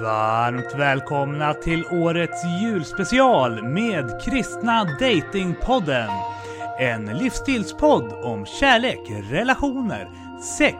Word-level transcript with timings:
Varmt 0.00 0.74
välkomna 0.74 1.54
till 1.54 1.84
årets 1.90 2.44
julspecial 2.62 3.62
med 3.62 4.20
Kristna 4.24 4.84
Datingpodden. 4.84 6.08
En 6.80 7.04
livsstilspodd 7.04 8.12
om 8.22 8.46
kärlek, 8.46 9.00
relationer, 9.30 10.10
sex, 10.58 10.76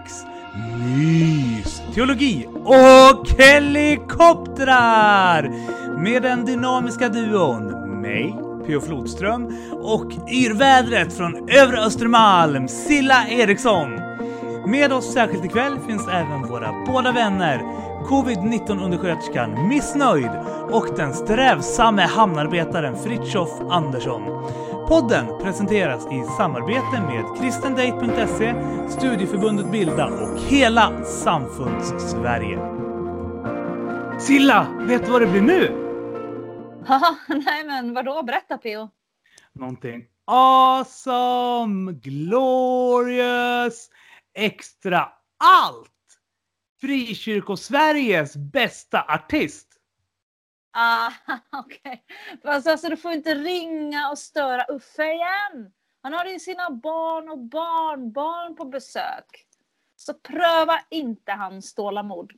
mys, 0.78 1.82
teologi 1.94 2.46
och 2.64 3.28
helikoptrar! 3.38 5.50
Med 6.02 6.22
den 6.22 6.44
dynamiska 6.44 7.08
duon 7.08 7.64
mig, 8.00 8.34
P.O. 8.66 8.80
Flodström 8.80 9.56
och 9.72 10.12
yrvädret 10.28 11.12
från 11.12 11.48
övre 11.48 11.80
Östermalm, 11.80 12.68
Silla 12.68 13.28
Eriksson. 13.28 14.00
Med 14.66 14.92
oss 14.92 15.12
särskilt 15.12 15.44
ikväll 15.44 15.78
finns 15.86 16.08
även 16.08 16.42
våra 16.42 16.72
båda 16.86 17.12
vänner, 17.12 17.62
covid-19-undersköterskan 18.04 19.68
Missnöjd 19.68 20.30
och 20.70 20.88
den 20.96 21.14
strävsamme 21.14 22.02
hamnarbetaren 22.02 22.96
Fritjof 22.96 23.60
Andersson. 23.70 24.22
Podden 24.88 25.26
presenteras 25.42 26.06
i 26.06 26.24
samarbete 26.36 27.00
med 27.00 27.38
kristendate.se, 27.38 28.54
Studieförbundet 28.88 29.70
Bilda 29.70 30.06
och 30.06 30.38
hela 30.38 31.04
Samfunds-Sverige. 31.04 32.58
Silla, 34.20 34.66
vet 34.80 35.06
du 35.06 35.12
vad 35.12 35.20
det 35.20 35.26
blir 35.26 35.42
nu? 35.42 35.78
Haha, 36.86 37.16
nej 37.28 37.64
men 37.66 37.94
vadå? 37.94 38.22
Berätta 38.22 38.58
P.O. 38.58 38.88
Någonting 39.52 40.02
awesome, 40.26 41.92
glorious, 41.92 43.90
extra 44.34 45.08
allt! 45.38 45.91
Frikyrkosveriges 46.82 48.36
bästa 48.36 49.04
artist. 49.08 49.68
Ah, 50.72 51.12
okej. 51.52 52.04
Fast 52.42 52.66
alltså 52.66 52.88
du 52.88 52.96
får 52.96 53.12
inte 53.12 53.34
ringa 53.34 54.10
och 54.10 54.18
störa 54.18 54.64
Uffe 54.68 55.12
igen. 55.12 55.72
Han 56.02 56.12
har 56.12 56.24
ju 56.24 56.38
sina 56.38 56.70
barn 56.70 57.28
och 57.28 57.38
barnbarn 57.38 58.56
på 58.56 58.64
besök. 58.64 59.46
Så 59.96 60.14
pröva 60.14 60.80
inte 60.90 61.32
hans 61.32 61.74
tålamod. 61.74 62.32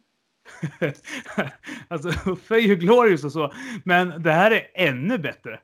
alltså 1.89 2.31
Uffe 2.31 2.55
är 2.55 2.61
ju 2.61 2.77
glorious 2.77 3.25
och 3.25 3.33
så, 3.33 3.53
men 3.85 4.23
det 4.23 4.33
här 4.33 4.51
är 4.51 4.71
ännu 4.75 5.19
bättre. 5.19 5.61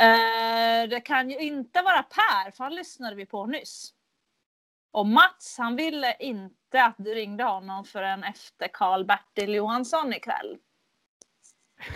Eh, 0.00 0.88
det 0.88 1.00
kan 1.04 1.30
ju 1.30 1.38
inte 1.38 1.82
vara 1.82 2.02
Per, 2.02 2.50
för 2.50 2.64
han 2.64 2.74
lyssnade 2.74 3.16
vi 3.16 3.26
på 3.26 3.46
nyss. 3.46 3.94
Och 4.92 5.06
Mats, 5.06 5.56
han 5.58 5.76
ville 5.76 6.16
inte 6.20 6.84
att 6.84 6.94
du 6.98 7.14
ringde 7.14 7.44
honom 7.44 7.84
förrän 7.84 8.24
efter 8.24 8.68
Karl-Bertil 8.72 9.54
Johansson 9.54 10.12
ikväll. 10.12 10.56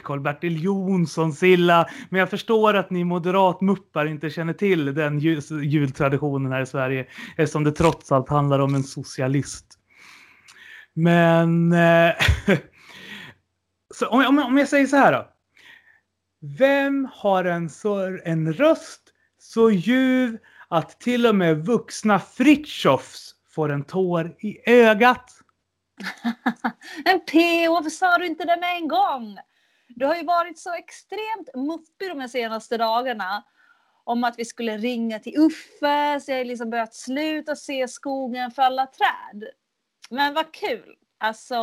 Karl-Bertil 0.02 0.64
Jonsson, 0.64 1.32
Silla. 1.32 1.88
Men 2.10 2.20
jag 2.20 2.30
förstår 2.30 2.74
att 2.74 2.90
ni 2.90 3.04
moderatmuppar 3.04 4.06
inte 4.06 4.30
känner 4.30 4.52
till 4.52 4.94
den 4.94 5.18
jul 5.18 5.42
jultraditionen 5.64 6.52
här 6.52 6.60
i 6.60 6.66
Sverige 6.66 7.06
eftersom 7.36 7.64
det 7.64 7.72
trots 7.72 8.12
allt 8.12 8.28
handlar 8.28 8.58
om 8.58 8.74
en 8.74 8.82
socialist. 8.82 9.66
Men 10.92 11.72
eh, 11.72 12.14
så 13.94 14.08
om, 14.08 14.26
om, 14.26 14.38
om 14.38 14.58
jag 14.58 14.68
säger 14.68 14.86
så 14.86 14.96
här 14.96 15.12
då. 15.12 15.28
Vem 16.58 17.08
har 17.12 17.44
en, 17.44 17.70
en 18.24 18.52
röst 18.52 19.02
så 19.38 19.70
ljuv 19.70 20.38
att 20.68 21.00
till 21.00 21.26
och 21.26 21.34
med 21.34 21.66
vuxna 21.66 22.18
Fritjofs 22.18 23.34
får 23.48 23.72
en 23.72 23.84
tår 23.84 24.36
i 24.38 24.70
ögat? 24.70 25.30
Men 27.04 27.20
P.O. 27.20 27.90
sa 27.90 28.18
du 28.18 28.26
inte 28.26 28.44
det 28.44 28.60
med 28.60 28.76
en 28.76 28.88
gång? 28.88 29.38
Du 29.88 30.06
har 30.06 30.16
ju 30.16 30.24
varit 30.24 30.58
så 30.58 30.74
extremt 30.74 31.54
muppig 31.54 32.16
de 32.16 32.28
senaste 32.28 32.76
dagarna 32.76 33.44
om 34.04 34.24
att 34.24 34.38
vi 34.38 34.44
skulle 34.44 34.76
ringa 34.76 35.18
till 35.18 35.38
Uffe, 35.38 36.20
så 36.20 36.32
jag 36.32 36.46
liksom 36.46 36.70
börjat 36.70 36.94
sluta 36.94 37.56
se 37.56 37.88
skogen 37.88 38.50
för 38.50 38.62
alla 38.62 38.86
träd. 38.86 39.44
Men 40.10 40.34
vad 40.34 40.52
kul! 40.52 40.96
Alltså, 41.18 41.54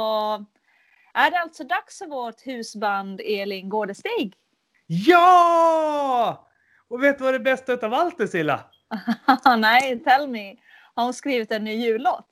är 1.14 1.31
det 1.31 1.40
alltså 1.40 1.64
dags 1.64 1.97
för 1.97 2.08
vårt 2.08 2.47
husband 2.47 3.22
Elin 3.25 3.70
Gårdestig? 3.70 4.35
Ja! 4.88 6.50
Och 6.88 7.03
vet 7.03 7.18
du 7.18 7.24
vad 7.24 7.34
det 7.34 7.40
bästa 7.40 7.74
av 7.74 7.94
allt 7.94 8.20
är 8.20 8.28
Silla? 8.28 8.59
Nej, 9.58 10.00
tell 10.04 10.28
me. 10.28 10.56
Har 10.96 11.04
hon 11.04 11.14
skrivit 11.14 11.52
en 11.52 11.64
ny 11.64 11.86
jullåt? 11.86 12.28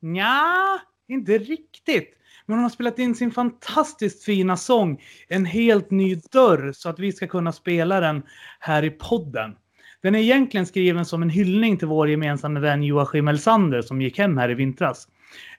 Ja, 0.00 0.78
inte 1.08 1.38
riktigt. 1.38 2.16
Men 2.46 2.56
hon 2.56 2.62
har 2.62 2.70
spelat 2.70 2.98
in 2.98 3.14
sin 3.14 3.30
fantastiskt 3.30 4.24
fina 4.24 4.56
sång 4.56 5.02
En 5.28 5.44
helt 5.44 5.90
ny 5.90 6.14
dörr 6.14 6.72
så 6.72 6.88
att 6.88 6.98
vi 6.98 7.12
ska 7.12 7.26
kunna 7.26 7.52
spela 7.52 8.00
den 8.00 8.22
här 8.60 8.84
i 8.84 8.90
podden. 8.90 9.56
Den 10.02 10.14
är 10.14 10.18
egentligen 10.18 10.66
skriven 10.66 11.04
som 11.04 11.22
en 11.22 11.30
hyllning 11.30 11.76
till 11.76 11.88
vår 11.88 12.08
gemensamma 12.08 12.60
vän 12.60 12.82
Joakim 12.82 13.28
Elsander 13.28 13.82
som 13.82 14.02
gick 14.02 14.18
hem 14.18 14.38
här 14.38 14.50
i 14.50 14.54
vintras. 14.54 15.08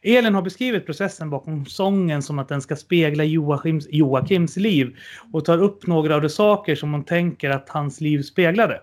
Elin 0.01 0.35
har 0.35 0.41
beskrivit 0.41 0.85
processen 0.85 1.29
bakom 1.29 1.65
sången 1.65 2.21
som 2.21 2.39
att 2.39 2.49
den 2.49 2.61
ska 2.61 2.75
spegla 2.75 3.23
Joakims, 3.23 3.87
Joakims 3.89 4.57
liv 4.57 4.97
och 5.33 5.45
tar 5.45 5.57
upp 5.57 5.87
några 5.87 6.15
av 6.15 6.21
de 6.21 6.29
saker 6.29 6.75
som 6.75 6.91
hon 6.91 7.03
tänker 7.03 7.49
att 7.49 7.69
hans 7.69 8.01
liv 8.01 8.21
speglade. 8.21 8.81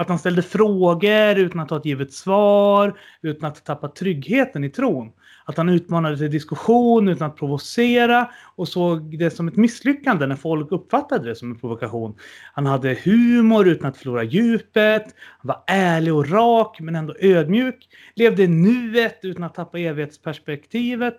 Att 0.00 0.08
han 0.08 0.18
ställde 0.18 0.42
frågor 0.42 1.38
utan 1.38 1.60
att 1.60 1.70
ha 1.70 1.76
ett 1.76 1.84
givet 1.84 2.12
svar, 2.12 2.98
utan 3.22 3.48
att 3.48 3.64
tappa 3.64 3.88
tryggheten 3.88 4.64
i 4.64 4.70
tron. 4.70 5.12
Att 5.44 5.56
han 5.56 5.68
utmanade 5.68 6.16
till 6.16 6.30
diskussion 6.30 7.08
utan 7.08 7.30
att 7.30 7.36
provocera 7.36 8.30
och 8.56 8.68
såg 8.68 9.18
det 9.18 9.30
som 9.30 9.48
ett 9.48 9.56
misslyckande 9.56 10.26
när 10.26 10.36
folk 10.36 10.72
uppfattade 10.72 11.28
det 11.28 11.34
som 11.34 11.50
en 11.50 11.58
provokation. 11.58 12.14
Han 12.52 12.66
hade 12.66 12.98
humor 13.04 13.68
utan 13.68 13.88
att 13.88 13.96
förlora 13.96 14.22
djupet. 14.22 15.04
Han 15.38 15.48
var 15.48 15.62
ärlig 15.66 16.14
och 16.14 16.30
rak 16.30 16.80
men 16.80 16.96
ändå 16.96 17.14
ödmjuk. 17.20 17.88
Levde 18.14 18.42
i 18.42 18.48
nuet 18.48 19.18
utan 19.22 19.44
att 19.44 19.54
tappa 19.54 19.78
evighetsperspektivet. 19.78 21.16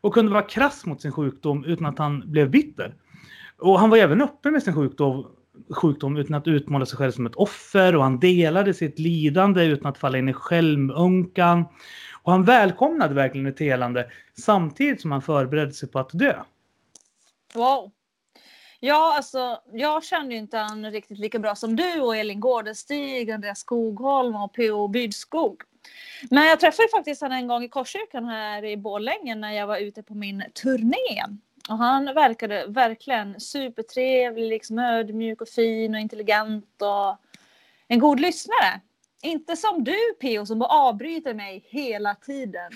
Och 0.00 0.14
kunde 0.14 0.32
vara 0.32 0.42
krass 0.42 0.86
mot 0.86 1.02
sin 1.02 1.12
sjukdom 1.12 1.64
utan 1.64 1.86
att 1.86 1.98
han 1.98 2.30
blev 2.30 2.50
bitter. 2.50 2.94
Och 3.58 3.80
han 3.80 3.90
var 3.90 3.96
även 3.96 4.22
öppen 4.22 4.52
med 4.52 4.62
sin 4.62 4.74
sjukdom 4.74 5.26
sjukdom 5.70 6.16
utan 6.16 6.34
att 6.34 6.46
utmåla 6.46 6.86
sig 6.86 6.98
själv 6.98 7.12
som 7.12 7.26
ett 7.26 7.34
offer 7.34 7.96
och 7.96 8.02
han 8.02 8.20
delade 8.20 8.74
sitt 8.74 8.98
lidande 8.98 9.64
utan 9.64 9.90
att 9.90 9.98
falla 9.98 10.18
in 10.18 10.28
i 10.28 10.32
självömkan. 10.32 11.64
Och 12.22 12.32
han 12.32 12.44
välkomnade 12.44 13.14
verkligen 13.14 13.46
ett 13.46 13.60
helande 13.60 14.10
samtidigt 14.40 15.00
som 15.00 15.12
han 15.12 15.22
förberedde 15.22 15.72
sig 15.72 15.88
på 15.88 15.98
att 15.98 16.10
dö. 16.12 16.42
Wow. 17.54 17.92
Ja, 18.80 19.16
alltså 19.16 19.60
jag 19.72 20.04
kände 20.04 20.34
ju 20.34 20.40
inte 20.40 20.58
han 20.58 20.90
riktigt 20.90 21.18
lika 21.18 21.38
bra 21.38 21.54
som 21.54 21.76
du 21.76 22.00
och 22.00 22.16
Elin 22.16 22.40
Gårdestig, 22.40 23.30
Andreas 23.30 23.58
Skogholm 23.58 24.36
och 24.36 24.54
P.O. 24.54 24.88
Bydskog. 24.88 25.62
Men 26.30 26.46
jag 26.46 26.60
träffade 26.60 26.88
faktiskt 26.88 27.22
honom 27.22 27.38
en 27.38 27.46
gång 27.46 27.62
i 27.62 27.68
Korskyrkan 27.68 28.24
här 28.24 28.64
i 28.64 28.76
Borlänge 28.76 29.34
när 29.34 29.52
jag 29.52 29.66
var 29.66 29.76
ute 29.76 30.02
på 30.02 30.14
min 30.14 30.44
turné. 30.62 31.38
Och 31.68 31.78
han 31.78 32.04
verkade 32.04 32.66
verkligen 32.68 33.40
supertrevlig, 33.40 34.48
liksom 34.48 34.78
ödmjuk 34.78 35.40
och 35.40 35.48
fin 35.48 35.94
och 35.94 36.00
intelligent 36.00 36.82
och 36.82 37.16
en 37.88 37.98
god 37.98 38.20
lyssnare. 38.20 38.80
Inte 39.22 39.56
som 39.56 39.84
du 39.84 40.14
Pio 40.20 40.46
som 40.46 40.58
bara 40.58 40.70
avbryter 40.70 41.34
mig 41.34 41.66
hela 41.68 42.14
tiden. 42.14 42.72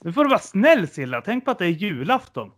Nu 0.00 0.12
får 0.12 0.24
du 0.24 0.30
vara 0.30 0.40
snäll 0.40 0.88
Silla, 0.88 1.20
tänk 1.20 1.44
på 1.44 1.50
att 1.50 1.58
det 1.58 1.66
är 1.66 1.68
julafton. 1.68 2.52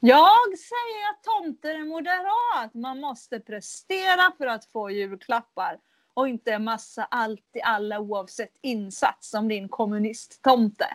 Jag 0.00 0.58
säger 0.58 1.10
att 1.10 1.22
tomten 1.22 1.70
är 1.70 1.84
moderat. 1.84 2.74
Man 2.74 3.00
måste 3.00 3.40
prestera 3.40 4.32
för 4.38 4.46
att 4.46 4.64
få 4.64 4.90
julklappar. 4.90 5.78
Och 6.14 6.28
inte 6.28 6.58
massa 6.58 7.04
allt 7.04 7.50
i 7.54 7.62
alla 7.62 8.00
oavsett 8.00 8.52
insats 8.62 9.30
som 9.30 9.48
din 9.48 9.68
kommunisttomte. 9.68 10.86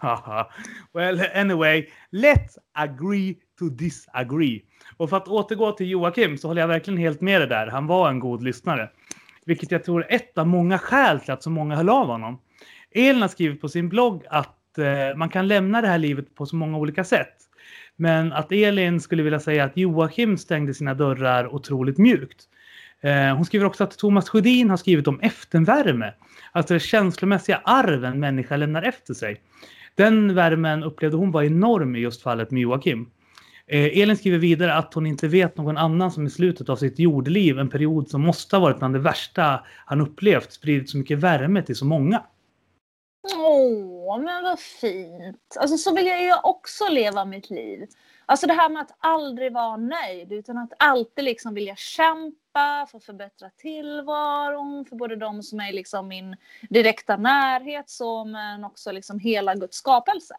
well, 0.92 1.20
anyway, 1.34 1.88
let's 2.12 2.58
agree 2.72 3.36
to 3.58 3.68
disagree. 3.68 4.62
Och 4.96 5.10
för 5.10 5.16
att 5.16 5.28
återgå 5.28 5.72
till 5.72 5.90
Joakim 5.90 6.38
så 6.38 6.48
håller 6.48 6.60
jag 6.60 6.68
verkligen 6.68 6.98
helt 6.98 7.20
med 7.20 7.40
dig 7.40 7.48
där. 7.48 7.66
Han 7.66 7.86
var 7.86 8.08
en 8.08 8.20
god 8.20 8.42
lyssnare. 8.42 8.90
Vilket 9.46 9.70
jag 9.70 9.84
tror 9.84 10.04
är 10.04 10.14
ett 10.14 10.38
av 10.38 10.46
många 10.46 10.78
skäl 10.78 11.20
till 11.20 11.32
att 11.32 11.42
så 11.42 11.50
många 11.50 11.76
höll 11.76 11.88
av 11.88 12.06
honom. 12.06 12.40
Elin 12.90 13.22
har 13.22 13.28
skrivit 13.28 13.60
på 13.60 13.68
sin 13.68 13.88
blogg 13.88 14.24
att 14.30 14.78
eh, 14.78 15.16
man 15.16 15.28
kan 15.28 15.48
lämna 15.48 15.80
det 15.80 15.88
här 15.88 15.98
livet 15.98 16.34
på 16.34 16.46
så 16.46 16.56
många 16.56 16.78
olika 16.78 17.04
sätt. 17.04 17.34
Men 17.96 18.32
att 18.32 18.52
Elin 18.52 19.00
skulle 19.00 19.22
vilja 19.22 19.40
säga 19.40 19.64
att 19.64 19.76
Joakim 19.76 20.38
stängde 20.38 20.74
sina 20.74 20.94
dörrar 20.94 21.54
otroligt 21.54 21.98
mjukt. 21.98 22.48
Eh, 23.04 23.36
hon 23.36 23.44
skriver 23.44 23.66
också 23.66 23.84
att 23.84 23.98
Thomas 23.98 24.28
Sjödin 24.28 24.70
har 24.70 24.76
skrivit 24.76 25.08
om 25.08 25.20
eftervärme. 25.20 26.14
Alltså 26.52 26.74
det 26.74 26.80
känslomässiga 26.80 27.60
arv 27.64 28.04
en 28.04 28.20
människa 28.20 28.56
lämnar 28.56 28.82
efter 28.82 29.14
sig. 29.14 29.40
Den 29.94 30.34
värmen 30.34 30.82
upplevde 30.82 31.16
hon 31.16 31.30
var 31.30 31.42
enorm 31.42 31.96
i 31.96 31.98
just 31.98 32.22
fallet 32.22 32.50
med 32.50 32.62
Joakim. 32.62 33.10
Eh, 33.66 33.98
Elin 33.98 34.16
skriver 34.16 34.38
vidare 34.38 34.74
att 34.74 34.94
hon 34.94 35.06
inte 35.06 35.28
vet 35.28 35.56
någon 35.56 35.76
annan 35.76 36.10
som 36.10 36.26
i 36.26 36.30
slutet 36.30 36.68
av 36.68 36.76
sitt 36.76 36.98
jordliv 36.98 37.58
en 37.58 37.68
period 37.68 38.08
som 38.08 38.20
måste 38.20 38.56
ha 38.56 38.60
varit 38.60 38.78
bland 38.78 38.94
det 38.94 39.00
värsta 39.00 39.60
han 39.86 40.00
upplevt, 40.00 40.52
spridit 40.52 40.90
så 40.90 40.98
mycket 40.98 41.18
värme 41.18 41.62
till 41.62 41.76
så 41.76 41.84
många. 41.84 42.22
Åh, 43.36 44.18
men 44.18 44.44
vad 44.44 44.60
fint. 44.60 45.56
Alltså 45.60 45.76
så 45.76 45.94
vill 45.94 46.06
jag 46.06 46.22
ju 46.22 46.32
också 46.42 46.84
leva 46.90 47.24
mitt 47.24 47.50
liv. 47.50 47.86
Alltså 48.26 48.46
det 48.46 48.52
här 48.52 48.70
med 48.70 48.82
att 48.82 48.96
aldrig 48.98 49.52
vara 49.52 49.76
nöjd 49.76 50.32
utan 50.32 50.58
att 50.58 50.72
alltid 50.78 51.24
liksom 51.24 51.54
vilja 51.54 51.76
kämpa 51.76 52.86
för 52.90 52.98
att 52.98 53.04
förbättra 53.04 53.50
tillvaron 53.50 54.84
för 54.84 54.96
både 54.96 55.16
de 55.16 55.42
som 55.42 55.60
är 55.60 55.72
liksom 55.72 56.08
min 56.08 56.36
direkta 56.70 57.16
närhet 57.16 57.90
så 57.90 58.24
men 58.24 58.64
också 58.64 58.92
liksom 58.92 59.18
hela 59.18 59.54
Guds 59.54 59.76
skapelse. 59.76 60.34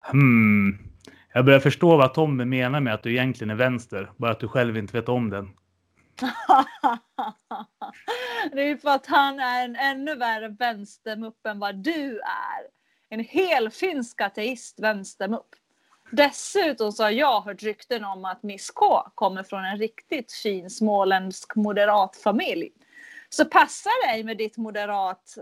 Hmm. 0.00 0.78
Jag 1.34 1.44
börjar 1.44 1.60
förstå 1.60 1.96
vad 1.96 2.14
Tommy 2.14 2.44
menar 2.44 2.80
med 2.80 2.94
att 2.94 3.02
du 3.02 3.12
egentligen 3.12 3.50
är 3.50 3.54
vänster, 3.54 4.12
bara 4.16 4.30
att 4.30 4.40
du 4.40 4.48
själv 4.48 4.76
inte 4.76 4.96
vet 4.96 5.08
om 5.08 5.30
den. 5.30 5.44
det 8.52 8.62
är 8.62 8.76
för 8.76 8.90
att 8.90 9.06
han 9.06 9.40
är 9.40 9.64
en 9.64 9.76
ännu 9.76 10.14
värre 10.14 10.48
vänstermupp 10.48 11.46
än 11.46 11.58
vad 11.58 11.76
du 11.76 12.20
är. 12.20 12.66
En 13.08 13.20
hel 13.20 13.70
finsk 13.70 14.20
ateist 14.20 14.80
vänstermupp. 14.80 15.48
Dessutom 16.12 16.92
så 16.92 17.02
har 17.02 17.10
jag 17.10 17.40
hört 17.40 17.62
rykten 17.62 18.04
om 18.04 18.24
att 18.24 18.42
Miss 18.42 18.70
K 18.70 19.02
kommer 19.14 19.42
från 19.42 19.64
en 19.64 19.78
riktigt 19.78 20.32
fin 20.32 20.70
småländsk 20.70 21.56
moderat 21.56 22.16
familj. 22.16 22.70
Så 23.28 23.44
passa 23.44 23.90
dig 24.06 24.24
med 24.24 24.36
ditt 24.36 24.56
moderat, 24.56 25.34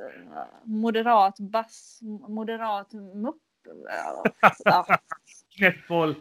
moderat 0.64 1.38
bass, 1.38 1.98
moderat 2.28 2.92
mupp. 2.92 3.36
Ja. 4.64 4.86
Knäppboll. 5.56 6.14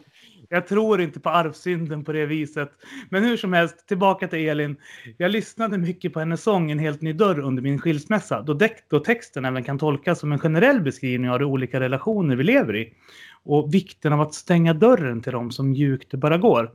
Jag 0.48 0.66
tror 0.66 1.00
inte 1.00 1.20
på 1.20 1.30
arvsynden 1.30 2.04
på 2.04 2.12
det 2.12 2.26
viset. 2.26 2.72
Men 3.10 3.24
hur 3.24 3.36
som 3.36 3.52
helst, 3.52 3.88
tillbaka 3.88 4.28
till 4.28 4.48
Elin. 4.48 4.76
Jag 5.16 5.30
lyssnade 5.30 5.78
mycket 5.78 6.12
på 6.12 6.18
hennes 6.18 6.42
sång 6.42 6.70
En 6.70 6.78
helt 6.78 7.02
ny 7.02 7.12
dörr 7.12 7.40
under 7.40 7.62
min 7.62 7.78
skilsmässa, 7.78 8.42
då, 8.42 8.58
då 8.88 9.00
texten 9.00 9.44
även 9.44 9.64
kan 9.64 9.78
tolkas 9.78 10.18
som 10.20 10.32
en 10.32 10.38
generell 10.38 10.80
beskrivning 10.80 11.30
av 11.30 11.38
de 11.38 11.44
olika 11.44 11.80
relationer 11.80 12.36
vi 12.36 12.44
lever 12.44 12.76
i 12.76 12.94
och 13.44 13.74
vikten 13.74 14.12
av 14.12 14.20
att 14.20 14.34
stänga 14.34 14.74
dörren 14.74 15.22
till 15.22 15.32
dem 15.32 15.50
som 15.50 15.70
mjukt 15.70 16.10
det 16.10 16.16
bara 16.16 16.38
går. 16.38 16.70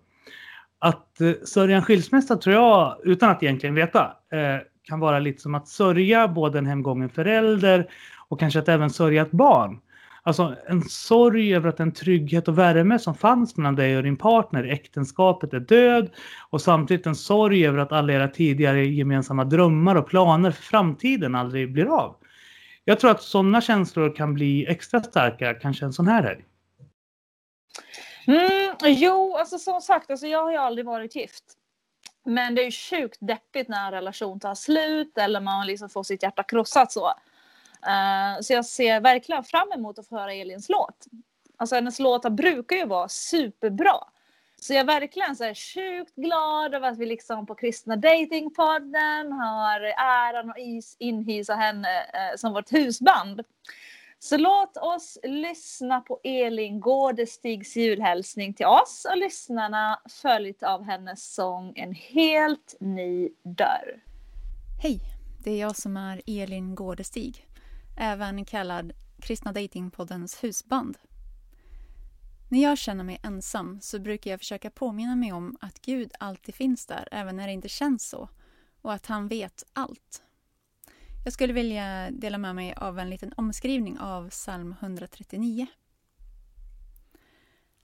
Att 0.80 1.22
eh, 1.22 1.32
sörja 1.46 1.76
en 1.76 1.84
skilsmässa 1.84 2.38
tror 2.38 2.56
jag, 2.56 2.98
utan 3.04 3.30
att 3.30 3.44
egentligen 3.44 3.76
veta, 3.76 4.14
eh, 4.32 4.62
kan 4.84 5.00
vara 5.00 5.20
lite 5.20 5.42
som 5.42 5.56
att 5.56 5.68
sörja 5.68 6.28
både 6.28 6.58
en 6.60 6.66
hemgången 6.66 7.10
förälder 7.10 7.90
och 8.28 8.40
kanske 8.40 8.60
att 8.60 8.70
även 8.70 8.90
sörja 8.90 9.22
ett 9.22 9.32
barn. 9.32 9.80
Alltså 10.24 10.56
en 10.68 10.82
sorg 10.82 11.56
över 11.56 11.70
att 11.70 11.78
den 11.78 11.92
trygghet 11.92 12.48
och 12.48 12.58
värme 12.58 13.00
som 13.00 13.16
fanns 13.16 13.58
mellan 13.58 13.76
dig 13.76 13.98
och 13.98 14.04
din 14.04 14.18
partner 14.18 14.66
i 14.66 14.72
äktenskapet 14.72 15.54
är 15.54 15.60
död 15.60 16.10
och 16.50 16.62
samtidigt 16.62 17.06
en 17.06 17.16
sorg 17.16 17.68
över 17.68 17.78
att 17.78 17.92
alla 17.92 18.14
era 18.14 18.28
tidigare 18.28 18.86
gemensamma 18.86 19.46
drömmar 19.46 19.96
och 19.96 20.08
planer 20.08 20.52
för 20.52 20.64
framtiden 20.64 21.36
aldrig 21.36 21.74
blir 21.74 21.86
av. 21.86 22.16
Jag 22.86 23.00
tror 23.00 23.12
att 23.12 23.22
sådana 23.22 23.62
känslor 23.62 24.16
kan 24.16 24.34
bli 24.34 24.66
extra 24.68 25.00
starka 25.00 25.54
kanske 25.54 25.86
en 25.86 25.94
sån 25.94 26.08
här 26.08 26.24
helg. 26.24 26.42
Mm, 28.28 28.76
jo, 28.84 29.36
alltså 29.36 29.58
som 29.58 29.82
sagt, 29.82 30.12
alltså 30.12 30.28
jag 30.28 30.44
har 30.44 30.52
ju 30.52 30.58
aldrig 30.58 30.86
varit 30.86 31.16
gift. 31.16 31.44
Men 32.24 32.56
det 32.56 32.62
är 32.62 32.66
ju 32.66 32.72
sjukt 32.72 33.18
deppigt 33.22 33.70
när 33.70 33.86
en 33.86 33.92
relation 33.92 34.40
tar 34.40 34.56
slut 34.56 35.18
eller 35.18 35.40
man 35.40 35.68
liksom 35.68 35.90
får 35.90 36.04
sitt 36.04 36.24
hjärta 36.24 36.44
krossat 36.44 36.92
så. 36.92 37.08
Uh, 37.08 38.42
så 38.42 38.54
jag 38.54 38.66
ser 38.66 39.00
verkligen 39.00 39.44
fram 39.44 39.72
emot 39.72 40.00
att 40.00 40.08
få 40.08 40.18
höra 40.18 40.34
Elins 40.34 40.70
låt. 40.70 41.06
Alltså 41.58 41.76
hennes 41.76 42.00
låtar 42.00 42.30
brukar 42.30 42.76
ju 42.76 42.86
vara 42.86 43.10
superbra. 43.10 43.98
Så 44.62 44.74
jag 44.74 44.80
är 44.80 45.00
verkligen 45.00 45.36
så 45.36 45.44
här 45.44 45.54
sjukt 45.54 46.16
glad 46.16 46.76
över 46.76 46.88
att 46.88 46.98
vi 46.98 47.06
liksom 47.06 47.46
på 47.46 47.56
Kristna 47.56 47.96
Datingpodden 47.96 49.32
har 49.32 49.80
äran 49.98 50.50
att 50.50 50.58
inhysa 51.00 51.56
henne 51.56 52.02
eh, 52.02 52.38
som 52.38 52.54
vårt 52.54 52.72
husband. 52.72 53.42
Så 54.26 54.38
låt 54.38 54.78
oss 54.78 55.18
lyssna 55.24 56.02
på 56.02 56.20
Elin 56.24 56.80
Gårdestigs 56.80 57.76
julhälsning 57.76 58.54
till 58.54 58.66
oss 58.66 59.08
och 59.12 59.18
lyssnarna 59.18 60.02
följt 60.22 60.64
av 60.64 60.84
hennes 60.84 61.34
sång 61.34 61.74
En 61.76 61.94
helt 61.94 62.76
ny 62.80 63.30
dörr. 63.44 64.04
Hej, 64.82 65.00
det 65.44 65.52
är 65.52 65.60
jag 65.60 65.76
som 65.76 65.98
är 65.98 66.22
Elin 66.26 66.76
Gårdestig, 66.76 67.48
även 67.98 68.46
kallad 68.46 68.94
Kristna 69.22 69.52
Datingpoddens 69.52 70.44
husband. 70.44 70.98
När 72.52 72.64
jag 72.64 72.78
känner 72.78 73.04
mig 73.04 73.20
ensam 73.24 73.82
så 73.82 74.00
brukar 74.00 74.32
jag 74.32 74.40
försöka 74.40 74.70
påminna 74.70 75.16
mig 75.16 75.34
om 75.34 75.58
att 75.62 75.82
Gud 75.82 76.12
alltid 76.20 76.56
finns 76.56 76.86
där, 76.86 77.08
även 77.12 77.36
när 77.36 77.48
det 77.48 77.54
inte 77.54 77.70
känns 77.70 78.10
så, 78.10 78.30
och 78.82 78.94
att 78.94 79.06
han 79.06 79.28
vet 79.28 79.64
allt. 79.74 80.25
Jag 81.26 81.34
skulle 81.34 81.54
vilja 81.54 82.12
dela 82.12 82.38
med 82.38 82.56
mig 82.56 82.74
av 82.74 83.00
en 83.00 83.10
liten 83.10 83.34
omskrivning 83.38 84.00
av 84.00 84.30
psalm 84.30 84.76
139. 84.80 85.68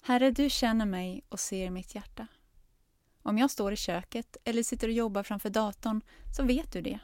Herre, 0.02 0.32
du 0.32 0.50
känner 0.50 0.86
mig 0.86 1.24
och 1.30 1.40
ser 1.40 1.70
mitt 1.70 1.96
hjärta. 1.96 2.28
Om 3.22 3.38
jag 3.38 3.52
står 3.52 3.74
i 3.74 3.76
köket 3.76 4.38
eller 4.44 4.64
sitter 4.64 4.88
och 4.88 4.94
jobbar 4.94 5.24
framför 5.24 5.50
datorn 5.50 6.02
så 6.38 6.44
vet 6.44 6.74
du 6.74 6.82
det. 6.82 7.00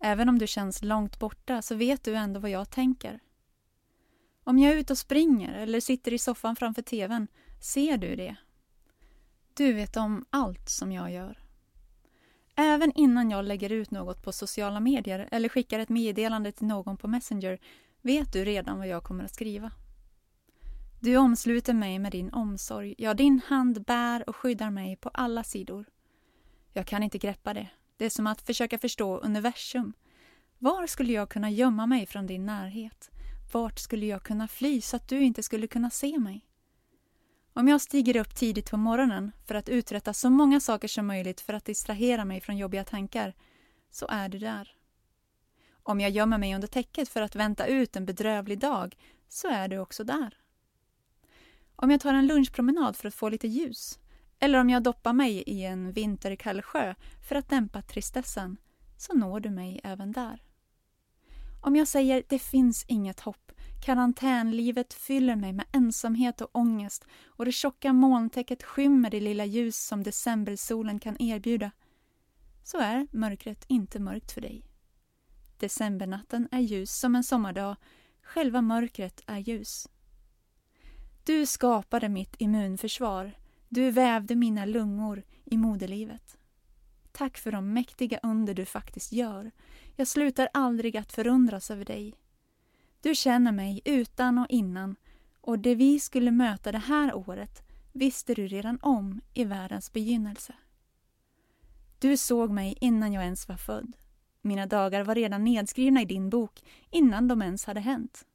Även 0.00 0.28
om 0.28 0.38
du 0.38 0.46
känns 0.46 0.82
långt 0.82 1.18
borta 1.18 1.62
så 1.62 1.74
vet 1.74 2.04
du 2.04 2.14
ändå 2.14 2.40
vad 2.40 2.50
jag 2.50 2.70
tänker. 2.70 3.20
Om 4.44 4.58
jag 4.58 4.72
är 4.72 4.76
ute 4.76 4.92
och 4.92 4.98
springer 4.98 5.54
eller 5.54 5.80
sitter 5.80 6.12
i 6.12 6.18
soffan 6.18 6.56
framför 6.56 6.82
tvn 6.82 7.26
ser 7.60 7.98
du 7.98 8.16
det. 8.16 8.36
Du 9.54 9.72
vet 9.72 9.96
om 9.96 10.24
allt 10.30 10.70
som 10.70 10.92
jag 10.92 11.12
gör. 11.12 11.39
Även 12.60 12.92
innan 12.94 13.30
jag 13.30 13.44
lägger 13.44 13.72
ut 13.72 13.90
något 13.90 14.22
på 14.22 14.32
sociala 14.32 14.80
medier 14.80 15.28
eller 15.30 15.48
skickar 15.48 15.78
ett 15.78 15.88
meddelande 15.88 16.52
till 16.52 16.66
någon 16.66 16.96
på 16.96 17.08
Messenger 17.08 17.58
vet 18.02 18.32
du 18.32 18.44
redan 18.44 18.78
vad 18.78 18.88
jag 18.88 19.04
kommer 19.04 19.24
att 19.24 19.34
skriva. 19.34 19.70
Du 21.00 21.16
omsluter 21.16 21.74
mig 21.74 21.98
med 21.98 22.12
din 22.12 22.32
omsorg, 22.32 22.94
ja, 22.98 23.14
din 23.14 23.40
hand 23.46 23.84
bär 23.84 24.28
och 24.28 24.36
skyddar 24.36 24.70
mig 24.70 24.96
på 24.96 25.08
alla 25.08 25.44
sidor. 25.44 25.84
Jag 26.72 26.86
kan 26.86 27.02
inte 27.02 27.18
greppa 27.18 27.54
det. 27.54 27.68
Det 27.96 28.04
är 28.04 28.10
som 28.10 28.26
att 28.26 28.42
försöka 28.42 28.78
förstå 28.78 29.18
universum. 29.18 29.92
Var 30.58 30.86
skulle 30.86 31.12
jag 31.12 31.28
kunna 31.28 31.50
gömma 31.50 31.86
mig 31.86 32.06
från 32.06 32.26
din 32.26 32.46
närhet? 32.46 33.10
Vart 33.52 33.78
skulle 33.78 34.06
jag 34.06 34.22
kunna 34.22 34.48
fly 34.48 34.80
så 34.80 34.96
att 34.96 35.08
du 35.08 35.20
inte 35.20 35.42
skulle 35.42 35.66
kunna 35.66 35.90
se 35.90 36.18
mig? 36.18 36.49
Om 37.52 37.68
jag 37.68 37.80
stiger 37.80 38.16
upp 38.16 38.34
tidigt 38.34 38.70
på 38.70 38.76
morgonen 38.76 39.32
för 39.46 39.54
att 39.54 39.68
uträtta 39.68 40.14
så 40.14 40.30
många 40.30 40.60
saker 40.60 40.88
som 40.88 41.06
möjligt 41.06 41.40
för 41.40 41.52
att 41.52 41.64
distrahera 41.64 42.24
mig 42.24 42.40
från 42.40 42.56
jobbiga 42.56 42.84
tankar, 42.84 43.34
så 43.90 44.06
är 44.08 44.28
du 44.28 44.38
där. 44.38 44.74
Om 45.82 46.00
jag 46.00 46.10
gömmer 46.10 46.38
mig 46.38 46.54
under 46.54 46.68
täcket 46.68 47.08
för 47.08 47.22
att 47.22 47.36
vänta 47.36 47.66
ut 47.66 47.96
en 47.96 48.06
bedrövlig 48.06 48.58
dag, 48.58 48.96
så 49.28 49.48
är 49.48 49.68
du 49.68 49.78
också 49.78 50.04
där. 50.04 50.36
Om 51.76 51.90
jag 51.90 52.00
tar 52.00 52.14
en 52.14 52.26
lunchpromenad 52.26 52.96
för 52.96 53.08
att 53.08 53.14
få 53.14 53.28
lite 53.28 53.48
ljus, 53.48 53.98
eller 54.38 54.58
om 54.58 54.70
jag 54.70 54.82
doppar 54.82 55.12
mig 55.12 55.42
i 55.46 55.64
en 55.64 55.92
vinterkall 55.92 56.62
sjö 56.62 56.94
för 57.28 57.36
att 57.36 57.48
dämpa 57.48 57.82
tristessen, 57.82 58.56
så 58.96 59.14
når 59.14 59.40
du 59.40 59.50
mig 59.50 59.80
även 59.84 60.12
där. 60.12 60.42
Om 61.60 61.76
jag 61.76 61.88
säger 61.88 62.22
det 62.28 62.38
finns 62.38 62.84
inget 62.88 63.20
hopp, 63.20 63.52
Karantänlivet 63.80 64.94
fyller 64.94 65.36
mig 65.36 65.52
med 65.52 65.66
ensamhet 65.72 66.40
och 66.40 66.50
ångest 66.52 67.04
och 67.26 67.44
det 67.44 67.52
tjocka 67.52 67.92
molntäcket 67.92 68.62
skymmer 68.62 69.10
det 69.10 69.20
lilla 69.20 69.44
ljus 69.44 69.76
som 69.76 70.02
decembersolen 70.02 71.00
kan 71.00 71.22
erbjuda. 71.22 71.70
Så 72.64 72.78
är 72.78 73.06
mörkret 73.10 73.64
inte 73.68 74.00
mörkt 74.00 74.32
för 74.32 74.40
dig. 74.40 74.64
Decembernatten 75.58 76.48
är 76.50 76.60
ljus 76.60 76.98
som 76.98 77.16
en 77.16 77.24
sommardag, 77.24 77.76
själva 78.22 78.62
mörkret 78.62 79.22
är 79.26 79.38
ljus. 79.38 79.88
Du 81.24 81.46
skapade 81.46 82.08
mitt 82.08 82.34
immunförsvar, 82.38 83.32
du 83.68 83.90
vävde 83.90 84.34
mina 84.34 84.64
lungor 84.64 85.22
i 85.44 85.56
moderlivet. 85.56 86.38
Tack 87.12 87.38
för 87.38 87.52
de 87.52 87.72
mäktiga 87.72 88.20
under 88.22 88.54
du 88.54 88.64
faktiskt 88.64 89.12
gör. 89.12 89.50
Jag 89.96 90.08
slutar 90.08 90.48
aldrig 90.52 90.96
att 90.96 91.12
förundras 91.12 91.70
över 91.70 91.84
dig. 91.84 92.19
Du 93.02 93.14
känner 93.14 93.52
mig 93.52 93.80
utan 93.84 94.38
och 94.38 94.46
innan 94.48 94.96
och 95.40 95.58
det 95.58 95.74
vi 95.74 96.00
skulle 96.00 96.30
möta 96.30 96.72
det 96.72 96.78
här 96.78 97.14
året 97.14 97.62
visste 97.92 98.34
du 98.34 98.46
redan 98.46 98.78
om 98.82 99.20
i 99.34 99.44
världens 99.44 99.92
begynnelse. 99.92 100.54
Du 101.98 102.16
såg 102.16 102.50
mig 102.50 102.78
innan 102.80 103.12
jag 103.12 103.24
ens 103.24 103.48
var 103.48 103.56
född. 103.56 103.96
Mina 104.42 104.66
dagar 104.66 105.04
var 105.04 105.14
redan 105.14 105.44
nedskrivna 105.44 106.02
i 106.02 106.04
din 106.04 106.30
bok 106.30 106.64
innan 106.90 107.28
de 107.28 107.42
ens 107.42 107.64
hade 107.64 107.80
hänt. 107.80 108.26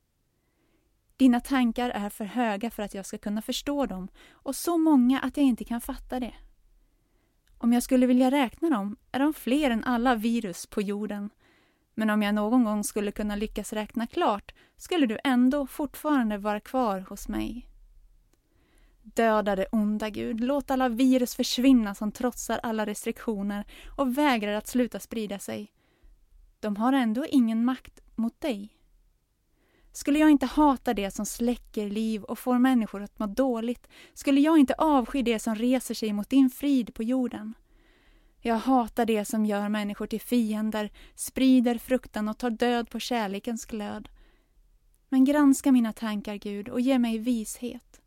Dina 1.17 1.39
tankar 1.39 1.89
är 1.89 2.09
för 2.09 2.25
höga 2.25 2.71
för 2.71 2.83
att 2.83 2.93
jag 2.93 3.05
ska 3.05 3.17
kunna 3.17 3.41
förstå 3.41 3.85
dem 3.85 4.07
och 4.31 4.55
så 4.55 4.77
många 4.77 5.19
att 5.19 5.37
jag 5.37 5.45
inte 5.45 5.63
kan 5.63 5.81
fatta 5.81 6.19
det. 6.19 6.33
Om 7.57 7.73
jag 7.73 7.83
skulle 7.83 8.05
vilja 8.05 8.31
räkna 8.31 8.69
dem 8.69 8.97
är 9.11 9.19
de 9.19 9.33
fler 9.33 9.69
än 9.69 9.83
alla 9.83 10.15
virus 10.15 10.65
på 10.65 10.81
jorden 10.81 11.29
men 11.95 12.09
om 12.09 12.21
jag 12.21 12.35
någon 12.35 12.63
gång 12.63 12.83
skulle 12.83 13.11
kunna 13.11 13.35
lyckas 13.35 13.73
räkna 13.73 14.07
klart 14.07 14.53
skulle 14.77 15.05
du 15.05 15.17
ändå 15.23 15.67
fortfarande 15.67 16.37
vara 16.37 16.59
kvar 16.59 16.99
hos 16.99 17.27
mig. 17.27 17.69
Döda 19.03 19.55
det 19.55 19.65
onda 19.71 20.09
Gud, 20.09 20.39
låt 20.39 20.71
alla 20.71 20.89
virus 20.89 21.35
försvinna 21.35 21.95
som 21.95 22.11
trotsar 22.11 22.59
alla 22.63 22.85
restriktioner 22.85 23.65
och 23.97 24.17
vägrar 24.17 24.53
att 24.53 24.67
sluta 24.67 24.99
sprida 24.99 25.39
sig. 25.39 25.71
De 26.59 26.75
har 26.75 26.93
ändå 26.93 27.25
ingen 27.25 27.65
makt 27.65 27.99
mot 28.15 28.41
dig. 28.41 28.69
Skulle 29.91 30.19
jag 30.19 30.31
inte 30.31 30.45
hata 30.45 30.93
det 30.93 31.11
som 31.11 31.25
släcker 31.25 31.89
liv 31.89 32.23
och 32.23 32.39
får 32.39 32.59
människor 32.59 33.03
att 33.03 33.19
må 33.19 33.27
dåligt? 33.27 33.87
Skulle 34.13 34.41
jag 34.41 34.57
inte 34.57 34.73
avsky 34.77 35.21
det 35.21 35.39
som 35.39 35.55
reser 35.55 35.93
sig 35.93 36.13
mot 36.13 36.29
din 36.29 36.49
frid 36.49 36.93
på 36.93 37.03
jorden? 37.03 37.53
Jag 38.47 38.55
hatar 38.55 39.05
det 39.05 39.25
som 39.25 39.45
gör 39.45 39.69
människor 39.69 40.07
till 40.07 40.21
fiender, 40.21 40.91
sprider 41.15 41.77
fruktan 41.77 42.27
och 42.27 42.37
tar 42.37 42.49
död 42.49 42.89
på 42.89 42.99
kärlekens 42.99 43.65
glöd. 43.65 44.09
Men 45.09 45.25
granska 45.25 45.71
mina 45.71 45.93
tankar, 45.93 46.35
Gud, 46.35 46.69
och 46.69 46.81
ge 46.81 46.99
mig 46.99 47.17
vishet. 47.17 48.01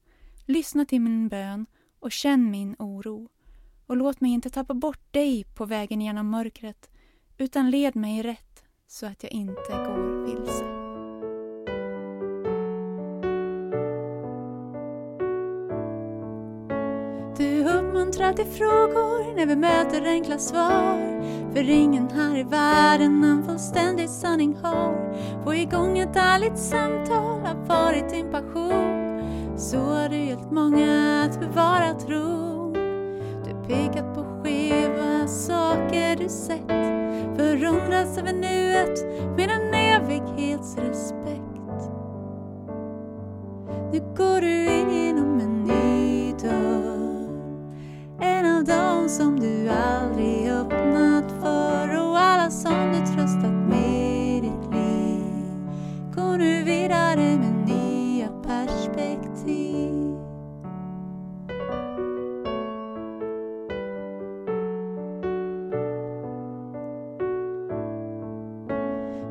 Lyssna 0.47 0.85
till 0.85 1.01
min 1.01 1.29
bön 1.29 1.67
och 2.01 2.13
känn 2.13 2.51
min 2.51 2.77
oro. 2.79 3.29
Och 3.87 3.97
låt 3.97 4.21
mig 4.21 4.31
inte 4.31 4.51
tappa 4.51 4.75
bort 4.75 5.13
dig 5.13 5.45
på 5.45 5.65
vägen 5.65 6.01
genom 6.01 6.31
mörkret, 6.31 6.91
utan 7.39 7.71
led 7.71 7.97
mig 7.97 8.23
rätt 8.23 8.63
så 8.87 9.07
att 9.07 9.23
jag 9.23 9.33
inte 9.33 9.73
går 9.73 10.27
vilse. 10.27 10.78
Uppmuntrar 17.99 18.33
till 18.33 18.47
frågor 18.47 19.37
när 19.37 19.47
vi 19.47 19.57
möter 19.57 20.07
enkla 20.07 20.39
svar. 20.39 21.23
För 21.55 21.71
ingen 21.71 22.11
här 22.11 22.39
i 22.39 22.43
världen 22.43 23.25
en 23.25 23.45
fullständig 23.45 24.09
sanning 24.09 24.57
har. 24.63 25.15
Få 25.45 25.55
igång 25.55 25.99
ett 25.99 26.17
ärligt 26.17 26.59
samtal 26.59 27.41
har 27.41 27.67
varit 27.67 28.11
din 28.11 28.31
passion. 28.31 29.23
Så 29.57 29.79
har 29.79 30.09
du 30.09 30.17
hjälpt 30.17 30.51
många 30.51 31.23
att 31.23 31.41
bevara 31.41 31.95
tron. 31.95 32.73
Du 33.45 33.69
pekat 33.69 34.15
på 34.15 34.25
skeva 34.43 35.27
saker 35.27 36.17
du 36.17 36.29
sett. 36.29 36.69
Förundras 37.37 38.19
över 38.19 38.33
nuet 38.33 39.05
med 39.37 39.51
en 39.51 39.75
evighetsrespekt. 39.75 41.91
Nu 43.93 44.01
går 44.17 44.41
du 44.41 44.67
in 44.67 44.91
genom 44.91 45.41
en 45.41 45.65
ny 45.65 46.33
dörr. 46.33 46.78
En 48.21 48.57
av 48.57 48.65
dem 48.65 49.09
som 49.09 49.41
du 49.41 49.69
aldrig 49.69 50.51
öppnat 50.51 51.33
för 51.41 52.01
och 52.01 52.19
alla 52.19 52.51
som 52.51 52.93
du 52.93 52.99
tröstat 52.99 53.53
med 53.69 54.43
ditt 54.43 54.75
liv. 54.75 55.53
Går 56.15 56.39
nu 56.39 56.65
vidare 56.65 57.39
med 57.39 57.67
nya 57.67 58.29
perspektiv. 58.29 59.79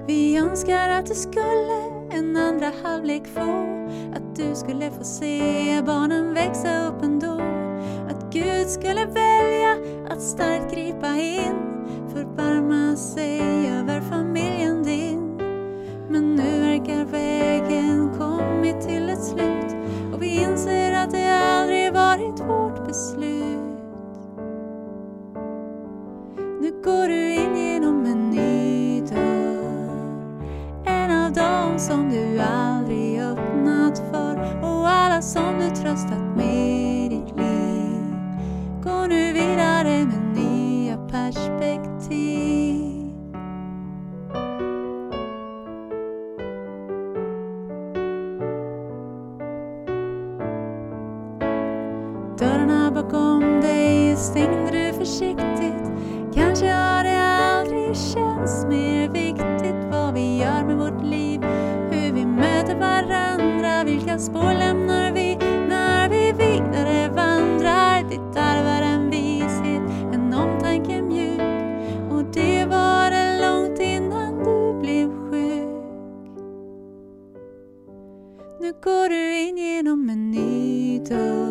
Vi 0.08 0.38
önskar 0.38 0.90
att 0.90 1.06
du 1.06 1.16
skulle 1.16 1.98
en 2.12 2.38
andra 2.38 2.72
halvlek 2.84 3.28
få 3.28 3.66
Att 4.16 4.36
du 4.36 4.56
skulle 4.56 4.92
få 4.92 5.04
se 5.04 5.82
barnen 5.86 6.34
växa 6.34 6.88
upp 6.88 7.04
ändå 7.04 7.67
Gud 8.32 8.70
skulle 8.70 9.06
välja 9.06 9.78
att 10.10 10.22
starkt 10.22 10.74
gripa 10.74 11.16
in 11.16 11.68
Förbarma 12.14 12.96
sig 12.96 13.42
över 13.70 14.02
familjen 14.02 14.84
din. 14.84 15.38
Men 16.10 16.36
nu 16.36 16.60
verkar 16.60 17.06
vägen 17.06 18.12
kommit 18.18 18.82
till 18.82 19.10
ett 19.10 19.24
slut 19.24 19.76
Och 20.14 20.22
vi 20.22 20.42
inser 20.42 20.94
att 20.94 21.12
det 21.12 21.30
aldrig 21.30 21.94
varit 21.94 22.40
vårt 22.40 22.88
beslut. 22.88 23.58
Nu 26.62 26.82
går 26.84 27.08
du 27.08 27.34
in 27.34 27.56
genom 27.56 28.06
en 28.06 28.30
ny 28.30 29.02
dörr. 29.02 30.42
En 30.86 31.26
av 31.26 31.34
dem 31.34 31.80
som 31.80 32.10
du 32.10 32.40
aldrig 32.40 33.22
öppnat 33.22 33.98
för 34.12 34.64
Och 34.64 34.90
alla 34.90 35.22
som 35.22 35.60
du 35.60 35.70
tröstat 35.70 36.36
med. 36.36 36.87
Går 38.88 39.08
nu 39.08 39.34
vidare 39.34 40.06
med 40.06 40.36
nya 40.36 40.98
perspektiv. 40.98 42.82
Dörrarna 52.38 52.92
bakom 52.92 53.62
dig 53.62 54.16
stängde 54.16 54.72
du 54.72 54.94
försiktigt. 54.94 55.92
Kanske 56.34 56.72
har 56.72 57.04
det 57.04 57.22
aldrig 57.22 57.96
känts 57.98 58.66
mer 58.66 59.10
viktigt 59.10 59.92
vad 59.92 60.14
vi 60.14 60.38
gör 60.38 60.64
med 60.64 60.78
vårt 60.78 61.04
liv. 61.04 61.42
Hur 61.92 62.14
vi 62.14 62.26
möter 62.26 62.76
varandra, 62.76 63.84
vilka 63.84 64.20
spår 64.20 64.54
lämnar 64.60 64.87
Nu 78.88 78.94
går 78.94 79.10
du 79.10 79.36
in 79.40 79.58
genom 79.58 80.10
en 80.10 80.32
ny 80.32 81.00
dörr 81.00 81.47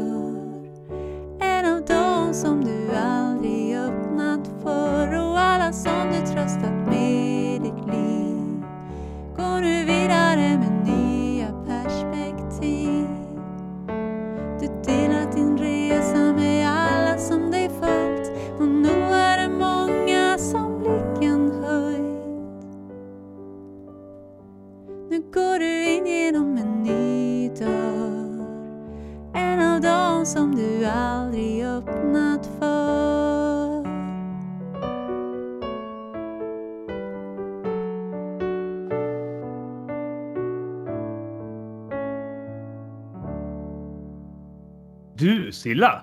Silla, 45.67 46.03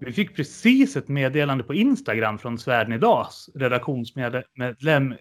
vi 0.00 0.12
fick 0.12 0.36
precis 0.36 0.96
ett 0.96 1.08
meddelande 1.08 1.64
på 1.64 1.74
Instagram 1.74 2.38
från 2.38 2.58
Svärden 2.58 2.92
Idags 2.92 3.50
redaktionsmedlem 3.54 5.14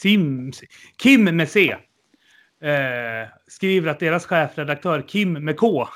Sim, 0.00 0.52
Kim 0.96 1.24
med 1.24 1.48
C. 1.48 1.76
Eh, 2.62 3.28
skriver 3.46 3.90
att 3.90 4.00
deras 4.00 4.26
chefredaktör 4.26 5.02
Kim 5.08 5.32
med 5.32 5.56
K 5.56 5.88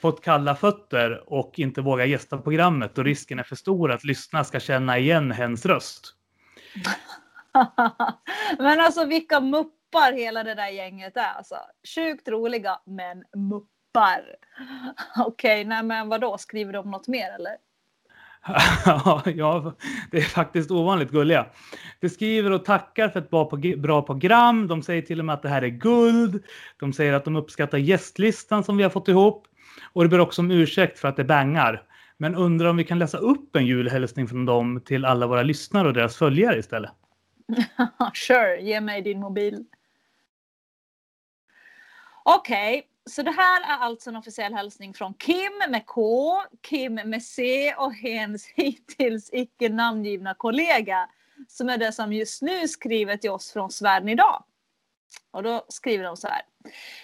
fått 0.00 0.24
kalla 0.24 0.54
fötter 0.54 1.32
och 1.32 1.58
inte 1.58 1.80
vågar 1.80 2.04
gästa 2.04 2.38
programmet 2.38 2.98
och 2.98 3.04
risken 3.04 3.38
är 3.38 3.42
för 3.42 3.56
stor 3.56 3.92
att 3.92 4.04
lyssna 4.04 4.44
ska 4.44 4.60
känna 4.60 4.98
igen 4.98 5.32
hens 5.32 5.66
röst. 5.66 6.14
men 8.58 8.80
alltså 8.80 9.04
vilka 9.04 9.40
muppar 9.40 10.12
hela 10.12 10.44
det 10.44 10.54
där 10.54 10.68
gänget 10.68 11.16
är 11.16 11.32
alltså. 11.36 11.56
Sjukt 11.94 12.28
roliga 12.28 12.80
men 12.86 13.24
muppar. 13.48 13.77
Okej, 15.26 15.64
nej 15.64 15.82
men 15.82 16.08
vadå, 16.08 16.38
skriver 16.38 16.72
de 16.72 16.90
något 16.90 17.08
mer 17.08 17.30
eller? 17.30 17.56
ja, 19.36 19.72
det 20.10 20.18
är 20.18 20.22
faktiskt 20.22 20.70
ovanligt 20.70 21.10
gulliga. 21.10 21.46
De 22.00 22.08
skriver 22.08 22.50
och 22.50 22.64
tackar 22.64 23.08
för 23.08 23.20
ett 23.20 23.30
bra, 23.30 23.50
bra 23.76 24.02
program. 24.02 24.68
De 24.68 24.82
säger 24.82 25.02
till 25.02 25.18
och 25.18 25.24
med 25.24 25.34
att 25.34 25.42
det 25.42 25.48
här 25.48 25.62
är 25.62 25.68
guld. 25.68 26.44
De 26.80 26.92
säger 26.92 27.12
att 27.12 27.24
de 27.24 27.36
uppskattar 27.36 27.78
gästlistan 27.78 28.64
som 28.64 28.76
vi 28.76 28.82
har 28.82 28.90
fått 28.90 29.08
ihop. 29.08 29.46
Och 29.92 30.02
det 30.02 30.08
ber 30.08 30.18
också 30.18 30.42
om 30.42 30.50
ursäkt 30.50 30.98
för 30.98 31.08
att 31.08 31.16
det 31.16 31.24
bangar. 31.24 31.82
Men 32.16 32.34
undrar 32.34 32.68
om 32.68 32.76
vi 32.76 32.84
kan 32.84 32.98
läsa 32.98 33.18
upp 33.18 33.56
en 33.56 33.66
julhälsning 33.66 34.28
från 34.28 34.46
dem 34.46 34.80
till 34.84 35.04
alla 35.04 35.26
våra 35.26 35.42
lyssnare 35.42 35.88
och 35.88 35.94
deras 35.94 36.16
följare 36.16 36.58
istället. 36.58 36.90
sure, 38.14 38.60
ge 38.60 38.80
mig 38.80 39.02
din 39.02 39.20
mobil. 39.20 39.64
Okej, 42.24 42.78
okay, 42.78 42.82
så 43.08 43.22
det 43.22 43.30
här 43.30 43.60
är 43.60 43.84
alltså 43.84 44.10
en 44.10 44.16
officiell 44.16 44.54
hälsning 44.54 44.94
från 44.94 45.14
Kim 45.14 45.52
med 45.70 45.86
K, 45.86 46.32
Kim 46.62 46.94
med 46.94 47.22
C 47.22 47.74
och 47.74 47.94
hens 47.94 48.48
hittills 48.54 49.30
icke 49.32 49.68
namngivna 49.68 50.34
kollega 50.34 51.08
som 51.48 51.68
är 51.68 51.78
det 51.78 51.92
som 51.92 52.12
just 52.12 52.42
nu 52.42 52.68
skriver 52.68 53.16
till 53.16 53.30
oss 53.30 53.52
från 53.52 53.70
Svärden 53.70 54.08
idag. 54.08 54.44
Och 55.30 55.42
då 55.42 55.64
skriver 55.68 56.04
de 56.04 56.16
så 56.16 56.28
här. 56.28 56.42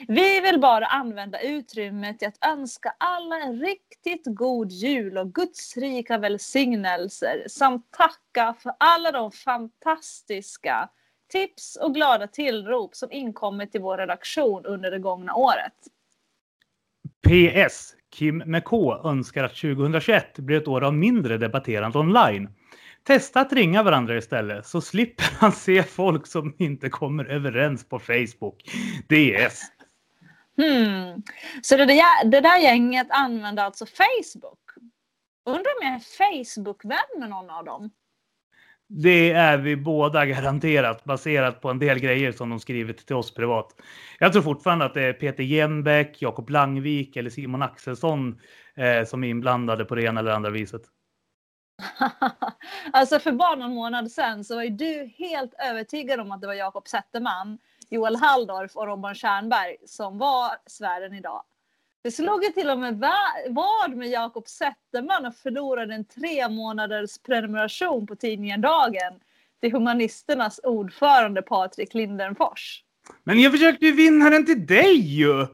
Vi 0.08 0.40
vill 0.40 0.60
bara 0.60 0.86
använda 0.86 1.40
utrymmet 1.40 2.18
till 2.18 2.28
att 2.28 2.46
önska 2.46 2.94
alla 2.98 3.36
en 3.40 3.60
riktigt 3.60 4.22
god 4.24 4.72
jul 4.72 5.18
och 5.18 5.34
Guds 5.34 5.76
rika 5.76 6.18
välsignelser 6.18 7.44
samt 7.48 7.90
tacka 7.90 8.54
för 8.58 8.72
alla 8.78 9.12
de 9.12 9.32
fantastiska 9.32 10.88
tips 11.28 11.76
och 11.76 11.94
glada 11.94 12.26
tillrop 12.26 12.94
som 12.94 13.12
inkommit 13.12 13.72
till 13.72 13.80
vår 13.80 13.98
redaktion 13.98 14.66
under 14.66 14.90
det 14.90 14.98
gångna 14.98 15.34
året. 15.34 15.72
PS. 17.24 17.94
Kim 18.10 18.38
med 18.38 18.64
K 18.64 19.00
önskar 19.04 19.44
att 19.44 19.56
2021 19.56 20.38
blir 20.38 20.56
ett 20.56 20.68
år 20.68 20.84
av 20.84 20.94
mindre 20.94 21.38
debatterande 21.38 21.98
online. 21.98 22.48
Testa 23.02 23.40
att 23.40 23.52
ringa 23.52 23.82
varandra 23.82 24.16
istället 24.16 24.66
så 24.66 24.80
slipper 24.80 25.24
han 25.38 25.52
se 25.52 25.82
folk 25.82 26.26
som 26.26 26.54
inte 26.58 26.88
kommer 26.88 27.24
överens 27.24 27.88
på 27.88 27.98
Facebook. 27.98 28.62
DS. 29.08 29.60
Hmm. 30.56 31.22
Så 31.62 31.76
det 31.76 31.84
där, 31.84 32.24
det 32.24 32.40
där 32.40 32.58
gänget 32.58 33.06
använder 33.10 33.64
alltså 33.64 33.86
Facebook? 33.86 34.60
Undrar 35.46 35.72
om 35.80 35.86
jag 35.86 35.94
är 35.94 36.00
Facebook-vän 36.00 37.20
med 37.20 37.30
någon 37.30 37.50
av 37.50 37.64
dem? 37.64 37.90
Det 38.96 39.32
är 39.32 39.58
vi 39.58 39.76
båda 39.76 40.26
garanterat 40.26 41.04
baserat 41.04 41.60
på 41.60 41.70
en 41.70 41.78
del 41.78 41.98
grejer 41.98 42.32
som 42.32 42.50
de 42.50 42.60
skrivit 42.60 43.06
till 43.06 43.16
oss 43.16 43.34
privat. 43.34 43.74
Jag 44.18 44.32
tror 44.32 44.42
fortfarande 44.42 44.84
att 44.84 44.94
det 44.94 45.02
är 45.02 45.12
Peter 45.12 45.42
Jenbeck, 45.42 46.22
Jakob 46.22 46.50
Langvik 46.50 47.16
eller 47.16 47.30
Simon 47.30 47.62
Axelsson 47.62 48.40
eh, 48.74 49.04
som 49.06 49.24
är 49.24 49.28
inblandade 49.28 49.84
på 49.84 49.94
det 49.94 50.02
ena 50.02 50.20
eller 50.20 50.30
andra 50.32 50.50
viset. 50.50 50.82
alltså 52.92 53.18
för 53.18 53.32
bara 53.32 53.54
någon 53.54 53.74
månad 53.74 54.10
sedan 54.10 54.44
så 54.44 54.54
var 54.54 54.62
ju 54.62 54.70
du 54.70 55.12
helt 55.18 55.54
övertygad 55.70 56.20
om 56.20 56.32
att 56.32 56.40
det 56.40 56.46
var 56.46 56.54
Jakob 56.54 56.88
Zetterman, 56.88 57.58
Joel 57.90 58.16
Halldorf 58.16 58.76
och 58.76 58.86
Robban 58.86 59.14
Stjernberg 59.14 59.76
som 59.86 60.18
var 60.18 60.50
sfären 60.66 61.14
idag. 61.14 61.42
Det 62.04 62.10
slog 62.10 62.44
ju 62.44 62.50
till 62.50 62.70
och 62.70 62.78
med 62.78 63.04
vad 63.48 63.96
med 63.96 64.08
Jakob 64.08 64.48
Zetterman 64.48 65.26
och 65.26 65.36
förlorade 65.36 65.94
en 65.94 66.04
tre 66.04 66.48
månaders 66.48 67.18
prenumeration 67.18 68.06
på 68.06 68.16
tidningen 68.16 68.60
Dagen 68.60 69.20
till 69.60 69.72
Humanisternas 69.72 70.60
ordförande 70.62 71.42
Patrik 71.42 71.94
Lindenfors. 71.94 72.84
Men 73.22 73.40
jag 73.40 73.52
försökte 73.52 73.86
ju 73.86 73.92
vinna 73.92 74.30
den 74.30 74.46
till 74.46 74.66
dig 74.66 74.96
ju! 74.96 75.46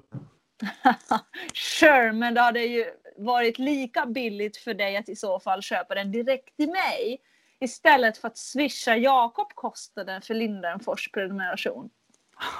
sure, 1.54 2.12
men 2.12 2.34
det 2.34 2.40
hade 2.40 2.60
ju 2.60 2.84
varit 3.16 3.58
lika 3.58 4.06
billigt 4.06 4.56
för 4.56 4.74
dig 4.74 4.96
att 4.96 5.08
i 5.08 5.16
så 5.16 5.40
fall 5.40 5.62
köpa 5.62 5.94
den 5.94 6.12
direkt 6.12 6.56
till 6.56 6.70
mig 6.70 7.20
istället 7.60 8.18
för 8.18 8.28
att 8.28 8.38
swisha 8.38 8.96
Jakob 8.96 9.54
kostnaden 9.54 10.22
för 10.22 10.34
Lindenfors 10.34 11.10
prenumeration. 11.12 11.90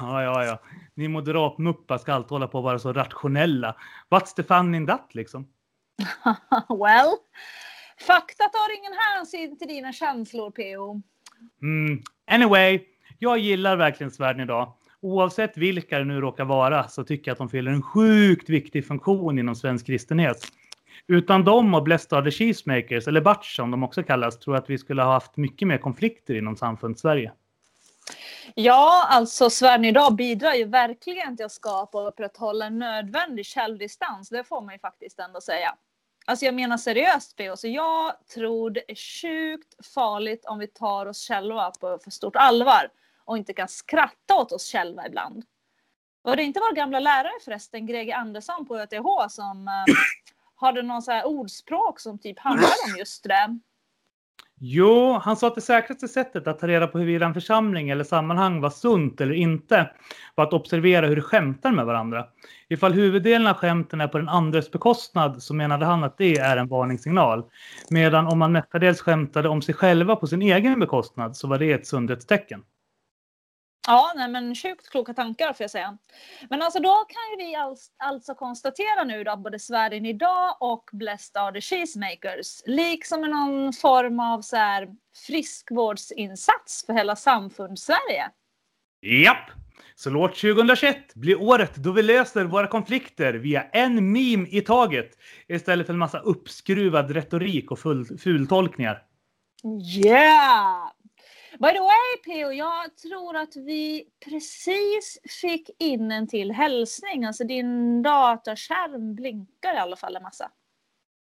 Ja, 0.01 0.23
ja, 0.23 0.45
ja. 0.45 0.59
Ni 0.95 1.09
moderatmuppar 1.09 1.99
ska 1.99 2.13
alltid 2.13 2.31
hålla 2.31 2.49
på 2.49 2.59
att 2.59 2.65
vara 2.65 2.79
så 2.79 2.93
rationella. 2.93 3.77
What's 4.11 4.35
the 4.37 4.43
fun 4.43 4.75
in 4.75 4.87
that 4.87 5.15
liksom? 5.15 5.47
well, 6.69 7.17
fakta 8.07 8.45
tar 8.45 8.79
ingen 8.79 8.93
hänsyn 8.93 9.59
till 9.59 9.69
dina 9.69 9.93
känslor, 9.93 10.51
PO. 10.51 11.03
Mm. 11.63 12.03
Anyway, 12.31 12.81
jag 13.19 13.39
gillar 13.39 13.77
verkligen 13.77 14.11
svärden 14.11 14.41
idag. 14.43 14.73
Oavsett 15.01 15.57
vilka 15.57 15.99
det 15.99 16.05
nu 16.05 16.21
råkar 16.21 16.45
vara 16.45 16.89
så 16.89 17.05
tycker 17.05 17.31
jag 17.31 17.33
att 17.35 17.39
de 17.39 17.49
fyller 17.49 17.71
en 17.73 17.83
sjukt 17.83 18.49
viktig 18.49 18.87
funktion 18.87 19.39
inom 19.39 19.55
svensk 19.55 19.87
kristenhet. 19.87 20.47
Utan 21.07 21.45
dem 21.45 21.75
och 21.75 21.83
Blessed 21.83 22.19
are 22.19 22.25
the 22.25 22.31
Cheesemakers, 22.31 23.09
eller 23.09 23.21
Batch 23.21 23.57
som 23.57 23.71
de 23.71 23.83
också 23.83 24.03
kallas, 24.03 24.39
tror 24.39 24.57
jag 24.57 24.63
att 24.63 24.71
vi 24.71 24.79
skulle 24.79 25.03
ha 25.03 25.13
haft 25.13 25.37
mycket 25.37 25.69
mer 25.69 25.79
konflikter 25.79 26.35
inom 26.35 26.57
samfund 26.57 26.99
Sverige. 26.99 27.33
Ja, 28.55 29.07
alltså 29.09 29.51
Sverige 29.51 29.89
idag 29.89 30.15
bidrar 30.15 30.55
ju 30.55 30.65
verkligen 30.65 31.37
till 31.37 31.47
att 31.47 31.53
skapa 31.53 32.03
och 32.03 32.09
upprätthålla 32.09 32.67
en 32.67 32.79
nödvändig 32.79 33.47
självdistans. 33.47 34.29
Det 34.29 34.45
får 34.45 34.61
man 34.61 34.75
ju 34.75 34.79
faktiskt 34.79 35.19
ändå 35.19 35.41
säga. 35.41 35.77
Alltså 36.27 36.45
jag 36.45 36.55
menar 36.55 36.77
seriöst 36.77 37.37
B.O. 37.37 37.57
Så 37.57 37.69
jag 37.69 38.27
tror 38.35 38.71
det 38.71 38.91
är 38.91 38.95
sjukt 38.95 39.87
farligt 39.95 40.45
om 40.45 40.59
vi 40.59 40.67
tar 40.67 41.07
oss 41.07 41.29
själva 41.29 41.71
på 41.71 41.99
för 42.05 42.11
stort 42.11 42.37
allvar 42.37 42.91
och 43.25 43.39
inte 43.39 43.53
kan 43.53 43.69
skratta 43.69 44.35
åt 44.35 44.53
oss 44.53 44.73
själva 44.73 45.07
ibland. 45.07 45.45
Var 46.23 46.37
det 46.37 46.43
inte 46.43 46.61
vår 46.61 46.75
gamla 46.75 47.01
lärare 47.01 47.41
förresten, 47.45 47.87
Greger 47.87 48.15
Andersson 48.15 48.67
på 48.67 48.79
ÖTH 48.79 49.29
som 49.29 49.69
eh, 49.69 49.95
hade 50.55 50.83
någon 50.83 51.03
så 51.03 51.11
här 51.11 51.27
ordspråk 51.27 52.01
som 52.01 52.19
typ 52.19 52.39
handlade 52.39 52.75
om 52.91 52.99
just 52.99 53.25
det? 53.25 53.59
Jo, 54.63 55.19
han 55.23 55.37
sa 55.37 55.47
att 55.47 55.55
det 55.55 55.61
säkraste 55.61 56.09
sättet 56.09 56.47
att 56.47 56.59
ta 56.59 56.67
reda 56.67 56.87
på 56.87 56.99
huruvida 56.99 57.27
en 57.27 57.35
församling 57.35 57.91
eller 57.91 58.05
sammanhang 58.05 58.61
var 58.61 58.71
sunt 58.71 59.21
eller 59.21 59.35
inte 59.35 59.91
var 60.35 60.45
att 60.45 60.53
observera 60.53 61.07
hur 61.07 61.17
de 61.17 61.23
skämtar 61.23 61.73
med 61.73 61.87
varandra. 61.87 62.27
Ifall 62.69 62.93
huvuddelen 62.93 63.47
av 63.47 63.55
skämten 63.55 64.01
är 64.01 64.09
på 64.09 64.19
den 64.19 64.29
andres 64.29 64.71
bekostnad 64.71 65.43
så 65.43 65.55
menade 65.55 65.85
han 65.85 66.05
att 66.05 66.19
det 66.19 66.39
är 66.39 66.57
en 66.57 66.69
varningssignal. 66.69 67.45
Medan 67.91 68.27
om 68.27 68.39
man 68.39 68.53
mestadels 68.53 69.01
skämtade 69.01 69.49
om 69.49 69.63
sig 69.63 69.75
själva 69.75 70.17
på 70.17 70.27
sin 70.27 70.43
egen 70.43 70.81
bekostnad 70.81 71.37
så 71.37 71.49
var 71.49 71.59
det 71.59 71.73
ett 71.73 71.87
sundhetstecken. 71.87 72.63
Ja, 73.87 74.13
nej, 74.17 74.29
men 74.29 74.55
sjukt 74.55 74.91
kloka 74.91 75.15
tankar 75.15 75.53
får 75.53 75.65
jag 75.65 75.71
säga. 75.71 75.99
Men 76.51 76.63
alltså 76.63 76.81
då 76.81 76.95
kan 76.95 77.39
ju 77.39 77.47
vi 77.47 77.57
alltså 77.99 78.35
konstatera 78.35 79.05
nu 79.05 79.25
då 79.25 79.37
både 79.37 79.59
Sverige 79.59 80.09
idag 80.09 80.57
och 80.61 80.85
Blessed 80.93 81.43
are 81.43 81.53
the 81.53 81.61
Cheesemakers, 81.61 82.63
liksom 82.67 83.21
någon 83.21 83.73
form 83.73 84.21
av 84.21 84.41
så 84.43 84.57
här 84.57 84.89
friskvårdsinsats 85.27 86.87
för 86.87 86.93
hela 86.93 87.17
samfunds-Sverige. 87.17 88.31
Japp! 89.03 89.51
Så 89.95 90.11
låt 90.11 90.35
2021 90.35 91.15
bli 91.15 91.35
året 91.35 91.75
då 91.75 91.93
vi 91.93 92.03
löser 92.03 92.45
våra 92.45 92.67
konflikter 92.67 93.35
via 93.35 93.63
en 93.63 94.13
meme 94.13 94.49
i 94.51 94.61
taget 94.61 95.11
istället 95.49 95.87
för 95.87 95.93
en 95.93 95.99
massa 95.99 96.19
uppskruvad 96.19 97.11
retorik 97.11 97.71
och 97.71 97.79
fultolkningar. 98.19 99.03
Yeah! 99.97 100.91
By 101.61 101.69
the 101.73 101.81
way 101.81 102.17
P.O. 102.25 102.53
jag 102.53 102.97
tror 102.97 103.37
att 103.37 103.57
vi 103.57 104.05
precis 104.25 105.19
fick 105.41 105.71
in 105.79 106.11
en 106.11 106.29
till 106.29 106.53
hälsning. 106.53 107.25
Alltså 107.25 107.45
din 107.45 108.03
datorskärm 108.03 109.15
blinkar 109.15 109.75
i 109.75 109.79
alla 109.79 109.97
fall 109.97 110.17
en 110.17 110.23
massa. 110.23 110.51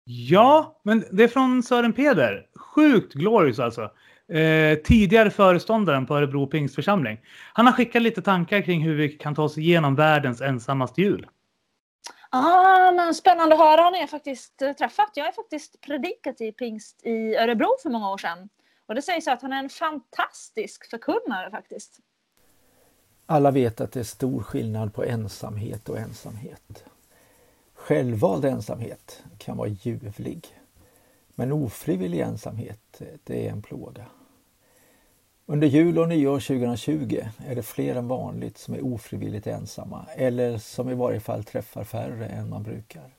Ja, 0.05 0.81
men 0.83 1.05
det 1.13 1.25
är 1.25 1.29
från 1.29 1.63
Sören 1.63 1.93
Peder. 1.93 2.47
Sjukt 2.57 3.15
glorious 3.15 3.59
alltså. 3.59 3.83
Eh, 4.29 4.79
tidigare 4.85 5.31
föreståndaren 5.31 6.07
på 6.07 6.17
Örebro 6.17 6.47
Pingstförsamling. 6.47 7.21
Han 7.53 7.67
har 7.67 7.73
skickat 7.73 8.03
lite 8.03 8.23
tankar 8.23 8.61
kring 8.61 8.83
hur 8.83 8.95
vi 8.95 9.09
kan 9.09 9.35
ta 9.35 9.43
oss 9.43 9.59
igenom 9.59 9.95
världens 9.95 10.41
ensammaste 10.41 11.01
jul. 11.01 11.27
Ah, 12.31 12.93
men 12.93 13.15
spännande 13.15 13.55
att 13.55 13.61
höra. 13.61 13.83
Han 13.83 13.95
är 13.95 14.07
faktiskt 14.07 14.63
träffat. 14.79 15.11
Jag 15.15 15.27
är 15.27 15.33
faktiskt 15.33 15.81
predikat 15.81 16.41
i 16.41 16.53
pingst 16.53 17.07
i 17.07 17.37
Örebro 17.37 17.69
för 17.83 17.91
många 17.91 18.11
år 18.11 18.19
sedan. 18.19 18.49
Och 18.87 18.94
det 18.94 19.03
sägs 19.03 19.29
att 19.29 19.42
han 19.42 19.53
är 19.53 19.62
en 19.62 19.68
fantastisk 19.68 20.90
förkunnare 20.90 21.51
faktiskt. 21.51 22.01
Alla 23.27 23.51
vet 23.51 23.81
att 23.81 23.92
det 23.92 24.01
är 24.01 24.05
stor 24.05 24.42
skillnad 24.42 24.94
på 24.94 25.05
ensamhet 25.05 25.88
och 25.88 25.99
ensamhet. 25.99 26.85
Självvald 27.75 28.44
ensamhet 28.44 29.23
kan 29.38 29.57
vara 29.57 29.68
ljuvlig. 29.68 30.61
Men 31.29 31.53
ofrivillig 31.53 32.20
ensamhet, 32.20 33.03
det 33.25 33.47
är 33.47 33.51
en 33.51 33.62
plåga. 33.62 34.07
Under 35.47 35.66
jul 35.66 35.99
och 35.99 36.09
nyår 36.09 36.40
2020 36.40 37.20
är 37.47 37.55
det 37.55 37.62
fler 37.62 37.97
än 37.97 38.09
vanligt 38.09 38.59
som 38.59 38.75
är 38.75 38.85
ofrivilligt 38.85 39.47
ensamma 39.47 40.07
eller 40.16 40.59
som 40.59 40.90
i 40.90 40.94
varje 40.94 41.20
fall 41.20 41.44
träffar 41.44 41.85
färre 41.85 42.27
än 42.27 42.49
man 42.49 42.62
brukar. 42.62 43.11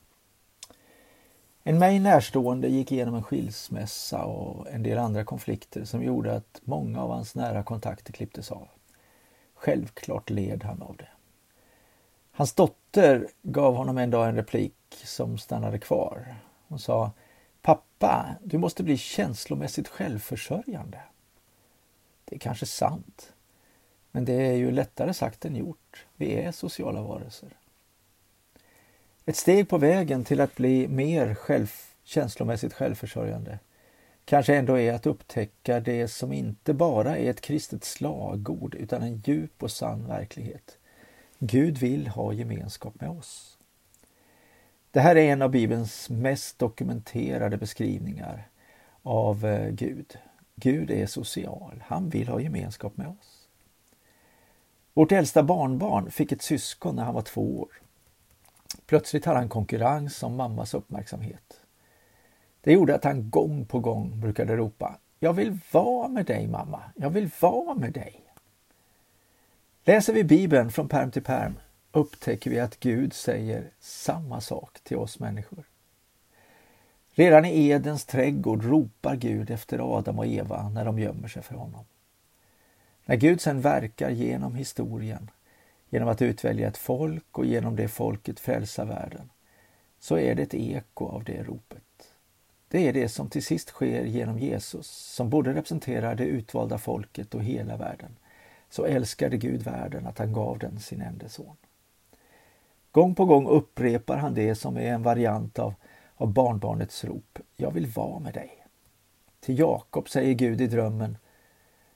En 1.68 1.80
mig 1.80 2.00
närstående 2.00 2.68
gick 2.68 2.92
igenom 2.92 3.16
en 3.16 3.24
skilsmässa 3.24 4.26
och 4.26 4.70
en 4.70 4.84
del 4.84 4.98
andra 4.98 5.24
konflikter 5.24 5.86
som 5.86 6.04
gjorde 6.04 6.36
att 6.36 6.62
många 6.64 7.02
av 7.02 7.10
hans 7.10 7.36
nära 7.36 7.64
kontakter 7.64 8.14
klipptes 8.14 8.52
av. 8.52 8.68
Självklart 9.54 10.30
led 10.30 10.64
han 10.64 10.82
av 10.82 10.96
det. 10.98 11.08
Hans 12.32 12.54
dotter 12.54 13.28
gav 13.42 13.76
honom 13.76 13.98
en 13.98 14.10
dag 14.10 14.30
en 14.30 14.36
replik 14.36 14.76
som 15.04 15.38
stannade 15.38 15.80
kvar. 15.80 16.36
Hon 16.68 16.80
sa 16.80 17.12
Pappa, 17.62 18.36
du 18.44 18.58
måste 18.58 18.84
bli 18.84 18.98
känslomässigt 18.98 19.88
självförsörjande. 19.88 21.00
Det 22.26 22.36
är 22.36 22.40
kanske 22.40 22.66
sant. 22.66 23.34
Men 24.12 24.26
det 24.26 24.34
är 24.34 24.56
ju 24.56 24.72
lättare 24.72 25.14
sagt 25.14 25.46
än 25.46 25.56
gjort. 25.56 26.06
Vi 26.16 26.34
är 26.34 26.52
sociala 26.52 27.02
varelser. 27.02 27.50
Ett 29.28 29.36
steg 29.36 29.70
på 29.70 29.78
vägen 29.78 30.24
till 30.24 30.42
att 30.42 30.56
bli 30.56 30.88
mer 30.88 31.36
själv, 31.36 31.72
känslomässigt 32.04 32.74
självförsörjande 32.74 33.60
kanske 34.26 34.56
ändå 34.56 34.80
är 34.80 34.94
att 34.94 35.06
upptäcka 35.06 35.80
det 35.80 36.08
som 36.08 36.34
inte 36.34 36.74
bara 36.74 37.18
är 37.18 37.30
ett 37.30 37.42
kristet 37.42 37.84
slagord 37.84 38.76
utan 38.76 39.02
en 39.02 39.18
djup 39.26 39.64
och 39.64 39.72
sann 39.72 40.08
verklighet. 40.08 40.78
Gud 41.40 41.78
vill 41.78 42.08
ha 42.08 42.34
gemenskap 42.34 43.02
med 43.02 43.10
oss. 43.10 43.58
Det 44.92 45.00
här 45.00 45.16
är 45.16 45.32
en 45.32 45.42
av 45.42 45.50
Bibelns 45.50 46.10
mest 46.10 46.60
dokumenterade 46.60 47.58
beskrivningar 47.58 48.50
av 49.02 49.46
eh, 49.46 49.70
Gud. 49.70 50.18
Gud 50.56 50.92
är 50.92 51.06
social, 51.06 51.84
han 51.88 52.10
vill 52.10 52.28
ha 52.28 52.40
gemenskap 52.40 52.98
med 52.98 53.08
oss. 53.08 53.48
Vårt 54.94 55.12
äldsta 55.12 55.44
barnbarn 55.44 56.12
fick 56.12 56.32
ett 56.32 56.42
syskon 56.42 56.96
när 56.96 57.04
han 57.04 57.14
var 57.14 57.22
två 57.22 57.60
år. 57.60 57.85
Plötsligt 58.86 59.26
hade 59.26 59.40
han 59.40 59.50
konkurrens 59.50 60.24
om 60.24 60.36
mammas 60.36 60.74
uppmärksamhet. 60.74 61.62
Det 62.62 62.74
gjorde 62.74 62.96
att 62.96 63.04
han 63.04 63.30
gång 63.30 63.66
på 63.66 63.80
gång 63.80 64.20
brukade 64.20 64.56
ropa 64.56 65.00
Jag 65.20 65.34
vill 65.34 65.58
vara 65.72 66.08
med 66.08 66.26
dig 66.26 66.48
mamma, 66.48 66.84
jag 66.96 67.10
vill 67.10 67.30
vara 67.40 67.76
med 67.76 67.94
dig. 67.94 68.22
Läser 69.84 70.14
vi 70.14 70.24
Bibeln 70.24 70.72
från 70.72 70.90
perm 70.90 71.12
till 71.12 71.24
perm 71.24 71.56
upptäcker 71.92 72.50
vi 72.50 72.60
att 72.60 72.80
Gud 72.80 73.14
säger 73.14 73.72
samma 73.80 74.42
sak 74.42 74.80
till 74.84 74.98
oss 74.98 75.20
människor. 75.20 75.64
Redan 77.12 77.46
i 77.46 77.68
Edens 77.68 78.06
trädgård 78.06 78.64
ropar 78.64 79.16
Gud 79.16 79.52
efter 79.52 79.98
Adam 79.98 80.20
och 80.20 80.26
Eva 80.26 80.70
när 80.70 80.86
de 80.86 81.00
gömmer 81.00 81.28
sig 81.28 81.42
för 81.42 81.56
honom. 81.56 81.86
När 83.06 83.16
Gud 83.16 83.42
sedan 83.42 83.62
verkar 83.62 84.10
genom 84.10 84.56
historien, 84.56 85.32
genom 85.96 86.10
att 86.10 86.22
utvälja 86.22 86.68
ett 86.68 86.78
folk 86.78 87.38
och 87.38 87.46
genom 87.46 87.76
det 87.76 87.88
folket 87.88 88.40
frälsa 88.40 88.86
världen, 88.86 89.30
så 90.00 90.18
är 90.18 90.36
det 90.36 90.44
ett 90.44 90.54
eko 90.54 91.08
av 91.08 91.24
det 91.24 91.44
ropet. 91.44 92.14
Det 92.68 92.88
är 92.88 92.94
det 92.94 93.10
som 93.10 93.30
till 93.30 93.44
sist 93.44 93.70
sker 93.70 94.06
genom 94.06 94.40
Jesus, 94.40 94.88
som 94.88 95.30
både 95.30 95.54
representerar 95.54 96.16
det 96.16 96.26
utvalda 96.26 96.78
folket 96.78 97.36
och 97.36 97.44
hela 97.44 97.78
världen. 97.78 98.16
Så 98.70 98.86
älskade 98.86 99.38
Gud 99.38 99.64
världen 99.64 100.08
att 100.08 100.18
han 100.18 100.34
gav 100.34 100.60
den 100.60 100.80
sin 100.80 101.02
enda 101.02 101.30
son. 101.30 101.56
Gång 102.92 103.16
på 103.16 103.26
gång 103.26 103.48
upprepar 103.48 104.18
han 104.18 104.34
det 104.34 104.56
som 104.56 104.78
är 104.78 104.94
en 104.94 105.04
variant 105.04 105.60
av, 105.60 105.74
av 106.16 106.34
barnbarnets 106.34 107.04
rop. 107.04 107.40
Jag 107.56 107.72
vill 107.72 107.88
vara 107.88 108.20
med 108.20 108.34
dig. 108.34 108.66
Till 109.40 109.60
Jakob 109.60 110.10
säger 110.10 110.34
Gud 110.34 110.62
i 110.62 110.68
drömmen, 110.68 111.18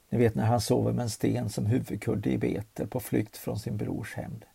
ni 0.10 0.18
vet 0.18 0.36
när 0.36 0.46
han 0.46 0.62
sover 0.62 0.94
med 0.94 1.04
en 1.04 1.10
sten 1.10 1.50
som 1.50 1.66
huvudkudde 1.66 2.32
i 2.32 2.38
Betel 2.38 2.88
på 2.88 3.00
flykt 3.00 3.38
från 3.38 3.60
sin 3.60 3.78
brors 3.78 4.16
hämnd. 4.16 4.46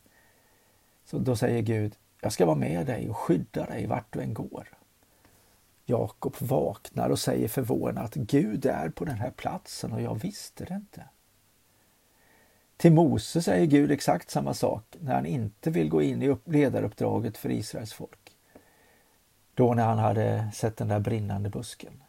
Så 1.04 1.18
då 1.18 1.36
säger 1.36 1.62
Gud, 1.62 1.96
jag 2.20 2.32
ska 2.32 2.46
vara 2.46 2.56
med 2.56 2.86
dig 2.86 3.10
och 3.10 3.16
skydda 3.16 3.66
dig 3.66 3.86
vart 3.86 4.12
du 4.12 4.20
än 4.20 4.34
går. 4.34 4.68
Jakob 5.84 6.34
vaknar 6.38 7.10
och 7.10 7.18
säger 7.18 7.48
förvånat, 7.48 8.14
Gud 8.14 8.66
är 8.66 8.88
på 8.88 9.04
den 9.04 9.18
här 9.18 9.30
platsen 9.30 9.92
och 9.92 10.00
jag 10.02 10.14
visste 10.14 10.64
det 10.64 10.74
inte. 10.74 11.04
Till 12.76 12.92
Mose 12.92 13.42
säger 13.42 13.66
Gud 13.66 13.90
exakt 13.90 14.30
samma 14.30 14.54
sak 14.54 14.96
när 15.00 15.14
han 15.14 15.26
inte 15.26 15.70
vill 15.70 15.88
gå 15.88 16.02
in 16.02 16.22
i 16.22 16.36
ledaruppdraget 16.44 17.36
för 17.36 17.50
Israels 17.50 17.92
folk. 17.92 18.36
Då 19.54 19.74
när 19.74 19.84
han 19.84 19.98
hade 19.98 20.50
sett 20.54 20.76
den 20.76 20.88
där 20.88 21.00
brinnande 21.00 21.50
busken. 21.50 22.02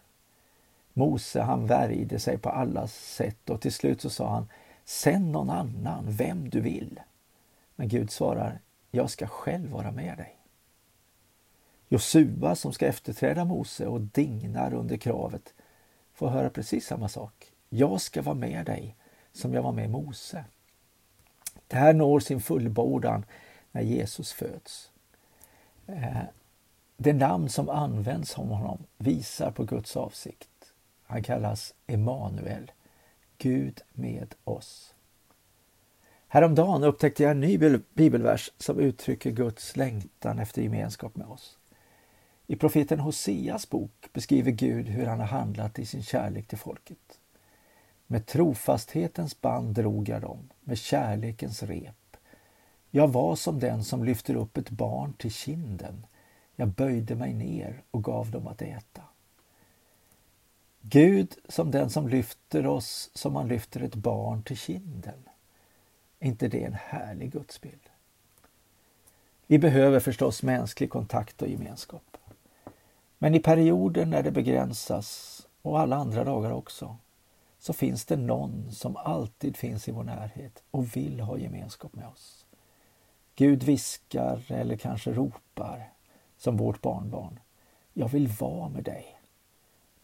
Mose 0.97 1.41
han 1.41 1.65
värjde 1.67 2.19
sig 2.19 2.37
på 2.37 2.49
alla 2.49 2.87
sätt 2.87 3.49
och 3.49 3.61
till 3.61 3.73
slut 3.73 4.01
så 4.01 4.09
sa 4.09 4.29
han 4.29 4.47
Sänd 4.85 5.31
någon 5.31 5.49
annan, 5.49 6.05
vem 6.07 6.49
du 6.49 6.61
vill. 6.61 6.99
Men 7.75 7.87
Gud 7.87 8.11
svarar 8.11 8.59
Jag 8.91 9.09
ska 9.09 9.27
själv 9.27 9.71
vara 9.71 9.91
med 9.91 10.17
dig. 10.17 10.37
Josua 11.89 12.55
som 12.55 12.73
ska 12.73 12.87
efterträda 12.87 13.45
Mose 13.45 13.87
och 13.87 14.01
dignar 14.01 14.73
under 14.73 14.97
kravet 14.97 15.53
får 16.13 16.29
höra 16.29 16.49
precis 16.49 16.87
samma 16.87 17.09
sak. 17.09 17.51
Jag 17.69 18.01
ska 18.01 18.21
vara 18.21 18.35
med 18.35 18.65
dig 18.65 18.95
som 19.31 19.53
jag 19.53 19.63
var 19.63 19.71
med 19.71 19.89
Mose. 19.89 20.45
Det 21.67 21.77
här 21.77 21.93
når 21.93 22.19
sin 22.19 22.41
fullbordan 22.41 23.25
när 23.71 23.81
Jesus 23.81 24.31
föds. 24.33 24.91
Eh, 25.87 26.21
det 26.97 27.13
namn 27.13 27.49
som 27.49 27.69
används 27.69 28.37
om 28.37 28.49
honom 28.49 28.83
visar 28.97 29.51
på 29.51 29.63
Guds 29.63 29.97
avsikt. 29.97 30.49
Han 31.05 31.23
kallas 31.23 31.73
Emanuel, 31.87 32.71
Gud 33.37 33.81
med 33.93 34.35
oss. 34.43 34.95
Häromdagen 36.27 36.83
upptäckte 36.83 37.23
jag 37.23 37.31
en 37.31 37.39
ny 37.39 37.79
bibelvers 37.93 38.51
som 38.57 38.79
uttrycker 38.79 39.31
Guds 39.31 39.75
längtan 39.75 40.39
efter 40.39 40.61
gemenskap 40.61 41.15
med 41.15 41.27
oss. 41.27 41.57
I 42.47 42.55
profeten 42.55 42.99
Hoseas 42.99 43.69
bok 43.69 44.09
beskriver 44.13 44.51
Gud 44.51 44.87
hur 44.87 45.05
han 45.05 45.19
har 45.19 45.27
handlat 45.27 45.79
i 45.79 45.85
sin 45.85 46.03
kärlek 46.03 46.47
till 46.47 46.57
folket. 46.57 47.19
Med 48.07 48.25
trofasthetens 48.25 49.41
band 49.41 49.75
drog 49.75 50.09
jag 50.09 50.21
dem, 50.21 50.49
med 50.61 50.77
kärlekens 50.77 51.63
rep. 51.63 52.17
Jag 52.91 53.07
var 53.07 53.35
som 53.35 53.59
den 53.59 53.83
som 53.83 54.03
lyfter 54.03 54.35
upp 54.35 54.57
ett 54.57 54.69
barn 54.69 55.13
till 55.13 55.31
kinden. 55.31 56.05
Jag 56.55 56.67
böjde 56.67 57.15
mig 57.15 57.33
ner 57.33 57.83
och 57.91 58.03
gav 58.03 58.31
dem 58.31 58.47
att 58.47 58.61
äta. 58.61 59.01
Gud 60.89 61.35
som 61.47 61.71
den 61.71 61.89
som 61.89 62.07
lyfter 62.07 62.67
oss 62.67 63.09
som 63.13 63.33
man 63.33 63.47
lyfter 63.47 63.81
ett 63.81 63.95
barn 63.95 64.43
till 64.43 64.57
kinden. 64.57 65.29
Är 66.19 66.27
inte 66.27 66.47
det 66.47 66.63
en 66.63 66.73
härlig 66.73 67.31
gudsbild? 67.31 67.89
Vi 69.47 69.59
behöver 69.59 69.99
förstås 69.99 70.43
mänsklig 70.43 70.89
kontakt 70.89 71.41
och 71.41 71.47
gemenskap. 71.47 72.17
Men 73.17 73.35
i 73.35 73.39
perioder 73.39 74.05
när 74.05 74.23
det 74.23 74.31
begränsas, 74.31 75.41
och 75.61 75.79
alla 75.79 75.95
andra 75.95 76.23
dagar 76.23 76.51
också, 76.51 76.97
så 77.59 77.73
finns 77.73 78.05
det 78.05 78.17
någon 78.17 78.71
som 78.71 78.97
alltid 78.97 79.57
finns 79.57 79.87
i 79.87 79.91
vår 79.91 80.03
närhet 80.03 80.63
och 80.71 80.95
vill 80.97 81.19
ha 81.19 81.37
gemenskap 81.37 81.95
med 81.95 82.07
oss. 82.07 82.45
Gud 83.35 83.63
viskar 83.63 84.51
eller 84.51 84.77
kanske 84.77 85.13
ropar, 85.13 85.89
som 86.37 86.57
vårt 86.57 86.81
barnbarn. 86.81 87.39
Jag 87.93 88.07
vill 88.07 88.27
vara 88.27 88.69
med 88.69 88.83
dig. 88.83 89.14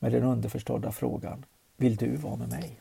Med 0.04 0.12
den 0.12 0.24
underförstådda 0.24 0.92
frågan, 0.92 1.46
vill 1.78 1.96
du 1.96 2.16
vara 2.16 2.36
med 2.36 2.50
mig? 2.50 2.80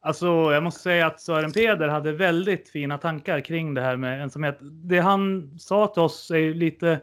Alltså, 0.00 0.26
jag 0.26 0.62
måste 0.62 0.80
säga 0.80 1.06
att 1.06 1.20
Sören 1.20 1.52
Peder 1.52 1.88
hade 1.88 2.12
väldigt 2.12 2.68
fina 2.68 2.98
tankar 2.98 3.40
kring 3.40 3.74
det 3.74 3.80
här 3.80 3.96
med 3.96 4.22
ensamhet. 4.22 4.58
Det 4.60 4.98
han 4.98 5.50
sa 5.58 5.86
till 5.86 6.02
oss 6.02 6.30
är 6.30 6.54
lite, 6.54 7.00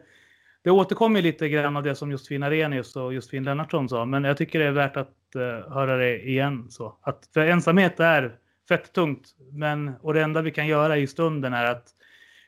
det 0.62 0.72
återkommer 0.72 1.22
lite 1.22 1.50
grann 1.50 1.78
av 1.78 1.84
det 1.84 1.96
som 1.96 2.12
Josefin 2.12 2.44
Arrhenius 2.44 2.96
och 2.96 3.14
Josefin 3.14 3.44
Lennartsson 3.44 3.90
sa, 3.90 4.06
men 4.06 4.24
jag 4.24 4.38
tycker 4.38 4.60
det 4.60 4.66
är 4.66 4.72
värt 4.72 4.98
att 4.98 5.16
uh, 5.36 5.74
höra 5.74 5.98
det 5.98 6.28
igen. 6.28 6.68
Så. 6.70 6.98
Att, 7.02 7.30
för 7.34 7.42
ensamhet 7.42 8.00
är 8.00 8.36
fett 8.68 8.94
tungt, 8.94 9.36
men, 9.52 9.94
och 10.02 10.14
det 10.14 10.22
enda 10.22 10.42
vi 10.42 10.52
kan 10.52 10.68
göra 10.68 10.98
i 10.98 11.08
stunden 11.08 11.54
är 11.54 11.66
att 11.66 11.88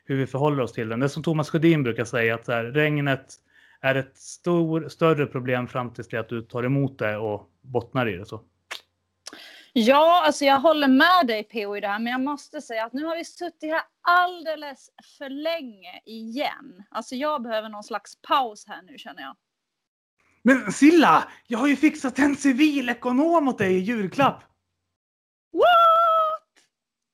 hur 0.06 0.16
vi 0.16 0.26
förhåller 0.26 0.62
oss 0.62 0.72
till 0.72 0.88
den. 0.88 1.00
Det 1.00 1.06
är 1.06 1.08
som 1.08 1.22
Thomas 1.22 1.50
Sjödin 1.50 1.82
brukar 1.82 2.04
säga, 2.04 2.34
att 2.34 2.48
här, 2.48 2.64
regnet 2.64 3.34
är 3.80 3.94
ett 3.94 4.16
stor, 4.16 4.88
större 4.88 5.26
problem 5.26 5.68
fram 5.68 5.94
tills 5.94 6.08
det 6.08 6.16
att 6.16 6.28
du 6.28 6.42
tar 6.42 6.62
emot 6.62 6.98
det 6.98 7.16
och 7.16 7.50
bottnar 7.60 8.08
i 8.08 8.16
det. 8.16 8.26
Så. 8.26 8.40
Ja, 9.72 10.22
alltså 10.26 10.44
jag 10.44 10.60
håller 10.60 10.88
med 10.88 11.26
dig 11.26 11.44
PO 11.44 11.76
i 11.76 11.80
det 11.80 11.88
här, 11.88 11.98
men 11.98 12.12
jag 12.12 12.20
måste 12.20 12.60
säga 12.60 12.84
att 12.84 12.92
nu 12.92 13.04
har 13.04 13.16
vi 13.16 13.24
suttit 13.24 13.70
här 13.70 13.82
alldeles 14.00 14.90
för 15.18 15.28
länge 15.28 16.00
igen. 16.04 16.84
Alltså 16.90 17.14
jag 17.14 17.42
behöver 17.42 17.68
någon 17.68 17.84
slags 17.84 18.22
paus 18.22 18.66
här 18.66 18.82
nu 18.82 18.98
känner 18.98 19.22
jag. 19.22 19.36
Men 20.42 20.72
Silla, 20.72 21.28
jag 21.46 21.58
har 21.58 21.66
ju 21.66 21.76
fixat 21.76 22.18
en 22.18 22.36
civilekonom 22.36 23.48
åt 23.48 23.58
dig 23.58 23.76
i 23.76 23.78
julklapp. 23.78 24.42
What? 25.52 26.64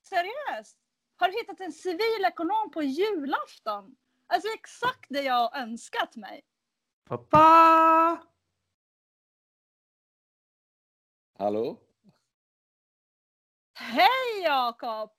Seriöst? 0.09 0.82
Har 1.22 1.28
du 1.28 1.38
hittat 1.38 1.61
en 1.61 1.72
civilekonom 1.72 2.70
på 2.70 2.82
julafton? 2.82 3.96
Alltså 4.26 4.48
exakt 4.54 5.06
det 5.08 5.22
jag 5.22 5.35
har 5.35 5.61
önskat 5.61 6.16
mig. 6.16 6.42
Pappa! 7.08 8.22
Hallå? 11.38 11.80
Hej 13.74 14.42
Jakob! 14.44 15.11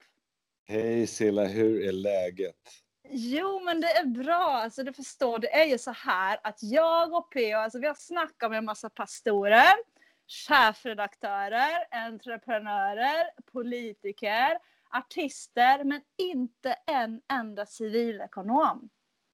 Hej 0.64 1.06
Silla, 1.06 1.44
hur 1.44 1.88
är 1.88 1.92
läget? 1.92 2.70
Jo, 3.08 3.60
men 3.64 3.80
det 3.80 3.90
är 3.90 4.04
bra. 4.04 4.44
Alltså, 4.44 4.82
du 4.82 4.92
förstår, 4.92 5.38
det 5.38 5.54
är 5.54 5.64
ju 5.64 5.78
så 5.78 5.90
här 5.90 6.40
att 6.42 6.62
jag 6.62 7.12
och 7.12 7.30
P.O. 7.30 7.58
Alltså, 7.58 7.78
vi 7.78 7.86
har 7.86 7.94
snackat 7.94 8.50
med 8.50 8.58
en 8.58 8.64
massa 8.64 8.90
pastorer, 8.90 9.74
chefredaktörer, 10.26 11.86
entreprenörer, 11.90 13.30
politiker, 13.52 14.58
artister, 14.96 15.84
men 15.84 16.00
inte 16.18 16.76
en 16.86 17.20
enda 17.32 17.66
civilekonom. 17.66 18.88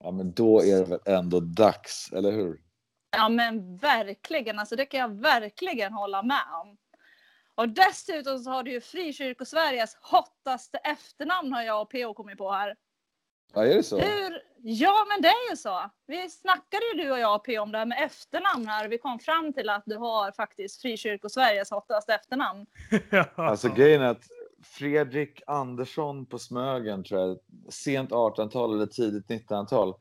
Ja, 0.05 0.11
men 0.11 0.33
då 0.33 0.63
är 0.63 0.77
det 0.77 0.85
väl 0.85 1.01
ändå 1.05 1.41
dags, 1.41 2.13
eller 2.13 2.33
hur? 2.33 2.61
Ja, 3.11 3.29
men 3.29 3.77
verkligen. 3.77 4.59
Alltså, 4.59 4.77
det 4.77 4.87
kan 4.87 5.01
jag 5.01 5.21
verkligen 5.21 5.93
hålla 5.93 6.23
med 6.23 6.45
om. 6.63 6.77
Och 7.55 7.69
dessutom 7.69 8.39
så 8.39 8.51
har 8.51 8.63
du 8.63 8.71
ju 8.71 8.81
Frikyrkosveriges 8.81 9.97
hottaste 10.01 10.79
efternamn 10.79 11.53
har 11.53 11.63
jag 11.63 11.83
och 11.83 11.91
PO 11.91 12.15
kommit 12.15 12.39
på 12.39 12.53
här. 12.53 12.77
Ja, 13.55 13.65
är 13.65 13.75
det 13.75 13.83
så? 13.83 13.99
Hur? 13.99 14.43
Ja, 14.63 15.07
men 15.09 15.23
det 15.23 15.29
är 15.29 15.51
ju 15.51 15.57
så. 15.57 15.91
Vi 16.07 16.31
snackade 16.31 16.83
ju 16.93 17.03
du 17.03 17.11
och 17.11 17.19
jag 17.19 17.45
PO 17.45 17.61
om 17.61 17.73
det 17.73 17.79
här 17.79 17.87
med 17.87 18.05
efternamn 18.05 18.67
här 18.67 18.87
och 18.87 18.93
vi 18.93 18.99
kom 18.99 19.19
fram 19.19 19.53
till 19.53 19.69
att 19.69 19.83
du 19.87 19.97
har 19.97 20.33
faktiskt 20.33 20.83
Frikyrkosveriges 20.83 21.71
hottaste 21.71 22.15
efternamn. 22.15 22.67
Alltså 23.35 23.69
grejen 23.69 24.03
är 24.03 24.07
att 24.07 24.25
Fredrik 24.63 25.43
Andersson 25.47 26.27
på 26.27 26.39
Smögen, 26.39 27.05
tror 27.05 27.21
jag, 27.21 27.39
sent 27.69 28.11
1800-tal 28.11 28.75
eller 28.75 28.87
tidigt 28.87 29.27
1900-tal, 29.27 29.95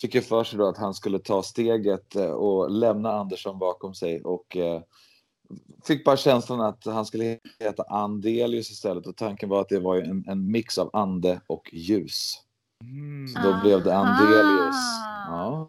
fick 0.00 0.14
ju 0.14 0.20
för 0.20 0.44
sig 0.44 0.58
då 0.58 0.68
att 0.68 0.78
han 0.78 0.94
skulle 0.94 1.18
ta 1.18 1.42
steget 1.42 2.16
eh, 2.16 2.30
och 2.30 2.70
lämna 2.70 3.12
Andersson 3.12 3.58
bakom 3.58 3.94
sig 3.94 4.22
och 4.22 4.56
eh, 4.56 4.82
fick 5.84 6.04
bara 6.04 6.16
känslan 6.16 6.60
att 6.60 6.84
han 6.84 7.06
skulle 7.06 7.38
heta 7.60 7.82
Andelius 7.82 8.70
istället 8.70 9.06
och 9.06 9.16
tanken 9.16 9.48
var 9.48 9.60
att 9.60 9.68
det 9.68 9.80
var 9.80 9.96
en, 9.96 10.24
en 10.28 10.50
mix 10.50 10.78
av 10.78 10.90
ande 10.92 11.40
och 11.46 11.70
ljus. 11.72 12.40
Mm. 12.82 13.28
Så 13.28 13.40
då 13.40 13.60
blev 13.62 13.84
det 13.84 13.96
Andelius. 13.96 14.76
Ja. 15.28 15.68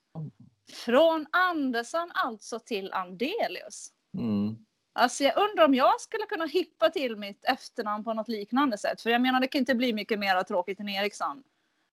Från 0.86 1.26
Andersson 1.32 2.12
alltså 2.14 2.60
till 2.60 2.94
Andelius. 2.94 3.90
Mm. 4.18 4.64
Alltså 4.98 5.24
jag 5.24 5.38
undrar 5.38 5.66
om 5.66 5.74
jag 5.76 6.02
skulle 6.02 6.26
kunna 6.26 6.46
hippa 6.46 6.90
till 6.90 7.16
mitt 7.16 7.46
efternamn 7.46 8.04
på 8.04 8.14
något 8.14 8.28
liknande 8.28 8.78
sätt. 8.78 9.02
För 9.02 9.10
jag 9.10 9.22
menar 9.22 9.40
det 9.40 9.48
kan 9.48 9.60
inte 9.60 9.76
bli 9.76 9.94
mycket 9.94 10.20
mer 10.20 10.44
tråkigt 10.44 10.80
än 10.80 10.90
Eriksson. 10.90 11.44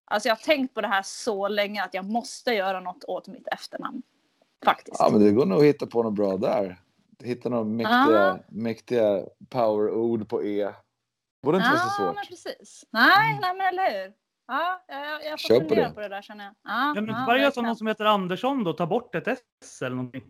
Alltså 0.04 0.28
jag 0.28 0.36
har 0.36 0.42
tänkt 0.42 0.74
på 0.74 0.80
det 0.80 0.88
här 0.88 1.02
så 1.02 1.48
länge 1.48 1.82
att 1.84 1.94
jag 1.94 2.04
måste 2.04 2.50
göra 2.54 2.80
något 2.80 3.04
åt 3.04 3.28
mitt 3.28 3.48
efternamn. 3.48 4.02
Faktiskt. 4.64 4.96
Ja, 4.98 5.08
men 5.12 5.20
det 5.24 5.30
går 5.30 5.46
nog 5.46 5.58
att 5.58 5.64
hitta 5.64 5.86
på 5.86 6.02
något 6.02 6.14
bra 6.14 6.36
där. 6.36 6.80
Hitta 7.24 7.48
några 7.48 7.64
mäktiga, 7.64 8.32
Ah. 8.32 8.38
mäktiga 8.48 9.22
powerord 9.48 10.28
på 10.28 10.44
E. 10.44 10.72
Borde 11.42 11.56
inte 11.58 11.68
vara 11.70 11.78
så 11.80 12.02
men 12.02 12.14
svårt. 12.14 12.28
precis. 12.28 12.84
Nej, 12.90 13.38
nej 13.40 13.54
men 13.56 13.66
eller 13.66 14.02
hur. 14.02 14.12
Ja, 14.46 14.84
jag, 14.88 15.24
jag 15.24 15.40
får 15.40 15.48
Kör 15.48 15.60
på 15.60 15.68
fundera 15.68 15.88
det. 15.88 15.94
på 15.94 16.00
det 16.00 16.08
där 16.08 16.22
känner 16.22 16.44
jag. 16.44 16.54
Ja, 16.64 16.92
Ja, 16.94 17.00
men 17.00 17.06
ja, 17.06 17.24
bara 17.26 17.38
göra 17.38 17.50
som 17.50 17.64
någon 17.64 17.76
som 17.76 17.86
heter 17.86 18.04
Andersson 18.04 18.64
då, 18.64 18.72
ta 18.72 18.86
bort 18.86 19.14
ett 19.14 19.28
S 19.28 19.82
eller 19.82 19.96
någonting. 19.96 20.22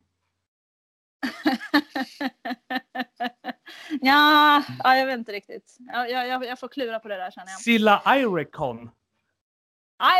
ja, 4.00 4.62
ja, 4.84 4.96
jag 4.96 5.06
vet 5.06 5.18
inte 5.18 5.32
riktigt. 5.32 5.76
Jag, 5.78 6.10
jag, 6.10 6.44
jag- 6.44 6.58
får 6.58 6.68
klura 6.68 6.98
på 7.00 7.08
det 7.08 7.16
där 7.16 7.30
känner 7.30 7.52
jag. 7.52 7.60
Silla 7.60 8.02
Irecon. 8.06 8.90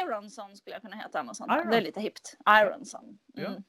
Ironson 0.03 0.57
skulle 0.57 0.75
jag 0.77 0.83
kunna 0.83 0.97
heta. 0.97 1.23
Något 1.23 1.37
sånt. 1.37 1.53
Iron. 1.53 1.71
Det 1.71 1.77
är 1.77 1.81
lite 1.81 2.01
hippt. 2.01 2.37
Ironson. 2.49 3.19
Mm. 3.37 3.63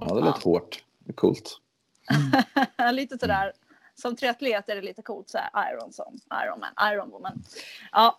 Ja, 0.00 0.14
det 0.14 0.20
lät 0.20 0.42
hårt. 0.42 0.84
Det 0.98 1.10
är 1.10 1.14
coolt. 1.14 1.58
lite 2.92 3.18
sådär. 3.18 3.52
Som 4.00 4.16
triatlet 4.16 4.68
är 4.68 4.74
det 4.74 4.82
lite 4.82 5.02
coolt 5.02 5.28
så 5.28 5.38
här 5.38 5.72
Ironson, 5.72 6.18
Ironman, 6.44 6.72
Ironwoman. 6.92 7.42
Ja. 7.92 8.18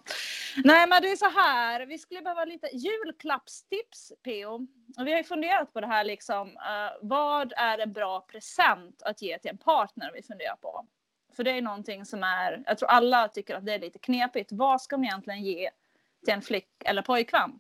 Nej 0.64 0.88
men 0.88 1.02
det 1.02 1.12
är 1.12 1.16
så 1.16 1.30
här, 1.30 1.86
vi 1.86 1.98
skulle 1.98 2.22
behöva 2.22 2.46
lite 2.46 2.68
julklappstips 2.74 4.12
PO. 4.24 4.68
Och 4.98 5.08
vi 5.08 5.12
har 5.12 5.18
ju 5.18 5.24
funderat 5.24 5.74
på 5.74 5.82
det 5.82 5.88
här 5.88 6.04
liksom, 6.04 6.48
uh, 6.48 6.98
vad 7.02 7.54
är 7.58 7.78
en 7.78 7.94
bra 7.94 8.22
present 8.22 9.02
att 9.02 9.22
ge 9.22 9.40
till 9.40 9.52
en 9.52 9.58
partner 9.58 10.12
vi 10.14 10.22
funderar 10.22 10.56
på. 10.56 10.86
För 11.36 11.44
det 11.44 11.52
är 11.52 11.62
någonting 11.62 12.06
som 12.06 12.24
är, 12.24 12.64
jag 12.66 12.78
tror 12.78 12.90
alla 12.90 13.28
tycker 13.28 13.56
att 13.56 13.66
det 13.66 13.74
är 13.74 13.80
lite 13.80 14.00
knepigt. 14.00 14.52
Vad 14.52 14.82
ska 14.82 14.98
man 14.98 15.06
egentligen 15.06 15.44
ge 15.44 15.70
till 16.26 16.34
en 16.34 16.42
flick 16.42 16.84
eller 16.86 17.02
pojkvän? 17.02 17.60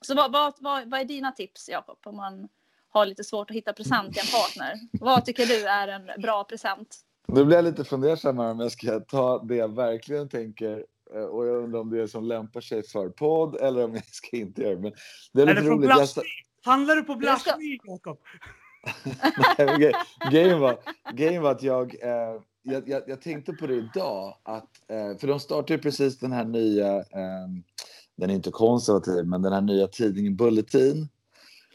Så 0.00 0.14
vad, 0.14 0.32
vad, 0.32 0.54
vad, 0.58 0.90
vad 0.90 1.00
är 1.00 1.04
dina 1.04 1.32
tips 1.32 1.68
Jakob 1.68 1.98
om 2.04 2.16
man 2.16 2.48
har 2.88 3.06
lite 3.06 3.24
svårt 3.24 3.50
att 3.50 3.56
hitta 3.56 3.72
present 3.72 4.14
till 4.14 4.22
en 4.22 4.40
partner? 4.40 4.80
Vad 4.92 5.24
tycker 5.24 5.46
du 5.46 5.66
är 5.68 5.88
en 5.88 6.10
bra 6.22 6.44
present? 6.44 7.04
Nu 7.26 7.44
blir 7.44 7.56
jag 7.56 7.64
lite 7.64 7.84
fundersam 7.84 8.38
här 8.38 8.50
om 8.50 8.60
jag 8.60 8.72
ska 8.72 9.00
ta 9.00 9.44
det 9.44 9.56
jag 9.56 9.74
verkligen 9.74 10.28
tänker. 10.28 10.84
eh, 11.14 11.22
Och 11.22 11.46
jag 11.46 11.64
undrar 11.64 11.80
om 11.80 11.90
det 11.90 12.02
är 12.02 12.06
som 12.06 12.24
lämpar 12.24 12.60
sig 12.60 12.82
för 12.82 13.08
podd 13.08 13.56
eller 13.60 13.84
om 13.84 13.94
jag 13.94 14.06
ska 14.06 14.36
inte 14.36 14.62
göra 14.62 14.74
det. 14.74 14.80
Men 14.80 14.92
det 15.32 15.42
är 15.42 15.46
Är 15.46 15.54
lite 15.54 15.68
roligt. 15.68 15.90
Jag? 15.90 16.08
Handlar 16.64 16.96
du 16.96 17.02
på 17.02 17.14
Blasmi, 17.14 17.78
Jakob? 17.84 18.18
Grejen, 20.30 20.60
var, 20.60 21.40
var 21.40 21.50
att 21.50 21.62
jag, 21.62 21.94
eh, 22.02 22.40
jag, 22.62 22.88
jag, 22.88 23.02
jag 23.06 23.22
tänkte 23.22 23.52
på 23.52 23.66
det 23.66 23.74
idag. 23.74 24.36
Att, 24.42 24.90
eh, 24.90 25.18
för 25.18 25.26
de 25.26 25.40
startar 25.40 25.74
ju 25.74 25.80
precis 25.80 26.18
den 26.18 26.32
här 26.32 26.44
nya, 26.44 26.96
eh, 26.98 27.48
den 28.16 28.30
är 28.30 28.34
inte 28.34 28.50
konservativ, 28.50 29.26
men 29.26 29.42
den 29.42 29.52
här 29.52 29.60
nya 29.60 29.86
tidningen 29.86 30.36
Bulletin. 30.36 31.08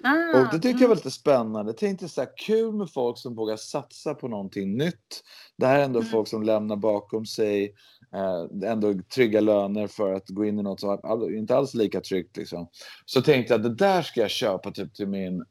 Ah, 0.04 0.40
Och 0.42 0.48
det 0.52 0.60
tyckte 0.60 0.84
jag 0.84 0.88
var 0.90 0.96
lite 0.96 1.12
spännande. 1.12 1.70
Jag 1.72 1.78
tänkte 1.78 2.10
så 2.10 2.22
här, 2.22 2.30
kul 2.38 2.74
med 2.74 2.92
folk 2.92 3.18
som 3.18 3.36
vågar 3.36 3.56
satsa 3.58 4.14
på 4.14 4.28
någonting 4.28 4.78
nytt. 4.78 5.24
Det 5.58 5.66
här 5.66 5.80
är 5.80 5.84
ändå 5.84 6.00
Mm. 6.00 6.12
folk 6.12 6.28
som 6.28 6.44
lämnar 6.44 6.76
bakom 6.76 7.26
sig 7.26 7.74
eh, 8.14 8.70
ändå 8.72 8.94
trygga 9.16 9.42
löner 9.42 9.88
för 9.88 10.14
att 10.14 10.30
gå 10.30 10.46
in 10.46 10.60
i 10.60 10.64
något 10.64 10.80
som 10.80 11.00
all- 11.04 11.36
inte 11.36 11.56
alls 11.58 11.74
lika 11.74 12.02
tryggt. 12.02 12.38
Liksom. 12.38 12.68
Så 13.06 13.22
tänkte 13.22 13.54
jag 13.54 13.60
att 13.60 13.64
det 13.78 13.86
där 13.86 14.02
ska 14.02 14.22
jag 14.22 14.30
köpa 14.30 14.72
typ 14.72 14.94
till 14.94 15.08
min, 15.08 15.46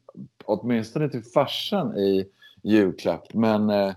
åtminstone 0.45 1.09
till 1.09 1.23
farsan 1.23 1.97
i 1.97 2.25
julklapp. 2.63 3.33
Men 3.33 3.69
eh, 3.69 3.93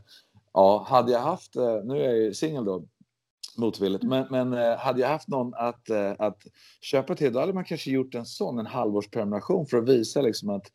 ja, 0.55 0.87
hade 0.89 1.13
jag 1.13 1.21
haft, 1.21 1.57
eh, 1.57 1.81
nu 1.85 1.95
är 2.03 2.05
jag 2.09 2.19
ju 2.19 2.35
singel 2.35 2.65
då, 2.65 2.85
motvilligt, 3.59 4.05
men, 4.05 4.27
men 4.31 4.53
eh, 4.53 4.77
hade 4.77 5.01
jag 5.01 5.09
haft 5.09 5.29
någon 5.29 5.55
att, 5.55 5.91
eh, 5.91 6.13
att 6.19 6.39
köpa 6.81 7.15
till, 7.15 7.33
då 7.33 7.41
hade 7.41 7.53
man 7.53 7.65
kanske 7.65 7.91
gjort 7.91 8.15
en 8.15 8.27
sån, 8.27 8.59
en 8.59 8.67
halvårsprenumeration 8.67 9.67
för 9.67 9.79
att 9.79 9.89
visa 9.89 10.21
liksom 10.21 10.51
att 10.51 10.71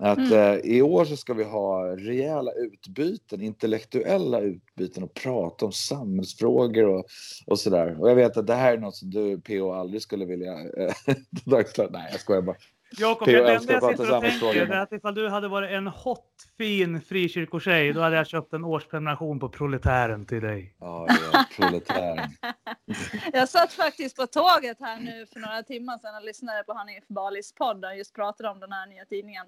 att 0.00 0.18
Mm. 0.18 0.32
eh, 0.32 0.58
i 0.58 0.82
år 0.82 1.04
så 1.04 1.16
ska 1.16 1.34
vi 1.34 1.44
ha 1.44 1.96
rejäla 1.96 2.52
utbyten, 2.52 3.40
intellektuella 3.40 4.40
utbyten 4.40 5.02
och 5.02 5.14
prata 5.14 5.66
om 5.66 5.72
samhällsfrågor 5.72 6.84
och, 6.88 7.04
och 7.46 7.58
sådär. 7.58 8.00
Och 8.00 8.10
jag 8.10 8.14
vet 8.14 8.36
att 8.36 8.46
det 8.46 8.54
här 8.54 8.72
är 8.72 8.78
något 8.78 8.96
som 8.96 9.10
du 9.10 9.40
PO 9.40 9.72
aldrig 9.72 10.02
skulle 10.02 10.24
vilja... 10.24 10.54
Nej, 11.90 12.08
jag 12.10 12.20
skojar 12.20 12.42
bara. 12.42 12.56
Jakob, 12.90 13.28
jag, 13.28 13.54
jag 13.54 13.66
prata 13.66 13.88
sitter 13.88 14.14
och 14.16 14.22
tänker 14.22 14.56
är 14.56 14.80
att 14.80 14.92
ifall 14.92 15.14
du 15.14 15.28
hade 15.28 15.48
varit 15.48 15.70
en 15.70 15.86
hot, 15.86 16.32
fin 16.58 17.00
frikyrkotjej, 17.00 17.92
då 17.92 18.00
hade 18.00 18.16
jag 18.16 18.26
köpt 18.26 18.52
en 18.52 18.64
årsprenumeration 18.64 19.40
på 19.40 19.48
Proletären 19.48 20.26
till 20.26 20.40
dig. 20.42 20.76
Ja, 20.80 21.06
ja, 21.32 21.44
proletär. 21.56 22.28
Jag 23.32 23.48
satt 23.48 23.72
faktiskt 23.72 24.16
på 24.16 24.26
tåget 24.26 24.76
här 24.80 25.00
nu 25.00 25.26
för 25.26 25.40
några 25.40 25.62
timmar 25.62 25.98
sedan 25.98 26.14
och 26.16 26.24
lyssnade 26.24 26.62
på 26.64 26.72
Hanif 26.72 27.08
Balis 27.08 27.54
podd 27.54 27.84
och 27.84 27.96
just 27.96 28.14
pratade 28.14 28.48
om 28.48 28.60
den 28.60 28.72
här 28.72 28.86
nya 28.86 29.04
tidningen. 29.04 29.46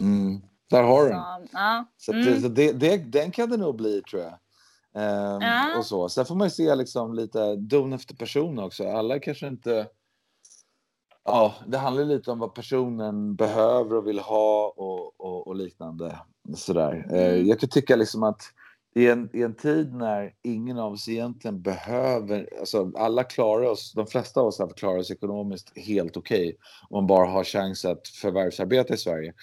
Mm, 0.00 0.40
där 0.70 0.82
har 0.82 1.02
du 1.04 1.08
den. 1.08 1.48
Så, 1.48 1.48
ja. 1.52 1.84
Så, 1.96 2.12
Mm. 2.12 2.40
så 2.40 2.48
det, 2.48 2.72
det, 2.72 2.96
den 2.96 3.30
kan 3.30 3.50
det 3.50 3.56
nog 3.56 3.76
bli 3.76 4.02
tror 4.02 4.22
jag. 4.22 4.32
Ehm, 4.94 5.40
Ja. 5.40 5.78
och 5.78 5.86
så. 5.86 6.08
Sen 6.08 6.26
får 6.26 6.34
man 6.34 6.46
ju 6.46 6.50
se 6.50 6.74
liksom 6.74 7.14
lite 7.14 7.56
don 7.56 7.92
efter 7.92 8.14
person 8.14 8.58
också. 8.58 8.88
Alla 8.88 9.18
kanske 9.18 9.46
inte... 9.46 9.86
Ja, 11.24 11.54
det 11.66 11.78
handlar 11.78 12.04
lite 12.04 12.30
om 12.30 12.38
vad 12.38 12.54
personen 12.54 13.34
behöver 13.34 13.96
och 13.96 14.06
vill 14.06 14.18
ha 14.18 14.74
och, 14.76 15.20
och, 15.20 15.46
och 15.46 15.56
liknande. 15.56 16.18
Sådär. 16.54 17.06
Eh, 17.12 17.32
Mm. 17.32 17.46
jag 17.46 17.60
kan 17.60 17.68
tycka 17.68 17.96
liksom 17.96 18.22
att 18.22 18.42
i 18.94 19.08
en, 19.08 19.30
i 19.32 19.42
en 19.42 19.54
tid 19.54 19.94
när 19.94 20.32
ingen 20.42 20.78
av 20.78 20.92
oss 20.92 21.08
egentligen 21.08 21.62
behöver, 21.62 22.48
alltså 22.60 22.92
alla 22.96 23.24
klarar 23.24 23.66
oss, 23.66 23.92
de 23.92 24.06
flesta 24.06 24.40
av 24.40 24.46
oss 24.46 24.58
har 24.58 24.68
klarar 24.68 24.98
oss 24.98 25.10
ekonomiskt 25.10 25.78
helt 25.78 26.16
okej 26.16 26.56
om 26.88 26.96
man 26.96 27.06
bara 27.06 27.26
har 27.26 27.44
chans 27.44 27.84
att 27.84 28.08
förvärvsarbeta 28.08 28.94
i 28.94 28.96
Sverige. 28.96 29.34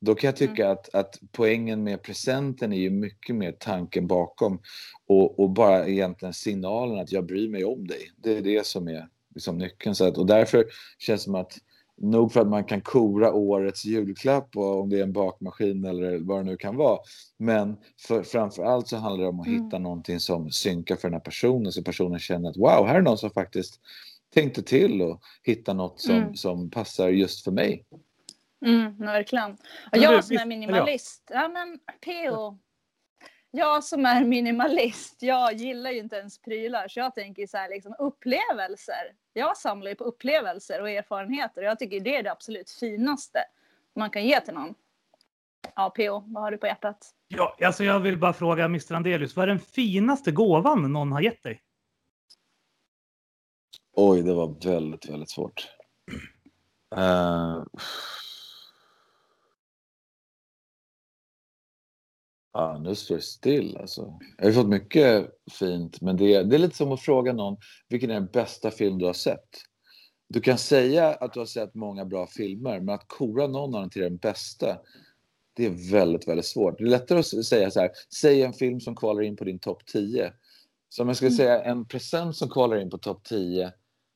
Då 0.00 0.14
kan 0.14 0.28
jag 0.28 0.36
tycka 0.36 0.70
att, 0.70 0.94
att 0.94 1.18
poängen 1.32 1.84
med 1.84 2.02
presenten 2.02 2.72
är 2.72 2.78
ju 2.78 2.90
mycket 2.90 3.36
mer 3.36 3.52
tanken 3.52 4.06
bakom 4.06 4.60
och, 5.06 5.40
och 5.40 5.50
bara 5.50 5.86
egentligen 5.86 6.34
signalen 6.34 6.98
att 6.98 7.12
jag 7.12 7.26
bryr 7.26 7.48
mig 7.48 7.64
om 7.64 7.86
dig. 7.86 8.10
Det 8.16 8.36
är 8.36 8.42
det 8.42 8.66
som 8.66 8.88
är 8.88 9.08
liksom 9.34 9.58
nyckeln. 9.58 9.94
Så 9.94 10.04
att, 10.08 10.18
och 10.18 10.26
därför 10.26 10.64
känns 10.98 11.20
det 11.20 11.24
som 11.24 11.34
att 11.34 11.58
nog 12.02 12.32
för 12.32 12.40
att 12.40 12.48
man 12.48 12.64
kan 12.64 12.80
kora 12.80 13.32
årets 13.32 13.84
julklapp 13.84 14.56
och 14.56 14.80
om 14.80 14.90
det 14.90 14.98
är 14.98 15.02
en 15.02 15.12
bakmaskin 15.12 15.84
eller 15.84 16.18
vad 16.18 16.38
det 16.38 16.42
nu 16.42 16.56
kan 16.56 16.76
vara. 16.76 16.98
Men 17.38 17.76
för, 18.06 18.22
framför 18.22 18.64
allt 18.64 18.88
så 18.88 18.96
handlar 18.96 19.22
det 19.24 19.28
om 19.28 19.40
att 19.40 19.46
Mm. 19.46 19.64
hitta 19.64 19.78
någonting 19.78 20.20
som 20.20 20.50
synkar 20.50 20.96
för 20.96 21.08
den 21.08 21.12
här 21.12 21.20
personen 21.20 21.72
så 21.72 21.82
personen 21.82 22.18
känner 22.18 22.50
att 22.50 22.56
wow, 22.56 22.86
här 22.86 22.94
är 22.94 23.00
någon 23.00 23.18
som 23.18 23.30
faktiskt 23.30 23.80
tänkte 24.34 24.62
till 24.62 25.02
och 25.02 25.20
hitta 25.42 25.72
något 25.72 26.00
som, 26.00 26.14
Mm. 26.14 26.34
som 26.34 26.70
passar 26.70 27.08
just 27.08 27.44
för 27.44 27.50
mig. 27.50 27.84
Mm, 28.66 28.96
verkligen. 28.98 29.50
Och 29.92 29.98
jag 29.98 30.24
som 30.24 30.36
är 30.36 30.46
minimalist. 30.46 31.30
Ja 31.30 31.48
men 31.48 31.78
PO. 32.04 32.58
Jag 33.50 33.84
som 33.84 34.06
är 34.06 34.24
minimalist, 34.24 35.22
jag 35.22 35.52
gillar 35.52 35.90
ju 35.90 35.98
inte 35.98 36.16
ens 36.16 36.38
prylar 36.38 36.88
så 36.88 37.00
jag 37.00 37.14
tänker 37.14 37.46
så 37.46 37.56
här 37.56 37.68
liksom 37.68 37.94
upplevelser. 37.98 39.14
Jag 39.32 39.56
samlar 39.56 39.90
ju 39.90 39.94
på 39.94 40.04
upplevelser 40.04 40.80
och 40.80 40.90
erfarenheter 40.90 41.60
och 41.60 41.66
jag 41.66 41.78
tycker 41.78 42.00
det 42.00 42.16
är 42.16 42.22
det 42.22 42.32
absolut 42.32 42.70
finaste 42.70 43.38
man 43.96 44.10
kan 44.10 44.24
ge 44.24 44.40
till 44.40 44.54
någon. 44.54 44.74
Ja 45.74 45.90
PO, 45.90 46.24
vad 46.26 46.42
har 46.42 46.50
du 46.50 46.58
på 46.58 46.66
hjärtat? 46.66 47.14
Ja, 47.28 47.56
alltså 47.64 47.84
jag 47.84 48.00
vill 48.00 48.18
bara 48.18 48.32
fråga 48.32 48.64
Mr. 48.64 48.94
Andelius, 48.94 49.36
vad 49.36 49.42
är 49.42 49.46
den 49.46 49.58
finaste 49.58 50.30
gåvan 50.30 50.92
någon 50.92 51.12
har 51.12 51.20
gett 51.20 51.42
dig? 51.42 51.62
Oj, 53.96 54.22
det 54.22 54.34
var 54.34 54.64
väldigt, 54.64 55.10
väldigt 55.10 55.30
svårt. 55.30 55.68
Eh, 56.96 57.62
Ja, 62.52 62.78
nu 62.78 62.94
står 62.94 63.14
det 63.16 63.22
still 63.22 63.76
alltså. 63.76 64.18
Jag 64.38 64.44
har 64.44 64.52
fått 64.52 64.68
mycket 64.68 65.30
fint, 65.50 66.00
men 66.00 66.16
det, 66.16 66.42
det 66.42 66.56
är 66.56 66.58
lite 66.58 66.76
som 66.76 66.92
att 66.92 67.00
fråga 67.00 67.32
någon 67.32 67.56
vilken 67.88 68.10
är 68.10 68.14
den 68.14 68.26
bästa 68.26 68.70
film 68.70 68.98
du 68.98 69.06
har 69.06 69.12
sett? 69.12 69.48
Du 70.28 70.40
kan 70.40 70.58
säga 70.58 71.14
att 71.14 71.32
du 71.32 71.38
har 71.38 71.46
sett 71.46 71.74
många 71.74 72.04
bra 72.04 72.26
filmer, 72.26 72.80
men 72.80 72.94
att 72.94 73.08
kora 73.08 73.46
någon 73.46 73.74
av 73.74 73.80
dem 73.80 73.90
till 73.90 74.02
den 74.02 74.16
bästa, 74.16 74.78
det 75.54 75.66
är 75.66 75.90
väldigt, 75.90 76.28
väldigt 76.28 76.46
svårt. 76.46 76.78
Det 76.78 76.84
är 76.84 76.88
lättare 76.88 77.18
att 77.18 77.46
säga 77.46 77.70
så 77.70 77.80
här, 77.80 77.90
säg 78.20 78.42
en 78.42 78.52
film 78.52 78.80
som 78.80 78.96
kvalar 78.96 79.22
in 79.22 79.36
på 79.36 79.44
din 79.44 79.58
topp 79.58 79.86
10. 79.86 80.32
Så 80.88 81.02
om 81.02 81.08
jag 81.08 81.16
skulle 81.16 81.30
säga 81.30 81.62
en 81.64 81.84
present 81.84 82.36
som 82.36 82.48
kvalar 82.48 82.76
in 82.76 82.90
på 82.90 82.98
topp 82.98 83.24
10, 83.24 83.72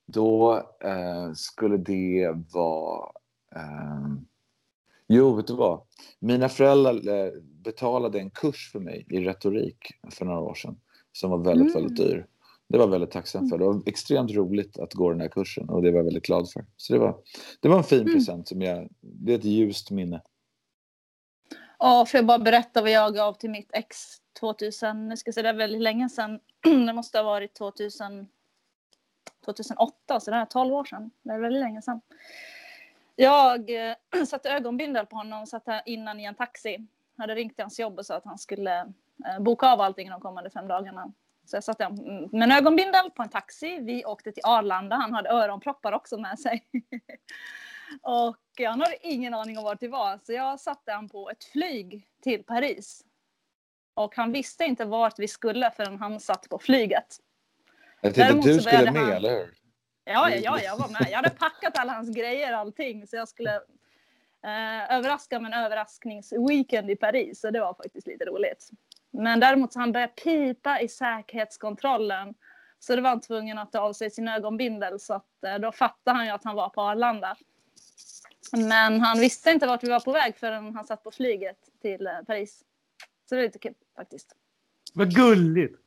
då 0.06 0.56
eh, 0.84 1.32
skulle 1.34 1.76
det 1.76 2.32
vara... 2.52 3.10
ehm, 3.56 4.26
Jo, 5.08 5.34
vet 5.34 5.46
du 5.46 5.54
vad? 5.54 5.80
Mina 6.18 6.48
föräldrar 6.48 7.08
eh, 7.26 7.32
betalade 7.42 8.18
en 8.20 8.30
kurs 8.30 8.70
för 8.72 8.80
mig 8.80 9.06
i 9.10 9.20
retorik 9.20 9.78
för 10.10 10.24
några 10.24 10.40
år 10.40 10.54
sedan 10.54 10.80
som 11.12 11.30
var 11.30 11.38
väldigt, 11.38 11.74
Mm. 11.76 11.82
väldigt 11.82 12.06
dyr. 12.06 12.26
Det 12.68 12.78
var 12.78 12.86
väldigt 12.86 13.10
tacksam 13.10 13.48
för. 13.48 13.58
Det 13.58 13.64
var 13.64 13.82
extremt 13.86 14.30
roligt 14.30 14.78
att 14.78 14.92
gå 14.94 15.10
den 15.10 15.20
här 15.20 15.28
kursen 15.28 15.68
och 15.68 15.82
det 15.82 15.90
var 15.90 15.98
jag 15.98 16.04
väldigt 16.04 16.24
glad 16.26 16.50
för. 16.50 16.64
Så 16.76 16.92
det 16.92 16.98
var, 16.98 17.16
det 17.60 17.68
var 17.68 17.76
en 17.78 17.84
fin 17.84 18.00
Mm. 18.00 18.14
present 18.14 18.48
som 18.48 18.62
jag, 18.62 18.88
det 19.00 19.32
är 19.32 19.38
ett 19.38 19.44
ljust 19.44 19.90
minne. 19.90 20.22
Ja, 21.78 22.06
får 22.06 22.18
jag 22.18 22.26
bara 22.26 22.38
berätta 22.38 22.80
vad 22.82 22.90
jag 22.90 23.14
gav 23.14 23.32
till 23.34 23.50
mitt 23.50 23.70
ex 23.72 23.96
2000, 24.40 25.08
nu 25.08 25.16
ska 25.16 25.28
jag 25.28 25.34
säga 25.34 25.42
det 25.42 25.48
är 25.48 25.54
väldigt 25.54 25.82
länge 25.82 26.08
sedan. 26.08 26.40
Det 26.86 26.92
måste 26.92 27.18
ha 27.18 27.22
varit 27.22 27.54
2000, 27.54 28.26
2008, 29.44 30.20
så 30.20 30.30
det 30.30 30.36
är 30.36 30.46
12 30.46 30.74
år 30.74 30.84
sedan. 30.84 31.10
Det 31.22 31.30
är 31.32 31.38
väldigt 31.40 31.60
länge 31.62 31.82
sedan. 31.82 32.00
Jag 33.16 33.70
äh, 33.70 34.24
satte 34.26 34.50
ögonbindel 34.50 35.06
på 35.06 35.16
honom 35.16 35.42
och 35.42 35.48
satt 35.48 35.68
innan 35.86 36.20
i 36.20 36.24
en 36.24 36.34
taxi. 36.34 36.86
Hade 37.16 37.34
ringt 37.34 37.54
till 37.54 37.62
hans 37.62 37.80
jobb 37.80 37.98
och 37.98 38.06
sa 38.06 38.16
att 38.16 38.24
han 38.24 38.38
skulle 38.38 38.80
äh, 39.26 39.40
boka 39.40 39.68
av 39.72 39.80
allting 39.80 40.10
de 40.10 40.20
kommande 40.20 40.50
fem 40.50 40.68
dagarna. 40.68 41.12
Så 41.46 41.56
jag 41.56 41.64
satte 41.64 41.88
med 42.32 42.42
en 42.42 42.52
ögonbindel 42.52 43.10
på 43.10 43.22
en 43.22 43.28
taxi. 43.28 43.78
Vi 43.80 44.04
åkte 44.04 44.32
till 44.32 44.42
Arlanda. 44.46 44.96
Han 44.96 45.14
hade 45.14 45.30
öronproppar 45.30 45.92
också 45.92 46.18
med 46.18 46.38
sig. 46.38 46.64
och 48.02 48.66
han 48.66 48.80
hade 48.80 49.06
ingen 49.06 49.34
aning 49.34 49.58
om 49.58 49.64
vart 49.64 49.80
det 49.80 49.88
var. 49.88 50.18
Så 50.22 50.32
jag 50.32 50.60
satte 50.60 50.92
han 50.92 51.08
på 51.08 51.30
ett 51.30 51.44
flyg 51.44 52.08
till 52.22 52.44
Paris. 52.44 53.04
Och 53.94 54.16
han 54.16 54.32
visste 54.32 54.64
inte 54.64 54.84
vart 54.84 55.18
vi 55.18 55.28
skulle 55.28 55.70
förrän 55.70 55.98
han 55.98 56.20
satt 56.20 56.48
på 56.48 56.58
flyget. 56.58 57.16
Jag 58.00 58.14
tänkte 58.14 58.38
att 58.38 58.42
du 58.42 58.60
skulle 58.60 58.90
med, 58.92 59.02
han... 59.02 59.12
eller 59.12 59.30
hur? 59.30 59.63
Ja, 60.04 60.30
ja, 60.30 60.60
jag 60.60 60.76
var 60.76 60.88
med. 60.88 61.08
Jag 61.10 61.16
hade 61.16 61.30
packat 61.30 61.78
alla 61.78 61.92
hans 61.92 62.16
grejer 62.16 62.52
och 62.52 62.58
allting. 62.58 63.06
Så 63.06 63.16
jag 63.16 63.28
skulle 63.28 63.54
eh, 64.44 64.96
överraska 64.96 65.40
med 65.40 65.52
en 65.52 65.64
överraskningsweekend 65.64 66.90
i 66.90 66.96
Paris. 66.96 67.40
Så 67.40 67.50
det 67.50 67.60
var 67.60 67.74
faktiskt 67.74 68.06
lite 68.06 68.24
roligt. 68.24 68.70
Men 69.10 69.40
däremot 69.40 69.72
så 69.72 69.80
han 69.80 69.92
började 69.92 70.12
pipa 70.12 70.80
i 70.80 70.88
säkerhetskontrollen. 70.88 72.34
Så 72.78 72.96
då 72.96 73.02
var 73.02 73.10
han 73.10 73.20
tvungen 73.20 73.58
att 73.58 73.72
ta 73.72 73.78
av 73.78 73.92
sig 73.92 74.10
sin 74.10 74.28
ögonbindel. 74.28 75.00
Så 75.00 75.14
att, 75.14 75.44
eh, 75.46 75.58
då 75.58 75.72
fattade 75.72 76.16
han 76.16 76.26
ju 76.26 76.32
att 76.32 76.44
han 76.44 76.56
var 76.56 76.68
på 76.68 76.80
Arlanda. 76.82 77.36
Men 78.52 79.00
han 79.00 79.20
visste 79.20 79.50
inte 79.50 79.66
vart 79.66 79.84
vi 79.84 79.88
var 79.88 80.00
på 80.00 80.12
väg 80.12 80.36
förrän 80.36 80.74
han 80.74 80.84
satt 80.84 81.02
på 81.04 81.10
flyget 81.10 81.58
till 81.82 82.06
eh, 82.06 82.12
Paris. 82.26 82.64
Så 83.28 83.34
det 83.34 83.36
var 83.36 83.42
lite 83.42 83.58
kul 83.58 83.74
faktiskt. 83.96 84.36
Vad 84.94 85.14
gulligt! 85.14 85.83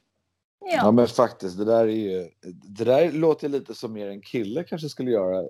Ja. 0.60 0.68
ja. 0.72 0.92
men 0.92 1.08
faktiskt, 1.08 1.58
det 1.58 1.66
där, 1.66 1.84
är 1.84 1.88
ju, 1.88 2.30
det 2.64 2.84
där 2.84 3.12
låter 3.12 3.50
lite 3.50 3.76
som 3.76 3.94
mer 3.94 4.10
en 4.10 4.22
kille 4.22 4.64
kanske 4.64 4.90
skulle 4.90 5.12
göra 5.12 5.48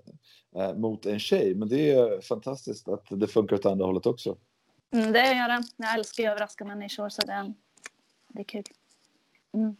eh, 0.55 0.73
mot 0.73 1.05
en 1.05 1.19
tjej. 1.19 1.55
Men 1.55 1.69
det 1.69 1.91
är 1.91 2.21
fantastiskt 2.21 2.87
att 2.87 3.05
det 3.09 3.27
funkar 3.27 3.55
åt 3.55 3.65
andra 3.65 3.85
hållet 3.85 4.05
också. 4.05 4.37
Mm, 4.93 5.11
det 5.11 5.19
gör 5.19 5.47
det. 5.47 5.63
Jag 5.77 5.93
älskar 5.93 6.23
att 6.23 6.31
överraska 6.31 6.65
människor 6.65 7.09
så 7.09 7.21
det, 7.21 7.53
det 8.27 8.39
är 8.39 8.43
kul. 8.43 8.63
Mm. 9.53 9.75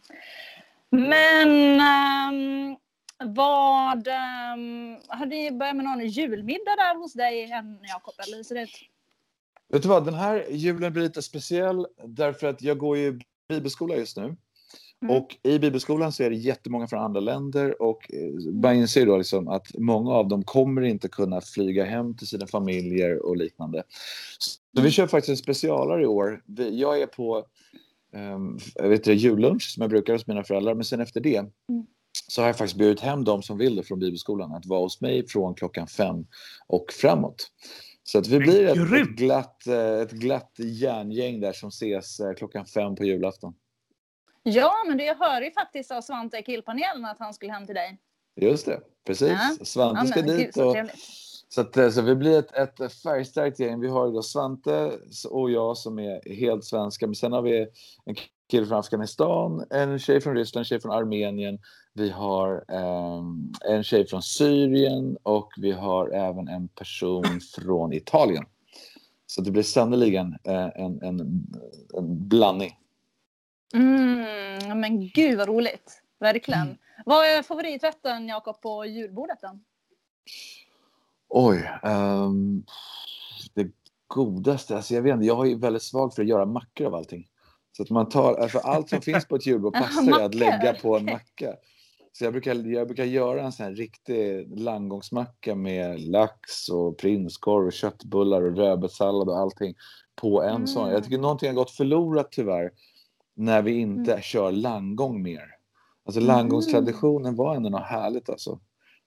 Men 0.90 1.80
um, 1.80 2.76
vad... 3.34 4.08
Um, 4.08 4.98
har 5.08 5.26
ni 5.26 5.50
börjat 5.50 5.76
med 5.76 5.84
någon 5.84 6.06
julmiddag 6.06 6.76
där 6.76 6.96
hos 6.96 7.12
dig 7.12 7.52
än, 7.52 7.78
Jakob? 7.82 8.14
Eller 8.26 8.36
hur 8.36 8.44
ser 8.44 8.54
det 8.54 8.62
ut? 8.62 8.70
Vet 9.68 9.82
du 9.82 9.88
vad, 9.88 10.04
den 10.04 10.14
här 10.14 10.46
julen 10.50 10.92
blir 10.92 11.02
lite 11.02 11.22
speciell 11.22 11.86
därför 12.04 12.46
att 12.46 12.62
jag 12.62 12.78
går 12.78 12.96
ju 12.96 13.20
bibelskola 13.48 13.96
just 13.96 14.16
nu. 14.16 14.36
Mm. 15.02 15.16
Och 15.16 15.36
i 15.42 15.58
bibelskolan 15.58 16.12
så 16.12 16.22
är 16.22 16.30
det 16.30 16.36
jättemånga 16.36 16.86
från 16.86 17.02
andra 17.02 17.20
länder 17.20 17.82
och 17.82 18.12
eh, 18.12 18.52
man 18.52 18.74
inser 18.74 19.06
då 19.06 19.16
liksom 19.16 19.48
att 19.48 19.78
många 19.78 20.10
av 20.10 20.28
dem 20.28 20.44
kommer 20.44 20.82
inte 20.82 21.08
kunna 21.08 21.40
flyga 21.40 21.84
hem 21.84 22.16
till 22.16 22.26
sina 22.26 22.46
familjer 22.46 23.26
och 23.26 23.36
liknande. 23.36 23.82
Så 24.38 24.60
vi 24.72 24.80
mm. 24.80 24.90
kör 24.90 25.06
faktiskt 25.06 25.30
en 25.30 25.36
specialare 25.36 26.02
i 26.02 26.06
år. 26.06 26.42
Jag 26.70 27.00
är 27.00 27.06
på 27.06 27.44
um, 28.12 28.58
vet 28.74 28.92
inte, 28.92 29.12
jullunch 29.12 29.62
som 29.74 29.80
jag 29.80 29.90
brukar 29.90 30.12
hos 30.12 30.26
mina 30.26 30.44
föräldrar 30.44 30.74
men 30.74 30.84
sen 30.84 31.00
efter 31.00 31.20
det 31.20 31.36
mm. 31.36 31.52
så 32.28 32.42
har 32.42 32.46
jag 32.46 32.58
faktiskt 32.58 32.78
bjudit 32.78 33.00
hem 33.00 33.24
de 33.24 33.42
som 33.42 33.58
vill 33.58 33.76
det 33.76 33.82
från 33.82 33.98
bibelskolan 33.98 34.52
att 34.52 34.66
vara 34.66 34.80
hos 34.80 35.00
mig 35.00 35.28
från 35.28 35.54
klockan 35.54 35.86
fem 35.86 36.26
och 36.66 36.86
framåt. 36.92 37.50
Så 38.02 38.18
att 38.18 38.28
vi 38.28 38.38
blir 38.38 38.64
ett, 38.64 38.92
ett, 38.92 39.16
glatt, 39.16 39.66
eh, 39.66 40.00
ett 40.00 40.12
glatt 40.12 40.52
järngäng 40.58 41.40
där 41.40 41.52
som 41.52 41.68
ses 41.68 42.20
eh, 42.20 42.34
klockan 42.34 42.66
fem 42.66 42.96
på 42.96 43.04
julafton. 43.04 43.54
Ja, 44.52 44.72
men 44.86 44.98
det, 44.98 45.04
jag 45.04 45.14
hörde 45.14 45.46
ju 45.46 45.52
faktiskt 45.52 45.90
av 45.90 46.00
Svante 46.00 46.38
i 46.38 46.42
killpanelen 46.42 47.04
att 47.04 47.18
han 47.18 47.34
skulle 47.34 47.52
hem 47.52 47.66
till 47.66 47.74
dig. 47.74 47.98
Just 48.40 48.66
det, 48.66 48.80
precis. 49.06 49.38
Ja. 49.58 49.64
Svante 49.64 50.06
ska 50.06 50.20
ja, 50.20 50.26
dit. 50.26 50.56
Och, 50.56 50.76
så, 51.48 51.60
att, 51.60 51.76
eh, 51.76 51.90
så 51.90 52.02
vi 52.02 52.14
blir 52.14 52.38
ett, 52.38 52.80
ett 52.80 52.92
färgstarkt 52.92 53.60
gäng. 53.60 53.80
Vi 53.80 53.88
har 53.88 54.12
då 54.12 54.22
Svante 54.22 54.92
och 55.30 55.50
jag 55.50 55.76
som 55.76 55.98
är 55.98 56.34
helt 56.34 56.64
svenska. 56.64 57.06
Men 57.06 57.14
sen 57.14 57.32
har 57.32 57.42
vi 57.42 57.66
en 58.04 58.16
kille 58.50 58.66
från 58.66 58.78
Afghanistan, 58.78 59.64
en 59.70 59.98
tjej 59.98 60.20
från 60.20 60.34
Ryssland, 60.34 60.60
en 60.60 60.64
tjej 60.64 60.80
från 60.80 60.92
Armenien. 60.92 61.58
Vi 61.94 62.10
har 62.10 62.64
um, 62.74 63.52
en 63.68 63.84
tjej 63.84 64.06
från 64.06 64.22
Syrien 64.22 65.16
och 65.22 65.48
vi 65.56 65.72
har 65.72 66.08
även 66.08 66.48
en 66.48 66.68
person 66.68 67.40
från 67.54 67.92
Italien. 67.92 68.44
Så 69.26 69.40
det 69.40 69.50
blir 69.50 69.62
sannerligen 69.62 70.26
uh, 70.26 70.70
en, 70.74 71.02
en, 71.02 71.20
en 71.96 72.28
blandning. 72.28 72.72
Mm, 73.74 74.80
men 74.80 75.08
gud 75.08 75.38
vad 75.38 75.48
roligt. 75.48 76.02
Verkligen. 76.20 76.62
Mm. 76.62 76.76
Vad 77.06 77.26
är 77.26 77.42
favoriträtten 77.42 78.28
Jakob 78.28 78.60
på 78.60 78.86
julbordet 78.86 79.38
då? 79.42 79.58
Oj. 81.28 81.70
Um, 81.82 82.64
det 83.54 83.70
godaste, 84.06 84.76
alltså 84.76 84.94
jag 84.94 85.02
vet 85.02 85.14
inte, 85.14 85.26
jag 85.26 85.46
ju 85.46 85.58
väldigt 85.58 85.82
svag 85.82 86.14
för 86.14 86.22
att 86.22 86.28
göra 86.28 86.46
mackor 86.46 86.86
av 86.86 86.94
allting. 86.94 87.28
Så 87.76 87.82
att 87.82 87.90
man 87.90 88.08
tar, 88.08 88.34
alltså 88.34 88.58
allt 88.58 88.88
som 88.88 89.00
finns 89.00 89.26
på 89.26 89.36
ett 89.36 89.46
julbord 89.46 89.72
passar 89.74 90.18
ju 90.18 90.22
att 90.22 90.34
lägga 90.34 90.74
på 90.74 90.96
en 90.96 91.04
macka. 91.04 91.56
Så 92.12 92.24
jag 92.24 92.32
brukar, 92.32 92.54
jag 92.54 92.86
brukar 92.86 93.04
göra 93.04 93.42
en 93.42 93.52
sån 93.52 93.66
här 93.66 93.72
riktig 93.72 94.58
landgångsmacka 94.58 95.54
med 95.54 96.00
lax 96.00 96.68
och 96.68 96.98
prinskorv 96.98 97.66
och 97.66 97.72
köttbullar 97.72 98.42
och 98.42 98.56
rödbetssallad 98.56 99.28
och 99.28 99.38
allting 99.38 99.74
på 100.14 100.42
en 100.42 100.54
mm. 100.54 100.66
sån. 100.66 100.90
Jag 100.90 101.04
tycker 101.04 101.18
någonting 101.18 101.48
har 101.48 101.54
gått 101.54 101.70
förlorat 101.70 102.32
tyvärr 102.32 102.70
när 103.38 103.62
vi 103.62 103.72
inte 103.72 104.12
mm. 104.12 104.22
kör 104.22 104.52
landgång 104.52 105.22
mer. 105.22 105.54
Alltså 106.06 106.20
landgångstraditionen 106.20 107.36
var 107.36 107.56
ändå 107.56 107.68
något 107.68 107.86
härligt 107.86 108.30
alltså. 108.30 108.60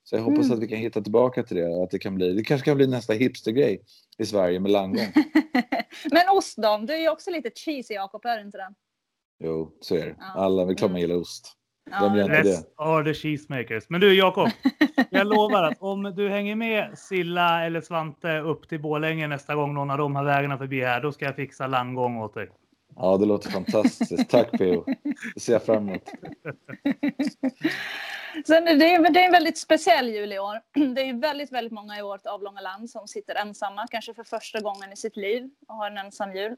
Så 0.04 0.16
jag 0.16 0.24
hoppas 0.24 0.46
mm. 0.46 0.58
att 0.58 0.64
vi 0.64 0.68
kan 0.68 0.78
hitta 0.78 1.02
tillbaka 1.02 1.44
till 1.44 1.58
det. 1.58 1.84
Att 1.84 1.90
det, 1.90 2.00
kan 2.00 2.16
bli, 2.16 2.34
det 2.34 2.44
kanske 2.44 2.66
kan 2.66 2.78
bli 2.78 2.88
nästa 2.88 3.14
hipstergrej 3.14 3.82
i 4.18 4.26
Sverige 4.26 4.60
med 4.60 4.72
landgång. 4.72 5.06
Men 6.12 6.30
ost 6.38 6.58
då? 6.58 6.84
Du 6.88 6.94
är 6.94 6.98
ju 6.98 7.10
också 7.10 7.32
lite 7.32 7.52
cheesy 7.56 7.94
Jakob, 7.94 8.26
är 8.26 8.38
du 8.38 8.46
inte 8.46 8.58
det? 8.58 8.74
Jo, 9.44 9.78
så 9.82 9.96
är 9.96 10.06
det. 10.06 10.16
Ja. 10.20 10.26
Alla, 10.36 10.66
vi 10.66 10.76
klart 10.76 10.92
man 10.92 11.00
mm. 11.00 11.02
gillar 11.02 11.22
ost. 11.22 11.58
Vem 12.02 12.16
gör 12.16 12.24
inte 12.24 12.42
det? 12.42 12.64
are 12.76 13.04
the 13.04 13.14
cheesemakers. 13.14 13.90
Men 13.90 14.02
du 14.02 14.14
Jakob, 14.14 14.50
jag 15.10 15.28
lovar 15.28 15.64
att 15.64 15.82
om 15.82 16.04
du 16.04 16.30
hänger 16.30 16.56
med 16.56 16.98
Silla 16.98 17.66
eller 17.66 17.82
Svante 17.82 18.40
upp 18.40 18.70
till 18.70 18.82
Bålänge 18.82 19.28
nästa 19.28 19.56
gång 19.56 19.74
någon 19.74 19.92
av 19.92 19.98
de 19.98 20.16
här 20.16 20.24
vägarna 20.24 20.58
förbi 20.58 20.82
här, 20.82 21.02
då 21.02 21.12
ska 21.12 21.26
jag 21.26 21.36
fixa 21.36 21.68
landgång 21.68 22.18
åt 22.18 22.34
dig. 22.34 22.50
Ja, 22.96 23.18
det 23.18 23.26
låter 23.26 23.50
fantastiskt. 23.50 24.30
Tack 24.30 24.52
P.O. 24.52 24.86
Det 25.34 25.40
ser 25.40 25.54
jag 25.54 25.64
fram 25.64 25.90
emot. 25.90 26.10
Sen 28.46 28.66
det, 28.66 28.94
är, 28.94 29.14
det 29.14 29.20
är 29.20 29.26
en 29.26 29.32
väldigt 29.32 29.58
speciell 29.58 30.10
jul 30.10 30.34
i 30.34 30.40
år. 30.40 30.62
Det 30.96 31.02
är 31.02 31.14
väldigt, 31.14 31.52
väldigt 31.52 31.74
många 31.74 32.00
i 32.00 32.02
vårt 32.02 32.26
avlånga 32.26 32.62
land 32.62 32.90
som 32.90 33.08
sitter 33.08 33.36
ensamma, 33.36 33.88
kanske 33.92 34.14
för 34.14 34.24
första 34.24 34.60
gången 34.60 34.94
i 34.94 34.96
sitt 34.96 35.18
liv 35.18 35.50
och 35.68 35.76
har 35.76 35.88
en 35.88 35.98
ensam 35.98 36.36
jul. 36.36 36.52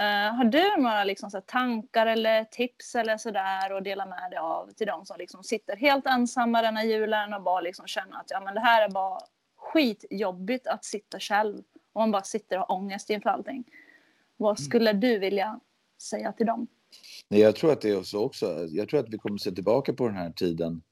Uh, 0.00 0.36
har 0.36 0.44
du 0.44 0.82
några 0.82 1.04
liksom, 1.04 1.30
så 1.30 1.40
tankar 1.40 2.06
eller 2.06 2.44
tips 2.44 2.94
eller 2.94 3.16
sådär 3.16 3.76
att 3.76 3.84
dela 3.84 4.06
med 4.06 4.30
dig 4.30 4.38
av 4.38 4.70
till 4.76 4.86
de 4.86 5.06
som 5.06 5.18
liksom 5.18 5.44
sitter 5.44 5.76
helt 5.76 6.06
ensamma 6.06 6.62
denna 6.62 6.84
julen 6.84 7.34
och 7.34 7.42
bara 7.42 7.60
liksom 7.60 7.86
känner 7.86 8.16
att 8.16 8.30
ja, 8.30 8.40
men 8.40 8.54
det 8.54 8.60
här 8.60 8.84
är 8.84 8.88
bara 8.88 9.20
skitjobbigt 9.56 10.66
att 10.66 10.84
sitta 10.84 11.20
själv 11.20 11.62
och 11.92 12.00
man 12.00 12.10
bara 12.10 12.22
sitter 12.22 12.58
och 12.58 12.66
har 12.68 12.76
ångest 12.76 13.10
inför 13.10 13.30
allting. 13.30 13.64
Vad 14.36 14.50
mm. 14.50 14.56
skulle 14.56 14.92
du 14.92 15.18
vilja 15.18 15.60
säga 16.02 16.32
till 16.32 16.46
dem? 16.46 16.66
Nej, 17.28 17.40
jag 17.40 17.56
tror 17.56 17.72
att 17.72 17.80
det 17.80 17.90
är 17.90 18.02
så 18.02 18.24
också. 18.24 18.66
Jag 18.70 18.88
tror 18.88 19.00
att 19.00 19.08
vi 19.08 19.18
kommer 19.18 19.34
att 19.34 19.40
se 19.40 19.52
tillbaka 19.52 19.92
på 19.92 20.06
den 20.06 20.16
här 20.16 20.30
tiden 20.30 20.82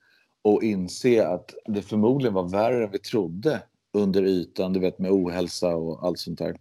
och 0.42 0.62
inse 0.62 1.28
att 1.28 1.54
det 1.66 1.82
förmodligen 1.82 2.34
var 2.34 2.48
värre 2.48 2.84
än 2.84 2.90
vi 2.90 2.98
trodde 2.98 3.62
under 3.92 4.22
ytan, 4.22 4.72
du 4.72 4.80
vet 4.80 4.98
med 4.98 5.10
ohälsa 5.10 5.76
och 5.76 6.06
allt 6.06 6.18
sånt 6.18 6.38
där. 6.38 6.56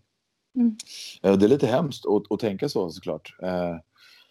Mm. 0.55 0.76
Det 1.22 1.45
är 1.45 1.49
lite 1.49 1.67
hemskt 1.67 2.05
att, 2.05 2.32
att 2.32 2.39
tänka 2.39 2.69
så 2.69 2.89
såklart. 2.89 3.36
Eh, 3.41 3.69
mm. 3.69 3.80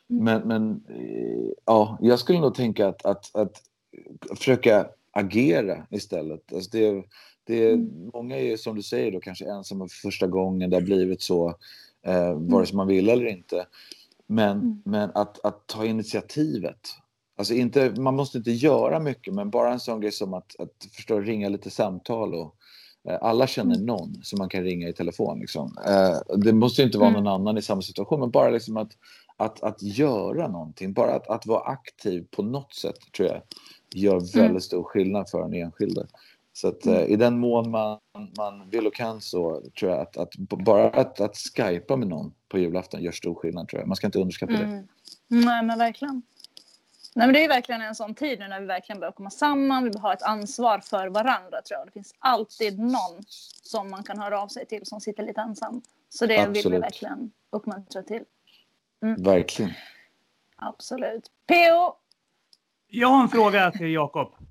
Men, 0.09 0.43
men 0.49 0.84
eh, 0.88 1.51
ja, 1.64 1.99
jag 2.01 2.18
skulle 2.18 2.41
nog 2.41 2.55
tänka 2.55 2.88
att, 2.88 3.07
att, 3.07 3.36
att 3.36 3.62
försöka 4.38 4.88
agera 5.11 5.86
istället. 5.91 6.53
Alltså 6.53 6.70
det, 6.70 7.05
det, 7.45 7.70
mm. 7.70 8.11
Många 8.14 8.36
är 8.36 8.57
som 8.57 8.76
du 8.76 8.82
säger 8.82 9.12
då 9.12 9.20
kanske 9.20 9.51
ensamma 9.51 9.88
för 9.88 9.97
första 9.97 10.26
gången, 10.26 10.70
det 10.70 10.76
har 10.76 10.82
blivit 10.82 11.22
så, 11.22 11.49
eh, 12.03 12.34
vare 12.34 12.66
sig 12.66 12.76
man 12.76 12.86
vill 12.86 13.09
eller 13.09 13.26
inte. 13.26 13.66
Men, 14.27 14.59
mm. 14.59 14.83
men 14.85 15.11
att, 15.14 15.45
att 15.45 15.66
ta 15.66 15.85
initiativet. 15.85 16.81
Alltså 17.39 17.55
inte, 17.55 17.91
man 18.01 18.16
måste 18.16 18.39
inte 18.39 18.51
göra 18.51 19.01
mycket, 19.01 19.35
men 19.35 19.51
bara 19.51 19.72
en 19.72 19.81
sån 19.81 20.01
grej 20.01 20.12
som 20.12 20.35
att, 20.35 20.61
att 20.61 20.87
förstå, 20.93 21.20
ringa 21.20 21.49
lite 21.49 21.70
samtal. 21.70 22.35
Och, 22.35 22.55
eh, 23.09 23.18
alla 23.20 23.47
känner 23.47 23.74
mm. 23.74 23.87
någon 23.87 24.14
som 24.22 24.39
man 24.39 24.49
kan 24.49 24.62
ringa 24.64 24.89
i 24.89 24.93
telefon. 24.93 25.41
Liksom. 25.41 25.79
Eh, 25.87 26.37
det 26.37 26.53
måste 26.53 26.83
inte 26.83 26.99
vara 26.99 27.09
mm. 27.11 27.24
någon 27.24 27.33
annan 27.33 27.59
i 27.59 27.62
samma 27.62 27.83
situation, 27.83 28.20
men 28.20 28.31
bara 28.31 28.51
liksom 28.51 28.77
att, 28.77 28.93
att, 29.37 29.62
att 29.62 29.83
göra 29.83 30.49
någonting. 30.49 30.93
Bara 30.93 31.14
att, 31.14 31.29
att 31.29 31.47
vara 31.47 31.61
aktiv 31.61 32.27
på 32.31 32.43
något 32.43 32.74
sätt 32.74 32.99
tror 33.16 33.29
jag 33.29 33.43
gör 33.95 34.14
väldigt 34.14 34.35
mm. 34.37 34.61
stor 34.61 34.83
skillnad 34.83 35.31
för 35.31 35.43
en 35.43 35.55
enskilde. 35.55 36.07
Så 36.57 36.68
att, 36.68 36.84
mm. 36.86 36.98
eh, 36.98 37.04
i 37.04 37.16
den 37.16 37.38
mån 37.38 37.70
man, 37.70 37.98
man 38.36 38.70
vill 38.70 38.86
och 38.86 38.94
kan 38.94 39.20
så 39.20 39.62
tror 39.78 39.90
jag 39.90 40.00
att, 40.00 40.16
att 40.16 40.36
bara 40.36 40.90
att, 40.90 41.20
att 41.20 41.36
skypa 41.36 41.96
med 41.96 42.09
någon 42.09 42.34
på 42.48 42.59
julafton 42.59 43.02
gör 43.02 43.12
stor 43.12 43.34
skillnad 43.34 43.68
tror 43.68 43.80
jag. 43.80 43.88
Man 43.88 43.96
ska 43.96 44.07
inte 44.07 44.18
underskatta 44.18 44.52
mm. 44.52 44.70
det. 44.70 44.86
Nej, 45.26 45.62
men 45.62 45.78
verkligen. 45.78 46.22
Nej, 47.14 47.26
men 47.26 47.34
det 47.34 47.44
är 47.44 47.48
verkligen 47.48 47.82
en 47.82 47.94
sån 47.94 48.14
tid 48.14 48.38
nu 48.38 48.48
när 48.48 48.61
vi 48.61 48.66
verkligen 48.66 49.00
börjar 49.00 49.12
komma 49.12 49.30
samman. 49.30 49.84
Vi 49.84 49.98
har 49.98 50.12
ett 50.12 50.22
ansvar 50.22 50.78
för 50.78 51.09
varandra 51.09 51.62
tror 51.62 51.78
jag. 51.78 51.86
Det 51.86 51.92
finns 51.92 52.14
alltid 52.18 52.78
någon 52.78 53.22
som 53.62 53.90
man 53.90 54.02
kan 54.02 54.18
höra 54.18 54.42
av 54.42 54.48
sig 54.48 54.66
till 54.66 54.86
som 54.86 55.00
sitter 55.00 55.22
lite 55.22 55.40
ensam. 55.40 55.82
Så 56.09 56.26
det 56.26 56.38
vill 56.38 56.52
vi 56.52 56.59
Absolut. 56.59 56.82
verkligen 56.82 57.30
uppmuntra 57.50 58.02
till. 58.02 58.22
Verkligen. 59.18 59.72
Absolut. 60.57 61.30
PO, 61.46 61.96
Jag 62.88 63.09
har 63.09 63.22
en 63.22 63.28
fråga 63.28 63.70
till 63.70 63.92
Jakob. 63.92 64.45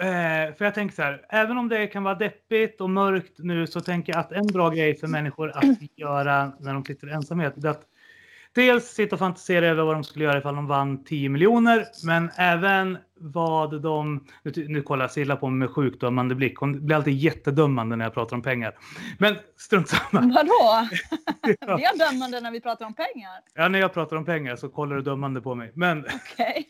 Eh, 0.00 0.54
för 0.54 0.64
jag 0.64 0.74
tänker 0.74 0.94
så 0.94 1.02
här, 1.02 1.26
även 1.28 1.58
om 1.58 1.68
det 1.68 1.86
kan 1.86 2.02
vara 2.02 2.14
deppigt 2.14 2.80
och 2.80 2.90
mörkt 2.90 3.38
nu 3.38 3.66
så 3.66 3.80
tänker 3.80 4.12
jag 4.12 4.20
att 4.20 4.32
en 4.32 4.46
bra 4.46 4.70
grej 4.70 4.96
för 4.96 5.06
människor 5.06 5.50
att 5.54 5.98
göra 5.98 6.52
när 6.60 6.74
de 6.74 6.84
sitter 6.84 7.08
i 7.08 7.12
ensamhet 7.12 7.64
är 7.64 7.68
att 7.68 7.82
dels 8.56 8.84
sitta 8.84 9.16
och 9.16 9.20
fantisera 9.20 9.66
över 9.66 9.82
vad 9.82 9.94
de 9.94 10.04
skulle 10.04 10.24
göra 10.24 10.38
ifall 10.38 10.54
de 10.54 10.66
vann 10.66 11.04
10 11.04 11.28
miljoner, 11.28 11.84
men 12.04 12.30
även 12.36 12.98
vad 13.20 13.82
de... 13.82 14.24
Nu, 14.42 14.52
nu 14.68 14.82
kollar 14.82 15.08
Silla 15.08 15.36
på 15.36 15.48
mig 15.48 15.58
med 15.58 15.70
sjukdömande 15.70 16.34
blick. 16.34 16.58
Hon 16.58 16.86
blir 16.86 16.96
alltid 16.96 17.14
jättedömande 17.14 17.96
när 17.96 18.04
jag 18.04 18.14
pratar 18.14 18.36
om 18.36 18.42
pengar. 18.42 18.74
Men 19.18 19.36
strunt 19.56 19.88
samma. 19.88 20.20
vadå? 20.34 20.88
Vi 21.76 21.84
är 21.84 22.10
dömande 22.12 22.40
när 22.40 22.50
vi 22.50 22.60
pratar 22.60 22.86
om 22.86 22.94
pengar. 22.94 23.32
Ja, 23.54 23.68
när 23.68 23.78
jag 23.78 23.94
pratar 23.94 24.16
om 24.16 24.24
pengar 24.24 24.56
så 24.56 24.68
kollar 24.68 24.96
du 24.96 25.02
dömande 25.02 25.40
på 25.40 25.54
mig. 25.54 25.72
Men 25.74 26.04
Okej. 26.14 26.68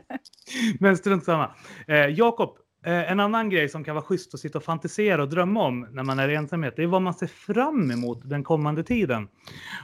Men 0.80 0.96
strunt 0.96 1.24
samma. 1.24 1.54
Eh, 1.86 2.06
Jakob, 2.06 2.58
Eh, 2.88 3.12
en 3.12 3.20
annan 3.20 3.50
grej 3.50 3.68
som 3.68 3.84
kan 3.84 3.94
vara 3.94 4.04
schysst 4.04 4.34
att 4.34 4.40
sitta 4.40 4.58
och 4.58 4.64
fantisera 4.64 5.22
och 5.22 5.28
drömma 5.28 5.66
om 5.66 5.88
när 5.92 6.02
man 6.02 6.18
är 6.18 6.28
i 6.28 6.34
ensamhet, 6.34 6.74
det 6.76 6.82
är 6.82 6.86
vad 6.86 7.02
man 7.02 7.14
ser 7.14 7.26
fram 7.26 7.90
emot 7.90 8.20
den 8.24 8.44
kommande 8.44 8.84
tiden. 8.84 9.28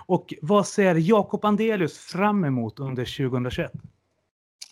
Och 0.07 0.35
vad 0.43 0.67
ser 0.67 0.95
Jakob 0.95 1.45
Andelius 1.45 1.99
fram 1.99 2.45
emot 2.45 2.81
under 2.81 3.05
2021? 3.29 3.73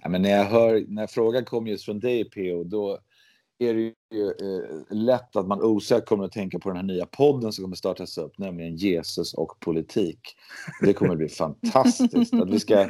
Ja, 0.03 0.09
men 0.09 0.23
när 0.23 0.31
jag 0.31 0.45
hör, 0.45 0.85
när 0.89 1.07
frågan 1.07 1.45
kom 1.45 1.67
just 1.67 1.85
från 1.85 2.01
dig 2.01 2.31
PO, 2.31 2.65
då 2.65 2.99
är 3.63 3.75
det 3.75 3.81
ju 3.81 3.95
eh, 4.31 4.97
lätt 4.97 5.37
att 5.37 5.47
man 5.47 5.63
osökt 5.63 6.09
kommer 6.09 6.25
att 6.25 6.33
tänka 6.33 6.59
på 6.59 6.69
den 6.69 6.77
här 6.77 6.85
nya 6.85 7.07
podden 7.07 7.53
som 7.53 7.65
kommer 7.65 7.77
startas 7.77 8.19
upp, 8.19 8.39
nämligen 8.39 8.77
Jesus 8.77 9.35
och 9.35 9.61
politik. 9.61 10.21
Det 10.81 10.93
kommer 10.93 11.13
att 11.13 11.19
bli 11.19 11.29
fantastiskt 11.29 12.35
att 12.35 12.51
vi 12.51 12.61
ska 12.61 12.89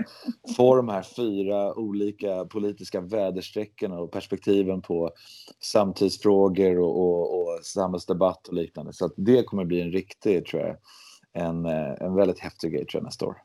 få 0.56 0.76
de 0.76 0.88
här 0.88 1.02
fyra 1.02 1.74
olika 1.74 2.44
politiska 2.44 3.00
väderstreckorna 3.00 4.00
och 4.00 4.12
perspektiven 4.12 4.82
på 4.82 5.10
samtidsfrågor 5.60 6.78
och, 6.78 7.00
och, 7.00 7.40
och 7.40 7.60
samhällsdebatt 7.64 8.48
och 8.48 8.54
liknande. 8.54 8.92
Så 8.92 9.04
att 9.04 9.12
det 9.16 9.42
kommer 9.42 9.62
att 9.62 9.68
bli 9.68 9.80
en 9.80 9.92
riktig, 9.92 10.46
tror 10.46 10.62
jag, 10.62 10.76
en, 11.32 11.66
eh, 11.66 11.92
en 12.00 12.14
väldigt 12.14 12.38
häftig 12.38 12.72
grej 12.72 12.86
tror 12.86 13.00
jag 13.00 13.04
nästa 13.04 13.26
år. 13.26 13.36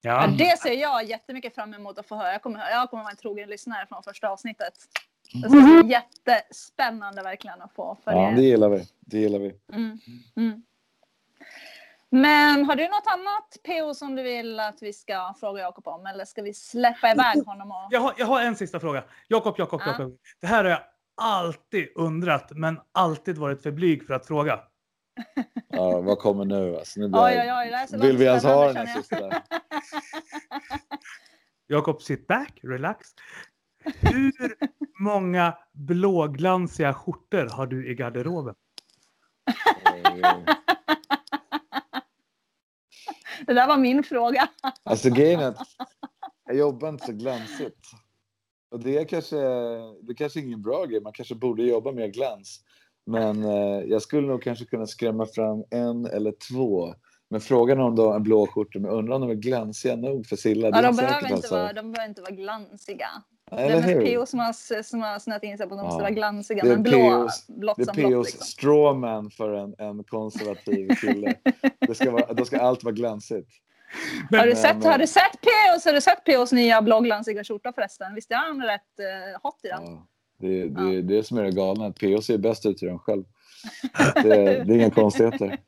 Ja, 0.00 0.26
det 0.38 0.58
ser 0.58 0.72
jag 0.72 1.04
jättemycket 1.04 1.54
fram 1.54 1.74
emot 1.74 1.98
att 1.98 2.06
få 2.06 2.16
höra. 2.16 2.32
Jag 2.32 2.42
kommer, 2.42 2.70
jag 2.70 2.90
kommer 2.90 3.02
vara 3.02 3.10
en 3.10 3.16
trogen 3.16 3.48
lyssnare 3.48 3.86
från 3.86 4.02
första 4.02 4.28
avsnittet. 4.28 4.74
Det 5.32 5.48
ska 5.48 5.82
bli 5.82 5.90
jättespännande 5.90 7.22
verkligen 7.22 7.62
att 7.62 7.72
få 7.74 7.96
följa. 8.04 8.22
Ja, 8.22 8.30
det 8.30 8.42
gillar 8.42 8.68
vi. 8.68 8.88
Det 9.00 9.18
gillar 9.18 9.38
vi. 9.38 9.54
Mm. 9.72 9.98
Mm. 10.36 10.62
Men 12.10 12.64
har 12.64 12.76
du 12.76 12.84
något 12.84 13.06
annat 13.06 13.56
PO 13.64 13.94
som 13.94 14.16
du 14.16 14.22
vill 14.22 14.60
att 14.60 14.82
vi 14.82 14.92
ska 14.92 15.34
fråga 15.40 15.62
Jakob 15.62 15.88
om? 15.88 16.06
Eller 16.06 16.24
ska 16.24 16.42
vi 16.42 16.54
släppa 16.54 17.10
iväg 17.10 17.46
honom? 17.46 17.70
Och... 17.70 17.88
Jag 17.90 18.00
har, 18.00 18.14
jag 18.18 18.26
har 18.26 18.40
en 18.40 18.56
sista 18.56 18.80
fråga. 18.80 19.04
Jakob, 19.28 19.54
Jakob, 19.58 19.80
Ja. 19.84 19.90
Jakob. 19.90 20.18
Det 20.40 20.46
här 20.46 20.64
har 20.64 20.70
jag 20.70 20.80
alltid 21.16 21.88
undrat, 21.94 22.50
men 22.50 22.80
alltid 22.92 23.38
varit 23.38 23.62
för 23.62 23.70
blyg 23.70 24.06
för 24.06 24.14
att 24.14 24.26
fråga. 24.26 24.60
Ja, 25.68 26.00
vad 26.00 26.18
kommer 26.18 26.44
nu? 26.44 26.76
Alltså, 26.76 27.00
nu 27.00 27.08
blir 27.08 27.20
Oj, 27.20 27.40
oj, 27.40 27.52
oj, 27.52 27.70
det 27.70 27.76
här 27.76 27.82
är 27.82 27.86
så 27.86 27.98
Vill 27.98 28.16
vi 28.16 28.24
ens 28.24 28.44
ha 28.44 28.66
den 28.66 28.76
här 28.76 28.96
sista? 28.96 29.16
Jakob, 31.66 32.02
sit 32.02 32.26
back, 32.26 32.60
relax. 32.62 33.08
Hur 34.00 34.56
många 35.00 35.58
blåglansiga 35.72 36.94
skjortor 36.94 37.46
har 37.46 37.66
du 37.66 37.90
i 37.90 37.94
garderoben? 37.94 38.54
Det 43.46 43.54
där 43.54 43.66
var 43.66 43.76
min 43.76 44.02
fråga. 44.02 44.48
Alltså 44.82 45.10
grejen 45.10 45.40
är 45.40 45.48
att 45.48 45.58
jag 46.44 46.56
jobbar 46.56 46.88
inte 46.88 47.06
så 47.06 47.12
glansigt. 47.12 47.86
Och 48.70 48.80
det 48.80 48.98
är 48.98 49.04
kanske, 49.04 49.36
det 49.36 50.12
är 50.12 50.16
kanske 50.16 50.40
ingen 50.40 50.62
bra 50.62 50.84
grej. 50.84 51.00
Man 51.00 51.12
kanske 51.12 51.34
borde 51.34 51.62
jobba 51.62 51.92
mer 51.92 52.08
glans. 52.08 52.60
Men 53.06 53.44
eh, 53.44 53.84
jag 53.86 54.02
skulle 54.02 54.28
nog 54.28 54.42
kanske 54.42 54.64
kunna 54.64 54.86
skrämma 54.86 55.26
fram 55.26 55.64
en 55.70 56.06
eller 56.06 56.32
två. 56.50 56.94
Men 57.30 57.40
frågan 57.40 57.80
om 57.80 57.96
då 57.96 58.12
en 58.12 58.22
blå 58.22 58.46
skjorta, 58.46 58.78
men 58.78 58.90
undrar 58.90 59.14
om 59.14 59.20
de 59.20 59.30
är 59.30 59.34
glansiga 59.34 59.96
nog 59.96 60.26
för 60.26 60.36
Silla. 60.36 60.68
Ja, 60.68 60.78
är 60.78 60.82
de, 60.82 60.96
behöver 60.96 61.22
inte 61.22 61.34
alltså. 61.34 61.54
vara, 61.54 61.72
de 61.72 61.92
behöver 61.92 62.08
inte 62.08 62.22
vara 62.22 62.34
glansiga. 62.34 63.08
Det 63.50 63.56
Eller 63.56 63.76
är 63.76 63.80
hur? 63.82 64.00
mest 64.00 64.14
PO 64.14 64.26
som 64.26 64.38
har, 64.38 64.82
som 64.82 65.00
har 65.02 65.18
snöat 65.18 65.42
in 65.44 65.58
sig 65.58 65.68
på 65.68 65.74
de 65.74 65.84
Ja. 65.84 65.90
vara 65.98 66.10
glansiga. 66.10 66.62
Det 66.64 66.68
är 66.70 66.74
Men 66.74 66.82
blå, 66.82 67.10
POs 67.22 67.46
blått 67.48 67.76
Det 67.76 67.82
är 67.82 67.84
som 67.86 67.96
blått. 67.96 68.12
POs 68.12 68.26
Liksom. 68.26 68.46
strawman 68.46 69.30
för 69.30 69.52
en, 69.54 69.74
en 69.78 70.04
konservativ 70.04 70.88
kille. 71.00 71.34
Det 71.80 71.94
ska 71.94 72.10
vara, 72.10 72.32
då 72.34 72.44
ska 72.44 72.58
allt 72.60 72.84
vara 72.84 72.94
glansigt. 72.94 73.48
Har 74.30 74.38
du, 74.38 74.46
Men- 74.46 74.56
sett, 74.56 74.84
har 74.84 74.98
du 74.98 75.06
sett 75.06 75.40
POs, 75.40 75.84
har 75.84 75.92
du 75.92 76.00
sett 76.00 76.24
POs 76.24 76.52
nya 76.52 76.82
blåglansiga 76.82 77.44
skjorta 77.44 77.72
förresten? 77.72 78.14
Visst 78.14 78.30
är 78.30 78.36
han 78.36 78.62
rätt 78.62 78.80
uh, 79.00 79.40
hot 79.42 79.60
i 79.64 79.68
den? 79.68 79.82
Ja, 79.84 80.06
det, 80.38 80.68
det, 80.68 80.68
det 80.90 80.96
är 80.96 81.02
det 81.02 81.22
som 81.22 81.38
är 81.38 81.42
det 81.42 81.50
galna. 81.52 81.86
att 81.86 81.98
PO 81.98 82.22
ser 82.22 82.38
bäst 82.38 82.66
ut 82.66 82.82
i 82.82 82.86
den 82.86 82.98
själv. 82.98 83.24
Det, 84.14 84.22
det 84.64 84.72
är 84.74 84.76
inga 84.76 84.90
konstigheter. 84.90 85.56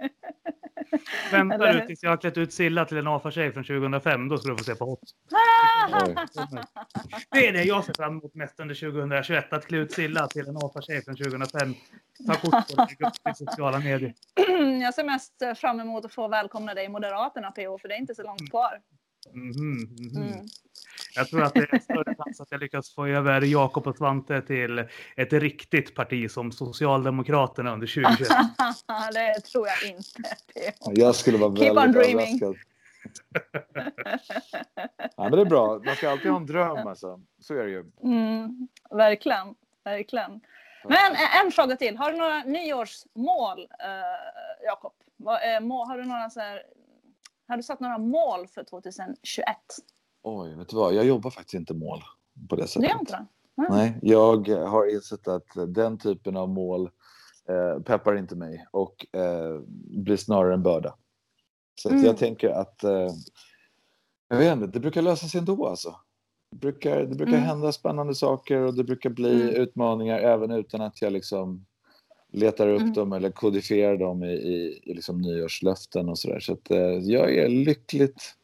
Väntar 1.32 1.66
Eller 1.66 1.80
du 1.80 1.86
tills 1.86 2.02
jag 2.02 2.10
har 2.10 2.16
klätt 2.16 2.38
ut 2.38 2.52
Silla 2.52 2.84
till 2.84 2.96
en 2.96 3.06
AFA-tjej 3.06 3.52
från 3.52 3.64
2005, 3.64 4.28
då 4.28 4.38
ska 4.38 4.50
du 4.50 4.56
få 4.56 4.64
se 4.64 4.74
på 4.74 4.84
hot. 4.84 5.00
Det 7.30 7.48
är 7.48 7.52
det 7.52 7.64
jag 7.64 7.84
ser 7.84 7.92
fram 7.92 8.12
emot 8.12 8.34
mest 8.34 8.60
under 8.60 8.74
2021, 8.74 9.52
att 9.52 9.66
klä 9.66 9.78
ut 9.78 9.92
Silla 9.92 10.26
till 10.26 10.48
en 10.48 10.56
AFA-tjej 10.56 11.04
från 11.04 11.16
2005. 11.16 11.74
Ta 12.26 12.34
kort 12.34 12.76
på 12.76 12.86
det 12.98 13.30
i 13.30 13.34
sociala 13.34 13.78
medier. 13.78 14.14
Jag 14.82 14.94
ser 14.94 15.04
mest 15.04 15.32
fram 15.56 15.80
emot 15.80 16.04
att 16.04 16.12
få 16.12 16.28
välkomna 16.28 16.74
dig 16.74 16.84
i 16.84 16.88
Moderaterna 16.88 17.50
PO, 17.50 17.78
för 17.78 17.88
det 17.88 17.94
är 17.94 17.98
inte 17.98 18.14
så 18.14 18.22
långt 18.22 18.50
kvar. 18.50 18.80
Mhm, 19.32 19.78
mhm. 19.98 20.22
Mm. 20.22 20.46
Jag 21.14 21.28
tror 21.28 21.42
att 21.42 21.54
det 21.54 21.60
är 21.72 21.78
större 21.78 22.14
chans 22.14 22.40
att 22.40 22.50
jag 22.50 22.60
lyckas 22.60 22.94
få 22.94 23.06
över 23.06 23.40
Jakob 23.42 23.86
och 23.86 23.96
Svante 23.96 24.42
till 24.42 24.78
ett 25.16 25.32
riktigt 25.32 25.94
parti 25.94 26.30
som 26.30 26.52
Socialdemokraterna 26.52 27.72
under 27.72 27.86
2021. 28.06 28.28
det 29.14 29.40
tror 29.40 29.66
jag 29.68 29.90
inte. 29.90 31.00
Jag 31.00 31.14
skulle 31.14 31.38
vara 31.38 31.56
Keep 31.56 31.70
on 31.70 31.76
väldigt 31.76 32.02
dreaming. 32.02 32.42
överraskad. 32.42 32.56
Ja, 35.16 35.22
men 35.22 35.30
det 35.32 35.40
är 35.40 35.44
bra. 35.44 35.80
Man 35.84 35.96
ska 35.96 36.10
alltid 36.10 36.30
ha 36.30 36.36
en 36.36 36.46
dröm 36.46 36.86
alltså. 36.86 37.20
Så 37.40 37.54
är 37.54 37.64
det 37.64 37.70
ju. 37.70 37.84
Mm, 38.04 38.68
verkligen, 38.90 39.54
verkligen. 39.84 40.40
Men 40.84 41.12
eh, 41.12 41.44
en 41.44 41.50
fråga 41.52 41.76
till. 41.76 41.96
Har 41.96 42.12
du 42.12 42.18
några 42.18 42.42
nyårsmål, 42.44 43.58
eh, 43.60 44.64
Jakob? 44.64 44.92
Må- 45.62 45.84
Har 45.84 45.98
du 45.98 46.04
några 46.04 46.30
så 46.30 46.40
här, 46.40 46.62
har 47.48 47.56
du 47.56 47.62
satt 47.62 47.80
några 47.80 47.98
mål 47.98 48.46
för 48.46 48.64
2021? 48.64 49.46
Oj, 50.22 50.54
vet 50.54 50.68
du 50.68 50.76
vad? 50.76 50.94
Jag 50.94 51.04
jobbar 51.06 51.30
faktiskt 51.30 51.54
inte 51.54 51.74
mål 51.74 51.98
på 52.48 52.56
det 52.56 52.66
sättet. 52.66 52.90
gör 52.90 53.00
inte 53.00 53.12
det? 53.12 53.26
Nej, 53.70 53.98
jag 54.02 54.48
har 54.48 54.94
insett 54.94 55.28
att 55.28 55.46
den 55.68 55.98
typen 55.98 56.36
av 56.36 56.48
mål 56.48 56.90
eh, 57.48 57.82
peppar 57.82 58.16
inte 58.16 58.36
mig 58.36 58.66
och 58.70 59.06
eh, 59.16 59.60
blir 60.04 60.16
snarare 60.16 60.54
en 60.54 60.62
börda. 60.62 60.94
Så 61.74 61.88
Mm. 61.90 62.04
jag 62.04 62.16
tänker 62.16 62.48
att 62.50 62.84
eh, 62.84 63.08
jag 64.28 64.36
vet 64.38 64.52
inte, 64.52 64.66
det 64.66 64.80
brukar 64.80 65.02
lösa 65.02 65.26
sig 65.26 65.38
ändå 65.38 65.66
alltså. 65.66 65.96
Det 66.50 66.56
brukar, 66.56 67.00
det 67.00 67.14
brukar 67.14 67.32
Mm. 67.32 67.44
hända 67.44 67.72
spännande 67.72 68.14
saker 68.14 68.60
och 68.60 68.74
det 68.74 68.84
brukar 68.84 69.10
bli 69.10 69.42
Mm. 69.42 69.62
utmaningar 69.62 70.18
även 70.18 70.50
utan 70.50 70.80
att 70.80 71.02
jag 71.02 71.12
liksom 71.12 71.66
letar 72.32 72.68
upp 72.68 72.80
Mm. 72.80 72.92
dem 72.92 73.12
eller 73.12 73.30
kodifierar 73.30 73.96
dem 73.96 74.24
i, 74.24 74.32
i, 74.32 74.80
i 74.82 74.94
liksom 74.94 75.20
nyårslöften 75.22 76.08
och 76.08 76.18
sådär. 76.18 76.40
Så 76.40 76.52
att 76.52 76.70
eh, 76.70 76.78
jag 76.98 77.34
är 77.36 77.48
lyckligt, 77.48 78.34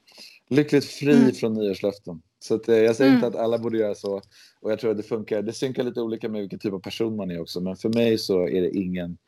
lyckligt 0.49 0.85
fri 0.85 1.12
Mm. 1.16 1.32
från 1.32 1.55
nyårslöften. 1.55 2.22
Så 2.39 2.55
att, 2.55 2.68
eh, 2.68 2.76
jag 2.76 2.97
säger 2.97 3.14
inte 3.14 3.26
Mm. 3.26 3.39
att 3.39 3.45
alla 3.45 3.59
borde 3.59 3.78
göra 3.78 3.95
så. 3.95 4.22
Och 4.61 4.72
jag 4.72 4.78
tror 4.78 4.91
att 4.91 4.97
det 4.97 5.03
funkar. 5.03 5.43
Det 5.43 5.53
synkar 5.53 5.82
lite 5.82 6.01
olika 6.01 6.28
med 6.28 6.41
vilken 6.41 6.59
typ 6.59 6.72
av 6.72 6.78
person 6.80 7.16
man 7.16 7.30
är 7.30 7.41
också. 7.41 7.61
Men 7.61 7.76
för 7.76 7.89
mig 7.89 8.18
så 8.18 8.49
är 8.49 8.61
det 8.62 8.70
ingen... 8.76 9.18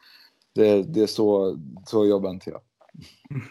Det, 0.55 0.83
det 0.83 1.01
är 1.03 1.07
så, 1.07 1.59
så 1.87 2.07
jobbar 2.07 2.31
inte 2.31 2.51
jag. 2.51 2.61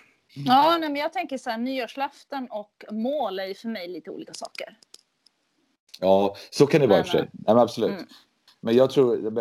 Ja, 0.45 0.78
nej, 0.80 0.89
men 0.89 1.01
jag 1.01 1.14
tänker 1.14 1.38
så 1.38 1.49
här, 1.49 1.58
nyårslöften 1.58 2.47
och 2.51 2.84
mål 2.91 3.39
är 3.39 3.45
ju 3.45 3.53
för 3.53 3.70
mig 3.70 3.88
lite 3.88 4.10
olika 4.12 4.34
saker. 4.34 4.78
Ja, 5.99 6.36
så 6.49 6.68
kan 6.68 6.82
det 6.82 6.88
vara 6.88 6.99
i 6.99 7.01
och 7.01 7.06
för 7.06 7.12
sig. 7.12 7.30
Nej, 7.34 7.56
men 7.56 7.58
absolut. 7.58 7.91
Mm. 7.91 8.06
Men 8.62 8.76
jag 8.76 8.89
tror... 8.91 9.32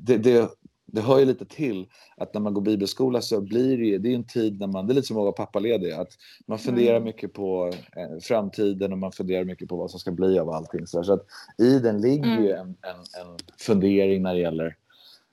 Det, 0.00 0.16
det, 0.18 0.50
det 0.86 1.00
hör 1.00 1.18
ju 1.18 1.24
lite 1.24 1.44
till 1.46 1.86
att 2.16 2.34
när 2.34 2.40
man 2.40 2.54
går 2.54 2.62
bibelskola 2.62 3.20
så 3.20 3.40
blir 3.40 3.78
det 3.78 3.84
ju... 3.84 3.98
Det 3.98 4.08
är 4.08 4.14
en 4.14 4.26
tid 4.26 4.60
när 4.60 4.66
man... 4.66 4.86
Det 4.86 4.92
är 4.92 4.94
lite 4.94 5.06
som 5.06 5.16
att 5.16 5.22
vara 5.22 5.32
pappaledig. 5.32 5.90
Att 5.92 6.08
man 6.46 6.58
funderar 6.58 6.96
Mm. 6.96 7.04
mycket 7.04 7.32
på 7.32 7.72
eh, 7.96 8.18
framtiden 8.22 8.92
och 8.92 8.98
man 8.98 9.12
funderar 9.12 9.44
mycket 9.44 9.68
på 9.68 9.76
vad 9.76 9.90
som 9.90 10.00
ska 10.00 10.10
bli 10.12 10.38
av 10.38 10.50
allting. 10.50 10.86
Så, 10.86 11.12
att 11.12 11.26
i 11.58 11.78
den 11.78 12.00
ligger 12.00 12.24
Mm. 12.32 12.44
ju 12.44 12.50
en, 12.50 12.68
en, 12.68 13.26
en 13.26 13.36
fundering 13.58 14.22
när 14.22 14.34
det 14.34 14.40
gäller 14.40 14.76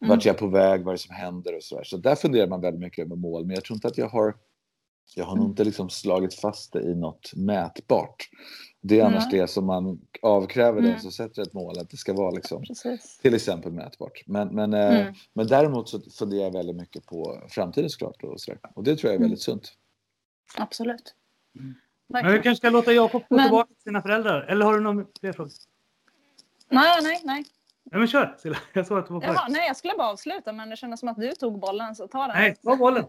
Mm. 0.02 0.10
vart 0.10 0.26
jag 0.26 0.36
är 0.36 0.40
på 0.40 0.48
väg, 0.48 0.82
vad 0.84 0.88
är 0.94 0.98
det 0.98 1.02
som 1.04 1.16
händer 1.16 1.56
och 1.56 1.64
så 1.64 1.76
där. 1.76 1.84
Så 1.84 1.98
där 1.98 2.16
funderar 2.16 2.48
man 2.48 2.62
väldigt 2.62 2.82
mycket 2.82 3.06
över 3.06 3.16
mål. 3.16 3.46
Men 3.46 3.54
jag 3.56 3.64
tror 3.64 3.76
inte 3.76 3.88
att 3.88 3.98
jag 3.98 4.10
har 4.10 4.36
Jag 5.16 5.26
har 5.26 5.36
nog 5.36 5.46
inte 5.50 5.64
liksom 5.64 5.90
slagit 5.90 6.34
fast 6.40 6.74
det 6.74 6.82
i 6.82 6.96
något 6.96 7.32
mätbart. 7.36 8.30
Det 8.82 9.00
är 9.00 9.06
annars 9.06 9.24
Nej. 9.32 9.40
det 9.42 9.48
som 9.48 9.66
man 9.66 10.02
avkräver 10.22 10.82
den 10.82 10.90
Mm. 10.90 11.00
som 11.02 11.12
sätter 11.12 11.42
ett 11.42 11.54
mål, 11.54 11.80
att 11.80 11.90
det 11.90 11.98
ska 11.98 12.14
vara 12.14 12.32
liksom, 12.32 12.64
Precis. 12.64 13.18
till 13.18 13.34
exempel 13.34 13.72
mätbart. 13.72 14.24
Men, 14.26 14.48
men, 14.56 14.74
eh, 14.74 15.00
Mm. 15.02 15.14
men 15.34 15.48
däremot 15.48 15.90
så 15.90 16.00
funderar 16.02 16.44
jag 16.44 16.52
väldigt 16.54 16.76
mycket 16.76 17.06
på 17.06 17.42
framtiden 17.50 17.90
såklart. 17.90 18.24
Och, 18.24 18.42
sådär. 18.42 18.60
och 18.76 18.84
det 18.84 18.96
tror 18.96 19.08
jag 19.10 19.14
är 19.14 19.18
Mm. 19.18 19.24
väldigt 19.30 19.42
sunt. 19.42 19.74
Absolut. 20.58 21.16
Men 22.08 22.26
vi 22.32 22.40
kanske 22.40 22.56
ska 22.56 22.70
låta 22.70 22.94
Jakob 22.94 23.22
gå 23.30 23.36
Men- 23.36 23.46
tillbaka 23.46 23.68
till 23.74 23.84
sina 23.84 24.02
föräldrar. 24.02 24.42
Eller 24.42 24.66
har 24.66 24.74
du 24.74 24.80
någon 24.80 25.06
fler 25.20 25.34
frågor? 25.34 25.52
Nej, 26.70 27.00
nej, 27.04 27.22
nej. 27.24 27.44
Ja, 27.92 27.98
men 27.98 28.08
kör 28.08 28.36
Silla. 28.40 28.58
Jag 28.74 28.88
såg 28.88 28.98
att 29.00 29.08
du 29.08 29.14
var 29.14 29.20
på 29.22 29.28
väg. 29.28 29.36
Jaha, 29.36 29.48
nej, 29.50 29.68
jag 29.68 29.78
skulle 29.78 29.94
bara 29.98 30.10
avsluta, 30.10 30.54
men 30.54 30.70
det 30.70 30.76
kändes 30.78 31.00
som 31.00 31.10
att 31.10 31.18
du 31.18 31.32
tog 31.32 31.60
bollen, 31.60 31.96
så 31.96 32.08
ta 32.08 32.28
den. 32.28 32.36
Nej, 32.36 32.56
ta 32.64 32.76
bollen. 32.76 33.06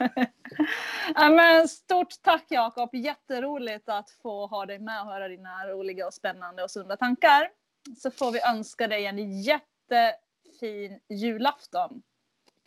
Ja, 1.14 1.28
men 1.28 1.68
stort 1.68 2.14
tack 2.22 2.44
Jakob, 2.48 2.94
jätteroligt 2.94 3.88
att 3.88 4.10
få 4.10 4.46
ha 4.46 4.66
dig 4.66 4.78
med 4.78 5.00
och 5.00 5.06
höra 5.06 5.28
dina 5.28 5.66
roliga 5.66 6.06
och 6.06 6.14
spännande 6.14 6.62
och 6.62 6.70
sunda 6.70 6.96
tankar. 6.96 7.48
Så 7.96 8.10
får 8.10 8.32
vi 8.32 8.40
önska 8.40 8.86
dig 8.86 9.06
en 9.06 9.42
jättefin 9.42 11.00
julafton. 11.08 12.02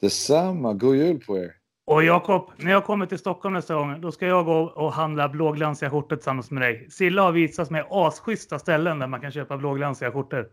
Detsamma, 0.02 0.74
god 0.74 0.96
jul 0.96 1.20
på 1.20 1.38
er! 1.38 1.54
Och 1.86 2.04
Jakob, 2.04 2.52
när 2.58 2.72
jag 2.72 2.86
kommer 2.86 3.06
till 3.06 3.20
Stockholm 3.20 3.54
nästa 3.54 3.76
gång, 3.76 4.02
då 4.02 4.12
ska 4.12 4.28
jag 4.28 4.46
gå 4.46 4.60
och 4.62 4.94
handla 4.94 5.30
blåglansiga 5.30 5.90
skjortor 5.90 6.16
tillsammans 6.16 6.52
med 6.52 6.62
dig. 6.64 6.90
Silla 6.90 7.22
har 7.22 7.32
visat 7.32 7.70
mig 7.70 7.84
asschyssta 7.90 8.60
ställen 8.60 9.00
där 9.00 9.08
man 9.08 9.22
kan 9.22 9.32
köpa 9.32 9.58
blåglansiga 9.58 10.12
skjortor. 10.12 10.50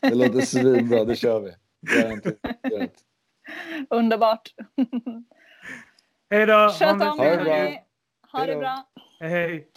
Det 0.00 0.14
låter 0.14 0.40
svinbra, 0.40 1.04
det 1.04 1.16
kör 1.16 1.40
vi. 1.40 1.54
Garanterat. 1.80 2.92
Underbart. 3.90 4.54
Hej 6.30 6.46
då! 6.46 6.68
Sköt 6.78 6.92
om 6.92 7.20
er 7.20 7.38
hörni. 7.38 7.82
Ha 8.32 8.38
Hej 8.38 8.48
det 8.48 8.56
bra. 8.56 8.86
Hej, 9.20 9.30
hej. 9.30 9.68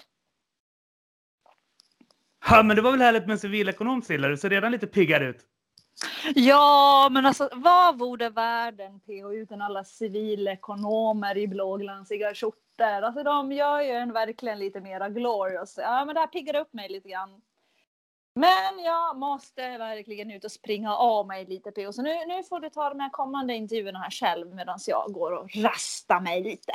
Ja, 2.50 2.64
men 2.64 2.76
det 2.76 2.82
var 2.82 2.92
väl 2.92 3.02
härligt 3.02 3.26
med 3.26 3.32
en 3.32 3.40
civilekonom 3.40 4.02
Silla. 4.02 4.28
Du 4.28 4.38
ser 4.38 4.50
redan 4.50 4.72
lite 4.72 4.88
piggare 4.88 5.26
ut. 5.26 5.46
Ja, 6.36 7.10
men 7.12 7.26
alltså 7.26 7.50
vad 7.54 8.00
vore 8.00 8.30
världen 8.30 9.00
PH 9.00 9.34
utan 9.34 9.62
alla 9.62 9.84
civilekonomer 9.84 11.38
i 11.38 11.48
blåglansiga 11.48 12.34
skjortor? 12.34 13.02
Alltså 13.04 13.24
de 13.24 13.52
gör 13.52 13.82
ju 13.82 13.90
en 13.90 14.14
verkligen 14.14 14.60
lite 14.60 14.82
mera 14.82 15.10
glorious. 15.10 15.78
Ja, 15.78 16.06
men 16.06 16.16
det 16.16 16.20
här 16.22 16.28
piggar 16.28 16.62
upp 16.62 16.74
mig 16.74 16.90
lite 16.90 17.10
grann. 17.10 17.42
Men 18.40 18.84
jag 18.86 19.18
måste 19.18 19.78
verkligen 19.78 20.32
ut 20.32 20.44
och 20.44 20.52
springa 20.52 20.96
av 20.96 21.28
mig 21.28 21.46
lite 21.46 21.72
PH. 21.72 21.92
Så 21.92 22.02
nu, 22.02 22.10
nu 22.28 22.44
får 22.44 22.60
du 22.60 22.70
ta 22.70 22.90
de 22.90 23.00
här 23.00 23.10
kommande 23.10 23.54
intervjuerna 23.54 24.00
här 24.00 24.10
själv 24.10 24.56
medan 24.56 24.80
jag 24.88 25.12
går 25.12 25.32
och 25.32 25.56
rastar 25.56 26.20
mig 26.20 26.44
lite. 26.44 26.74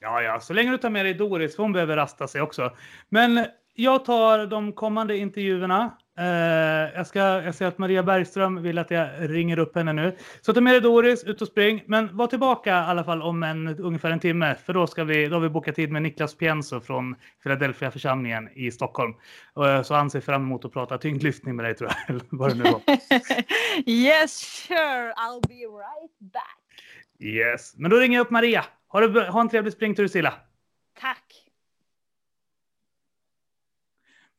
Ja, 0.00 0.22
ja, 0.22 0.40
så 0.40 0.52
länge 0.52 0.70
du 0.70 0.78
tar 0.78 0.90
med 0.90 1.04
dig 1.04 1.14
Doris, 1.14 1.56
för 1.56 1.62
hon 1.62 1.72
behöver 1.72 1.96
rasta 1.96 2.28
sig 2.28 2.40
också. 2.40 2.70
Men 3.08 3.46
jag 3.74 4.04
tar 4.04 4.46
de 4.46 4.72
kommande 4.72 5.16
intervjuerna. 5.16 5.96
Eh, 6.20 6.26
jag, 6.94 7.06
ska, 7.06 7.18
jag 7.18 7.54
ser 7.54 7.66
att 7.66 7.78
Maria 7.78 8.02
Bergström 8.02 8.62
vill 8.62 8.78
att 8.78 8.90
jag 8.90 9.08
ringer 9.18 9.58
upp 9.58 9.74
henne 9.74 9.92
nu. 9.92 10.16
Så 10.40 10.52
ta 10.52 10.60
med 10.60 10.74
dig 10.74 10.80
Doris, 10.80 11.24
ut 11.24 11.42
och 11.42 11.48
spring. 11.48 11.82
Men 11.86 12.16
var 12.16 12.26
tillbaka 12.26 12.70
i 12.70 12.72
alla 12.72 13.04
fall 13.04 13.22
om 13.22 13.42
en, 13.42 13.68
ungefär 13.68 14.10
en 14.10 14.20
timme. 14.20 14.54
För 14.66 14.72
då, 14.72 14.86
ska 14.86 15.04
vi, 15.04 15.26
då 15.26 15.36
har 15.36 15.40
vi 15.40 15.48
bokat 15.48 15.76
tid 15.76 15.92
med 15.92 16.02
Niklas 16.02 16.34
Pienso 16.34 16.80
från 16.80 17.16
Philadelphia 17.42 17.90
församlingen 17.90 18.48
i 18.54 18.70
Stockholm. 18.70 19.14
Eh, 19.56 19.82
så 19.82 19.94
han 19.94 20.10
ser 20.10 20.20
fram 20.20 20.42
emot 20.42 20.64
att 20.64 20.72
prata 20.72 20.98
tyngdlyftning 20.98 21.56
med 21.56 21.64
dig 21.64 21.74
tror 21.74 21.90
jag. 21.90 22.08
Eller 22.16 22.24
vad 22.30 22.50
det 22.50 22.54
nu 22.54 22.70
var. 22.70 22.80
yes, 23.90 24.38
sure, 24.66 25.12
I'll 25.12 25.48
be 25.48 25.54
right 25.54 26.32
back. 26.32 26.56
Yes, 27.18 27.74
men 27.76 27.90
då 27.90 27.96
ringer 27.96 28.18
jag 28.18 28.24
upp 28.24 28.30
Maria. 28.30 28.64
Ha, 28.88 29.00
det, 29.00 29.30
ha 29.30 29.40
en 29.40 29.48
trevlig 29.48 29.72
springtur 29.72 30.08
Silla. 30.08 30.34
Tack. 31.00 31.39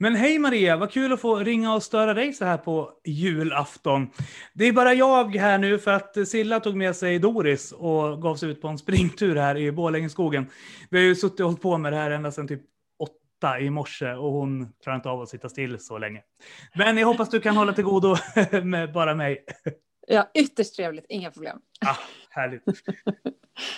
Men 0.01 0.15
hej 0.15 0.39
Maria, 0.39 0.77
vad 0.77 0.91
kul 0.91 1.13
att 1.13 1.21
få 1.21 1.39
ringa 1.39 1.73
och 1.73 1.83
störa 1.83 2.13
dig 2.13 2.33
så 2.33 2.45
här 2.45 2.57
på 2.57 2.91
julafton. 3.05 4.09
Det 4.53 4.65
är 4.65 4.73
bara 4.73 4.93
jag 4.93 5.35
här 5.35 5.57
nu 5.57 5.79
för 5.79 5.91
att 5.91 6.27
Silla 6.27 6.59
tog 6.59 6.75
med 6.75 6.95
sig 6.95 7.19
Doris 7.19 7.71
och 7.71 8.21
gav 8.21 8.35
sig 8.35 8.49
ut 8.49 8.61
på 8.61 8.67
en 8.67 8.77
springtur 8.77 9.35
här 9.35 9.57
i 9.57 9.71
Borlängeskogen. 9.71 10.47
Vi 10.89 10.97
har 10.97 11.05
ju 11.05 11.15
suttit 11.15 11.39
och 11.39 11.45
hållit 11.45 11.61
på 11.61 11.77
med 11.77 11.93
det 11.93 11.97
här 11.97 12.11
ända 12.11 12.31
sedan 12.31 12.47
typ 12.47 12.61
åtta 12.99 13.59
i 13.59 13.69
morse 13.69 14.11
och 14.11 14.31
hon 14.31 14.73
klarar 14.83 14.95
inte 14.95 15.09
av 15.09 15.21
att 15.21 15.29
sitta 15.29 15.49
still 15.49 15.79
så 15.79 15.97
länge. 15.97 16.21
Men 16.75 16.97
jag 16.97 17.07
hoppas 17.07 17.29
du 17.29 17.39
kan 17.39 17.57
hålla 17.57 17.73
till 17.73 17.83
godo 17.83 18.15
med 18.63 18.93
bara 18.93 19.15
mig. 19.15 19.45
Ja, 20.07 20.31
ytterst 20.33 20.75
trevligt, 20.75 21.05
inga 21.09 21.31
problem. 21.31 21.57
Ah, 21.85 21.97
härligt. 22.29 22.63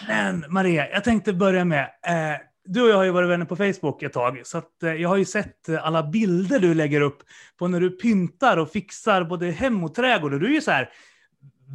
Men 0.08 0.46
Maria, 0.50 0.90
jag 0.90 1.04
tänkte 1.04 1.34
börja 1.34 1.66
med, 1.66 1.84
eh, 1.84 2.53
du 2.66 2.82
och 2.82 2.90
jag 2.90 2.96
har 2.96 3.04
ju 3.04 3.12
varit 3.12 3.30
vänner 3.30 3.46
på 3.46 3.56
Facebook 3.56 4.04
ett 4.04 4.14
tag, 4.14 4.42
så 4.44 4.62
eh, 4.84 4.94
jag 4.94 5.10
har 5.10 5.18
ju 5.18 5.26
sett 5.26 5.70
eh, 5.70 5.86
alla 5.86 6.04
bilder 6.04 6.60
du 6.60 6.74
lägger 6.74 7.02
upp 7.02 7.24
på 7.60 7.68
när 7.68 7.80
du 7.80 7.90
pyntar 7.90 8.58
och 8.58 8.72
fixar 8.72 9.24
både 9.24 9.52
hem 9.52 9.84
och 9.84 9.96
trädgård. 9.96 10.34
Och 10.34 10.40
du 10.40 10.46
är 10.46 10.52
ju 10.52 10.62
så 10.62 10.72
här 10.72 10.90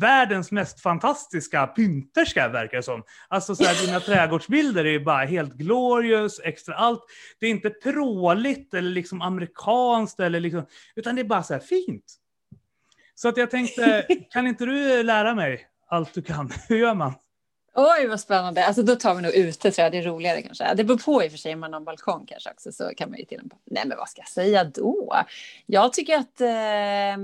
världens 0.00 0.52
mest 0.52 0.80
fantastiska 0.80 1.66
pynterska 1.66 2.48
verkar 2.48 2.76
det 2.76 2.82
som. 2.82 3.02
Alltså 3.28 3.54
så 3.54 3.64
här, 3.64 3.86
dina 3.86 4.00
trädgårdsbilder 4.00 4.84
är 4.84 4.90
ju 4.90 5.04
bara 5.04 5.24
helt 5.24 5.54
glorious, 5.54 6.40
extra 6.44 6.74
allt. 6.74 7.04
Det 7.40 7.46
är 7.46 7.50
inte 7.50 7.70
pråligt 7.70 8.74
eller 8.74 8.90
liksom 8.90 9.22
amerikanskt 9.22 10.20
eller 10.20 10.40
liksom, 10.40 10.66
utan 10.96 11.14
det 11.14 11.22
är 11.22 11.24
bara 11.24 11.42
så 11.42 11.52
här 11.52 11.60
fint. 11.60 12.04
Så 13.14 13.28
att 13.28 13.36
jag 13.36 13.50
tänkte, 13.50 14.06
kan 14.30 14.46
inte 14.46 14.66
du 14.66 15.02
lära 15.02 15.34
mig 15.34 15.66
allt 15.88 16.14
du 16.14 16.22
kan? 16.22 16.52
Hur 16.68 16.76
gör 16.76 16.94
man? 16.94 17.14
Oj, 17.80 18.06
vad 18.06 18.20
spännande. 18.20 18.66
Alltså, 18.66 18.82
då 18.82 18.96
tar 18.96 19.14
vi 19.14 19.22
nog 19.22 19.34
ute, 19.34 19.70
tror 19.70 19.84
jag. 19.84 19.92
Det 19.92 19.98
är 19.98 20.02
roligare 20.02 20.42
kanske. 20.42 20.74
Det 20.74 20.84
beror 20.84 20.98
på 20.98 21.24
i 21.24 21.26
och 21.28 21.30
för 21.30 21.38
sig, 21.38 21.54
om 21.54 21.60
man 21.60 21.72
har 21.72 21.80
en 21.80 21.84
balkong 21.84 22.26
kanske 22.26 22.50
också, 22.50 22.72
så 22.72 22.90
kan 22.96 23.10
man 23.10 23.18
ju 23.18 23.24
tillämpa. 23.24 23.56
Nej, 23.64 23.82
men 23.86 23.98
vad 23.98 24.08
ska 24.08 24.20
jag 24.20 24.28
säga 24.28 24.64
då? 24.64 25.16
Jag 25.66 25.92
tycker 25.92 26.16
att 26.16 26.40
eh, 26.40 27.18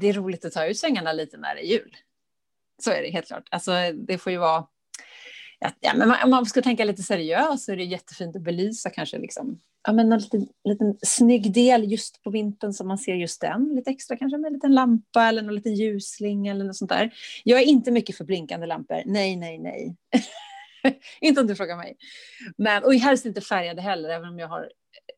det 0.00 0.08
är 0.08 0.12
roligt 0.12 0.44
att 0.44 0.52
ta 0.52 0.66
ut 0.66 0.78
svängarna 0.78 1.12
lite 1.12 1.36
när 1.36 1.54
det 1.54 1.60
är 1.60 1.70
jul. 1.70 1.96
Så 2.82 2.90
är 2.90 3.02
det 3.02 3.10
helt 3.10 3.26
klart. 3.26 3.48
Alltså, 3.50 3.72
det 3.94 4.18
får 4.18 4.32
ju 4.32 4.38
vara... 4.38 4.66
Ja, 5.80 5.92
men 5.94 6.14
om 6.24 6.30
man 6.30 6.46
ska 6.46 6.62
tänka 6.62 6.84
lite 6.84 7.02
seriöst 7.02 7.64
så 7.64 7.72
är 7.72 7.76
det 7.76 7.84
jättefint 7.84 8.36
att 8.36 8.42
belysa 8.42 8.90
kanske 8.90 9.18
liksom, 9.18 9.60
ja, 9.86 9.92
men 9.92 10.12
en 10.12 10.18
liten, 10.18 10.48
liten 10.64 10.98
snygg 11.02 11.52
del 11.52 11.92
just 11.92 12.22
på 12.22 12.30
vintern 12.30 12.72
som 12.72 12.88
man 12.88 12.98
ser 12.98 13.14
just 13.14 13.40
den. 13.40 13.74
Lite 13.74 13.90
extra 13.90 14.16
kanske 14.16 14.38
med 14.38 14.46
en 14.48 14.52
liten 14.52 14.74
lampa 14.74 15.24
eller 15.24 15.42
någon 15.42 15.54
liten 15.54 15.74
ljusling 15.74 16.46
eller 16.46 16.64
något 16.64 16.76
sånt 16.76 16.90
där. 16.90 17.10
Jag 17.44 17.60
är 17.60 17.64
inte 17.64 17.90
mycket 17.90 18.16
för 18.16 18.24
blinkande 18.24 18.66
lampor. 18.66 19.02
Nej, 19.06 19.36
nej, 19.36 19.58
nej. 19.58 19.96
inte 21.20 21.40
om 21.40 21.46
du 21.46 21.56
frågar 21.56 21.76
mig. 21.76 21.96
Men, 22.58 22.84
och 22.84 22.94
helst 22.94 23.26
inte 23.26 23.40
färgade 23.40 23.82
heller, 23.82 24.08
även 24.08 24.28
om 24.28 24.38
jag 24.38 24.48
har 24.48 24.70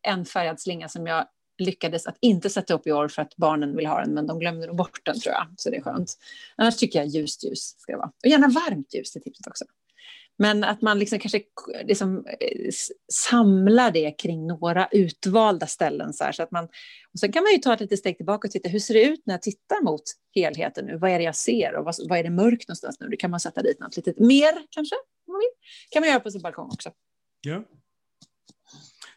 en 0.03 0.25
färgad 0.25 0.61
slinga 0.61 0.89
som 0.89 1.07
jag 1.07 1.27
lyckades 1.59 2.07
att 2.07 2.17
inte 2.21 2.51
sätta 2.51 2.75
upp 2.75 2.87
i 2.87 2.93
år 2.93 3.09
för 3.09 3.23
att 3.23 3.37
barnen 3.37 3.77
vill 3.77 3.87
ha 3.87 4.01
den, 4.01 4.15
men 4.15 4.27
de 4.27 4.39
glömde 4.39 4.67
nog 4.67 4.77
bort 4.77 5.01
den 5.05 5.21
tror 5.21 5.35
jag, 5.35 5.47
så 5.57 5.71
det 5.71 5.77
är 5.77 5.83
skönt. 5.83 6.15
Annars 6.57 6.77
tycker 6.77 6.99
jag 6.99 7.09
ljust 7.09 7.45
ljus 7.45 7.75
ska 7.79 7.93
det 7.93 7.99
vara. 7.99 8.13
Och 8.25 8.31
gärna 8.31 8.49
varmt 8.49 8.95
ljus 8.95 9.17
är 9.17 9.21
tipset 9.21 9.47
också. 9.47 9.65
Men 10.39 10.65
att 10.65 10.83
man 10.83 10.99
liksom 10.99 11.19
kanske 11.19 11.43
liksom, 11.85 12.27
eh, 12.27 12.71
samlar 13.13 13.91
det 13.91 14.11
kring 14.11 14.47
några 14.47 14.89
utvalda 14.93 15.67
ställen. 15.67 16.13
Så, 16.13 16.25
här, 16.25 16.33
så 16.33 16.43
att 16.43 16.51
man, 16.51 16.65
och 17.13 17.21
sen 17.21 17.33
kan 17.33 17.43
man 17.43 17.53
ju 17.53 17.59
ta 17.59 17.75
ett 17.75 17.81
litet 17.81 17.99
steg 17.99 18.17
tillbaka 18.17 18.49
och 18.49 18.53
titta, 18.53 18.69
hur 18.69 18.79
ser 18.79 18.95
det 18.95 19.05
ut 19.05 19.23
när 19.27 19.35
jag 19.35 19.43
tittar 19.43 19.85
mot 19.85 20.03
helheten 20.35 20.85
nu? 20.85 20.99
Vad 20.99 21.11
är 21.11 21.19
det 21.19 21.25
jag 21.25 21.37
ser 21.37 21.75
och 21.75 21.85
vad, 21.85 21.95
vad 22.09 22.19
är 22.19 22.23
det 22.23 22.31
mörkt 22.31 22.69
någonstans 22.69 23.01
nu? 23.01 23.09
Då 23.09 23.17
kan 23.17 23.31
man 23.31 23.41
sätta 23.41 23.63
dit 23.63 23.81
något 23.81 23.97
lite 23.97 24.15
mer 24.17 24.67
kanske, 24.71 24.97
kan 25.91 26.01
man 26.01 26.09
göra 26.09 26.21
på 26.21 26.31
sin 26.31 26.43
balkong 26.43 26.71
också. 26.73 26.91
Ja. 27.41 27.65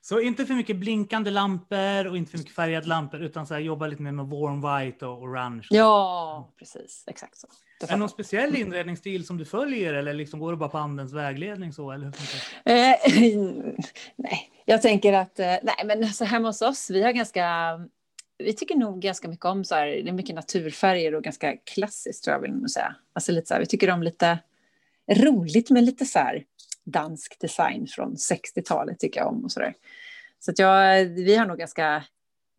Så 0.08 0.20
inte 0.20 0.46
för 0.46 0.54
mycket 0.54 0.78
blinkande 0.78 1.32
lampor 1.32 2.08
och 2.08 2.18
inte 2.18 2.32
för 2.32 2.38
mycket 2.38 2.56
färgade 2.56 2.88
lampor, 2.88 3.22
utan 3.22 3.48
så 3.48 3.54
här, 3.54 3.62
jobba 3.62 3.88
lite 3.88 4.02
mer 4.02 4.12
med 4.12 4.26
warm 4.26 4.62
white 4.62 5.06
och 5.06 5.24
orange. 5.24 5.68
Ja, 5.70 6.54
precis. 6.60 7.04
Exakt 7.08 7.38
så. 7.38 7.48
Det 7.80 7.86
Är 7.86 7.90
det 7.90 7.96
någon 7.96 8.10
speciell 8.10 8.56
inredningsstil 8.56 9.26
som 9.26 9.38
du 9.38 9.46
följer 9.46 9.94
eller 9.94 10.14
liksom 10.14 10.40
går 10.40 10.52
du 10.52 10.58
bara 10.58 10.70
på 10.70 10.78
andens 10.78 11.14
vägledning 11.14 11.74
så? 11.74 11.92
Eller 11.92 12.06
hur. 12.06 12.14
Eh, 12.74 12.96
nej, 14.16 14.52
jag 14.66 14.82
tänker 14.82 15.14
att 15.14 15.40
eh, 15.40 15.46
nej, 15.46 15.76
men 15.86 16.04
alltså 16.04 16.26
hemma 16.26 16.48
hos 16.48 16.62
oss, 16.62 16.90
vi 16.90 17.04
har 17.04 17.12
ganska 17.12 17.80
vi 18.38 18.54
tycker 18.54 18.76
nog 18.76 19.02
ganska 19.02 19.28
mycket 19.28 19.46
om 19.46 19.64
så 19.64 19.76
här, 19.76 19.88
det 19.88 20.10
är 20.10 20.14
mycket 20.14 20.36
naturfärger 20.36 21.16
och 21.16 21.24
ganska 21.24 21.58
klassiskt 21.58 22.24
tror 22.24 22.34
jag 22.34 22.42
vill 22.42 22.52
nog 22.52 22.70
säga. 22.70 22.96
Alltså 23.14 23.32
lite 23.32 23.48
så 23.48 23.54
här, 23.54 23.62
vi 23.62 23.68
tycker 23.68 23.90
om 23.90 24.04
lite 24.04 24.40
roligt 25.12 25.70
med 25.70 25.84
lite 25.84 26.06
så 26.06 26.20
här 26.20 26.44
dansk 26.86 27.40
design 27.40 27.88
från 27.88 28.16
60-talet 28.16 29.00
tycker 29.00 29.20
jag 29.20 29.30
om 29.30 29.44
och 29.44 29.52
så 29.52 29.60
där. 29.60 29.74
Så 30.40 30.52
att 30.52 30.60
jag, 30.60 31.06
vi 31.06 31.36
har 31.36 31.46
nog 31.46 31.58
ganska, 31.58 32.04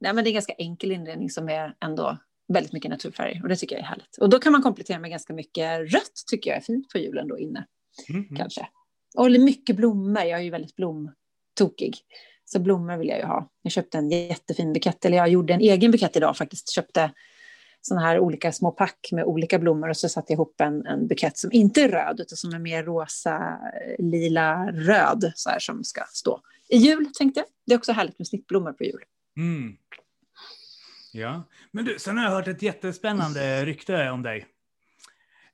nej 0.01 0.13
men 0.13 0.25
det 0.25 0.31
är 0.31 0.33
ganska 0.33 0.53
enkel 0.53 0.93
inredning 0.93 1.31
som 1.31 1.49
är 1.49 1.75
ändå 1.85 2.19
väldigt 2.49 2.73
mycket 2.73 2.91
naturfärger 2.91 3.43
och 3.43 3.49
det 3.49 3.57
tycker 3.57 3.77
jag 3.77 3.83
är 3.83 3.89
härligt. 3.89 4.17
Och 4.21 4.29
då 4.31 4.39
kan 4.39 4.53
man 4.53 4.63
komplettera 4.63 4.99
med 4.99 5.11
ganska 5.11 5.33
mycket 5.33 5.81
rött 5.93 6.13
tycker 6.31 6.51
jag 6.51 6.57
är 6.57 6.63
fint 6.63 6.89
på 6.89 6.99
julen 6.99 7.29
då 7.29 7.39
inne 7.39 7.67
Mhm. 8.09 8.37
kanske. 8.37 8.69
Och 9.17 9.31
mycket 9.31 9.77
blommor, 9.77 10.23
jag 10.23 10.39
är 10.41 10.45
ju 10.45 10.51
väldigt 10.51 10.77
blomtokig. 10.77 11.97
Så 12.45 12.59
blommor 12.59 12.97
vill 12.97 13.09
jag 13.09 13.19
ju 13.19 13.25
ha. 13.25 13.51
Jag 13.63 13.73
köpte 13.73 13.99
en 13.99 14.11
jättefin 14.11 14.73
bukett, 14.73 15.05
eller 15.05 15.17
jag 15.17 15.29
gjorde 15.29 15.55
en 15.55 15.61
egen 15.61 15.91
bukett 15.91 16.17
idag 16.17 16.37
faktiskt. 16.37 16.71
Köpte 16.71 17.13
sådana 17.87 18.07
här 18.07 18.19
olika 18.19 18.53
små 18.53 18.71
pack 18.71 19.09
med 19.13 19.25
olika 19.25 19.59
blommor 19.59 19.89
och 19.89 19.97
så 19.97 20.09
satte 20.09 20.33
jag 20.33 20.37
ihop 20.37 20.61
en, 20.61 20.87
en 20.87 21.07
bukett 21.07 21.39
som 21.39 21.53
inte 21.53 21.83
är 21.83 21.89
röd 21.89 22.21
utan 22.21 22.37
som 22.37 22.55
är 22.55 22.59
mer 22.59 22.85
rosa, 22.85 23.59
lila, 23.99 24.73
röd 24.73 25.33
så 25.35 25.51
här 25.51 25.59
som 25.59 25.85
ska 25.85 26.05
stå. 26.09 26.41
I 26.69 26.77
jul 26.77 27.07
tänkte 27.19 27.41
jag. 27.41 27.47
Det 27.67 27.75
är 27.75 27.79
också 27.79 27.93
härligt 27.93 28.19
med 28.19 28.29
snittblommor 28.29 28.73
på 28.73 28.85
jul. 28.85 29.03
Mm. 29.37 29.77
Ja, 31.13 31.49
men 31.71 31.85
du, 31.85 31.99
sen 31.99 32.17
har 32.17 32.25
jag 32.25 32.31
hört 32.31 32.49
ett 32.49 32.63
jättespännande 32.63 33.65
rykte 33.65 34.11
om 34.11 34.23
dig. 34.23 34.47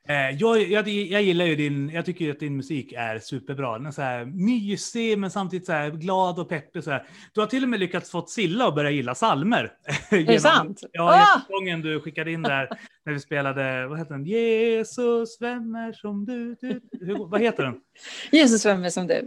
Eh, 0.08 0.30
jag, 0.38 0.62
jag, 0.62 0.88
jag 0.88 1.22
gillar 1.22 1.44
ju 1.44 1.56
din, 1.56 1.88
jag 1.90 2.04
tycker 2.04 2.30
att 2.30 2.40
din 2.40 2.56
musik 2.56 2.92
är 2.96 3.18
superbra. 3.18 3.78
Den 3.78 3.86
är 3.86 3.90
så 3.90 4.02
här 4.02 4.24
mysig 4.24 5.18
men 5.18 5.30
samtidigt 5.30 5.66
så 5.66 5.72
här 5.72 5.90
glad 5.90 6.38
och 6.38 6.48
peppig. 6.48 6.84
Så 6.84 6.90
här. 6.90 7.06
Du 7.34 7.40
har 7.40 7.46
till 7.46 7.62
och 7.62 7.68
med 7.68 7.80
lyckats 7.80 8.10
få 8.10 8.26
Silla 8.26 8.68
att 8.68 8.74
börja 8.74 8.90
gilla 8.90 9.14
salmer. 9.14 9.72
Är 10.10 10.26
det 10.26 10.40
sant? 10.40 10.80
Ja, 10.92 11.12
Ah! 11.14 11.40
gången 11.52 11.80
du 11.80 12.00
skickade 12.00 12.32
in 12.32 12.42
där 12.42 12.68
när 13.04 13.12
vi 13.12 13.20
spelade, 13.20 13.86
vad 13.86 13.98
heter 13.98 14.12
den? 14.14 14.24
Jesus, 14.24 15.36
vem 15.40 15.74
är 15.74 15.92
som 15.92 16.24
du? 16.24 16.56
du 16.60 16.80
hur, 17.00 17.28
vad 17.28 17.40
heter 17.40 17.62
den? 17.62 17.74
Jesus, 18.30 18.66
vem 18.66 18.84
är 18.84 18.90
som 18.90 19.06
du? 19.06 19.26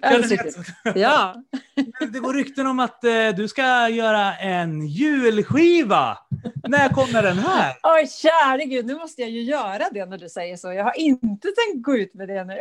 Ja, 0.96 1.36
Det 2.12 2.20
går 2.20 2.34
rykten 2.34 2.68
om 2.68 2.80
att 2.80 3.04
eh, 3.04 3.30
du 3.36 3.48
ska 3.48 3.90
göra 3.90 4.38
en 4.38 4.88
julskiva. 4.88 6.18
När 6.68 6.90
kommer 6.90 7.24
den 7.24 7.38
här? 7.38 7.74
Oj, 7.84 8.08
käre 8.08 8.66
gud, 8.66 8.86
nu 8.86 8.96
måste 8.96 9.22
jag 9.22 9.32
ju 9.32 9.42
göra 9.42 9.90
det 9.92 10.06
när 10.06 10.18
du 10.18 10.30
säger 10.30 10.58
så. 10.58 10.74
Jag 10.74 10.84
har 10.84 11.00
inte 11.00 11.48
tänkt 11.48 11.86
gå 11.86 11.98
ut 11.98 12.14
med 12.14 12.28
det 12.28 12.44
nu. 12.44 12.60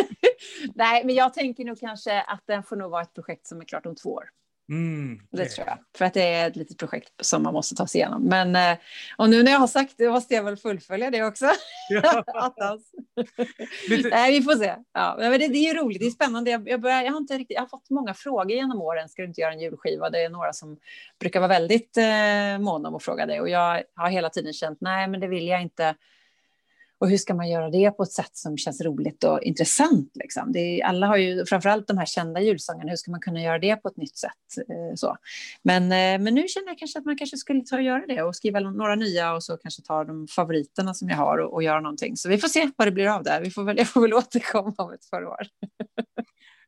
Nej, 0.74 1.04
men 1.04 1.14
jag 1.14 1.34
tänker 1.34 1.64
nog 1.64 1.80
kanske 1.80 2.20
att 2.20 2.42
den 2.46 2.62
får 2.62 2.76
nog 2.76 2.90
vara 2.90 3.02
ett 3.02 3.14
projekt 3.14 3.46
som 3.46 3.60
är 3.60 3.64
klart 3.64 3.86
om 3.86 3.96
två 3.96 4.10
år. 4.10 4.24
Mm, 4.68 5.20
Det 5.32 5.46
tror 5.46 5.66
jag. 5.66 5.78
För 5.96 6.04
att 6.04 6.14
det 6.14 6.22
är 6.22 6.48
ett 6.48 6.56
litet 6.56 6.78
projekt 6.78 7.12
som 7.20 7.42
man 7.42 7.54
måste 7.54 7.74
ta 7.74 7.86
sig 7.86 8.00
igenom. 8.00 8.22
Men 8.22 8.56
eh, 8.56 8.78
och 9.16 9.30
nu 9.30 9.42
när 9.42 9.52
jag 9.52 9.58
har 9.58 9.66
sagt 9.66 9.94
det 9.98 10.10
måste 10.10 10.34
jag 10.34 10.42
väl 10.42 10.56
fullfölja 10.56 11.10
det 11.10 11.24
också. 11.24 11.46
Ja. 11.88 12.24
Lite, 13.88 14.08
Nej, 14.08 14.32
vi 14.38 14.42
får 14.42 14.52
se. 14.56 14.74
Ja, 14.92 15.16
men 15.18 15.30
det, 15.30 15.48
det 15.48 15.58
är 15.58 15.74
ju 15.74 15.80
roligt, 15.80 16.00
det 16.00 16.06
är 16.06 16.10
spännande. 16.10 16.50
Jag, 16.50 16.68
jag, 16.68 16.80
börjar, 16.80 17.02
jag, 17.02 17.12
har 17.12 17.18
inte 17.18 17.38
riktigt, 17.38 17.54
jag 17.54 17.62
har 17.62 17.68
fått 17.68 17.90
många 17.90 18.14
frågor 18.14 18.50
genom 18.50 18.82
åren. 18.82 19.08
Ska 19.08 19.22
du 19.22 19.28
inte 19.28 19.40
göra 19.40 19.52
en 19.52 19.60
julskiva? 19.60 20.10
Det 20.10 20.24
är 20.24 20.28
några 20.30 20.52
som 20.52 20.78
brukar 21.20 21.40
vara 21.40 21.48
väldigt 21.48 21.96
eh, 21.96 22.58
måna 22.58 22.88
om 22.88 22.94
att 22.94 23.02
fråga 23.02 23.26
det. 23.26 23.40
Och 23.40 23.48
jag 23.48 23.82
har 23.94 24.08
hela 24.10 24.30
tiden 24.30 24.52
känt, 24.52 24.78
nej, 24.80 25.08
men 25.08 25.20
det 25.20 25.28
vill 25.28 25.46
jag 25.46 25.62
inte. 25.62 25.94
Och 27.02 27.08
hur 27.08 27.16
ska 27.16 27.34
man 27.34 27.48
göra 27.48 27.70
det 27.70 27.90
på 27.90 28.02
ett 28.02 28.12
sätt 28.12 28.36
som 28.36 28.58
känns 28.58 28.80
roligt 28.80 29.24
och 29.24 29.42
intressant? 29.42 30.10
Liksom? 30.14 30.52
Det 30.52 30.58
är, 30.58 30.84
alla 30.84 31.06
har 31.06 31.16
ju, 31.16 31.46
framförallt 31.46 31.86
de 31.86 31.98
här 31.98 32.06
kända 32.06 32.40
julsångerna, 32.40 32.90
hur 32.90 32.96
ska 32.96 33.10
man 33.10 33.20
kunna 33.20 33.42
göra 33.42 33.58
det 33.58 33.76
på 33.76 33.88
ett 33.88 33.96
nytt 33.96 34.16
sätt? 34.16 34.68
Eh, 34.68 34.94
så. 34.94 35.16
Men, 35.62 35.82
eh, 35.82 36.24
men 36.24 36.34
nu 36.34 36.48
känner 36.48 36.68
jag 36.68 36.78
kanske 36.78 36.98
att 36.98 37.04
man 37.04 37.18
kanske 37.18 37.36
skulle 37.36 37.60
ta 37.60 37.76
och 37.76 37.82
göra 37.82 38.06
det 38.06 38.22
och 38.22 38.36
skriva 38.36 38.60
några 38.60 38.94
nya 38.94 39.34
och 39.34 39.44
så 39.44 39.56
kanske 39.56 39.82
ta 39.82 40.04
de 40.04 40.28
favoriterna 40.28 40.94
som 40.94 41.08
jag 41.08 41.16
har 41.16 41.38
och, 41.38 41.52
och 41.52 41.62
göra 41.62 41.80
någonting. 41.80 42.16
Så 42.16 42.28
vi 42.28 42.38
får 42.38 42.48
se 42.48 42.70
vad 42.76 42.86
det 42.86 42.92
blir 42.92 43.06
av 43.06 43.22
det. 43.22 43.40
Vi 43.42 43.50
får 43.50 43.64
väl, 43.64 43.78
jag 43.78 43.88
får 43.88 44.00
väl 44.00 44.14
återkomma 44.22 44.74
om 44.76 44.92
ett 44.92 45.10
par 45.10 45.24
år 45.24 45.46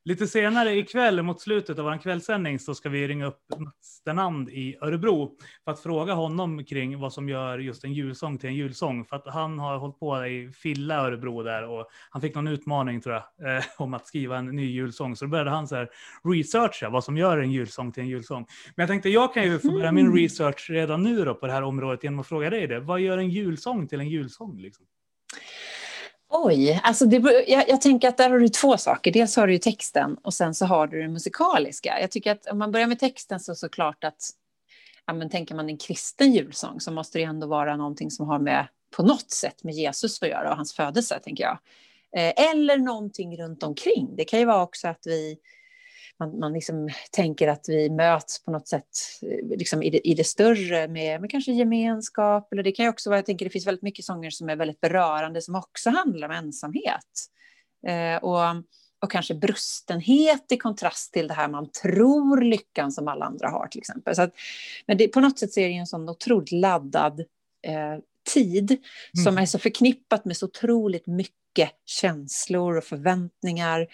lite 0.05 0.27
senare 0.27 0.75
ikväll 0.75 1.23
mot 1.23 1.41
slutet 1.41 1.79
av 1.79 1.85
vår 1.85 1.99
kvällssändning 1.99 2.59
så 2.59 2.75
ska 2.75 2.89
vi 2.89 3.09
ringa 3.09 3.27
upp 3.27 3.39
Mats 3.59 3.75
Stenand 3.83 4.49
i 4.49 4.77
Örebro 4.81 5.37
för 5.65 5.73
att 5.73 5.81
fråga 5.81 6.15
honom 6.15 6.65
kring 6.65 6.99
vad 6.99 7.13
som 7.13 7.29
gör 7.29 7.59
just 7.59 7.85
en 7.85 7.93
julsång 7.93 8.39
till 8.39 8.49
en 8.49 8.55
julsång. 8.55 9.05
För 9.05 9.17
att 9.17 9.27
han 9.27 9.59
har 9.59 9.79
hållit 9.79 9.99
på 9.99 10.27
i 10.27 10.51
Filla 10.53 10.97
Örebro 10.97 11.43
där 11.43 11.69
och 11.69 11.89
han 12.11 12.23
fick 12.23 12.35
någon 12.35 12.49
utmaning 12.49 13.01
tror 13.01 13.15
jag 13.15 13.57
eh, 13.57 13.65
om 13.79 13.95
att 13.95 14.07
skriva 14.07 14.39
en 14.39 14.47
ny 14.47 14.73
julsång. 14.73 15.17
Så 15.17 15.25
då 15.25 15.31
började 15.31 15.51
han 15.51 15.69
så 15.69 15.77
här 15.77 15.91
researcha 16.25 16.89
vad 16.91 17.05
som 17.05 17.17
gör 17.17 17.39
en 17.39 17.53
julsång 17.53 17.93
till 17.93 18.03
en 18.03 18.09
julsång. 18.09 18.47
Men 18.77 18.83
jag 18.83 18.89
tänkte 18.89 19.09
jag 19.09 19.35
kan 19.35 19.45
ju 19.45 19.59
få 19.59 19.71
börja 19.71 19.93
min 19.93 20.17
research 20.17 20.71
redan 20.71 21.03
nu 21.03 21.25
då 21.25 21.35
på 21.35 21.47
det 21.47 21.53
här 21.53 21.63
området 21.63 22.05
genom 22.05 22.19
att 22.19 22.27
fråga 22.27 22.51
dig 22.51 22.67
det. 22.67 22.81
Vad 22.81 23.01
gör 23.01 23.19
en 23.19 23.31
julsång 23.31 23.89
till 23.89 24.01
en 24.01 24.09
julsång? 24.09 24.59
Liksom? 24.61 24.87
Oj, 26.37 26.81
alltså 26.83 27.07
det, 27.07 27.45
jag, 27.49 27.69
jag 27.69 27.81
tänker 27.81 28.09
att 28.09 28.17
där 28.17 28.31
har 28.31 28.39
du 28.39 28.49
två 28.49 28.77
saker. 28.77 29.13
Dels 29.13 29.37
har 29.37 29.47
du 29.47 29.53
ju 29.53 29.59
texten 29.59 30.17
och 30.23 30.35
sen 30.35 30.55
så 30.55 30.67
har 30.67 30.87
du 30.87 31.03
det 31.03 31.09
musikaliska. 31.09 32.01
Jag 32.01 32.11
tycker 32.11 32.33
att 32.33 32.47
om 32.47 32.59
man 32.59 32.73
börjar 32.73 32.87
med 32.87 32.99
texten 32.99 33.41
så 33.41 33.55
såklart 33.55 34.05
att 34.05 34.31
ja, 35.07 35.13
men 35.13 35.31
tänker 35.31 35.55
man 35.55 35.69
en 35.69 35.79
kristen 35.79 36.33
julsång 36.33 36.81
så 36.81 36.93
måste 36.93 37.19
det 37.19 37.25
ändå 37.25 37.47
vara 37.47 37.77
någonting 37.77 38.11
som 38.11 38.29
har 38.29 38.39
med 38.39 38.69
på 38.97 39.03
något 39.03 39.31
sätt 39.31 39.65
med 39.65 39.75
Jesus 39.75 40.23
att 40.23 40.29
göra 40.29 40.51
och 40.51 40.57
hans 40.57 40.75
födelse, 40.75 41.19
tänker 41.19 41.45
jag. 41.45 41.59
Eh, 42.17 42.51
eller 42.51 42.79
någonting 42.79 43.37
runt 43.37 43.63
omkring. 43.63 44.17
Det 44.17 44.25
kan 44.25 44.39
ju 44.39 44.45
vara 44.45 44.63
också 44.63 44.89
att 44.89 45.07
vi 45.07 45.39
man, 46.21 46.39
man 46.39 46.53
liksom 46.53 46.89
tänker 47.11 47.49
att 47.49 47.65
vi 47.69 47.91
möts 47.91 48.45
på 48.45 48.51
något 48.51 48.69
sätt 48.69 48.89
eh, 49.23 49.59
liksom 49.59 49.83
i, 49.83 49.91
det, 49.91 50.09
i 50.09 50.15
det 50.15 50.25
större 50.25 50.89
med, 50.89 51.21
med 51.21 51.31
kanske 51.31 51.53
gemenskap. 51.53 52.53
Eller 52.53 52.63
det 52.63 52.73
kan 52.73 52.89
också 52.89 53.11
vara, 53.11 53.19
jag 53.19 53.27
tänker 53.27 53.45
det 53.45 53.51
finns 53.51 53.67
väldigt 53.67 53.83
mycket 53.83 54.05
sånger 54.05 54.31
som 54.31 54.49
är 54.49 54.57
väldigt 54.57 54.81
berörande 54.81 55.43
som 55.43 55.55
också 55.55 55.91
handlar 55.91 56.29
om 56.29 56.35
ensamhet. 56.35 57.31
Eh, 57.87 58.17
och, 58.25 58.41
och 59.03 59.11
kanske 59.11 59.35
brustenhet 59.35 60.53
i 60.53 60.57
kontrast 60.57 61.13
till 61.13 61.29
det 61.29 61.35
här 61.35 61.49
man 61.49 61.71
tror 61.71 62.41
lyckan 62.41 62.93
som 62.93 63.09
alla 63.09 63.25
andra 63.25 63.49
har 63.49 63.67
till 63.67 63.81
exempel. 63.81 64.17
Så 64.17 64.23
att, 64.23 64.35
men 64.87 64.99
det, 64.99 65.09
på 65.09 65.21
något 65.21 65.39
sätt 65.39 65.53
så 65.53 65.61
är 65.61 65.69
det 65.69 65.75
en 65.75 65.87
sån 65.87 66.09
otroligt 66.09 66.53
laddad 66.53 67.21
eh, 67.67 67.99
tid 68.35 68.77
som 69.13 69.33
Mm. 69.33 69.43
är 69.43 69.47
så 69.47 69.59
förknippat 69.59 70.25
med 70.25 70.37
så 70.37 70.47
otroligt 70.47 71.07
mycket 71.07 71.71
känslor 71.85 72.77
och 72.77 72.85
förväntningar. 72.85 73.87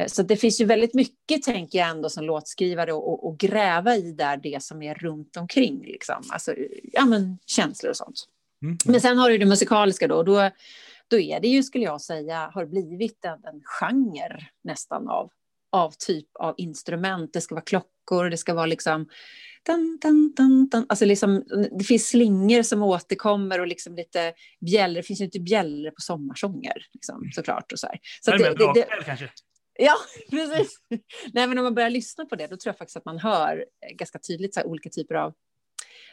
Eh, 0.00 0.06
Så 0.06 0.22
det 0.22 0.36
finns 0.36 0.60
ju 0.60 0.64
väldigt 0.64 0.94
mycket, 0.94 1.42
tänker 1.42 1.78
jag 1.78 1.88
ändå, 1.88 2.08
som 2.08 2.24
låtskrivare 2.24 2.92
och, 2.92 3.12
och, 3.12 3.26
och 3.26 3.38
gräva 3.38 3.96
i 3.96 4.12
där 4.12 4.36
det 4.36 4.62
som 4.62 4.82
är 4.82 4.94
runt 4.94 5.36
omkring. 5.36 5.82
Liksom. 5.84 6.22
Alltså, 6.30 6.54
ja, 6.92 7.04
men, 7.04 7.38
känslor 7.46 7.90
och 7.90 7.96
sånt. 7.96 8.24
Mm. 8.62 8.78
Men 8.84 9.00
sen 9.00 9.18
har 9.18 9.30
du 9.30 9.38
det 9.38 9.46
musikaliska 9.46 10.08
då. 10.08 10.22
Då, 10.22 10.50
då 11.08 11.18
är 11.18 11.40
det 11.40 11.48
ju, 11.48 11.62
skulle 11.62 11.84
jag 11.84 12.00
säga, 12.00 12.50
har 12.54 12.66
blivit 12.66 13.24
en, 13.24 13.44
en 13.44 13.62
genre 13.64 14.46
nästan 14.64 15.08
av, 15.08 15.30
av 15.72 15.94
typ 15.98 16.28
av 16.40 16.54
instrument. 16.58 17.32
Det 17.32 17.40
ska 17.40 17.54
vara 17.54 17.64
klockor, 17.64 18.30
det 18.30 18.36
ska 18.36 18.54
vara 18.54 18.66
liksom... 18.66 19.08
Dun, 19.66 19.98
dun, 20.02 20.32
dun, 20.36 20.68
dun. 20.68 20.86
Alltså 20.88 21.04
liksom, 21.04 21.44
det 21.78 21.84
finns 21.84 22.08
slingor 22.08 22.62
som 22.62 22.82
återkommer 22.82 23.60
och 23.60 23.66
liksom 23.66 23.94
lite 23.94 24.32
bjällror. 24.60 24.96
Det 24.96 25.02
finns 25.02 25.20
ju 25.20 25.24
inte 25.24 25.40
bjällror 25.40 25.90
på 25.90 26.00
sommarsånger, 26.00 26.86
liksom, 26.92 27.30
såklart. 27.34 27.72
Och 27.72 27.78
så 27.78 27.86
här. 27.86 27.98
Så 28.20 28.34
att 28.34 28.38
det, 28.38 28.44
det, 28.44 28.72
det, 28.74 28.74
det, 28.74 29.04
kanske? 29.04 29.30
Ja, 29.78 29.96
precis. 30.30 30.80
Nej, 31.32 31.46
men 31.46 31.58
om 31.58 31.64
man 31.64 31.74
börjar 31.74 31.90
lyssna 31.90 32.24
på 32.24 32.36
det, 32.36 32.46
då 32.46 32.56
tror 32.56 32.70
jag 32.70 32.78
faktiskt 32.78 32.96
att 32.96 33.04
man 33.04 33.18
hör 33.18 33.64
eh, 33.86 33.94
ganska 33.94 34.18
tydligt 34.18 34.54
så 34.54 34.60
här, 34.60 34.66
olika 34.66 34.90
typer 34.90 35.14
av 35.14 35.34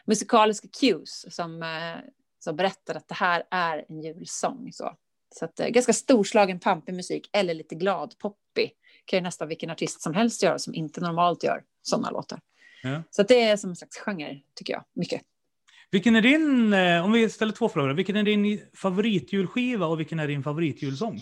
musikaliska 0.05 0.67
cues 0.79 1.35
som, 1.35 1.63
eh, 1.63 2.09
som 2.39 2.55
berättar 2.55 2.95
att 2.95 3.07
det 3.07 3.15
här 3.15 3.43
är 3.51 3.85
en 3.89 4.01
julsång. 4.01 4.69
Så, 4.73 4.97
så 5.35 5.45
att, 5.45 5.59
eh, 5.59 5.67
ganska 5.67 5.93
storslagen, 5.93 6.59
pampig 6.59 6.95
musik 6.95 7.29
eller 7.33 7.53
lite 7.53 7.75
glad, 7.75 8.15
poppig 8.19 8.71
kan 9.05 9.17
ju 9.17 9.23
nästan 9.23 9.47
vilken 9.47 9.69
artist 9.69 10.01
som 10.01 10.13
helst 10.13 10.43
göra 10.43 10.59
som 10.59 10.73
inte 10.73 11.01
normalt 11.01 11.43
gör 11.43 11.63
sådana 11.81 12.09
låtar. 12.09 12.39
Ja. 12.83 13.03
Så 13.09 13.23
det 13.23 13.41
är 13.41 13.57
som 13.57 13.69
en 13.69 13.75
slags 13.75 13.97
genre, 13.97 14.41
tycker 14.55 14.73
jag. 14.73 14.83
Mycket. 14.93 15.21
Vilken 15.91 16.15
är 16.15 16.21
din, 16.21 16.73
om 17.03 17.11
vi 17.11 17.29
ställer 17.29 17.53
två 17.53 17.69
frågor, 17.69 17.93
vilken 17.93 18.15
är 18.15 18.23
din 18.23 18.61
favoritjulskiva 18.73 19.85
och 19.85 19.99
vilken 19.99 20.19
är 20.19 20.27
din 20.27 20.43
favoritjulsång? 20.43 21.21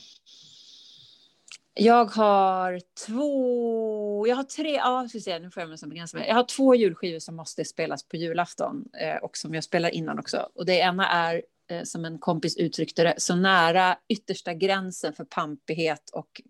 Jag 1.74 2.06
har 2.06 2.82
två, 3.08 4.28
jag 4.28 4.36
har 4.36 4.44
tre, 4.44 4.76
ja, 4.76 5.08
ska 5.10 5.20
se, 5.20 5.40
nu 5.40 5.52
får 5.52 5.62
jag 5.62 5.70
mig 5.70 5.78
som 5.78 5.90
begränsa 5.90 6.18
mig. 6.18 6.28
Jag 6.28 6.36
har 6.36 6.44
två 6.44 6.76
julskivor 6.76 7.20
som 7.20 7.36
måste 7.36 7.66
spelas 7.66 8.08
på 8.08 8.18
julafton 8.18 8.86
eh, 9.02 9.24
och 9.24 9.38
som 9.38 9.54
jag 9.54 9.64
spelar 9.64 9.90
innan 9.90 10.20
också. 10.20 10.50
Och 10.56 10.66
det 10.66 10.74
ena 10.76 11.10
är, 11.10 11.42
eh, 11.72 11.84
som 11.84 12.06
en 12.06 12.20
kompis 12.20 12.58
uttryckte 12.58 13.04
det, 13.04 13.14
så 13.18 13.36
nära 13.36 13.98
yttersta 14.10 14.54
gränsen 14.54 15.14
för 15.14 15.24
pampighet 15.24 16.10
och 16.14 16.42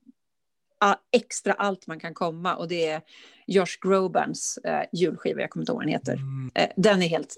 a, 0.79 0.95
extra 1.11 1.53
allt 1.53 1.87
man 1.87 1.99
kan 1.99 2.13
komma. 2.13 2.55
Och 2.55 2.67
det 2.67 2.87
är 2.87 3.01
Josh 3.47 3.77
Grobans 3.81 4.57
eh, 4.63 4.83
julskiva, 4.91 5.41
jag 5.41 5.49
kommer 5.49 5.63
inte 5.63 5.71
ihåg 5.71 5.77
vad 5.77 5.85
den 5.85 5.93
heter. 5.93 6.13
Mm. 6.13 6.51
Eh, 6.55 6.69
den 6.75 7.01
är 7.01 7.07
helt... 7.07 7.37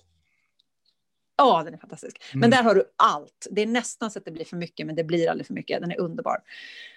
Ja, 1.38 1.62
den 1.66 1.74
är 1.74 1.78
fantastisk. 1.78 2.24
Men 2.34 2.44
Mm. 2.44 2.50
där 2.52 2.64
har 2.64 2.76
du 2.76 2.84
allt. 2.96 3.48
Det 3.52 3.62
är 3.62 3.66
nästan 3.68 4.12
så 4.12 4.20
att 4.20 4.26
det 4.26 4.32
blir 4.32 4.46
för 4.46 4.58
mycket, 4.58 4.86
men 4.88 4.96
det 4.96 5.04
blir 5.04 5.30
aldrig 5.30 5.48
för 5.48 5.54
mycket. 5.54 5.82
Den 5.82 5.92
är 5.92 6.00
underbar. 6.00 6.38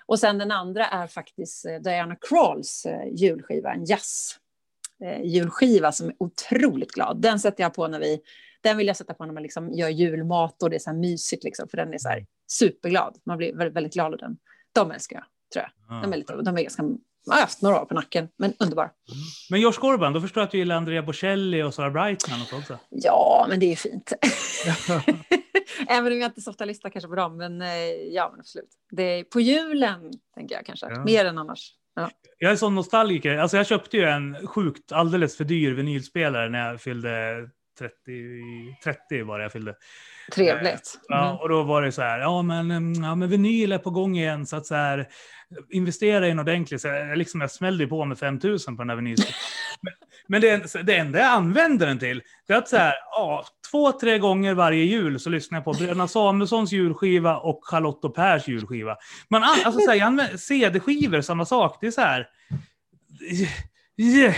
Och 0.07 0.18
sen 0.18 0.39
den 0.39 0.51
andra 0.51 0.87
är 0.87 1.07
faktiskt 1.07 1.66
eh, 1.66 1.74
Diana 1.74 2.16
Kralls 2.16 2.87
eh, 2.87 3.09
julskiva, 3.12 3.72
en 3.72 3.84
jazz 3.84 4.37
eh, 5.05 5.22
julskiva 5.22 5.93
som 5.93 6.09
är 6.09 6.14
otroligt 6.18 6.93
glad. 6.93 7.20
Den 7.20 7.41
sätter 7.41 7.62
jag 7.62 7.74
på 7.74 7.89
när 7.89 8.01
vi, 8.01 8.20
den 8.61 8.76
vill 8.76 8.87
jag 8.87 8.97
sätta 8.97 9.14
på 9.14 9.24
när 9.26 9.32
man 9.32 9.43
liksom 9.43 9.72
gör 9.72 9.89
julmat 9.89 10.62
och 10.62 10.70
det 10.70 10.76
är 10.76 10.80
så 10.80 10.91
här 10.91 10.97
mysigt 10.99 11.45
liksom, 11.45 11.68
för 11.68 11.76
den 11.76 11.95
är 11.95 11.99
så 11.99 12.09
här 12.09 12.26
superglad. 12.51 13.18
Man 13.24 13.39
blir 13.39 13.55
väldigt, 13.55 13.76
väldigt 13.76 13.93
glad 13.93 14.12
av 14.12 14.18
den. 14.18 14.37
De 14.72 14.91
älskar 14.91 15.16
jag, 15.16 15.24
tror 15.53 15.64
jag. 15.89 16.03
De 16.03 16.12
är, 16.12 16.16
lite, 16.16 16.32
de 16.37 16.57
är 16.59 16.62
ganska, 16.62 16.82
jag 17.26 17.34
har 17.34 17.40
haft 17.40 17.62
några 17.62 17.80
år 17.80 17.84
på 17.84 17.94
nacken, 17.94 18.28
men 18.38 18.52
underbar. 18.58 18.90
Men 19.50 19.60
Josh 19.60 19.80
Gorban, 19.80 20.12
då 20.12 20.20
förstår 20.20 20.40
jag 20.40 20.46
att 20.46 20.50
du 20.52 20.58
gillar 20.58 20.76
Andrea 20.76 21.02
Bocelli 21.02 21.62
och 21.62 21.74
Sara 21.74 21.90
Brightman 21.90 22.40
och 22.42 22.46
så 22.46 22.58
också. 22.58 22.78
Ja, 22.90 23.46
men 23.48 23.60
det 23.60 23.72
är 23.72 23.76
fint. 23.76 24.12
Även 25.88 26.12
om 26.12 26.18
jag 26.18 26.28
inte 26.28 26.40
så 26.40 26.50
ofta 26.50 26.64
lyssnar 26.64 26.90
kanske 26.90 27.08
på 27.08 27.14
dem, 27.14 27.36
men 27.36 27.62
eh, 27.62 27.68
ja, 28.12 28.28
men 28.30 28.40
absolut. 28.40 28.70
Det 28.90 29.02
är 29.02 29.24
på 29.24 29.40
julen, 29.40 30.12
tänker 30.34 30.54
jag 30.54 30.66
kanske, 30.66 30.86
Ja. 30.90 31.04
mer 31.04 31.24
än 31.24 31.38
annars. 31.38 31.72
Ja. 31.94 32.10
Jag 32.38 32.52
är 32.52 32.56
sån 32.56 32.74
nostalgiker. 32.74 33.36
Alltså 33.36 33.56
jag 33.56 33.66
köpte 33.66 33.96
ju 33.96 34.04
en 34.04 34.46
sjukt 34.46 34.92
alldeles 34.92 35.36
för 35.36 35.44
dyr 35.44 35.72
vinylspelare 35.72 36.48
när 36.48 36.68
jag 36.70 36.80
fyllde 36.80 37.10
30, 37.78 37.92
30 38.84 39.22
var 39.22 39.38
det 39.38 39.44
jag 39.44 39.52
fyllde. 39.52 39.74
Trevligt. 40.32 40.98
Ja, 41.08 41.26
Mm. 41.28 41.36
och 41.40 41.48
då 41.48 41.62
var 41.62 41.82
det 41.82 41.92
så 41.92 42.02
här, 42.02 42.18
ja 42.18 42.42
men, 42.42 42.70
mm, 42.70 43.04
ja, 43.04 43.14
men 43.14 43.28
vinyl 43.28 43.72
är 43.72 43.78
på 43.78 43.90
gång 43.90 44.16
igen, 44.18 44.46
så 44.46 44.56
att 44.56 44.66
så 44.66 44.74
här, 44.74 45.08
investera 45.70 46.28
i 46.28 46.30
en 46.30 46.38
ordentlig, 46.38 46.80
så 46.80 46.88
jag, 46.88 47.18
liksom, 47.18 47.40
jag 47.40 47.50
smällde 47.50 47.86
på 47.86 48.04
med 48.04 48.18
5000 48.18 48.76
på 48.76 48.82
den 48.82 48.90
här 48.90 48.96
vinylen. 48.96 49.26
men 49.82 49.92
men 50.28 50.40
det, 50.40 50.82
det 50.82 50.96
enda 50.96 51.18
jag 51.18 51.28
använder 51.28 51.86
den 51.86 51.98
till, 51.98 52.22
det 52.46 52.52
är 52.52 52.56
att 52.58 52.68
så 52.68 52.76
här, 52.76 52.94
ja, 53.10 53.44
två, 53.70 53.92
tre 53.92 54.18
gånger 54.18 54.54
varje 54.54 54.84
jul 54.84 55.20
så 55.20 55.30
lyssnar 55.30 55.58
jag 55.58 55.64
på 55.64 55.72
Bröderna 55.72 56.08
Samuelssons 56.08 56.72
julskiva 56.72 57.36
och 57.36 57.60
Charlotte 57.62 58.04
och 58.04 58.14
Pers 58.14 58.48
julskiva. 58.48 58.96
Man, 59.30 59.42
an- 59.42 59.48
alltså, 59.64 59.80
så 59.80 59.90
här, 59.90 59.96
jag 59.98 60.06
använder 60.06 60.36
CD-skivor, 60.36 61.20
samma 61.20 61.44
sak. 61.44 61.78
Det 61.80 61.86
är 61.86 61.90
så 61.90 62.00
här... 62.00 62.26
Yeah. 63.96 64.34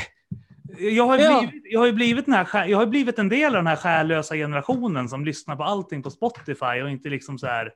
Jag 0.78 1.04
har, 1.06 1.18
Ja. 1.18 1.40
blivit, 1.40 1.62
jag, 1.72 1.80
har 1.80 1.92
blivit 1.92 2.24
den 2.26 2.34
här, 2.34 2.66
jag 2.66 2.78
har 2.78 2.86
blivit 2.86 3.18
en 3.18 3.28
del 3.28 3.46
av 3.46 3.52
den 3.52 3.66
här 3.66 3.76
skärlösa 3.76 4.34
generationen 4.34 5.08
som 5.08 5.24
lyssnar 5.24 5.56
på 5.56 5.62
allting 5.64 6.02
på 6.02 6.10
Spotify 6.10 6.82
och 6.82 6.90
inte 6.90 7.08
liksom 7.08 7.38
så 7.38 7.46
här 7.46 7.72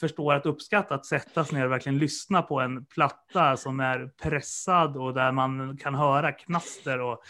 förstår 0.00 0.34
att 0.34 0.46
uppskatta 0.46 0.94
att 0.94 1.06
sätta 1.06 1.44
sig 1.44 1.58
ner 1.58 1.64
och 1.66 1.72
verkligen 1.72 1.98
lyssna 1.98 2.42
på 2.42 2.60
en 2.60 2.84
platta 2.84 3.56
som 3.56 3.80
är 3.80 4.10
pressad 4.22 4.96
och 4.96 5.14
där 5.14 5.32
man 5.32 5.76
kan 5.76 5.94
höra 5.94 6.32
knaster 6.32 7.00
och 7.00 7.22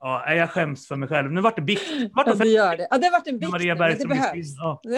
ja, 0.00 0.34
jag 0.34 0.50
skäms 0.50 0.88
för 0.88 0.96
mig 0.96 1.08
själv. 1.08 1.32
Nu 1.32 1.40
vart 1.40 1.56
det 1.56 1.62
bikt. 1.62 1.82
Vart 2.12 2.26
Ja, 2.26 2.32
det 2.34 2.44
det 2.44 2.50
gör 2.50 2.76
det. 2.76 2.88
Ja, 2.90 2.98
det 2.98 3.06
har 3.06 3.12
varit 3.12 3.26
en 3.28 3.38
bikt, 3.38 3.52
Maria 3.52 3.76
Berg 3.76 3.94
det 3.98 4.06
behövs. 4.06 4.56
ja. 4.58 4.80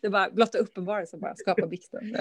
Det 0.00 0.06
är 0.06 0.10
bara 0.10 0.30
blotta 0.30 0.58
uppenbarelsen 0.58 1.20
bara 1.20 1.34
skapa 1.36 1.66
bikten. 1.66 2.00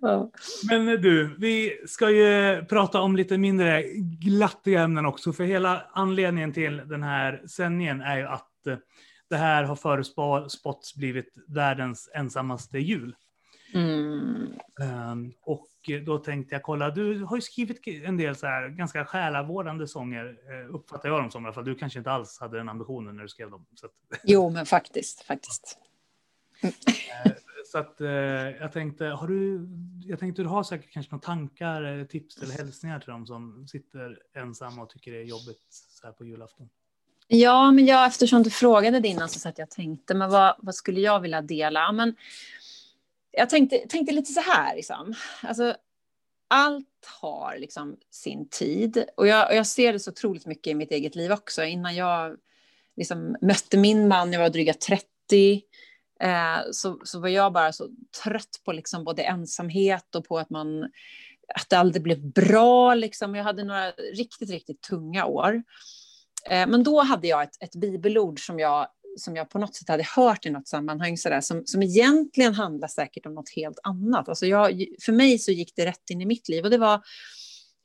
Ja. 0.00 0.30
Men 0.68 0.86
du, 0.86 1.36
vi 1.38 1.80
ska 1.86 2.10
ju 2.10 2.64
prata 2.64 3.00
om 3.00 3.16
lite 3.16 3.38
mindre 3.38 3.82
glattiga 4.20 4.82
ämnen 4.82 5.06
också, 5.06 5.32
för 5.32 5.44
hela 5.44 5.82
anledningen 5.92 6.52
till 6.52 6.76
den 6.76 7.02
här 7.02 7.42
sändningen 7.46 8.00
är 8.00 8.16
ju 8.16 8.26
att 8.26 8.66
eh, 8.66 8.76
det 9.28 9.36
här 9.36 9.64
har 9.64 9.76
förutspåtts 9.76 10.94
blivit 10.94 11.34
världens 11.46 12.10
ensammaste 12.14 12.78
jul. 12.78 13.14
Mm. 13.74 14.52
Ehm, 14.80 15.32
och 15.42 15.68
då 16.06 16.18
tänkte 16.18 16.54
jag 16.54 16.62
kolla, 16.62 16.90
du 16.90 17.24
har 17.24 17.36
ju 17.36 17.42
skrivit 17.42 17.86
en 18.04 18.16
del 18.16 18.36
så 18.36 18.46
här 18.46 18.68
ganska 18.68 19.04
själavårdande 19.04 19.88
sånger, 19.88 20.24
eh, 20.24 20.74
uppfattar 20.74 21.08
jag 21.08 21.22
dem 21.22 21.30
som 21.30 21.42
i 21.42 21.46
alla 21.46 21.54
fall. 21.54 21.64
Du 21.64 21.74
kanske 21.74 21.98
inte 21.98 22.10
alls 22.10 22.40
hade 22.40 22.56
den 22.56 22.68
ambitionen 22.68 23.16
när 23.16 23.22
du 23.22 23.28
skrev 23.28 23.50
dem. 23.50 23.66
Att, 23.82 24.20
Jo, 24.24 24.50
men 24.50 24.66
faktiskt. 24.66 25.22
faktiskt. 25.22 25.78
så 27.66 27.78
att 27.78 28.00
eh, 28.00 28.08
jag 28.60 28.72
tänkte, 28.72 29.04
har 29.04 29.28
du, 29.28 29.68
jag 30.04 30.18
tänkte 30.18 30.42
du 30.42 30.48
har 30.48 30.62
säkert 30.62 30.90
kanske 30.90 31.12
några 31.12 31.22
tankar, 31.22 31.98
eh, 31.98 32.04
tips 32.04 32.42
eller 32.42 32.54
hälsningar 32.54 33.00
till 33.00 33.10
dem 33.10 33.26
som 33.26 33.66
sitter 33.68 34.18
ensamma 34.34 34.82
och 34.82 34.90
tycker 34.90 35.12
det 35.12 35.18
är 35.18 35.24
jobbigt 35.24 35.66
så 35.70 36.06
här 36.06 36.12
på 36.12 36.24
julafton. 36.24 36.68
Ja, 37.26 37.72
men 37.72 37.86
jag, 37.86 38.06
eftersom 38.06 38.42
du 38.42 38.50
frågade 38.50 39.00
det 39.00 39.08
innan 39.08 39.28
så 39.28 39.38
satt 39.38 39.58
jag 39.58 39.66
och 39.66 39.70
tänkte, 39.70 40.14
men 40.14 40.30
vad, 40.30 40.56
vad 40.58 40.74
skulle 40.74 41.00
jag 41.00 41.20
vilja 41.20 41.42
dela? 41.42 41.92
Men 41.92 42.16
jag 43.30 43.50
tänkte, 43.50 43.78
tänkte 43.88 44.14
lite 44.14 44.32
så 44.32 44.40
här, 44.40 44.76
liksom. 44.76 45.14
Alltså, 45.42 45.76
allt 46.48 47.06
har 47.20 47.56
liksom 47.58 47.96
sin 48.10 48.48
tid. 48.48 49.04
Och 49.16 49.26
jag, 49.26 49.50
och 49.50 49.56
jag 49.56 49.66
ser 49.66 49.92
det 49.92 49.98
så 49.98 50.10
otroligt 50.10 50.46
mycket 50.46 50.70
i 50.70 50.74
mitt 50.74 50.90
eget 50.90 51.14
liv 51.14 51.32
också. 51.32 51.64
Innan 51.64 51.96
jag 51.96 52.36
liksom 52.96 53.36
mötte 53.40 53.76
min 53.76 54.08
man, 54.08 54.32
jag 54.32 54.40
var 54.40 54.48
dryga 54.48 54.74
30, 54.74 55.62
eh, 56.20 56.70
så, 56.72 57.00
så 57.04 57.20
var 57.20 57.28
jag 57.28 57.52
bara 57.52 57.72
så 57.72 57.88
trött 58.22 58.60
på 58.64 58.72
liksom 58.72 59.04
både 59.04 59.22
ensamhet 59.22 60.14
och 60.14 60.24
på 60.24 60.38
att 60.38 60.50
man 60.50 60.90
att 61.54 61.70
det 61.70 61.78
aldrig 61.78 62.02
blev 62.02 62.32
bra. 62.32 62.94
Liksom. 62.94 63.34
Jag 63.34 63.44
hade 63.44 63.64
några 63.64 63.90
riktigt, 63.90 64.50
riktigt 64.50 64.82
tunga 64.82 65.26
år. 65.26 65.62
Eh, 66.50 66.66
Men 66.66 66.82
då 66.82 67.02
hade 67.02 67.28
jag 67.28 67.42
ett, 67.42 67.62
ett 67.62 67.74
bibelord 67.74 68.46
som 68.46 68.58
jag, 68.58 68.88
som 69.18 69.36
jag 69.36 69.50
på 69.50 69.58
något 69.58 69.74
sätt 69.74 69.88
hade 69.88 70.06
hört 70.16 70.46
i 70.46 70.50
något 70.50 70.68
sammanhang 70.68 71.16
sådär, 71.16 71.40
som, 71.40 71.62
som 71.66 71.82
egentligen 71.82 72.54
handlar 72.54 72.88
säkert 72.88 73.26
om 73.26 73.34
något 73.34 73.50
helt 73.56 73.78
annat. 73.82 74.28
Alltså 74.28 74.46
jag, 74.46 74.86
för 75.04 75.12
mig 75.12 75.38
så 75.38 75.52
gick 75.52 75.72
det 75.76 75.86
rätt 75.86 76.10
in 76.10 76.20
i 76.20 76.26
mitt 76.26 76.48
liv 76.48 76.64
och 76.64 76.70
det 76.70 76.78
var 76.78 77.02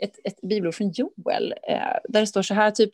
ett, 0.03 0.19
ett 0.23 0.41
bibelord 0.41 0.75
från 0.75 0.91
Joel 0.91 1.53
eh, 1.69 1.97
där 2.09 2.19
det 2.19 2.27
står 2.27 2.41
så 2.41 2.53
här 2.53 2.71
typ 2.71 2.91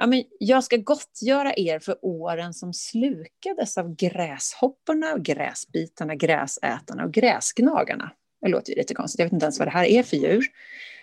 Ja, 0.00 0.06
men 0.06 0.24
jag 0.38 0.64
ska 0.64 0.76
gottgöra 0.76 1.54
er 1.56 1.78
för 1.78 1.98
åren 2.02 2.54
som 2.54 2.74
slukades 2.74 3.78
av 3.78 3.94
gräshopporna, 3.94 5.18
gräsbitarna, 5.18 6.14
gräsätarna 6.14 7.04
och 7.04 7.12
gräsgnagarna. 7.12 8.10
Det 8.40 8.48
låter 8.48 8.72
ju 8.72 8.78
lite 8.78 8.94
konstigt, 8.94 9.18
jag 9.18 9.26
vet 9.26 9.32
inte 9.32 9.44
ens 9.44 9.58
vad 9.58 9.68
det 9.68 9.72
här 9.72 9.84
är 9.84 10.02
för 10.02 10.16
djur. 10.16 10.46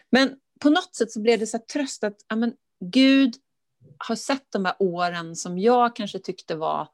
Men 0.09 0.35
på 0.59 0.69
något 0.69 0.95
sätt 0.95 1.11
så 1.11 1.21
blev 1.21 1.39
det 1.39 1.47
så 1.47 1.59
tröst 1.73 2.03
att 2.03 2.15
ja, 2.27 2.35
men 2.35 2.53
Gud 2.79 3.35
har 3.97 4.15
sett 4.15 4.45
de 4.51 4.65
här 4.65 4.75
åren 4.79 5.35
som 5.35 5.59
jag 5.59 5.95
kanske 5.95 6.19
tyckte 6.19 6.55
var 6.55 6.87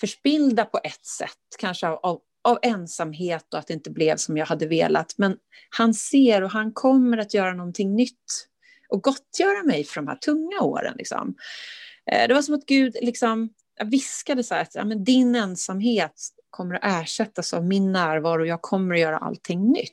förspillda 0.00 0.64
på 0.64 0.80
ett 0.84 1.06
sätt, 1.06 1.56
kanske 1.58 1.88
av, 1.88 1.98
av, 2.02 2.20
av 2.42 2.58
ensamhet 2.62 3.54
och 3.54 3.58
att 3.58 3.66
det 3.66 3.74
inte 3.74 3.90
blev 3.90 4.16
som 4.16 4.36
jag 4.36 4.46
hade 4.46 4.66
velat. 4.66 5.14
Men 5.18 5.36
han 5.70 5.94
ser 5.94 6.42
och 6.42 6.50
han 6.50 6.72
kommer 6.72 7.18
att 7.18 7.34
göra 7.34 7.54
någonting 7.54 7.94
nytt 7.94 8.48
och 8.92 9.02
gottgöra 9.02 9.62
mig 9.62 9.84
för 9.84 10.00
de 10.00 10.08
här 10.08 10.16
tunga 10.16 10.60
åren. 10.60 10.94
Liksom. 10.96 11.34
Eh, 12.10 12.28
Det 12.28 12.34
var 12.34 12.42
som 12.42 12.54
att 12.54 12.66
Gud 12.66 12.96
liksom 13.02 13.48
viskade 13.84 14.44
så 14.44 14.54
här 14.54 14.62
att 14.62 14.74
ja, 14.74 14.84
men 14.84 15.04
din 15.04 15.34
ensamhet 15.34 16.14
kommer 16.50 16.74
att 16.74 17.02
ersättas 17.02 17.54
av 17.54 17.64
min 17.66 17.92
närvaro 17.92 18.40
och 18.40 18.46
jag 18.46 18.62
kommer 18.62 18.94
att 18.94 19.00
göra 19.00 19.18
allting 19.18 19.72
nytt. 19.72 19.92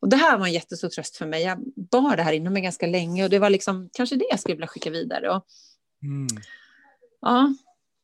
Och 0.00 0.08
det 0.08 0.16
här 0.16 0.38
var 0.38 0.46
en 0.46 0.52
jättestor 0.52 0.88
tröst 0.88 1.16
för 1.16 1.26
mig. 1.26 1.42
Jag 1.42 1.58
bar 1.90 2.16
det 2.16 2.22
här 2.22 2.32
inom 2.32 2.52
mig 2.52 2.62
ganska 2.62 2.86
länge 2.86 3.24
och 3.24 3.30
det 3.30 3.38
var 3.38 3.50
liksom 3.50 3.90
kanske 3.92 4.16
det 4.16 4.26
jag 4.30 4.40
skulle 4.40 4.54
vilja 4.54 4.66
skicka 4.66 4.90
vidare. 4.90 5.30
Och, 5.30 5.44
Mm. 6.02 6.26
ja, 7.20 7.54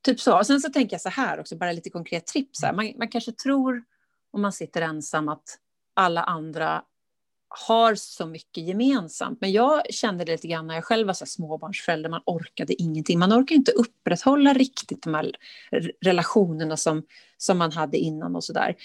typ 0.05 0.21
så. 0.21 0.39
Och 0.39 0.47
sen 0.47 0.61
så 0.61 0.73
tänker 0.73 0.95
jag 0.95 1.01
så 1.01 1.09
här 1.09 1.41
också, 1.41 1.57
bara 1.57 1.73
lite 1.73 1.91
konkret. 1.91 2.33
Här. 2.63 2.73
Man, 2.73 2.93
man 2.99 3.09
kanske 3.09 3.33
tror 3.33 3.85
om 4.33 4.43
man 4.43 4.53
sitter 4.53 4.83
ensam 4.83 5.29
att 5.29 5.59
alla 5.95 6.23
andra 6.23 6.83
har 7.69 7.95
så 7.95 8.27
mycket 8.27 8.65
gemensamt. 8.65 9.41
Men 9.41 9.53
jag 9.53 9.83
kände 9.91 10.25
det 10.25 10.33
lite 10.33 10.49
grann 10.49 10.67
när 10.67 10.75
jag 10.75 10.85
själv 10.85 11.07
var 11.07 11.15
så 11.15 11.27
småbarnsförälder. 11.27 12.11
Man 12.11 12.23
orkade 12.27 12.83
ingenting. 12.83 13.19
Man 13.19 13.33
orkar 13.33 13.55
inte 13.55 13.73
upprätthålla 13.73 14.55
riktigt 14.55 15.03
de 15.03 15.15
här 15.15 15.33
relationerna 16.01 16.77
som, 16.77 17.03
som 17.37 17.59
man 17.59 17.73
hade 17.73 17.99
innan 17.99 18.37
och 18.37 18.45
så 18.45 18.53
där. 18.53 18.77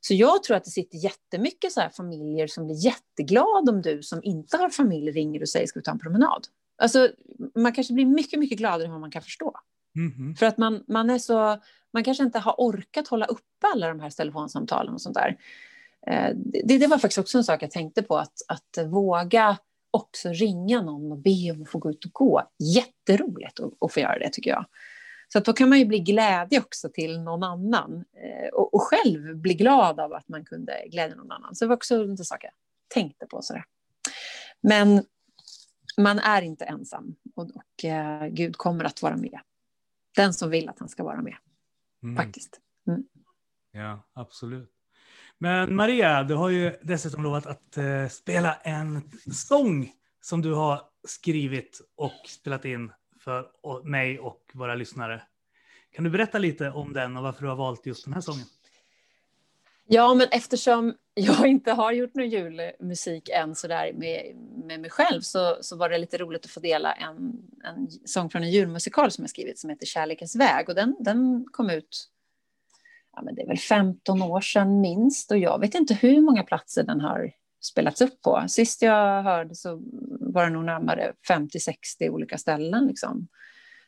Så 0.00 0.14
jag 0.14 0.42
tror 0.42 0.56
att 0.56 0.64
det 0.64 0.70
sitter 0.70 0.98
jättemycket 0.98 1.72
så 1.72 1.80
här 1.80 1.88
familjer 1.88 2.46
som 2.46 2.66
blir 2.66 2.84
jätteglada 2.84 3.72
om 3.72 3.82
du 3.82 4.02
som 4.02 4.20
inte 4.22 4.56
har 4.56 4.70
familj 4.70 5.10
ringer 5.10 5.42
och 5.42 5.48
säger 5.48 5.66
ska 5.66 5.78
vi 5.78 5.84
ta 5.84 5.90
en 5.90 5.98
promenad. 5.98 6.46
Alltså, 6.78 7.08
man 7.54 7.72
kanske 7.72 7.94
blir 7.94 8.06
mycket, 8.06 8.38
mycket 8.38 8.58
gladare 8.58 8.84
än 8.84 8.92
vad 8.92 9.00
man 9.00 9.10
kan 9.10 9.22
förstå. 9.22 9.54
Mhm. 9.94 10.36
För 10.36 10.46
att 10.46 10.58
man, 10.58 10.84
man 10.88 11.10
är 11.10 11.18
så, 11.18 11.58
man 11.92 12.04
kanske 12.04 12.24
inte 12.24 12.38
har 12.38 12.54
orkat 12.58 13.08
hålla 13.08 13.26
uppe 13.26 13.66
alla 13.74 13.88
de 13.88 14.00
här 14.00 14.10
telefonsamtalen 14.10 14.94
och 14.94 15.00
sånt 15.00 15.14
där. 15.14 15.36
Eh, 16.10 16.30
Det, 16.64 16.78
det 16.78 16.86
var 16.86 16.98
faktiskt 16.98 17.18
också 17.18 17.38
en 17.38 17.44
sak 17.44 17.62
jag 17.62 17.70
tänkte 17.70 18.02
på, 18.02 18.16
att, 18.18 18.34
att 18.48 18.86
våga 18.86 19.58
också 19.90 20.28
ringa 20.28 20.82
någon 20.82 21.12
och 21.12 21.18
be 21.18 21.50
om 21.50 21.62
att 21.62 21.70
få 21.70 21.78
gå 21.78 21.90
ut 21.90 22.04
och 22.04 22.12
gå. 22.12 22.42
Jätteroligt 22.58 23.60
att, 23.60 23.72
att 23.80 23.92
få 23.92 24.00
göra 24.00 24.18
det 24.18 24.30
tycker 24.32 24.50
jag. 24.50 24.66
Så 25.28 25.38
att 25.38 25.44
då 25.44 25.52
kan 25.52 25.68
man 25.68 25.78
ju 25.78 25.84
bli 25.84 25.98
glädje 25.98 26.60
också 26.60 26.88
till 26.88 27.20
någon 27.20 27.42
annan 27.42 28.04
eh, 28.12 28.48
och, 28.48 28.74
och 28.74 28.82
själv 28.82 29.36
bli 29.36 29.54
glad 29.54 30.00
av 30.00 30.12
att 30.12 30.28
man 30.28 30.44
kunde 30.44 30.86
glädja 30.88 31.16
någon 31.16 31.30
annan. 31.32 31.54
Så 31.54 31.64
det 31.64 31.68
var 31.68 31.76
också 31.76 31.94
en 31.94 32.16
sak 32.16 32.44
jag 32.44 32.52
tänkte 32.88 33.26
på. 33.26 33.42
Sådär. 33.42 33.64
Men 34.60 35.04
man 35.96 36.18
är 36.18 36.42
inte 36.42 36.64
ensam 36.64 37.16
och, 37.34 37.50
och 37.56 37.84
eh, 37.84 38.26
Gud 38.28 38.56
kommer 38.56 38.84
att 38.84 39.02
vara 39.02 39.16
med. 39.16 39.40
Den 40.16 40.34
som 40.34 40.50
vill 40.50 40.68
att 40.68 40.78
han 40.78 40.88
ska 40.88 41.04
vara 41.04 41.22
med, 41.22 41.36
Mm. 42.02 42.16
faktiskt. 42.16 42.60
Ja, 43.72 44.08
absolut. 44.12 44.72
Men 45.38 45.76
Maria, 45.76 46.22
du 46.22 46.34
har 46.34 46.48
ju 46.48 46.76
dessutom 46.82 47.22
lovat 47.22 47.46
att 47.46 47.76
eh, 47.76 48.08
spela 48.08 48.54
en 48.54 49.10
sång 49.32 49.92
som 50.20 50.42
du 50.42 50.54
har 50.54 50.80
skrivit 51.08 51.80
och 51.96 52.28
spelat 52.28 52.64
in 52.64 52.92
för 53.20 53.50
mig 53.84 54.18
och 54.18 54.50
våra 54.54 54.74
lyssnare. 54.74 55.22
Kan 55.92 56.04
du 56.04 56.10
berätta 56.10 56.38
lite 56.38 56.70
om 56.70 56.92
den 56.92 57.16
och 57.16 57.22
varför 57.22 57.42
du 57.42 57.48
har 57.48 57.56
valt 57.56 57.86
just 57.86 58.04
den 58.04 58.14
här 58.14 58.20
sången? 58.20 58.46
Ja, 59.88 60.14
men 60.14 60.28
eftersom 60.30 60.94
jag 61.14 61.46
inte 61.46 61.72
har 61.72 61.92
gjort 61.92 62.14
någon 62.14 62.28
julmusik 62.28 63.28
än 63.28 63.54
sådär 63.54 63.92
med, 63.92 64.36
med 64.64 64.80
mig 64.80 64.90
själv 64.90 65.20
så, 65.20 65.58
så 65.60 65.76
var 65.76 65.88
det 65.88 65.98
lite 65.98 66.18
roligt 66.18 66.44
att 66.44 66.50
få 66.50 66.60
dela 66.60 66.92
en, 66.92 67.16
en 67.64 67.90
sång 68.04 68.30
från 68.30 68.42
en 68.42 68.50
julmusikal 68.50 69.10
som 69.10 69.24
jag 69.24 69.30
skrivit 69.30 69.58
som 69.58 69.70
heter 69.70 69.86
Kärlekens 69.86 70.36
väg 70.36 70.68
och 70.68 70.74
den, 70.74 70.96
den 71.00 71.46
kom 71.52 71.70
ut 71.70 72.08
ja, 73.16 73.22
men 73.22 73.34
det 73.34 73.42
är 73.42 73.46
väl 73.46 73.58
15 73.58 74.22
år 74.22 74.40
sedan 74.40 74.80
minst 74.80 75.30
och 75.30 75.38
jag 75.38 75.60
vet 75.60 75.74
inte 75.74 75.94
hur 75.94 76.20
många 76.20 76.42
platser 76.42 76.82
den 76.82 77.00
har 77.00 77.32
spelats 77.60 78.00
upp 78.00 78.22
på. 78.22 78.44
Sist 78.48 78.82
jag 78.82 79.22
hörde 79.22 79.54
så 79.54 79.82
var 80.20 80.44
det 80.44 80.50
nog 80.50 80.64
närmare 80.64 81.12
50-60 81.28 82.08
olika 82.10 82.38
ställen 82.38 82.86
liksom, 82.86 83.28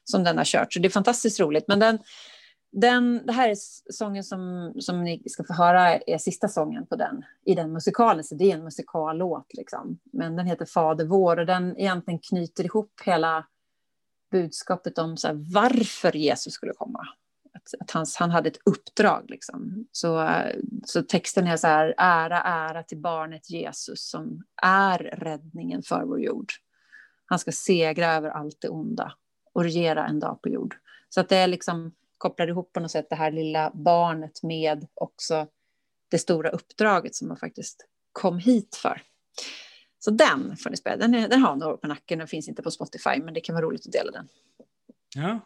som 0.05 0.25
den 0.25 0.39
har 0.39 0.45
kört. 0.45 0.73
Så 0.73 0.79
det 0.79 0.89
är 0.89 0.91
fantastiskt 0.91 1.41
roligt. 1.41 1.65
Men 1.69 1.79
den, 1.79 1.99
den, 2.73 3.27
det 3.27 3.33
här 3.33 3.49
är 3.49 3.57
sången 3.93 4.25
som, 4.25 4.73
som 4.79 5.05
ni 5.05 5.23
ska 5.27 5.45
få 5.45 5.53
höra 5.53 5.97
är 5.97 6.19
sista 6.19 6.49
sången 6.49 6.87
på 6.87 6.97
den, 6.97 7.25
i 7.45 7.55
den 7.55 7.73
musikalen, 7.73 8.25
så 8.25 8.35
det 8.35 8.51
är 8.51 8.55
en 8.55 8.65
musikallåt. 8.65 9.55
Liksom. 9.55 9.99
Men 10.13 10.37
den 10.37 10.47
heter 10.47 10.67
Fader 10.67 11.05
vår 11.05 11.39
och 11.39 11.47
den 11.47 11.79
egentligen 11.79 12.21
knyter 12.21 12.65
ihop 12.65 12.93
hela 13.05 13.47
budskapet 14.31 14.99
om 14.99 15.17
så 15.17 15.29
här, 15.29 15.53
varför 15.53 16.17
Jesus 16.17 16.53
skulle 16.53 16.73
komma. 16.73 17.09
Att, 17.81 17.91
hans, 17.91 18.17
han 18.17 18.31
hade 18.31 18.49
ett 18.49 18.61
uppdrag. 18.65 19.25
Liksom. 19.29 19.87
Så, 19.93 20.43
så 20.85 21.03
texten 21.03 21.47
är 21.47 21.57
så 21.57 21.67
här, 21.67 21.95
ära, 21.99 22.43
ära 22.43 22.83
till 22.83 22.99
barnet 22.99 23.51
Jesus 23.51 24.11
som 24.11 24.43
är 24.63 24.99
räddningen 24.99 25.83
för 25.83 26.05
vår 26.05 26.21
jord. 26.21 26.53
Han 27.27 27.39
ska 27.39 27.53
segra 27.53 28.15
över 28.15 28.29
allt 28.31 28.61
det 28.61 28.69
onda 28.69 29.13
och 29.53 29.63
regera 29.65 30.07
en 30.07 30.21
dag 30.21 30.43
på 30.43 30.49
jord. 30.49 30.77
Så 31.09 31.21
att 31.21 31.29
det 31.29 31.37
är 31.37 31.47
liksom 31.47 31.93
kopplar 32.19 32.49
ihop 32.49 32.73
på 32.73 32.81
något 32.81 32.91
sätt 32.91 33.07
det 33.11 33.17
här 33.17 33.31
lilla 33.31 33.71
barnet 33.75 34.43
med 34.43 34.87
också 34.95 35.47
det 36.09 36.19
stora 36.19 36.51
uppdraget 36.51 37.15
som 37.15 37.29
man 37.29 37.37
faktiskt 37.37 37.87
kom 38.13 38.39
hit 38.39 38.77
för. 38.77 39.03
Så 39.99 40.11
den 40.11 40.57
får 40.57 40.71
ni 40.71 40.77
spela. 40.77 40.97
Den, 40.97 41.15
är, 41.15 41.29
den 41.29 41.43
har 41.43 41.57
några 41.57 41.73
år 41.73 41.77
på 41.77 41.87
nacken 41.87 42.21
och 42.21 42.29
finns 42.29 42.49
inte 42.49 42.63
på 42.63 42.71
Spotify, 42.71 43.23
men 43.23 43.35
det 43.35 43.41
kan 43.41 43.55
vara 43.55 43.67
roligt 43.67 43.87
att 43.87 43.93
dela 43.93 44.11
den. 44.11 44.29
Ja. 45.15 45.41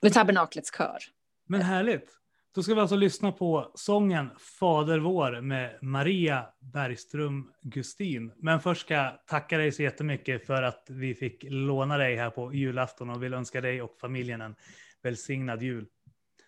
Med 0.00 0.12
Tabernaklets 0.12 0.70
kör. 0.76 0.98
Men 1.46 1.62
härligt. 1.62 2.18
Då 2.54 2.62
ska 2.62 2.74
vi 2.74 2.80
alltså 2.80 2.96
lyssna 2.96 3.32
på 3.32 3.72
sången 3.74 4.30
Fader 4.60 4.98
vår 4.98 5.40
med 5.40 5.78
Maria 5.82 6.46
Bergström 6.60 7.50
Gustin. 7.62 8.32
Men 8.36 8.60
först 8.60 8.80
ska 8.80 8.94
jag 8.94 9.26
tacka 9.26 9.58
dig 9.58 9.72
så 9.72 9.82
jättemycket 9.82 10.46
för 10.46 10.62
att 10.62 10.86
vi 10.88 11.14
fick 11.14 11.44
låna 11.48 11.98
dig 11.98 12.16
här 12.16 12.30
på 12.30 12.54
julafton 12.54 13.10
och 13.10 13.22
vill 13.22 13.34
önska 13.34 13.60
dig 13.60 13.82
och 13.82 13.96
familjen 14.00 14.40
en 14.40 14.54
välsignad 15.02 15.62
jul. 15.62 15.86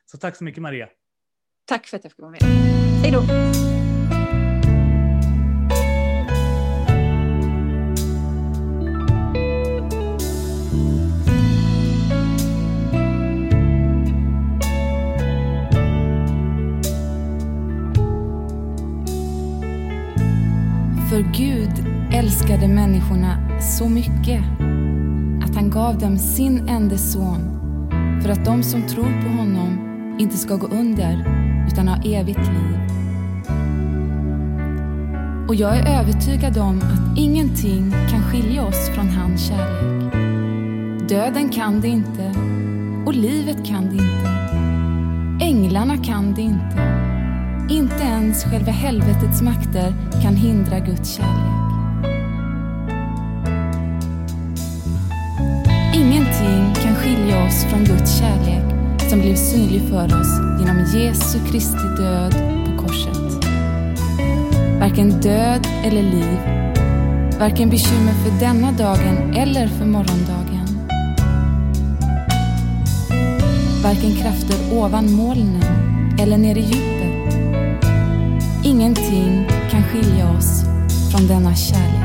Så 0.06 0.18
tack 0.18 0.36
så 0.36 0.44
mycket 0.44 0.62
Maria. 0.62 0.88
Tack 1.64 1.86
för 1.86 1.96
att 1.96 2.04
jag 2.04 2.12
fick 2.12 2.20
vara 2.20 2.30
med. 2.30 2.42
Hej 3.02 3.12
då. 3.12 3.22
Människorna 23.10 23.60
så 23.60 23.88
mycket 23.88 24.42
att 25.44 25.54
han 25.54 25.70
gav 25.70 25.98
dem 25.98 26.18
sin 26.18 26.68
enda 26.68 26.98
son 26.98 27.40
för 28.22 28.30
att 28.30 28.44
de 28.44 28.62
som 28.62 28.82
tror 28.82 29.22
på 29.22 29.28
honom 29.28 29.78
inte 30.18 30.36
ska 30.36 30.56
gå 30.56 30.66
under 30.66 31.24
utan 31.68 31.88
ha 31.88 31.96
evigt 31.96 32.38
liv. 32.38 32.78
Och 35.48 35.54
jag 35.54 35.76
är 35.76 36.00
övertygad 36.00 36.58
om 36.58 36.78
att 36.78 37.18
ingenting 37.18 37.90
kan 38.10 38.22
skilja 38.22 38.66
oss 38.66 38.88
från 38.88 39.08
hans 39.08 39.48
kärlek. 39.48 40.12
Döden 41.08 41.48
kan 41.48 41.80
det 41.80 41.88
inte 41.88 42.34
och 43.06 43.14
livet 43.14 43.66
kan 43.66 43.84
det 43.84 43.94
inte. 43.94 44.30
Änglarna 45.44 45.96
kan 45.96 46.34
det 46.34 46.42
inte. 46.42 47.04
Inte 47.70 48.04
ens 48.04 48.44
själva 48.44 48.72
helvetets 48.72 49.42
makter 49.42 49.94
kan 50.22 50.36
hindra 50.36 50.78
Guds 50.78 51.16
kärlek. 51.16 51.73
Skilja 57.04 57.44
oss 57.44 57.64
från 57.64 57.84
Guds 57.84 58.18
kärlek 58.18 58.64
som 59.10 59.20
blev 59.20 59.34
synlig 59.34 59.82
för 59.88 60.04
oss 60.04 60.40
genom 60.60 60.84
Jesu 60.94 61.38
Kristi 61.50 61.86
död 61.98 62.32
på 62.66 62.82
korset. 62.82 63.46
Varken 64.80 65.10
död 65.20 65.66
eller 65.84 66.02
liv, 66.02 66.38
varken 67.38 67.70
bekymmer 67.70 68.12
för 68.12 68.40
denna 68.40 68.72
dagen 68.72 69.34
eller 69.34 69.68
för 69.68 69.84
morgondagen. 69.84 70.66
Varken 73.82 74.16
krafter 74.16 74.78
ovan 74.78 75.12
molnen 75.12 75.62
eller 76.20 76.38
nere 76.38 76.58
i 76.58 76.62
djupet. 76.62 77.34
Ingenting 78.64 79.48
kan 79.70 79.82
skilja 79.82 80.30
oss 80.30 80.62
från 81.12 81.26
denna 81.26 81.54
kärlek. 81.54 82.03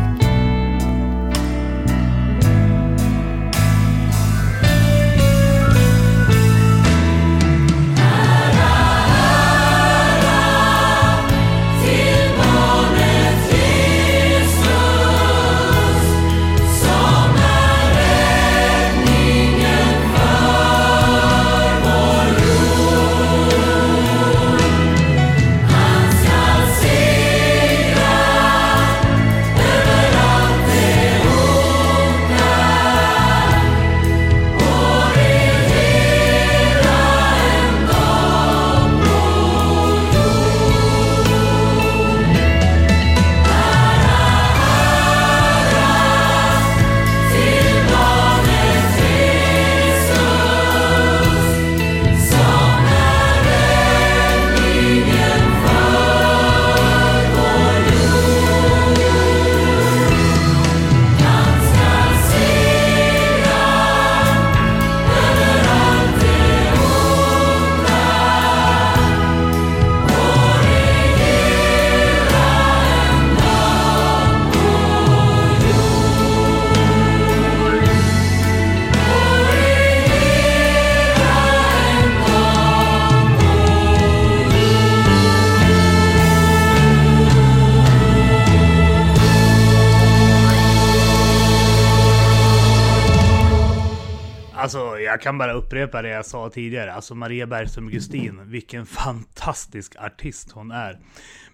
Jag 95.19 95.23
kan 95.23 95.37
bara 95.37 95.53
upprepa 95.53 96.01
det 96.01 96.09
jag 96.09 96.25
sa 96.25 96.49
tidigare. 96.49 96.93
Alltså 96.93 97.15
Maria 97.15 97.47
Bergström 97.47 97.89
Gustin, 97.89 98.49
vilken 98.49 98.85
fantastisk 98.85 99.95
artist 99.95 100.51
hon 100.51 100.71
är. 100.71 100.99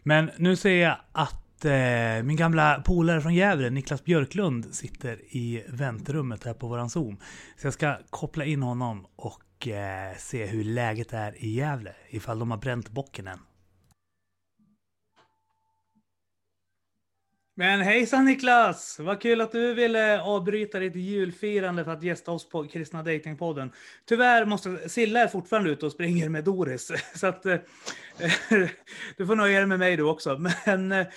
Men 0.03 0.31
nu 0.37 0.55
ser 0.55 0.81
jag 0.81 0.97
att 1.11 1.65
eh, 1.65 2.23
min 2.23 2.35
gamla 2.35 2.81
polare 2.85 3.21
från 3.21 3.33
Gävle, 3.33 3.69
Niklas 3.69 4.03
Björklund, 4.03 4.75
sitter 4.75 5.35
i 5.35 5.63
väntrummet 5.67 6.43
här 6.43 6.53
på 6.53 6.67
våran 6.67 6.89
Zoom. 6.89 7.17
Så 7.57 7.67
jag 7.67 7.73
ska 7.73 7.97
koppla 8.09 8.45
in 8.45 8.63
honom 8.63 9.05
och 9.15 9.67
eh, 9.67 10.17
se 10.17 10.45
hur 10.45 10.63
läget 10.63 11.13
är 11.13 11.43
i 11.43 11.49
Gävle. 11.49 11.93
Ifall 12.09 12.39
de 12.39 12.51
har 12.51 12.57
bränt 12.57 12.89
bocken 12.89 13.27
än. 13.27 13.39
Men 17.57 17.81
hejsan 17.81 18.25
Niklas! 18.25 18.99
Vad 18.99 19.21
kul 19.21 19.41
att 19.41 19.51
du 19.51 19.73
ville 19.73 20.21
avbryta 20.21 20.79
ditt 20.79 20.95
julfirande 20.95 21.83
för 21.85 21.91
att 21.91 22.03
gästa 22.03 22.31
oss 22.31 22.49
på 22.49 22.67
Kristna 22.67 23.03
Datingpodden. 23.03 23.71
Tyvärr 24.05 24.45
måste 24.45 24.89
Silla 24.89 25.19
är 25.19 25.27
fortfarande 25.27 25.69
ute 25.69 25.85
och 25.85 25.91
springer 25.91 26.29
med 26.29 26.43
Doris, 26.43 26.91
så 27.15 27.27
att 27.27 27.45
eh, 27.45 27.57
du 29.17 29.25
får 29.27 29.35
nöja 29.35 29.57
dig 29.59 29.67
med 29.67 29.79
mig 29.79 29.97
du 29.97 30.03
också. 30.03 30.37
Men 30.65 30.91
eh, 30.91 31.07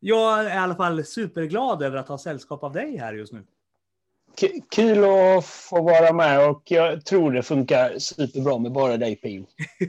jag 0.00 0.40
är 0.40 0.48
i 0.54 0.58
alla 0.58 0.74
fall 0.74 1.04
superglad 1.04 1.82
över 1.82 1.96
att 1.96 2.08
ha 2.08 2.18
sällskap 2.18 2.64
av 2.64 2.72
dig 2.72 2.96
här 2.96 3.14
just 3.14 3.32
nu. 3.32 3.44
K- 4.40 4.46
kul 4.70 4.98
att 5.04 5.46
få 5.46 5.82
vara 5.82 6.12
med 6.12 6.48
och 6.48 6.62
jag 6.64 7.04
tror 7.04 7.32
det 7.32 7.42
funkar 7.42 7.98
superbra 7.98 8.58
med 8.58 8.72
bara 8.72 8.96
dig 8.96 9.16
Pio. 9.16 9.46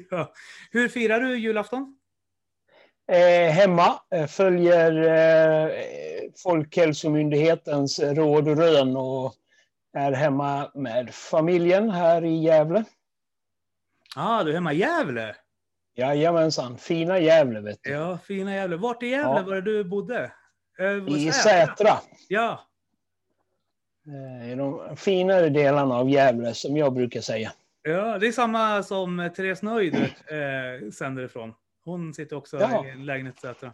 ja. 0.09 0.33
Hur 0.71 0.87
firar 0.87 1.19
du 1.19 1.37
julafton? 1.37 1.98
Eh, 3.09 3.51
hemma 3.51 3.99
eh, 4.15 4.25
följer 4.27 4.91
eh, 5.03 5.71
Folkhälsomyndighetens 6.43 7.99
råd 7.99 8.47
och 8.47 8.57
rön 8.57 8.97
och 8.97 9.33
är 9.93 10.11
hemma 10.11 10.71
med 10.75 11.13
familjen 11.13 11.89
här 11.89 12.25
i 12.25 12.35
Gävle. 12.43 12.83
ah, 14.15 14.43
du 14.43 14.49
är 14.49 14.53
hemma 14.53 14.73
i 14.73 14.77
Gävle? 14.77 15.35
Jajamensan, 15.95 16.77
fina 16.77 17.19
Gävle 17.19 17.59
vet 17.61 17.79
du. 17.81 17.89
Ja, 17.91 18.17
fina 18.23 18.55
Gävle. 18.55 18.75
Vart 18.77 19.03
i 19.03 19.07
Gävle 19.07 19.39
Ja. 19.39 19.43
var 19.45 19.55
det 19.55 19.61
du 19.61 19.83
bodde? 19.83 20.31
Eh, 20.79 21.15
I 21.17 21.31
Sätra? 21.31 21.93
Ja, 22.27 22.59
Eh, 24.41 24.51
I 24.51 24.55
de 24.55 24.95
finare 24.97 25.49
delarna 25.49 25.95
av 25.95 26.09
Gävle 26.09 26.53
som 26.53 26.77
jag 26.77 26.93
brukar 26.93 27.21
säga. 27.21 27.51
ja, 27.81 28.17
det 28.17 28.27
är 28.27 28.31
samma 28.31 28.83
som 28.83 29.29
Therese 29.35 29.61
Nöjd 29.61 29.95
eh, 29.95 30.89
sänder 30.93 31.23
ifrån. 31.23 31.53
Hon 31.83 32.13
sitter 32.13 32.35
också 32.35 32.59
Ja. 32.59 32.85
i 32.87 32.89
en 32.89 33.05
lägenhet 33.05 33.37
i 33.37 33.39
Sätra. 33.39 33.73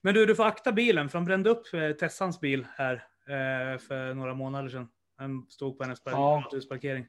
Men 0.00 0.14
du, 0.14 0.26
du 0.26 0.34
får 0.34 0.44
akta 0.44 0.72
bilen, 0.72 1.08
för 1.08 1.18
de 1.18 1.24
brände 1.24 1.50
upp 1.50 1.74
eh, 1.74 1.90
Tessans 1.90 2.40
bil 2.40 2.66
här 2.76 2.94
eh, 3.28 3.78
för 3.78 4.14
några 4.14 4.34
månader 4.34 4.68
sedan. 4.68 4.88
Den 5.18 5.46
stod 5.48 5.78
på 5.78 5.84
hennes 5.84 6.00
Ja. 6.04 6.50
parkering. 6.68 7.06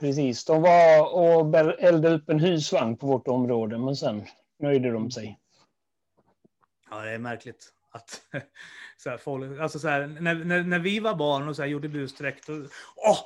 Precis, 0.00 0.44
de 0.44 0.62
var 0.62 1.14
och 1.14 1.56
eldade 1.80 2.14
upp 2.14 2.28
en 2.28 2.40
husvagn 2.40 2.96
på 2.96 3.06
vårt 3.06 3.28
område, 3.28 3.78
men 3.78 3.96
sen 3.96 4.24
nöjde 4.58 4.90
de 4.90 5.10
sig. 5.10 5.38
Ja, 6.90 7.00
det 7.00 7.10
är 7.10 7.18
märkligt. 7.18 7.72
Att, 7.90 8.22
så 8.96 9.10
här, 9.10 9.16
folk, 9.18 9.60
alltså 9.60 9.78
så 9.78 9.88
här, 9.88 10.06
när, 10.06 10.34
när, 10.34 10.62
när 10.62 10.78
vi 10.78 11.00
var 11.00 11.14
barn 11.14 11.48
och 11.48 11.56
så 11.56 11.62
här, 11.62 11.68
gjorde 11.68 11.88
bussträck. 11.88 12.42
Åh! 12.96 13.18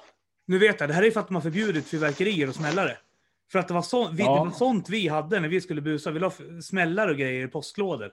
Nu 0.46 0.58
vet 0.58 0.80
jag, 0.80 0.88
det 0.88 0.92
här 0.94 1.02
är 1.02 1.10
för 1.10 1.20
att 1.20 1.30
har 1.30 1.40
förbjudit 1.40 1.86
fyrverkerier 1.88 2.48
och 2.48 2.54
smällare. 2.54 2.98
För 3.52 3.58
att 3.58 3.68
det 3.68 3.74
var, 3.74 3.82
så, 3.82 4.08
vi, 4.08 4.22
Ja. 4.22 4.34
det 4.34 4.40
var 4.40 4.50
sånt 4.50 4.88
vi 4.88 5.08
hade 5.08 5.40
när 5.40 5.48
vi 5.48 5.60
skulle 5.60 5.80
busa. 5.80 6.10
Vi 6.10 6.20
la 6.20 6.32
smällare 6.62 7.10
och 7.10 7.16
grejer 7.16 7.44
i 7.44 7.48
postlådor. 7.48 8.12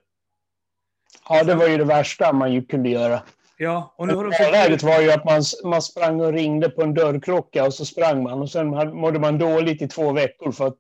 Ja, 1.30 1.44
det 1.44 1.56
var 1.56 1.68
ju 1.68 1.78
det 1.78 1.84
värsta 1.84 2.34
man 2.34 2.54
ju 2.54 2.66
kunde 2.66 2.90
göra. 2.90 3.22
Ja, 3.58 3.94
och 3.98 4.08
nu 4.08 4.16
har 4.16 4.24
de 4.24 4.32
förbjudit... 4.32 4.84
var 4.84 5.02
ju 5.02 5.12
att 5.12 5.26
man, 5.26 5.44
man 5.64 5.82
sprang 5.82 6.22
och 6.22 6.34
ringde 6.34 6.70
på 6.70 6.82
en 6.82 6.94
dörrklocka 6.94 7.66
och 7.66 7.74
så 7.74 7.86
sprang 7.86 8.24
man 8.24 8.42
och 8.42 8.52
sen 8.52 8.68
mådde 8.96 9.20
man 9.20 9.38
dåligt 9.38 9.82
i 9.82 9.88
två 9.88 10.12
veckor 10.12 10.52
för 10.52 10.68
att 10.68 10.80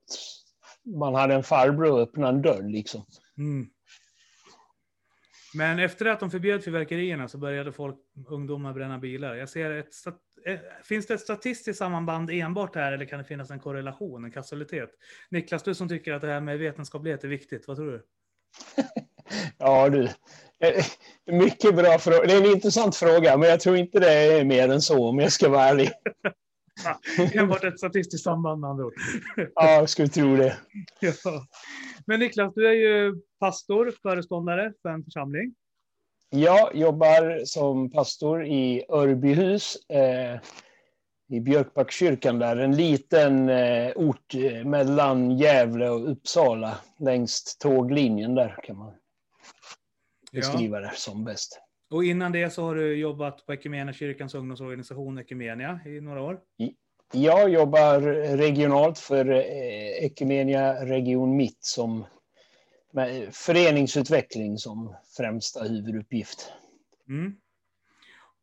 man 0.99 1.15
hade 1.15 1.33
en 1.33 1.43
farbror 1.43 1.91
och 1.91 1.99
öppnade 1.99 2.37
en 2.37 2.41
dörr 2.41 2.69
liksom. 2.69 3.01
Mm. 3.37 3.67
Men 5.53 5.79
efter 5.79 6.05
att 6.05 6.19
de 6.19 6.31
förbjöd 6.31 6.63
fyrverkerierna 6.63 7.27
så 7.27 7.37
började 7.37 7.71
folk, 7.71 7.95
ungdomar 8.27 8.73
bränna 8.73 8.97
bilar. 8.97 9.35
Jag 9.35 9.49
ser 9.49 9.71
ett, 9.71 9.93
eh, 10.45 10.59
finns 10.83 11.07
det 11.07 11.13
ett 11.13 11.21
statistiskt 11.21 11.79
sammanband 11.79 12.29
enbart 12.29 12.75
här 12.75 12.91
eller 12.91 13.05
kan 13.05 13.19
det 13.19 13.25
finnas 13.25 13.51
en 13.51 13.59
korrelation, 13.59 14.25
en 14.25 14.31
kausalitet? 14.31 14.89
Niklas, 15.29 15.63
du 15.63 15.75
som 15.75 15.89
tycker 15.89 16.13
att 16.13 16.21
det 16.21 16.27
här 16.27 16.41
med 16.41 16.59
vetenskaplighet 16.59 17.23
är 17.23 17.27
viktigt, 17.27 17.67
vad 17.67 17.77
tror 17.77 17.91
du? 17.91 18.03
Ja 19.57 19.89
du, 19.89 20.09
Eh, 20.59 20.85
mycket 21.31 21.75
bra 21.75 21.99
fråga. 21.99 22.25
Det 22.27 22.33
är 22.33 22.41
en 22.41 22.51
intressant 22.51 22.95
fråga, 22.95 23.37
men 23.37 23.49
jag 23.49 23.59
tror 23.59 23.77
inte 23.77 23.99
det 23.99 24.11
är 24.11 24.45
mer 24.45 24.69
än 24.69 24.81
så 24.81 25.07
om 25.09 25.19
jag 25.19 25.31
ska 25.31 25.49
vara 25.49 25.63
ärlig. 25.63 25.91
Enbart 27.33 27.63
ett 27.63 27.77
statistiskt 27.79 28.23
samband 28.23 28.61
med 28.61 28.69
andra 28.69 28.85
ord. 28.85 28.93
Ja, 29.55 29.71
jag 29.71 29.89
skulle 29.89 30.07
tro 30.07 30.35
det. 30.35 30.57
ja. 30.99 31.47
Men 32.07 32.19
Niklas, 32.19 32.53
du 32.53 32.67
är 32.67 32.73
ju 32.73 33.15
pastor, 33.39 33.93
föreståndare 34.01 34.73
för 34.81 34.89
en 34.89 35.03
församling. 35.03 35.55
Jag 36.29 36.75
jobbar 36.75 37.45
som 37.45 37.91
pastor 37.91 38.45
i 38.45 38.85
Örbyhus 38.89 39.77
eh, 39.89 40.39
i 41.29 41.39
Björkbackskyrkan 41.39 42.39
där, 42.39 42.57
en 42.57 42.75
liten 42.75 43.49
eh, 43.49 43.91
ort 43.95 44.35
eh, 44.35 44.65
mellan 44.65 45.37
Gävle 45.37 45.89
och 45.89 46.11
Uppsala 46.11 46.77
längs 46.99 47.57
tåglinjen 47.57 48.35
där 48.35 48.59
kan 48.63 48.77
man 48.77 48.93
beskriva 50.31 50.79
det 50.79 50.91
som 50.95 51.23
bäst. 51.23 51.61
Och 51.89 52.03
innan 52.03 52.31
det 52.31 52.49
så 52.49 52.63
har 52.63 52.75
du 52.75 52.95
jobbat 52.95 53.45
på 53.45 53.53
Equmeniakyrkans 53.53 54.35
ungdomsorganisation 54.35 55.17
Equmenia 55.17 55.79
i 55.85 56.01
några 56.01 56.21
år. 56.21 56.39
Jag 57.13 57.49
jobbar 57.49 58.01
regionalt 58.37 58.99
för 58.99 59.29
eh, 59.29 59.39
Ekumenia 60.05 60.05
Equmenia 60.05 60.85
Region 60.85 61.37
Mitt 61.37 61.63
som 61.63 62.05
med 62.91 63.23
eh, 63.23 63.29
föreningsutveckling 63.29 64.57
som 64.57 64.95
främsta 65.17 65.63
huvuduppgift. 65.63 66.51
Mm. 67.09 67.35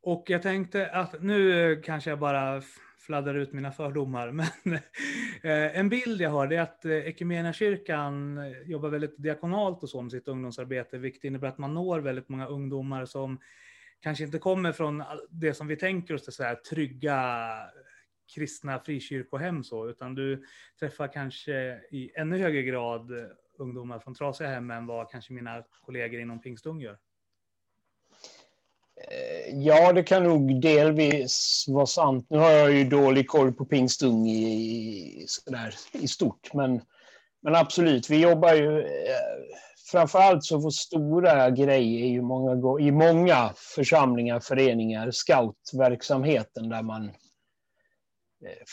Och 0.03 0.25
jag 0.27 0.43
tänkte 0.43 0.91
att 0.91 1.23
nu 1.23 1.73
eh, 1.73 1.81
kanske 1.83 2.11
jag 2.11 2.19
bara 2.19 2.62
fladdrar 3.07 3.35
ut 3.35 3.53
mina 3.53 3.73
fördomar, 3.73 4.31
men 4.62 4.79
en 5.75 5.89
bild 5.89 6.21
jag 6.21 6.31
har 6.31 6.53
är 6.53 6.61
att 6.61 6.85
Equmeniakyrkan 6.85 8.41
jobbar 8.67 8.89
väldigt 8.89 9.15
diakonalt 9.19 9.83
och 9.83 9.91
så 9.91 10.03
med 10.03 10.12
sitt 10.12 10.29
ungdomsarbete, 10.29 10.99
vilket 10.99 11.25
innebär 11.25 11.49
att 11.49 11.59
man 11.59 11.75
når 11.75 12.01
väldigt 12.01 12.29
många 12.29 12.47
ungdomar 12.47 13.05
som 13.05 13.39
kanske 14.01 14.25
inte 14.25 14.39
kommer 14.39 14.73
från 14.73 15.03
det 15.31 15.55
som 15.55 15.67
vi 15.67 15.77
tänker 15.77 16.15
oss, 16.15 16.27
det 16.27 16.33
så 16.33 16.43
här 16.43 16.55
trygga 16.55 17.57
kristna 18.35 18.81
frikyrkohem 18.81 19.64
så, 19.64 19.89
utan 19.89 20.14
du 20.14 20.45
träffar 20.81 21.09
kanske 21.09 21.81
i 21.91 22.11
ännu 22.16 22.39
högre 22.39 22.62
grad 22.62 23.11
ungdomar 23.59 23.99
från 23.99 24.14
trasiga 24.14 24.49
hem 24.49 24.70
än 24.70 24.87
vad 24.87 25.11
kanske 25.11 25.33
mina 25.33 25.62
kollegor 25.81 26.20
inom 26.20 26.41
Pingstung 26.41 26.81
gör. 26.81 26.99
Eh, 28.97 29.59
ja, 29.59 29.93
det 29.93 30.03
kan 30.03 30.25
nog 30.25 30.61
delvis 30.61 31.64
vara 31.68 31.87
sant. 31.87 32.27
Nu 32.31 32.39
har 32.39 32.51
jag 32.51 32.72
ju 32.72 32.85
dålig 32.85 33.29
koll 33.29 33.53
på 33.53 33.64
Pingstung 33.64 34.27
i, 34.27 35.25
sådär, 35.29 35.75
i 35.93 36.09
stort, 36.09 36.55
men, 36.55 36.81
men 37.43 37.55
absolut, 37.55 38.11
vi 38.11 38.22
jobbar 38.22 38.55
ju... 38.55 38.81
Eh, 38.81 39.45
framförallt 39.93 40.45
så 40.45 40.59
vår 40.59 40.70
stora 40.70 41.51
grej 41.51 42.03
är 42.03 42.07
ju 42.07 42.22
många, 42.22 42.81
i 42.81 42.91
många 42.91 43.53
församlingar, 43.57 44.41
föreningar, 44.41 45.11
scoutverksamheten 45.11 46.68
där 46.68 46.83
man 46.83 47.11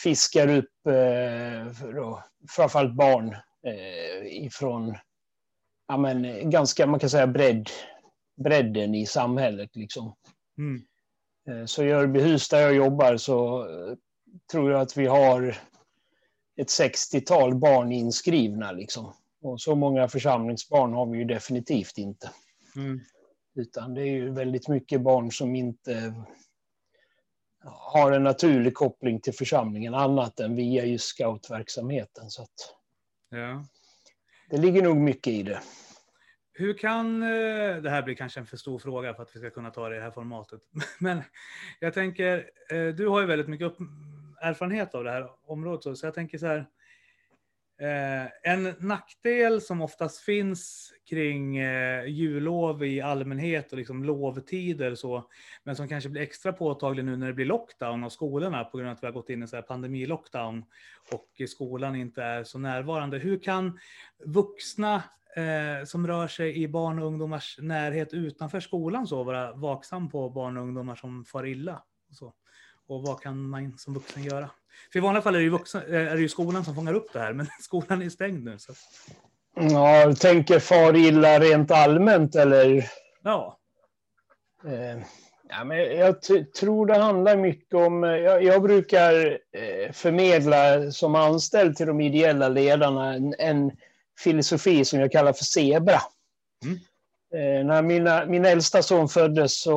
fiskar 0.04 0.48
upp 0.48 0.88
eh, 0.88 1.92
då, 1.96 2.24
framförallt 2.50 2.96
barn 2.96 3.36
eh, 3.68 4.46
ifrån 4.46 4.98
ja, 5.88 5.98
men, 5.98 6.50
ganska, 6.50 6.88
man 6.88 7.00
kan 7.00 7.10
säga 7.10 7.28
bredd, 7.28 7.70
bredden 8.44 8.96
i 8.96 9.06
samhället. 9.06 9.76
Liksom. 9.76 10.16
Mm. 10.58 10.82
Eh, 11.50 11.66
Så 11.66 11.84
i 11.84 11.92
Örbyhus 11.92 12.50
där 12.50 12.62
jag 12.62 12.76
jobbar 12.76 13.18
så 13.18 13.62
eh, 13.62 13.96
tror 14.52 14.72
jag 14.72 14.82
att 14.82 14.98
vi 14.98 15.06
har 15.06 15.58
ett 16.62 16.68
60-tal 16.68 17.56
barn 17.56 17.92
inskrivna. 17.92 18.72
Liksom. 18.72 19.14
Och 19.42 19.62
så 19.62 19.76
många 19.76 20.08
församlingsbarn 20.08 20.94
har 20.94 21.06
vi 21.06 21.18
ju 21.18 21.26
definitivt 21.26 21.98
inte. 21.98 22.32
Mm. 22.76 23.00
Utan 23.56 23.94
det 23.94 24.02
är 24.02 24.12
ju 24.12 24.34
väldigt 24.34 24.68
mycket 24.68 25.02
barn 25.02 25.32
som 25.32 25.56
inte 25.56 26.14
har 27.64 28.12
en 28.12 28.24
naturlig 28.24 28.74
koppling 28.74 29.20
till 29.20 29.34
församlingen 29.34 29.94
annat 29.94 30.40
än 30.40 30.56
via 30.56 30.86
just 30.86 31.06
scoutverksamheten. 31.08 32.30
Så 32.30 32.42
att 32.42 32.76
Ja. 33.30 33.66
det 34.50 34.58
ligger 34.58 34.82
nog 34.82 34.98
mycket 34.98 35.34
i 35.34 35.44
det. 35.44 35.62
Hur 36.54 36.74
kan, 36.78 37.24
eh, 37.24 37.76
det 37.82 37.90
här 37.90 38.02
blir 38.02 38.16
kanske 38.16 38.40
en 38.40 38.46
för 38.46 38.58
stor 38.58 38.80
fråga 38.80 39.14
för 39.14 39.24
att 39.24 39.36
vi 39.36 39.40
ska 39.40 39.50
kunna 39.50 39.70
ta 39.70 39.90
det 39.90 39.96
i 39.96 39.98
det 40.00 40.04
här 40.04 40.12
formatet. 40.12 40.62
Men 41.00 41.22
jag 41.80 41.94
tänker, 41.94 42.50
eh, 42.72 42.88
du 42.88 43.08
har 43.08 43.22
ju 43.22 43.28
väldigt 43.28 43.48
mycket 43.48 43.74
erfarenhet 44.42 44.96
av 44.96 45.04
det 45.04 45.12
här 45.12 45.30
området. 45.46 45.98
Så 45.98 46.06
jag 46.06 46.14
tänker 46.14 46.38
så 46.38 46.46
här, 46.48 46.66
eh, 47.82 48.52
en 48.54 48.76
nackdel 48.80 49.62
som 49.62 49.82
oftast 49.82 50.20
finns 50.20 50.94
kring 51.10 51.58
eh, 51.58 52.06
jullov 52.06 52.84
i 52.84 53.02
allmänhet 53.02 53.72
och 53.72 53.78
liksom 53.78 54.04
lovtider 54.04 54.96
så, 54.96 55.30
men 55.64 55.76
som 55.76 55.88
kanske 55.88 56.10
blir 56.10 56.22
extra 56.22 56.54
påtaglig 56.54 57.06
nu 57.06 57.18
när 57.18 57.28
det 57.28 57.34
blir 57.34 57.46
lockdown 57.46 58.04
av 58.04 58.10
skolorna 58.10 58.64
på 58.64 58.78
grund 58.78 58.90
av 58.90 58.96
att 58.96 59.04
vi 59.04 59.08
har 59.08 59.14
gått 59.14 59.30
in 59.30 59.44
i 59.44 59.48
så 59.48 59.56
här 59.56 59.64
pandemilockdown 59.64 60.66
och 61.12 61.50
skolan 61.50 61.96
inte 61.96 62.24
är 62.24 62.44
så 62.44 62.60
närvarande. 62.60 63.18
Hur 63.18 63.40
kan 63.40 63.80
vuxna 64.26 65.04
eh, 65.36 65.86
som 65.86 66.08
rör 66.08 66.28
sig 66.28 66.64
i 66.64 66.68
barn 66.68 67.00
och 67.00 67.08
ungdomars 67.08 67.58
närhet 67.62 68.14
utanför 68.14 68.60
skolan 68.60 69.08
så 69.08 69.24
vara 69.24 69.54
vaksam 69.54 70.10
på 70.10 70.30
barn 70.30 70.58
och 70.58 70.64
ungdomar 70.64 70.96
som 70.96 71.26
far 71.26 71.46
illa? 71.46 71.84
Och, 72.10 72.16
så. 72.16 72.34
och 72.88 73.02
vad 73.02 73.22
kan 73.22 73.50
man 73.50 73.78
som 73.78 73.94
vuxen 73.94 74.24
göra? 74.24 74.50
För 74.92 75.00
i 75.00 75.02
vanliga 75.02 75.22
fall 75.22 75.36
är 75.36 75.40
det 75.40 75.44
ju, 75.44 75.50
vuxen, 75.50 75.82
eh, 75.94 76.12
är 76.12 76.16
det 76.16 76.22
ju 76.22 76.30
skolan 76.30 76.66
som 76.66 76.76
fångar 76.76 76.94
upp 76.94 77.14
det 77.14 77.20
här, 77.20 77.34
men 77.34 77.48
skolan 77.62 78.02
är 78.02 78.10
stängd 78.10 78.44
nu. 78.44 78.58
Så. 78.60 78.74
Ja, 79.56 79.96
jag 79.98 80.20
tänker 80.20 80.60
far 80.60 80.96
illa 80.96 81.40
rent 81.40 81.72
allmänt 81.72 82.36
eller? 82.36 82.86
Ja, 83.24 83.58
Eh, 84.66 85.04
ja, 85.50 85.64
men 85.64 85.78
jag 85.98 86.16
tror 86.60 86.86
det 86.86 86.98
handlar 86.98 87.38
mycket 87.38 87.74
om... 87.74 88.04
eh, 88.04 88.10
Jag, 88.10 88.44
jag 88.44 88.62
brukar 88.62 89.40
eh, 89.58 89.92
förmedla 89.92 90.92
som 90.92 91.16
anställd 91.16 91.76
till 91.76 91.88
de 91.88 92.02
ideella 92.02 92.50
ledarna 92.50 93.14
en, 93.14 93.36
en 93.40 93.72
filosofi 94.20 94.86
som 94.86 95.00
jag 95.00 95.12
kallar 95.12 95.34
för 95.34 95.44
zebra. 95.44 96.00
Mm. 96.66 96.80
Eh, 97.34 97.66
när 97.66 97.82
mina, 97.82 98.26
min 98.26 98.46
äldsta 98.46 98.84
son 98.84 99.08
föddes 99.10 99.62
så 99.62 99.76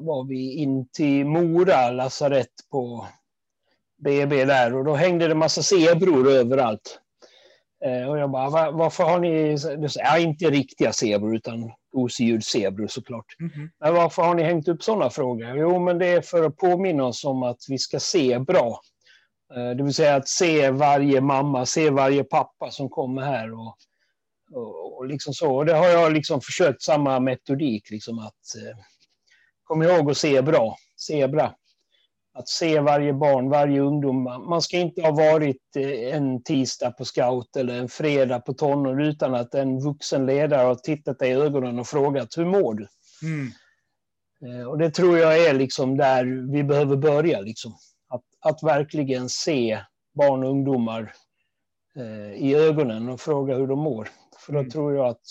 var 0.00 0.28
vi 0.28 0.52
in 0.54 0.88
till 0.88 1.24
Mora 1.26 1.90
lasarett 1.90 2.52
på 2.70 3.06
BB 4.04 4.44
där 4.44 4.74
och 4.74 4.84
då 4.84 4.94
hängde 4.94 5.28
det 5.28 5.34
massa 5.34 5.62
zebror 5.62 6.28
överallt. 6.30 7.00
Eh, 7.84 8.08
och 8.10 8.18
jag 8.18 8.30
bara, 8.30 8.50
"Va- 8.50 8.70
varför 8.70 9.04
har 9.04 9.18
ni... 9.20 9.50
Du 9.52 9.88
säger, 9.88 10.06
ja, 10.06 10.18
inte 10.18 10.44
riktiga 10.50 10.92
zebror 10.92 11.36
utan 11.36 11.72
gosedjurszebror 11.92 12.86
såklart. 12.86 13.24
Mhm. 13.38 13.70
Men 13.80 13.94
varför 13.94 14.22
har 14.22 14.34
ni 14.34 14.42
hängt 14.42 14.68
upp 14.68 14.82
sådana 14.82 15.10
frågor? 15.10 15.56
Jo, 15.56 15.78
men 15.78 15.98
det 15.98 16.06
är 16.06 16.20
för 16.20 16.44
att 16.44 16.56
påminna 16.56 17.04
oss 17.04 17.24
om 17.24 17.42
att 17.42 17.58
vi 17.68 17.78
ska 17.78 18.00
se 18.00 18.38
bra. 18.38 18.80
Eh, 19.56 19.70
Det 19.76 19.82
vill 19.84 19.94
säga 19.94 20.14
att 20.16 20.28
se 20.28 20.70
varje 20.70 21.20
mamma, 21.20 21.66
se 21.66 21.90
varje 21.90 22.24
pappa 22.24 22.70
som 22.70 22.88
kommer 22.88 23.22
här. 23.22 23.52
Och, 23.54 23.76
och, 24.52 24.96
och 24.98 25.06
liksom 25.06 25.34
så. 25.34 25.56
Och 25.56 25.66
det 25.66 25.74
har 25.74 25.86
jag 25.88 26.12
liksom 26.12 26.40
försökt 26.40 26.82
samma 26.82 27.20
metodik. 27.20 27.90
Liksom 27.90 28.18
att, 28.18 28.56
eh, 28.66 28.78
kom 29.64 29.82
ihåg 29.82 30.10
att 30.10 30.16
se 30.16 30.42
bra. 30.42 30.76
Se 30.96 31.28
bra. 31.28 31.54
Att 32.38 32.48
se 32.48 32.80
varje 32.80 33.12
barn, 33.12 33.48
varje 33.50 33.80
ungdom. 33.80 34.22
Man 34.48 34.62
ska 34.62 34.76
inte 34.78 35.02
ha 35.02 35.10
varit 35.12 35.76
eh, 35.76 36.14
en 36.16 36.42
tisdag 36.42 36.90
på 36.90 37.04
scout 37.04 37.56
eller 37.56 37.78
en 37.78 37.88
fredag 37.88 38.40
på 38.40 38.54
tonår 38.54 39.02
utan 39.02 39.34
att 39.34 39.54
en 39.54 39.80
vuxen 39.80 40.26
ledare 40.26 40.66
har 40.66 40.74
tittat 40.74 41.18
dig 41.18 41.30
i 41.30 41.34
ögonen 41.34 41.78
och 41.78 41.86
frågat 41.86 42.38
hur 42.38 42.44
mår 42.44 42.74
du? 42.74 42.86
Mm. 43.22 43.50
Eh, 44.60 44.66
Och 44.68 44.78
det 44.78 44.90
tror 44.90 45.18
jag 45.18 45.46
är 45.46 45.54
liksom 45.54 45.96
där 45.96 46.52
vi 46.52 46.64
behöver 46.64 46.96
börja. 46.96 47.40
Liksom. 47.40 47.72
Att, 48.08 48.24
att 48.40 48.62
verkligen 48.62 49.28
se 49.28 49.80
barn 50.14 50.44
och 50.44 50.50
ungdomar 50.50 51.12
eh, 51.96 52.32
i 52.32 52.54
ögonen 52.54 53.08
och 53.08 53.20
fråga 53.20 53.54
hur 53.54 53.66
de 53.66 53.78
mår. 53.78 54.08
För 54.38 54.52
då 54.52 54.58
Mm. 54.58 54.70
tror 54.70 54.94
jag 54.94 55.06
att 55.06 55.26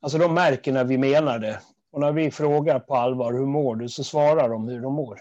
alltså 0.00 0.18
de 0.18 0.34
märker 0.34 0.72
när 0.72 0.84
vi 0.84 0.98
menar 0.98 1.38
det. 1.38 1.60
Och 1.94 2.00
när 2.00 2.12
vi 2.12 2.30
frågar 2.30 2.80
på 2.80 2.96
allvar 2.96 3.32
hur 3.32 3.46
mår 3.46 3.76
du 3.76 3.88
så 3.88 4.04
svarar 4.04 4.48
de 4.48 4.68
hur 4.68 4.80
de 4.80 4.94
mår. 4.94 5.20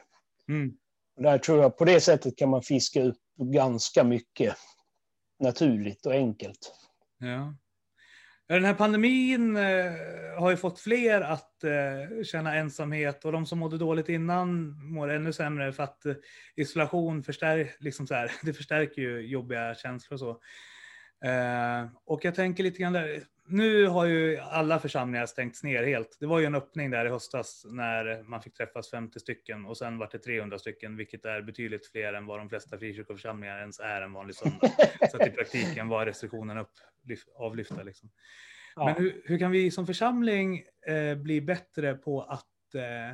Mm. 0.49 0.73
Och 1.15 1.23
där 1.23 1.37
tror 1.37 1.61
jag 1.61 1.77
på 1.77 1.85
det 1.85 2.01
sättet 2.01 2.37
kan 2.37 2.49
man 2.49 2.61
fiska 2.61 3.03
upp 3.03 3.17
ganska 3.37 4.03
mycket 4.03 4.55
naturligt 5.39 6.05
och 6.05 6.13
enkelt. 6.13 6.73
Ja. 7.19 7.55
Den 8.47 8.65
här 8.65 8.73
pandemin 8.73 9.55
eh, 9.55 9.91
har 10.39 10.49
ju 10.49 10.57
fått 10.57 10.79
fler 10.79 11.21
att 11.21 11.63
eh, 11.63 12.23
känna 12.23 12.55
ensamhet 12.55 13.25
och 13.25 13.31
de 13.31 13.45
som 13.45 13.59
mådde 13.59 13.77
dåligt 13.77 14.09
innan 14.09 14.69
mår 14.93 15.09
ännu 15.09 15.33
sämre 15.33 15.73
för 15.73 15.83
att 15.83 16.05
eh, 16.05 16.15
isolation 16.55 17.23
förstär, 17.23 17.71
liksom 17.79 18.07
så 18.07 18.13
här, 18.13 18.31
det 18.43 18.53
förstärker 18.53 19.01
ju 19.01 19.27
jobbiga 19.27 19.75
känslor 19.75 20.13
och 20.13 20.19
så. 20.19 20.39
Och 22.05 22.25
jag 22.25 22.35
tänker 22.35 22.63
lite 22.63 22.77
grann 22.77 22.93
där, 22.93 23.23
nu 23.53 23.87
har 23.87 24.05
ju 24.05 24.37
alla 24.37 24.79
församlingar 24.79 25.25
stängts 25.25 25.63
ner 25.63 25.83
helt. 25.83 26.17
Det 26.19 26.25
var 26.25 26.39
ju 26.39 26.45
en 26.45 26.55
öppning 26.55 26.91
där 26.91 27.05
i 27.05 27.09
höstas 27.09 27.65
när 27.69 28.23
man 28.23 28.41
fick 28.41 28.53
träffas 28.53 28.89
50 28.89 29.19
stycken 29.19 29.65
och 29.65 29.77
sen 29.77 29.97
var 29.97 30.09
det 30.11 30.19
300 30.19 30.59
stycken, 30.59 30.97
vilket 30.97 31.25
är 31.25 31.41
betydligt 31.41 31.91
fler 31.91 32.13
än 32.13 32.25
vad 32.25 32.39
de 32.39 32.49
flesta 32.49 32.77
frikyrkoförsamlingar 32.77 33.59
ens 33.59 33.79
är 33.79 34.01
en 34.01 34.13
vanlig 34.13 34.35
söndag. 34.35 34.71
Så 35.11 35.17
att 35.17 35.27
i 35.27 35.31
praktiken 35.31 35.87
var 35.87 36.05
restriktionen 36.05 36.57
upp, 36.57 36.71
lyf- 37.09 37.35
avlyfta. 37.35 37.83
Liksom. 37.83 38.09
Ja. 38.75 38.85
Men 38.85 38.95
hur, 38.95 39.21
hur 39.25 39.39
kan 39.39 39.51
vi 39.51 39.71
som 39.71 39.87
församling 39.87 40.63
eh, 40.87 41.15
bli 41.15 41.41
bättre 41.41 41.93
på 41.93 42.21
att 42.21 42.75
eh, 42.75 43.09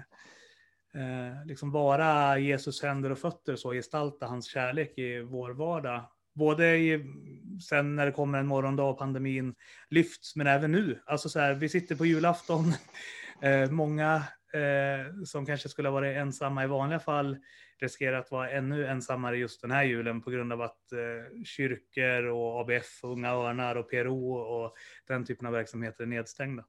eh, 1.02 1.46
liksom 1.46 1.72
vara 1.72 2.38
Jesus 2.38 2.84
händer 2.84 3.10
och 3.10 3.20
fötter 3.20 3.56
så, 3.56 3.72
gestalta 3.72 4.26
hans 4.26 4.48
kärlek 4.48 4.98
i 4.98 5.20
vår 5.20 5.50
vardag? 5.50 6.06
Både 6.40 6.78
i, 6.78 7.06
sen 7.70 7.96
när 7.96 8.06
det 8.06 8.12
kommer 8.12 8.38
en 8.40 8.48
morgondag 8.48 8.84
och 8.84 8.98
pandemin 8.98 9.56
lyfts, 9.90 10.36
men 10.36 10.48
även 10.48 10.72
nu. 10.72 11.00
Alltså 11.06 11.30
så 11.30 11.40
här, 11.40 11.54
vi 11.54 11.70
sitter 11.70 11.96
på 11.96 12.06
julafton. 12.06 12.74
Eh, 13.42 13.72
många 13.72 14.16
eh, 14.54 15.24
som 15.26 15.46
kanske 15.46 15.70
skulle 15.70 15.90
ha 15.90 15.94
varit 15.94 16.18
ensamma 16.18 16.64
i 16.64 16.68
vanliga 16.68 17.00
fall 17.00 17.38
riskerar 17.82 18.20
att 18.20 18.32
vara 18.32 18.52
ännu 18.52 18.88
ensammare 18.88 19.38
just 19.38 19.62
den 19.62 19.72
här 19.72 19.84
julen 19.84 20.22
på 20.22 20.30
grund 20.30 20.54
av 20.54 20.62
att 20.62 20.92
eh, 20.92 21.44
kyrkor 21.46 22.24
och 22.24 22.62
ABF, 22.62 23.04
Unga 23.04 23.30
Örnar 23.30 23.76
och 23.76 23.90
PRO 23.90 24.34
och 24.34 24.74
den 25.08 25.26
typen 25.26 25.48
av 25.48 25.54
verksamheter 25.54 26.04
är 26.04 26.08
nedstängda. 26.08 26.64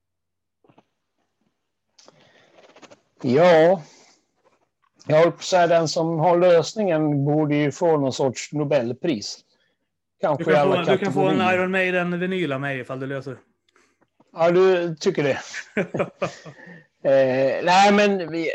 Ja, 3.23 3.83
jag 5.07 5.19
håller 5.19 5.31
på 5.31 5.37
att 5.37 5.43
säga 5.43 5.67
den 5.67 5.89
som 5.89 6.19
har 6.19 6.39
lösningen 6.39 7.25
borde 7.25 7.55
ju 7.55 7.73
få 7.73 7.97
någon 7.97 8.13
sorts 8.13 8.53
Nobelpris. 8.53 9.45
Du 10.21 10.27
Kanske 10.27 10.51
i 10.51 10.55
kan, 10.55 10.85
få, 10.85 10.93
du 10.93 10.99
kan 10.99 11.13
få 11.13 11.29
en. 11.29 11.41
Iron 11.41 11.71
Maiden-vinyl 11.71 12.53
av 12.53 12.61
mig 12.61 12.81
ifall 12.81 13.01
du 13.01 13.07
löser. 13.07 13.37
Ja, 14.33 14.51
du 14.51 14.97
tycker 14.97 15.23
det. 15.23 15.39
Eh, 17.05 17.65
nej, 17.65 17.93
men, 17.93 18.31
vi, 18.31 18.51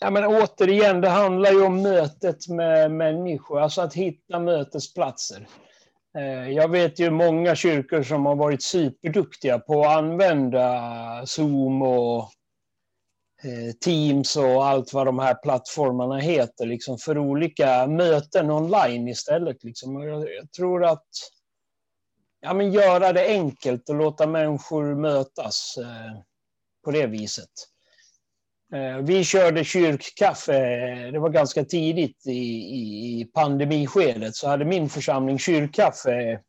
ja, 0.00 0.10
men 0.10 0.24
återigen, 0.24 1.00
det 1.00 1.08
handlar 1.08 1.50
ju 1.50 1.62
om 1.62 1.82
mötet 1.82 2.48
med 2.48 2.90
människor, 2.90 3.60
alltså 3.60 3.80
att 3.80 3.94
hitta 3.94 4.38
mötesplatser. 4.38 5.46
Eh, 6.18 6.50
jag 6.50 6.70
vet 6.70 6.98
ju 6.98 7.10
många 7.10 7.54
kyrkor 7.54 8.02
som 8.02 8.26
har 8.26 8.36
varit 8.36 8.62
superduktiga 8.62 9.58
på 9.58 9.84
att 9.84 9.96
använda 9.96 11.26
Zoom 11.26 11.82
och 11.82 12.30
Eh, 13.44 13.72
Teams 13.72 14.36
och 14.36 14.66
allt 14.66 14.92
vad 14.92 15.06
de 15.06 15.18
här 15.18 15.34
plattformarna 15.34 16.18
heter, 16.18 16.66
liksom 16.66 16.98
för 16.98 17.18
olika 17.18 17.86
möten 17.86 18.50
online 18.50 19.08
istället. 19.08 19.64
Liksom. 19.64 19.96
Och 19.96 20.08
jag, 20.08 20.34
jag 20.34 20.52
tror 20.52 20.84
att 20.84 21.08
ja, 22.40 22.54
men 22.54 22.72
göra 22.72 23.12
det 23.12 23.26
enkelt 23.26 23.88
och 23.88 23.94
låta 23.94 24.26
människor 24.26 24.94
mötas 24.94 25.74
eh, 25.78 26.20
på 26.84 26.90
det 26.90 27.06
viset. 27.06 27.50
Eh, 28.74 28.96
vi 28.96 29.24
körde 29.24 29.64
kyrkkaffe, 29.64 30.56
eh, 30.56 31.12
det 31.12 31.18
var 31.18 31.30
ganska 31.30 31.64
tidigt 31.64 32.26
i, 32.26 32.30
i, 32.30 33.20
i 33.20 33.24
pandemiskedet, 33.24 34.34
så 34.34 34.48
hade 34.48 34.64
min 34.64 34.88
församling 34.88 35.38
kyrkkaffe 35.38 36.40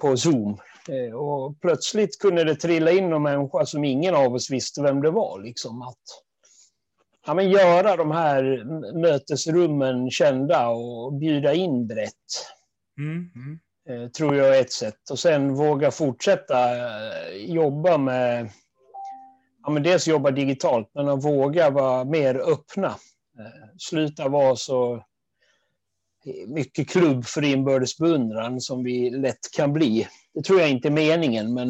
på 0.00 0.16
Zoom. 0.16 0.58
Eh, 0.88 1.14
och 1.14 1.60
plötsligt 1.60 2.18
kunde 2.18 2.44
det 2.44 2.54
trilla 2.54 2.90
in 2.90 3.10
någon 3.10 3.22
människa 3.22 3.66
som 3.66 3.84
ingen 3.84 4.14
av 4.14 4.34
oss 4.34 4.50
visste 4.50 4.82
vem 4.82 5.02
det 5.02 5.10
var. 5.10 5.42
Liksom 5.42 5.82
att, 5.82 6.02
ja, 7.26 7.34
men 7.34 7.50
göra 7.50 7.96
de 7.96 8.10
här 8.10 8.64
mötesrummen 9.00 10.10
kända 10.10 10.68
och 10.68 11.12
bjuda 11.12 11.54
in 11.54 11.86
brett 11.86 12.14
Mm, 12.98 13.30
mm. 13.34 13.58
eh, 13.88 14.10
tror 14.10 14.36
jag 14.36 14.56
är 14.56 14.60
ett 14.60 14.72
sätt. 14.72 15.10
Och 15.10 15.18
sen 15.18 15.54
våga 15.54 15.90
fortsätta 15.90 16.76
eh, 16.76 17.36
jobba 17.36 17.98
med, 17.98 18.50
ja 19.62 19.70
men 19.70 19.82
dels 19.82 20.08
jobba 20.08 20.30
digitalt, 20.30 20.90
men 20.94 21.08
att 21.08 21.24
våga 21.24 21.70
vara 21.70 22.04
mer 22.04 22.34
öppna. 22.34 22.94
Sluta 23.78 24.28
vara 24.28 24.56
så 24.56 25.04
mycket 26.46 26.88
klubb 26.90 27.24
för 27.24 27.44
inbördes 27.44 27.98
beundran 27.98 28.60
som 28.60 28.84
vi 28.84 29.10
lätt 29.10 29.52
kan 29.56 29.72
bli. 29.72 30.08
Det 30.38 30.42
tror 30.42 30.60
jag 30.60 30.70
inte 30.70 30.88
är 30.88 30.92
meningen, 30.92 31.54
men 31.54 31.68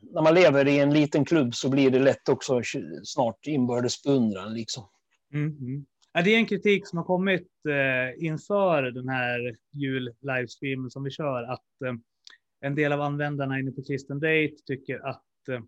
när 0.00 0.22
man 0.22 0.34
lever 0.34 0.68
i 0.68 0.78
en 0.78 0.92
liten 0.94 1.24
klubb 1.24 1.54
så 1.54 1.70
blir 1.70 1.90
det 1.90 1.98
lätt 1.98 2.28
också 2.28 2.60
snart 3.04 3.46
inbördes 3.46 4.02
beundran. 4.02 4.54
Liksom. 4.54 4.88
Mm, 5.32 5.58
mm. 5.58 5.86
Ja, 6.12 6.22
det 6.22 6.34
är 6.34 6.38
en 6.38 6.46
kritik 6.46 6.86
som 6.86 6.98
har 6.98 7.04
kommit 7.04 7.48
eh, 7.68 8.24
inför 8.24 8.82
den 8.82 9.08
här 9.08 9.56
jul-livestreamen 9.72 10.90
som 10.90 11.04
vi 11.04 11.10
kör, 11.10 11.42
att 11.42 11.82
eh, 11.84 11.94
en 12.60 12.74
del 12.74 12.92
av 12.92 13.00
användarna 13.00 13.58
inne 13.58 13.72
på 13.72 13.82
Kristen 13.82 14.20
Date 14.20 14.54
tycker 14.66 15.06
att 15.08 15.48
eh, 15.50 15.60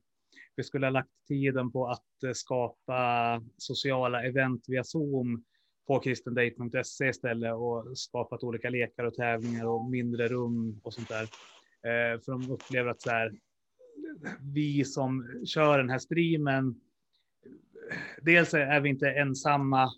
vi 0.56 0.62
skulle 0.62 0.86
ha 0.86 0.90
lagt 0.90 1.10
tiden 1.28 1.72
på 1.72 1.88
att 1.88 2.22
eh, 2.26 2.32
skapa 2.32 3.42
sociala 3.56 4.22
event 4.22 4.64
via 4.68 4.84
Zoom 4.84 5.44
på 5.86 5.98
kristendate.se 5.98 7.08
istället 7.08 7.54
och 7.54 7.98
skapat 7.98 8.42
olika 8.42 8.70
lekar 8.70 9.04
och 9.04 9.14
tävlingar 9.14 9.66
och 9.66 9.90
mindre 9.90 10.28
rum 10.28 10.80
och 10.84 10.94
sånt 10.94 11.08
där. 11.08 11.22
Eh, 11.82 12.20
för 12.20 12.32
de 12.32 12.50
upplever 12.50 12.90
att 12.90 13.02
så 13.02 13.10
här, 13.10 13.32
vi 14.40 14.84
som 14.84 15.42
kör 15.46 15.78
den 15.78 15.90
här 15.90 15.98
streamen, 15.98 16.80
eh, 17.90 17.96
dels 18.22 18.54
är 18.54 18.80
vi 18.80 18.88
inte 18.88 19.10
ensamma 19.10 19.90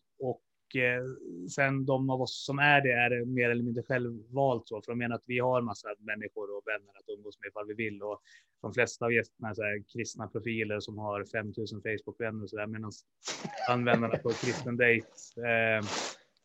och 0.69 0.77
eh, 0.77 1.03
sen 1.51 1.85
de 1.85 2.11
av 2.11 2.23
oss 2.23 2.45
som 2.45 2.59
är 2.59 2.81
det 2.81 2.93
är 2.93 3.25
mer 3.25 3.51
eller 3.51 3.63
mindre 3.63 3.83
självvalt 3.83 4.69
så, 4.69 4.83
för 4.83 4.93
de 4.93 4.99
menar 4.99 5.17
att 5.17 5.25
vi 5.27 5.39
har 5.39 5.63
massa 5.63 5.89
människor 5.99 6.57
och 6.57 6.63
vänner 6.67 6.99
att 6.99 7.09
umgås 7.19 7.39
med 7.41 7.49
ifall 7.49 7.67
vi 7.67 7.75
vill 7.75 8.03
och 8.03 8.23
de 8.63 8.75
flesta 8.75 9.05
av 9.05 9.13
gästerna 9.13 9.49
är 9.49 9.55
så 9.55 9.63
här 9.63 9.83
kristna 9.93 10.29
profiler 10.29 10.81
som 10.81 10.99
har 10.99 11.25
5000 11.25 11.83
Facebook-vänner 11.83 12.43
och 12.43 12.51
så 12.51 12.57
där, 12.57 12.67
medan 12.67 12.93
användarna 13.69 14.17
på 14.17 14.31
kristen 14.31 14.77
dejt 14.77 15.07
eh, 15.37 15.87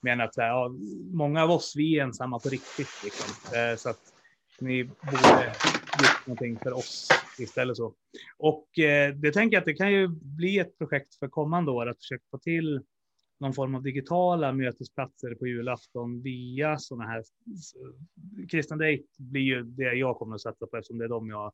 menar 0.02 0.26
att 0.26 0.34
så 0.34 0.42
här, 0.42 0.50
ja, 0.50 0.76
många 1.12 1.44
av 1.44 1.52
oss, 1.52 1.74
vi 1.76 2.00
är 2.00 2.04
ensamma 2.04 2.40
på 2.40 2.50
riktigt 2.50 3.04
liksom. 3.04 3.58
Eh, 3.58 3.76
så 3.76 3.90
att 3.90 4.14
ni 4.60 4.84
borde 4.84 5.46
gjort 6.00 6.28
någonting 6.28 6.60
för 6.60 6.74
oss 6.74 7.10
istället 7.40 7.78
så. 7.78 7.94
Och 8.38 8.80
eh, 8.80 9.14
det 9.14 9.32
tänker 9.32 9.56
jag 9.56 9.62
att 9.62 9.66
det 9.66 9.74
kan 9.74 9.92
ju 9.92 10.08
bli 10.08 10.60
ett 10.60 10.78
projekt 10.78 11.16
för 11.16 11.28
kommande 11.28 11.72
år 11.72 11.90
att 11.90 11.98
försöka 11.98 12.24
få 12.32 12.38
till 12.38 12.82
någon 13.40 13.54
form 13.54 13.76
av 13.76 13.84
digitala 13.84 14.54
mötesplatser 14.54 15.36
på 15.36 15.48
julafton 15.48 16.22
via 16.22 16.78
sådana 16.78 17.10
här. 17.10 17.24
Kristen 18.50 18.78
Date 18.78 19.04
blir 19.18 19.42
ju 19.42 19.64
det 19.64 19.94
jag 19.94 20.18
kommer 20.18 20.36
att 20.36 20.42
satsa 20.42 20.68
på 20.68 20.78
eftersom 20.78 20.98
det 20.98 21.06
är 21.06 21.10
de 21.10 21.30
jag 21.30 21.54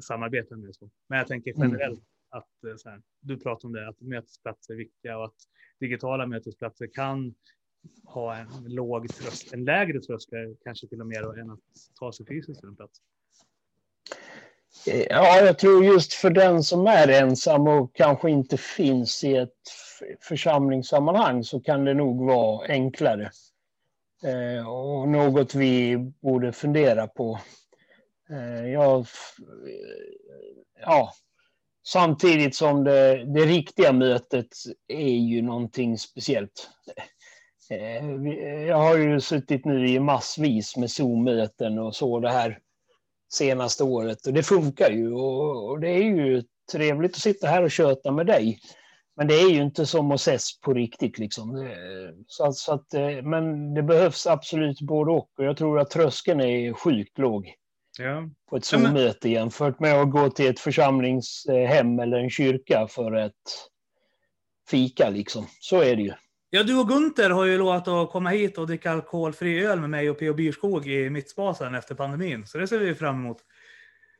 samarbetar 0.00 0.56
med. 0.56 0.74
Men 1.08 1.18
jag 1.18 1.26
tänker 1.26 1.54
generellt 1.56 2.02
att 2.28 2.64
eh, 2.64 2.90
här, 2.90 3.02
du 3.20 3.38
pratar 3.38 3.68
om 3.68 3.72
det, 3.72 3.88
att 3.88 4.00
mötesplatser 4.00 4.74
är 4.74 4.78
viktiga 4.78 5.18
och 5.18 5.24
att 5.24 5.36
digitala 5.80 6.26
mötesplatser 6.26 6.86
kan 6.86 7.34
ha 8.04 8.36
en 8.36 8.48
låg 8.64 9.08
tröst, 9.08 9.52
en 9.52 9.64
lägre 9.64 10.00
tröskel 10.00 10.56
kanske 10.64 10.88
till 10.88 11.00
och 11.00 11.06
med 11.06 11.22
då, 11.22 11.32
än 11.32 11.50
att 11.50 11.60
ta 11.94 12.12
sig 12.12 12.26
fysiskt 12.26 12.60
till 12.60 12.68
en 12.68 12.76
plats. 12.76 13.02
Ja, 14.84 15.40
jag 15.40 15.58
tror 15.58 15.84
just 15.84 16.14
för 16.14 16.30
den 16.30 16.62
som 16.62 16.86
är 16.86 17.08
ensam 17.08 17.68
och 17.68 17.96
kanske 17.96 18.30
inte 18.30 18.56
finns 18.56 19.24
i 19.24 19.36
ett 19.36 19.50
församlingssammanhang 20.20 21.44
så 21.44 21.60
kan 21.60 21.84
det 21.84 21.94
nog 21.94 22.26
vara 22.26 22.66
enklare. 22.66 23.30
Eh, 24.24 24.68
och 24.68 25.08
något 25.08 25.54
vi 25.54 25.96
borde 26.22 26.52
fundera 26.52 27.06
på. 27.06 27.40
Eh, 28.30 28.68
ja, 28.70 29.04
eh, 30.86 31.08
samtidigt 31.86 32.54
som 32.54 32.84
det, 32.84 33.24
det 33.24 33.44
riktiga 33.44 33.92
mötet 33.92 34.48
är 34.88 35.16
ju 35.18 35.42
någonting 35.42 35.98
speciellt. 35.98 36.70
Eh, 37.70 38.06
Jag 38.66 38.76
har 38.76 38.96
ju 38.96 39.20
suttit 39.20 39.64
nu 39.64 39.88
i 39.88 40.00
massvis 40.00 40.76
med 40.76 40.90
Zoom-möten 40.90 41.78
och 41.78 41.96
så 41.96 42.20
det 42.20 42.30
här 42.30 42.58
senaste 43.32 43.84
året 43.84 44.26
och 44.26 44.32
det 44.32 44.42
funkar 44.42 44.90
ju 44.90 45.12
och, 45.12 45.70
och 45.70 45.80
det 45.80 45.88
är 45.88 46.02
ju 46.02 46.42
trevligt 46.72 47.14
att 47.14 47.20
sitta 47.20 47.46
här 47.46 47.62
och 47.62 47.70
köta 47.70 48.12
med 48.12 48.26
dig. 48.26 48.58
Men 49.16 49.26
det 49.28 49.34
är 49.34 49.50
ju 49.50 49.62
inte 49.62 49.86
som 49.86 50.10
att 50.10 50.20
ses 50.20 50.60
på 50.60 50.74
riktigt 50.74 51.18
liksom. 51.18 51.74
Så 52.26 52.52
så 52.52 52.72
att, 52.72 52.94
eh, 52.94 53.22
men 53.22 53.74
det 53.74 53.82
behövs 53.82 54.26
absolut 54.26 54.80
både 54.80 55.10
och 55.10 55.30
och 55.38 55.44
jag 55.44 55.56
tror 55.56 55.80
att 55.80 55.90
tröskeln 55.90 56.40
är 56.40 56.72
sjukt 56.72 57.18
låg 57.18 57.54
Ja. 57.98 58.28
på 58.50 58.56
ett 58.56 58.64
Zoom-möte 58.64 59.28
jämfört 59.28 59.80
med 59.80 60.00
att 60.00 60.10
gå 60.10 60.30
till 60.30 60.50
ett 60.50 60.60
församlingshem 60.60 61.98
eller 61.98 62.18
en 62.18 62.30
kyrka 62.30 62.86
för 62.90 63.12
ett 63.12 63.32
fika 64.70 65.10
liksom. 65.10 65.46
Så 65.60 65.82
är 65.82 65.96
det 65.96 66.02
ju. 66.02 66.12
Ja, 66.50 66.62
du 66.62 66.78
och 66.78 66.88
Gunther 66.88 67.30
har 67.30 67.44
ju 67.44 67.58
lovat 67.58 67.88
att 67.88 68.10
komma 68.10 68.30
hit 68.30 68.58
och 68.58 68.66
dricka 68.66 68.90
alkoholfri 68.90 69.66
öl 69.66 69.80
med 69.80 69.90
mig 69.90 70.10
och 70.10 70.18
P.O. 70.18 70.34
Byrskog 70.34 70.86
i 70.88 71.10
Mittspasen 71.10 71.74
efter 71.74 71.94
pandemin. 71.94 72.46
Så 72.46 72.58
det 72.58 72.66
ser 72.66 72.78
vi 72.78 72.94
fram 72.94 73.14
emot. 73.14 73.38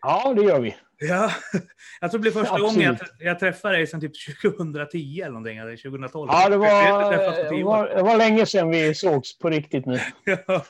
Ja, 0.01 0.35
det 0.35 0.43
gör 0.43 0.61
vi. 0.61 0.77
Ja, 0.99 1.31
jag 2.01 2.11
tror 2.11 2.19
det 2.19 2.23
blir 2.23 2.33
första 2.33 2.55
Absolut. 2.55 2.75
gången 2.75 2.99
jag, 3.19 3.29
jag 3.29 3.39
träffar 3.39 3.73
dig 3.73 3.87
sedan 3.87 4.01
typ 4.01 4.13
2010 4.43 5.21
eller 5.21 5.33
någonting, 5.33 5.59
eller 5.59 5.77
2012. 5.77 6.29
Ja, 6.33 6.49
det 6.49 6.57
var, 6.57 7.13
det 7.57 7.65
var, 7.65 7.89
det 7.97 8.03
var 8.03 8.17
länge 8.17 8.47
sedan 8.47 8.71
vi 8.71 8.95
sågs 8.95 9.39
på 9.39 9.51
riktigt 9.51 9.87
nu. 9.87 10.01
Eh, 10.27 10.63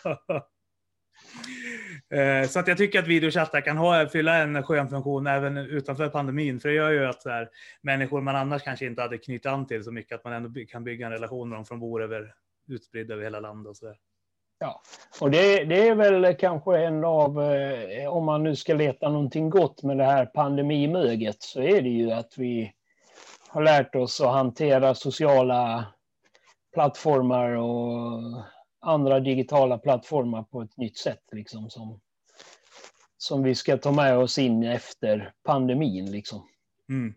Eh, 2.10 2.48
så 2.48 2.58
att 2.58 2.68
jag 2.68 2.78
tycker 2.78 2.98
att 2.98 3.06
videochattar 3.06 3.60
kan 3.60 3.76
ha, 3.76 4.08
fylla 4.08 4.36
en 4.36 4.62
skön 4.62 4.88
funktion 4.88 5.26
även 5.26 5.56
utanför 5.56 6.08
pandemin. 6.08 6.60
För 6.60 6.68
det 6.68 6.74
gör 6.74 6.90
ju 6.90 7.06
att 7.06 7.22
så 7.22 7.30
här, 7.30 7.48
människor 7.80 8.20
man 8.20 8.36
annars 8.36 8.62
kanske 8.62 8.86
inte 8.86 9.02
hade 9.02 9.18
knutit 9.18 9.46
an 9.46 9.66
till 9.66 9.84
så 9.84 9.92
mycket, 9.92 10.14
att 10.14 10.24
man 10.24 10.32
ändå 10.32 10.48
by- 10.48 10.66
kan 10.66 10.84
bygga 10.84 11.06
en 11.06 11.12
relation 11.12 11.48
med 11.48 11.58
dem 11.58 11.64
från 11.64 11.80
bor 11.80 12.02
över, 12.02 12.34
utspridd 12.68 13.10
över 13.10 13.22
hela 13.22 13.40
landet. 13.40 13.70
Och 13.70 13.76
så 13.76 13.86
där. 13.86 13.96
Ja, 14.58 14.82
och 15.20 15.30
det, 15.30 15.64
det 15.64 15.88
är 15.88 15.94
väl 15.94 16.36
kanske 16.36 16.78
en 16.78 17.04
av, 17.04 17.42
eh, 17.42 18.08
om 18.08 18.24
man 18.24 18.42
nu 18.42 18.56
ska 18.56 18.74
leta 18.74 19.08
någonting 19.08 19.50
gott 19.50 19.82
med 19.82 19.98
det 19.98 20.04
här 20.04 20.26
pandemimöget, 20.26 21.42
så 21.42 21.62
är 21.62 21.82
det 21.82 21.88
ju 21.88 22.10
att 22.12 22.38
vi 22.38 22.72
har 23.48 23.62
lärt 23.62 23.94
oss 23.94 24.20
att 24.20 24.32
hantera 24.32 24.94
sociala 24.94 25.86
plattformar 26.74 27.50
och 27.50 28.22
andra 28.81 29.20
digitala 29.20 29.78
plattformar 29.78 30.43
på 30.43 30.62
ett 30.62 30.77
nytt 30.77 30.98
sätt, 30.98 31.23
liksom, 31.32 31.70
som, 31.70 32.01
som 33.16 33.43
vi 33.43 33.55
ska 33.55 33.77
ta 33.77 33.93
med 33.93 34.19
oss 34.19 34.39
in 34.39 34.62
efter 34.62 35.32
pandemin. 35.44 36.11
Liksom. 36.11 36.48
Mm. 36.89 37.15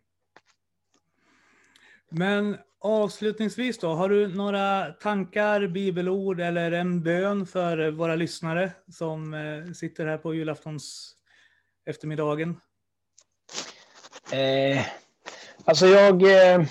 Men 2.10 2.58
avslutningsvis 2.80 3.80
då, 3.80 3.94
har 3.94 4.10
du 4.10 4.28
några 4.28 4.86
tankar, 4.86 5.68
bibelord 5.68 6.40
eller 6.40 6.72
en 6.72 7.04
bön 7.04 7.46
för 7.46 7.92
våra 7.92 8.16
lyssnare 8.16 8.72
som 8.92 9.34
eh, 9.34 9.74
sitter 9.74 10.06
här 10.06 10.18
på 10.18 10.36
julaftons 10.36 11.16
eftermiddagen? 11.86 12.60
Eh, 14.32 14.86
alltså 15.66 15.88
jag... 15.88 16.24
Eh, 16.24 16.66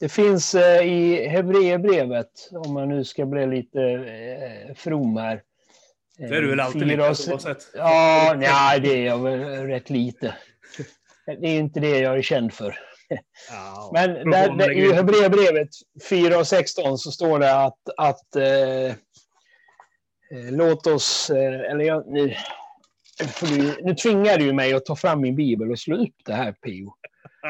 det 0.00 0.08
finns 0.08 0.54
eh, 0.54 0.82
i 0.86 1.28
Hebreerbrevet, 1.28 2.48
om 2.52 2.74
man 2.74 2.88
nu 2.88 3.04
ska 3.04 3.26
bli 3.26 3.46
lite 3.46 3.82
eh, 3.82 4.74
from 4.74 5.16
här. 5.16 5.42
Det 6.18 6.24
är 6.24 6.42
du 6.42 6.50
väl 6.50 6.60
alltid 6.60 6.86
lite 6.86 7.02
oavsett? 7.02 7.70
Ja, 7.74 8.34
nej, 8.36 8.80
det 8.80 8.88
är 8.88 9.06
jag 9.06 9.18
väl 9.18 9.66
rätt 9.66 9.90
lite. 9.90 10.34
Det 11.26 11.46
är 11.46 11.58
inte 11.58 11.80
det 11.80 11.98
jag 11.98 12.18
är 12.18 12.22
känd 12.22 12.52
för. 12.52 12.78
Ja, 13.50 13.90
Men 13.92 14.30
där, 14.30 14.56
där, 14.56 14.70
i. 14.70 14.92
Hebreerbrevet 14.92 15.68
4 16.08 16.38
och 16.38 16.46
16 16.46 16.98
så 16.98 17.10
står 17.10 17.38
det 17.38 17.62
att, 17.62 17.78
att 17.96 18.36
eh, 18.36 18.94
låt 20.50 20.86
oss, 20.86 21.30
eh, 21.30 21.70
eller 21.70 21.84
jag, 21.84 22.06
nu, 22.06 22.34
du, 23.40 23.76
nu 23.82 23.94
tvingar 23.94 24.38
du 24.38 24.52
mig 24.52 24.74
att 24.74 24.84
ta 24.84 24.96
fram 24.96 25.20
min 25.20 25.36
bibel 25.36 25.70
och 25.70 25.78
slå 25.78 25.96
upp 25.96 26.14
det 26.24 26.34
här 26.34 26.52
Pio. 26.52 26.94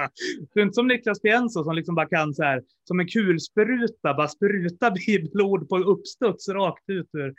Du 0.55 0.61
är 0.61 0.65
inte 0.65 0.75
som 0.75 0.89
Niklas 0.89 1.21
Pienso 1.21 1.65
som 1.65 1.75
liksom 1.75 1.95
bara 1.95 2.09
kan 2.09 2.35
så 2.35 2.43
här, 2.43 2.63
som 2.85 3.01
en 3.01 3.09
kulspruta, 3.09 4.15
bara 4.15 4.29
spruta 4.29 4.91
bibelord 5.07 5.69
på 5.69 5.79
uppstuds 5.79 6.49
rakt 6.49 6.91
ut 6.91 7.09
ur. 7.13 7.35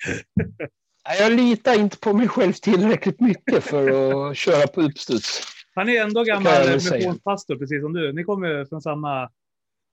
Jag 1.20 1.32
litar 1.32 1.80
inte 1.80 1.98
på 1.98 2.14
mig 2.14 2.28
själv 2.28 2.54
tillräckligt 2.54 3.20
mycket 3.20 3.64
för 3.64 3.90
att 4.30 4.38
köra 4.44 4.68
på 4.68 4.82
uppstuds. 4.82 5.42
Han 5.76 5.90
är 5.90 6.02
ändå 6.02 6.24
gammal 6.24 6.74
missionspastor, 6.74 7.56
precis 7.56 7.82
som 7.82 7.94
du. 7.94 8.14
Ni 8.14 8.24
kommer 8.24 8.66
från 8.66 8.82
samma 8.82 9.30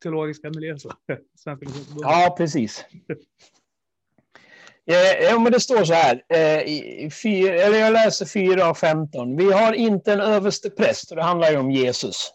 teologiska 0.02 0.50
miljö. 0.50 0.78
Så. 0.78 0.92
Svenska. 1.38 1.66
Ja, 2.00 2.34
precis. 2.38 2.84
Ja, 4.84 4.96
ja, 5.22 5.38
men 5.38 5.52
det 5.52 5.60
står 5.60 5.84
så 5.84 5.92
här. 5.94 6.22
Eh, 6.28 6.62
i 6.62 7.10
fyra, 7.22 7.54
eller 7.54 7.78
jag 7.78 7.92
läser 7.92 8.26
4 8.26 8.66
av 8.66 8.74
15. 8.74 9.36
Vi 9.36 9.52
har 9.52 9.72
inte 9.72 10.12
en 10.12 10.20
överste 10.20 10.70
präst, 10.70 11.10
och 11.10 11.16
det 11.16 11.22
handlar 11.22 11.50
ju 11.50 11.56
om 11.56 11.70
Jesus, 11.70 12.32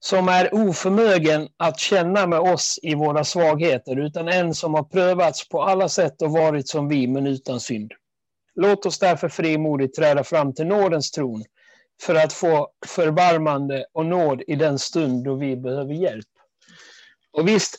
som 0.00 0.28
är 0.28 0.54
oförmögen 0.54 1.48
att 1.56 1.78
känna 1.78 2.26
med 2.26 2.38
oss 2.38 2.78
i 2.82 2.94
våra 2.94 3.24
svagheter, 3.24 3.96
utan 3.96 4.28
en 4.28 4.54
som 4.54 4.74
har 4.74 4.82
prövats 4.82 5.48
på 5.48 5.62
alla 5.62 5.88
sätt 5.88 6.22
och 6.22 6.32
varit 6.32 6.68
som 6.68 6.88
vi, 6.88 7.06
men 7.06 7.26
utan 7.26 7.60
synd. 7.60 7.92
Låt 8.54 8.86
oss 8.86 8.98
därför 8.98 9.28
frimodigt 9.28 9.96
träda 9.96 10.24
fram 10.24 10.54
till 10.54 10.66
nådens 10.66 11.10
tron 11.10 11.44
för 12.02 12.14
att 12.14 12.32
få 12.32 12.68
förbarmande 12.86 13.86
och 13.92 14.06
nåd 14.06 14.42
i 14.46 14.54
den 14.54 14.78
stund 14.78 15.24
då 15.24 15.34
vi 15.34 15.56
behöver 15.56 15.94
hjälp. 15.94 16.26
Och 17.32 17.48
visst, 17.48 17.76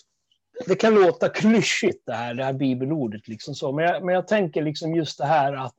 det 0.67 0.75
kan 0.75 0.93
låta 0.93 1.29
klyschigt 1.29 2.05
det 2.05 2.13
här, 2.13 2.33
det 2.33 2.43
här 2.43 2.53
bibelordet, 2.53 3.27
liksom 3.27 3.55
så. 3.55 3.71
Men, 3.71 3.85
jag, 3.85 4.05
men 4.05 4.15
jag 4.15 4.27
tänker 4.27 4.61
liksom 4.61 4.95
just 4.95 5.17
det 5.17 5.25
här 5.25 5.53
att, 5.53 5.75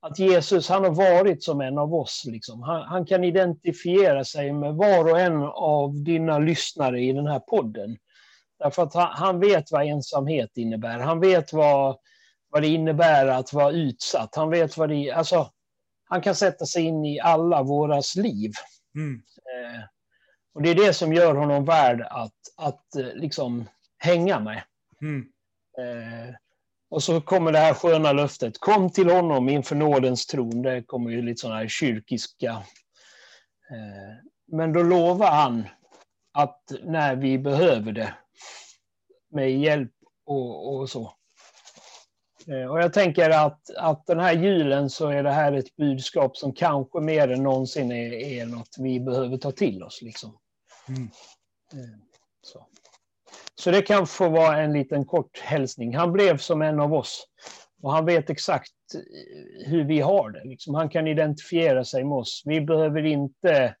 att 0.00 0.18
Jesus, 0.18 0.68
han 0.68 0.84
har 0.84 0.90
varit 0.90 1.42
som 1.42 1.60
en 1.60 1.78
av 1.78 1.94
oss. 1.94 2.24
Liksom. 2.26 2.62
Han, 2.62 2.82
han 2.82 3.06
kan 3.06 3.24
identifiera 3.24 4.24
sig 4.24 4.52
med 4.52 4.74
var 4.74 5.10
och 5.10 5.20
en 5.20 5.42
av 5.42 5.94
dina 6.04 6.38
lyssnare 6.38 7.00
i 7.00 7.12
den 7.12 7.26
här 7.26 7.38
podden. 7.38 7.96
Därför 8.58 8.82
att 8.82 8.94
han, 8.94 9.08
han 9.12 9.40
vet 9.40 9.72
vad 9.72 9.86
ensamhet 9.86 10.56
innebär. 10.56 10.98
Han 10.98 11.20
vet 11.20 11.52
vad, 11.52 11.96
vad 12.50 12.62
det 12.62 12.68
innebär 12.68 13.26
att 13.26 13.52
vara 13.52 13.70
utsatt. 13.70 14.34
Han 14.34 14.50
vet 14.50 14.76
vad 14.76 14.88
det... 14.88 15.10
Alltså, 15.10 15.50
han 16.04 16.20
kan 16.20 16.34
sätta 16.34 16.66
sig 16.66 16.82
in 16.82 17.04
i 17.04 17.20
alla 17.20 17.62
våras 17.62 18.16
liv. 18.16 18.52
Mm. 18.94 19.14
Eh, 19.14 19.84
och 20.54 20.62
det 20.62 20.70
är 20.70 20.74
det 20.74 20.92
som 20.92 21.12
gör 21.12 21.34
honom 21.34 21.64
värd 21.64 22.00
att, 22.10 22.32
att 22.56 22.96
eh, 22.96 23.14
liksom 23.14 23.68
hänga 23.98 24.40
med. 24.40 24.62
Mm. 25.00 25.26
Eh, 25.78 26.34
och 26.90 27.02
så 27.02 27.20
kommer 27.20 27.52
det 27.52 27.58
här 27.58 27.74
sköna 27.74 28.12
löftet. 28.12 28.58
Kom 28.58 28.90
till 28.90 29.10
honom 29.10 29.48
inför 29.48 29.76
nådens 29.76 30.26
tron. 30.26 30.62
Det 30.62 30.82
kommer 30.82 31.10
ju 31.10 31.22
lite 31.22 31.40
sådana 31.40 31.58
här 31.58 31.68
kyrkiska. 31.68 32.50
Eh, 33.70 34.28
men 34.46 34.72
då 34.72 34.82
lovar 34.82 35.30
han 35.30 35.68
att 36.32 36.72
när 36.82 37.16
vi 37.16 37.38
behöver 37.38 37.92
det 37.92 38.14
med 39.30 39.60
hjälp 39.60 39.92
och, 40.26 40.76
och 40.76 40.90
så. 40.90 41.14
Eh, 42.46 42.70
och 42.70 42.80
jag 42.80 42.92
tänker 42.92 43.30
att, 43.30 43.70
att 43.76 44.06
den 44.06 44.20
här 44.20 44.32
julen 44.32 44.90
så 44.90 45.08
är 45.08 45.22
det 45.22 45.32
här 45.32 45.52
ett 45.52 45.76
budskap 45.76 46.36
som 46.36 46.52
kanske 46.52 47.00
mer 47.00 47.28
än 47.28 47.42
någonsin 47.42 47.92
är, 47.92 48.12
är 48.12 48.46
något 48.46 48.76
vi 48.78 49.00
behöver 49.00 49.36
ta 49.36 49.52
till 49.52 49.82
oss. 49.82 50.02
Liksom. 50.02 50.38
Mm. 50.88 51.08
Så. 53.58 53.70
det 53.70 53.82
kan 53.82 54.06
få 54.06 54.28
vara 54.28 54.62
en 54.62 54.72
liten 54.72 55.04
kort 55.04 55.38
hälsning. 55.38 55.96
Han 55.96 56.12
blev 56.12 56.38
som 56.38 56.62
en 56.62 56.80
av 56.80 56.94
oss 56.94 57.26
och 57.82 57.92
han 57.92 58.04
vet 58.04 58.30
exakt 58.30 58.72
eh, 58.94 59.70
hur 59.70 59.84
vi 59.84 60.00
har 60.00 60.30
det. 60.30 60.44
Liksom, 60.44 60.74
han 60.74 60.88
kan 60.88 61.06
identifiera 61.06 61.84
sig 61.84 62.04
med 62.04 62.18
oss. 62.18 62.42
Vi 62.44 62.60
behöver 62.60 63.04
inte 63.04 63.74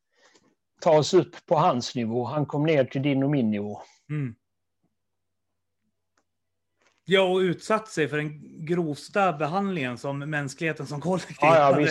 ta 0.80 0.98
oss 0.98 1.14
upp 1.14 1.46
på 1.46 1.54
hans 1.54 1.94
nivå. 1.94 2.24
Han 2.24 2.46
kom 2.46 2.66
ner 2.66 2.84
till 2.84 3.02
din 3.02 3.22
och 3.22 3.30
min 3.30 3.50
nivå. 3.50 3.80
Mm. 4.10 4.34
Ja, 7.10 7.22
och 7.22 7.38
utsatt 7.38 7.88
sig 7.88 8.08
för 8.08 8.16
den 8.16 8.40
grovsta 8.66 9.32
behandlingen 9.32 9.98
som 9.98 10.18
mänskligheten 10.18 10.86
som 10.86 11.00
kollektiv 11.00 11.36
Ja, 11.40 11.56
ja, 11.56 11.62
hade, 11.62 11.88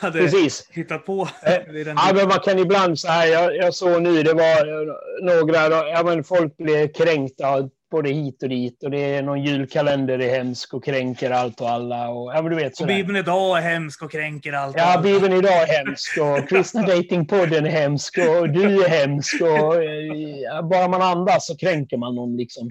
hade 0.00 0.18
Precis. 0.18 0.68
hittat 0.70 1.06
på. 1.06 1.28
Eh, 1.42 1.52
Ja, 1.86 2.12
men 2.14 2.28
man 2.28 2.38
kan 2.38 2.58
ibland 2.58 2.98
så 2.98 3.08
här, 3.08 3.26
jag, 3.26 3.56
jag 3.56 3.74
såg 3.74 4.02
nu, 4.02 4.22
det 4.22 4.34
var 4.34 4.42
eh, 4.42 4.94
några, 5.22 5.88
ja 5.88 6.02
men 6.04 6.24
folk 6.24 6.56
blev 6.56 6.92
kränkta 6.92 7.68
både 7.90 8.10
hit 8.10 8.42
och 8.42 8.48
dit. 8.48 8.82
Och 8.82 8.90
det 8.90 9.14
är 9.14 9.22
någon 9.22 9.44
julkalender 9.44 10.18
är 10.18 10.30
hemsk 10.30 10.74
och 10.74 10.84
kränker 10.84 11.30
allt 11.30 11.60
och 11.60 11.70
alla. 11.70 12.08
Och, 12.08 12.34
ja, 12.34 12.42
men 12.42 12.50
du 12.50 12.56
vet, 12.56 12.80
Och. 12.80 12.86
Bibeln 12.86 13.16
idag 13.16 13.58
är 13.58 13.62
hemsk 13.62 14.02
och 14.02 14.12
kränker 14.12 14.52
allt. 14.52 14.76
Ja, 14.78 15.00
Bibeln 15.02 15.32
idag 15.32 15.62
är 15.62 15.66
hemsk 15.66 16.18
och 16.18 16.48
Kristna 16.48 16.82
Datingpodden 16.82 17.66
är 17.66 17.70
hemsk 17.70 18.18
och 18.18 18.50
du 18.50 18.84
är 18.84 18.88
hemsk 18.88 19.40
och 19.40 19.82
eh, 19.82 20.68
bara 20.68 20.88
man 20.88 21.02
andas 21.02 21.46
så 21.46 21.56
kränker 21.56 21.96
man 21.96 22.14
någon 22.14 22.36
liksom. 22.36 22.70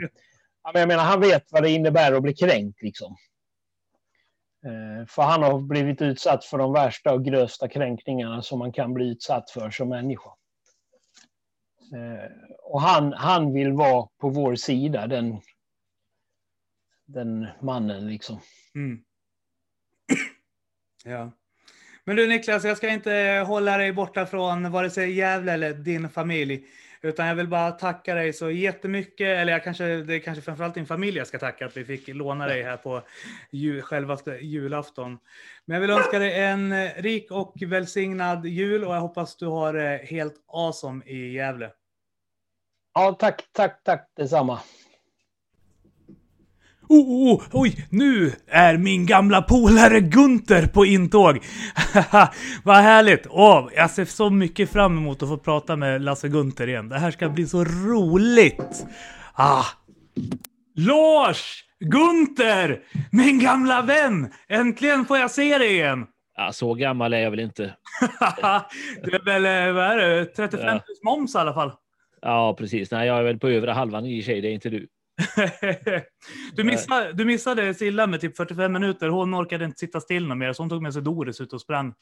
Ja, 0.68 0.72
men 0.74 0.80
jag 0.80 0.88
menar, 0.88 1.04
han 1.04 1.22
vet 1.22 1.52
vad 1.52 1.64
det 1.64 1.70
innebär 1.70 2.14
att 2.14 2.22
bli 2.22 2.34
kränkt 2.34 2.82
liksom. 2.82 3.18
Eh, 4.66 5.06
för 5.08 5.22
han 5.22 5.44
har 5.44 5.60
blivit 5.60 6.02
utsatt 6.02 6.46
för 6.46 6.58
de 6.58 6.74
värsta 6.74 7.14
och 7.14 7.26
grövsta 7.26 7.68
kränkningarna 7.68 8.42
som 8.42 8.60
man 8.60 8.72
kan 8.72 8.94
bli 8.94 9.10
utsatt 9.10 9.50
för 9.50 9.70
som 9.70 9.90
människa. 9.90 10.30
Eh, 11.94 12.32
och 12.60 12.82
han, 12.82 13.14
han 13.14 13.54
vill 13.54 13.72
vara 13.72 14.08
på 14.18 14.30
vår 14.30 14.56
sida, 14.56 15.08
den, 15.08 15.42
den 17.06 17.48
mannen 17.62 18.08
liksom. 18.08 18.40
Mm. 18.76 19.04
ja. 21.06 21.32
Men 22.04 22.16
du 22.16 22.28
Niklas, 22.28 22.64
jag 22.64 22.78
ska 22.78 22.90
inte 22.90 23.44
hålla 23.48 23.78
dig 23.78 23.94
borta 23.94 24.26
från 24.26 24.72
vare 24.72 24.90
sig 24.90 25.12
Gävle 25.12 25.54
eller 25.54 25.74
din 25.74 26.10
familj. 26.10 26.66
Utan 27.02 27.28
jag 27.28 27.36
vill 27.36 27.48
bara 27.48 27.72
tacka 27.72 28.16
dig 28.16 28.34
så 28.34 28.52
jättemycket. 28.52 29.28
Eller 29.28 29.54
jag 29.54 29.64
kanske, 29.64 29.86
det 29.86 30.16
är 30.16 30.20
kanske 30.20 30.42
framförallt 30.42 30.74
din 30.74 30.86
familj 30.86 31.18
jag 31.18 31.28
ska 31.28 31.40
tacka 31.40 31.66
att 31.66 31.78
vi 31.78 31.86
fick 31.86 32.08
låna 32.08 32.48
dig 32.48 32.64
här 32.64 32.78
på 32.78 33.02
jul, 33.52 33.82
självaste 33.82 34.32
julafton. 34.32 35.20
Men 35.66 35.74
jag 35.74 35.82
vill 35.82 35.90
önska 35.90 36.20
dig 36.20 36.44
en 36.44 36.90
rik 36.90 37.32
och 37.32 37.54
välsignad 37.62 38.46
jul 38.46 38.84
och 38.84 38.96
jag 38.96 39.02
hoppas 39.02 39.38
du 39.38 39.46
har 39.46 39.74
det 39.74 40.02
helt 40.04 40.36
awesome 40.48 41.06
i 41.06 41.34
Gävle. 41.34 41.72
Ja, 42.94 43.14
tack, 43.20 43.44
tack, 43.52 43.84
tack 43.84 44.12
detsamma. 44.16 44.60
Oh, 46.90 47.10
oh, 47.10 47.34
oh, 47.34 47.44
oj, 47.52 47.88
nu 47.90 48.32
är 48.48 48.78
min 48.78 49.06
gamla 49.06 49.42
polare 49.42 50.00
Gunter 50.00 50.68
på 50.68 50.86
intåg. 50.86 51.40
Vad 52.64 52.76
härligt! 52.76 53.28
Åh, 53.30 53.70
jag 53.76 53.92
ser 53.92 54.06
så 54.06 54.30
mycket 54.30 54.70
fram 54.70 54.98
emot 54.98 55.24
att 55.24 55.30
få 55.30 55.38
prata 55.38 55.76
med 55.76 56.02
Lasse 56.02 56.28
Gunter 56.30 56.70
igen. 56.70 56.90
Det 56.90 57.00
här 57.00 57.12
ska 57.12 57.30
bli 57.30 57.48
så 57.48 57.64
roligt! 57.64 58.86
Ah. 59.34 59.64
Lars! 60.76 61.64
Gunter! 61.80 62.80
Min 63.12 63.40
gamla 63.40 63.82
vän! 63.82 64.34
Äntligen 64.50 65.06
får 65.06 65.18
jag 65.18 65.32
se 65.32 65.58
dig 65.58 65.72
igen! 65.74 66.06
Ja, 66.38 66.52
så 66.54 66.74
gammal 66.74 67.14
är 67.14 67.20
jag 67.20 67.32
väl 67.32 67.40
inte. 67.40 67.62
du 69.04 69.16
är 69.16 69.26
väl, 69.26 69.46
eh, 69.46 69.74
vad 69.74 69.86
är 69.86 69.98
det, 69.98 70.26
35 70.26 70.66
Ja. 70.68 70.80
plus 70.86 71.04
moms 71.04 71.36
i 71.36 71.38
alla 71.38 71.54
fall. 71.54 71.72
Ja, 72.22 72.56
precis. 72.60 72.92
Nej, 72.92 73.08
jag 73.08 73.18
är 73.20 73.24
väl 73.24 73.40
på 73.40 73.50
övre 73.50 73.72
halvan 73.72 74.06
i 74.06 74.22
och 74.22 74.26
sig, 74.26 74.42
det 74.42 74.48
är 74.48 74.54
inte 74.54 74.70
du. 74.70 74.88
du, 76.54 76.64
missade, 76.64 77.14
du 77.14 77.26
missade 77.26 77.74
Silla 77.74 78.08
med 78.08 78.22
typ 78.22 78.38
45 78.38 78.74
minuter. 78.74 79.10
Hon 79.10 79.36
orkade 79.36 79.66
inte 79.66 79.80
sitta 79.80 80.02
still 80.02 80.36
mer, 80.36 80.54
så 80.54 80.64
hon 80.64 80.70
tog 80.70 80.82
med 80.82 80.94
sig 80.94 81.02
Doris 81.02 81.42
ut 81.42 81.54
och 81.54 81.62
sprang. 81.62 81.94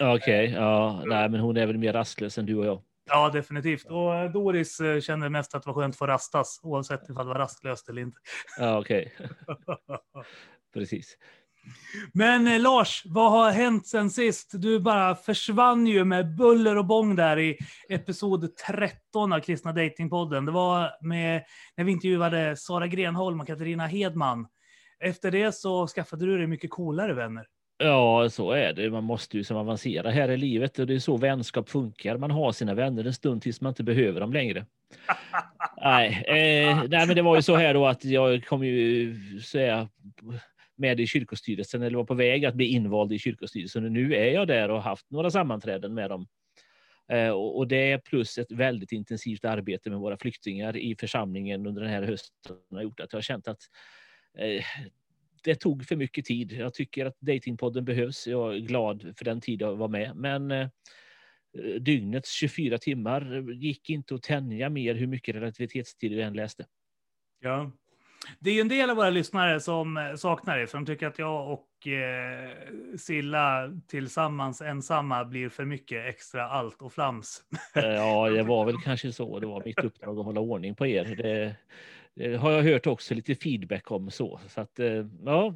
Okej, 0.00 0.52
ja, 0.56 1.02
nej, 1.06 1.28
men 1.28 1.40
hon 1.40 1.56
är 1.56 1.66
väl 1.66 1.78
mer 1.78 1.92
rastlös 1.92 2.38
än 2.38 2.46
du 2.46 2.56
och 2.56 2.66
jag. 2.66 2.82
Ja, 3.10 3.30
definitivt. 3.30 3.84
Och 3.90 4.14
eh, 4.14 4.30
Doris 4.30 4.80
eh, 4.80 5.00
kände 5.00 5.30
mest 5.30 5.54
att 5.54 5.62
det 5.62 5.66
var 5.66 5.74
skönt 5.74 5.94
att 5.94 5.98
få 5.98 6.06
rastas, 6.06 6.60
oavsett 6.62 7.10
ifall 7.10 7.26
det 7.26 7.32
var 7.32 7.38
rastlöst 7.38 7.88
eller 7.88 8.02
inte. 8.02 8.18
Ja, 8.58 8.80
okej. 8.80 9.12
Precis. 10.74 11.16
Men 12.12 12.46
eh, 12.46 12.60
Lars, 12.60 13.02
vad 13.04 13.30
har 13.30 13.50
hänt 13.50 13.86
sen 13.86 14.10
sist? 14.10 14.50
Du 14.54 14.80
bara 14.80 15.14
försvann 15.14 15.86
ju 15.86 16.04
med 16.04 16.36
buller 16.36 16.78
och 16.78 16.86
bång 16.86 17.16
där 17.16 17.38
i 17.38 17.58
episod 17.88 18.56
13 18.56 19.32
av 19.32 19.40
Kristna 19.40 19.72
Datingpodden. 19.72 20.44
Det 20.44 20.52
var 20.52 20.90
med, 21.00 21.44
när 21.76 21.84
vi 21.84 21.92
intervjuade 21.92 22.56
Sara 22.56 22.86
Grenholm 22.86 23.40
och 23.40 23.46
Katarina 23.46 23.86
Hedman. 23.86 24.46
Efter 25.00 25.30
det 25.30 25.52
så 25.54 25.86
skaffade 25.86 26.26
du 26.26 26.38
dig 26.38 26.46
mycket 26.46 26.70
coolare 26.70 27.14
vänner. 27.14 27.46
Ja, 27.78 28.30
så 28.30 28.50
är 28.52 28.72
det. 28.72 28.90
Man 28.90 29.04
måste 29.04 29.36
ju 29.36 29.44
som 29.44 29.56
avancera 29.56 30.10
här 30.10 30.30
i 30.30 30.36
livet 30.36 30.78
och 30.78 30.86
det 30.86 30.94
är 30.94 30.98
så 30.98 31.16
vänskap 31.16 31.68
funkar. 31.68 32.18
Man 32.18 32.30
har 32.30 32.52
sina 32.52 32.74
vänner 32.74 33.04
en 33.04 33.14
stund 33.14 33.42
tills 33.42 33.60
man 33.60 33.70
inte 33.70 33.82
behöver 33.82 34.20
dem 34.20 34.32
längre. 34.32 34.66
nej, 35.82 36.24
eh, 36.26 36.82
nej, 36.88 37.06
men 37.06 37.16
det 37.16 37.22
var 37.22 37.36
ju 37.36 37.42
så 37.42 37.56
här 37.56 37.74
då 37.74 37.86
att 37.86 38.04
jag 38.04 38.46
kom 38.46 38.64
ju 38.64 39.16
så 39.40 39.58
är 39.58 39.88
med 40.76 41.00
i 41.00 41.06
kyrkostyrelsen 41.06 41.82
eller 41.82 41.96
var 41.96 42.04
på 42.04 42.14
väg 42.14 42.44
att 42.44 42.54
bli 42.54 42.66
invald 42.66 43.12
i 43.12 43.18
kyrkostyrelsen 43.18 43.84
och 43.84 43.92
nu 43.92 44.14
är 44.14 44.30
jag 44.30 44.48
där 44.48 44.68
och 44.68 44.74
har 44.74 44.90
haft 44.90 45.10
några 45.10 45.30
sammanträden 45.30 45.94
med 45.94 46.10
dem. 46.10 46.26
Eh, 47.08 47.30
och, 47.30 47.68
det 47.68 48.04
plus 48.04 48.38
ett 48.38 48.52
väldigt 48.52 48.92
intensivt 48.92 49.44
arbete 49.44 49.90
med 49.90 49.98
våra 49.98 50.16
flyktingar 50.16 50.76
i 50.76 50.96
församlingen 51.00 51.66
under 51.66 51.82
den 51.82 51.90
här 51.90 52.02
hösten 52.02 52.56
har 52.70 52.82
gjort 52.82 53.00
att 53.00 53.12
jag 53.12 53.16
har 53.16 53.22
känt 53.22 53.48
att 53.48 53.60
eh, 54.38 54.64
det 55.44 55.54
tog 55.54 55.84
för 55.84 55.96
mycket 55.96 56.24
tid. 56.24 56.52
Jag 56.52 56.74
tycker 56.74 57.06
att 57.06 57.20
Datingpodden 57.20 57.84
behövs. 57.84 58.26
Jag 58.26 58.54
är 58.54 58.58
glad 58.58 59.12
för 59.16 59.24
den 59.24 59.40
tid 59.40 59.62
jag 59.62 59.76
var 59.76 59.88
med. 59.88 60.16
Men 60.16 60.50
eh, 60.50 60.68
dygnets 61.80 62.32
24 62.32 62.78
timmar 62.78 63.50
gick 63.52 63.90
inte 63.90 64.14
att 64.14 64.22
tänja 64.22 64.68
mer 64.68 64.94
hur 64.94 65.06
mycket 65.06 65.34
relativitetstid 65.34 66.12
vi 66.12 66.22
än 66.22 66.32
läste. 66.32 66.66
Ja. 67.40 67.72
Det 68.38 68.50
är 68.50 68.54
ju 68.54 68.60
en 68.60 68.68
del 68.68 68.90
av 68.90 68.96
våra 68.96 69.10
lyssnare 69.10 69.60
som 69.60 69.96
eh, 69.96 70.14
saknar 70.14 70.58
det, 70.58 70.66
för 70.66 70.78
de 70.78 70.86
tycker 70.86 71.06
att 71.06 71.18
jag 71.18 71.52
och 71.52 71.86
eh, 71.86 72.50
Silla 72.98 73.70
tillsammans 73.88 74.60
ensamma 74.60 75.24
blir 75.24 75.48
för 75.48 75.64
mycket 75.64 76.06
extra 76.08 76.48
allt 76.48 76.82
och 76.82 76.92
flams. 76.92 77.42
Eh, 77.74 77.82
Ja, 77.84 78.28
det 78.30 78.42
var 78.42 78.64
väl 78.64 78.76
kanske 78.84 79.12
så. 79.12 79.38
Det 79.38 79.46
var 79.46 79.62
mitt 79.64 79.78
uppdrag 79.78 80.18
att 80.18 80.24
hålla 80.24 80.40
ordning 80.40 80.74
på 80.74 80.86
er. 80.86 81.04
Det, 81.04 81.56
det 82.14 82.36
har 82.36 82.50
jag 82.50 82.62
hört 82.62 82.86
också 82.86 83.14
lite 83.14 83.34
feedback 83.34 83.90
om 83.90 84.10
så. 84.10 84.40
Så 84.48 84.60
att 84.60 84.78
eh, 84.78 85.06
ja, 85.24 85.54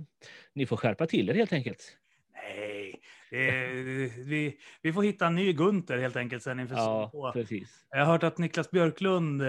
ni 0.53 0.67
får 0.67 0.77
skärpa 0.77 1.07
till 1.07 1.31
er 1.31 1.35
helt 1.35 1.53
enkelt. 1.53 1.97
Nej, 2.35 2.86
vi, 3.31 4.57
vi 4.82 4.93
får 4.93 5.03
hitta 5.03 5.27
en 5.27 5.35
ny 5.35 5.53
Gunter 5.53 5.98
helt 5.98 6.16
enkelt 6.16 6.43
sen 6.43 6.61
inför 6.61 6.77
Ja, 6.77 7.31
precis. 7.35 7.69
Jag 7.90 7.98
har 7.98 8.12
hört 8.12 8.23
att 8.23 8.39
Niklas 8.39 8.70
Björklund 8.70 9.43
eh, 9.43 9.48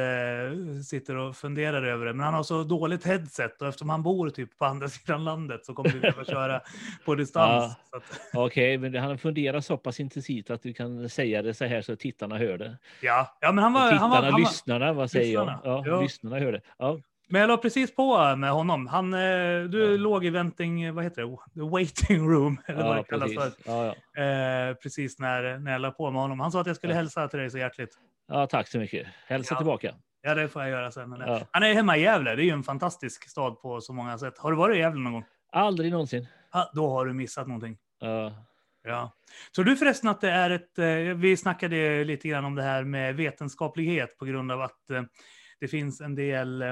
sitter 0.86 1.16
och 1.16 1.36
funderar 1.36 1.84
över 1.84 2.06
det, 2.06 2.14
men 2.14 2.26
han 2.26 2.34
har 2.34 2.44
så 2.44 2.64
dåligt 2.64 3.06
headset 3.06 3.62
och 3.62 3.68
eftersom 3.68 3.90
han 3.90 4.04
bor 4.04 4.30
typ 4.30 4.58
på 4.58 4.66
andra 4.66 4.88
sidan 4.90 5.24
landet 5.24 5.66
så 5.66 5.74
kommer 5.74 5.90
vi 5.90 6.00
behöva 6.00 6.26
köra 6.26 6.62
på 7.06 7.16
distans. 7.16 7.76
Ja. 7.92 8.02
Okej, 8.34 8.78
men 8.78 8.96
han 8.96 9.18
funderar 9.18 9.60
så 9.62 9.78
pass 9.78 10.00
intensivt 10.00 10.50
att 10.50 10.62
du 10.62 10.74
kan 10.74 11.10
säga 11.10 11.42
det 11.42 11.54
så 11.54 11.66
här 11.66 11.82
så 11.82 11.96
tittarna 11.96 12.38
hör 12.38 12.58
det. 12.58 12.78
ja. 13.02 13.38
ja, 13.42 13.52
men 13.52 13.64
han 13.64 13.76
Och 13.76 13.82
var... 13.82 13.92
tittarna, 13.92 14.02
Han 14.02 14.10
var, 14.10 14.24
han 14.24 14.32
var 14.32 14.40
lyssnarna, 14.40 14.94
vad 14.94 15.12
säger 15.12 15.26
lyssnarna, 15.28 15.62
jag? 15.64 15.78
Ja, 15.78 15.84
ja. 15.88 16.02
lyssnarna 16.02 16.40
hör 16.40 16.52
det. 16.52 16.62
Ja, 16.78 17.00
men 17.30 17.42
jag 17.42 17.48
la 17.48 17.58
precis 17.58 17.96
på 17.96 18.36
med 18.36 18.52
honom. 18.52 18.88
Han, 18.88 19.14
eh, 19.14 19.64
du 19.64 19.98
låg 19.98 20.26
i 20.26 20.30
venting, 20.30 20.94
vad 20.94 21.04
heter 21.04 21.22
det? 21.22 21.38
The 21.54 21.70
waiting 21.70 22.30
room, 22.30 22.62
eller 22.66 22.84
vad 22.84 22.98
ja 22.98 23.02
det 23.02 23.04
kallas 23.04 23.36
precis. 23.36 23.64
för. 23.64 23.72
Ja, 23.72 23.96
ja. 24.14 24.70
Eh, 24.70 24.74
precis 24.74 25.20
när, 25.20 25.60
när 25.60 25.72
jag 25.72 25.82
la 25.82 25.92
på 25.92 26.12
med 26.12 26.22
honom. 26.22 26.40
Han 26.40 26.52
sa 26.52 26.62
att 26.62 26.68
jag 26.68 26.76
skulle 26.76 26.94
hälsa 26.94 27.28
till 27.28 27.40
dig 27.40 27.50
så 27.50 27.58
hjärtligt. 27.58 27.98
ja, 28.28 28.48
tack 28.48 28.68
så 28.68 28.80
mycket. 28.80 29.08
Hälsa 29.28 29.56
tillbaka. 29.56 29.96
Ja, 30.22 30.36
det 30.36 30.48
får 30.48 30.62
jag 30.62 30.72
göra 30.72 30.92
sen. 30.92 31.12
Han 31.52 31.64
är 31.64 31.74
hemma 31.74 31.98
i 31.98 32.02
Gävle. 32.02 32.36
Det 32.36 32.42
är 32.42 32.46
ju 32.46 32.52
en 32.52 32.64
fantastisk 32.64 33.30
stad 33.30 33.62
på 33.62 33.82
så 33.82 33.94
många 33.94 34.18
sätt. 34.18 34.38
Har 34.38 34.52
du 34.52 34.58
varit 34.58 34.76
i 34.76 34.80
Gävle 34.80 35.02
någon 35.02 35.14
gång? 35.14 35.26
Aldrig 35.52 35.92
någonsin. 35.92 36.28
Ah, 36.52 36.66
då 36.74 36.90
har 36.90 37.06
du 37.06 37.14
missat 37.14 37.48
någonting. 37.48 37.78
Ja. 38.00 38.34
Ja. 38.84 39.12
Tror 39.56 39.66
du 39.66 39.76
förresten 39.76 40.10
att 40.10 40.22
det 40.22 40.30
är 40.30 40.50
ett... 40.50 40.80
Eh, 40.80 41.16
vi 41.16 41.38
snackade 41.38 42.04
lite 42.04 42.28
grann 42.28 42.46
om 42.46 42.56
det 42.56 42.64
här 42.64 42.84
med 42.84 43.16
vetenskaplighet 43.16 44.18
på 44.18 44.26
grund 44.26 44.52
av 44.52 44.62
att 44.62 44.82
det 45.60 45.68
finns 45.68 46.02
en 46.02 46.16
del 46.16 46.64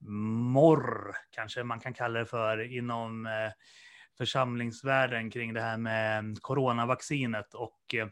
morr, 0.00 1.16
kanske 1.30 1.62
man 1.62 1.80
kan 1.80 1.94
kalla 1.94 2.18
det 2.18 2.26
för, 2.26 2.76
inom 2.76 3.26
eh, 3.26 3.32
församlingsvärlden 4.18 5.30
kring 5.30 5.54
det 5.54 5.60
här 5.60 5.76
med 5.76 6.18
mm, 6.18 6.36
coronavaccinet 6.36 7.54
och 7.54 7.94
eh, 7.94 8.08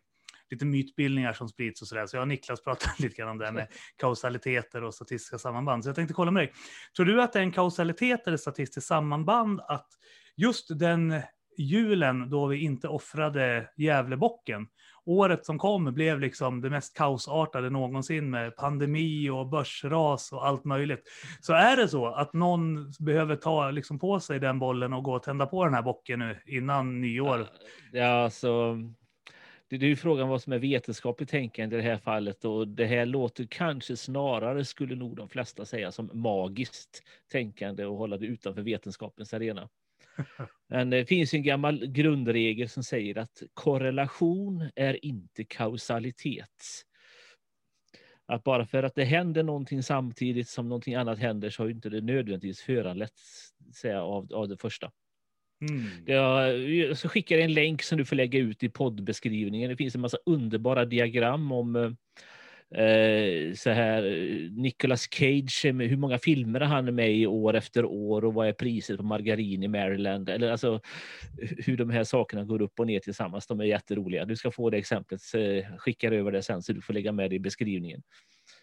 lite 0.50 0.64
mytbildningar 0.64 1.32
som 1.32 1.48
sprids 1.48 1.82
och 1.82 1.88
sådär. 1.88 2.06
Så 2.06 2.16
jag 2.16 2.22
och 2.22 2.28
Niklas 2.28 2.62
pratade 2.62 2.92
lite 2.98 3.16
grann 3.16 3.28
om 3.28 3.38
det 3.38 3.44
här 3.44 3.52
med 3.52 3.68
kausaliteter 3.96 4.84
och 4.84 4.94
statistiska 4.94 5.38
sammanband. 5.38 5.84
Så 5.84 5.88
jag 5.88 5.96
tänkte 5.96 6.14
kolla 6.14 6.30
med 6.30 6.42
dig. 6.42 6.52
Tror 6.96 7.06
du 7.06 7.22
att 7.22 7.32
det 7.32 7.38
är 7.38 7.42
en 7.42 7.52
kausalitet 7.52 8.26
eller 8.26 8.36
statistiskt 8.36 8.88
sammanband 8.88 9.60
att 9.60 9.88
just 10.36 10.78
den 10.78 11.22
julen 11.58 12.30
då 12.30 12.46
vi 12.46 12.58
inte 12.58 12.88
offrade 12.88 13.70
Gävlebocken. 13.76 14.66
Året 15.06 15.46
som 15.46 15.58
kom 15.58 15.94
blev 15.94 16.20
liksom 16.20 16.60
det 16.60 16.70
mest 16.70 16.96
kaosartade 16.96 17.70
någonsin 17.70 18.30
med 18.30 18.56
pandemi 18.56 19.30
och 19.30 19.48
börsras 19.48 20.32
och 20.32 20.46
allt 20.46 20.64
möjligt. 20.64 21.02
Så 21.40 21.52
är 21.52 21.76
det 21.76 21.88
så 21.88 22.06
att 22.06 22.32
någon 22.32 22.92
behöver 23.00 23.36
ta 23.36 23.70
liksom 23.70 23.98
på 23.98 24.20
sig 24.20 24.40
den 24.40 24.58
bollen 24.58 24.92
och 24.92 25.02
gå 25.02 25.14
och 25.14 25.22
tända 25.22 25.46
på 25.46 25.64
den 25.64 25.74
här 25.74 25.82
bocken 25.82 26.18
nu 26.18 26.42
innan 26.46 27.00
nyår? 27.00 27.46
Ja, 27.92 28.06
så 28.06 28.24
alltså, 28.24 28.74
det 29.68 29.78
det 29.78 29.86
är 29.86 29.90
ju 29.90 29.96
frågan 29.96 30.28
vad 30.28 30.42
som 30.42 30.52
är 30.52 30.58
vetenskapligt 30.58 31.30
tänkande 31.30 31.76
i 31.76 31.80
det 31.80 31.88
här 31.88 31.98
fallet 31.98 32.44
och 32.44 32.68
det 32.68 32.86
här 32.86 33.06
låter 33.06 33.46
kanske 33.50 33.96
snarare, 33.96 34.64
skulle 34.64 34.94
nog 34.94 35.16
de 35.16 35.28
flesta 35.28 35.64
säga, 35.64 35.92
som 35.92 36.10
magiskt 36.12 37.02
tänkande 37.32 37.84
och 37.84 37.96
hålla 37.96 38.16
det 38.16 38.26
utanför 38.26 38.62
vetenskapens 38.62 39.34
arena. 39.34 39.68
Men 40.68 40.90
det 40.90 41.06
finns 41.06 41.34
en 41.34 41.42
gammal 41.42 41.86
grundregel 41.86 42.68
som 42.68 42.82
säger 42.82 43.18
att 43.18 43.42
korrelation 43.54 44.70
är 44.74 45.04
inte 45.04 45.44
kausalitet. 45.44 46.84
Att 48.26 48.44
bara 48.44 48.66
för 48.66 48.82
att 48.82 48.94
det 48.94 49.04
händer 49.04 49.42
någonting 49.42 49.82
samtidigt 49.82 50.48
som 50.48 50.68
någonting 50.68 50.94
annat 50.94 51.18
händer 51.18 51.50
så 51.50 51.62
har 51.62 51.70
inte 51.70 51.88
det 51.88 52.00
nödvändigtvis 52.00 52.60
föranletts 52.60 53.50
säga, 53.74 54.02
av, 54.02 54.32
av 54.34 54.48
det 54.48 54.56
första. 54.56 54.92
Mm. 55.70 56.04
Jag, 56.06 56.58
jag 56.70 56.98
ska 56.98 57.08
skicka 57.08 57.34
dig 57.34 57.44
en 57.44 57.54
länk 57.54 57.82
som 57.82 57.98
du 57.98 58.04
får 58.04 58.16
lägga 58.16 58.38
ut 58.38 58.62
i 58.62 58.68
poddbeskrivningen. 58.68 59.70
Det 59.70 59.76
finns 59.76 59.94
en 59.94 60.00
massa 60.00 60.18
underbara 60.26 60.84
diagram 60.84 61.52
om 61.52 61.96
eh, 62.74 63.54
så 63.54 63.70
här 63.70 64.02
eh, 64.06 64.50
Nicolas 64.50 65.08
Cage, 65.10 65.64
hur 65.64 65.96
många 65.96 66.18
filmer 66.18 66.60
han 66.60 66.88
är 66.88 66.92
med 66.92 67.16
i 67.16 67.26
år 67.26 67.54
efter 67.54 67.84
år 67.84 68.24
och 68.24 68.34
vad 68.34 68.48
är 68.48 68.52
priset 68.52 68.96
på 68.96 69.02
margarin 69.02 69.62
i 69.62 69.68
Maryland? 69.68 70.28
Eller 70.28 70.50
alltså 70.50 70.80
hur 71.38 71.76
de 71.76 71.90
här 71.90 72.04
sakerna 72.04 72.44
går 72.44 72.62
upp 72.62 72.80
och 72.80 72.86
ner 72.86 73.00
tillsammans. 73.00 73.46
De 73.46 73.60
är 73.60 73.64
jätteroliga. 73.64 74.24
Du 74.24 74.36
ska 74.36 74.50
få 74.50 74.70
det 74.70 74.76
exemplet, 74.76 75.20
eh, 75.34 75.76
skickar 75.76 76.12
över 76.12 76.32
det 76.32 76.42
sen 76.42 76.62
så 76.62 76.72
du 76.72 76.82
får 76.82 76.92
lägga 76.92 77.12
med 77.12 77.30
det 77.30 77.36
i 77.36 77.40
beskrivningen. 77.40 78.02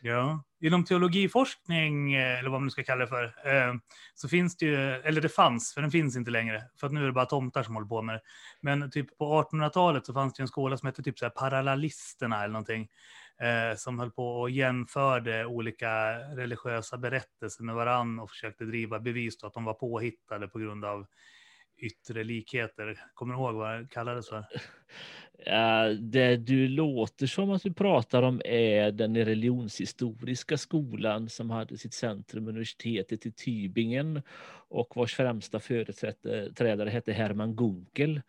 Ja, 0.01 0.43
inom 0.61 0.85
teologiforskning, 0.85 2.13
eh, 2.13 2.39
eller 2.39 2.49
vad 2.49 2.61
man 2.61 2.65
nu 2.65 2.69
ska 2.69 2.83
kalla 2.83 3.01
det 3.01 3.07
för, 3.07 3.33
så 4.13 4.29
finns 4.29 4.57
det 4.57 4.65
ju, 4.65 4.75
eller 4.75 5.21
det 5.21 5.29
fanns, 5.29 5.73
för 5.73 5.81
den 5.81 5.91
finns 5.91 6.17
inte 6.17 6.31
längre, 6.31 6.63
för 6.79 6.87
att 6.87 6.93
nu 6.93 7.01
är 7.01 7.05
det 7.05 7.11
bara 7.11 7.25
tomtar 7.25 7.63
som 7.63 7.75
håller 7.75 7.87
på 7.87 8.01
med 8.01 8.15
det. 8.15 8.21
Men 8.61 8.91
typ 8.91 9.17
på 9.17 9.43
1800-talet 9.51 10.05
så 10.05 10.13
fanns 10.13 10.33
det 10.33 10.43
en 10.43 10.47
skola 10.47 10.77
som 10.77 10.87
hette 10.87 11.03
typ 11.03 11.19
så 11.19 11.25
här 11.25 11.29
parallellisterna 11.29 12.43
eller 12.43 12.53
någonting, 12.53 12.87
eh, 13.41 13.75
som 13.75 13.99
höll 13.99 14.11
på 14.11 14.39
och 14.39 14.49
jämförde 14.49 15.45
olika 15.45 16.19
religiösa 16.35 16.97
berättelser 16.97 17.63
med 17.63 17.75
varann 17.75 18.19
och 18.19 18.29
försökte 18.29 18.63
driva 18.65 18.99
bevis 18.99 19.37
då 19.37 19.47
att 19.47 19.53
de 19.53 19.63
var 19.63 19.73
påhittade 19.73 20.47
på 20.47 20.59
grund 20.59 20.85
av 20.85 21.05
yttre 21.81 22.23
likheter. 22.23 22.99
Kommer 23.13 23.33
du 23.33 23.39
ihåg 23.39 23.55
vad 23.55 23.81
det 23.81 23.87
kallades 23.89 24.29
för? 24.29 24.45
Uh, 25.47 25.99
det 25.99 26.37
du 26.37 26.67
låter 26.67 27.27
som 27.27 27.51
att 27.51 27.63
du 27.63 27.73
pratar 27.73 28.23
om 28.23 28.41
är 28.45 28.91
den 28.91 29.17
religionshistoriska 29.17 30.57
skolan 30.57 31.29
som 31.29 31.49
hade 31.49 31.77
sitt 31.77 31.93
centrum 31.93 32.47
universitetet 32.47 33.25
i 33.25 33.29
Tübingen 33.29 34.23
och 34.69 34.95
vars 34.95 35.15
främsta 35.15 35.59
företrädare 35.59 36.89
hette 36.89 37.13
Hermann 37.13 37.55
Gunkel 37.55 38.21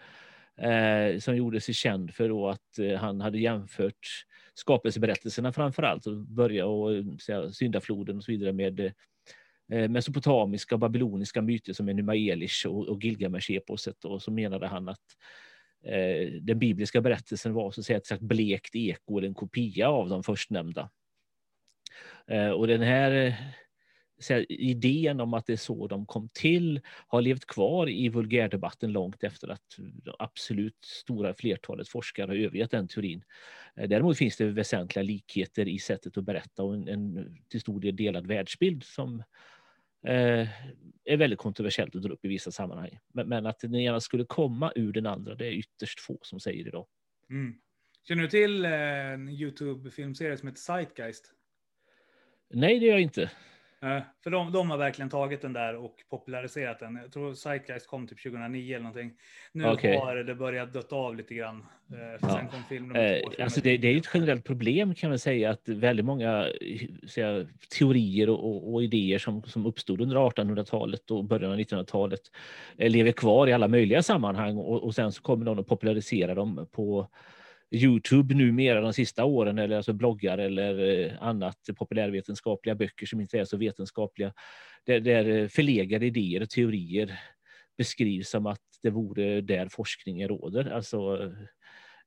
Uh, 0.63 1.19
som 1.19 1.37
gjorde 1.37 1.61
sig 1.61 1.75
känd 1.75 2.15
för 2.15 2.29
då 2.29 2.49
att 2.49 2.79
uh, 2.79 2.95
han 2.95 3.21
hade 3.21 3.39
jämfört 3.39 4.25
skapelseberättelserna 4.63 5.53
framför 5.53 5.83
allt 5.83 6.07
och 6.07 6.17
börja 6.17 6.67
och 6.67 6.95
eh, 6.95 7.05
säga, 7.27 7.53
syndafloden 7.53 8.17
och 8.17 8.25
så 8.25 8.33
vidare 8.33 8.53
med 8.53 8.81
eh, 9.73 9.89
mesopotamiska 9.89 10.75
och 10.75 10.79
babyloniska 10.79 11.43
myter 11.43 11.73
som 11.73 11.89
Enuma 11.89 12.17
Elish 12.17 12.67
och, 12.67 12.89
och 12.89 13.05
Gilgamesh-eposet 13.05 14.05
och 14.05 14.23
så 14.23 14.31
menade 14.31 14.67
han 14.67 14.89
att 14.89 15.17
Eh, 15.85 16.33
den 16.41 16.59
bibliska 16.59 17.01
berättelsen 17.01 17.55
var 17.55 17.71
så 17.71 17.81
att 17.81 17.87
säga 17.87 17.97
ett 17.97 18.07
slags 18.07 18.23
blekt 18.23 18.75
eko 18.75 19.19
eller 19.19 19.29
en 19.29 19.35
kopia 19.35 19.89
av 19.89 20.09
de 20.09 20.23
förstnämnda. 20.23 20.91
Eh, 22.27 22.51
och 22.51 22.67
den 22.67 22.83
här 22.83 23.13
eh, 23.13 23.35
här, 24.31 24.53
idén 24.53 25.21
om 25.21 25.35
att 25.35 25.47
det 25.47 25.53
är 25.53 25.57
så 25.57 25.87
de 25.87 26.07
kom 26.07 26.29
till 26.33 26.81
har 26.87 27.23
levt 27.23 27.47
kvar 27.47 27.89
i 27.89 28.09
vulgärdebatten 28.09 28.93
långt 28.93 29.25
efter 29.25 29.49
att 29.49 29.77
absolut 30.19 30.85
stora 30.85 31.35
flertalet 31.35 31.89
forskare 31.89 32.27
har 32.27 32.37
övergett 32.37 32.71
den 32.71 32.89
teorin. 32.89 33.25
Eh, 33.77 33.89
däremot 33.89 34.19
finns 34.19 34.37
det 34.37 34.45
väsentliga 34.45 35.03
likheter 35.03 35.69
i 35.69 35.79
sättet 35.79 36.19
att 36.19 36.25
berätta 36.25 36.63
och 36.63 36.75
en, 36.75 36.89
en 36.89 37.37
till 37.49 37.61
stor 37.61 37.81
del 37.81 37.97
delad 37.97 38.27
världsbild 38.27 38.85
som 38.85 39.23
eh, 40.07 40.49
är 41.05 41.17
väldigt 41.17 41.39
kontroversiellt 41.39 41.97
att 41.97 42.03
dra 42.03 42.13
upp 42.13 42.25
i 42.25 42.29
vissa 42.29 42.51
sammanhang. 42.51 42.99
Men, 43.13 43.29
men, 43.29 43.47
att 43.47 43.59
den 43.59 43.75
ena 43.75 44.01
skulle 44.01 44.25
komma 44.25 44.73
ur 44.75 44.93
den 44.93 45.07
andra, 45.07 45.35
det 45.35 45.47
är 45.47 45.53
ytterst 45.53 46.01
få 46.01 46.19
som 46.23 46.41
säger 46.41 46.67
idag. 46.67 46.87
Mm. 47.31 47.55
Känner 48.09 48.23
du 48.23 48.29
till 48.29 48.65
eh, 48.65 48.73
en 49.13 49.29
YouTube-filmserie 49.29 50.37
som 50.37 50.49
heter 50.49 50.61
Zeitgeist? 50.61 51.33
Nej, 52.55 52.79
det 52.79 52.87
gör 52.87 52.93
jag 52.93 53.03
inte. 53.03 53.31
Eh, 53.83 54.03
för 54.25 54.31
de, 54.31 54.53
de 54.53 54.71
har 54.71 54.79
verkligen 54.79 55.11
tagit 55.11 55.43
den 55.43 55.53
där 55.53 55.77
och 55.77 55.95
populariserat 56.11 56.79
den. 56.79 56.99
Jag 57.03 57.13
tror 57.13 57.35
Zeitgeist 57.35 57.87
kom 57.87 58.07
typ 58.07 58.23
2009 58.23 58.75
eller 58.75 58.79
någonting. 58.79 59.13
Nu 59.53 59.71
okay. 59.71 59.97
har 59.97 60.17
det 60.17 60.35
börjat 60.35 60.73
dött 60.73 60.93
av 60.93 61.17
lite 61.17 61.35
grann. 61.35 61.65
Eh, 61.91 62.21
för 62.21 62.29
ja. 62.29 62.39
sen 62.39 62.49
kom 62.49 62.63
film 62.69 62.97
eh, 62.97 63.19
alltså 63.45 63.61
det, 63.61 63.77
det, 63.77 63.89
är 63.89 63.97
ett 63.97 64.11
generellt 64.15 64.45
problem 64.45 64.95
kan 64.95 65.11
man 65.11 65.19
säga 65.19 65.51
att 65.51 65.69
väldigt 65.69 66.07
många 66.07 66.47
säga, 67.09 67.47
teorier 67.79 68.31
och, 68.31 68.45
och, 68.45 68.75
och, 68.75 68.83
idéer 68.83 69.19
som, 69.19 69.43
som 69.43 69.67
uppstod 69.67 70.01
under 70.01 70.17
1800-talet 70.17 71.11
och 71.11 71.25
början 71.25 71.53
av 71.53 71.59
1900-talet 71.59 72.21
lever 72.77 73.13
kvar 73.13 73.47
i 73.47 73.53
alla 73.53 73.69
möjliga 73.69 74.03
sammanhang 74.03 74.57
och, 74.57 74.85
och 74.85 74.95
sen 74.95 75.13
så 75.13 75.23
kommer 75.23 75.45
någon 75.45 75.59
att 75.59 75.67
popularisera 75.67 76.35
dem 76.35 76.67
på 76.73 77.09
Youtube 77.73 78.35
numera 78.35 78.81
de 78.81 78.93
sista 78.93 79.25
åren 79.25 79.59
eller 79.59 79.77
alltså 79.77 79.93
bloggar 79.93 80.39
eller 80.39 80.79
eh, 80.79 81.23
annat 81.23 81.59
populärvetenskapliga 81.77 82.75
böcker 82.75 83.07
som 83.07 83.21
inte 83.21 83.39
är 83.39 83.45
så 83.45 83.57
vetenskapliga 83.57 84.33
där, 84.87 85.01
där 85.01 85.29
eh, 85.29 85.49
förlegade 85.49 86.07
idéer 86.07 86.43
och 86.43 86.51
teorier 86.51 87.21
beskrivs 87.79 88.31
som 88.31 88.47
att 88.47 88.61
det 88.83 88.91
vore 88.91 89.41
där 89.41 89.69
forskningen 89.69 90.29
råder. 90.29 90.71
Alltså 90.71 91.33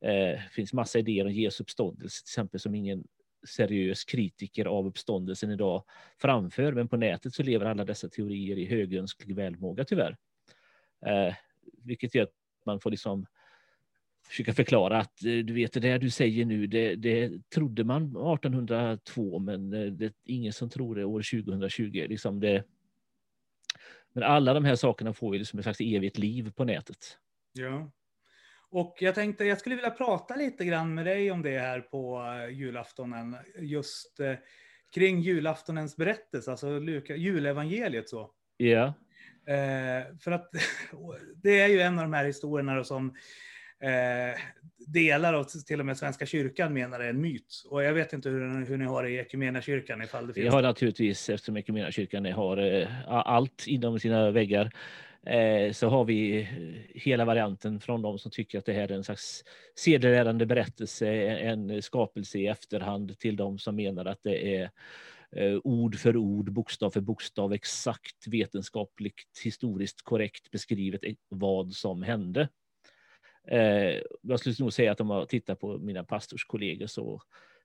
eh, 0.02 0.40
finns 0.52 0.74
massa 0.74 1.00
idéer 1.00 1.26
om 1.26 1.32
Jesu 1.32 1.64
uppståndelse 1.64 2.24
till 2.24 2.32
exempel 2.32 2.60
som 2.60 2.76
ingen 2.76 3.04
seriös 3.48 4.04
kritiker 4.04 4.66
av 4.66 4.88
uppståndelsen 4.88 5.52
idag 5.52 5.84
framför. 6.22 6.72
Men 6.72 6.88
på 6.88 6.98
nätet 6.98 7.34
så 7.34 7.44
lever 7.44 7.66
alla 7.66 7.86
dessa 7.86 8.10
teorier 8.10 8.58
i 8.58 8.66
högönsklig 8.66 9.36
välmåga 9.36 9.86
tyvärr. 9.86 10.18
Eh, 11.06 11.36
vilket 11.84 12.16
gör 12.16 12.24
att 12.24 12.34
man 12.66 12.80
får 12.80 12.92
liksom 12.92 13.26
försöka 14.28 14.54
förklara 14.54 14.98
att 14.98 15.24
eh, 15.26 15.38
du 15.38 15.54
vet 15.54 15.74
det 15.74 15.80
där 15.80 16.00
du 16.00 16.10
säger 16.10 16.46
nu, 16.46 16.68
det, 16.68 16.96
det 16.96 17.50
trodde 17.50 17.84
man 17.84 18.04
1802, 18.04 19.40
men 19.40 19.74
eh, 19.74 19.86
det 19.86 20.06
är 20.06 20.14
ingen 20.26 20.54
som 20.54 20.70
tror 20.70 20.96
det 20.96 21.06
år 21.06 21.44
2020. 21.44 22.06
Liksom 22.10 22.40
det, 22.40 22.64
men 24.14 24.24
alla 24.24 24.54
de 24.54 24.66
här 24.66 24.76
sakerna 24.76 25.14
får 25.14 25.36
ju 25.36 25.40
liksom 25.40 25.60
ett 25.60 25.66
slags 25.66 25.82
evigt 25.82 26.18
liv 26.18 26.52
på 26.52 26.64
nätet. 26.64 27.18
Ja. 27.54 27.92
Och 28.70 28.98
jag 29.00 29.16
tänkte 29.16 29.46
jag 29.46 29.60
skulle 29.60 29.76
vilja 29.76 29.92
prata 29.92 30.36
lite 30.36 30.66
grann 30.66 30.94
med 30.94 31.06
dig 31.06 31.32
om 31.32 31.42
det 31.42 31.60
här 31.60 31.82
på 31.82 32.24
eh, 32.24 32.58
julaftonen. 32.58 33.38
Just 33.60 34.20
eh, 34.20 34.36
kring 34.94 35.20
julaftonens 35.20 35.96
berättelse, 35.98 36.52
alltså 36.52 36.80
Luka, 36.80 37.16
julevangeliet 37.16 38.10
så. 38.10 38.32
Ja. 38.58 38.94
Eh, 39.48 40.18
för 40.20 40.32
att 40.32 40.50
det 41.36 41.60
är 41.60 41.68
ju 41.68 41.82
en 41.82 42.00
av 42.00 42.06
de 42.06 42.14
här 42.14 42.26
historierna 42.26 42.84
som 42.84 43.16
eh, 43.82 44.40
delar 44.88 45.34
av 45.34 45.44
till 45.44 45.80
och 45.80 45.86
med 45.86 45.98
Svenska 45.98 46.26
kyrkan 46.26 46.74
menar 46.74 47.00
är 47.00 47.10
en 47.10 47.22
myt. 47.22 47.64
Och 47.70 47.84
jag 47.84 47.94
vet 47.94 48.14
inte 48.14 48.30
hur, 48.30 48.66
hur 48.66 48.78
ni 48.78 48.86
har 48.86 49.04
det 49.04 49.10
i 49.10 49.20
Equmeniakyrkan 49.20 50.02
ifall 50.02 50.28
det 50.28 50.34
finns. 50.34 50.46
Vi 50.46 50.50
har 50.50 50.62
naturligtvis, 50.62 51.30
eftersom 51.30 51.58
Equmeniakyrkan 51.58 52.26
har 52.26 52.58
eh, 52.58 52.88
allt 53.08 53.68
inom 53.68 54.00
sina 54.00 54.32
väggar, 54.32 54.72
eh, 55.26 55.72
så 55.72 55.90
har 55.90 56.06
vi 56.06 56.48
hela 56.90 57.26
varianten 57.26 57.80
från 57.80 58.02
de 58.02 58.20
som 58.20 58.32
tycker 58.32 58.60
att 58.60 58.66
det 58.66 58.74
här 58.74 58.92
är 58.92 58.96
en 58.96 59.04
slags 59.04 59.44
sedelärande 59.76 60.46
berättelse, 60.46 61.08
en 61.38 61.82
skapelse 61.82 62.40
i 62.40 62.48
efterhand 62.48 63.20
till 63.20 63.36
de 63.36 63.60
som 63.60 63.76
menar 63.76 64.06
att 64.06 64.24
det 64.24 64.56
är 64.56 64.70
eh, 65.36 65.60
ord 65.64 65.96
för 65.96 66.18
ord, 66.18 66.52
bokstav 66.52 66.92
för 66.92 67.02
bokstav, 67.02 67.54
exakt 67.54 68.28
vetenskapligt, 68.28 69.42
historiskt 69.44 70.02
korrekt 70.02 70.52
beskrivet 70.52 71.02
vad 71.30 71.74
som 71.74 72.04
hände. 72.04 72.50
Eh, 73.48 74.02
jag 74.22 74.40
skulle 74.40 74.56
nog 74.60 74.74
säga 74.74 74.92
att 74.92 75.02
om 75.02 75.08
man 75.08 75.28
tittar 75.28 75.56
på 75.56 75.78
mina 75.78 76.04
pastorskollegor 76.04 76.88
så 76.88 77.22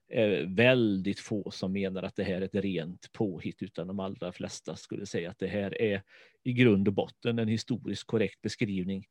är 0.07 0.55
väldigt 0.55 1.19
få 1.19 1.51
som 1.51 1.71
menar 1.73 2.03
att 2.03 2.15
det 2.15 2.23
här 2.23 2.35
är 2.35 2.41
ett 2.41 2.55
rent 2.55 3.11
påhitt, 3.11 3.61
utan 3.61 3.87
de 3.87 3.99
allra 3.99 4.31
flesta 4.31 4.75
skulle 4.75 5.05
säga 5.05 5.29
att 5.29 5.39
det 5.39 5.47
här 5.47 5.81
är 5.81 6.03
i 6.43 6.53
grund 6.53 6.87
och 6.87 6.93
botten 6.93 7.39
en 7.39 7.47
historiskt 7.47 8.03
korrekt 8.03 8.41
beskrivning. 8.41 9.05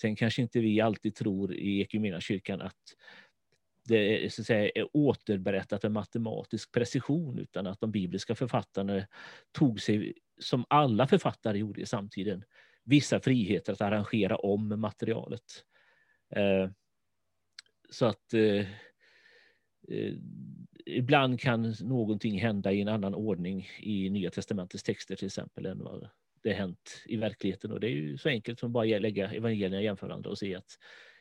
Sen 0.00 0.16
kanske 0.16 0.42
inte 0.42 0.60
vi 0.60 0.80
alltid 0.80 1.14
tror 1.14 1.54
i 1.54 1.86
kyrkan 2.20 2.60
att 2.60 2.74
det 3.88 4.24
är, 4.24 4.28
så 4.28 4.42
att 4.42 4.46
säga, 4.46 4.70
är 4.74 4.96
återberättat 4.96 5.82
med 5.82 5.92
matematisk 5.92 6.72
precision, 6.72 7.38
utan 7.38 7.66
att 7.66 7.80
de 7.80 7.90
bibliska 7.90 8.34
författarna 8.34 9.06
tog 9.52 9.80
sig, 9.80 10.14
som 10.40 10.64
alla 10.68 11.06
författare 11.06 11.58
gjorde 11.58 11.80
i 11.80 11.86
samtiden, 11.86 12.44
vissa 12.84 13.20
friheter 13.20 13.72
att 13.72 13.80
arrangera 13.80 14.36
om 14.36 14.80
materialet. 14.80 15.64
Eh, 16.30 16.70
så 17.90 18.06
att 18.06 18.34
eh, 18.34 18.66
eh, 19.88 20.14
ibland 20.86 21.40
kan 21.40 21.74
någonting 21.80 22.40
hända 22.40 22.72
i 22.72 22.80
en 22.80 22.88
annan 22.88 23.14
ordning 23.14 23.68
i 23.80 24.10
Nya 24.10 24.30
testamentets 24.30 24.84
texter 24.84 25.16
till 25.16 25.26
exempel 25.26 25.66
än 25.66 25.84
vad 25.84 26.08
det 26.42 26.52
hänt 26.52 27.02
i 27.06 27.16
verkligheten. 27.16 27.72
Och 27.72 27.80
det 27.80 27.86
är 27.86 27.90
ju 27.90 28.18
så 28.18 28.28
enkelt 28.28 28.58
som 28.58 28.72
bara 28.72 28.84
lägga 28.84 29.30
evangelierna 29.30 29.82
jämförande 29.82 30.28
och 30.28 30.38
se 30.38 30.54
att 30.54 30.78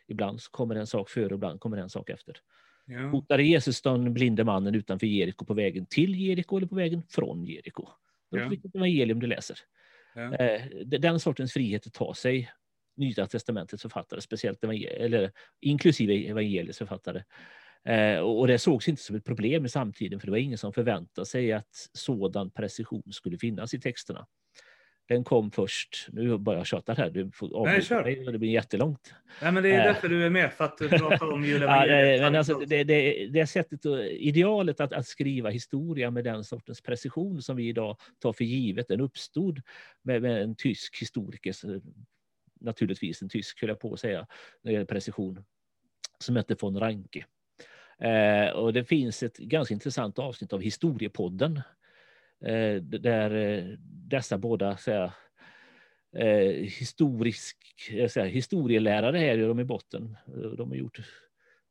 ibland 0.07 0.41
kommer 0.51 0.75
en 0.75 0.88
sak 0.88 1.09
före 1.09 1.25
och 1.25 1.31
ibland 1.31 1.59
kommer 1.59 1.77
en 1.77 1.89
sak 1.89 2.09
efter. 2.09 2.38
Ja. 2.85 2.99
Hotade 2.99 3.43
Jesus 3.43 3.81
den 3.81 4.13
blinde 4.13 4.43
mannen 4.43 4.75
utanför 4.75 5.07
Jeriko 5.07 5.45
på 5.45 5.53
vägen 5.53 5.85
till 5.85 6.15
Jeriko 6.15 6.57
eller 6.57 6.67
på 6.67 6.75
vägen 6.75 7.03
från 7.09 7.45
Jeriko? 7.45 7.88
Ja. 8.29 8.47
Vilket 8.47 8.75
evangelium 8.75 9.19
du 9.19 9.27
läser. 9.27 9.59
Ja. 10.15 10.59
Den 10.85 11.19
sortens 11.19 11.53
frihet 11.53 11.93
tar 11.93 12.13
sig 12.13 12.51
Nya 12.98 13.26
testamentets 13.28 13.82
författare, 13.82 14.22
speciellt 14.22 14.64
eller 14.64 15.32
inklusive 15.61 16.14
evangeliets 16.30 16.78
författare. 16.78 17.24
Eh, 17.86 18.19
och 18.19 18.48
det 18.48 18.60
sågs 18.60 18.88
inte 18.88 19.02
som 19.02 19.15
ett 19.15 19.26
problem 19.26 19.65
i 19.65 19.69
samtiden, 19.69 20.19
för 20.19 20.28
det 20.28 20.32
var 20.32 20.38
ingen 20.38 20.57
som 20.57 20.74
förväntade 20.74 21.26
sig 21.26 21.52
att 21.53 21.90
sådan 21.94 22.52
precision 22.52 23.03
skulle 23.14 23.38
finnas 23.38 23.74
i 23.74 23.80
texterna. 23.80 24.28
Den 25.07 25.24
kom 25.24 25.52
först. 25.52 26.07
Nu 26.11 26.38
bara 26.38 26.57
jag 26.57 26.65
tjatar 26.68 26.95
här. 26.95 27.10
Du 27.10 27.32
får 27.34 27.65
Nej, 27.65 27.82
kör. 27.82 28.03
mig, 28.03 28.26
det 28.32 28.38
blir 28.40 28.49
jättelångt. 28.49 29.14
Nej, 29.41 29.52
men 29.52 29.64
det 29.64 29.69
är 29.69 29.80
Eh. 29.80 29.84
därför 29.86 30.10
du 30.10 30.26
är 30.26 30.30
med, 30.30 30.53
för 30.53 30.65
att 30.65 30.78
prata 30.90 31.26
om 31.28 31.41
Ja, 31.44 31.48
julevangeliet. 31.49 32.22
men 32.22 32.36
alltså, 32.36 32.60
det, 32.60 32.84
det, 32.84 33.28
det 33.28 33.48
sättet, 33.48 33.86
idealet 34.11 34.80
att, 34.80 34.94
att 34.94 35.07
skriva 35.07 35.49
historia 35.49 36.11
med 36.11 36.24
den 36.24 36.44
sortens 36.44 36.82
precision 36.82 37.41
som 37.41 37.56
vi 37.56 37.68
idag 37.68 37.98
tar 38.19 38.34
för 38.34 38.44
givet, 38.44 38.88
den 38.88 39.02
uppstod 39.02 39.61
med, 40.03 40.22
med 40.22 40.41
en 40.41 40.56
tysk 40.56 41.02
historiker, 41.02 41.52
så- 41.52 41.82
naturligtvis 42.59 43.21
en 43.21 43.29
tysk 43.29 43.61
höll 43.61 43.69
jag 43.69 43.79
på 43.79 43.93
att 43.93 43.99
säga, 43.99 44.27
när 44.61 44.71
det 44.71 44.73
gäller 44.73 44.85
precision, 44.85 45.43
som 46.19 46.35
hette 46.35 46.55
von 46.61 46.79
Ranke. 46.79 47.25
Eh, 47.99 48.49
och 48.49 48.73
det 48.73 48.84
finns 48.84 49.23
ett 49.23 49.38
ganska 49.38 49.73
intressant 49.73 50.19
avsnitt 50.19 50.53
av 50.53 50.61
Historiepodden 50.61 51.61
eh, 52.45 52.75
där 52.81 53.35
eh, 53.35 53.65
dessa 53.81 54.38
båda 54.38 54.77
säga, 54.77 55.13
eh, 56.15 56.51
historisk, 56.79 57.57
eh, 57.91 58.09
här, 58.15 58.25
historielärare 58.25 59.17
här 59.17 59.38
är 59.38 59.47
de 59.47 59.59
i 59.59 59.63
botten. 59.63 60.17
Eh, 60.27 60.34
De 60.34 60.69
har 60.69 60.75
gjort 60.75 60.99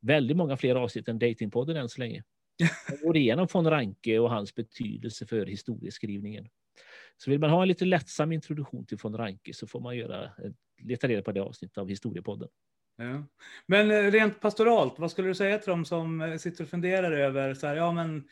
väldigt 0.00 0.36
många 0.36 0.56
fler 0.56 0.74
avsnitt 0.74 1.08
än 1.08 1.18
Datingpodden 1.18 1.76
än 1.76 1.88
så 1.88 2.00
länge. 2.00 2.22
De 2.90 3.06
går 3.06 3.16
igenom 3.16 3.48
von 3.52 3.70
Ranke 3.70 4.18
och 4.18 4.30
hans 4.30 4.54
betydelse 4.54 5.26
för 5.26 5.46
historieskrivningen. 5.46 6.48
Så 7.16 7.30
vill 7.30 7.40
man 7.40 7.50
ha 7.50 7.62
en 7.62 7.68
lite 7.68 7.84
lättsam 7.84 8.32
introduktion 8.32 8.86
till 8.86 8.98
von 9.02 9.16
Ranke 9.16 9.54
så 9.54 9.66
får 9.66 9.80
man 9.80 9.96
göra, 9.96 10.24
eh, 10.24 10.52
leta 10.82 11.08
reda 11.08 11.22
på 11.22 11.32
det 11.32 11.40
avsnittet 11.40 11.78
av 11.78 11.88
Historiepodden. 11.88 12.48
Ja. 12.96 13.26
Men 13.66 13.90
eh, 13.90 14.10
rent 14.10 14.40
pastoralt, 14.40 14.98
vad 14.98 15.10
skulle 15.10 15.28
du 15.28 15.34
säga 15.34 15.58
till 15.58 15.70
dem 15.70 15.84
som 15.84 16.20
eh, 16.20 16.36
sitter 16.36 16.64
och 16.64 16.70
funderar 16.70 17.12
över 17.12 17.54
så 17.54 17.66
här, 17.66 17.76
ja 17.76 17.92
men 17.92 18.28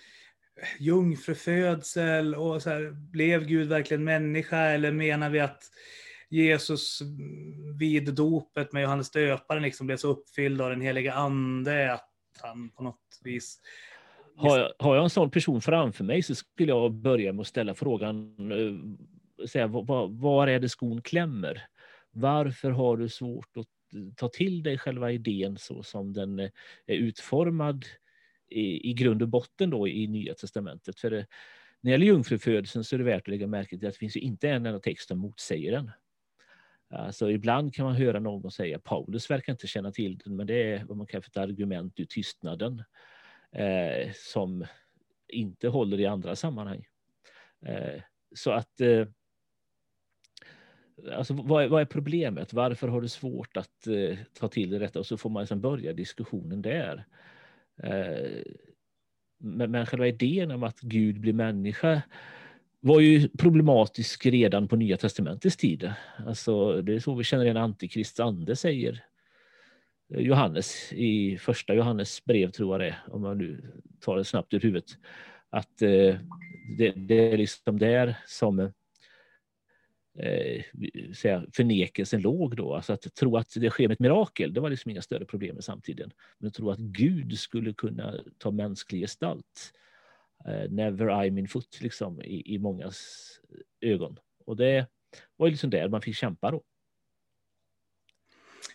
jungfrufödsel 0.78 2.35
och 2.35 2.62
så 2.62 2.70
här, 2.70 2.90
blev 2.90 3.47
Gud 3.47 3.69
verkligen 3.69 4.05
människa 4.05 4.59
eller 4.59 4.93
menar 4.93 5.31
vi 5.31 5.40
att 5.40 5.62
Jesus 6.31 7.01
mm, 7.01 7.78
vid 7.78 8.15
dopet 8.15 8.73
med 8.73 8.82
Johannes 8.82 9.11
döparen 9.11 9.62
liksom 9.62 9.86
blev 9.86 9.97
så 9.97 10.09
uppfylld 10.09 10.61
av 10.61 10.70
den 10.70 10.81
heliga 10.81 11.15
ande 11.15 11.93
att 11.93 12.11
han 12.43 12.70
på 12.70 12.82
något 12.82 13.20
vis 13.24 13.61
har 14.36 14.59
jag, 14.59 14.73
har 14.78 14.94
jag 14.94 15.05
en 15.05 15.11
sån 15.11 15.31
person 15.31 15.61
framför 15.61 16.05
mig 16.05 16.23
så 16.23 16.35
skulle 16.35 16.69
jag 16.73 16.93
börja 16.93 17.32
med 17.32 17.40
att 17.40 17.47
ställa 17.47 17.74
frågan, 17.74 18.35
eh, 18.52 19.47
säga, 19.47 19.66
var, 19.66 20.09
var- 20.09 20.47
är 20.48 20.61
det 20.61 20.69
skon 20.69 21.02
klämmer? 21.02 21.62
Varför 22.11 22.70
har 22.70 22.97
du 22.97 23.09
svårt 23.09 23.56
att 23.56 23.66
ta 24.16 24.28
till 24.28 24.62
dig 24.62 24.78
själva 24.78 25.12
idén 25.12 25.56
så 25.59 25.82
som 25.82 26.12
den 26.12 26.39
eh, 26.40 26.51
är 26.86 26.94
utformad 26.97 27.85
i, 28.51 28.90
i 28.90 28.94
grund 28.94 29.23
och 29.23 29.28
botten 29.28 29.70
då 29.70 29.89
i 29.89 30.06
Nya 30.06 30.35
Testamentet? 30.35 31.01
För 31.01 31.11
det, 31.11 31.16
när 31.16 31.27
det 31.81 31.90
gäller 31.90 32.06
jungfrufödelsen 32.06 32.85
så 32.85 32.97
är 32.97 32.98
det 32.98 33.05
värt 33.05 33.23
att 33.23 33.28
lägga 33.28 33.47
märke 33.47 33.78
till 33.78 33.89
att 33.89 33.94
det 33.94 33.98
finns 33.98 34.16
ju 34.16 34.20
inte 34.20 34.48
en 34.51 34.66
enda 34.66 34.81
text 34.81 35.09
som 35.09 35.19
motsäger 35.19 35.73
den. 35.73 35.90
Alltså 36.90 37.31
ibland 37.31 37.74
kan 37.74 37.85
man 37.86 37.94
höra 37.94 38.20
någon 38.20 38.51
säga 38.51 38.78
Paulus 38.78 39.31
verkar 39.31 39.52
inte 39.52 39.66
känna 39.66 39.93
till 39.93 40.19
den, 40.19 40.36
men 40.36 40.47
det 40.47 40.73
är 40.73 40.85
vad 40.85 40.97
man 40.97 41.06
kallar 41.06 41.23
för 41.23 41.31
ett 41.31 41.36
argument 41.36 42.01
ur 42.01 42.05
tystnaden 42.05 42.82
eh, 43.55 44.12
som 44.14 44.66
inte 45.28 45.68
håller 45.68 46.01
i 46.01 46.06
andra 46.06 46.36
sammanhang. 46.36 46.86
Eh, 47.66 48.02
så 48.35 48.51
att 48.51 48.81
eh, 48.81 49.06
Alltså, 51.12 51.35
vad, 51.35 51.64
är, 51.64 51.68
vad 51.68 51.81
är 51.81 51.85
problemet? 51.85 52.52
Varför 52.52 52.89
har 52.89 53.01
du 53.01 53.09
svårt 53.09 53.56
att 53.56 53.86
eh, 53.86 54.18
ta 54.32 54.48
till 54.48 54.70
dig 54.70 54.78
detta? 54.78 54.98
Och 54.98 55.06
så 55.06 55.16
får 55.16 55.31
man 55.31 55.43
liksom 55.43 55.60
börja 55.60 55.93
diskussionen 55.93 56.62
där. 56.62 57.05
Eh, 57.82 58.43
men, 59.39 59.70
men 59.70 59.86
själva 59.86 60.06
idén 60.06 60.51
om 60.51 60.62
att 60.62 60.81
Gud 60.81 61.20
blir 61.20 61.32
människa 61.32 62.02
var 62.81 63.01
ju 63.01 63.28
problematisk 63.28 64.26
redan 64.26 64.68
på 64.68 64.76
Nya 64.76 64.97
Testamentets 64.97 65.56
tid. 65.56 65.93
Alltså, 66.26 66.82
det 66.82 66.94
är 66.94 67.01
så 67.01 67.14
vi 67.14 67.24
känner 67.24 67.44
igen 67.44 67.56
Antikrists 67.56 68.20
ande, 68.20 68.56
säger 68.56 69.05
Johannes 70.09 70.93
i 70.93 71.39
första 71.39 71.74
Johannes 71.74 72.24
brev, 72.24 72.51
tror 72.51 72.74
jag 72.74 72.81
det 72.81 72.86
är, 72.86 73.14
om 73.14 73.22
man 73.22 73.39
nu 73.39 73.72
tar 74.01 74.16
det 74.16 74.24
snabbt 74.24 74.55
ur 74.55 74.60
huvudet. 74.60 74.90
Att 75.51 75.82
eh, 75.82 76.16
det, 76.78 76.93
det 76.97 77.32
är 77.32 77.36
liksom 77.36 77.78
där 77.78 78.16
som 78.26 78.59
eh, 80.18 80.62
säga, 81.14 81.47
förnekelsen 81.52 82.20
låg 82.20 82.56
då. 82.56 82.74
Alltså 82.74 82.93
att 82.93 83.14
tro 83.14 83.36
att 83.36 83.55
det 83.56 83.70
sker 83.70 83.89
med 83.89 83.94
ett 83.94 84.01
mirakel, 84.01 84.52
det 84.52 84.60
var 84.60 84.70
liksom 84.70 84.90
inga 84.90 85.02
större 85.02 85.24
problem 85.24 85.59
i 85.59 85.62
samtiden. 85.62 86.10
Men 86.39 86.48
att 86.48 86.55
tro 86.55 86.70
att 86.70 86.78
Gud 86.78 87.39
skulle 87.39 87.72
kunna 87.72 88.14
ta 88.39 88.51
mänsklig 88.51 89.01
gestalt, 89.01 89.72
eh, 90.48 90.70
never 90.70 91.24
I 91.24 91.31
min 91.31 91.48
foot, 91.48 91.81
liksom, 91.81 92.22
i, 92.22 92.55
i 92.55 92.59
mångas 92.59 93.31
ögon. 93.81 94.18
Och 94.47 94.56
det 94.56 94.86
var 95.36 95.47
ju 95.47 95.51
liksom 95.51 95.70
där 95.70 95.89
man 95.89 96.02
fick 96.02 96.16
kämpa 96.16 96.51
då. 96.51 96.62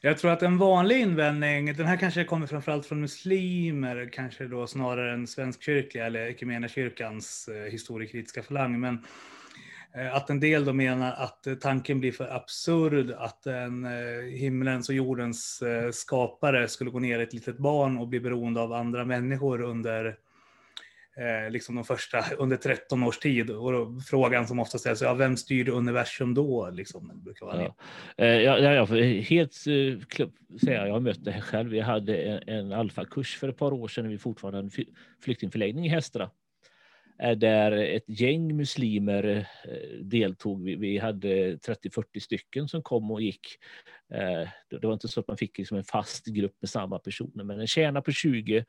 Jag 0.01 0.17
tror 0.17 0.31
att 0.31 0.43
en 0.43 0.57
vanlig 0.57 0.99
invändning, 0.99 1.73
den 1.73 1.85
här 1.85 1.97
kanske 1.97 2.23
kommer 2.23 2.47
framförallt 2.47 2.85
från 2.85 3.01
muslimer, 3.01 4.09
kanske 4.13 4.47
då 4.47 4.67
snarare 4.67 5.13
än 5.13 5.27
svenskkyrkliga 5.27 6.05
eller 6.05 6.19
equmeniakyrkans 6.19 7.47
eh, 7.47 7.71
historiekritiska 7.71 8.43
falang, 8.43 8.79
men 8.79 9.05
eh, 9.95 10.15
att 10.15 10.29
en 10.29 10.39
del 10.39 10.65
då 10.65 10.73
menar 10.73 11.11
att 11.11 11.47
eh, 11.47 11.55
tanken 11.55 11.99
blir 11.99 12.11
för 12.11 12.35
absurd 12.35 13.11
att 13.11 13.45
en 13.45 13.85
himlens 14.33 14.89
och 14.89 14.95
jordens 14.95 15.63
skapare 15.91 16.67
skulle 16.67 16.91
gå 16.91 16.99
ner 16.99 17.19
i 17.19 17.23
ett 17.23 17.33
litet 17.33 17.57
barn 17.57 17.97
och 17.97 18.07
bli 18.07 18.19
beroende 18.19 18.61
av 18.61 18.73
andra 18.73 19.05
människor 19.05 19.61
under 19.61 20.15
eh, 21.19 21.51
liksom 21.51 21.75
de 21.75 21.83
första, 21.83 22.23
under 22.37 22.57
13 22.57 23.03
års 23.03 23.17
tid. 23.19 23.49
Och 23.49 23.71
då, 23.71 23.99
frågan 24.09 24.47
som 24.47 24.59
ofta 24.59 24.77
ställs 24.77 25.01
ja, 25.01 25.13
vem 25.13 25.37
styrde 25.37 25.71
universum 25.71 26.33
då? 26.33 26.69
Liksom, 26.69 27.21
brukar 27.23 27.45
vara 27.45 27.61
Ja. 27.63 27.75
Eh, 28.25 28.27
Ja, 28.41 28.59
ja, 28.59 28.73
ja, 28.73 28.85
för 28.85 29.01
helt 29.21 29.55
eh, 29.67 30.05
klubb, 30.07 30.33
säga, 30.65 30.85
jag 30.87 30.93
har 30.93 30.99
mött 30.99 31.25
det 31.25 31.31
här 31.31 31.41
själv. 31.41 31.69
Vi 31.69 31.79
hade 31.79 32.17
en, 32.17 32.49
en 32.49 32.71
alfakurs 32.71 33.37
för 33.37 33.49
ett 33.49 33.57
par 33.57 33.73
år 33.73 33.87
sedan 33.87 34.03
när 34.03 34.11
vi 34.11 34.17
fortfarande 34.17 34.57
hade 34.57 34.65
en 34.65 34.71
fly- 34.71 34.93
flyktingförläggning 35.23 35.85
i 35.85 35.89
Hästra. 35.89 36.29
eh, 37.23 37.31
Där 37.37 37.71
ett 37.71 38.03
gäng 38.07 38.57
muslimer 38.57 39.47
eh, 39.65 39.99
deltog. 40.03 40.63
Vi, 40.63 40.97
hade 40.97 41.55
30-40 41.55 42.19
stycken 42.19 42.67
som 42.67 42.81
kom 42.81 43.11
och 43.11 43.21
gick. 43.21 43.47
Eh, 44.13 44.47
Det 44.69 44.79
det 44.81 44.87
var 44.87 44.93
inte 44.93 45.07
så 45.07 45.19
att 45.19 45.27
man 45.27 45.37
fick 45.37 45.57
liksom 45.57 45.77
en 45.77 45.83
fast 45.83 46.25
grupp 46.25 46.55
med 46.61 46.69
samma 46.69 46.99
personer, 46.99 47.43
men 47.43 47.59
en 47.59 47.67
kärna 47.67 48.01
på 48.01 48.11
20 48.11 48.65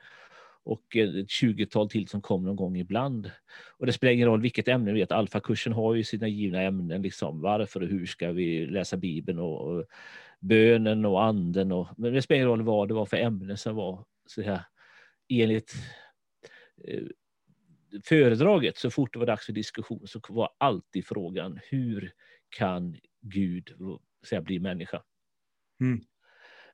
och 0.64 0.96
eh, 0.96 1.08
ett 1.08 1.26
20-tal 1.26 1.90
till 1.90 2.08
som 2.08 2.22
kom 2.22 2.44
någon 2.44 2.56
gång 2.56 2.76
ibland. 2.76 3.30
Och 3.78 3.86
det 3.86 3.92
spelar 3.92 4.12
ingen 4.12 4.28
roll 4.28 4.40
vilket 4.40 4.68
ämne 4.68 4.92
vi 4.92 5.00
vet. 5.00 5.12
Alfakursen 5.12 5.72
har 5.72 5.94
ju 5.94 6.04
sina 6.04 6.28
givna 6.28 6.62
ämnen. 6.62 7.02
Liksom. 7.02 7.40
Varför 7.40 7.82
och 7.82 7.88
hur 7.88 8.06
ska 8.06 8.32
vi 8.32 8.66
läsa 8.66 8.96
Bibeln 8.96 9.38
och, 9.38 9.60
och 9.60 9.84
bönen 10.40 11.04
och 11.04 11.24
anden. 11.24 11.72
Och, 11.72 11.88
men 11.96 12.12
det 12.12 12.22
spelar 12.22 12.36
ingen 12.36 12.48
roll 12.48 12.62
vad 12.62 12.88
det 12.88 12.94
var 12.94 13.06
för 13.06 13.16
ämne 13.16 13.56
som 13.56 13.76
var 13.76 14.04
så 14.26 14.42
här, 14.42 14.60
enligt 15.28 15.74
eh, 16.84 17.04
föredraget. 18.04 18.76
Så 18.76 18.90
fort 18.90 19.12
det 19.12 19.18
var 19.18 19.26
dags 19.26 19.46
för 19.46 19.52
diskussion 19.52 20.06
så 20.06 20.20
var 20.28 20.50
alltid 20.58 21.06
frågan 21.06 21.60
hur 21.70 22.12
kan 22.48 22.96
Gud 23.20 23.74
så 24.22 24.34
här, 24.34 24.42
bli 24.42 24.58
människa? 24.58 25.02
Mm. 25.80 26.04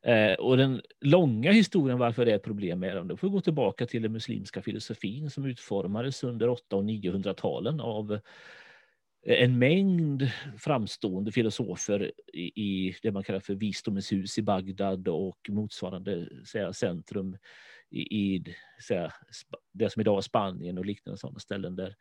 Eh, 0.02 0.34
och 0.34 0.56
den 0.56 0.80
långa 1.00 1.52
historien 1.52 1.98
varför 1.98 2.24
det 2.24 2.32
är 2.32 2.36
ett 2.36 2.42
problem 2.42 2.80
med 2.80 2.96
dem, 2.96 3.08
då 3.08 3.16
får 3.16 3.28
vi 3.28 3.32
gå 3.32 3.40
tillbaka 3.40 3.86
till 3.86 4.02
den 4.02 4.12
muslimska 4.12 4.62
filosofin 4.62 5.30
som 5.30 5.44
utformades 5.44 6.24
under 6.24 6.48
800 6.48 6.76
och 6.76 6.84
900-talen 6.84 7.80
av 7.80 8.12
eh, 8.12 9.42
en 9.42 9.58
mängd 9.58 10.30
framstående 10.58 11.32
filosofer 11.32 12.12
i, 12.32 12.62
i 12.62 12.96
det 13.02 13.12
man 13.12 13.24
kallar 13.24 13.40
för 13.40 13.54
visdomens 13.54 14.12
hus 14.12 14.38
i 14.38 14.42
Bagdad 14.42 15.08
och 15.08 15.38
motsvarande 15.48 16.28
säga, 16.46 16.72
centrum 16.72 17.36
i, 17.90 18.00
i 18.00 18.44
säga, 18.86 19.12
det 19.72 19.90
som 19.90 20.00
idag 20.00 20.16
är 20.16 20.22
Spanien 20.22 20.78
och 20.78 20.86
liknande 20.86 21.18
sådana 21.18 21.38
ställen 21.38 21.76
där 21.76 21.96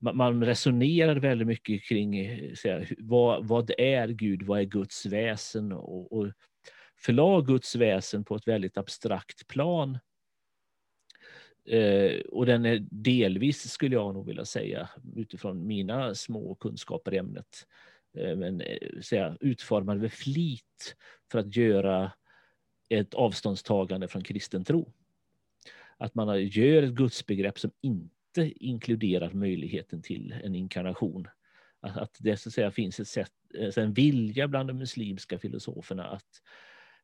man, 0.00 0.16
man 0.16 0.44
resonerar 0.44 1.16
väldigt 1.16 1.48
mycket 1.48 1.84
kring 1.84 2.16
säga, 2.56 2.86
vad, 2.98 3.46
vad 3.48 3.70
är 3.78 4.08
Gud, 4.08 4.42
vad 4.42 4.60
är 4.60 4.64
Guds 4.64 5.06
väsen? 5.06 5.72
Och, 5.72 6.12
och 6.12 6.26
förlag 6.98 7.46
Guds 7.46 7.76
väsen 7.76 8.24
på 8.24 8.36
ett 8.36 8.48
väldigt 8.48 8.78
abstrakt 8.78 9.46
plan. 9.46 9.98
Eh, 11.68 12.20
och 12.20 12.46
den 12.46 12.66
är 12.66 12.86
delvis, 12.90 13.70
skulle 13.70 13.94
jag 13.94 14.14
nog 14.14 14.26
vilja 14.26 14.44
säga, 14.44 14.88
utifrån 15.16 15.66
mina 15.66 16.14
små 16.14 16.54
kunskaper 16.54 17.14
i 17.14 17.18
ämnet, 17.18 17.66
eh, 18.16 18.36
men 18.36 18.60
eh, 18.60 19.00
säga, 19.02 19.36
utformad 19.40 19.98
med 19.98 20.12
flit 20.12 20.96
för 21.30 21.38
att 21.38 21.56
göra 21.56 22.12
ett 22.88 23.14
avståndstagande 23.14 24.08
från 24.08 24.24
kristen 24.24 24.64
tro. 24.64 24.92
Att 25.96 26.14
man 26.14 26.46
gör 26.46 26.82
ett 26.82 26.94
gudsbegrepp 26.94 27.58
som 27.58 27.70
inte 27.80 28.52
inkluderar 28.64 29.30
möjligheten 29.30 30.02
till 30.02 30.34
en 30.44 30.54
inkarnation. 30.54 31.28
Att, 31.80 31.96
att 31.96 32.16
det 32.18 32.36
så 32.36 32.48
att 32.48 32.54
säga 32.54 32.70
finns 32.70 33.00
ett 33.00 33.08
sätt, 33.08 33.32
en 33.76 33.92
vilja 33.92 34.48
bland 34.48 34.68
de 34.68 34.78
muslimska 34.78 35.38
filosoferna 35.38 36.04
att 36.04 36.42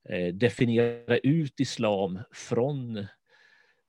Eh, 0.09 0.35
definiera 0.35 1.19
ut 1.19 1.61
islam 1.61 2.19
från 2.33 3.07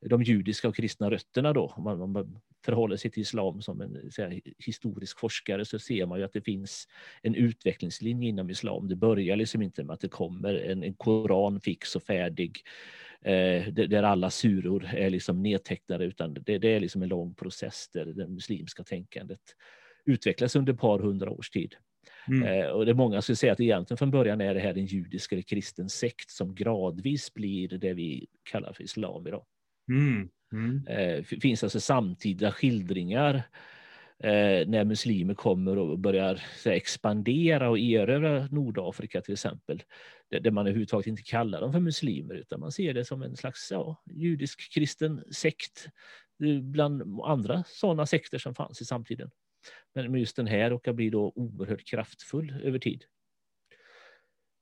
de 0.09 0.23
judiska 0.23 0.67
och 0.67 0.75
kristna 0.75 1.11
rötterna 1.11 1.53
då. 1.53 1.73
Om 1.77 1.83
man, 1.83 2.11
man 2.11 2.41
förhåller 2.65 2.97
sig 2.97 3.11
till 3.11 3.21
islam 3.21 3.61
som 3.61 3.81
en 3.81 4.11
här, 4.17 4.41
historisk 4.57 5.19
forskare 5.19 5.65
så 5.65 5.79
ser 5.79 6.05
man 6.05 6.19
ju 6.19 6.25
att 6.25 6.33
det 6.33 6.41
finns 6.41 6.87
en 7.21 7.35
utvecklingslinje 7.35 8.29
inom 8.29 8.49
islam. 8.49 8.87
Det 8.87 8.95
börjar 8.95 9.35
liksom 9.35 9.61
inte 9.61 9.83
med 9.83 9.93
att 9.93 9.99
det 9.99 10.09
kommer 10.09 10.53
en, 10.53 10.83
en 10.83 10.93
koran 10.93 11.61
fix 11.61 11.95
och 11.95 12.03
färdig 12.03 12.61
eh, 13.21 13.67
där 13.67 14.03
alla 14.03 14.29
suror 14.29 14.85
är 14.85 15.09
liksom 15.09 15.43
nedtecknade 15.43 16.05
utan 16.05 16.33
det, 16.33 16.57
det, 16.57 16.67
är 16.67 16.79
liksom 16.79 17.03
en 17.03 17.09
lång 17.09 17.35
process 17.35 17.89
där 17.93 18.05
det 18.05 18.27
muslimska 18.27 18.83
tänkandet 18.83 19.41
utvecklas 20.05 20.55
under 20.55 20.73
ett 20.73 20.79
par 20.79 20.99
hundra 20.99 21.29
års 21.29 21.49
tid. 21.49 21.75
Mm. 22.27 22.43
Eh, 22.47 22.67
och 22.67 22.85
det 22.85 22.91
är 22.91 22.95
många 22.95 23.21
som 23.21 23.35
säger 23.35 23.53
att 23.53 23.59
egentligen 23.59 23.97
från 23.97 24.11
början 24.11 24.41
är 24.41 24.53
det 24.53 24.59
här 24.59 24.77
en 24.77 24.85
judisk 24.85 25.31
eller 25.31 25.41
kristen 25.41 25.89
sekt 25.89 26.29
som 26.29 26.55
gradvis 26.55 27.33
blir 27.33 27.67
det 27.67 27.93
vi 27.93 28.27
kallar 28.43 28.73
för 28.73 28.83
islam 28.83 29.27
idag. 29.27 29.45
Mm. 29.89 30.29
Mm. 30.53 30.87
Eh, 30.87 31.23
finns 31.23 31.63
alltså 31.63 31.79
samtida 31.79 32.51
skildringar 32.51 33.35
eh, 34.19 34.67
när 34.67 34.83
muslimer 34.83 35.33
kommer 35.33 35.77
och 35.77 35.99
börjar 35.99 36.41
expandera 36.65 37.69
och 37.69 37.79
erövra 37.79 38.47
Nordafrika 38.51 39.21
till 39.21 39.33
exempel. 39.33 39.83
Där 40.41 40.51
man 40.51 40.67
överhuvudtaget 40.67 41.07
inte 41.07 41.23
kallar 41.23 41.61
dem 41.61 41.73
för 41.73 41.79
muslimer 41.79 42.35
utan 42.35 42.59
man 42.59 42.71
ser 42.71 42.93
det 42.93 43.05
som 43.05 43.21
en 43.21 43.35
slags 43.35 43.71
ja, 43.71 44.03
judisk 44.11 44.73
kristen 44.73 45.23
sekt 45.31 45.87
bland 46.61 47.21
andra 47.23 47.63
sådana 47.67 48.05
sekter 48.05 48.37
som 48.37 48.55
fanns 48.55 48.81
i 48.81 48.85
samtiden. 48.85 49.31
Men 49.93 50.15
just 50.15 50.35
den 50.35 50.47
här 50.47 50.69
råkar 50.69 50.93
bli 50.93 51.09
då 51.09 51.33
oerhört 51.35 51.87
kraftfull 51.87 52.53
över 52.63 52.79
tid. 52.79 53.03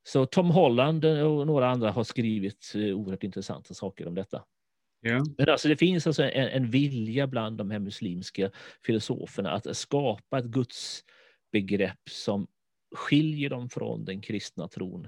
Så 0.04 0.26
Tom 0.26 0.50
Holland 0.50 1.06
och 1.06 1.48
några 1.48 1.70
andra 1.70 1.92
har 1.92 2.04
skrivit 2.04 2.74
eh, 2.76 2.82
oerhört 2.82 3.24
intressanta 3.24 3.74
saker 3.74 4.08
om 4.08 4.16
detta. 4.16 4.44
Yeah. 5.06 5.24
Men 5.38 5.50
alltså 5.50 5.68
det 5.68 5.78
finns 5.78 6.08
alltså 6.08 6.24
en, 6.24 6.48
en, 6.48 6.70
vilja 6.70 7.28
bland 7.28 7.58
de 7.58 7.72
här 7.72 7.80
muslimska 7.80 8.52
filosoferna 8.86 9.52
att 9.52 9.78
skapa 9.78 10.40
ett 10.40 10.46
gudsbegrepp 10.46 12.10
som 12.10 12.48
skiljer 12.96 13.50
dem 13.50 13.70
från 13.70 14.06
den 14.06 14.22
kristna 14.22 14.68
tron. 14.68 15.08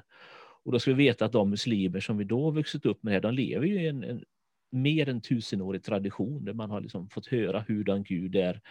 Och 0.64 0.72
då 0.72 0.80
ska 0.80 0.94
vi 0.94 1.06
veta 1.06 1.26
att 1.26 1.32
de 1.32 1.50
muslimer 1.50 2.00
som 2.00 2.18
vi 2.18 2.24
då 2.24 2.52
vuxit 2.52 2.86
upp 2.86 3.04
med, 3.04 3.14
här, 3.14 3.22
de 3.22 3.34
lever 3.34 3.66
ju 3.66 3.82
i 3.82 3.88
en, 3.88 4.04
en 4.04 4.24
mer 4.72 5.10
än 5.10 5.22
tusenårig 5.22 5.84
tradition 5.84 6.46
där 6.46 6.54
man 6.54 6.70
har 6.70 6.82
liksom 6.82 7.10
fått 7.10 7.28
höra 7.28 7.66
hurdan 7.68 8.04
Gud 8.04 8.36
är. 8.36 8.62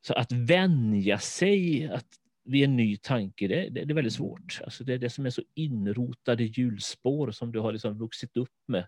Så 0.00 0.14
att 0.14 0.32
vänja 0.32 1.18
sig 1.18 1.88
att 1.92 2.06
vid 2.44 2.64
en 2.64 2.76
ny 2.76 2.96
tanke, 2.96 3.48
det, 3.48 3.68
det, 3.68 3.84
det 3.84 3.92
är 3.92 3.94
väldigt 3.94 4.12
svårt. 4.12 4.60
Alltså 4.64 4.84
det 4.84 4.94
är 4.94 4.98
det 4.98 5.10
som 5.10 5.26
är 5.26 5.30
så 5.30 5.42
inrotade 5.54 6.44
hjulspår 6.44 7.30
som 7.30 7.52
du 7.52 7.60
har 7.60 7.72
liksom 7.72 7.98
vuxit 7.98 8.36
upp 8.36 8.54
med 8.66 8.86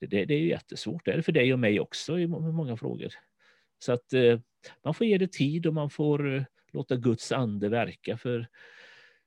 det, 0.00 0.24
det 0.24 0.34
är 0.34 0.40
jättesvårt. 0.40 1.04
Det 1.04 1.12
är 1.12 1.16
det 1.16 1.22
för 1.22 1.32
dig 1.32 1.52
och 1.52 1.58
mig 1.58 1.80
också 1.80 2.18
i 2.18 2.26
många 2.26 2.76
frågor. 2.76 3.12
Så 3.78 3.92
att 3.92 4.12
eh, 4.12 4.40
man 4.84 4.94
får 4.94 5.06
ge 5.06 5.18
det 5.18 5.32
tid 5.32 5.66
och 5.66 5.74
man 5.74 5.90
får 5.90 6.34
eh, 6.34 6.42
låta 6.72 6.96
Guds 6.96 7.32
ande 7.32 7.68
verka. 7.68 8.16
För 8.16 8.46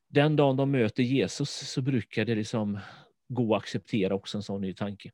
den 0.08 0.36
dagen 0.36 0.58
de 0.58 0.72
möter 0.72 1.04
Jesus 1.04 1.50
så 1.50 1.82
brukar 1.82 2.26
det 2.26 2.36
liksom 2.36 2.80
gå 3.28 3.56
att 3.56 3.64
acceptera 3.64 4.16
också 4.16 4.38
en 4.38 4.44
sån 4.44 4.62
ny 4.62 4.74
tanke. 4.74 5.12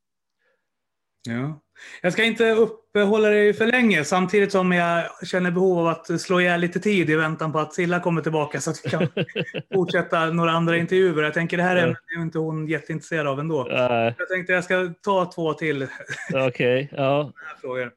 Ja. 1.25 1.61
Jag 2.01 2.13
ska 2.13 2.23
inte 2.23 2.51
uppehålla 2.51 3.29
dig 3.29 3.53
för 3.53 3.67
länge, 3.67 4.03
samtidigt 4.03 4.51
som 4.51 4.71
jag 4.71 5.05
känner 5.27 5.51
behov 5.51 5.79
av 5.79 5.87
att 5.87 6.21
slå 6.21 6.41
ihjäl 6.41 6.61
lite 6.61 6.79
tid 6.79 7.09
i 7.09 7.15
väntan 7.15 7.51
på 7.51 7.59
att 7.59 7.73
Silla 7.73 7.99
kommer 7.99 8.21
tillbaka 8.21 8.61
så 8.61 8.71
att 8.71 8.85
vi 8.85 8.89
kan 8.89 9.07
fortsätta 9.73 10.25
några 10.25 10.51
andra 10.51 10.77
intervjuer. 10.77 11.23
Jag 11.23 11.33
tänker 11.33 11.57
det 11.57 11.63
här 11.63 11.75
är 11.75 11.97
ja. 12.15 12.21
inte 12.21 12.39
hon 12.39 12.67
jätteintresserad 12.67 13.27
av 13.27 13.39
ändå. 13.39 13.69
Uh. 13.69 14.13
Jag 14.17 14.29
tänkte 14.29 14.53
jag 14.53 14.63
ska 14.63 14.93
ta 15.01 15.31
två 15.35 15.53
till. 15.53 15.87
Okej, 16.33 16.47
okay. 16.47 16.87
ja. 16.97 17.33
Frågor. 17.61 17.91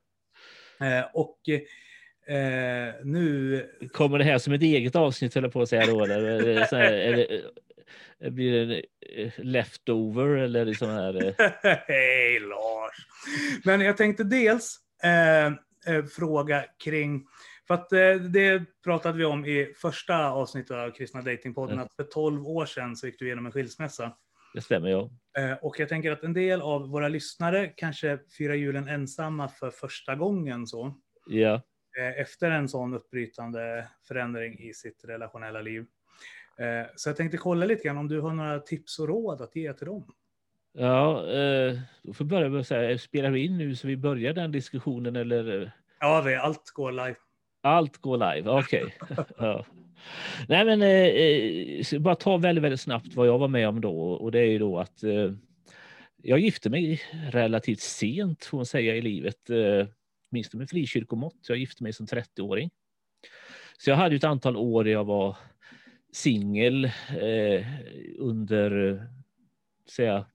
Eh, 0.80 1.04
och 1.12 1.38
eh, 2.34 2.94
nu... 3.04 3.64
Kommer 3.92 4.18
det 4.18 4.24
här 4.24 4.38
som 4.38 4.52
ett 4.52 4.62
eget 4.62 4.96
avsnitt, 4.96 5.36
eller 5.36 5.48
på 5.48 5.62
att 5.62 5.68
säga 5.68 5.86
då? 5.86 6.04
Eller, 6.04 6.18
eller, 6.18 6.66
blir 8.30 8.66
det 8.66 8.82
eh, 9.16 9.32
leftover 9.36 10.26
eller 10.26 10.72
sån 10.74 10.90
här? 10.90 11.26
Eh? 11.26 11.50
Hej 11.86 12.40
Lars! 12.40 13.06
Men 13.64 13.80
jag 13.80 13.96
tänkte 13.96 14.24
dels 14.24 14.76
eh, 15.02 15.46
eh, 15.94 16.04
fråga 16.16 16.64
kring, 16.84 17.26
för 17.66 17.74
att 17.74 17.92
eh, 17.92 18.14
det 18.14 18.64
pratade 18.84 19.18
vi 19.18 19.24
om 19.24 19.44
i 19.44 19.72
första 19.76 20.30
avsnittet 20.30 20.70
av 20.70 20.90
Kristna 20.90 21.22
Datingpodden, 21.22 21.74
mm. 21.74 21.84
att 21.84 21.94
för 21.94 22.04
12 22.04 22.46
år 22.46 22.66
sedan 22.66 22.96
så 22.96 23.06
gick 23.06 23.18
du 23.18 23.26
igenom 23.26 23.46
en 23.46 23.52
skilsmässa. 23.52 24.12
Det 24.54 24.60
stämmer, 24.60 24.88
ja. 24.88 25.10
Eh, 25.38 25.52
och 25.52 25.80
jag 25.80 25.88
tänker 25.88 26.12
att 26.12 26.24
en 26.24 26.32
del 26.32 26.62
av 26.62 26.88
våra 26.88 27.08
lyssnare 27.08 27.72
kanske 27.76 28.18
firar 28.38 28.54
julen 28.54 28.88
ensamma 28.88 29.48
för 29.48 29.70
första 29.70 30.14
gången 30.14 30.66
så. 30.66 30.94
Ja. 31.26 31.62
Efter 32.16 32.50
en 32.50 32.68
sån 32.68 32.94
uppbrytande 32.94 33.88
förändring 34.08 34.58
i 34.58 34.74
sitt 34.74 35.04
relationella 35.04 35.60
liv. 35.60 35.86
Eh, 36.58 36.86
så 36.96 37.08
jag 37.08 37.16
tänkte 37.16 37.36
kolla 37.36 37.66
lite 37.66 37.82
grann 37.82 37.98
om 37.98 38.08
du 38.08 38.20
har 38.20 38.32
några 38.32 38.58
tips 38.58 38.98
och 38.98 39.08
råd 39.08 39.40
att 39.40 39.56
ge 39.56 39.72
till 39.72 39.86
dem. 39.86 40.06
Ja, 40.72 41.32
eh, 41.32 41.78
då 42.02 42.12
får 42.12 42.24
börja 42.24 42.48
med 42.48 42.60
att 42.60 42.66
säga, 42.66 42.98
spelar 42.98 43.30
vi 43.30 43.44
in 43.44 43.58
nu 43.58 43.76
så 43.76 43.86
vi 43.86 43.96
börjar 43.96 44.32
den 44.32 44.52
diskussionen 44.52 45.16
eller? 45.16 45.72
Ja, 46.00 46.22
det, 46.22 46.40
allt 46.40 46.70
går 46.70 46.92
live. 46.92 47.16
Allt 47.62 47.96
går 47.96 48.34
live, 48.34 48.50
okej. 48.50 48.94
Okay. 49.00 49.24
ja. 49.38 49.64
Nej, 50.48 50.64
men 50.64 50.82
eh, 50.82 52.00
bara 52.00 52.14
ta 52.14 52.36
väldigt, 52.36 52.64
väldigt 52.64 52.80
snabbt 52.80 53.14
vad 53.14 53.26
jag 53.26 53.38
var 53.38 53.48
med 53.48 53.68
om 53.68 53.80
då 53.80 54.12
och 54.12 54.32
det 54.32 54.40
är 54.40 54.50
ju 54.50 54.58
då 54.58 54.78
att 54.78 55.02
eh, 55.02 55.32
jag 56.22 56.38
gifte 56.38 56.70
mig 56.70 57.00
relativt 57.30 57.80
sent, 57.80 58.44
får 58.44 58.58
man 58.58 58.66
säga, 58.66 58.96
i 58.96 59.00
livet. 59.00 59.50
Eh, 59.50 59.86
minst 60.30 60.54
med 60.54 60.70
frikyrkomått. 60.70 61.48
Jag 61.48 61.58
gifte 61.58 61.82
mig 61.82 61.92
som 61.92 62.06
30-åring. 62.06 62.70
Så 63.78 63.90
jag 63.90 63.96
hade 63.96 64.16
ett 64.16 64.24
antal 64.24 64.56
år 64.56 64.84
där 64.84 64.90
jag 64.90 65.04
var 65.04 65.36
singel 66.18 66.84
eh, 67.20 67.66
under 68.18 69.02
säga, 69.90 70.26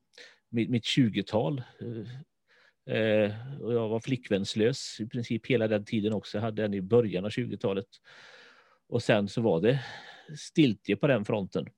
mitt, 0.50 0.70
mitt 0.70 0.84
20-tal. 0.84 1.64
Eh, 1.80 2.96
eh, 2.96 3.62
och 3.62 3.74
jag 3.74 3.90
var 3.90 4.00
flickvänslös 4.00 5.00
i 5.00 5.08
princip 5.08 5.48
hela 5.48 5.68
den 5.68 5.86
tiden 5.86 6.14
också. 6.14 6.38
Jag 6.38 6.44
hade 6.44 6.62
den 6.62 6.74
i 6.74 6.82
början 6.82 7.26
av 7.26 7.32
20-talet. 7.32 7.88
Och 8.88 9.04
sen 9.04 9.28
så 9.28 9.42
var 9.42 9.62
det 9.62 9.80
stiltje 10.38 10.96
på 10.96 11.08
den 11.08 11.26
fronten. 11.26 11.70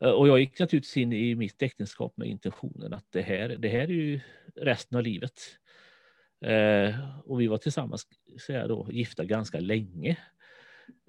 Eh, 0.00 0.10
och 0.10 0.28
jag 0.28 0.40
gick 0.40 0.58
naturligtvis 0.58 0.96
in 0.96 1.12
i 1.12 1.34
mitt 1.34 1.62
äktenskap 1.62 2.16
med 2.16 2.28
intentionen 2.28 2.92
att 2.92 3.06
det 3.10 3.22
här, 3.22 3.48
det 3.48 3.68
här 3.68 3.80
är 3.80 3.88
ju 3.88 4.20
resten 4.54 4.98
av 4.98 5.04
livet. 5.04 5.40
Eh, 6.44 7.20
och 7.24 7.40
vi 7.40 7.46
var 7.46 7.58
tillsammans 7.58 8.06
så 8.38 8.66
då, 8.66 8.88
gifta 8.90 9.24
ganska 9.24 9.60
länge. 9.60 10.16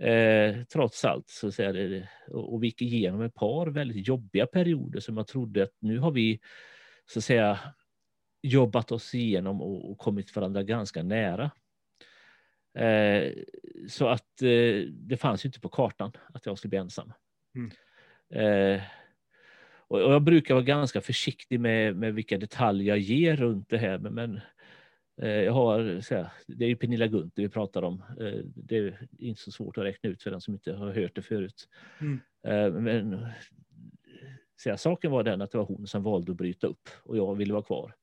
Eh, 0.01 0.63
trots 0.63 1.05
allt 1.05 1.29
så 1.29 1.51
säger 1.51 1.73
det, 1.73 2.09
och 2.33 2.63
vi 2.63 2.67
gick 2.67 2.81
igenom 2.81 3.21
ett 3.21 3.33
par 3.33 3.67
väldigt 3.67 4.07
jobbiga 4.07 4.45
perioder 4.45 4.99
som 4.99 5.17
jag 5.17 5.27
trodde 5.27 5.63
att 5.63 5.73
nu 5.79 5.99
har 5.99 6.11
vi 6.11 6.39
så 7.05 7.19
att 7.19 7.23
säga 7.23 7.59
jobbat 8.41 8.91
oss 8.91 9.15
igenom 9.15 9.61
och, 9.61 9.91
och 9.91 9.97
kommit 9.97 10.35
varandra 10.35 10.63
ganska 10.63 11.03
nära. 11.03 11.51
Eh, 12.77 13.33
så 13.89 14.07
att 14.07 14.41
eh, 14.41 14.81
det 14.89 15.17
fanns 15.17 15.45
ju 15.45 15.47
inte 15.47 15.59
på 15.59 15.69
kartan 15.69 16.11
att 16.33 16.45
jag 16.45 16.57
skulle 16.57 16.69
bli 16.69 16.79
ensam. 16.79 17.13
Mm. 17.55 17.71
Eh, 18.29 18.81
och, 19.87 20.01
och, 20.01 20.13
jag 20.13 20.21
brukar 20.21 20.53
vara 20.53 20.63
ganska 20.63 21.01
försiktig 21.01 21.59
med, 21.59 21.95
med 21.95 22.13
vilka 22.13 22.37
detaljer 22.37 22.87
jag 22.87 22.99
ger 22.99 23.35
runt 23.35 23.69
det 23.69 23.77
här, 23.77 23.97
men, 23.97 24.13
men 24.13 24.41
jag 25.21 25.53
har, 25.53 25.79
det 26.47 26.65
är 26.65 26.69
ju 26.69 26.75
Pernilla 26.75 27.07
Gunther 27.07 27.43
vi 27.43 27.49
pratar 27.49 27.81
om. 27.81 28.03
Eh, 28.19 28.41
det 28.55 28.77
är 28.77 29.07
inte 29.17 29.41
så 29.41 29.51
svårt 29.51 29.77
att 29.77 29.83
räkna 29.83 30.09
ut 30.09 30.23
för 30.23 30.31
den 30.31 30.41
som 30.41 30.53
inte 30.53 30.73
har 30.73 30.91
hört 30.91 31.15
det 31.15 31.21
förut. 31.21 31.69
Mm. 32.01 32.19
Eh, 32.43 32.81
men 32.81 33.27
så 34.55 34.77
saken 34.77 35.11
var 35.11 35.23
den 35.23 35.41
att 35.41 35.51
det 35.51 35.57
var 35.57 35.65
hon 35.65 35.87
som 35.87 36.03
valde 36.03 36.31
att 36.31 36.37
bryta 36.37 36.67
upp 36.67 36.89
och 37.03 37.17
jag 37.17 37.35
ville 37.35 37.53
vara 37.53 37.63
kvar. 37.63 37.93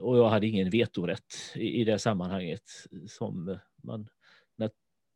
Och 0.00 0.18
jag 0.18 0.28
hade 0.28 0.46
ingen 0.46 0.70
vetorätt 0.70 1.34
i 1.54 1.84
det 1.84 1.98
sammanhanget 1.98 2.62
som 3.06 3.58
man 3.76 4.08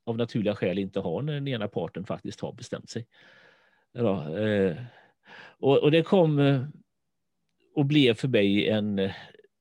av 0.07 0.17
naturliga 0.17 0.55
skäl 0.55 0.79
inte 0.79 1.01
har 1.01 1.23
när 1.23 1.33
den 1.33 1.49
ena 1.49 1.69
parten 1.69 2.05
faktiskt 2.05 2.41
har 2.41 2.53
bestämt 2.53 2.91
sig. 2.91 3.07
Och 5.59 5.91
det 5.91 6.03
kom 6.03 6.39
och 7.75 7.87
blev 7.87 8.15
för 8.15 8.29
mig 8.29 8.69
en 8.69 9.11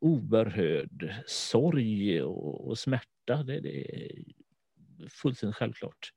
oerhörd 0.06 1.14
sorg 1.26 2.23
och, 2.23 2.68
och 2.68 2.77
smärta. 2.77 3.44
Det, 3.44 3.60
det, 3.60 3.80
är 3.80 4.23
fullständigt 5.10 5.56
självklart. 5.56 6.11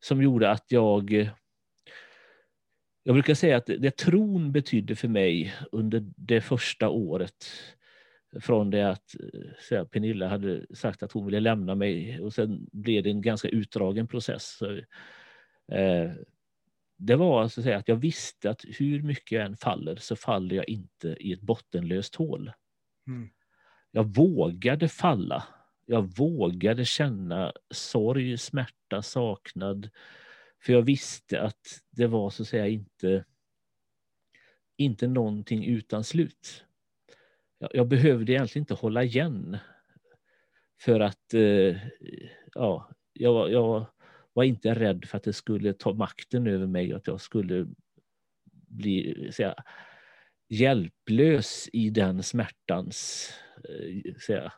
Som 0.00 0.22
gjorde 0.22 0.50
att 0.50 0.64
jag... 0.68 1.30
Jag 3.02 3.14
brukar 3.14 3.34
säga 3.34 3.56
att 3.56 3.66
det 3.66 3.96
tron 3.96 4.52
betydde 4.52 4.96
för 4.96 5.08
mig 5.08 5.54
under 5.72 6.12
det 6.16 6.40
första 6.40 6.88
året 6.88 7.46
från 8.40 8.70
det 8.70 8.90
att 8.90 9.14
här, 9.70 9.84
Pernilla 9.84 10.28
hade 10.28 10.76
sagt 10.76 11.02
att 11.02 11.12
hon 11.12 11.26
ville 11.26 11.40
lämna 11.40 11.74
mig 11.74 12.20
och 12.20 12.32
sen 12.32 12.68
blev 12.72 13.02
det 13.02 13.10
en 13.10 13.22
ganska 13.22 13.48
utdragen 13.48 14.08
process. 14.08 14.56
Så, 14.58 14.76
eh, 15.74 16.12
det 16.96 17.16
var 17.16 17.42
alltså 17.42 17.60
att, 17.60 17.64
säga 17.64 17.76
att 17.76 17.88
jag 17.88 17.96
visste 17.96 18.50
att 18.50 18.64
hur 18.68 19.02
mycket 19.02 19.32
jag 19.32 19.46
än 19.46 19.56
faller 19.56 19.96
så 19.96 20.16
faller 20.16 20.56
jag 20.56 20.68
inte 20.68 21.16
i 21.20 21.32
ett 21.32 21.40
bottenlöst 21.40 22.14
hål. 22.14 22.52
Mm. 23.10 23.28
Jag 23.90 24.14
vågade 24.14 24.88
falla. 24.88 25.44
Jag 25.86 26.16
vågade 26.16 26.84
känna 26.84 27.52
sorg, 27.70 28.38
smärta, 28.38 29.02
saknad. 29.02 29.90
För 30.62 30.72
jag 30.72 30.82
visste 30.82 31.42
att 31.42 31.80
det 31.90 32.06
var 32.06 32.30
så 32.30 32.42
att 32.42 32.48
säga 32.48 32.68
inte, 32.68 33.24
inte 34.76 35.06
någonting 35.06 35.64
utan 35.64 36.04
slut. 36.04 36.64
Jag, 37.58 37.70
jag 37.72 37.88
behövde 37.88 38.32
egentligen 38.32 38.62
inte 38.62 38.74
hålla 38.74 39.02
igen. 39.02 39.58
För 40.80 41.00
att 41.00 41.34
eh, 41.34 41.76
ja, 42.54 42.90
jag, 43.12 43.52
jag 43.52 43.86
var 44.32 44.44
inte 44.44 44.74
rädd 44.74 45.04
för 45.04 45.16
att 45.16 45.24
det 45.24 45.32
skulle 45.32 45.72
ta 45.72 45.94
makten 45.94 46.46
över 46.46 46.66
mig 46.66 46.92
och 46.92 46.98
att 46.98 47.06
jag 47.06 47.20
skulle 47.20 47.66
bli 48.68 49.28
säga, 49.32 49.54
hjälplös 50.50 51.68
i 51.72 51.90
den 51.90 52.22
smärtans... 52.22 53.30
eh, 53.56 54.14
Säga, 54.14 54.52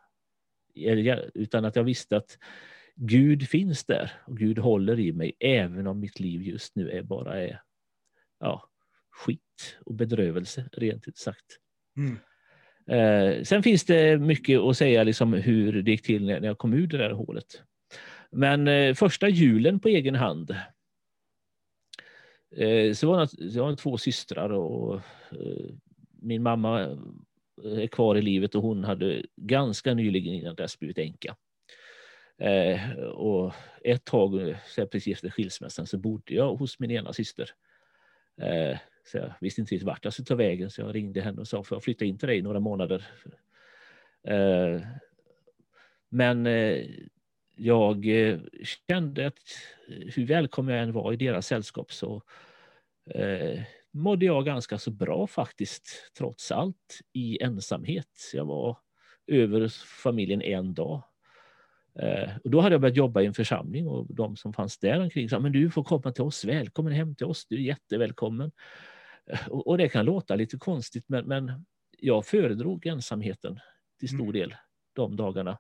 utan 1.35 1.65
att 1.65 1.77
jag 1.77 1.85
visste 1.85 2.17
att 2.17 2.39
Gud 2.97 3.49
finns 3.49 3.85
där 3.85 4.13
och 4.27 4.39
Gud 4.39 4.59
håller 4.59 5.01
i 5.01 5.13
mig 5.13 5.33
även 5.41 5.87
om 5.87 6.01
mitt 6.01 6.21
liv 6.21 6.43
just 6.43 6.77
nu 6.77 6.91
är 6.91 7.03
bara 7.03 7.43
är 7.43 7.61
ja, 8.41 8.71
skit 9.11 9.79
och 9.81 9.95
bedrövelse 9.95 10.69
rent 10.73 11.09
ut 11.09 11.17
sagt. 11.17 11.47
Mm. 11.97 12.19
Eh, 12.87 13.43
sen 13.43 13.63
finns 13.63 13.85
det 13.85 14.19
mycket 14.19 14.61
att 14.61 14.77
säga 14.77 15.05
liksom 15.05 15.33
hur 15.33 15.83
det 15.83 15.91
gick 15.91 16.03
till 16.03 16.27
när 16.27 16.41
när 16.41 16.49
jag 16.49 16.59
kom 16.59 16.73
ur 16.73 16.87
det 16.87 16.99
där 16.99 17.11
hålet. 17.11 17.63
Men 18.31 18.69
eh, 18.69 18.95
första 18.95 19.29
julen 19.29 19.81
på 19.81 19.89
egen 19.89 20.15
hand. 20.15 20.57
Eh, 22.57 22.93
så 22.93 23.09
var 23.09 23.21
det, 23.21 23.45
jag 23.45 23.65
har 23.65 23.77
två 23.77 23.99
systrar 23.99 24.53
och 24.53 24.95
eh, 25.31 25.75
min 26.23 26.43
mamma 26.43 26.81
eh, 26.83 27.79
är 27.79 27.87
kvar 27.87 28.17
i 28.17 28.23
livet 28.23 28.55
och 28.55 28.63
hon 28.63 28.85
hade 28.85 29.23
ganska 29.37 29.95
nyligen 29.95 30.35
innan 30.35 30.55
dess 30.55 30.79
blivit 30.79 30.99
änka. 30.99 31.37
Eh, 32.39 32.95
och 33.03 33.53
ett 33.85 34.05
tag, 34.05 34.57
precis 34.91 35.13
efter 35.13 35.31
skilsmässan, 35.31 35.87
så 35.87 35.99
bodde 35.99 36.35
jag 36.35 36.57
hos 36.57 36.79
min 36.79 36.91
ena 36.91 37.13
syster. 37.13 37.51
Eh, 38.41 38.79
så 39.05 39.17
jag 39.17 39.35
visste 39.41 39.61
inte 39.61 39.75
riktigt 39.75 39.87
vart 39.87 40.05
jag 40.05 40.13
skulle 40.13 40.27
ta 40.27 40.35
vägen 40.35 40.71
så 40.71 40.81
jag 40.81 40.95
ringde 40.95 41.21
henne 41.21 41.41
och 41.41 41.49
sa 41.49 41.63
får 41.63 41.77
jag 41.77 41.85
flytta 41.85 42.05
in 42.05 42.19
till 42.19 42.29
dig 42.29 42.39
i 42.39 42.43
några 42.43 42.61
månader. 42.61 43.07
Eh, 44.29 44.81
men 46.09 46.47
eh, 46.47 46.87
jag 47.57 48.07
eh, 48.07 48.39
kände 48.91 49.27
att 49.27 49.39
hur 49.87 50.27
välkommen 50.27 50.75
jag 50.75 50.83
än 50.83 50.93
var 50.93 51.13
i 51.13 51.17
deras 51.17 51.47
sällskap 51.47 51.93
så 51.93 52.23
eh, 53.15 53.61
mådde 53.91 54.27
jag 54.27 54.45
ganska 54.45 54.79
så 54.79 54.91
bra 54.91 55.27
faktiskt 55.27 56.13
trots 56.19 56.53
allt 56.53 57.01
i 57.13 57.43
ensamhet. 57.43 58.31
Jag 58.35 58.45
var 58.45 58.77
över 59.27 59.69
familjen 60.03 60.43
en 60.43 60.75
dag. 60.75 61.03
Eh, 61.99 62.31
och 62.45 62.51
då 62.51 62.61
hade 62.61 62.75
jag 62.75 62.81
börjat 62.81 62.97
jobba 62.97 63.21
i 63.23 63.27
en 63.27 63.35
församling 63.35 63.89
och 63.89 64.15
de 64.15 64.37
som 64.37 64.53
fanns 64.53 64.79
där 64.79 65.01
omkring 65.01 65.29
sa 65.29 65.39
men 65.39 65.53
du 65.53 65.71
får 65.71 65.85
komma 65.85 66.13
till 66.13 66.25
oss, 66.25 66.45
välkommen 66.45 66.93
hem 66.93 67.15
till 67.15 67.27
oss, 67.27 67.47
du 67.49 67.57
är 67.57 67.61
jättevälkommen. 67.61 68.53
Eh, 69.27 69.49
Och, 69.49 69.67
och 69.67 69.79
det 69.79 69.89
kan 69.89 70.05
låta 70.05 70.35
lite 70.37 70.57
konstigt 70.57 71.05
men, 71.09 71.25
men 71.27 71.65
jag 71.99 72.27
föredrog 72.27 72.87
ensamheten 72.87 73.61
till 73.99 74.09
stor 74.09 74.21
Mm. 74.21 74.33
del 74.33 74.55
de 74.93 75.17
dagarna. 75.17 75.59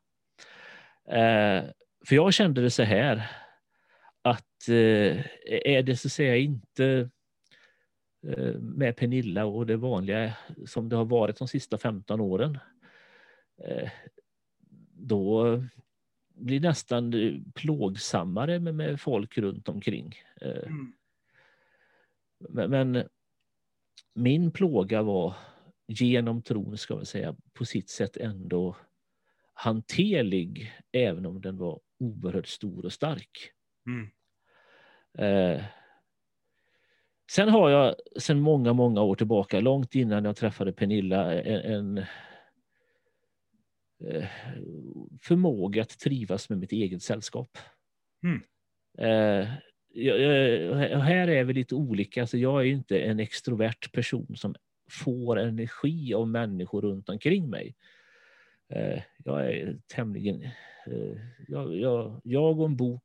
Eh, 1.08 1.64
för 2.06 2.14
jag 2.14 2.34
kände 2.34 2.62
det 2.62 2.70
så 2.70 2.82
här 2.82 3.30
att 4.22 4.68
eh, 4.68 5.26
är 5.46 5.82
det 5.82 5.96
så 5.96 6.08
att 6.08 6.12
säga 6.12 6.36
inte 6.36 7.10
eh, 8.26 8.54
med 8.54 8.96
Pernilla 8.96 9.44
och 9.44 9.66
det 9.66 9.76
vanliga 9.76 10.36
som 10.66 10.88
det 10.88 10.96
har 10.96 11.04
varit 11.04 11.36
de 11.36 11.48
sista 11.48 11.78
15 11.78 12.20
åren 12.20 12.58
eh, 13.64 13.90
då 14.94 15.56
blir 16.34 16.60
det 16.60 16.68
nästan 16.68 17.12
plågsammare 17.54 18.58
med, 18.58 18.74
med 18.74 19.00
folk 19.00 19.38
runt 19.38 19.68
omkring. 19.68 20.14
Eh, 20.40 20.62
Mm. 20.66 20.92
men, 22.70 22.70
men 22.70 23.08
min 24.14 24.50
plåga 24.50 25.02
var 25.02 25.34
genom 25.86 26.42
tron, 26.42 26.78
ska 26.78 26.94
man 26.94 27.06
säga, 27.06 27.36
på 27.52 27.64
sitt 27.64 27.90
sätt 27.90 28.16
ändå 28.16 28.76
hanterlig, 29.54 30.72
även 30.92 31.26
om 31.26 31.40
den 31.40 31.56
var 31.56 31.80
oerhört 32.02 32.46
stor 32.46 32.84
och 32.84 32.92
stark. 32.92 33.50
Mm. 33.86 34.10
Eh, 35.18 35.64
sen 37.30 37.48
har 37.48 37.70
jag 37.70 37.94
sen 38.18 38.40
många, 38.40 38.72
många 38.72 39.02
år 39.02 39.14
tillbaka, 39.14 39.60
långt 39.60 39.94
innan 39.94 40.24
jag 40.24 40.36
träffade 40.36 40.72
Pernilla, 40.72 41.42
en, 41.42 41.72
en 41.72 41.98
eh, 44.08 44.28
förmåga 45.22 45.82
att 45.82 45.98
trivas 45.98 46.48
med 46.48 46.58
mitt 46.58 46.72
eget 46.72 47.02
sällskap. 47.02 47.58
Mm. 48.22 48.42
Eh, 48.98 49.48
jag, 49.94 50.20
jag, 50.20 50.98
här 50.98 51.28
är 51.28 51.44
vi 51.44 51.52
lite 51.54 51.74
olika. 51.74 52.20
Alltså 52.20 52.38
jag 52.38 52.60
är 52.60 52.66
inte 52.66 52.98
en 52.98 53.20
extrovert 53.20 53.92
person 53.92 54.36
som 54.36 54.54
får 54.90 55.38
energi 55.38 56.14
av 56.14 56.28
människor 56.28 56.82
runt 56.82 57.08
omkring 57.08 57.50
mig. 57.50 57.74
Eh, 58.72 59.02
jag 59.24 59.46
är 59.46 59.78
tämligen... 59.86 60.42
Eh, 60.86 61.18
jag, 61.48 61.76
jag, 61.76 62.20
jag 62.24 62.60
och 62.60 62.66
en 62.66 62.76
bok 62.76 63.04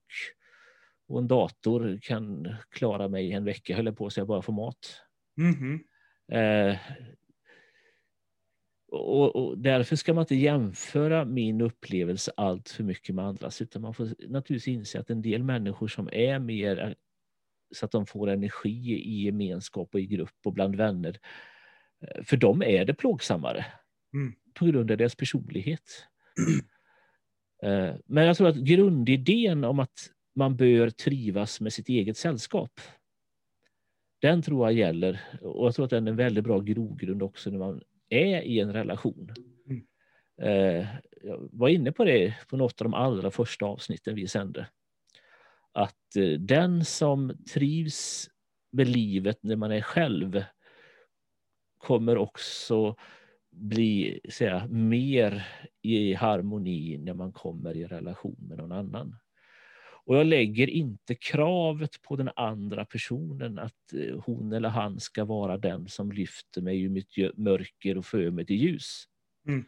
och 1.07 1.19
en 1.19 1.27
dator 1.27 1.99
kan 2.01 2.55
klara 2.69 3.07
mig 3.07 3.33
en 3.33 3.45
vecka, 3.45 3.75
höll 3.75 3.85
jag 3.85 3.97
på 3.97 4.09
så 4.09 4.19
jag 4.19 4.27
bara 4.27 4.41
får 4.41 4.53
mat. 4.53 5.01
Mhm. 5.37 5.83
Eh, 6.31 6.77
och, 8.91 9.35
och 9.35 9.57
därför 9.57 9.95
ska 9.95 10.13
man 10.13 10.21
inte 10.21 10.35
jämföra 10.35 11.25
min 11.25 11.61
upplevelse 11.61 12.31
allt 12.37 12.69
för 12.69 12.83
mycket 12.83 13.15
med 13.15 13.25
andras, 13.25 13.61
utan 13.61 13.81
man 13.81 13.93
får 13.93 14.05
naturligtvis 14.05 14.67
inse 14.67 14.99
att 14.99 15.09
en 15.09 15.21
del 15.21 15.43
människor 15.43 15.87
som 15.87 16.09
är 16.11 16.39
mer 16.39 16.95
så 17.75 17.85
att 17.85 17.91
de 17.91 18.05
får 18.05 18.29
energi 18.29 18.93
i 18.93 19.25
gemenskap 19.25 19.89
och 19.93 19.99
i 19.99 20.05
grupp 20.05 20.37
och 20.45 20.53
bland 20.53 20.75
vänner, 20.75 21.19
eh, 22.01 22.23
för 22.23 22.37
dem 22.37 22.61
är 22.61 22.85
det 22.85 22.93
plågsammare 22.93 23.65
Mm. 24.13 24.33
på 24.53 24.65
grund 24.65 24.91
av 24.91 24.97
deras 24.97 25.15
personlighet. 25.15 25.81
Eh, 27.63 27.95
Men 28.05 28.25
jag 28.25 28.37
tror 28.37 28.47
att 28.47 28.55
grundidén 28.55 29.63
om 29.63 29.79
att 29.79 30.11
man 30.35 30.55
bör 30.55 30.89
trivas 30.89 31.61
med 31.61 31.73
sitt 31.73 31.89
eget 31.89 32.17
sällskap, 32.17 32.81
den 34.21 34.41
tror 34.41 34.67
jag 34.67 34.73
gäller. 34.77 35.21
Och 35.41 35.65
jag 35.67 35.75
tror 35.75 35.85
att 35.85 35.89
den 35.91 36.07
är 36.07 36.11
en 36.11 36.17
väldigt 36.17 36.43
bra 36.43 36.59
grogrund 36.59 37.23
också 37.23 37.49
när 37.49 37.57
man 37.59 37.81
är 38.09 38.41
i 38.41 38.59
en 38.59 38.73
relation. 38.73 39.33
Mm. 39.69 39.81
Eh, 40.41 40.87
Jag 41.23 41.49
var 41.51 41.69
inne 41.69 41.91
på 41.91 42.05
det 42.05 42.35
på 42.47 42.57
något 42.57 42.81
av 42.81 42.85
de 42.85 42.93
allra 42.93 43.31
första 43.31 43.65
avsnitten 43.65 44.15
vi 44.15 44.27
sände. 44.27 44.67
Att 45.71 46.15
eh, 46.15 46.39
den 46.39 46.85
som 46.85 47.37
trivs 47.53 48.29
med 48.71 48.87
livet 48.87 49.39
när 49.43 49.55
man 49.55 49.71
är 49.71 49.81
själv 49.81 50.43
kommer 51.77 52.17
också 52.17 52.95
bli 53.57 54.19
säga, 54.29 54.67
mer 54.67 55.47
i 55.81 56.13
harmoni 56.13 56.97
när 56.97 57.13
man 57.13 57.31
kommer 57.31 57.77
i 57.77 57.85
relation 57.85 58.37
med 58.39 58.57
någon 58.57 58.71
annan. 58.71 59.15
Och 60.05 60.17
jag 60.17 60.25
lägger 60.25 60.69
inte 60.69 61.15
kravet 61.15 62.01
på 62.01 62.15
den 62.15 62.29
andra 62.35 62.85
personen 62.85 63.59
att 63.59 63.93
eh, 63.93 64.19
hon 64.25 64.53
eller 64.53 64.69
han 64.69 64.99
ska 64.99 65.25
vara 65.25 65.57
den 65.57 65.87
som 65.87 66.11
lyfter 66.11 66.61
mig 66.61 66.81
ur 66.81 66.89
mitt 66.89 67.37
mörker 67.37 67.97
och 67.97 68.05
för 68.05 68.31
mig 68.31 68.45
till 68.45 68.55
ljus. 68.55 69.03
Mm. 69.47 69.65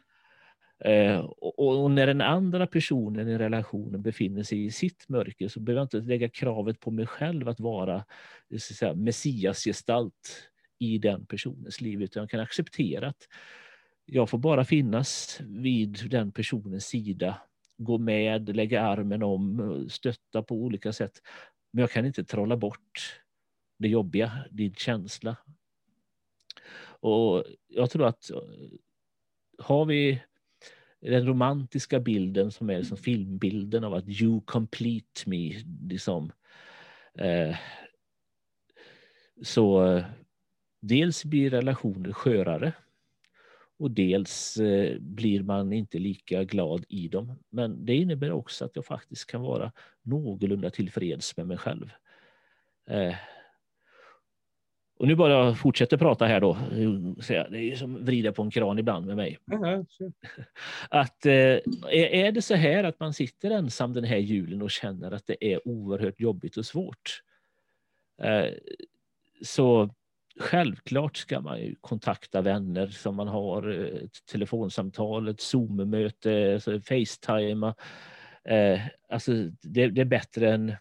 Eh, 0.86 1.20
och, 1.20 1.84
och 1.84 1.92
när 1.92 2.08
den 2.08 2.22
andra 2.22 2.68
personen 2.68 3.28
i 3.28 3.38
relationen 3.38 4.02
befinner 4.02 4.44
sig 4.44 4.66
i 4.66 4.72
sitt 4.72 5.10
mörker 5.10 5.48
så 5.48 5.60
behöver 5.60 5.80
jag 5.80 5.86
inte 5.86 6.10
lägga 6.10 6.30
kravet 6.30 6.80
på 6.80 6.92
mig 6.92 7.06
själv 7.06 7.50
att 7.50 7.60
vara 7.60 7.96
eh, 7.96 8.58
så 8.58 8.74
att 8.74 8.78
säga, 8.78 8.94
messiasgestalt 8.96 10.50
i 10.80 10.98
den 10.98 11.26
personens 11.26 11.82
liv, 11.82 12.02
utan 12.02 12.22
jag 12.22 12.30
kan 12.30 12.40
acceptera 12.40 13.08
att 13.08 13.28
jag 14.12 14.30
får 14.30 14.38
bara 14.38 14.66
finnas 14.66 15.40
vid 15.42 16.10
den 16.10 16.32
personens 16.32 16.86
sida, 16.86 17.42
gå 17.78 17.98
med, 17.98 18.56
lägga 18.56 18.82
armen 18.82 19.24
om, 19.24 19.88
stötta 19.90 20.44
på 20.44 20.56
olika 20.56 20.94
sätt. 20.94 21.22
Men 21.72 21.82
jag 21.82 21.92
kan 21.92 22.06
inte 22.06 22.24
trolla 22.24 22.58
bort 22.58 23.22
det 23.78 23.88
jobbiga, 23.88 24.46
din 24.52 24.74
känsla. 24.74 25.38
Och 27.02 27.44
jag 27.68 27.90
tror 27.90 28.06
att 28.06 28.30
eh, 28.30 28.38
har 29.60 29.86
vi 29.86 30.22
den 31.02 31.26
romantiska 31.26 32.00
bilden 32.00 32.52
som 32.52 32.70
är 32.70 32.84
som 32.84 32.98
filmbilden 32.98 33.84
av 33.84 33.94
att 33.94 34.22
you 34.22 34.42
complete 34.46 35.22
me, 35.26 35.54
liksom, 35.90 36.32
eh, 37.14 37.56
så 39.42 39.86
eh, 39.86 40.06
dels 40.82 41.26
blir 41.26 41.50
relationer 41.50 42.14
skörare 42.14 42.74
och 43.80 43.92
dels 43.92 44.58
eh, 44.58 45.00
blir 45.00 45.44
man 45.44 45.74
inte 45.74 46.00
lika 46.00 46.44
glad 46.44 46.86
i 46.90 47.08
dem. 47.08 47.34
Men 47.50 47.86
det 47.86 47.96
innebär 47.96 48.32
också 48.32 48.66
att 48.66 48.76
jag 48.76 48.86
faktiskt 48.86 49.26
kan 49.26 49.42
vara 49.42 49.72
någorlunda 50.02 50.70
tillfreds 50.70 51.38
med 51.38 51.48
mig 51.48 51.58
själv. 51.58 51.92
Eh, 52.90 53.16
och 54.98 55.08
nu 55.08 55.16
bara 55.16 55.34
jag 55.34 55.60
fortsätter 55.60 55.98
prata 55.98 56.26
här 56.26 56.40
då. 56.40 56.58
Det 56.70 57.58
är 57.58 57.62
ju 57.62 57.76
som 57.76 58.06
vrida 58.06 58.32
på 58.32 58.42
en 58.42 58.52
kran 58.52 58.80
ibland 58.80 59.06
med 59.06 59.16
mig. 59.16 59.38
Att 60.90 61.26
eh, 61.26 61.60
är 61.92 62.32
det 62.32 62.42
så 62.42 62.56
här 62.56 62.84
att 62.84 63.00
man 63.00 63.14
sitter 63.14 63.52
ensam 63.52 63.94
den 63.94 64.04
här 64.04 64.18
julen 64.18 64.62
och 64.62 64.72
känner 64.72 65.12
att 65.12 65.28
det 65.28 65.54
är 65.54 65.68
oerhört 65.68 66.20
jobbigt 66.20 66.58
och 66.58 66.66
svårt. 66.66 67.24
Så 69.42 69.90
självklart 70.40 71.18
ska 71.18 71.42
man 71.42 71.62
ju 71.62 71.76
kontakta 71.82 72.42
vänner 72.42 72.88
som 72.88 73.16
man 73.16 73.28
har 73.28 73.70
eh, 73.70 74.04
ett 74.04 74.26
telefonsamtal, 74.26 75.28
ett 75.28 75.42
Zoom-möte, 75.42 76.54
alltså 76.54 76.82
Facetime. 76.82 77.74
Eh, 78.44 78.82
alltså 79.10 79.32
det, 79.62 79.88
det 79.88 80.02
är 80.02 80.06
bättre 80.06 80.54
än 80.54 80.76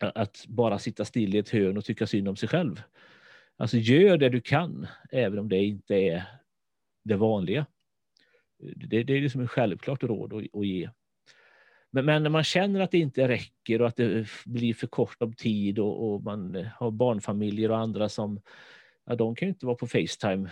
att 0.00 0.44
bara 0.48 0.78
sitta 0.78 1.04
still 1.04 1.34
i 1.34 1.38
ett 1.38 1.50
hörn 1.50 1.76
och 1.76 1.84
tycka 1.84 2.06
synd 2.06 2.28
om 2.28 2.36
sig 2.36 2.48
själv. 2.48 2.82
Alltså 3.56 3.76
gör 3.76 4.16
det 4.18 4.28
du 4.28 4.40
kan, 4.40 4.86
även 5.10 5.38
om 5.38 5.48
det 5.48 5.64
inte 5.64 5.94
är 5.94 6.24
det 7.04 7.16
vanliga. 7.16 7.66
Det, 8.76 9.02
det 9.02 9.12
är 9.12 9.20
liksom 9.20 9.40
en 9.40 9.48
självklart 9.48 10.02
råd 10.02 10.32
att, 10.32 10.60
att 10.60 10.66
ge. 10.66 10.90
Men, 11.94 12.04
men 12.04 12.22
när 12.22 12.30
man 12.30 12.44
känner 12.44 12.80
att 12.80 12.90
det 12.90 12.98
inte 12.98 13.28
räcker 13.28 13.82
och 13.82 13.88
att 13.88 13.96
det 13.96 14.28
blir 14.46 14.74
för 14.74 14.86
kort 14.86 15.22
om 15.22 15.32
tid 15.32 15.78
och, 15.78 16.14
och 16.14 16.22
man 16.22 16.68
har 16.74 16.90
barnfamiljer 16.90 17.70
och 17.70 17.78
andra 17.78 18.08
som, 18.08 18.40
ja, 19.06 19.14
de 19.14 19.34
kan 19.34 19.48
ju 19.48 19.50
inte 19.50 19.66
vara 19.66 19.76
på 19.76 19.86
Facetime 19.86 20.50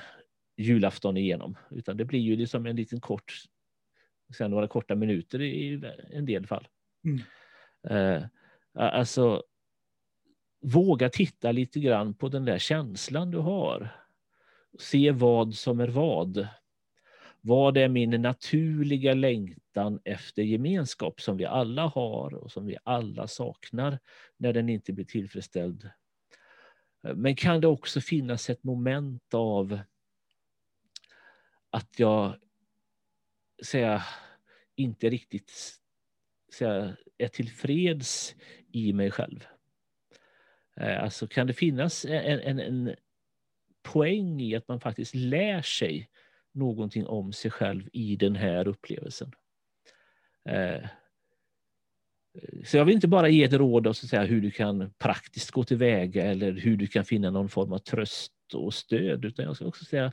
julafton 0.57 1.17
igenom, 1.17 1.57
utan 1.71 1.97
det 1.97 2.05
blir 2.05 2.21
ju 2.21 2.37
liksom 2.37 2.67
en 2.67 2.77
liten 2.77 3.01
kort, 3.01 3.35
sen 4.37 4.51
några 4.51 4.69
korta 4.69 4.95
minuter 4.95 5.43
i 5.43 5.83
en 6.11 6.27
del 6.27 6.47
fall. 6.47 6.69
Mm. 7.05 7.21
Eh, 7.89 8.25
alltså, 8.75 9.43
våga 10.61 11.09
titta 11.09 11.53
lite 11.53 11.81
grann 11.81 12.15
på 12.15 12.29
den 12.29 12.45
där 12.45 12.59
känslan 12.59 13.31
du 13.31 13.39
har. 13.39 13.89
Se 14.79 15.11
vad 15.11 15.55
som 15.55 15.81
är 15.81 15.89
vad. 15.89 16.49
Vad 17.41 17.77
är 17.77 17.89
min 17.89 18.11
naturliga 18.11 19.15
längtan 19.15 19.62
efter 20.05 20.43
gemenskap 20.43 21.21
som 21.21 21.37
vi 21.37 21.45
alla 21.45 21.87
har 21.87 22.35
och 22.35 22.53
som 22.53 22.67
vi 22.67 22.77
alla 22.85 23.29
saknar 23.29 23.99
när 24.37 24.53
den 24.53 24.69
inte 24.69 24.93
blir 24.93 25.05
tillfredsställd. 25.05 25.91
Men 27.15 27.37
kan 27.37 27.61
det 27.61 27.67
också 27.67 28.01
finnas 28.01 28.51
ett 28.51 28.65
moment 28.65 29.35
av 29.35 29.81
att 31.71 31.99
jag 31.99 32.37
säga, 33.65 34.03
inte 34.77 35.11
riktigt 35.11 35.53
säga, 36.55 36.97
är 37.19 37.29
tillfreds 37.29 38.35
i 38.73 38.93
mig 38.93 39.11
själv? 39.11 39.47
Eh, 40.77 41.03
alltså 41.03 41.27
kan 41.27 41.47
det 41.47 41.53
finnas 41.53 42.05
en, 42.05 42.41
en, 42.41 42.59
en 42.59 42.97
poäng 43.83 44.41
i 44.41 44.57
att 44.57 44.69
man 44.69 44.81
faktiskt 44.81 45.15
lär 45.15 45.63
sig 45.63 46.09
någonting 46.53 47.07
om 47.07 47.33
sig 47.33 47.51
själv 47.51 47.89
i 47.93 48.17
den 48.17 48.37
här 48.37 48.69
upplevelsen? 48.69 49.33
Eh, 50.49 50.89
Så 52.65 52.77
jag 52.77 52.85
vill 52.85 52.95
inte 52.95 53.09
bara 53.09 53.29
ge 53.29 53.45
ett 53.45 53.53
råd 53.53 53.97
säga, 53.97 54.25
hur 54.25 54.41
du 54.41 54.51
kan 54.51 54.91
praktiskt 54.99 55.51
gå 55.51 55.65
tillväga 55.65 56.25
eller 56.25 56.53
hur 56.53 56.77
du 56.77 56.87
kan 56.87 57.05
finna 57.05 57.31
någon 57.31 57.49
form 57.49 57.73
av 57.73 57.79
tröst 57.79 58.33
och 58.55 58.75
stöd, 58.75 59.25
utan 59.25 59.45
jag 59.45 59.57
ska 59.57 59.67
också 59.67 59.85
säga 59.85 60.13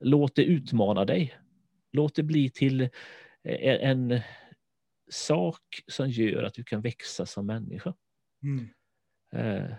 låt 0.00 0.34
det 0.34 0.44
utmana 0.44 1.04
dig. 1.04 1.34
Låt 1.92 2.14
det 2.14 2.22
bli 2.22 2.50
till 2.50 2.80
eh, 2.80 2.88
en 3.90 4.20
sak 5.10 5.62
som 5.86 6.08
gör 6.10 6.42
att 6.42 6.54
du 6.54 6.64
kan 6.64 6.80
växa 6.80 7.26
som 7.26 7.46
människa. 7.46 7.94
Mm. 8.42 8.68
Eh, 9.32 9.72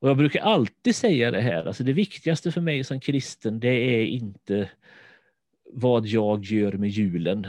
Och 0.00 0.08
jag 0.08 0.16
brukar 0.16 0.40
alltid 0.40 0.96
säga 0.96 1.30
det 1.30 1.40
här, 1.40 1.64
alltså 1.64 1.84
det 1.84 1.92
viktigaste 1.92 2.52
för 2.52 2.60
mig 2.60 2.84
som 2.84 3.00
kristen 3.00 3.60
det 3.60 3.68
är 3.68 4.06
inte 4.06 4.70
vad 5.72 6.06
jag 6.06 6.44
gör 6.44 6.72
med 6.72 6.88
julen. 6.90 7.46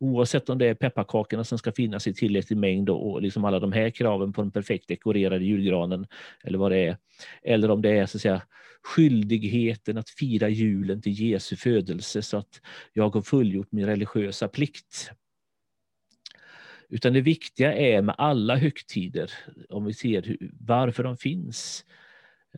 Oavsett 0.00 0.48
om 0.48 0.58
det 0.58 0.66
är 0.66 0.74
pepparkakorna 0.74 1.44
som 1.44 1.58
ska 1.58 1.72
finnas 1.72 2.06
i 2.06 2.14
tillräcklig 2.14 2.56
mängd 2.56 2.90
och, 2.90 3.22
liksom 3.22 3.44
alla 3.44 3.60
de 3.60 3.72
här 3.72 3.90
kraven 3.90 4.32
på 4.32 4.42
den 4.42 4.50
perfekt 4.50 4.88
dekorerade 4.88 5.44
julgranen 5.44 6.06
eller 6.44 6.58
vad 6.58 6.72
det 6.72 6.78
är. 6.78 6.96
Eller 7.42 7.70
om 7.70 7.82
det 7.82 7.90
är 7.90 8.06
så 8.06 8.18
att 8.18 8.22
säga 8.22 8.42
skyldigheten 8.82 9.98
att 9.98 10.10
fira 10.10 10.48
julen 10.48 11.02
till 11.02 11.12
Jesu 11.12 11.56
födelse 11.56 12.22
så 12.22 12.36
att 12.36 12.60
jag 12.92 13.14
har 13.14 13.22
fullgjort 13.22 13.72
min 13.72 13.86
religiösa 13.86 14.48
plikt. 14.48 15.10
Utan 16.88 17.12
det 17.12 17.20
viktiga 17.20 17.74
är 17.74 18.02
med 18.02 18.14
alla 18.18 18.56
högtider, 18.56 19.32
om 19.68 19.84
vi 19.84 19.94
ser 19.94 20.22
hur, 20.22 20.50
varför 20.60 21.02
de 21.02 21.16
finns. 21.16 21.84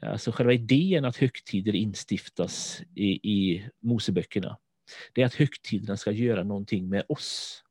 Alltså 0.02 0.32
själva 0.32 0.52
idén 0.52 1.05
att 1.05 1.16
högtider 1.16 1.74
instiftas 1.74 2.82
i, 2.94 3.09
i 3.09 3.65
Moseböckerna. 3.81 4.59
Det 5.12 5.23
är 5.23 5.27
att 5.27 5.35
högtiderna 5.35 5.97
ska 5.97 6.10
göra 6.10 6.44
någonting 6.44 6.89
med 6.89 7.05
oss. 7.09 7.65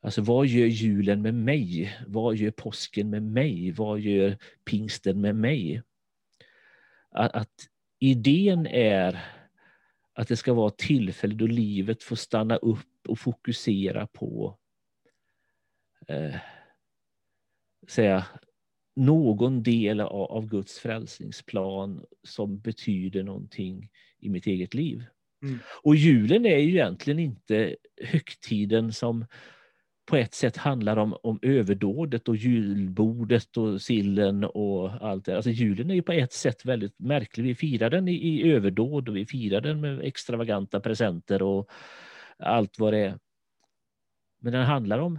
Alltså 0.00 0.22
vad 0.22 0.46
gör 0.46 0.66
julen 0.66 1.22
med 1.22 1.34
mig? 1.34 1.98
Vad 2.06 2.36
gör 2.36 2.50
påsken 2.50 3.10
med 3.10 3.22
mig? 3.22 3.70
Vad 3.70 4.00
gör 4.00 4.38
pingsten 4.64 5.20
med 5.20 5.36
mig? 5.36 5.82
Att, 7.10 7.32
att 7.32 7.68
idén 7.98 8.66
är 8.66 9.24
att 10.12 10.28
det 10.28 10.36
ska 10.36 10.54
vara 10.54 10.68
ett 10.68 10.78
tillfälle 10.78 11.34
då 11.34 11.46
livet 11.46 12.02
får 12.02 12.16
stanna 12.16 12.56
upp 12.56 13.08
och 13.08 13.18
fokusera 13.18 14.06
på 14.06 14.58
eh, 16.08 16.36
säga, 17.88 18.26
någon 18.96 19.62
del 19.62 20.00
av, 20.00 20.32
av 20.32 20.46
Guds 20.46 20.78
frälsningsplan 20.78 22.04
som 22.22 22.58
betyder 22.58 23.22
någonting 23.22 23.90
i 24.18 24.28
mitt 24.28 24.46
eget 24.46 24.74
liv. 24.74 25.04
Mm. 25.42 25.58
Och 25.82 25.96
julen 25.96 26.46
är 26.46 26.58
ju 26.58 26.70
egentligen 26.70 27.18
inte 27.18 27.76
högtiden 28.02 28.92
som 28.92 29.26
på 30.06 30.16
ett 30.16 30.34
sätt 30.34 30.56
handlar 30.56 30.96
om, 30.96 31.16
om 31.22 31.38
överdådet 31.42 32.28
och 32.28 32.36
julbordet 32.36 33.56
och 33.56 33.82
sillen 33.82 34.44
och 34.44 34.90
allt 34.90 35.24
det. 35.24 35.36
Alltså 35.36 35.50
julen 35.50 35.90
är 35.90 35.94
ju 35.94 36.02
på 36.02 36.12
ett 36.12 36.32
sätt 36.32 36.64
väldigt 36.64 36.98
märklig. 36.98 37.44
Vi 37.44 37.54
firar 37.54 37.90
den 37.90 38.08
i, 38.08 38.12
i 38.12 38.52
överdåd 38.52 39.08
och 39.08 39.16
vi 39.16 39.26
firar 39.26 39.60
den 39.60 39.80
med 39.80 40.00
extravaganta 40.00 40.80
presenter 40.80 41.42
och 41.42 41.70
allt 42.38 42.78
vad 42.78 42.92
det 42.92 42.98
är. 42.98 43.18
Men 44.38 44.52
den 44.52 44.66
handlar 44.66 44.98
om 44.98 45.18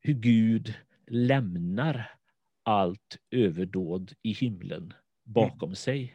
hur 0.00 0.14
Gud 0.14 0.74
lämnar 1.06 2.10
allt 2.62 3.18
överdåd 3.30 4.12
i 4.22 4.32
himlen 4.32 4.92
bakom 5.24 5.74
sig 5.74 6.14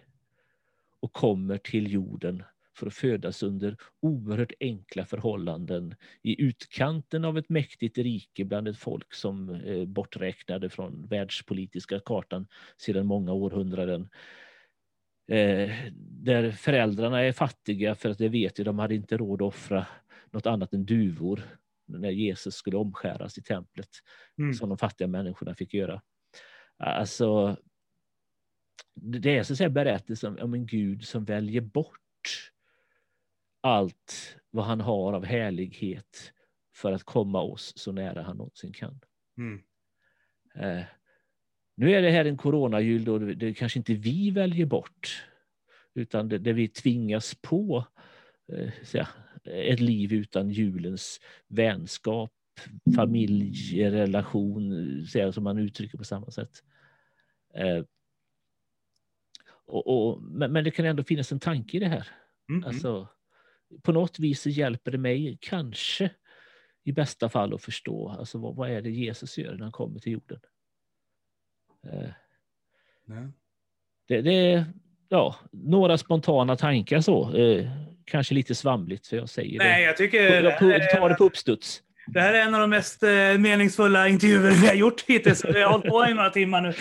och 0.99 1.13
kommer 1.13 1.57
till 1.57 1.91
jorden 1.91 2.43
för 2.75 2.87
att 2.87 2.93
födas 2.93 3.43
under 3.43 3.77
oerhört 3.99 4.53
enkla 4.59 5.05
förhållanden 5.05 5.95
i 6.21 6.43
utkanten 6.43 7.25
av 7.25 7.37
ett 7.37 7.49
mäktigt 7.49 7.97
rike 7.97 8.45
bland 8.45 8.67
ett 8.67 8.77
folk 8.77 9.13
som 9.13 9.49
är 9.49 9.85
borträknade 9.85 10.69
från 10.69 11.07
världspolitiska 11.07 11.99
kartan 11.99 12.47
sedan 12.77 13.05
många 13.05 13.33
århundraden. 13.33 14.09
Eh, 15.27 15.71
där 15.99 16.51
föräldrarna 16.51 17.21
är 17.21 17.31
fattiga 17.31 17.95
för 17.95 18.09
att 18.09 18.17
det 18.17 18.29
vet 18.29 18.59
ju 18.59 18.63
de 18.63 18.79
hade 18.79 18.95
inte 18.95 19.17
råd 19.17 19.41
att 19.41 19.47
offra 19.47 19.87
något 20.31 20.45
annat 20.45 20.73
än 20.73 20.85
duvor 20.85 21.41
när 21.87 22.11
Jesus 22.11 22.55
skulle 22.55 22.77
omskäras 22.77 23.37
i 23.37 23.41
templet 23.41 23.89
Mm. 24.37 24.53
som 24.53 24.69
de 24.69 24.77
fattiga 24.77 25.07
människorna 25.07 25.55
fick 25.55 25.73
göra. 25.73 26.01
Alltså, 26.77 27.57
det 28.93 29.37
är 29.37 29.43
så 29.43 29.53
att 29.53 29.57
säga 29.57 29.69
berättelsen 29.69 30.39
om 30.39 30.53
en 30.53 30.65
Gud 30.65 31.03
som 31.03 31.25
väljer 31.25 31.61
bort 31.61 31.99
allt 33.65 34.37
vad 34.51 34.65
han 34.65 34.81
har 34.81 35.13
av 35.13 35.25
härlighet 35.25 36.33
för 36.75 36.91
att 36.91 37.03
komma 37.03 37.41
oss 37.41 37.73
så 37.75 37.91
nära 37.91 38.21
han 38.21 38.37
någonsin 38.37 38.73
kan. 38.73 38.99
Mm. 39.37 39.61
Eh, 40.55 40.83
nu 41.75 41.91
är 41.91 42.01
det 42.01 42.11
här 42.11 42.25
en 42.25 42.37
coronajul 42.37 43.05
då 43.05 43.19
det, 43.19 43.53
kanske 43.53 43.79
inte 43.79 43.93
vi 43.93 44.31
väljer 44.31 44.65
bort 44.65 45.25
utan 45.93 46.29
det, 46.29 46.37
det 46.37 46.53
vi 46.53 46.67
tvingas 46.67 47.35
på 47.35 47.85
eh, 48.47 48.73
ett 49.45 49.79
liv 49.79 50.13
utan 50.13 50.49
julens 50.49 51.19
vänskap, 51.47 52.31
familjerelation, 52.95 55.05
som 55.33 55.43
man 55.43 55.57
uttrycker 55.57 55.97
på 55.97 56.03
samma 56.03 56.31
sätt. 56.31 56.63
Eh, 57.53 57.83
och, 59.65 59.87
och, 59.87 60.21
men, 60.21 60.51
men 60.51 60.63
det 60.63 60.71
kan 60.71 60.85
ändå 60.85 61.03
finnas 61.03 61.31
en 61.31 61.39
tanke 61.39 61.77
i 61.77 61.79
det 61.79 61.87
här. 61.87 62.07
Mm. 62.49 62.63
Alltså, 62.63 63.07
på 63.83 63.91
något 63.91 64.19
vis 64.19 64.41
så 64.41 64.49
hjälper 64.49 64.91
det 64.91 64.97
mig 64.97 65.37
kanske 65.41 66.09
i 66.83 66.91
bästa 66.91 67.29
fall 67.29 67.53
att 67.53 67.61
förstå 67.61 68.09
alltså, 68.09 68.37
vad, 68.37 68.55
vad 68.55 68.69
är 68.69 68.81
det 68.81 68.89
Jesus 68.89 69.37
gör 69.37 69.53
när 69.53 69.63
han 69.63 69.71
kommer 69.71 69.99
till 69.99 70.11
jorden. 70.11 70.39
Eh, 71.83 72.09
det, 74.07 74.21
det 74.21 74.33
är 74.33 74.65
ja, 75.09 75.35
några 75.51 75.97
spontana 75.97 76.55
tankar 76.55 77.01
så. 77.01 77.35
Eh, 77.35 77.69
kanske 78.05 78.33
lite 78.33 78.55
svamligt 78.55 79.07
för 79.07 79.17
jag 79.17 79.29
säger 79.29 79.57
Nej, 79.57 79.81
det. 79.81 79.87
jag 79.87 79.97
tycker... 79.97 80.43
Jag 80.43 80.91
tar 80.91 81.09
det 81.09 81.15
på 81.15 81.23
uppstuds. 81.23 81.83
Det 82.07 82.21
här 82.21 82.33
är 82.33 82.41
en 82.41 82.55
av 82.55 82.61
de 82.61 82.69
mest 82.69 83.03
eh, 83.03 83.09
meningsfulla 83.37 84.07
intervjuer 84.07 84.51
vi 84.51 84.67
har 84.67 84.73
gjort 84.73 85.01
hittills. 85.07 85.45
Vi 85.45 85.61
har 85.61 85.71
hållit 85.71 85.85
på 85.85 86.05
i 86.05 86.13
några 86.13 86.29
timmar 86.29 86.61
nu. 86.61 86.73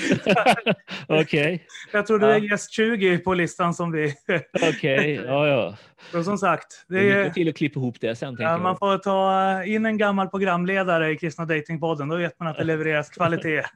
Okej, 1.21 1.67
Jag 1.93 2.07
tror 2.07 2.19
du 2.19 2.27
är 2.27 2.39
Ja. 2.39 2.51
gäst 2.51 2.73
20 2.73 3.19
på 3.19 3.35
listan 3.35 3.75
som 3.75 3.93
vi... 3.93 4.15
okej. 4.69 5.15
Ja, 5.27 5.49
ja. 5.49 5.77
Och 6.19 6.25
som 6.25 6.39
sagt, 6.39 6.85
det 6.89 7.11
är, 7.13 7.31
till 7.31 7.49
att 7.49 7.57
klippa 7.57 7.81
ihop 7.81 7.97
det 8.01 8.17
sen, 8.17 8.37
ja, 8.39 8.59
man 8.59 8.77
får 8.79 8.99
ta 8.99 9.65
in 9.65 9.87
en 9.87 9.99
gammal 9.99 10.29
programledare 10.29 11.11
i 11.11 11.17
Kristna 11.19 11.45
Datingpodden. 11.45 12.09
Då 12.09 12.17
vet 12.17 12.39
man 12.41 12.49
att 12.49 12.57
det 12.57 12.65
levereras 12.65 13.09
kvalitet. 13.11 13.63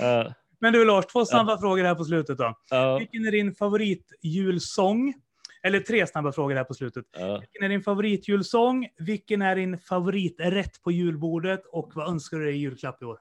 Ja, 0.00 0.34
Men 0.60 0.72
du 0.72 0.84
Lars, 0.84 1.06
två 1.06 1.24
snabba 1.24 1.58
frågor 1.60 1.84
här 1.84 1.94
på 1.94 2.04
slutet 2.04 2.38
då. 2.38 2.54
ja, 2.70 2.98
Vilken 2.98 3.26
är 3.26 3.30
din 3.30 3.54
favoritjulsång? 3.54 5.14
Eller 5.62 5.80
tre 5.80 6.06
snabba 6.06 6.32
frågor 6.32 6.54
här 6.54 6.64
på 6.64 6.74
slutet. 6.74 7.04
ja. 7.18 7.38
Vilken 7.40 7.62
är 7.64 7.68
din 7.68 7.82
favoritjulsång? 7.82 8.88
Vilken 8.98 9.42
är 9.42 9.56
din 9.56 9.78
favoriträtt 9.78 10.82
på 10.82 10.92
julbordet? 10.92 11.66
Och 11.66 11.92
vad 11.94 12.08
önskar 12.10 12.38
du 12.38 12.44
dig 12.44 12.54
i 12.54 12.58
julklapp 12.58 13.02
i 13.02 13.04
år? 13.04 13.18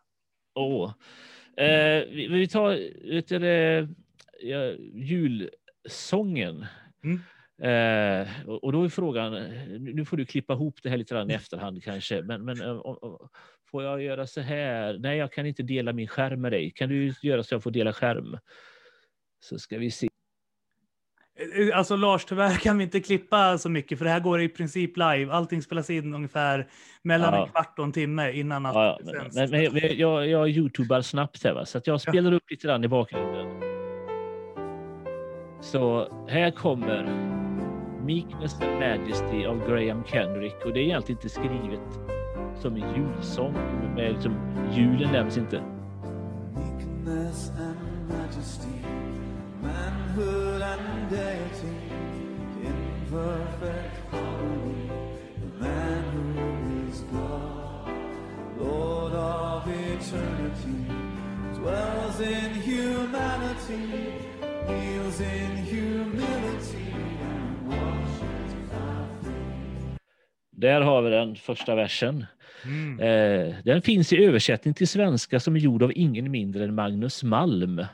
Åh. 0.56 0.94
Eh, 1.58 2.04
vi, 2.10 2.28
vi 2.28 2.48
tar 2.48 2.70
vet 3.14 3.28
du, 3.28 3.88
ja, 4.42 4.72
julsången. 4.94 6.66
Mm. 7.04 7.20
Eh, 7.62 8.28
och, 8.48 8.72
då 8.72 8.84
är 8.84 8.90
frågan, 8.90 9.32
nu 9.34 9.94
nu 9.94 10.06
får 10.06 10.18
du 10.18 10.26
klippa 10.26 10.54
ihop 10.54 10.80
det 10.84 10.90
här 10.90 10.98
lite 10.98 11.14
grann 11.14 11.32
i 11.32 11.34
efterhand 11.34 11.84
kanske, 11.84 12.22
men, 12.22 12.46
men 12.46 12.62
eh, 12.62 12.70
om- 12.72 12.98
om- 13.02 13.30
får 13.72 13.84
jag 13.84 14.02
göra 14.02 14.28
så 14.28 14.42
här? 14.42 14.98
Nej, 15.00 15.18
jag 15.18 15.32
kan 15.32 15.46
inte 15.46 15.64
dela 15.64 15.94
min 15.94 16.08
skärm 16.08 16.42
med 16.42 16.52
dig. 16.52 16.72
Kan 16.72 16.90
du 16.90 17.14
göra 17.22 17.44
så 17.44 17.54
jag 17.56 17.64
får 17.64 17.72
dela 17.72 17.94
skärm? 17.94 18.38
Så 19.44 19.60
ska 19.60 19.78
vi 19.78 19.92
se. 19.92 20.08
Eh, 21.70 21.78
Alltså 21.78 21.96
Lars, 21.96 22.26
tyvärr 22.26 22.56
kan 22.56 22.78
vi 22.78 22.84
inte 22.84 23.00
klippa 23.00 23.58
så 23.58 23.70
mycket 23.70 23.98
för 23.98 24.06
det 24.06 24.12
här 24.12 24.20
går 24.20 24.42
i 24.42 24.50
princip 24.50 24.98
live. 24.98 25.32
Allting 25.32 25.62
spelas 25.62 25.90
in 25.90 26.14
ungefär 26.14 26.68
mellan 27.04 27.34
Ja. 27.34 27.44
en 27.46 27.52
kvart 27.52 27.80
och 27.80 27.86
en 27.86 27.92
timme 27.92 28.32
innan 28.32 28.66
att 28.66 28.76
Ja, 28.76 29.00
ja, 29.06 29.22
men, 29.34 29.50
men 29.52 29.64
jag, 29.64 29.84
jag, 29.94 30.28
jag 30.28 30.50
youtubar 30.50 31.02
snabbt 31.02 31.44
här, 31.44 31.54
va? 31.54 31.66
så 31.66 31.78
att 31.78 31.88
jag 31.88 32.02
spelar 32.02 32.32
upp 32.34 32.52
lite 32.52 32.68
grann 32.68 32.84
i 32.84 32.88
bakgrunden. 32.88 33.48
Så 35.62 36.08
här 36.28 36.52
kommer 36.52 37.04
Meekness 38.06 38.62
and 38.62 38.80
Majesty 38.80 39.46
av 39.46 39.70
Graham 39.70 40.04
Kendrick 40.04 40.56
och 40.66 40.74
det 40.74 40.80
är 40.80 40.84
egentligen 40.84 41.18
inte 41.18 41.30
skrivet 41.30 42.00
som 42.62 42.76
en 42.76 42.84
julsång. 42.96 43.54
Med, 43.96 44.12
liksom, 44.14 44.36
julen 44.76 45.12
nämns 45.12 45.38
inte. 45.38 45.62
Meekness 46.56 47.50
and 47.50 48.10
majesty, 48.10 48.68
manhood 49.62 50.62
and 50.62 51.10
deity, 51.10 51.78
in 52.64 52.78
perfect 53.10 53.96
harmony, 54.12 54.90
the 55.42 55.64
man 55.64 56.04
who 56.14 56.90
is 56.90 57.00
God, 57.12 57.90
Lord 58.60 59.14
of 59.14 59.68
eternity, 59.68 60.86
dwells 61.56 62.20
in 62.20 62.54
humanity, 62.54 64.14
kneels 64.68 65.20
in 65.22 65.58
humility, 65.58 66.94
and 67.32 67.68
washes 67.68 68.54
our 68.74 69.08
feet. 69.24 69.98
Där 70.52 70.82
har 70.82 71.02
vi 71.02 71.10
den 71.10 71.36
första 71.36 71.76
versen. 71.76 72.26
Mm. 72.66 73.00
Eh, 73.00 73.56
den 73.64 73.82
finns 73.82 74.14
i 74.14 74.26
översättning 74.26 74.74
till 74.74 74.88
svenska 74.88 75.40
som 75.40 75.56
är 75.56 75.60
gjord 75.60 75.84
av 75.84 75.92
ingen 75.96 76.32
mindre 76.32 76.64
än 76.64 76.76
Magnus 76.76 77.24
Malm. 77.24 77.86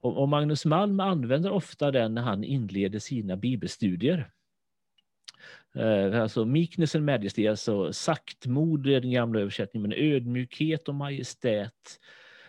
Och, 0.00 0.28
Magnus 0.28 0.64
Malm 0.64 1.00
använder 1.00 1.50
ofta 1.50 1.90
den 1.90 2.14
när 2.14 2.22
han 2.22 2.44
inleder 2.44 2.98
sina 2.98 3.36
bibelstudier. 3.36 4.30
Eh, 5.74 6.22
alltså 6.22 6.44
meekness 6.44 6.94
and 6.94 7.04
majesty, 7.04 7.46
alltså 7.46 7.92
saktmod 7.92 8.86
i 8.86 9.00
den 9.00 9.10
gamla 9.10 9.40
översättningen, 9.40 9.88
men 9.88 9.98
ödmjukhet 9.98 10.88
och 10.88 10.94
majestät, 10.94 12.00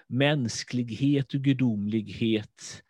mänsklighet 0.08 1.34
och 1.34 1.42
gudomlighet. 1.42 2.84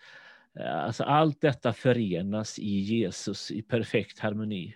Eh, 0.59 0.75
alltså 0.75 1.03
allt 1.03 1.41
detta 1.41 1.73
förenas 1.73 2.59
i 2.59 2.79
Jesus 2.79 3.51
i 3.51 3.61
perfekt 3.61 4.19
harmoni. 4.19 4.75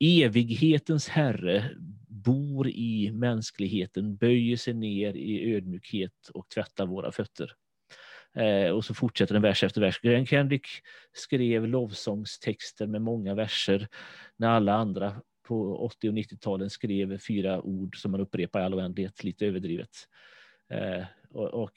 Evighetens 0.00 1.08
Herre 1.08 1.70
bor 2.08 2.68
i 2.68 3.10
mänskligheten, 3.12 4.16
böjer 4.16 4.56
sig 4.56 4.74
ner 4.74 5.14
i 5.14 5.54
ödmjukhet 5.54 6.28
och 6.34 6.48
tvättar 6.48 6.86
våra 6.86 7.12
fötter. 7.12 7.52
Eh, 8.34 8.70
och 8.70 8.84
så 8.84 8.94
fortsätter 8.94 9.34
den 9.34 9.42
vers 9.42 9.64
efter 9.64 9.80
vers. 9.80 10.00
Graham 10.00 10.26
Kendrick 10.26 10.66
skrev 11.12 11.66
lovsångstexter 11.66 12.86
med 12.86 13.02
många 13.02 13.34
verser 13.34 13.88
när 14.36 14.48
alla 14.48 14.74
andra 14.74 15.20
på 15.48 15.76
80 15.76 16.08
och 16.08 16.14
90-talen 16.14 16.70
skrev 16.70 17.18
fyra 17.18 17.62
ord 17.62 17.96
som 17.96 18.10
man 18.10 18.20
upprepar 18.20 18.60
i 18.60 18.64
all 18.64 18.74
oändlighet, 18.74 19.24
lite 19.24 19.46
överdrivet. 19.46 19.90
Eh, 20.70 21.04
och, 21.30 21.62
och 21.62 21.72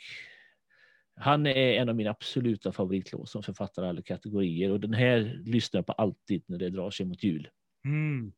han 1.16 1.46
är 1.46 1.74
en 1.74 1.90
av 1.90 1.96
mina 1.96 2.10
absoluta 2.10 2.72
favoritlovsångsförfattare 2.72 3.86
i 3.86 3.90
alla 3.90 4.02
kategorier 4.02 4.72
och 4.72 4.80
den 4.80 4.94
här 4.94 5.42
lyssnar 5.46 5.78
jag 5.78 5.86
på 5.86 5.94
alltid 5.94 6.44
när 6.46 6.58
det 6.58 6.70
drar 6.70 6.92
sig 6.92 7.06
mot 7.06 7.24
jul. 7.24 7.50
Mm. 7.86 8.32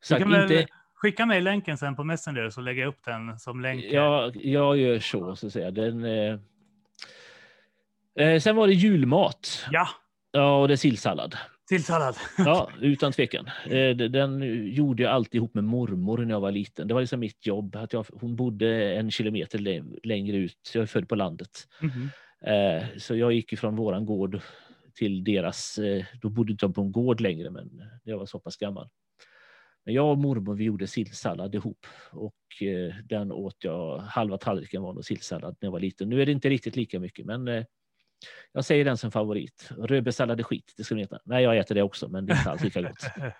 Så 0.00 0.16
inte, 0.16 0.66
skicka 0.94 1.26
mig 1.26 1.40
länken 1.40 1.78
sen 1.78 1.96
på 1.96 2.04
Messenger 2.04 2.50
så 2.50 2.60
lägger 2.60 2.82
jag 2.82 2.88
upp 2.88 3.04
den 3.04 3.38
som 3.38 3.60
länk. 3.60 3.84
jag, 3.84 4.36
jag 4.36 4.76
gör 4.76 4.98
så, 4.98 5.36
så 5.36 5.46
att 5.46 5.52
säga. 5.52 5.70
Den, 5.70 6.04
eh, 8.18 8.40
sen 8.40 8.56
var 8.56 8.66
det 8.66 8.72
julmat. 8.74 9.64
Ja, 9.72 9.88
Ja, 10.32 10.60
och 10.60 10.68
det 10.68 10.74
är 10.74 10.76
sillsallad. 10.76 11.36
sillsallad. 11.68 12.16
Ja, 12.38 12.70
utan 12.80 13.12
tvekan. 13.12 13.50
Eh, 13.70 13.96
Den 13.96 14.42
gjorde 14.74 15.02
jag 15.02 15.12
alltid 15.12 15.34
ihop 15.34 15.54
med 15.54 15.64
mormor 15.64 16.18
när 16.18 16.30
jag 16.34 16.40
var 16.40 16.50
liten. 16.52 16.88
Det 16.88 16.94
var 16.94 17.00
liksom 17.00 17.20
mitt 17.20 17.46
jobb. 17.46 17.76
Att 17.76 17.92
jag, 17.92 18.06
hon 18.12 18.36
bodde 18.36 18.94
en 18.94 19.10
kilometer 19.10 19.58
lä- 19.58 19.84
längre 20.02 20.36
ut. 20.36 20.70
Jag 20.74 20.82
är 20.82 20.86
född 20.86 21.08
på 21.08 21.14
landet. 21.14 21.50
Mhm. 21.82 22.08
Eh, 22.46 22.84
Så 22.98 23.16
jag 23.16 23.32
gick 23.32 23.58
från 23.58 23.76
våran 23.76 24.06
gård 24.06 24.40
till 24.94 25.24
deras. 25.24 25.78
eh, 25.78 26.04
Då 26.22 26.28
bodde 26.28 26.52
inte 26.52 26.66
de 26.66 26.72
på 26.72 26.80
en 26.82 26.92
gård 26.92 27.20
längre, 27.20 27.50
men 27.50 27.70
jag 28.04 28.18
var 28.18 28.26
så 28.26 28.38
pass 28.38 28.56
gammal. 28.56 28.88
Men 29.84 29.94
jag 29.94 30.10
och 30.10 30.18
mormor 30.18 30.54
vi 30.54 30.64
gjorde 30.64 30.86
sillsallad 30.86 31.54
ihop 31.54 31.86
och 32.10 32.62
eh, 32.62 32.94
den 33.04 33.32
åt 33.32 33.56
jag. 33.64 33.98
Halva 33.98 34.38
tallriken 34.38 34.82
var 34.82 34.92
nog 34.92 35.04
sillsallad 35.04 35.56
när 35.60 35.66
jag 35.66 35.72
var 35.72 35.80
liten. 35.80 36.08
Nu 36.08 36.22
är 36.22 36.26
det 36.26 36.32
inte 36.32 36.48
riktigt 36.48 36.76
lika 36.76 37.00
mycket, 37.00 37.26
men 37.26 37.48
eh, 37.48 37.64
jag 38.52 38.64
säger 38.64 38.84
den 38.84 38.96
som 38.96 39.10
favorit. 39.10 39.70
Rödbetssallad 39.78 40.40
är 40.40 40.44
skit, 40.44 40.74
det 40.76 40.84
ska 40.84 40.94
ni 40.94 41.02
veta. 41.02 41.20
Nej, 41.24 41.42
jag 41.44 41.56
äter 41.56 41.74
det 41.74 41.82
också, 41.82 42.08
men 42.08 42.26
det 42.26 42.32
är 42.32 42.38
inte 42.38 42.50
alls 42.50 42.62
lika 42.62 42.82
gott. 42.82 43.04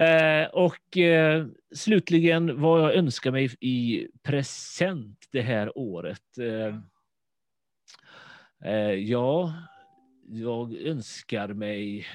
Eh, 0.00 0.46
och 0.46 0.96
eh, 0.96 1.46
slutligen 1.74 2.60
vad 2.60 2.82
jag 2.82 2.94
önskar 2.94 3.30
mig 3.30 3.50
i 3.60 4.08
present 4.22 5.18
det 5.32 5.42
här 5.42 5.78
året. 5.78 6.38
Eh, 6.38 6.76
eh, 8.72 8.92
ja, 8.92 9.54
jag 10.26 10.74
önskar 10.74 11.48
mig... 11.48 12.06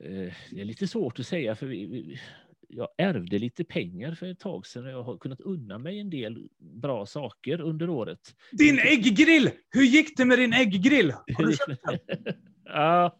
Eh, 0.00 0.34
det 0.50 0.60
är 0.60 0.64
lite 0.64 0.86
svårt 0.86 1.18
att 1.18 1.26
säga 1.26 1.54
för 1.54 1.66
vi, 1.66 1.86
vi, 1.86 2.20
jag 2.68 2.88
ärvde 2.98 3.38
lite 3.38 3.64
pengar 3.64 4.14
för 4.14 4.26
ett 4.26 4.40
tag 4.40 4.66
sedan 4.66 4.84
och 4.84 4.90
jag 4.90 5.02
har 5.02 5.18
kunnat 5.18 5.40
unna 5.40 5.78
mig 5.78 6.00
en 6.00 6.10
del 6.10 6.48
bra 6.58 7.06
saker 7.06 7.60
under 7.60 7.90
året. 7.90 8.34
Din 8.52 8.78
ägggrill! 8.78 9.50
Hur 9.70 9.82
gick 9.82 10.16
det 10.16 10.24
med 10.24 10.38
din 10.38 10.52
ägggrill? 10.52 11.12
Har 11.12 11.44
du 11.44 11.52
köpt 11.52 11.82
den? 11.84 11.98
ja, 12.64 13.18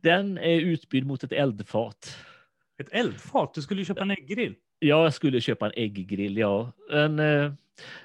den 0.00 0.38
är 0.38 0.60
utbytt 0.60 1.06
mot 1.06 1.24
ett 1.24 1.32
eldfat. 1.32 2.16
Ett 2.78 2.92
eldfat? 2.92 3.54
Du 3.54 3.62
skulle 3.62 3.80
ju 3.80 3.84
köpa 3.84 4.02
en 4.02 4.10
ägggrill. 4.10 4.54
Jag 4.78 5.14
skulle 5.14 5.40
köpa 5.40 5.66
en 5.66 5.72
ägggrill, 5.76 6.36
ja. 6.36 6.72
En, 6.92 7.18
eh, 7.18 7.52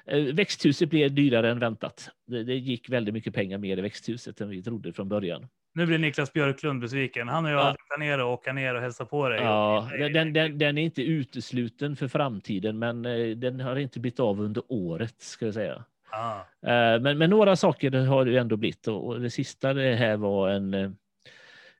eh, 0.06 0.22
växthuset 0.34 0.90
blev 0.90 1.14
dyrare 1.14 1.50
än 1.50 1.58
väntat. 1.58 2.10
Det, 2.26 2.44
det 2.44 2.54
gick 2.54 2.88
väldigt 2.88 3.14
mycket 3.14 3.34
pengar 3.34 3.58
mer 3.58 3.78
i 3.78 3.80
växthuset 3.80 4.40
än 4.40 4.48
vi 4.48 4.62
trodde 4.62 4.92
från 4.92 5.08
början. 5.08 5.46
Nu 5.72 5.86
blir 5.86 5.98
Niklas 5.98 6.32
Björklund 6.32 6.80
besviken. 6.80 7.28
Han 7.28 7.44
och 7.44 7.50
jag 7.50 7.58
Ja. 7.60 7.64
hade 7.64 7.78
planerat 7.88 8.20
att 8.20 8.26
åka 8.26 8.52
ner 8.52 8.74
och 8.74 8.80
hälsa 8.80 9.04
på 9.04 9.28
dig. 9.28 9.40
Ja, 9.40 9.90
den, 9.98 10.32
den, 10.32 10.58
den, 10.58 10.78
är 10.78 10.82
inte 10.82 11.02
utesluten 11.02 11.96
för 11.96 12.08
framtiden, 12.08 12.78
men 12.78 13.06
eh, 13.06 13.36
den 13.36 13.60
har 13.60 13.76
inte 13.76 14.00
blivit 14.00 14.20
av 14.20 14.40
under 14.40 14.62
året, 14.68 15.14
ska 15.18 15.44
jag 15.44 15.54
säga. 15.54 15.84
Ah. 16.10 16.36
Eh, 16.70 17.00
Men, 17.00 17.18
men 17.18 17.30
några 17.30 17.56
saker 17.56 17.90
har 18.06 18.24
det 18.24 18.38
ändå 18.38 18.56
blivit 18.56 18.88
och, 18.88 19.06
och 19.06 19.20
det 19.20 19.30
sista 19.30 19.74
det 19.74 19.94
här 19.94 20.16
var 20.16 20.48
en 20.50 20.74
eh, 20.74 20.90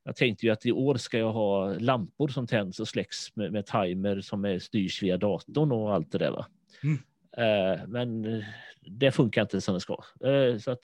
jag 0.05 0.17
tänkte 0.17 0.47
ju 0.47 0.53
att 0.53 0.67
i 0.67 0.73
år 0.73 0.95
ska 0.95 1.19
jag 1.19 1.33
ha 1.33 1.73
lampor 1.79 2.29
som 2.29 2.47
tänds 2.47 2.81
och 2.81 2.89
släcks 2.89 3.37
med, 3.37 3.53
med 3.53 3.67
timer 3.67 4.21
som 4.21 4.45
är 4.45 4.59
styrs 4.59 5.03
via 5.03 5.17
datorn 5.17 5.73
och 5.73 5.95
allt 5.95 6.13
det 6.13 6.19
där. 6.19 6.31
Va? 6.31 6.47
Mm. 6.83 6.99
Eh, 7.37 7.87
Men 7.89 8.25
eh, 8.25 8.45
det 8.87 9.11
funkar 9.13 9.43
inte 9.43 9.61
som 9.61 9.75
det 9.75 9.81
ska. 9.81 10.05
Eh, 10.25 10.59
Så 10.59 10.71
att 10.71 10.81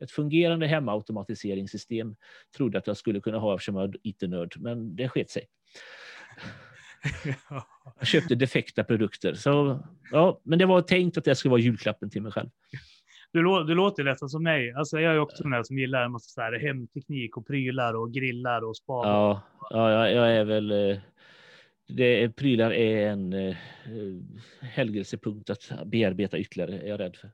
ett 0.00 0.10
fungerande 0.10 0.66
hemautomatiseringssystem 0.66 2.16
trodde 2.56 2.78
att 2.78 2.86
jag 2.86 2.96
skulle 2.96 3.20
kunna 3.20 3.38
ha 3.38 3.54
eftersom 3.54 3.76
jag 3.76 3.84
är 3.94 3.98
IT-nörd, 4.02 4.54
men 4.58 4.96
det 4.96 5.08
sket 5.08 5.30
sig. 5.30 5.46
Jag 7.98 8.06
köpte 8.06 8.34
defekta 8.34 8.84
produkter. 8.84 9.34
Så, 9.34 9.80
ja, 10.12 10.40
men 10.44 10.58
det 10.58 10.66
var 10.66 10.82
tänkt 10.82 11.18
att 11.18 11.24
det 11.24 11.34
skulle 11.34 11.50
vara 11.50 11.60
julklappen 11.60 12.10
till 12.10 12.22
mig 12.22 12.32
själv. 12.32 12.48
Du, 13.32 13.42
lå- 13.42 13.64
du 13.66 13.74
låter 13.74 14.04
nästan 14.04 14.28
som 14.28 14.42
mig. 14.42 14.72
Alltså, 14.72 15.00
jag 15.00 15.14
är 15.14 15.18
också 15.18 15.42
den 15.44 15.64
som 15.64 15.78
gillar 15.78 16.04
en 16.04 16.12
massa 16.12 16.28
så 16.28 16.40
här 16.40 16.58
hemteknik 16.60 17.36
och 17.36 17.46
prylar 17.46 17.94
och 17.94 18.12
grillar 18.12 18.64
och 18.68 18.76
spavar. 18.76 19.10
Ja, 19.10 19.42
ja 19.70 19.90
jag, 19.90 20.14
jag 20.14 20.36
är 20.36 20.44
väl... 20.44 21.00
det, 21.96 22.28
prylar 22.36 22.72
är 22.72 23.08
en 23.10 23.32
eh, 23.32 23.56
helgelsepunkt 24.60 25.50
att 25.50 25.70
bearbeta 25.86 26.38
ytterligare, 26.38 26.78
är 26.78 26.88
jag 26.88 27.00
rädd 27.00 27.16
för. 27.16 27.30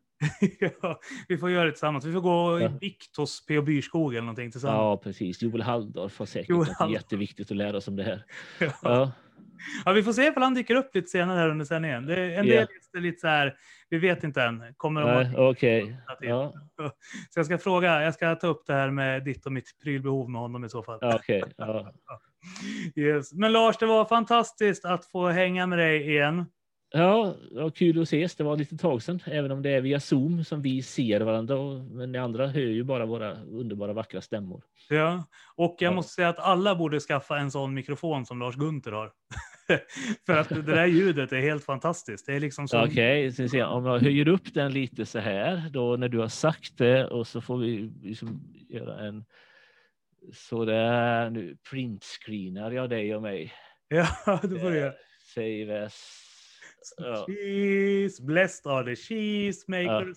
ja, 0.81 1.01
vi 1.29 1.39
får 1.39 1.51
göra 1.51 1.65
det 1.65 1.71
tillsammans. 1.71 2.05
Vi 2.05 2.13
får 2.13 2.21
gå 2.21 2.61
Ja. 2.61 2.69
bikt 2.69 3.17
hos 3.17 3.47
P.O. 3.47 3.63
Byrskog 3.63 4.13
eller 4.15 4.21
någonting 4.23 4.51
tillsammans. 4.51 4.77
Ja, 4.79 4.97
precis. 4.97 5.43
Joel 5.43 5.63
Halldorf 5.63 6.19
har 6.19 6.27
säkert 6.27 6.49
Joel 6.51 6.69
Halldorf. 6.79 7.03
jätteviktigt 7.03 7.51
att 7.51 7.57
lära 7.57 7.77
oss 7.77 7.89
om 7.89 7.97
det 7.97 8.03
här. 8.03 8.25
Ja. 8.61 8.73
Ja, 8.83 9.13
Ja, 9.85 9.93
vi 9.93 10.03
får 10.03 10.13
se 10.13 10.27
ifall 10.27 10.43
han 10.43 10.55
dyker 10.55 10.75
upp 10.75 10.95
lite 10.95 11.09
senare 11.09 11.39
här 11.39 11.49
under 11.49 11.65
sändningen. 11.65 12.07
Det, 12.07 12.35
en 12.35 12.47
del 12.47 12.67
Ja. 12.93 12.99
är 12.99 13.03
lite 13.03 13.21
så 13.21 13.27
här, 13.27 13.57
vi 13.89 13.99
vet 13.99 14.25
inte 14.25 14.43
än. 14.43 14.63
Kommer 14.77 15.01
de 15.01 15.23
nej, 15.23 15.37
okej. 15.37 15.97
Ja, 16.21 16.55
Så 17.31 17.39
jag 17.39 17.47
ska 17.47 17.59
fråga, 17.59 18.03
jag 18.03 18.15
ska 18.15 18.35
ta 18.35 18.47
upp 18.47 18.67
det 18.67 18.73
här 18.73 18.91
med 18.91 19.25
ditt 19.25 19.47
och 19.47 19.53
mitt 19.53 19.69
prylbehov 19.83 20.31
med 20.31 20.41
honom 20.41 20.65
i 20.65 20.69
så 20.69 20.83
fall. 20.83 20.99
okej. 21.03 21.43
Ja. 21.57 21.93
Yes. 22.97 23.33
Men 23.33 23.53
Lars, 23.53 23.77
det 23.79 23.87
var 23.87 24.05
fantastiskt 24.05 24.85
att 24.85 25.05
få 25.05 25.29
hänga 25.29 25.67
med 25.67 25.79
dig 25.79 26.11
igen. 26.11 26.45
Ja, 26.95 27.35
kul 27.75 27.99
att 27.99 28.03
ses. 28.03 28.37
Det 28.37 28.45
var 28.45 28.57
lite 28.57 28.77
tag 28.77 29.03
sedan, 29.03 29.21
även 29.27 29.51
om 29.51 29.63
det 29.63 29.71
är 29.71 29.81
via 29.81 30.01
Zoom 30.01 30.45
som 30.45 30.63
vi 30.63 30.83
ser 30.83 31.21
varandra. 31.21 31.57
Men 31.91 32.13
ni 32.13 32.19
andra 32.19 32.47
hör 32.47 32.61
ju 32.61 32.85
bara 32.85 33.07
våra 33.07 33.33
underbara 33.43 33.93
vackra 33.93 34.21
stämmor. 34.21 34.63
Ja. 34.89 35.25
Och 35.57 35.77
jag 35.79 35.91
Ja. 35.91 35.95
måste 35.95 36.13
säga 36.13 36.29
att 36.29 36.39
alla 36.39 36.75
borde 36.75 37.01
skaffa 37.01 37.39
en 37.39 37.51
sån 37.51 37.75
mikrofon 37.75 38.27
som 38.27 38.39
Lars 38.39 38.55
Gunther 38.57 38.93
har. 38.93 39.11
För 40.27 40.33
att 40.37 40.49
det 40.49 40.63
där 40.63 40.87
ljudet 40.87 41.33
är 41.33 41.41
helt 41.41 41.65
fantastiskt. 41.65 42.27
Det 42.27 42.35
är 42.35 42.41
liksom 42.41 42.69
så... 42.69 42.85
Okej, 42.85 43.33
ser, 43.33 43.65
om 43.67 43.87
jag 43.87 43.99
höjer 43.99 44.29
upp 44.29 44.55
den 44.55 44.73
lite 44.73 45.07
så 45.07 45.19
här, 45.19 45.63
då 45.71 45.97
när 45.97 46.09
du 46.09 46.19
har 46.19 46.29
sagt 46.29 46.79
det 46.79 47.07
och 47.07 47.27
så 47.27 47.41
får 47.41 47.59
vi 47.59 47.93
liksom 48.03 48.41
göra 48.69 49.01
en 49.01 49.25
sådär 50.33 51.31
nu 51.31 51.57
printscreenar 51.71 52.71
jag 52.71 52.91
dig 52.91 53.17
och 53.17 53.23
mig. 53.23 53.53
Ja, 53.89 54.07
det 54.43 54.59
får 54.61 54.71
du 54.71 54.77
göra. 54.79 54.93
Save 55.35 55.85
as. 55.87 56.23
Ja. 56.97 57.27
Cheese, 57.27 58.23
blessed 58.23 58.73
are 58.73 58.85
the 58.85 58.97
cheesemakers. 58.97 60.17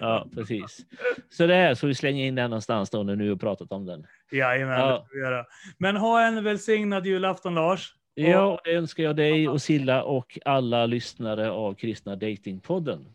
Ja, 0.00 0.28
precis. 0.34 0.86
Så 1.30 1.46
det 1.46 1.54
här, 1.54 1.74
så 1.74 1.86
vi 1.86 1.94
slänger 1.94 2.24
in 2.26 2.34
den 2.34 2.50
någonstans 2.50 2.90
då 2.90 3.02
när 3.02 3.16
nu 3.16 3.28
har 3.28 3.36
pratat 3.36 3.72
om 3.72 3.86
den. 3.86 4.06
Jajamän, 4.32 4.78
Ja. 4.80 4.86
det 4.92 5.08
får 5.08 5.14
vi 5.14 5.20
göra. 5.20 5.46
Men 5.78 5.96
ha 5.96 6.22
en 6.26 6.44
välsignad 6.44 7.06
julafton 7.06 7.54
Lars. 7.54 7.94
Ja, 8.14 8.60
det 8.64 8.72
önskar 8.74 9.02
jag 9.04 9.16
dig 9.16 9.48
och 9.48 9.62
Silla 9.62 10.02
och 10.02 10.38
alla 10.44 10.86
lyssnare 10.86 11.50
av 11.50 11.74
Kristna 11.74 12.16
Datingpodden. 12.16 13.06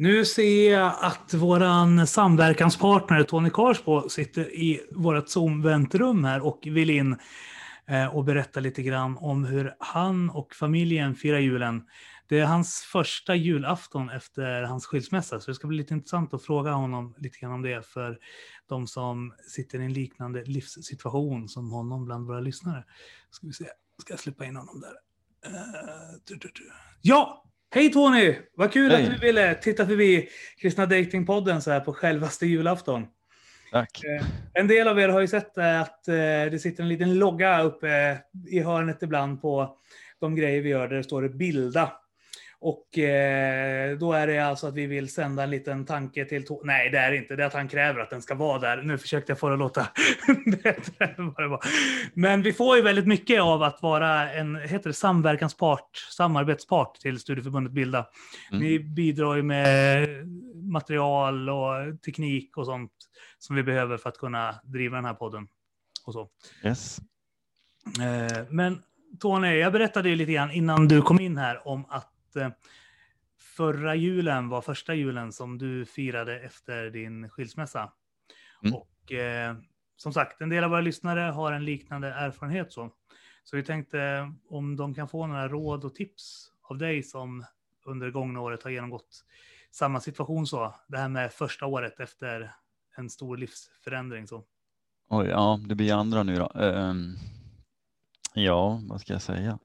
Nu 0.00 0.24
ser 0.24 0.72
jag 0.72 0.94
att 1.00 1.34
vår 1.34 2.06
samverkanspartner 2.06 3.22
Tony 3.22 3.50
Karsbo 3.50 4.08
sitter 4.08 4.54
i 4.54 4.80
vårt 4.90 5.28
Zoom-väntrum 5.28 6.24
här 6.24 6.46
och 6.46 6.60
vill 6.62 6.90
in 6.90 7.16
eh, 7.86 8.16
och 8.16 8.24
berätta 8.24 8.60
lite 8.60 8.82
grann 8.82 9.16
om 9.16 9.44
hur 9.44 9.74
han 9.78 10.30
och 10.30 10.54
familjen 10.54 11.14
firar 11.14 11.38
julen. 11.38 11.82
Det 12.28 12.38
är 12.38 12.44
hans 12.44 12.80
första 12.80 13.34
julafton 13.34 14.10
efter 14.10 14.62
hans 14.62 14.86
skilsmässa, 14.86 15.40
så 15.40 15.50
det 15.50 15.54
ska 15.54 15.66
bli 15.68 15.76
lite 15.76 15.94
intressant 15.94 16.34
att 16.34 16.42
fråga 16.42 16.72
honom 16.72 17.14
lite 17.18 17.38
grann 17.38 17.52
om 17.52 17.62
det 17.62 17.86
för 17.86 18.18
de 18.68 18.86
som 18.86 19.34
sitter 19.48 19.80
i 19.80 19.84
en 19.84 19.92
liknande 19.92 20.44
livssituation 20.44 21.48
som 21.48 21.70
honom 21.70 22.04
bland 22.04 22.26
våra 22.26 22.40
lyssnare. 22.40 22.84
Ska 23.30 23.46
vi 23.46 23.52
se, 23.52 23.64
ska 24.02 24.12
jag 24.12 24.20
släppa 24.20 24.44
in 24.44 24.56
honom 24.56 24.80
där? 24.80 24.94
Eh, 25.52 26.36
ja! 27.02 27.47
Hej 27.70 27.92
Tony! 27.92 28.34
Vad 28.54 28.72
kul 28.72 28.90
Hej. 28.90 29.04
att 29.04 29.10
du 29.10 29.18
ville 29.26 29.54
titta 29.54 29.86
förbi 29.86 30.28
Kristna 30.60 30.86
Datingpodden 30.86 31.62
så 31.62 31.70
här 31.70 31.80
på 31.80 31.92
självaste 31.92 32.46
julafton. 32.46 33.06
Tack. 33.72 34.04
Eh, 34.04 34.26
En 34.54 34.68
del 34.68 34.88
av 34.88 35.00
er 35.00 35.08
har 35.08 35.20
ju 35.20 35.28
sett 35.28 35.58
eh, 35.58 35.80
att 35.80 36.08
eh, 36.08 36.14
det 36.50 36.62
sitter 36.62 36.82
en 36.82 36.88
liten 36.88 37.14
logga 37.18 37.62
uppe 37.62 38.18
i 38.48 38.60
hörnet 38.60 39.02
ibland 39.02 39.42
på 39.42 39.76
de 40.20 40.36
grejer 40.36 40.60
vi 40.62 40.68
gör 40.68 40.88
där 40.88 40.96
det 40.96 41.04
står 41.04 41.22
det 41.22 41.28
bilda. 41.28 41.92
Och 42.60 42.98
eh, 42.98 43.98
då 43.98 44.12
är 44.12 44.26
det 44.26 44.38
alltså 44.38 44.66
att 44.66 44.74
vi 44.74 44.86
vill 44.86 45.12
sända 45.12 45.42
en 45.42 45.50
liten 45.50 45.86
tanke 45.86 46.24
till 46.24 46.44
To- 46.46 46.60
Nej, 46.64 46.90
det 46.90 46.98
är 46.98 47.12
inte. 47.12 47.36
Det 47.36 47.42
är 47.42 47.46
att 47.46 47.52
han 47.52 47.68
kräver 47.68 48.00
att 48.00 48.10
den 48.10 48.22
ska 48.22 48.34
vara 48.34 48.58
där. 48.58 48.82
Nu 48.82 48.98
försökte 48.98 49.32
jag 49.32 49.38
få 49.38 49.48
det 49.48 49.52
att 49.54 49.58
låta 49.58 49.86
bättre 50.62 51.06
än 51.06 51.26
vad 51.32 51.36
det 51.44 51.48
var. 51.48 51.60
Men 52.14 52.42
vi 52.42 52.52
får 52.52 52.76
ju 52.76 52.82
väldigt 52.82 53.06
mycket 53.06 53.40
av 53.40 53.62
att 53.62 53.82
vara 53.82 54.32
en 54.32 54.56
heter 54.56 54.90
det, 54.90 54.94
samverkanspart, 54.94 55.90
samarbetspart 56.16 56.94
till 56.94 57.18
Studieförbundet 57.18 57.72
Bilda. 57.72 58.06
Mm. 58.50 58.62
Ni 58.64 58.78
bidrar 58.80 59.34
ju 59.36 59.42
med 59.42 60.08
material 60.54 61.50
och 61.50 62.02
teknik 62.06 62.56
och 62.56 62.66
sånt 62.66 62.92
som 63.38 63.56
vi 63.56 63.62
behöver 63.62 63.96
för 63.96 64.08
att 64.08 64.18
kunna 64.18 64.54
driva 64.64 64.96
den 64.96 65.04
här 65.04 65.14
podden. 65.14 65.48
Och 66.06 66.12
så. 66.12 66.28
Yes. 66.64 66.98
Eh, 68.00 68.42
Men 68.50 68.82
Tony, 69.20 69.56
jag 69.58 69.72
berättade 69.72 70.08
ju 70.08 70.16
lite 70.16 70.32
grann 70.32 70.50
innan 70.50 70.88
du 70.88 71.02
kom 71.02 71.20
in 71.20 71.36
här 71.38 71.68
om 71.68 71.84
att 71.88 72.12
förra 73.38 73.94
julen 73.94 74.48
var 74.48 74.60
första 74.60 74.94
julen 74.94 75.32
som 75.32 75.58
du 75.58 75.86
firade 75.86 76.40
efter 76.40 76.90
din 76.90 77.30
skilsmässa. 77.30 77.92
Mm. 78.62 78.74
Och 78.74 79.12
eh, 79.12 79.56
som 79.96 80.12
sagt, 80.12 80.40
en 80.40 80.48
del 80.48 80.64
av 80.64 80.70
våra 80.70 80.80
lyssnare 80.80 81.20
har 81.20 81.52
en 81.52 81.64
liknande 81.64 82.08
erfarenhet. 82.08 82.72
Så, 82.72 82.90
så 83.44 83.56
vi 83.56 83.62
tänkte 83.62 84.32
om 84.48 84.76
de 84.76 84.94
kan 84.94 85.08
få 85.08 85.26
några 85.26 85.48
råd 85.48 85.84
och 85.84 85.94
tips 85.94 86.52
av 86.62 86.78
dig 86.78 87.02
som 87.02 87.44
under 87.84 88.06
det 88.06 88.12
gångna 88.12 88.40
året 88.40 88.62
har 88.62 88.70
genomgått 88.70 89.24
samma 89.70 90.00
situation 90.00 90.46
så. 90.46 90.74
Det 90.88 90.98
här 90.98 91.08
med 91.08 91.32
första 91.32 91.66
året 91.66 92.00
efter 92.00 92.54
en 92.96 93.10
stor 93.10 93.36
livsförändring. 93.36 94.26
Så. 94.26 94.44
Oj, 95.08 95.26
ja, 95.26 95.60
det 95.68 95.74
blir 95.74 95.92
andra 95.92 96.22
nu 96.22 96.36
då. 96.36 96.52
Ehm, 96.60 97.14
ja, 98.34 98.80
vad 98.88 99.00
ska 99.00 99.12
jag 99.12 99.22
säga? 99.22 99.58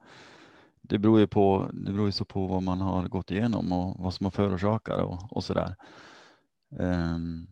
Det 0.83 0.97
beror 0.97 1.19
ju 1.19 1.27
på, 1.27 1.69
det 1.73 1.91
beror 1.91 2.05
ju 2.05 2.11
så 2.11 2.25
på 2.25 2.47
vad 2.47 2.63
man 2.63 2.81
har 2.81 3.07
gått 3.07 3.31
igenom 3.31 3.71
och 3.71 3.99
vad 3.99 4.13
som 4.13 4.25
har 4.25 4.31
förorsakat 4.31 4.97
det 4.97 5.03
och, 5.03 5.43
så 5.43 5.53
där. 5.53 5.75
Um, 6.69 6.79
ehm, 6.79 7.47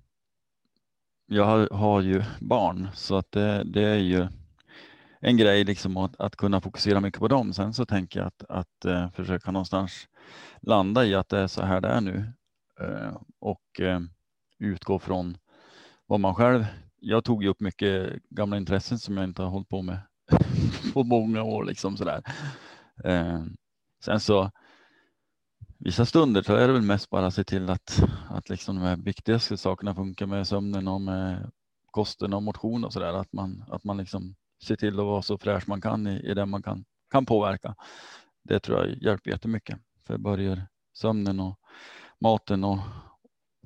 jag 1.25 1.45
har, 1.45 1.69
har 1.71 2.01
ju 2.01 2.23
barn 2.39 2.87
så 2.93 3.15
att 3.15 3.31
det, 3.31 3.63
det 3.63 3.81
är 3.83 3.97
ju 3.97 4.27
en 5.19 5.37
grej 5.37 5.63
liksom 5.63 5.97
att, 5.97 6.19
att 6.19 6.35
kunna 6.35 6.61
fokusera 6.61 6.99
mycket 6.99 7.19
på 7.19 7.27
dem. 7.27 7.53
Sen 7.53 7.73
så 7.73 7.85
tänker 7.85 8.19
jag 8.19 8.27
att, 8.27 8.43
att 8.49 8.85
uh, 8.85 9.11
försöka 9.11 9.51
någonstans 9.51 10.07
landa 10.61 11.05
i 11.05 11.15
att 11.15 11.29
det 11.29 11.39
är 11.39 11.47
så 11.47 11.61
här 11.61 11.81
det 11.81 11.87
är 11.87 12.01
nu 12.01 12.33
uh, 12.81 13.17
och 13.39 13.79
uh, 13.81 13.99
utgå 14.59 14.99
från 14.99 15.37
vad 16.05 16.19
man 16.19 16.35
själv 16.35 16.65
jag 17.03 17.23
tog 17.23 17.43
ju 17.43 17.49
upp 17.49 17.59
mycket 17.59 18.23
gamla 18.29 18.57
intressen 18.57 18.99
som 18.99 19.17
jag 19.17 19.23
inte 19.23 19.41
har 19.41 19.49
hållit 19.49 19.69
på 19.69 19.81
med 19.81 19.99
på 20.93 21.03
många 21.03 21.43
år. 21.43 21.63
Liksom 21.63 21.97
så 21.97 22.03
där. 22.03 22.23
Eh, 23.03 23.43
sen 24.03 24.19
så 24.19 24.51
vissa 25.77 26.05
stunder 26.05 26.41
så 26.41 26.55
är 26.55 26.67
det 26.67 26.73
väl 26.73 26.81
mest 26.81 27.09
bara 27.09 27.25
att 27.25 27.33
se 27.33 27.43
till 27.43 27.69
att, 27.69 28.03
att 28.29 28.49
liksom 28.49 28.75
de 28.75 28.81
här 28.81 28.97
viktigaste 28.97 29.57
sakerna 29.57 29.95
funkar 29.95 30.25
med 30.25 30.47
sömnen 30.47 30.87
och 30.87 31.01
med 31.01 31.51
kosten 31.91 32.33
och 32.33 32.43
motion 32.43 32.85
och 32.85 32.93
så 32.93 32.99
där 32.99 33.13
Att 33.13 33.33
man, 33.33 33.63
att 33.67 33.83
man 33.83 33.97
liksom 33.97 34.35
ser 34.63 34.75
till 34.75 34.99
att 34.99 35.05
vara 35.05 35.21
så 35.21 35.37
fräsch 35.37 35.67
man 35.67 35.81
kan 35.81 36.07
i, 36.07 36.19
i 36.19 36.33
det 36.33 36.45
man 36.45 36.63
kan, 36.63 36.85
kan 37.11 37.25
påverka. 37.25 37.75
Det 38.43 38.59
tror 38.59 38.79
jag 38.79 39.03
hjälper 39.03 39.31
jättemycket. 39.31 39.79
För 40.07 40.17
börjar 40.17 40.67
sömnen 40.93 41.39
och 41.39 41.59
maten 42.19 42.63
och, 42.63 42.79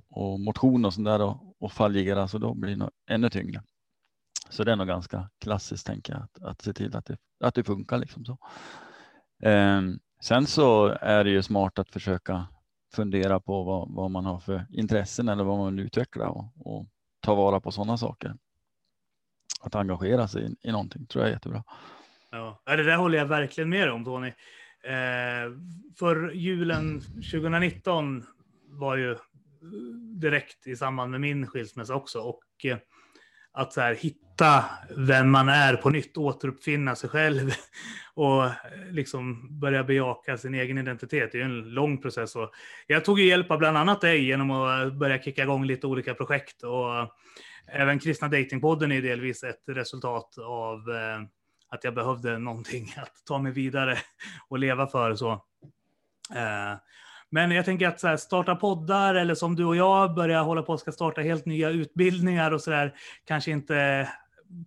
och 0.10 0.40
motion 0.40 0.86
och 0.86 0.94
sånt 0.94 1.06
där 1.06 1.22
och, 1.22 1.56
och 1.60 1.72
fallera 1.72 2.28
så 2.28 2.38
då 2.38 2.54
blir 2.54 2.72
det 2.72 2.78
nog 2.78 2.90
ännu 3.10 3.30
tyngre. 3.30 3.64
Så 4.50 4.64
det 4.64 4.72
är 4.72 4.76
nog 4.76 4.88
ganska 4.88 5.30
klassiskt 5.40 5.88
tänker 5.88 6.14
jag 6.14 6.24
att, 6.24 6.44
att 6.44 6.62
se 6.62 6.74
till 6.74 6.96
att 6.96 7.06
det, 7.06 7.18
att 7.40 7.56
det 7.56 7.64
funkar 7.64 7.98
liksom 7.98 8.26
så. 8.26 8.38
Ehm, 9.44 10.00
sen 10.22 10.48
så 10.48 10.88
är 11.02 11.24
det 11.24 11.30
ju 11.30 11.44
smart 11.44 11.80
att 11.80 11.90
försöka 11.90 12.48
fundera 12.96 13.40
på 13.40 13.64
vad, 13.64 13.96
vad 13.96 14.12
man 14.12 14.26
har 14.26 14.40
för 14.40 14.66
intressen 14.70 15.30
eller 15.30 15.44
vad 15.44 15.58
man 15.58 15.76
vill 15.76 15.86
utveckla 15.86 16.30
och, 16.30 16.46
och 16.56 16.88
ta 17.20 17.36
vara 17.36 17.60
på 17.60 17.72
sådana 17.72 17.98
saker. 17.98 18.36
Att 19.62 19.76
engagera 19.76 20.28
sig 20.28 20.46
i, 20.46 20.70
i 20.70 20.72
någonting 20.72 21.06
tror 21.06 21.24
jag 21.24 21.30
är 21.30 21.34
jättebra. 21.34 21.64
Ja, 22.32 22.62
ja, 22.66 22.76
det 22.76 22.84
där 22.84 22.98
håller 22.98 23.18
jag 23.18 23.26
verkligen 23.26 23.70
med 23.70 23.92
om 23.92 24.06
Tony. 24.06 24.28
Eh, 24.84 25.52
för 26.00 26.32
julen 26.32 27.02
2019 27.02 28.24
var 28.68 28.98
ju 28.98 29.18
direkt 30.22 30.68
i 30.68 30.76
samband 30.76 31.12
med 31.12 31.22
min 31.22 31.48
skilsmässa 31.48 31.96
också. 31.96 32.20
Och 32.20 32.44
eh, 32.66 32.78
att 33.56 33.74
så 33.74 33.82
här, 33.82 33.96
hitta 33.96 34.66
vem 34.98 35.32
man 35.32 35.50
är 35.50 35.76
på 35.76 35.90
nytt, 35.90 36.18
återuppfinna 36.18 36.96
sig 36.96 37.10
själv 37.10 37.52
och 38.14 38.46
eh, 38.46 38.52
liksom 38.92 39.48
börja 39.60 39.84
bejaka 39.84 40.38
sin 40.38 40.54
egen 40.56 40.78
identitet. 40.78 41.32
Det 41.32 41.38
är 41.38 41.40
ju 41.40 41.46
en 41.46 41.70
lång 41.70 42.02
process. 42.02 42.36
Och 42.36 42.52
jag 42.88 43.06
tog 43.06 43.20
ju 43.20 43.26
hjälp 43.26 43.52
av 43.52 43.60
bland 43.60 43.78
annat 43.78 44.02
dig 44.02 44.26
genom 44.26 44.52
att 44.52 44.86
eh, 44.86 44.94
börja 44.94 45.22
kicka 45.22 45.44
igång 45.44 45.66
lite 45.66 45.88
olika 45.88 46.14
projekt. 46.14 46.64
Och 46.64 47.00
eh, 47.00 47.08
även 47.68 48.00
Kristna 48.00 48.28
Datingpodden 48.28 48.92
är 48.92 49.02
delvis 49.02 49.44
ett 49.44 49.64
resultat 49.68 50.38
av 50.38 50.80
att 51.70 51.84
jag 51.84 51.96
behövde 51.96 52.38
någonting 52.38 52.94
att 52.98 53.26
ta 53.26 53.40
mig 53.40 53.52
vidare 53.52 53.98
och 54.50 54.60
leva 54.60 54.88
för. 54.88 55.16
så. 55.16 55.46
Men 57.36 57.52
jag 57.52 57.66
tänker 57.66 57.88
att 57.88 58.00
så 58.00 58.08
här, 58.08 58.18
starta 58.18 58.56
poddar 58.56 59.16
eller 59.16 59.36
som 59.36 59.56
du 59.56 59.66
och 59.66 59.76
jag 59.76 60.16
börjar 60.16 60.44
hålla 60.44 60.62
på 60.62 60.74
och 60.74 60.80
ska 60.80 60.92
starta 60.92 61.22
helt 61.22 61.46
nya 61.46 61.70
utbildningar 61.70 62.52
och 62.52 62.62
så 62.62 62.72
där 62.72 62.94
kanske 63.26 63.52
inte 63.52 64.10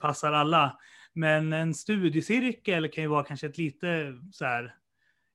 passar 0.01 0.33
alla. 0.33 0.79
Men 1.13 1.53
en 1.53 1.75
studiecirkel 1.75 2.89
kan 2.89 3.05
ju 3.05 3.09
vara 3.09 3.25
kanske 3.25 3.47
ett 3.47 3.59
lite 3.59 4.15
så 4.33 4.45
här, 4.45 4.75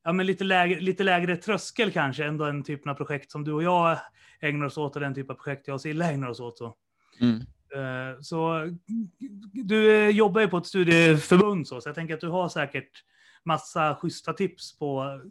ja 0.03 0.13
men 0.13 0.25
lite 0.25 0.43
lägre, 0.43 0.79
lite 0.79 1.03
lägre 1.03 1.37
tröskel 1.37 1.91
kanske 1.91 2.25
än 2.25 2.37
den 2.37 2.63
typen 2.63 2.91
av 2.91 2.95
projekt 2.95 3.31
som 3.31 3.43
du 3.43 3.53
och 3.53 3.63
jag 3.63 3.97
ägnar 4.41 4.65
oss 4.65 4.77
åt 4.77 4.95
och 4.95 5.01
den 5.01 5.15
typ 5.15 5.29
av 5.29 5.35
projekt 5.35 5.67
jag 5.67 5.73
och 5.75 5.81
Silla 5.81 6.11
ägnar 6.11 6.27
oss 6.27 6.39
åt. 6.39 6.57
Så. 6.57 6.75
Mm. 7.21 7.35
Eh, 7.75 8.19
Så 8.21 8.69
du 9.53 10.09
jobbar 10.09 10.41
ju 10.41 10.47
på 10.47 10.57
ett 10.57 10.65
studieförbund 10.65 11.67
så, 11.67 11.81
så 11.81 11.89
jag 11.89 11.95
tänker 11.95 12.13
att 12.13 12.21
du 12.21 12.29
har 12.29 12.49
säkert 12.49 13.03
massa 13.45 13.95
schyssta 13.95 14.33
tips 14.33 14.79
på 14.79 15.21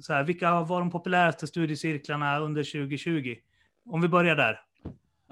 så 0.00 0.12
här, 0.12 0.24
vilka 0.24 0.60
var 0.60 0.80
de 0.80 0.90
populäraste 0.90 1.46
studiecirklarna 1.46 2.38
under 2.38 2.62
2020? 2.62 3.34
Om 3.90 4.00
vi 4.00 4.08
börjar 4.08 4.36
där. 4.36 4.60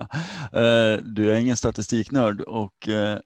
Eh, 0.52 1.02
du 1.02 1.32
är 1.32 1.40
ingen 1.40 1.56
statistiknörd 1.56 2.40
och 2.40 2.88
eh, 2.88 3.18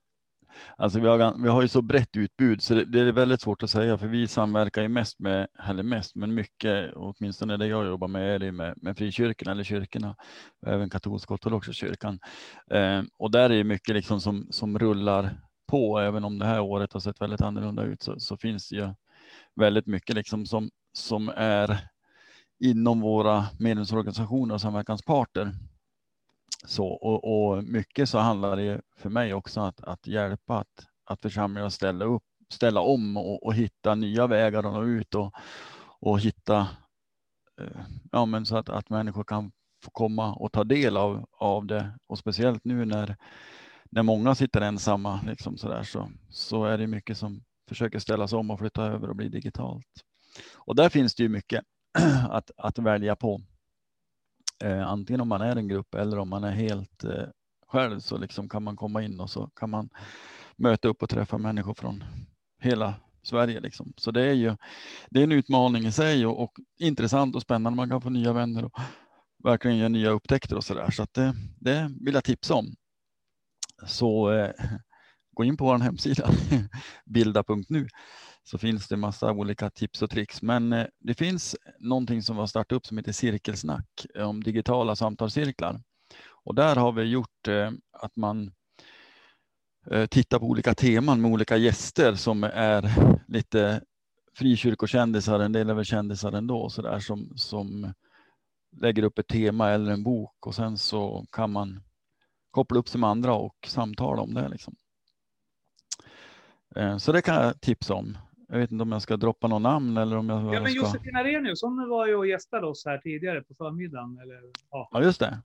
alltså 0.77 1.01
vi, 1.01 1.09
har, 1.09 1.43
vi 1.43 1.49
har 1.49 1.63
ju 1.63 1.69
så 1.69 1.83
brett 1.83 2.17
utbud 2.17 2.63
så 2.63 2.75
det, 2.75 2.85
det 2.85 3.01
är 3.01 3.13
väldigt 3.13 3.41
svårt 3.41 3.63
att 3.63 3.71
säga 3.71 3.99
för 3.99 4.07
vi 4.07 4.29
samverkar 4.29 4.83
ju 4.83 4.89
mest 4.89 5.21
med, 5.21 5.49
eller 5.69 5.83
mest, 5.83 6.15
men 6.15 6.35
mycket, 6.35 6.93
åtminstone 6.95 7.57
det 7.57 7.67
jag 7.67 7.87
jobbar 7.87 8.09
med 8.09 8.35
är 8.35 8.39
det 8.39 8.53
med, 8.53 8.75
med 8.77 8.99
frikyrkorna 8.99 9.53
eller 9.53 9.65
kyrkorna, 9.65 10.17
och 10.63 10.69
även 10.69 10.91
katolska 10.91 11.35
ortodoxa 11.35 11.73
kyrkan. 11.73 12.19
Eh, 12.71 13.03
och 13.19 13.31
där 13.31 13.51
är 13.51 13.57
det 13.57 13.65
mycket 13.65 13.95
liksom 13.95 14.21
som, 14.21 14.47
som 14.51 14.79
rullar 14.79 15.41
på, 15.67 15.99
även 15.99 16.25
om 16.25 16.39
det 16.39 16.47
här 16.47 16.61
året 16.61 16.93
har 16.93 17.01
sett 17.01 17.21
väldigt 17.21 17.41
annorlunda 17.41 17.83
ut 17.83 18.03
så, 18.03 18.21
så 18.21 18.37
finns 18.37 18.69
det 18.69 18.77
ju 18.77 18.95
väldigt 19.57 19.87
mycket 19.87 20.17
liksom 20.17 20.47
som, 20.47 20.71
som 20.93 21.29
är 21.37 21.89
inom 22.59 23.01
våra 23.01 23.47
medlemsorganisationer 23.59 24.55
och 24.55 24.61
samverkansparter. 24.61 25.53
Så, 26.65 26.87
och, 26.87 27.25
och 27.25 27.65
mycket 27.65 28.09
så 28.09 28.19
handlar 28.19 28.57
det 28.57 28.63
ju 28.63 28.81
för 28.97 29.11
mig 29.11 29.35
också 29.35 29.61
att, 29.61 29.81
att 29.81 30.07
hjälpa 30.07 30.59
att, 30.59 30.87
att 31.05 31.23
församlingar 31.23 31.69
ställa 31.69 32.05
upp, 32.05 32.23
ställa 32.49 32.81
om 32.81 33.17
och, 33.17 33.47
och 33.47 33.55
hitta 33.55 33.95
nya 33.95 34.27
vägar 34.27 34.59
att 34.59 34.75
nå 34.75 34.85
ut 34.85 35.15
och, 35.15 35.35
och 36.01 36.21
hitta, 36.21 36.69
eh, 37.61 37.81
ja 38.13 38.27
men 38.27 38.47
så 38.47 38.57
att, 38.57 38.69
att 38.69 38.91
människor 38.91 39.25
kan 39.25 39.53
få 39.85 39.91
komma 39.91 40.35
och 40.35 40.53
ta 40.53 40.65
del 40.65 40.97
av, 40.97 41.27
av 41.33 41.67
det. 41.67 41.99
Och 42.07 42.19
speciellt 42.19 42.65
nu 42.65 42.85
när, 42.85 43.17
när 43.91 44.03
många 44.03 44.35
sitter 44.35 44.61
ensamma 44.61 45.21
liksom 45.27 45.57
så, 45.57 45.69
där, 45.69 45.83
så, 45.83 46.11
så 46.31 46.65
är 46.65 46.79
det 46.79 46.87
mycket 46.87 47.19
som 47.19 47.45
försöker 47.69 47.99
ställas 47.99 48.33
om 48.33 48.51
och 48.51 48.59
flytta 48.59 48.85
över 48.85 49.09
och 49.09 49.17
bli 49.17 49.29
digitalt. 49.29 49.87
Och 50.55 50.77
där 50.77 50.89
finns 50.89 51.15
det 51.15 51.23
ju 51.23 51.29
mycket 51.29 51.65
att, 52.31 52.51
att 52.57 52.79
välja 52.79 53.17
på. 53.17 53.41
Eh, 54.65 54.89
antingen 54.89 55.21
om 55.21 55.29
man 55.29 55.41
är 55.41 55.57
en 55.57 55.69
grupp 55.69 55.95
eller 55.95 56.19
om 56.19 56.29
man 56.29 56.45
är 56.45 56.51
helt 56.51 57.05
eh, 57.05 57.29
själv 57.67 58.01
så 58.01 58.17
liksom 58.17 58.49
kan 58.49 58.63
man 58.63 58.77
komma 58.77 59.03
in 59.03 59.21
och 59.21 59.31
så 59.31 59.47
kan 59.47 59.71
man 59.71 59.91
möta 60.57 60.89
upp 60.89 61.03
och 61.03 61.11
träffa 61.11 61.39
människor 61.39 61.75
från 61.75 62.05
hela 62.61 62.95
Sverige. 63.23 63.61
Liksom. 63.61 63.93
Så 63.97 64.11
det 64.11 64.23
är 64.23 64.33
ju 64.33 64.57
det 65.11 65.21
är 65.21 65.25
en 65.25 65.33
utmaning 65.33 65.87
i 65.87 65.93
sig 65.93 66.27
och, 66.27 66.43
och 66.43 66.53
intressant 66.79 67.37
och 67.37 67.43
spännande. 67.43 67.77
Man 67.77 67.89
kan 67.89 68.01
få 68.01 68.11
nya 68.11 68.33
vänner 68.33 68.65
och 68.65 68.79
verkligen 69.45 69.77
göra 69.77 69.89
nya 69.89 70.11
upptäckter 70.11 70.57
och 70.57 70.65
så 70.65 70.75
där. 70.75 70.91
Så 70.91 71.03
att 71.03 71.15
det, 71.15 71.35
det 71.61 71.91
vill 72.01 72.15
jag 72.15 72.25
tipsa 72.25 72.55
om. 72.55 72.75
Så 73.87 74.33
eh, 74.33 74.51
gå 75.35 75.45
in 75.45 75.57
på 75.57 75.65
vår 75.65 75.79
hemsida 75.79 76.31
bilda.nu 77.05 77.89
så 78.45 78.59
finns 78.59 78.89
det 78.89 78.97
massa 78.97 79.33
olika 79.33 79.71
tips 79.71 80.03
och 80.03 80.11
tricks. 80.11 80.43
Men 80.43 80.73
eh, 80.73 80.87
det 81.01 81.15
finns 81.15 81.57
någonting 81.79 82.23
som 82.23 82.37
vi 82.37 82.41
har 82.41 82.47
startat 82.47 82.73
upp 82.73 82.87
som 82.87 82.99
heter 82.99 83.13
Cirkelsnack 83.13 84.07
eh, 84.15 84.29
om 84.29 84.43
digitala 84.43 84.97
samtalscirklar. 84.97 85.81
Och 86.45 86.55
där 86.55 86.77
har 86.77 86.93
vi 86.93 87.03
gjort 87.03 87.49
eh, 87.49 87.71
att 87.93 88.17
man 88.17 88.53
tittar 90.11 90.39
på 90.39 90.47
olika 90.47 90.75
teman 90.75 91.21
med 91.21 91.31
olika 91.31 91.57
gäster 91.57 92.15
som 92.15 92.45
är 92.45 92.91
lite 93.29 93.81
frikyrkokändisar, 94.35 95.41
en 95.41 95.53
del 95.53 95.71
är 95.71 95.75
väl 95.75 95.85
kändisar 95.85 96.33
ändå, 96.33 96.71
så 96.71 96.83
där, 96.83 96.99
som, 97.01 97.33
som 97.37 97.93
lägger 98.81 99.03
upp 99.03 99.19
ett 99.19 99.29
tema 99.29 99.71
eller 99.71 99.93
en 99.93 100.03
bok 100.03 100.47
och 100.47 100.55
sen 100.55 100.79
så 100.79 101.27
kan 101.33 101.51
man 101.51 101.83
koppla 102.51 102.79
upp 102.79 102.89
sig 102.89 103.01
med 103.01 103.11
andra 103.11 103.35
och 103.35 103.57
samtala 103.67 104.23
om 104.23 104.35
det. 104.35 104.49
Liksom. 104.49 104.77
Eh, 106.77 106.97
Så 106.97 107.13
det 107.13 107.23
kan 107.23 107.35
jag 107.45 107.61
tipsa 107.61 107.95
om. 107.95 108.19
Jag 108.49 108.59
vet 108.59 108.73
inte 108.73 108.83
om 108.83 108.93
jag 108.93 109.03
ska 109.03 109.17
droppa 109.17 109.49
någon 109.49 109.63
namn 109.63 109.97
eller 109.97 110.17
om 110.17 110.29
jag 110.29 110.55
Ja, 110.55 110.61
men 110.61 110.71
ska... 110.71 110.81
Josefin 110.81 111.17
Arrhenius, 111.17 111.63
hon 111.63 111.89
var 111.89 112.07
ju 112.07 112.15
och 112.15 112.27
gästade 112.27 112.67
oss 112.67 112.85
här 112.87 112.99
tidigare 112.99 113.43
på 113.43 113.55
förmiddagen. 113.55 114.19
Eller, 114.23 114.43
ja. 114.71 114.89
Ja, 114.93 115.03
just 115.03 115.21
det. 115.21 115.39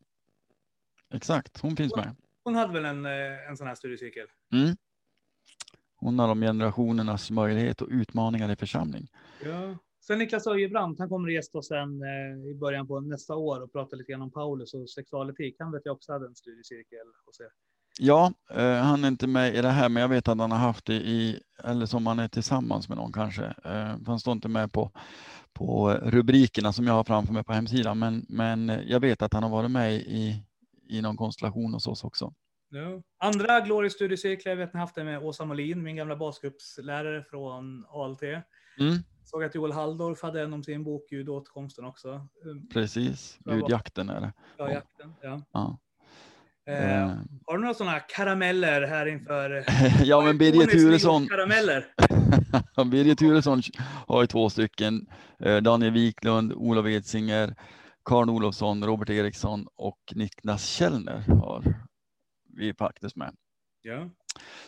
Exakt, 1.14 1.60
hon 1.62 1.76
finns 1.76 1.96
med. 1.96 2.16
Hon 2.44 2.56
hade 2.56 2.74
väl 2.74 2.86
en, 2.86 3.06
eh, 3.06 3.50
en 3.50 3.58
sån 3.58 3.68
här 3.68 3.76
studiecirkel? 3.76 4.28
Mm. 4.54 4.76
Hon 5.96 6.20
har 6.20 6.30
om 6.30 6.42
generationernas 6.42 7.32
möjlighet 7.32 7.82
och 7.82 7.88
utmaningar 7.92 8.52
i 8.52 8.56
församling. 8.56 9.08
Ja. 9.44 9.78
Sen 10.02 10.20
Niklas 10.20 10.48
Öjebrant, 10.48 11.00
han 11.00 11.10
kommer 11.10 11.28
att 11.28 11.34
gästa 11.34 11.58
oss 11.58 11.68
sen 11.68 12.02
eh, 12.02 12.50
i 12.52 12.56
början 12.56 12.88
på 12.88 13.00
nästa 13.00 13.36
år 13.36 13.62
och 13.62 13.72
prata 13.72 13.96
lite 13.96 14.12
grann 14.12 14.22
om 14.22 14.32
Paulus 14.32 14.74
och 14.74 14.90
sexualetik. 14.90 15.56
Han 15.60 15.72
vet 15.72 15.82
jag 15.86 15.96
också 15.96 16.12
hade 16.14 16.26
en 16.26 16.36
studiecirkel 16.36 17.08
hos 17.26 17.40
er. 17.40 17.50
Ja, 17.99 18.34
eh, 18.52 18.76
han 18.76 19.03
är 19.03 19.07
inte 19.07 19.28
med 19.28 19.56
i 19.56 19.61
det 19.61 19.70
här, 19.70 19.90
men 19.90 20.02
jag 20.02 20.10
vet 20.10 20.28
att 20.28 20.38
han 20.38 20.52
har 20.52 20.57
haft 20.57 20.86
det 20.86 20.94
i, 20.94 21.40
eller 21.64 21.86
som 21.86 22.07
han 22.07 22.20
är 22.20 22.28
tillsammans 22.28 22.90
med 22.90 22.98
någon 22.98 23.14
kanske. 23.14 23.45
Eh, 23.66 23.95
han 24.06 24.20
står 24.20 24.32
inte 24.32 24.48
med 24.48 24.72
på, 24.72 24.91
på 25.53 25.94
rubrikerna 25.94 26.74
som 26.74 26.88
jag 26.88 26.94
har 26.94 27.03
framför 27.03 27.34
mig 27.34 27.44
på 27.44 27.53
hemsidan, 27.53 27.99
men, 27.99 28.26
men 28.30 28.70
jag 28.86 28.99
vet 28.99 29.22
att 29.22 29.34
han 29.34 29.44
har 29.44 29.49
varit 29.49 29.72
med 29.72 29.94
i, 29.94 30.44
i 30.90 31.02
någon 31.02 31.18
konstellation 31.18 31.74
hos 31.74 31.88
oss 31.88 32.03
också. 32.03 32.34
Ja. 32.70 33.02
Andra 33.28 33.60
Glory 33.60 33.90
studiecirklar, 33.90 34.52
jag 34.52 34.57
vet 34.57 34.74
ni 34.74 34.78
har 34.78 34.86
haft 34.86 34.95
det 34.95 35.03
med 35.03 35.24
Åsa 35.24 35.45
Molin, 35.45 35.84
min 35.84 35.95
gamla 35.95 36.16
basgruppslärare 36.16 37.24
från 37.24 37.86
ALT. 37.90 38.22
Mm, 38.24 38.98
Såg 39.24 39.44
att 39.44 39.56
Joel 39.56 39.72
Halldorf 39.72 40.22
hade 40.22 40.41
en 40.41 40.53
om 40.53 40.64
sin 40.64 40.84
bok 40.84 41.14
återkomsten 41.28 41.86
också. 41.86 42.10
Eh, 42.14 42.74
precis. 42.74 43.40
Gudjakten 43.45 44.10
är 44.10 44.22
det. 44.22 44.34
Ja, 44.57 44.72
jakten. 44.72 45.14
Ja. 45.22 45.41
Ja. 45.52 45.80
Eh, 46.70 47.02
Eh. 47.02 47.08
har 47.46 47.58
du 47.58 47.62
några 47.62 47.74
sådana 47.74 48.00
karameller 48.00 48.82
här 48.88 49.06
inför? 49.06 49.64
ja, 50.04 50.22
men 50.22 50.38
Birger 50.38 50.66
Turesson, 50.68 51.28
Karameller. 51.28 51.86
Birger 52.91 53.16
Turesson 53.16 53.62
har 54.08 54.22
ju 54.22 54.28
två 54.28 54.50
stycken. 54.50 55.08
Eh, 55.40 55.58
Daniel 55.58 55.94
Wiklund, 55.94 56.54
Olof 56.54 56.86
Edsinger, 56.86 57.56
Karl 58.04 58.30
Olofsson, 58.30 58.84
Robert 58.86 59.10
Eriksson 59.10 59.68
och 59.76 60.00
Niklas 60.16 60.66
Källner 60.66 61.24
har 61.41 61.64
vi 62.58 62.74
faktiskt 62.74 63.16
med. 63.16 63.34
Ja. 63.82 64.10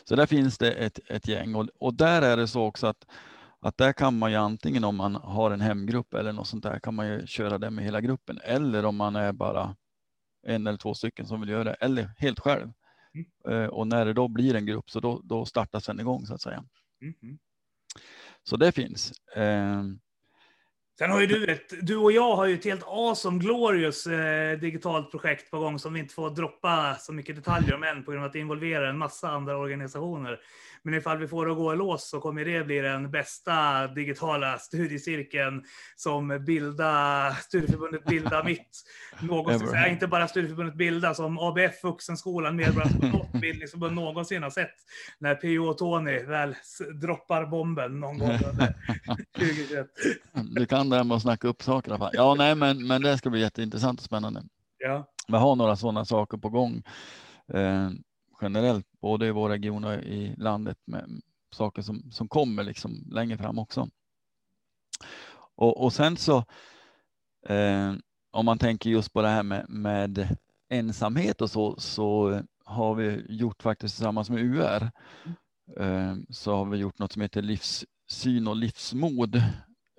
Så 0.03 0.15
där 0.15 0.25
finns 0.25 0.57
det 0.57 0.71
ett, 0.71 0.99
ett 1.09 1.27
gäng 1.27 1.55
och, 1.55 1.67
och 1.79 1.93
där 1.93 2.21
är 2.21 2.37
det 2.37 2.47
så 2.47 2.63
också 2.63 2.87
att, 2.87 3.05
att 3.61 3.77
där 3.77 3.93
kan 3.93 4.17
man 4.17 4.31
ju 4.31 4.37
antingen 4.37 4.83
om 4.83 4.95
man 4.95 5.15
har 5.15 5.51
en 5.51 5.61
hemgrupp 5.61 6.13
eller 6.13 6.33
något 6.33 6.47
sånt 6.47 6.63
där 6.63 6.79
kan 6.79 6.95
man 6.95 7.07
ju 7.07 7.27
köra 7.27 7.57
det 7.57 7.69
med 7.69 7.85
hela 7.85 8.01
gruppen 8.01 8.39
eller 8.43 8.85
om 8.85 8.95
man 8.95 9.15
är 9.15 9.31
bara 9.33 9.75
en 10.43 10.67
eller 10.67 10.77
två 10.77 10.93
stycken 10.93 11.27
som 11.27 11.41
vill 11.41 11.49
göra 11.49 11.63
det 11.63 11.73
eller 11.73 12.09
helt 12.17 12.39
själv. 12.39 12.71
Eh, 13.49 13.65
och 13.65 13.87
när 13.87 14.05
det 14.05 14.13
då 14.13 14.27
blir 14.27 14.55
en 14.55 14.65
grupp 14.65 14.89
så 14.89 14.99
då, 14.99 15.21
då 15.23 15.45
startas 15.45 15.85
den 15.85 15.99
igång 15.99 16.25
så 16.25 16.33
att 16.33 16.41
säga. 16.41 16.63
Mhm. 17.01 17.39
Så 18.43 18.57
det 18.57 18.71
finns. 18.71 19.13
Sen 21.01 21.11
har 21.11 21.21
ju 21.21 21.27
du 21.27 21.45
ett, 21.45 21.73
du 21.81 21.97
och 21.97 22.11
jag 22.11 22.35
har 22.35 22.45
ju 22.45 22.55
ett 22.55 22.65
helt 22.65 22.83
awesome 22.87 23.39
glorious 23.39 24.07
eh, 24.07 24.59
digitalt 24.59 25.11
projekt 25.11 25.51
på 25.51 25.59
gång 25.59 25.79
som 25.79 25.93
vi 25.93 25.99
inte 25.99 26.13
får 26.13 26.29
droppa 26.29 26.95
så 26.99 27.13
mycket 27.13 27.35
detaljer 27.35 27.75
om 27.75 27.83
än 27.83 28.03
på 28.03 28.11
grund 28.11 28.23
av 28.23 28.27
att 28.27 28.33
det 28.33 28.39
involverar 28.39 28.89
en 28.89 28.97
massa 28.97 29.29
andra 29.29 29.57
organisationer. 29.57 30.39
Men 30.83 30.93
ifall 30.93 31.17
vi 31.17 31.27
får 31.27 31.45
det 31.45 31.51
att 31.51 31.57
gå 31.57 31.73
i 31.73 31.75
lås 31.75 32.09
så 32.09 32.19
kommer 32.19 32.45
det 32.45 32.63
bli 32.63 32.79
den 32.79 33.11
bästa 33.11 33.87
digitala 33.87 34.57
studiecirkeln 34.57 35.63
som 35.95 36.45
Bilda, 36.45 37.35
Studieförbundet 37.41 38.05
Bilda 38.05 38.43
Mitt 38.43 38.83
någonsin, 39.21 39.69
ja, 39.73 39.87
inte 39.87 40.07
bara 40.07 40.27
Studieförbundet 40.27 40.75
Bilda, 40.75 41.13
som 41.13 41.37
ABF 41.37 41.83
Vuxenskolan, 41.83 42.55
Medborgarnas 42.55 43.25
utbildningsförbund 43.33 43.95
någonsin 43.95 44.43
har 44.43 44.49
sett 44.49 44.75
när 45.19 45.35
P.O. 45.35 45.65
och 45.65 45.77
Tony 45.77 46.23
väl 46.23 46.55
droppar 47.01 47.45
bomben 47.45 47.99
någon 47.99 48.17
gång 48.17 48.39
under 48.51 48.75
2021. 49.37 49.87
Du 50.55 50.65
kan 50.65 50.90
det 50.91 50.97
här 50.97 51.03
med 51.03 51.15
att 51.15 51.21
snacka 51.21 51.47
upp 51.47 51.63
saker 51.63 51.89
i 51.89 51.93
alla 51.93 51.99
fall. 51.99 52.11
Ja, 52.13 52.35
nej, 52.35 52.55
men, 52.55 52.87
men 52.87 53.01
det 53.01 53.17
ska 53.17 53.29
bli 53.29 53.41
jätteintressant 53.41 53.99
och 53.99 54.05
spännande. 54.05 54.43
Ja. 54.77 55.07
Vi 55.27 55.37
har 55.37 55.55
några 55.55 55.75
sådana 55.75 56.05
saker 56.05 56.37
på 56.37 56.49
gång 56.49 56.83
eh, 57.53 57.89
generellt, 58.41 58.85
både 59.01 59.27
i 59.27 59.31
vår 59.31 59.49
region 59.49 59.83
och 59.83 59.93
i 59.93 60.35
landet 60.37 60.77
med 60.85 61.21
saker 61.51 61.81
som, 61.81 62.11
som 62.11 62.27
kommer 62.27 62.63
liksom 62.63 63.07
längre 63.11 63.37
fram 63.37 63.59
också. 63.59 63.89
Och, 65.55 65.83
och 65.83 65.93
sen 65.93 66.17
så, 66.17 66.37
eh, 67.47 67.93
om 68.31 68.45
man 68.45 68.57
tänker 68.57 68.89
just 68.89 69.13
på 69.13 69.21
det 69.21 69.27
här 69.27 69.43
med, 69.43 69.65
med 69.69 70.37
ensamhet 70.69 71.41
och 71.41 71.51
så, 71.51 71.75
så 71.79 72.41
har 72.65 72.95
vi 72.95 73.25
gjort 73.29 73.63
faktiskt 73.63 73.95
tillsammans 73.95 74.29
med 74.29 74.41
UR, 74.41 74.91
eh, 75.79 76.15
så 76.29 76.55
har 76.55 76.65
vi 76.65 76.77
gjort 76.77 76.99
något 76.99 77.11
som 77.11 77.21
heter 77.21 77.41
livssyn 77.41 78.47
och 78.47 78.55
livsmod 78.55 79.41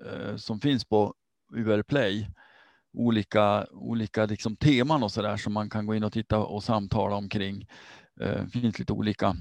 Eh, 0.07 0.37
som 0.37 0.61
finns 0.61 0.85
på 0.85 1.15
UR 1.55 1.83
Play. 1.83 2.31
Olika, 2.93 3.67
olika 3.71 4.27
liksom 4.27 4.57
teman 4.57 5.03
och 5.03 5.13
så 5.13 5.23
där 5.23 5.37
som 5.37 5.53
man 5.53 5.71
kan 5.71 5.87
gå 5.87 5.95
in 5.95 6.05
och 6.05 6.13
titta 6.13 6.39
och 6.39 6.65
samtala 6.65 7.17
omkring. 7.17 7.67
Det 8.17 8.53
finns 8.53 8.79
lite 8.79 8.93
olika 8.93 9.37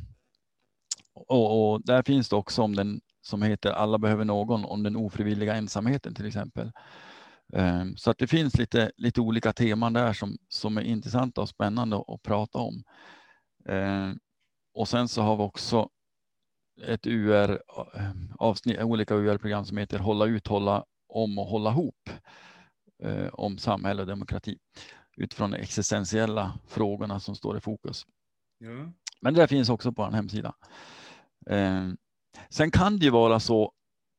och, 1.13 1.73
och 1.73 1.85
där 1.85 2.03
finns 2.03 2.29
det 2.29 2.35
också 2.35 2.61
om 2.61 2.75
den 2.75 3.01
som 3.21 3.41
heter 3.41 3.71
Alla 3.71 3.97
behöver 3.97 4.25
någon, 4.25 4.65
om 4.65 4.83
den 4.83 4.95
ofrivilliga 4.95 5.55
ensamheten 5.55 6.15
till 6.15 6.25
exempel. 6.25 6.71
Eh, 7.53 7.85
så 7.95 8.11
att 8.11 8.17
det 8.17 8.27
finns 8.27 8.57
lite, 8.57 8.91
lite 8.97 9.21
olika 9.21 9.53
teman 9.53 9.93
där 9.93 10.13
som, 10.13 10.37
som 10.49 10.77
är 10.77 10.81
intressanta 10.81 11.41
och 11.41 11.49
spännande 11.49 11.97
att, 11.97 12.23
prata 12.23 12.57
om. 12.57 12.83
Och 14.73 14.87
sen 14.87 15.07
så 15.07 15.21
har 15.21 15.37
vi 15.37 15.43
också 15.43 15.89
ett 16.81 17.07
UR, 17.07 17.61
eh, 17.95 18.11
avsnitt, 18.35 18.79
olika 18.79 19.15
UR-program 19.15 19.65
som 19.65 19.77
heter 19.77 19.99
Hålla 19.99 20.25
ut, 20.25 20.47
hålla 20.47 20.85
om 21.07 21.39
och 21.39 21.45
hålla 21.45 21.71
ihop 21.71 22.09
eh, 23.03 23.27
om 23.27 23.57
samhälle 23.57 24.01
och 24.01 24.07
demokrati 24.07 24.57
utifrån 25.17 25.51
de 25.51 25.57
existentiella 25.57 26.59
frågorna 26.67 27.19
som 27.19 27.35
står 27.35 27.57
i 27.57 27.61
fokus. 27.61 28.05
Ja. 28.57 28.91
Men 29.21 29.33
det 29.33 29.47
finns 29.47 29.69
också 29.69 29.91
på 29.91 30.03
en 30.03 30.13
hemsida. 30.13 30.55
Eh, 31.49 31.89
sen 32.49 32.71
kan 32.71 32.99
det 32.99 33.05
ju 33.05 33.11
vara 33.11 33.39
så 33.39 33.73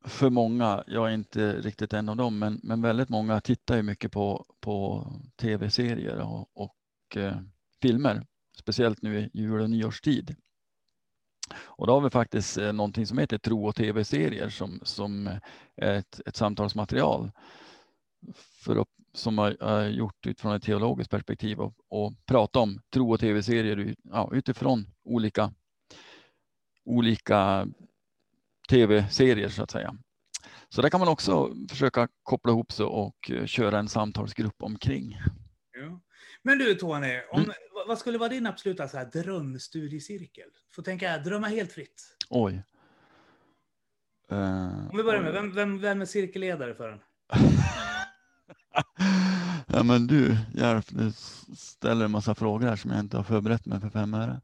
för 0.05 0.31
många, 0.31 0.85
jag 0.87 1.09
är 1.09 1.15
inte 1.15 1.61
riktigt 1.61 1.93
en 1.93 2.09
av 2.09 2.17
dem, 2.17 2.39
men, 2.39 2.61
men 2.63 2.83
väldigt 2.83 3.09
många 3.09 3.41
tittar 3.41 3.77
ju 3.77 3.83
mycket 3.83 4.13
på, 4.13 4.47
på 4.61 5.07
tv-serier 5.41 6.21
och, 6.21 6.49
och 6.55 7.17
eh, 7.17 7.37
filmer, 7.83 8.27
speciellt 8.59 9.03
nu 9.03 9.21
i 9.21 9.31
jul 9.35 9.61
och 9.61 9.71
nyårstid. 9.71 10.37
Och 11.57 11.87
då 11.87 11.93
har 11.93 12.01
vi 12.01 12.11
faktiskt 12.11 12.59
eh, 12.59 12.73
någonting 12.73 13.07
som 13.07 13.19
heter 13.19 13.39
tro 13.39 13.67
och 13.67 13.77
tv-serier 13.77 14.49
som, 14.49 14.81
som 14.83 15.27
eh, 15.27 15.37
är 15.77 15.93
ett, 15.93 16.21
ett 16.27 16.37
samtalsmaterial 16.37 17.31
för 18.35 18.77
att, 18.77 18.89
som 19.15 19.39
har 19.39 19.87
gjort 19.89 20.27
utifrån 20.27 20.55
ett 20.55 20.63
teologiskt 20.63 21.11
perspektiv 21.11 21.61
och, 21.61 21.75
och 21.89 22.13
prata 22.27 22.59
om 22.59 22.81
tro 22.93 23.13
och 23.13 23.21
tv-serier 23.21 23.95
ja, 24.03 24.31
utifrån 24.33 24.87
olika, 25.05 25.53
olika 26.85 27.67
tv-serier 28.69 29.49
så 29.49 29.63
att 29.63 29.71
säga. 29.71 29.97
Så 30.69 30.83
där 30.83 30.91
kan 30.91 31.01
man 31.01 31.09
också 31.09 31.55
försöka 31.71 32.09
koppla 32.23 32.53
ihop 32.53 32.73
sig 32.73 32.87
och 32.87 33.31
eh, 33.31 33.47
köra 33.47 33.79
en 33.79 33.89
samtalsgrupp 33.89 34.63
omkring. 34.63 35.19
Ja. 35.73 36.01
Men 36.43 36.59
du 36.59 36.75
Tony, 36.75 37.21
om, 37.31 37.41
Mm. 37.41 37.53
vad- 37.89 37.99
skulle 37.99 38.19
vara 38.19 38.29
din 38.29 38.47
absoluta 38.47 38.89
så 38.89 38.97
här, 38.99 39.05
drömstudiecirkel? 39.05 40.49
Får 40.75 40.83
tänka, 40.83 41.19
drömma 41.19 41.47
helt 41.47 41.73
fritt. 41.73 42.17
Oj. 42.31 42.63
Eh, 44.31 44.89
Om 44.91 44.97
vi 44.97 45.03
börjar 45.03 45.19
oj. 45.21 45.25
med, 45.25 45.33
vem, 45.33 45.55
vem, 45.55 45.81
vem 45.81 46.01
är 46.01 46.07
cirkelledare 46.07 46.75
för 46.75 46.89
den? 46.89 47.01
Ja 49.67 49.83
men 49.83 50.07
du, 50.07 50.37
Järf, 50.55 50.87
du 50.89 51.13
ställer 51.57 52.05
en 52.05 52.11
massa 52.11 52.35
frågor 52.35 52.67
här 52.67 52.77
som 52.77 52.91
jag 52.91 53.01
inte 53.01 53.17
har 53.17 53.25
förberett 53.25 53.67
mig 53.67 53.81
för 53.81 53.89
fem 53.91 54.15
öre. 54.15 54.41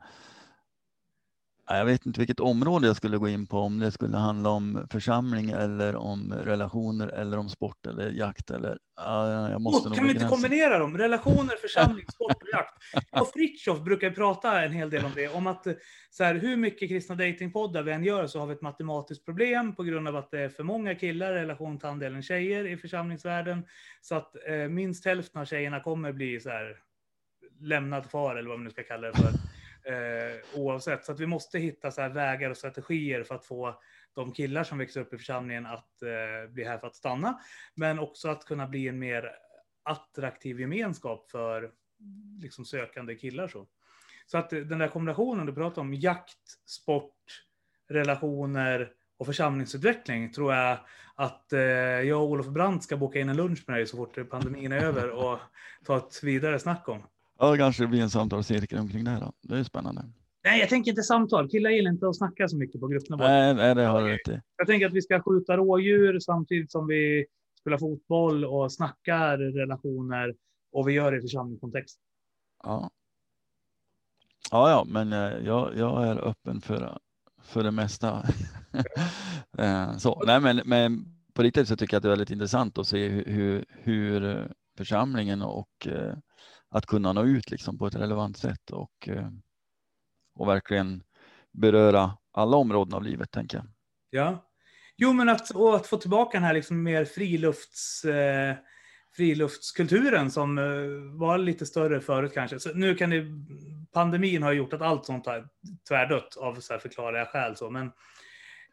Ja, 1.69 1.77
Jag 1.77 1.85
vet 1.85 2.07
inte 2.07 2.20
vilket 2.20 2.40
område 2.40 2.86
jag 2.86 2.97
skulle 2.97 3.19
gå 3.19 3.28
in 3.28 3.47
på, 3.47 3.59
om 3.59 3.78
det 3.78 3.90
skulle 3.90 4.16
handla 4.16 4.51
om 4.51 4.86
församling 4.90 5.51
eller 5.51 5.97
om 5.97 6.32
relationer 6.32 7.09
eller 7.09 7.39
om 7.39 7.49
sport 7.49 7.86
eller 7.86 8.11
jakt 8.11 8.51
eller... 8.51 8.78
Ja, 8.97 9.51
jag 9.51 9.61
måste 9.61 9.89
Oh, 9.89 9.95
kan 9.95 10.05
vi 10.05 10.11
inte 10.11 10.28
kombinera 10.28 10.78
dem? 10.78 10.99
Relationer, 10.99 11.57
församling, 11.62 12.07
sport 12.12 12.43
och 12.43 12.49
jakt. 12.53 12.74
Och 13.11 13.32
Fritiof 13.32 13.81
brukar 13.81 14.11
prata 14.11 14.62
en 14.62 14.73
hel 14.73 14.90
del 14.90 15.05
om 15.05 15.12
det. 15.15 15.28
Om 15.28 15.47
att 15.47 15.66
eh, 15.66 15.74
så 16.11 16.24
här, 16.24 16.35
hur 16.35 16.57
mycket 16.57 16.89
kristna 16.89 17.15
datingpoddar 17.15 17.82
vi 17.82 17.93
än 17.93 18.05
gör 18.05 18.27
så 18.27 18.40
har 18.40 18.47
vi 18.47 18.55
ett 18.55 18.62
matematiskt 18.62 19.24
problem 19.24 19.74
på 19.74 19.82
grund 19.82 20.09
av 20.09 20.16
att 20.16 20.31
det 20.31 20.40
är 20.40 20.49
för 20.49 20.62
många 20.62 20.95
killar 20.95 21.32
i 21.32 21.40
relation 21.40 21.78
till 21.78 21.89
andelen 21.89 22.23
tjejer 22.23 22.66
i 22.66 22.77
församlingsvärlden. 22.77 23.66
Så 24.01 24.15
att 24.15 24.32
eh, 24.49 24.69
minst 24.69 25.05
hälften 25.05 25.40
av 25.40 25.45
tjejerna 25.45 25.81
kommer 25.81 26.12
bli 26.12 26.40
så 26.40 26.51
här 26.51 26.77
lämnad 27.61 28.11
kvar 28.11 28.36
eller 28.36 28.49
vad 28.49 28.59
man 28.59 28.65
nu 28.65 28.70
ska 28.70 28.82
kalla 28.82 29.07
det 29.07 29.16
för. 29.16 29.58
Eh, 29.83 30.61
oavsett. 30.61 31.05
Så 31.05 31.13
att 31.13 31.21
vi 31.21 31.27
måste 31.27 31.59
hitta 31.59 31.91
så 31.91 32.01
här 32.01 32.09
vägar 32.09 32.51
och 32.51 32.57
strategier 32.57 33.25
för 33.25 33.35
att 33.35 33.45
få 33.45 33.81
de 34.15 34.33
killar 34.33 34.65
som 34.65 34.79
växer 34.79 35.01
upp 35.01 35.15
i 35.15 35.19
församlingen 35.19 35.67
att 35.67 36.03
eh, 36.03 36.51
bli 36.51 36.65
här 36.65 36.79
för 36.79 36.87
att 36.87 36.97
stanna. 36.97 37.41
Men 37.75 37.99
också 37.99 38.29
att 38.29 38.45
kunna 38.45 38.67
bli 38.67 38.89
en 38.89 38.99
mer 38.99 39.31
attraktiv 39.83 40.61
gemenskap 40.61 41.31
för 41.31 41.71
liksom, 42.43 42.65
sökande 42.65 43.15
killar. 43.15 43.49
Så. 43.49 43.67
så 44.27 44.39
att 44.39 44.51
den 44.51 44.79
där 44.79 44.89
kombinationen 44.89 45.47
du 45.47 45.55
pratar 45.55 45.83
om, 45.83 45.95
jakt, 45.95 46.61
sport, 46.67 47.45
relationer 47.89 48.93
och 49.17 49.27
församlingsutveckling 49.27 50.33
tror 50.33 50.55
jag 50.55 50.79
att 51.15 51.53
eh, 51.53 51.61
jag 51.61 52.23
och 52.23 52.31
Olof 52.31 52.47
Brandt 52.47 52.85
ska 52.85 52.97
boka 52.97 53.21
in 53.21 53.29
en 53.29 53.37
lunch 53.37 53.65
med 53.67 53.77
dig 53.77 53.87
så 53.87 53.97
fort 53.97 54.31
pandemin 54.31 54.73
är 54.73 54.85
över 54.85 55.11
och 55.11 55.39
ta 55.85 55.97
ett 55.97 56.23
vidare 56.23 56.59
snack 56.59 56.89
om. 56.89 57.03
Ja, 57.39 57.51
det 57.51 57.59
kanske 57.59 57.86
blir 57.86 58.02
en 58.02 58.10
samtalscirkel 58.10 58.78
omkring 58.78 59.05
det 59.05 59.10
här 59.10 59.20
då. 59.20 59.32
Det 59.43 59.59
är 59.59 59.65
spännande. 59.65 60.05
Nej, 60.44 60.60
jag 60.60 60.69
tänker 60.69 60.90
inte 60.90 61.02
samtal. 61.02 61.48
Killar 61.48 61.70
gillar 61.70 61.90
inte 61.90 62.09
att 62.09 62.16
snacka 62.16 62.48
så 62.48 62.56
mycket 62.56 62.81
på 62.81 62.89
gruppnivå. 62.89 63.23
Nej, 63.23 63.55
nej, 63.55 63.74
det 63.74 63.85
har 63.85 64.02
du 64.02 64.09
rätt 64.09 64.28
i. 64.28 64.40
Jag 64.56 64.66
tänker 64.66 64.86
att 64.86 64.93
vi 64.93 65.02
ska 65.02 65.23
skjuta 65.23 65.56
rådjur 65.56 66.20
samtidigt 66.20 66.73
som 66.73 66.86
vi 66.86 67.27
spelar 67.60 67.78
fotboll 67.78 68.44
och 68.44 68.73
snackar 68.73 69.39
relationer 69.39 70.35
och 70.73 70.89
vi 70.89 70.93
gör 70.93 71.12
det 71.12 71.19
i 71.19 71.20
församlingskontext. 71.20 71.98
Ja. 72.62 72.90
Ja, 74.51 74.70
ja, 74.70 74.85
men 74.89 75.12
eh, 75.12 75.47
jag, 75.47 75.77
jag 75.77 76.06
är 76.06 76.28
öppen 76.28 76.60
för, 76.60 76.98
för 77.43 77.62
det 77.62 77.70
mesta. 77.70 78.23
Eh, 79.59 79.97
så, 79.97 80.23
nej, 80.27 80.40
men, 80.40 80.62
men 80.65 81.05
på 81.35 81.43
riktigt 81.43 81.69
så 81.69 81.77
tycker 81.77 81.94
jag 81.94 81.98
att 81.98 82.02
det 82.02 82.09
är 82.09 82.10
väldigt 82.10 82.31
intressant 82.31 82.78
att 82.78 82.86
se 82.86 83.09
hur, 83.09 83.65
hur, 83.69 84.24
eh, 84.24 84.44
församlingen 84.77 85.43
och 85.43 85.89
att 86.70 86.86
kunna 86.86 87.12
nå 87.12 87.24
ut 87.24 87.51
liksom 87.51 87.78
på 87.78 87.86
ett 87.86 87.95
relevant 87.95 88.39
sätt 88.39 88.70
och, 88.70 89.09
eh, 89.09 89.28
och 90.35 90.49
verkligen 90.49 91.03
beröra 91.53 92.16
alla 92.32 92.57
områden 92.57 92.95
av 92.95 93.03
livet, 93.03 93.31
tänker 93.31 93.57
jag. 93.59 93.66
Ja. 94.11 94.45
Jo, 94.97 95.12
men 95.12 95.28
att, 95.28 95.57
att 95.57 95.86
få 95.86 95.97
tillbaka 95.97 96.36
den 96.39 96.45
här 96.45 96.55
liksom 96.55 96.82
mer 96.82 97.05
frilufts, 97.05 98.05
eh, 98.05 98.57
friluftskulturen 99.16 100.31
som 100.31 100.59
eh, 100.59 101.19
var 101.19 101.39
lite 101.39 101.66
större 101.66 102.01
förut 102.01 102.32
kanske. 102.35 102.61
Så 102.61 102.74
nu 102.74 102.95
kan 102.95 103.11
det, 103.11 103.24
pandemin 103.93 104.43
har 104.43 104.53
gjort 104.53 104.73
att 104.73 104.82
allt 104.82 105.07
sånt 105.07 105.27
har 105.27 105.49
tvärdött 105.89 106.36
av 106.36 106.55
så 106.61 106.73
här 106.73 106.81
förklarliga 106.81 107.27
skäl. 107.27 107.57
Så, 107.57 107.70
men 107.70 107.93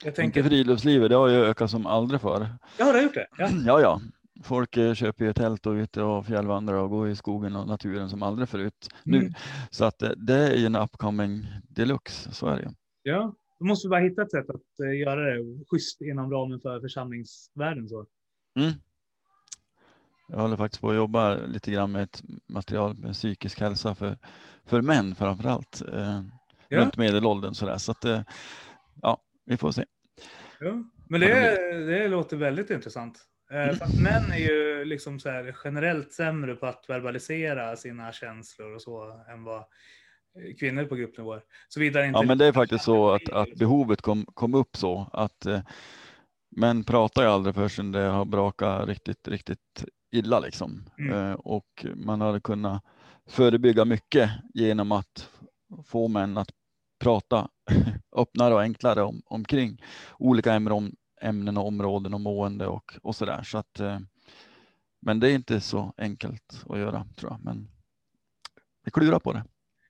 jag 0.03 0.15
tänker... 0.15 0.39
Inte 0.39 0.49
friluftslivet, 0.49 1.09
det 1.09 1.15
har 1.15 1.27
ju 1.27 1.45
ökat 1.45 1.71
som 1.71 1.85
aldrig 1.85 2.21
förr. 2.21 2.47
Ja, 2.77 2.85
det 2.85 2.91
har 2.91 3.01
gjort 3.01 3.13
det. 3.13 3.27
Ja. 3.37 3.49
Ja, 3.65 3.81
ja. 3.81 4.01
Folk 4.43 4.77
eh, 4.77 4.93
köper 4.93 5.25
ju 5.25 5.33
tält 5.33 5.65
och 5.65 5.71
ute 5.71 6.01
och 6.01 6.25
fjällvandrar 6.25 6.75
och 6.75 6.89
går 6.89 7.09
i 7.09 7.15
skogen 7.15 7.55
och 7.55 7.67
naturen 7.67 8.09
som 8.09 8.23
aldrig 8.23 8.49
förut 8.49 8.89
nu. 9.03 9.17
Mm. 9.17 9.33
Så 9.69 9.85
att 9.85 10.01
eh, 10.01 10.09
det 10.09 10.35
är 10.35 10.55
ju 10.55 10.65
en 10.65 10.75
upcoming 10.75 11.45
deluxe, 11.69 12.31
så 12.31 12.47
är 12.47 12.55
det 12.55 12.61
ju. 12.61 12.69
ja, 13.03 13.35
då 13.59 13.65
måste 13.65 13.87
vi 13.87 13.89
bara 13.89 13.99
hitta 13.99 14.21
ett 14.21 14.31
sätt 14.31 14.49
att 14.49 14.79
eh, 14.85 14.99
göra 14.99 15.21
det 15.21 15.65
schysst 15.71 16.01
inom 16.01 16.31
ramen 16.31 16.59
för 16.59 16.79
församlingsvärlden. 16.79 17.89
Så. 17.89 18.05
Mm. 18.59 18.73
Jag 20.27 20.37
håller 20.37 20.57
faktiskt 20.57 20.81
på 20.81 20.89
att 20.89 20.95
jobba 20.95 21.35
lite 21.35 21.71
grann 21.71 21.91
med 21.91 22.03
ett 22.03 22.23
material 22.47 22.97
med 22.97 23.13
psykisk 23.13 23.59
hälsa 23.59 23.95
för, 23.95 24.17
för 24.65 24.81
män 24.81 25.15
framför 25.15 25.49
allt. 25.49 25.81
Eh, 25.93 26.21
Ja. 26.69 26.81
Runt 26.81 26.97
medelåldern 26.97 27.53
sådär. 27.53 27.77
Så 27.77 27.91
att 27.91 28.05
eh, 28.05 28.21
ja, 29.01 29.21
vi 29.45 29.57
får 29.57 29.71
se. 29.71 29.85
Ja, 30.59 30.83
men 31.09 31.21
det, 31.21 31.27
det 31.85 32.07
låter 32.07 32.37
väldigt 32.37 32.69
intressant. 32.69 33.19
Eh, 33.51 33.75
för 33.75 33.85
att 33.85 34.01
män 34.01 34.31
är 34.31 34.37
ju 34.37 34.85
liksom 34.85 35.19
så 35.19 35.29
här 35.29 35.55
generellt 35.63 36.13
sämre 36.13 36.55
på 36.55 36.65
att 36.65 36.85
verbalisera 36.87 37.75
sina 37.75 38.11
känslor 38.11 38.75
och 38.75 38.81
så 38.81 39.21
än 39.29 39.43
vad 39.43 39.63
kvinnor 40.59 40.85
på 40.85 40.95
gruppnivå 40.95 41.33
är. 41.33 41.41
Såvida 41.67 42.05
inte 42.05 42.19
Ja, 42.19 42.23
men 42.23 42.37
det 42.37 42.45
är 42.45 42.53
faktiskt 42.53 42.83
så 42.83 43.09
att, 43.11 43.29
att 43.29 43.55
behovet 43.55 44.01
kom, 44.01 44.25
kom 44.33 44.53
upp 44.53 44.77
så 44.77 45.09
att 45.13 45.45
eh, 45.45 45.61
män 46.55 46.83
pratar 46.83 47.21
ju 47.21 47.27
aldrig 47.27 47.55
förrän 47.55 47.91
det 47.91 47.99
har 47.99 48.25
brakat 48.25 48.87
riktigt, 48.87 49.27
riktigt 49.27 49.85
illa 50.11 50.39
liksom. 50.39 50.89
Mm. 50.99 51.13
Eh, 51.13 51.33
och 51.33 51.85
man 51.95 52.21
hade 52.21 52.39
kunnat 52.39 52.83
förebygga 53.29 53.85
mycket 53.85 54.29
genom 54.53 54.91
att 54.91 55.29
få 55.85 56.07
män 56.07 56.37
att 56.37 56.49
prata 56.99 57.49
öppnare 58.15 58.53
och 58.53 58.61
enklare 58.61 59.03
om, 59.03 59.21
omkring 59.25 59.81
olika 60.19 60.53
ämnen, 60.53 60.95
ämnen 61.21 61.57
och 61.57 61.67
områden 61.67 62.13
och 62.13 62.21
mående 62.21 62.67
och, 62.67 62.93
och 63.01 63.15
så 63.15 63.25
där. 63.25 63.43
Så 63.43 63.57
att, 63.57 63.79
eh, 63.79 63.99
men 65.01 65.19
det 65.19 65.31
är 65.31 65.35
inte 65.35 65.61
så 65.61 65.93
enkelt 65.97 66.63
att 66.69 66.79
göra 66.79 67.07
tror 67.15 67.31
jag. 67.31 67.39
Men 67.43 67.67
vi 68.85 68.91
klurar 68.91 69.19
på 69.19 69.33
det. 69.33 69.43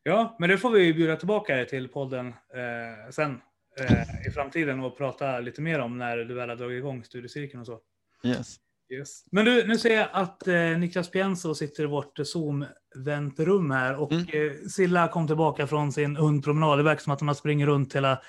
Ja, 0.03 0.35
men 0.39 0.49
det 0.49 0.57
får 0.57 0.69
vi 0.69 0.93
bjuda 0.93 1.15
tillbaka 1.15 1.65
till 1.65 1.87
podden 1.87 2.27
eh, 2.27 3.11
sen 3.11 3.41
eh, 3.79 4.27
i 4.27 4.31
framtiden 4.31 4.79
och 4.79 4.97
prata 4.97 5.39
lite 5.39 5.61
mer 5.61 5.79
om 5.79 5.97
när 5.97 6.17
du 6.17 6.33
väl 6.33 6.49
har 6.49 6.55
dragit 6.55 6.77
igång 6.77 7.03
studiecirkeln 7.03 7.59
och 7.61 7.65
så. 7.65 7.79
Yes. 8.23 8.55
Yes. 8.93 9.23
Men 9.31 9.45
du, 9.45 9.67
nu 9.67 9.77
ser 9.77 9.95
jag 9.95 10.07
att 10.11 10.47
eh, 10.47 10.77
Niklas 10.77 11.11
Pienso 11.11 11.55
sitter 11.55 11.83
i 11.83 11.85
vårt 11.85 12.19
Zoom-väntrum 12.19 13.71
här 13.71 13.95
och 13.95 14.11
Mm. 14.11 14.25
eh, 14.27 14.53
Silla 14.69 15.07
kom 15.07 15.27
tillbaka 15.27 15.67
från 15.67 15.91
sin 15.91 16.15
hundpromenad. 16.15 16.79
Det 16.79 16.83
verkar 16.83 17.01
som 17.01 17.13
att 17.13 17.19
de 17.19 17.27
har 17.27 17.35
springit 17.35 17.65
runt 17.67 17.95
hela 17.95 18.21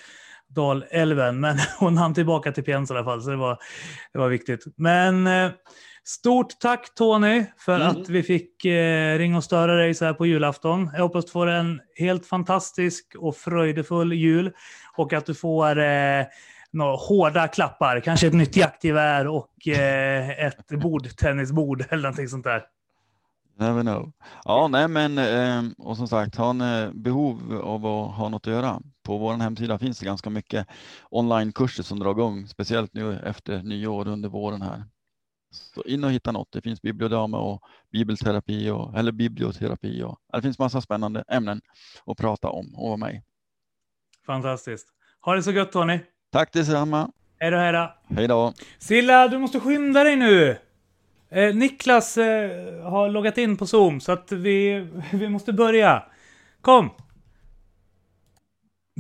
Dalälven. 0.49 1.41
Men 1.41 1.57
hon 1.79 1.97
hann 1.97 2.15
tillbaka 2.15 2.53
till 2.53 2.65
Pens 2.65 2.91
i 2.91 2.95
alla 2.95 3.05
fall, 3.05 3.23
så 3.23 3.31
det 3.31 3.37
var, 3.37 3.59
det 4.13 4.19
var 4.19 4.29
viktigt. 4.29 4.65
Men 4.77 5.27
eh, 5.27 5.51
stort 6.05 6.59
tack 6.61 6.95
Tony 6.95 7.45
för 7.59 7.77
Mm. 7.81 7.89
att 7.89 8.09
vi 8.09 8.23
fick 8.23 8.65
eh, 8.65 9.19
ringa 9.19 9.37
och 9.37 9.45
störa 9.45 9.75
dig 9.75 9.95
så 9.95 10.05
här 10.05 10.13
på 10.13 10.27
julafton. 10.27 10.91
Jag 10.95 11.03
hoppas 11.03 11.25
du 11.25 11.31
får 11.31 11.47
en 11.47 11.81
helt 11.99 12.27
fantastisk 12.27 13.15
och 13.19 13.37
fröjdefull 13.37 14.13
jul 14.13 14.53
och 14.97 15.13
att 15.13 15.27
du 15.27 15.35
får 15.35 15.79
eh, 15.79 16.25
några 16.71 16.97
hårda 16.97 17.49
klappar, 17.49 18.01
kanske 18.01 18.27
ett 18.27 18.33
nytt 18.35 18.57
jaktgevär 18.57 19.27
och 19.27 19.69
eh, 19.69 20.31
ett 20.31 20.69
bordtennisbord 20.69 21.85
eller 21.91 22.03
någonting 22.03 22.29
sånt 22.29 22.45
där. 22.45 22.63
Never 23.59 23.83
know. 23.83 24.13
Ja, 24.45 24.69
nej 24.69 24.89
men 24.89 25.19
eh, 25.19 25.63
och 25.79 25.97
som 25.97 26.09
sagt, 26.09 26.37
har 26.37 26.53
ni 26.53 26.83
eh, 26.83 26.91
behov 26.93 27.61
av 27.65 27.87
att 27.87 28.15
ha 28.17 28.29
något 28.29 28.47
att 28.47 28.53
göra? 28.53 28.81
På 29.07 29.19
vår 29.19 29.35
hemsida 29.35 29.79
finns 29.79 29.99
det 29.99 30.07
ganska 30.07 30.31
mycket 30.31 30.67
onlinekurser 31.11 31.83
som 31.83 31.99
drar 31.99 32.11
igång, 32.11 32.47
speciellt 32.47 32.95
nu 32.95 33.19
efter 33.19 33.63
nyår 33.63 34.09
under 34.09 34.29
våren 34.29 34.63
här. 34.63 34.85
Så 35.51 35.83
in 35.83 36.05
och 36.05 36.11
hitta 36.11 36.33
något. 36.33 36.53
Det 36.53 36.61
finns 36.61 36.83
bibliodrama 36.83 37.39
och 37.39 37.63
bibelterapi 37.93 38.71
och, 38.71 38.99
eller 38.99 39.13
biblioterapi 39.13 40.03
och 40.03 40.19
det 40.33 40.43
finns 40.43 40.59
massa 40.59 40.81
spännande 40.81 41.25
ämnen 41.29 41.61
att 42.07 42.17
prata 42.17 42.49
om 42.49 42.75
och 42.75 42.89
vara 42.89 42.97
med. 42.97 43.23
Fantastiskt. 44.27 44.89
Ha 45.21 45.35
det 45.35 45.43
så 45.43 45.53
gött 45.53 45.73
Tony. 45.73 45.99
Tack 46.33 46.53
detsamma. 46.53 47.11
Hej 47.39 47.51
då, 47.51 47.57
hej 47.57 47.73
då. 47.73 47.95
Hej 48.15 48.29
då. 48.29 48.53
Silla, 48.79 49.29
du 49.29 49.39
måste 49.39 49.61
skynda 49.61 50.05
dig 50.05 50.17
nu. 50.17 50.59
Eh, 51.31 51.55
Niklas 51.55 52.19
eh, 52.19 52.83
har 52.83 53.09
loggat 53.11 53.39
in 53.39 53.57
på 53.57 53.67
Zoom 53.67 54.01
så 54.01 54.13
att 54.13 54.33
vi, 54.33 54.89
vi 55.13 55.29
måste 55.29 55.53
börja. 55.53 56.03
Kom! 56.61 56.91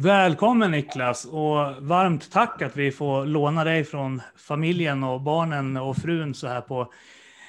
Välkommen 0.00 0.70
Niklas 0.70 1.24
och 1.24 1.74
varmt 1.80 2.30
tack 2.30 2.62
att 2.62 2.76
vi 2.76 2.92
får 2.92 3.26
låna 3.26 3.64
dig 3.64 3.84
från 3.84 4.22
familjen 4.36 5.04
och 5.04 5.20
barnen 5.20 5.76
och 5.76 5.96
frun 5.96 6.34
så 6.34 6.46
här 6.46 6.60
på 6.60 6.92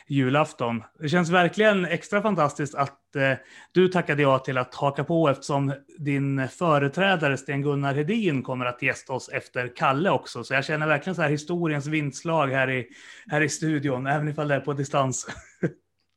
julafton. 0.07 0.83
Det 0.99 1.09
känns 1.09 1.29
verkligen 1.29 1.85
extra 1.85 2.21
fantastiskt 2.21 2.75
att 2.75 3.15
eh, 3.15 3.33
du 3.71 3.87
tackade 3.87 4.21
ja 4.21 4.39
till 4.39 4.57
att 4.57 4.75
haka 4.75 5.03
på 5.03 5.29
eftersom 5.29 5.73
din 5.97 6.47
företrädare 6.47 7.37
Sten-Gunnar 7.37 7.93
Hedin 7.93 8.43
kommer 8.43 8.65
att 8.65 8.81
gästa 8.81 9.13
oss 9.13 9.29
efter 9.29 9.75
Kalle 9.75 10.09
också. 10.09 10.43
Så 10.43 10.53
jag 10.53 10.65
känner 10.65 10.87
verkligen 10.87 11.15
så 11.15 11.21
här 11.21 11.29
historiens 11.29 11.87
vindslag 11.87 12.47
här 12.47 12.69
i, 12.69 12.87
här 13.27 13.41
i 13.41 13.49
studion, 13.49 14.07
även 14.07 14.27
ifall 14.27 14.47
det 14.47 14.55
är 14.55 14.59
på 14.59 14.73
distans. 14.73 15.27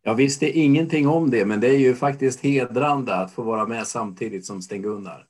Jag 0.03 0.15
visste 0.15 0.51
ingenting 0.51 1.09
om 1.09 1.31
det, 1.31 1.45
men 1.45 1.61
det 1.61 1.69
är 1.69 1.79
ju 1.79 1.95
faktiskt 1.95 2.41
hedrande 2.41 3.15
att 3.15 3.33
få 3.33 3.43
vara 3.43 3.67
med 3.67 3.87
samtidigt 3.87 4.47
som 4.47 4.63
Sten-Gunnar. 4.63 5.30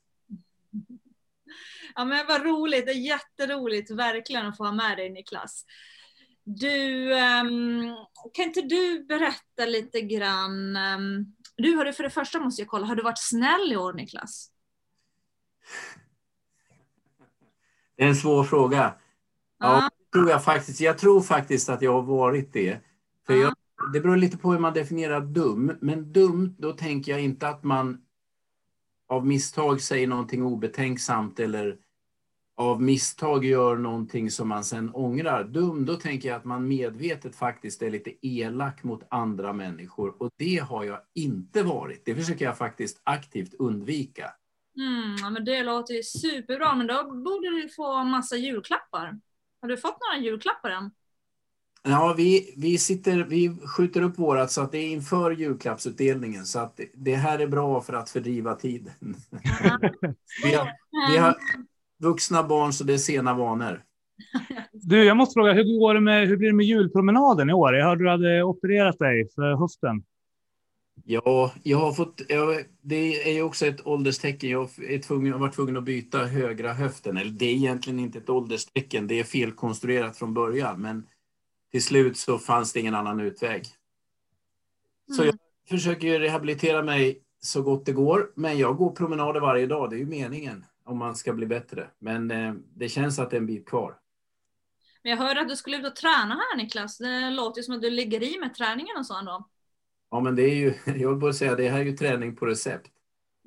Ja, 1.95 2.05
men 2.05 2.27
vad 2.27 2.45
roligt. 2.45 2.85
Det 2.85 2.91
är 2.91 2.95
jätteroligt 2.95 3.91
verkligen 3.91 4.45
att 4.45 4.57
få 4.57 4.65
ha 4.65 4.71
med 4.71 4.97
dig 4.97 5.09
Niklas. 5.09 5.65
Du, 6.43 7.13
ehm, 7.17 7.95
kan 8.33 8.45
inte 8.45 8.61
du 8.61 9.05
berätta 9.05 9.65
lite 9.65 10.01
grann? 10.01 10.75
ehm, 10.75 11.25
du 11.57 11.75
har 11.75 11.85
du 11.85 11.93
för 11.93 12.03
det 12.03 12.09
första 12.09 12.39
måste 12.39 12.61
jag 12.61 12.69
kolla, 12.69 12.85
har 12.85 12.95
du 12.95 13.03
varit 13.03 13.19
snäll 13.19 13.71
i 13.71 13.77
år 13.77 13.93
Niklas? 13.93 14.51
Det 17.97 18.03
är 18.03 18.07
en 18.07 18.15
svår 18.15 18.43
fråga. 18.43 18.93
Ja, 19.59 19.89
tror 20.13 20.29
jag, 20.29 20.43
faktiskt. 20.43 20.81
jag 20.81 20.97
tror 20.97 21.21
faktiskt 21.21 21.69
att 21.69 21.81
jag 21.81 21.93
har 21.93 22.01
varit 22.01 22.53
det. 22.53 22.79
För 23.27 23.33
jag, 23.33 23.53
det 23.93 23.99
beror 23.99 24.17
lite 24.17 24.37
på 24.37 24.51
hur 24.51 24.59
man 24.59 24.73
definierar 24.73 25.21
dum. 25.21 25.77
Men 25.81 26.13
dum, 26.13 26.55
då 26.59 26.73
tänker 26.73 27.11
jag 27.11 27.21
inte 27.21 27.47
att 27.47 27.63
man 27.63 28.01
av 29.11 29.27
misstag 29.27 29.81
säger 29.81 30.07
någonting 30.07 30.43
obetänksamt 30.43 31.39
eller 31.39 31.77
av 32.57 32.81
misstag 32.81 33.45
gör 33.45 33.75
någonting 33.75 34.31
som 34.31 34.47
man 34.47 34.63
sen 34.63 34.89
ångrar. 34.93 35.43
Dum, 35.43 35.85
då 35.85 35.95
tänker 35.95 36.29
jag 36.29 36.35
att 36.35 36.45
man 36.45 36.67
medvetet 36.67 37.35
faktiskt 37.35 37.81
är 37.81 37.91
lite 37.91 38.27
elak 38.27 38.83
mot 38.83 39.03
andra 39.09 39.53
människor 39.53 40.21
och 40.21 40.29
det 40.37 40.57
har 40.57 40.83
jag 40.83 40.99
inte 41.15 41.63
varit. 41.63 42.05
Det 42.05 42.15
försöker 42.15 42.45
jag 42.45 42.57
faktiskt 42.57 43.01
aktivt 43.03 43.53
undvika. 43.53 44.33
Mm, 44.77 45.15
ja, 45.21 45.29
men 45.29 45.45
det 45.45 45.63
låter 45.63 45.93
ju 45.93 46.03
superbra, 46.03 46.75
men 46.75 46.87
då 46.87 47.03
borde 47.03 47.49
du 47.49 47.69
få 47.69 48.03
massa 48.03 48.35
julklappar. 48.35 49.19
Har 49.61 49.67
du 49.67 49.77
fått 49.77 49.97
några 50.01 50.25
julklappar 50.25 50.69
än? 50.69 50.91
Ja, 51.83 52.13
vi, 52.17 52.53
vi, 52.57 52.77
sitter, 52.77 53.23
vi 53.23 53.57
skjuter 53.65 54.01
upp 54.01 54.19
vårat 54.19 54.51
så 54.51 54.61
att 54.61 54.71
det 54.71 54.77
är 54.77 54.91
inför 54.91 55.31
julklappsutdelningen. 55.31 56.45
Så 56.45 56.59
att 56.59 56.79
det 56.93 57.15
här 57.15 57.39
är 57.39 57.47
bra 57.47 57.81
för 57.81 57.93
att 57.93 58.09
fördriva 58.09 58.55
tiden. 58.55 58.93
vi, 60.43 60.53
har, 60.53 60.69
vi 61.11 61.17
har 61.17 61.35
vuxna 61.99 62.43
barn 62.43 62.73
så 62.73 62.83
det 62.83 62.93
är 62.93 62.97
sena 62.97 63.33
vanor. 63.33 63.83
Du, 64.71 65.03
jag 65.03 65.17
måste 65.17 65.33
fråga, 65.33 65.53
hur, 65.53 65.79
går 65.79 65.93
det 65.93 65.99
med, 65.99 66.27
hur 66.27 66.37
blir 66.37 66.49
det 66.49 66.55
med 66.55 66.65
julpromenaden 66.65 67.49
i 67.49 67.53
år? 67.53 67.75
Jag 67.75 67.85
hörde 67.85 68.03
du 68.03 68.09
hade 68.09 68.43
opererat 68.43 68.99
dig 68.99 69.29
för 69.35 69.55
höften. 69.55 70.03
Ja, 71.05 71.51
jag 71.63 71.77
har 71.77 71.93
fått, 71.93 72.21
jag, 72.29 72.63
det 72.81 73.29
är 73.29 73.33
ju 73.33 73.43
också 73.43 73.65
ett 73.65 73.87
ålderstecken. 73.87 74.49
Jag 74.49 74.69
är 74.89 74.99
tvungen, 74.99 75.33
har 75.33 75.39
varit 75.39 75.55
tvungen 75.55 75.77
att 75.77 75.83
byta 75.83 76.25
högra 76.25 76.73
höften. 76.73 77.17
Eller 77.17 77.31
det 77.31 77.45
är 77.45 77.53
egentligen 77.53 77.99
inte 77.99 78.17
ett 78.17 78.29
ålderstecken, 78.29 79.07
det 79.07 79.19
är 79.19 79.23
felkonstruerat 79.23 80.17
från 80.17 80.33
början. 80.33 80.81
Men 80.81 81.05
till 81.71 81.83
slut 81.83 82.17
så 82.17 82.39
fanns 82.39 82.73
det 82.73 82.79
ingen 82.79 82.95
annan 82.95 83.19
utväg. 83.19 83.65
Så 85.15 85.25
jag 85.25 85.35
försöker 85.69 86.19
rehabilitera 86.19 86.83
mig 86.83 87.23
så 87.39 87.61
gott 87.61 87.85
det 87.85 87.91
går. 87.91 88.31
Men 88.35 88.57
jag 88.57 88.77
går 88.77 88.95
promenader 88.95 89.39
varje 89.39 89.67
dag, 89.67 89.89
det 89.89 89.95
är 89.95 89.99
ju 89.99 90.05
meningen 90.05 90.65
om 90.83 90.97
man 90.97 91.15
ska 91.15 91.33
bli 91.33 91.45
bättre. 91.45 91.89
Men 91.99 92.31
eh, 92.31 92.53
det 92.75 92.89
känns 92.89 93.19
att 93.19 93.29
det 93.29 93.35
är 93.35 93.41
en 93.41 93.45
bit 93.45 93.65
kvar. 93.65 93.97
Men 95.03 95.09
jag 95.09 95.17
hörde 95.17 95.41
att 95.41 95.49
du 95.49 95.55
skulle 95.55 95.77
ut 95.77 95.85
och 95.85 95.95
träna 95.95 96.35
här 96.35 96.57
Niklas. 96.57 96.97
Det 96.97 97.29
låter 97.29 97.59
ju 97.59 97.63
som 97.63 97.75
att 97.75 97.81
du 97.81 97.89
ligger 97.89 98.23
i 98.23 98.39
med 98.39 98.55
träningen 98.55 98.97
och 98.97 99.05
så 99.05 99.17
ändå. 99.17 99.47
Ja, 100.11 100.19
men 100.19 100.35
det 100.35 100.43
är 100.43 100.55
ju, 100.55 100.73
jag 100.85 101.09
vill 101.09 101.17
bara 101.17 101.33
säga, 101.33 101.55
det 101.55 101.69
här 101.69 101.79
är 101.79 101.85
ju 101.85 101.97
träning 101.97 102.35
på 102.35 102.45
recept. 102.45 102.91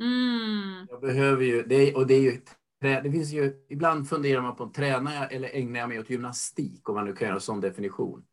Mm. 0.01 0.87
Jag 0.91 1.01
behöver 1.01 1.45
ju, 1.45 1.63
det 1.63 1.75
är, 1.75 1.97
och 1.97 2.07
det 2.07 2.15
är 2.15 2.21
ju, 2.21 2.41
det 2.89 3.11
finns 3.13 3.33
ju, 3.33 3.67
ibland 3.69 4.09
funderar 4.09 4.43
man 4.43 4.57
på, 4.57 4.69
tränar 4.69 5.15
jag 5.15 5.33
eller 5.33 5.49
ägnar 5.55 5.81
jag 5.81 5.89
mig 5.89 6.01
åt 6.01 6.11
gymnastik? 6.11 6.89
Om 6.89 6.95
man 6.95 7.05
nu 7.05 7.13
kan 7.13 7.27
göra 7.27 7.35
en 7.35 7.41
sån 7.41 7.61
definition. 7.61 8.25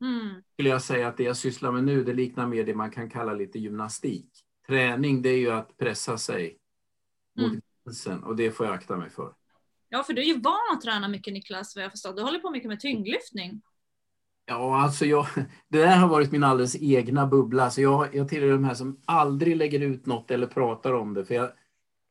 Mm. 0.00 0.42
Skulle 0.52 0.68
jag 0.68 0.82
säga 0.82 1.08
att 1.08 1.16
det 1.16 1.22
jag 1.22 1.36
sysslar 1.36 1.72
med 1.72 1.84
nu, 1.84 2.04
det 2.04 2.12
liknar 2.12 2.46
mer 2.46 2.64
det 2.64 2.74
man 2.74 2.90
kan 2.90 3.10
kalla 3.10 3.32
lite 3.34 3.58
gymnastik. 3.58 4.30
Träning, 4.66 5.22
det 5.22 5.28
är 5.28 5.38
ju 5.38 5.50
att 5.50 5.76
pressa 5.76 6.18
sig 6.18 6.58
mot 7.38 7.46
Mm. 7.48 7.60
gränsen 7.84 8.24
och 8.24 8.36
det 8.36 8.50
får 8.50 8.66
jag 8.66 8.74
akta 8.74 8.96
mig 8.96 9.10
för. 9.10 9.34
Ja, 9.88 10.02
för 10.02 10.12
du 10.12 10.22
är 10.22 10.26
ju 10.26 10.40
van 10.40 10.56
att 10.72 10.80
träna 10.80 11.08
mycket 11.08 11.32
Niklas, 11.32 11.76
vad 11.76 11.84
jag 11.84 11.90
förstår. 11.90 12.12
Du 12.12 12.22
håller 12.22 12.38
på 12.38 12.50
mycket 12.50 12.68
med 12.68 12.80
tyngdlyftning. 12.80 13.62
Ja, 14.44 14.82
alltså 14.82 15.04
jag, 15.06 15.26
det 15.68 15.78
där 15.78 15.96
har 15.96 16.08
varit 16.08 16.32
min 16.32 16.44
alldeles 16.44 16.76
egna 16.80 17.26
bubbla. 17.26 17.70
Så 17.70 17.80
jag, 17.80 18.14
jag 18.14 18.28
tillhör 18.28 18.50
de 18.52 18.64
här 18.64 18.74
som 18.74 19.00
aldrig 19.04 19.56
lägger 19.56 19.80
ut 19.80 20.06
något 20.06 20.30
eller 20.30 20.46
pratar 20.46 20.92
om 20.92 21.14
det. 21.14 21.24
För 21.24 21.34
jag, 21.34 21.50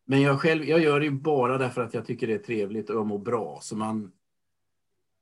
men 0.05 0.21
jag 0.21 0.39
själv, 0.41 0.63
jag 0.65 0.79
gör 0.79 0.99
det 0.99 1.05
ju 1.05 1.11
bara 1.11 1.57
därför 1.57 1.81
att 1.81 1.93
jag 1.93 2.05
tycker 2.05 2.27
det 2.27 2.33
är 2.33 2.37
trevligt 2.37 2.89
och 2.89 2.95
jag 2.95 3.05
mår 3.07 3.19
bra. 3.19 3.59
Så 3.61 3.75
man, 3.75 4.11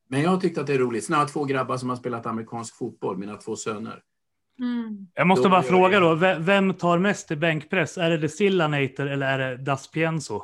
men 0.08 0.22
jag 0.22 0.30
har 0.30 0.38
tyckt 0.38 0.58
att 0.58 0.68
det 0.68 0.74
är 0.74 0.78
roligt. 0.80 1.04
Sen 1.06 1.14
har 1.16 1.22
jag 1.22 1.32
två 1.34 1.44
grabbar 1.46 1.78
som 1.78 1.90
har 1.90 1.96
spelat 1.96 2.26
amerikansk 2.26 2.76
fotboll, 2.76 3.18
mina 3.18 3.36
två 3.38 3.56
söner. 3.56 4.04
Mm. 4.60 5.08
Jag 5.14 5.28
måste 5.28 5.44
Då 5.44 5.50
bara 5.50 5.64
fråga 5.64 5.94
jag- 5.94 6.02
då, 6.02 6.16
ve- 6.16 6.38
vem 6.40 6.74
tar 6.74 6.98
mest 7.00 7.32
i 7.32 7.36
bänkpress? 7.36 7.98
Är 7.98 8.10
det 8.10 8.18
Destillanator 8.18 9.08
eller 9.08 9.40
är 9.40 9.50
det 9.50 9.58
Das 9.64 9.88
Pienso? 9.92 10.42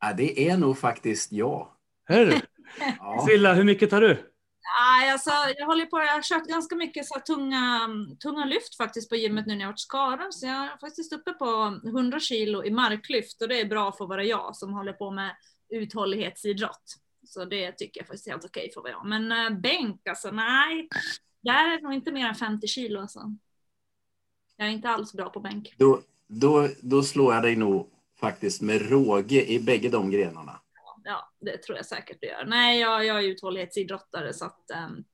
Ja, 0.00 0.12
det 0.16 0.48
är 0.48 0.56
nog 0.58 0.78
faktiskt 0.78 1.32
jag. 1.32 1.68
Är 2.08 2.26
det? 2.26 2.42
Ja. 2.98 3.26
Silla, 3.28 3.54
hur 3.54 3.64
mycket 3.64 3.90
tar 3.90 4.00
du? 4.00 4.29
Nej, 4.78 5.10
alltså, 5.10 5.30
jag 5.56 5.66
håller 5.66 5.86
på, 5.86 5.98
jag 5.98 6.12
har 6.12 6.22
kört 6.22 6.46
ganska 6.46 6.76
mycket 6.76 7.06
så 7.06 7.14
här 7.14 7.20
tunga, 7.20 7.88
tunga 8.22 8.44
lyft 8.44 8.76
faktiskt 8.76 9.08
på 9.08 9.16
gymmet 9.16 9.46
nu 9.46 9.54
när 9.54 9.60
jag 9.60 9.66
har 9.66 9.72
varit 9.72 9.80
skadad. 9.80 10.34
Så 10.34 10.46
jag 10.46 10.64
är 10.64 10.78
faktiskt 10.80 11.12
uppe 11.12 11.32
på 11.32 11.80
100 11.86 12.20
kilo 12.20 12.64
i 12.64 12.70
marklyft 12.70 13.42
och 13.42 13.48
det 13.48 13.60
är 13.60 13.64
bra 13.64 13.92
för 13.92 14.04
att 14.04 14.08
vara 14.08 14.24
jag 14.24 14.56
som 14.56 14.72
håller 14.72 14.92
på 14.92 15.10
med 15.10 15.36
uthållighetsidrott. 15.70 16.96
Så 17.26 17.44
det 17.44 17.72
tycker 17.72 18.00
jag 18.00 18.06
faktiskt 18.06 18.26
är 18.26 18.30
helt 18.30 18.44
okej 18.44 18.70
för 18.74 18.80
att 18.80 18.84
vara 18.84 18.92
jag. 18.92 19.06
Men 19.06 19.32
äh, 19.32 19.60
bänk, 19.60 20.08
alltså 20.08 20.30
nej. 20.30 20.88
Där 21.42 21.68
är 21.68 21.76
det 21.76 21.82
nog 21.82 21.94
inte 21.94 22.12
mer 22.12 22.26
än 22.26 22.34
50 22.34 22.66
kilo 22.66 23.00
alltså. 23.00 23.34
Jag 24.56 24.68
är 24.68 24.72
inte 24.72 24.88
alls 24.88 25.12
bra 25.12 25.30
på 25.30 25.40
bänk. 25.40 25.74
Då, 25.76 26.00
då, 26.26 26.68
då 26.82 27.02
slår 27.02 27.34
jag 27.34 27.42
dig 27.42 27.56
nog 27.56 27.90
faktiskt 28.20 28.62
med 28.62 28.90
råge 28.90 29.50
i 29.50 29.60
bägge 29.60 29.88
de 29.88 30.10
grenarna. 30.10 30.59
Ja, 31.04 31.32
det 31.40 31.56
tror 31.62 31.76
jag 31.76 31.86
säkert 31.86 32.18
du 32.20 32.26
gör. 32.26 32.44
Nej, 32.44 32.80
jag, 32.80 33.04
jag 33.04 33.18
är 33.24 33.28
uthållighetsidrottare 33.28 34.32
så 34.32 34.44
att 34.44 34.70
ehm, 34.70 35.04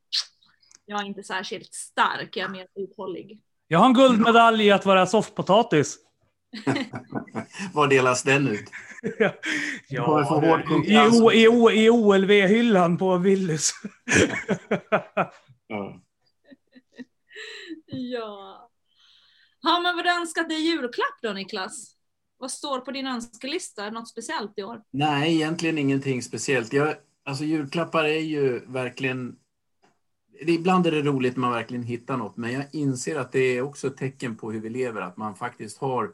jag 0.86 1.00
är 1.00 1.04
inte 1.04 1.22
särskilt 1.22 1.74
stark, 1.74 2.36
jag 2.36 2.44
är 2.44 2.48
mer 2.50 2.66
uthållig. 2.74 3.40
Jag 3.68 3.78
har 3.78 3.86
en 3.86 3.94
guldmedalj 3.94 4.64
i 4.66 4.70
att 4.70 4.86
vara 4.86 5.06
soffpotatis. 5.06 5.98
Var 7.74 7.86
delas 7.88 8.22
den 8.22 8.48
ut? 8.48 8.70
Ja, 9.88 10.22
hård 10.22 10.84
i, 10.86 10.92
i, 11.42 11.48
O- 11.48 11.70
i 11.70 11.90
OLV-hyllan 11.90 12.98
på 12.98 13.16
Willys. 13.16 13.72
Ja. 15.66 16.00
Ja. 17.86 18.70
Har 19.62 19.82
man 19.82 19.96
väl 19.96 20.06
önskat 20.20 20.48
dig 20.48 20.58
julklapp 20.60 21.18
då 21.22 21.32
Niklas? 21.32 21.95
Vad 22.38 22.50
står 22.50 22.80
på 22.80 22.90
din 22.90 23.06
önskelista? 23.06 23.90
Något 23.90 24.08
speciellt 24.08 24.52
i 24.56 24.62
år? 24.62 24.82
Nej, 24.90 25.34
egentligen 25.34 25.78
ingenting 25.78 26.22
speciellt. 26.22 26.72
Jag, 26.72 26.94
alltså 27.24 27.44
julklappar 27.44 28.04
är 28.04 28.20
ju 28.20 28.60
verkligen... 28.66 29.36
Ibland 30.40 30.86
är 30.86 30.90
det 30.90 31.02
roligt 31.02 31.36
när 31.36 31.40
man 31.40 31.52
verkligen 31.52 31.82
hittar 31.82 32.16
något, 32.16 32.36
men 32.36 32.52
jag 32.52 32.64
inser 32.72 33.16
att 33.18 33.32
det 33.32 33.38
är 33.38 33.62
också 33.62 33.86
ett 33.86 33.96
tecken 33.96 34.36
på 34.36 34.52
hur 34.52 34.60
vi 34.60 34.68
lever, 34.70 35.00
att 35.00 35.16
man 35.16 35.34
faktiskt 35.34 35.78
har 35.78 36.12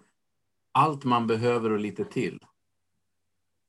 allt 0.73 1.05
man 1.05 1.27
behöver 1.27 1.71
och 1.71 1.79
lite 1.81 2.05
till. 2.05 2.39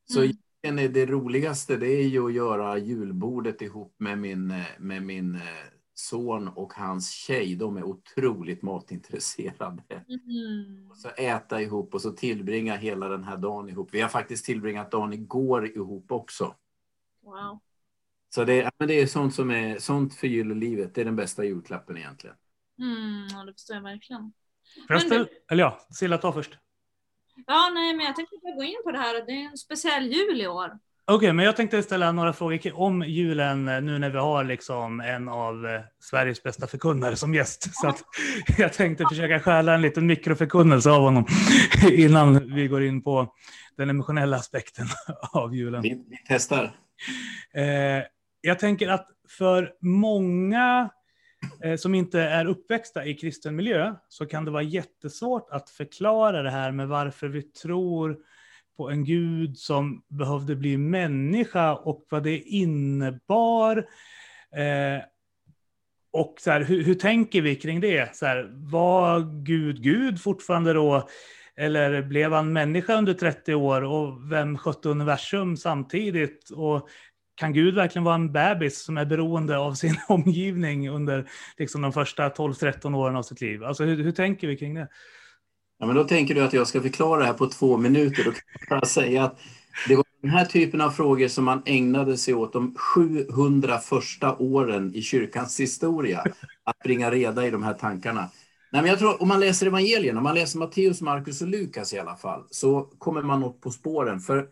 Så 0.05 0.19
Mm. 0.19 0.37
egentligen 0.63 0.89
är 0.89 0.93
det 0.93 1.11
roligaste, 1.11 1.77
det 1.77 1.87
är 1.87 2.07
ju 2.07 2.25
att 2.25 2.33
göra 2.33 2.77
julbordet 2.77 3.61
ihop 3.61 3.95
med 3.97 4.17
min, 4.17 4.51
eh, 4.51 4.63
med 4.79 5.03
min 5.03 5.35
eh, 5.35 5.41
son 5.93 6.47
och 6.47 6.73
hans 6.73 7.11
tjej. 7.11 7.55
De 7.55 7.77
är 7.77 7.83
otroligt 7.83 8.61
matintresserade. 8.61 10.05
Mm. 10.09 10.91
Och 10.91 10.97
så 10.97 11.09
äta 11.09 11.61
ihop 11.61 11.93
och 11.93 12.01
så 12.01 12.11
tillbringa 12.11 12.75
hela 12.75 13.07
den 13.07 13.23
här 13.23 13.37
dagen 13.37 13.69
ihop. 13.69 13.89
Vi 13.91 14.01
har 14.01 14.09
faktiskt 14.09 14.45
tillbringat 14.45 14.91
dagen 14.91 15.13
igår 15.13 15.65
ihop 15.65 16.11
också. 16.11 16.55
Wow. 17.21 17.59
Så 18.29 18.43
det, 18.43 18.71
men 18.77 18.87
det 18.87 19.01
är 19.01 19.07
sånt 19.07 19.35
som 19.35 19.51
är 19.51 19.79
sånt 19.79 20.13
förgyller 20.13 20.55
livet. 20.55 20.95
Det 20.95 21.01
är 21.01 21.05
den 21.05 21.15
bästa 21.15 21.43
julklappen 21.43 21.97
egentligen. 21.97 22.35
Mm, 22.79 23.27
ja, 23.31 23.43
det 23.45 23.53
förstår 23.53 23.75
jag 23.75 23.83
verkligen. 23.83 24.33
Ställa, 24.99 25.27
eller 25.51 25.63
ja, 25.63 25.79
Silla 25.89 26.17
ta 26.17 26.33
först. 26.33 26.57
Ja, 27.47 27.71
nej, 27.73 27.93
men 27.93 28.05
jag 28.05 28.15
tänkte 28.15 28.35
bara 28.43 28.55
gå 28.55 28.63
in 28.63 28.81
på 28.83 28.91
det 28.91 28.97
här. 28.97 29.25
Det 29.25 29.31
är 29.31 29.49
en 29.49 29.57
speciell 29.57 30.05
jul 30.05 30.41
i 30.41 30.47
år. 30.47 30.79
Okej, 31.05 31.33
men 31.33 31.45
jag 31.45 31.55
tänkte 31.55 31.83
ställa 31.83 32.11
några 32.11 32.33
frågor 32.33 32.79
om 32.79 33.03
julen 33.07 33.67
eh, 33.67 33.81
nu 33.81 33.99
när 33.99 34.09
vi 34.09 34.17
har 34.17 34.43
liksom 34.43 34.99
en 34.99 35.29
av 35.29 35.65
eh, 35.65 35.81
Sveriges 35.99 36.43
bästa 36.43 36.67
förkunnare 36.67 37.15
som 37.15 37.33
gäst. 37.33 37.69
Så 37.73 37.93
jag 38.57 38.73
tänkte 38.73 39.05
försöka 39.09 39.39
stjäla 39.39 39.73
en 39.73 39.81
liten 39.81 40.05
mikroförkunnelse 40.05 40.89
av 40.91 41.01
honom 41.01 41.25
innan 41.91 42.53
vi 42.55 42.67
går 42.67 42.83
in 42.83 43.01
på 43.01 43.33
den 43.77 43.89
emotionella 43.89 44.37
aspekten 44.37 44.85
av 45.31 45.55
julen. 45.55 45.81
Vi, 45.81 45.89
vi 45.89 46.17
testar. 46.27 46.75
Eh, 47.53 48.03
jag 48.41 48.59
tänker 48.59 48.87
att 48.87 49.07
för 49.37 49.71
många 49.81 50.89
som 51.77 51.95
inte 51.95 52.21
är 52.21 52.45
uppväxta 52.45 53.05
i 53.05 53.13
kristen 53.13 53.55
miljö 53.55 53.95
så 54.09 54.25
kan 54.25 54.45
det 54.45 54.51
vara 54.51 54.63
jättesvårt 54.63 55.49
att 55.49 55.69
förklara 55.69 56.41
det 56.41 56.51
här 56.51 56.71
med 56.71 56.87
varför 56.87 57.27
vi 57.27 57.41
tror 57.41 58.17
på 58.77 58.89
en 58.89 59.03
gud 59.03 59.57
som 59.57 60.03
behövde 60.07 60.55
bli 60.55 60.77
människa 60.77 61.73
och 61.75 62.05
vad 62.09 62.23
det 62.23 62.39
innebar. 62.39 63.77
Eh, 64.55 65.03
och 66.13 66.35
så 66.39 66.51
här, 66.51 66.63
hur, 66.63 66.83
hur 66.83 66.95
tänker 66.95 67.41
vi 67.41 67.55
kring 67.55 67.81
det? 67.81 68.15
Så 68.15 68.25
här, 68.25 68.51
var 68.53 69.43
Gud 69.43 69.83
Gud 69.83 70.21
fortfarande 70.21 70.73
då? 70.73 71.07
Eller 71.55 72.01
blev 72.01 72.33
han 72.33 72.53
människa 72.53 72.97
under 72.97 73.13
30 73.13 73.55
år? 73.55 73.81
Och 73.81 74.31
vem 74.31 74.57
skötte 74.57 74.89
universum 74.89 75.57
samtidigt? 75.57 76.49
Och 76.49 76.89
kan 77.35 77.53
Gud 77.53 77.75
verkligen 77.75 78.03
vara 78.03 78.15
en 78.15 78.31
bebis 78.31 78.83
som 78.83 78.97
är 78.97 79.05
beroende 79.05 79.57
av 79.57 79.73
sin 79.73 79.95
omgivning 80.07 80.89
under 80.89 81.29
liksom, 81.57 81.81
de 81.81 81.93
första 81.93 82.29
12-13 82.29 82.95
åren 82.95 83.15
av 83.15 83.23
sitt 83.23 83.41
liv? 83.41 83.63
Alltså, 83.63 83.83
hur, 83.83 84.03
hur 84.03 84.11
tänker 84.11 84.47
vi 84.47 84.57
kring 84.57 84.73
det? 84.73 84.87
Ja, 85.83 85.87
men 85.87 85.95
då 85.95 86.03
tänker 86.03 86.35
du 86.35 86.41
att 86.41 86.53
jag 86.53 86.67
ska 86.67 86.81
förklara 86.81 87.19
det 87.19 87.25
här 87.25 87.33
på 87.33 87.47
två 87.47 87.77
minuter. 87.77 88.23
Då 88.23 88.31
kan 88.31 88.41
jag 88.69 88.79
bara 88.79 88.85
säga 88.85 89.23
att 89.23 89.39
det 89.87 89.95
var 89.95 90.05
den 90.21 90.31
här 90.31 90.45
typen 90.45 90.81
av 90.81 90.89
frågor 90.89 91.27
som 91.27 91.45
man 91.45 91.61
ägnade 91.65 92.17
sig 92.17 92.33
åt 92.33 92.53
de 92.53 92.75
700 92.75 93.77
första 93.77 94.35
åren 94.35 94.95
i 94.95 95.01
kyrkans 95.01 95.59
historia. 95.59 96.23
Att 96.63 96.79
bringa 96.83 97.11
reda 97.11 97.47
i 97.47 97.51
de 97.51 97.63
här 97.63 97.73
tankarna. 97.73 98.29
Nej, 98.71 98.81
men 98.81 98.85
jag 98.85 98.99
tror, 98.99 99.21
om 99.21 99.27
man 99.27 99.39
läser 99.39 99.67
evangelierna, 99.67 100.19
om 100.19 100.23
man 100.23 100.35
läser 100.35 100.59
Matteus, 100.59 101.01
Markus 101.01 101.41
och 101.41 101.47
Lukas 101.47 101.93
i 101.93 101.99
alla 101.99 102.15
fall, 102.15 102.43
så 102.49 102.81
kommer 102.81 103.21
man 103.21 103.39
något 103.39 103.61
på 103.61 103.71
spåren. 103.71 104.19
För 104.19 104.47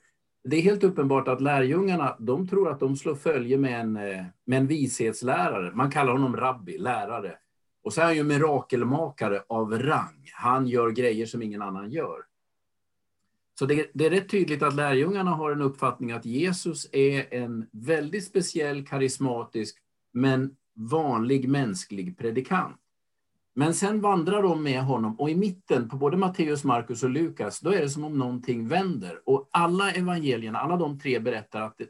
det 0.50 0.58
är 0.58 0.62
helt 0.62 0.84
uppenbart 0.84 1.28
att 1.28 1.42
lärjungarna, 1.42 2.16
de 2.20 2.48
tror 2.48 2.72
att 2.72 2.80
de 2.80 2.96
slår 2.96 3.16
följe 3.16 3.58
med 3.58 3.82
en, 3.82 3.98
eh, 3.98 4.24
med 4.46 4.58
en 4.58 4.68
vishetslärare. 4.68 5.72
Man 5.76 5.92
kallar 5.92 6.12
honom 6.12 6.38
rabbi, 6.38 6.78
lärare. 6.78 7.36
Och 7.84 7.94
så 7.94 8.02
är 8.02 8.06
han 8.06 8.16
ju 8.16 8.24
mirakelmakare 8.24 9.44
av 9.48 9.80
rang. 9.80 10.30
Han 10.34 10.68
gör 10.68 10.90
grejer 10.90 11.26
som 11.26 11.42
ingen 11.42 11.62
annan 11.62 11.92
gör. 11.92 12.18
Så 13.60 13.66
det, 13.66 13.92
det 13.94 14.06
är 14.06 14.10
rätt 14.10 14.30
tydligt 14.30 14.64
att 14.64 14.76
lärjungarna 14.76 15.32
har 15.32 15.52
en 15.52 15.62
uppfattning 15.62 16.12
att 16.12 16.26
Jesus 16.26 16.88
är 16.92 17.34
en 17.34 17.68
väldigt 17.72 18.26
speciell, 18.26 18.88
karismatisk, 18.88 19.78
men 20.12 20.56
vanlig 20.74 21.50
mänsklig 21.50 22.18
predikant. 22.18 22.78
Men 23.54 23.74
sen 23.74 24.02
vandrar 24.02 24.44
de 24.44 24.64
med 24.64 24.84
honom 24.84 25.20
och 25.20 25.30
i 25.30 25.36
mitten 25.36 25.90
på 25.90 25.98
både 25.98 26.18
Matteus, 26.18 26.64
Markus 26.64 27.04
och 27.04 27.10
Lukas, 27.10 27.60
då 27.60 27.74
är 27.74 27.82
det 27.82 27.90
som 27.90 28.04
om 28.04 28.18
någonting 28.18 28.68
vänder. 28.68 29.20
Och 29.26 29.50
alla 29.52 29.92
evangelierna, 29.92 30.60
alla 30.60 30.78
de 30.78 31.00
tre 31.00 31.20
berättar 31.20 31.62
att 31.62 31.82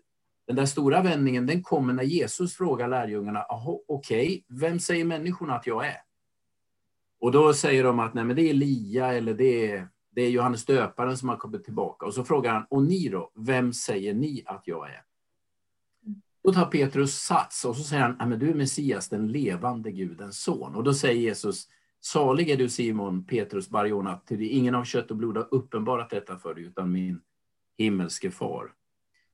den 0.51 0.55
där 0.55 0.65
stora 0.65 1.01
vändningen, 1.01 1.45
den 1.45 1.63
kommer 1.63 1.93
när 1.93 2.03
Jesus 2.03 2.55
frågar 2.55 2.87
lärjungarna, 2.87 3.45
okej, 3.49 3.85
okay, 3.87 4.43
vem 4.59 4.79
säger 4.79 5.05
människorna 5.05 5.55
att 5.55 5.67
jag 5.67 5.87
är? 5.87 5.97
Och 7.19 7.31
då 7.31 7.53
säger 7.53 7.83
de 7.83 7.99
att 7.99 8.13
nej, 8.13 8.23
men 8.23 8.35
det 8.35 8.41
är 8.41 8.49
Elia 8.49 9.13
eller 9.13 9.33
det 9.33 9.71
är, 9.71 9.87
det 10.09 10.21
är 10.21 10.29
Johannes 10.29 10.65
döparen 10.65 11.17
som 11.17 11.29
har 11.29 11.37
kommit 11.37 11.63
tillbaka. 11.63 12.05
Och 12.05 12.13
så 12.13 12.23
frågar 12.23 12.53
han, 12.53 12.65
och 12.69 12.83
ni 12.83 13.09
då, 13.09 13.31
vem 13.35 13.73
säger 13.73 14.13
ni 14.13 14.43
att 14.45 14.61
jag 14.65 14.89
är? 14.89 15.03
Då 16.43 16.53
tar 16.53 16.65
Petrus 16.65 17.15
sats 17.15 17.65
och 17.65 17.75
så 17.75 17.83
säger 17.83 18.15
han, 18.19 18.29
men 18.29 18.39
du 18.39 18.49
är 18.49 18.53
Messias, 18.53 19.09
den 19.09 19.27
levande 19.27 19.91
Gudens 19.91 20.43
son. 20.43 20.75
Och 20.75 20.83
då 20.83 20.93
säger 20.93 21.21
Jesus, 21.21 21.67
salig 21.99 22.49
är 22.49 22.57
du 22.57 22.69
Simon, 22.69 23.25
Petrus 23.25 23.69
Barjona, 23.69 24.17
till 24.17 24.41
ingen 24.41 24.75
av 24.75 24.83
kött 24.83 25.11
och 25.11 25.17
blod 25.17 25.37
har 25.37 25.47
uppenbarat 25.51 26.09
detta 26.09 26.37
för 26.37 26.53
dig, 26.53 26.63
utan 26.63 26.91
min 26.91 27.21
himmelske 27.77 28.31
far. 28.31 28.71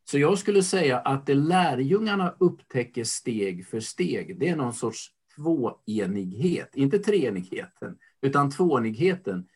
Så 0.09 0.19
jag 0.19 0.37
skulle 0.37 0.63
säga 0.63 0.99
att 0.99 1.25
det 1.25 1.33
lärjungarna 1.33 2.35
upptäcker 2.39 3.03
steg 3.03 3.67
för 3.67 3.79
steg, 3.79 4.39
det 4.39 4.49
är 4.49 4.55
någon 4.55 4.73
sorts 4.73 5.11
tvåenighet, 5.35 6.75
inte 6.75 6.99
treenigheten, 6.99 7.97
utan 8.21 8.51
tvåenigheten. 8.51 9.47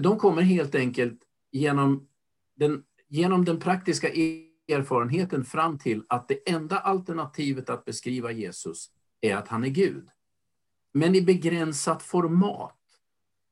De 0.00 0.18
kommer 0.18 0.42
helt 0.42 0.74
enkelt 0.74 1.20
genom 1.52 2.08
den, 2.56 2.82
genom 3.08 3.44
den 3.44 3.60
praktiska 3.60 4.08
erfarenheten 4.68 5.44
fram 5.44 5.78
till 5.78 6.04
att 6.08 6.28
det 6.28 6.50
enda 6.50 6.78
alternativet 6.78 7.70
att 7.70 7.84
beskriva 7.84 8.32
Jesus 8.32 8.90
är 9.20 9.36
att 9.36 9.48
han 9.48 9.64
är 9.64 9.68
Gud. 9.68 10.08
Men 10.92 11.14
i 11.14 11.22
begränsat 11.22 12.02
format. 12.02 12.76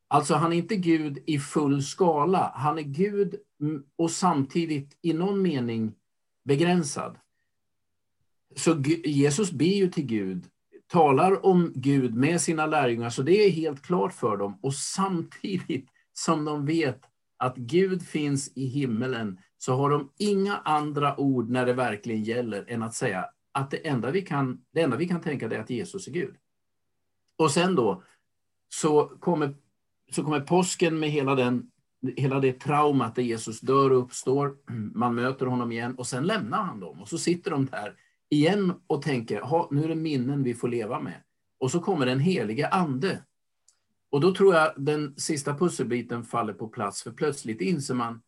Alltså 0.07 0.33
han 0.33 0.53
är 0.53 0.57
inte 0.57 0.75
Gud 0.75 1.23
i 1.25 1.39
full 1.39 1.83
skala. 1.83 2.51
Han 2.55 2.77
är 2.77 2.83
Gud 2.83 3.35
mm, 3.61 3.83
och 3.95 4.11
samtidigt 4.11 4.97
i 5.01 5.13
någon 5.13 5.41
mening 5.41 5.95
begränsad. 6.43 7.17
Så 8.55 8.73
Jesus 9.05 9.51
ber 9.51 9.65
ju 9.65 9.91
till 9.91 10.05
Gud, 10.05 10.45
talar 10.87 11.45
om 11.45 11.71
Gud 11.75 12.15
med 12.15 12.41
sina 12.41 12.65
lärjungar, 12.65 13.09
så 13.09 13.21
det 13.21 13.45
är 13.45 13.49
helt 13.49 13.81
klart 13.81 14.13
för 14.13 14.37
dem. 14.37 14.59
Och 14.61 14.73
samtidigt 14.73 15.89
som 16.13 16.45
de 16.45 16.65
vet 16.65 17.01
att 17.37 17.55
Gud 17.55 18.03
finns 18.03 18.51
i 18.55 18.65
himmelen, 18.65 19.39
så 19.57 19.75
har 19.75 19.89
de 19.89 20.11
inga 20.17 20.57
andra 20.57 21.19
ord 21.19 21.49
när 21.49 21.65
det 21.65 21.73
verkligen 21.73 22.23
gäller 22.23 22.65
än 22.67 22.83
att 22.83 22.93
säga 22.93 23.25
att 23.51 23.71
det 23.71 23.87
enda 23.87 24.11
vi 24.11 24.21
kan, 24.21 24.61
det 24.71 24.81
enda 24.81 24.97
vi 24.97 25.07
kan 25.07 25.21
tänka 25.21 25.45
är 25.45 25.59
att 25.59 25.69
Jesus 25.69 26.07
är 26.07 26.11
Gud. 26.11 26.35
Och 27.37 27.51
sen 27.51 27.75
då 27.75 28.03
så 28.69 29.05
kommer, 29.05 29.55
så 30.11 30.23
kommer 30.23 30.39
påsken 30.39 30.99
med 30.99 31.09
hela, 31.09 31.35
den, 31.35 31.71
hela 32.17 32.39
det 32.39 32.59
traumat 32.59 33.15
där 33.15 33.23
Jesus 33.23 33.59
dör 33.59 33.91
och 33.91 34.03
uppstår. 34.03 34.55
Man 34.93 35.15
möter 35.15 35.45
honom 35.45 35.71
igen 35.71 35.95
och 35.95 36.07
sen 36.07 36.27
lämnar 36.27 36.63
han 36.63 36.79
dem. 36.79 37.01
Och 37.01 37.07
så 37.07 37.17
sitter 37.17 37.51
de 37.51 37.65
där 37.65 37.95
igen 38.29 38.73
och 38.87 39.01
tänker, 39.01 39.73
nu 39.73 39.83
är 39.83 39.87
det 39.87 39.95
minnen 39.95 40.43
vi 40.43 40.53
får 40.53 40.67
leva 40.67 40.99
med. 40.99 41.23
Och 41.59 41.71
så 41.71 41.79
kommer 41.79 42.05
den 42.05 42.19
helige 42.19 42.67
ande. 42.67 43.23
Och 44.11 44.21
då 44.21 44.33
tror 44.33 44.55
jag 44.55 44.73
den 44.77 45.15
sista 45.17 45.55
pusselbiten 45.55 46.23
faller 46.23 46.53
på 46.53 46.67
plats, 46.67 47.03
för 47.03 47.11
plötsligt 47.11 47.61
inser 47.61 47.93
man, 47.93 48.21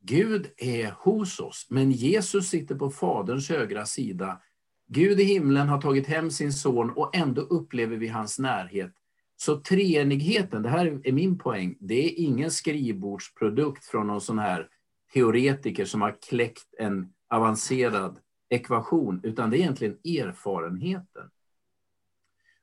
Gud 0.00 0.46
är 0.56 0.90
hos 0.90 1.40
oss, 1.40 1.66
men 1.70 1.90
Jesus 1.90 2.48
sitter 2.48 2.74
på 2.74 2.90
Faderns 2.90 3.48
högra 3.48 3.86
sida. 3.86 4.40
Gud 4.88 5.20
i 5.20 5.24
himlen 5.24 5.68
har 5.68 5.80
tagit 5.80 6.06
hem 6.06 6.30
sin 6.30 6.52
son 6.52 6.90
och 6.90 7.16
ändå 7.16 7.42
upplever 7.42 7.96
vi 7.96 8.08
hans 8.08 8.38
närhet. 8.38 8.92
Så 9.40 9.60
treenigheten, 9.60 10.62
det 10.62 10.68
här 10.68 11.00
är 11.04 11.12
min 11.12 11.38
poäng, 11.38 11.76
det 11.80 11.94
är 11.94 12.24
ingen 12.24 12.50
skrivbordsprodukt 12.50 13.84
från 13.84 14.06
någon 14.06 14.20
sån 14.20 14.38
här 14.38 14.68
teoretiker 15.12 15.84
som 15.84 16.02
har 16.02 16.16
kläckt 16.28 16.74
en 16.78 17.12
avancerad 17.28 18.18
ekvation, 18.48 19.20
utan 19.22 19.50
det 19.50 19.56
är 19.56 19.60
egentligen 19.60 19.98
erfarenheten. 20.04 21.30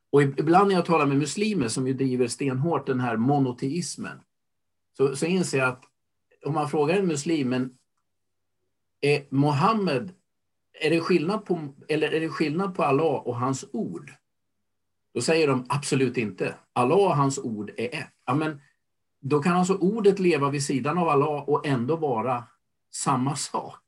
Och 0.10 0.22
ibland 0.22 0.68
när 0.68 0.76
jag 0.76 0.86
talar 0.86 1.06
med 1.06 1.18
muslimer 1.18 1.68
som 1.68 1.88
ju 1.88 1.94
driver 1.94 2.28
stenhårt 2.28 2.88
den 2.88 3.00
här 3.00 3.18
monoteismen, 3.18 4.22
så, 4.98 5.16
så 5.16 5.26
inser 5.26 5.58
jag 5.58 5.70
att 5.70 5.84
om 6.46 6.54
man 6.54 6.70
frågar 6.70 7.00
en 7.00 7.08
muslim, 7.08 7.50
men 7.50 7.78
är 9.02 9.26
Mohammed, 9.30 10.14
är 10.82 10.90
det 10.90 11.00
skillnad 11.00 11.46
på, 11.46 11.74
eller 11.88 12.12
är 12.12 12.20
det 12.20 12.30
skillnad 12.30 12.76
på 12.76 12.84
Allah 12.84 13.28
och 13.28 13.36
hans 13.36 13.66
ord? 13.72 14.12
Då 15.14 15.22
säger 15.22 15.48
de 15.48 15.66
absolut 15.70 16.18
inte. 16.18 16.56
Allah 16.76 16.98
och 16.98 17.16
hans 17.16 17.40
ord 17.40 17.72
är 17.78 17.96
ett. 17.96 18.14
Ja, 18.26 18.36
men 18.36 18.62
då 19.22 19.42
kan 19.42 19.58
alltså 19.58 19.76
ordet 19.76 20.20
leva 20.20 20.50
vid 20.50 20.64
sidan 20.64 20.98
av 20.98 21.10
Allah 21.10 21.50
och 21.50 21.68
ändå 21.68 21.96
vara 21.96 22.44
samma 22.94 23.36
sak. 23.36 23.82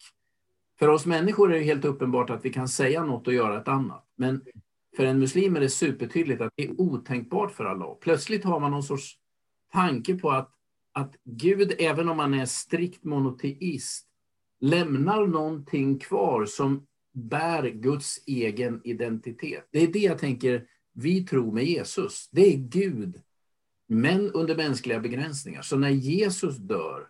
För 0.80 0.88
oss 0.88 1.06
människor 1.06 1.54
är 1.54 1.60
det 1.60 1.64
helt 1.64 1.86
uppenbart 1.86 2.30
att 2.30 2.46
vi 2.46 2.54
kan 2.54 2.68
säga 2.68 3.04
något 3.04 3.28
och 3.28 3.34
göra 3.34 3.62
ett 3.62 3.68
annat. 3.68 4.06
Men 4.16 4.42
för 4.98 5.06
en 5.06 5.20
muslim 5.20 5.56
är 5.56 5.60
det 5.60 5.70
supertydligt 5.70 6.42
att 6.42 6.54
det 6.56 6.64
är 6.64 6.82
otänkbart 6.82 7.52
för 7.52 7.66
Allah. 7.66 7.96
Plötsligt 8.02 8.44
har 8.44 8.60
man 8.60 8.72
någon 8.72 8.84
sorts 8.84 9.18
tanke 9.74 10.16
på 10.16 10.32
att, 10.32 10.52
att 10.92 11.16
Gud, 11.24 11.74
även 11.80 12.10
om 12.10 12.18
man 12.18 12.34
är 12.34 12.46
strikt 12.46 13.04
monoteist, 13.04 14.08
lämnar 14.60 15.28
någonting 15.28 16.00
kvar 16.00 16.46
som 16.46 16.88
bär 17.14 17.70
Guds 17.70 18.24
egen 18.28 18.82
identitet. 18.84 19.68
Det 19.72 19.80
är 19.80 19.88
det 19.88 20.00
jag 20.00 20.18
tänker 20.18 20.66
vi 21.00 21.24
tror 21.24 21.52
med 21.52 21.66
Jesus. 21.66 22.30
Det 22.32 22.54
är 22.54 22.58
Gud, 22.58 23.22
men 23.88 24.32
under 24.32 24.56
mänskliga 24.56 25.00
begränsningar. 25.00 25.62
Så 25.62 25.78
när 25.78 25.90
Jesus 25.90 26.58
dör, 26.58 27.08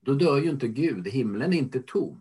då 0.00 0.14
dör 0.14 0.38
ju 0.38 0.50
inte 0.50 0.68
Gud. 0.68 1.08
Himlen 1.08 1.52
är 1.52 1.58
inte 1.58 1.80
tom. 1.80 2.20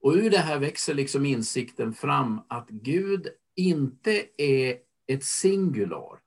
Och 0.00 0.12
ur 0.12 0.30
det 0.30 0.38
här 0.38 0.58
växer 0.58 0.94
liksom 0.94 1.26
insikten 1.26 1.94
fram 1.94 2.40
att 2.48 2.68
Gud 2.68 3.28
inte 3.54 4.26
är 4.36 4.78
ett 5.06 5.24
singular. 5.24 6.18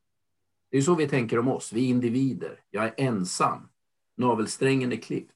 Det 0.72 0.78
är 0.78 0.82
så 0.82 0.96
vi 0.96 1.08
tänker 1.08 1.40
om 1.40 1.48
oss, 1.48 1.74
vi 1.74 1.86
är 1.86 1.90
individer. 1.90 2.60
Jag 2.70 2.86
är 2.86 2.94
ensam. 2.98 3.70
Navelsträngen 4.18 4.92
är 4.92 4.98
klippt. 4.98 5.36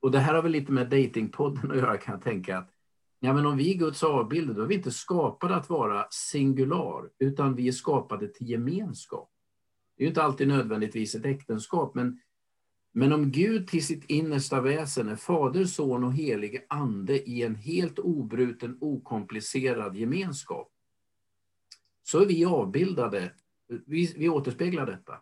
Och 0.00 0.10
det 0.10 0.18
här 0.18 0.34
har 0.34 0.42
väl 0.42 0.52
lite 0.52 0.72
med 0.72 0.90
datingpodden 0.90 1.70
att 1.70 1.76
göra 1.76 1.96
kan 1.96 2.14
jag 2.14 2.22
tänka. 2.22 2.58
att 2.58 2.73
Ja, 3.24 3.32
men 3.32 3.46
om 3.46 3.56
vi 3.56 3.74
är 3.74 3.78
Guds 3.78 4.02
avbild, 4.02 4.56
då 4.56 4.62
är 4.62 4.66
vi 4.66 4.74
inte 4.74 4.90
skapade 4.90 5.56
att 5.56 5.70
vara 5.70 6.06
singular, 6.10 7.10
utan 7.18 7.54
vi 7.54 7.68
är 7.68 7.72
skapade 7.72 8.28
till 8.28 8.50
gemenskap. 8.50 9.30
Det 9.96 10.02
är 10.02 10.04
ju 10.04 10.08
inte 10.08 10.22
alltid 10.22 10.48
nödvändigtvis 10.48 11.14
ett 11.14 11.24
äktenskap, 11.24 11.94
men, 11.94 12.20
men 12.92 13.12
om 13.12 13.30
Gud 13.30 13.68
till 13.68 13.86
sitt 13.86 14.04
innersta 14.10 14.60
väsen 14.60 15.08
är 15.08 15.16
Fader, 15.16 15.64
Son 15.64 16.04
och 16.04 16.12
Helige 16.12 16.62
Ande 16.68 17.28
i 17.28 17.42
en 17.42 17.54
helt 17.54 17.98
obruten, 17.98 18.78
okomplicerad 18.80 19.96
gemenskap, 19.96 20.72
så 22.02 22.20
är 22.20 22.26
vi 22.26 22.44
avbildade, 22.44 23.32
vi, 23.86 24.14
vi 24.16 24.28
återspeglar 24.28 24.86
detta. 24.86 25.14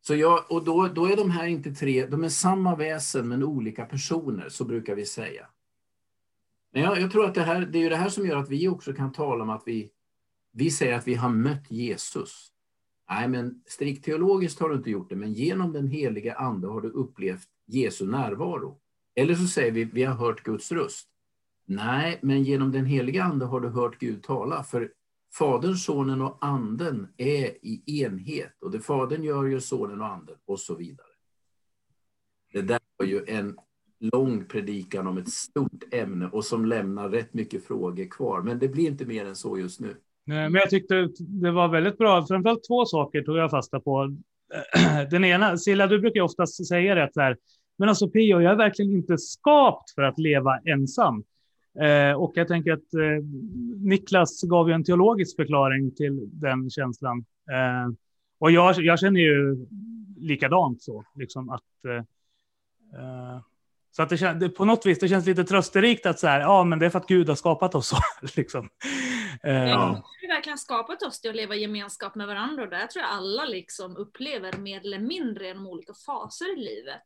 Så 0.00 0.14
jag, 0.14 0.52
och 0.52 0.64
då, 0.64 0.88
då 0.88 1.06
är 1.06 1.16
de 1.16 1.30
här 1.30 1.46
inte 1.46 1.74
tre, 1.74 2.06
de 2.06 2.24
är 2.24 2.28
samma 2.28 2.76
väsen 2.76 3.28
men 3.28 3.42
olika 3.42 3.84
personer, 3.84 4.48
så 4.48 4.64
brukar 4.64 4.94
vi 4.94 5.06
säga. 5.06 5.46
Men 6.76 6.84
jag, 6.84 7.00
jag, 7.00 7.10
tror 7.10 7.24
att 7.24 7.34
det, 7.34 7.42
här, 7.42 7.60
det 7.60 7.78
är 7.78 7.82
ju 7.82 7.88
det 7.88 7.96
här 7.96 8.08
som 8.08 8.26
gör 8.26 8.36
att 8.36 8.50
vi 8.50 8.68
också 8.68 8.92
kan 8.92 9.12
tala 9.12 9.44
om 9.44 9.50
att 9.50 9.62
vi, 9.66 9.90
vi 10.52 10.70
säger 10.70 10.94
att 10.94 11.08
vi 11.08 11.14
har 11.14 11.28
mött 11.28 11.70
Jesus. 11.70 12.48
Nej, 13.10 13.28
men 13.28 13.62
strikt 13.66 14.04
teologiskt 14.04 14.60
har 14.60 14.68
du 14.68 14.74
inte 14.74 14.90
gjort 14.90 15.10
det, 15.10 15.16
men 15.16 15.32
genom 15.32 15.72
den 15.72 15.88
heliga 15.88 16.34
ande 16.34 16.68
har 16.68 16.80
du 16.80 16.88
upplevt 16.88 17.48
Jesu 17.66 18.06
närvaro. 18.06 18.80
Eller 19.14 19.34
så 19.34 19.46
säger 19.46 19.72
vi, 19.72 19.84
vi 19.84 20.02
har 20.02 20.14
hört 20.14 20.42
Guds 20.42 20.72
röst. 20.72 21.08
Nej, 21.66 22.18
men 22.22 22.42
genom 22.42 22.72
den 22.72 22.86
heliga 22.86 23.24
ande 23.24 23.44
har 23.44 23.60
du 23.60 23.68
hört 23.68 23.98
Gud 23.98 24.22
tala, 24.22 24.62
för 24.62 24.92
Fadern, 25.34 25.74
Sonen 25.74 26.22
och 26.22 26.38
Anden 26.40 27.08
är 27.16 27.66
i 27.66 28.02
enhet 28.02 28.62
och 28.62 28.70
det 28.70 28.80
Fadern 28.80 29.22
gör 29.22 29.46
gör 29.46 29.60
Sonen 29.60 30.00
och 30.00 30.06
Anden 30.06 30.36
och 30.44 30.60
så 30.60 30.74
vidare. 30.74 31.06
Det 32.52 32.62
där 32.62 32.80
var 32.96 33.06
ju 33.06 33.24
en 33.26 33.58
lång 34.00 34.44
predikan 34.44 35.06
om 35.06 35.18
ett 35.18 35.28
stort 35.28 35.94
ämne 35.94 36.28
och 36.32 36.44
som 36.44 36.66
lämnar 36.66 37.08
rätt 37.08 37.34
mycket 37.34 37.66
frågor 37.66 38.10
kvar. 38.10 38.42
Men 38.42 38.58
det 38.58 38.68
blir 38.68 38.86
inte 38.86 39.06
mer 39.06 39.26
än 39.26 39.36
så 39.36 39.58
just 39.58 39.80
nu. 39.80 39.94
Men 40.24 40.54
jag 40.54 40.70
tyckte 40.70 41.08
det 41.18 41.50
var 41.50 41.68
väldigt 41.68 41.98
bra. 41.98 42.26
Framförallt 42.26 42.66
två 42.68 42.84
saker 42.84 43.22
tog 43.22 43.36
jag 43.36 43.50
fasta 43.50 43.80
på. 43.80 44.16
Den 45.10 45.24
ena, 45.24 45.56
Silla, 45.56 45.86
du 45.86 45.98
brukar 45.98 46.20
ju 46.20 46.24
oftast 46.24 46.68
säga 46.68 46.94
det 46.94 47.10
här. 47.16 47.36
Men 47.78 47.88
alltså 47.88 48.08
Pio, 48.08 48.40
jag 48.40 48.52
är 48.52 48.56
verkligen 48.56 48.92
inte 48.92 49.18
skapt 49.18 49.94
för 49.94 50.02
att 50.02 50.18
leva 50.18 50.58
ensam. 50.58 51.24
Eh, 51.80 52.12
och 52.12 52.32
jag 52.34 52.48
tänker 52.48 52.72
att 52.72 52.94
eh, 52.94 53.24
Niklas 53.76 54.42
gav 54.42 54.68
ju 54.68 54.74
en 54.74 54.84
teologisk 54.84 55.36
förklaring 55.36 55.94
till 55.94 56.28
den 56.32 56.70
känslan. 56.70 57.24
Eh, 57.50 57.94
och 58.38 58.50
jag, 58.50 58.78
jag 58.78 58.98
känner 58.98 59.20
ju 59.20 59.66
likadant 60.16 60.82
så, 60.82 61.04
liksom 61.14 61.50
att 61.50 61.62
så 63.96 64.02
att 64.02 64.08
det, 64.08 64.32
det, 64.32 64.48
på 64.48 64.64
något 64.64 64.86
vis 64.86 64.98
det 64.98 65.08
känns 65.08 65.26
lite 65.26 65.44
trösterikt 65.44 66.06
att 66.06 66.18
så 66.18 66.26
här, 66.26 66.40
ja, 66.40 66.64
men 66.64 66.78
det 66.78 66.86
är 66.86 66.90
för 66.90 66.98
att 66.98 67.06
Gud 67.06 67.28
har 67.28 67.36
skapat 67.36 67.74
oss 67.74 67.88
så. 67.88 67.96
liksom. 68.36 68.68
Ja. 69.42 69.48
Har 69.48 70.28
verkligen 70.34 70.58
skapat 70.58 71.02
oss 71.02 71.20
till 71.20 71.30
att 71.30 71.36
leva 71.36 71.54
i 71.54 71.60
gemenskap 71.60 72.14
med 72.14 72.26
varandra 72.26 72.62
och 72.62 72.70
där 72.70 72.86
tror 72.86 73.02
jag 73.02 73.12
alla 73.12 73.44
liksom 73.44 73.96
upplever 73.96 74.58
mer 74.58 74.80
eller 74.80 74.98
mindre 74.98 75.46
genom 75.46 75.66
olika 75.66 75.92
faser 76.06 76.58
i 76.58 76.60
livet. 76.60 77.02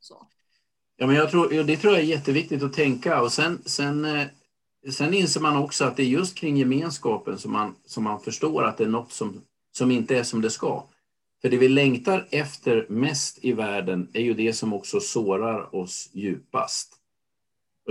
Så. 0.00 0.26
Ja, 0.96 1.06
men 1.06 1.16
jag 1.16 1.30
tror, 1.30 1.62
det 1.64 1.76
tror 1.76 1.92
jag 1.92 2.02
är 2.02 2.06
jätteviktigt 2.06 2.62
att 2.62 2.72
tänka 2.72 3.22
och 3.22 3.32
sen, 3.32 3.62
sen, 3.66 4.04
eh, 4.04 4.26
sen 4.90 5.14
inser 5.14 5.40
man 5.40 5.56
också 5.56 5.84
att 5.84 5.96
det 5.96 6.02
är 6.02 6.06
just 6.06 6.38
kring 6.38 6.56
gemenskapen 6.56 7.38
som 7.38 7.52
man, 7.52 7.74
som 7.84 8.04
man 8.04 8.20
förstår 8.20 8.64
att 8.64 8.76
det 8.76 8.84
är 8.84 8.88
något 8.88 9.12
som, 9.12 9.42
som 9.72 9.90
inte 9.90 10.18
är 10.18 10.22
som 10.22 10.40
det 10.40 10.50
ska. 10.50 10.84
För 11.42 11.48
det 11.48 11.58
vi 11.58 11.68
längtar 11.68 12.28
efter 12.30 12.86
mest 12.88 13.44
i 13.44 13.52
världen 13.52 14.08
är 14.12 14.22
ju 14.22 14.34
det 14.34 14.52
som 14.52 14.72
också 14.72 15.00
sårar 15.00 15.74
oss 15.74 16.10
djupast. 16.12 16.96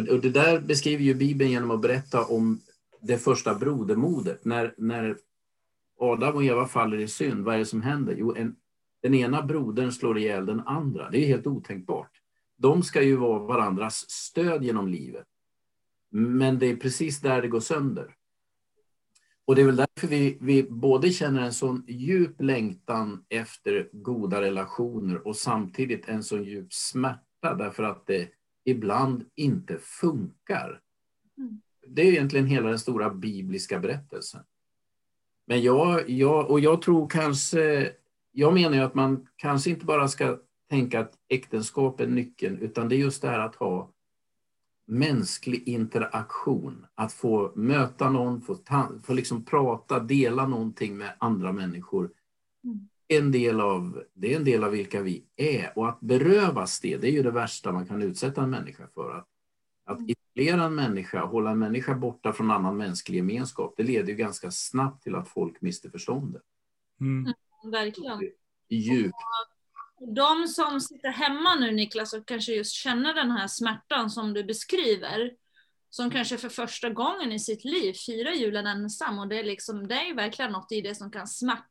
Och 0.10 0.20
det 0.20 0.30
där 0.30 0.60
beskriver 0.60 1.04
ju 1.04 1.14
Bibeln 1.14 1.52
genom 1.52 1.72
att 1.72 1.82
berätta 1.82 2.26
om 2.26 2.62
det 3.02 3.18
första 3.18 3.56
brodermodet. 3.56 4.46
När, 4.46 4.74
när 4.78 5.18
Adam 6.00 6.36
och 6.36 6.44
Eva 6.44 6.68
faller 6.68 6.98
i 6.98 7.08
synd, 7.08 7.46
vad 7.46 7.56
är 7.56 7.60
det 7.60 7.66
som 7.66 7.82
händer? 7.82 8.16
Jo, 8.18 8.36
en, 8.36 8.56
den 9.02 9.14
ena 9.14 9.42
brodern 9.42 9.92
slår 9.92 10.18
ihjäl 10.18 10.46
den 10.46 10.60
andra. 10.60 11.10
Det 11.10 11.18
är 11.18 11.28
helt 11.28 11.48
otänkbart. 11.48 12.12
De 12.58 12.84
ska 12.84 13.02
ju 13.02 13.16
vara 13.16 13.40
varandras 13.40 14.10
stöd 14.10 14.64
genom 14.64 14.88
livet. 14.88 15.28
Men 16.12 16.60
det 16.60 16.66
är 16.66 16.76
precis 16.76 17.22
där 17.22 17.42
det 17.42 17.48
går 17.48 17.60
sönder. 17.60 18.16
Och 19.50 19.56
det 19.56 19.62
är 19.62 19.66
väl 19.66 19.76
därför 19.76 20.08
vi, 20.08 20.38
vi 20.42 20.64
både 20.64 21.10
känner 21.10 21.42
en 21.42 21.54
sån 21.54 21.84
djup 21.88 22.42
längtan 22.42 23.26
efter 23.30 23.90
goda 23.92 24.42
relationer 24.42 25.28
och 25.28 25.36
samtidigt 25.36 26.10
en 26.10 26.24
sån 26.24 26.44
djup 26.44 26.74
smärta 26.74 27.56
därför 27.56 27.84
att 27.84 28.08
det 28.08 28.30
ibland 28.66 29.26
inte 29.36 29.78
funkar. 29.78 30.82
Mm. 31.38 31.62
Det 31.88 32.02
är 32.02 32.06
egentligen 32.06 32.46
hela 32.46 32.70
den 32.70 32.80
stora 32.80 33.10
bibliska 33.10 33.80
berättelsen. 33.80 34.42
Men 35.48 35.62
jag, 35.62 36.10
jag, 36.10 36.52
och 36.52 36.60
jag 36.60 36.82
tror 36.82 37.10
kanske, 37.10 37.92
jag 38.32 38.54
menar 38.54 38.76
ju 38.76 38.84
att 38.84 38.96
man 38.96 39.28
kanske 39.36 39.70
inte 39.70 39.86
bara 39.86 40.08
ska 40.08 40.38
tänka 40.70 41.00
att 41.00 41.14
äktenskap 41.30 42.00
är 42.00 42.08
nyckeln, 42.08 42.60
utan 42.60 42.90
det 42.90 42.96
är 42.96 43.00
just 43.00 43.22
det 43.22 43.30
här 43.30 43.40
att 43.40 43.56
ha 43.56 43.92
mänsklig 44.90 45.68
interaktion. 45.68 46.86
Att 46.96 47.14
få 47.14 47.52
möta 47.56 48.10
någon, 48.10 48.42
få, 48.42 48.56
ta, 48.56 48.92
få 49.04 49.14
liksom 49.14 49.46
prata, 49.46 50.00
dela 50.00 50.48
någonting 50.48 50.98
med 50.98 51.14
andra 51.18 51.52
människor. 51.52 52.12
Mm. 52.64 52.90
En 53.08 53.32
del 53.32 53.62
av, 53.62 54.04
det 54.14 54.34
är 54.34 54.38
en 54.38 54.46
del 54.46 54.64
av 54.64 54.72
vilka 54.72 55.02
vi 55.02 55.26
är. 55.36 55.74
Och 55.76 55.90
att 55.90 56.00
berövas 56.00 56.80
det, 56.80 56.98
det 56.98 57.08
är 57.08 57.12
ju 57.12 57.24
det 57.24 57.32
värsta 57.32 57.72
man 57.72 57.86
kan 57.86 58.02
utsätta 58.02 58.44
en 58.44 58.50
människa 58.50 58.88
för. 58.94 59.18
Att, 59.18 59.28
att 59.86 60.00
mm. 60.00 60.10
isolera 60.10 60.64
en 60.64 60.76
människa, 60.76 61.26
hålla 61.26 61.52
en 61.52 61.60
människa 61.60 61.96
borta 61.96 62.34
från 62.34 62.52
annan 62.52 62.78
mänsklig 62.78 63.18
gemenskap, 63.18 63.74
det 63.78 63.84
leder 63.84 64.10
ju 64.10 64.16
ganska 64.16 64.52
snabbt 64.52 65.04
till 65.04 65.16
att 65.16 65.28
folk 65.28 65.62
mister 65.62 65.90
förståndet. 65.90 66.44
Mm. 67.02 67.26
Mm, 67.26 67.72
verkligen. 67.72 68.20
Djupt 68.70 69.16
de 70.00 70.48
som 70.48 70.82
sitter 70.82 71.10
hemma 71.10 71.56
nu 71.56 71.72
Niklas 71.72 72.14
och 72.14 72.28
kanske 72.28 72.54
just 72.54 72.74
känner 72.74 73.14
den 73.14 73.32
här 73.32 73.48
smärtan 73.48 74.10
som 74.10 74.34
du 74.34 74.44
beskriver, 74.44 75.32
som 75.90 76.12
kanske 76.12 76.38
för 76.38 76.50
första 76.50 76.90
gången 76.90 77.32
i 77.32 77.40
sitt 77.40 77.66
liv 77.66 77.94
firar 77.94 78.32
julen 78.32 78.68
ensam 78.68 79.20
och 79.20 79.28
det 79.28 79.40
är, 79.40 79.44
liksom, 79.44 79.88
det 79.88 79.96
är 79.96 80.16
verkligen 80.16 80.52
något 80.52 80.72
i 80.72 80.82
det 80.82 80.96
som 80.96 81.12
kan 81.12 81.28
smärta. 81.28 81.66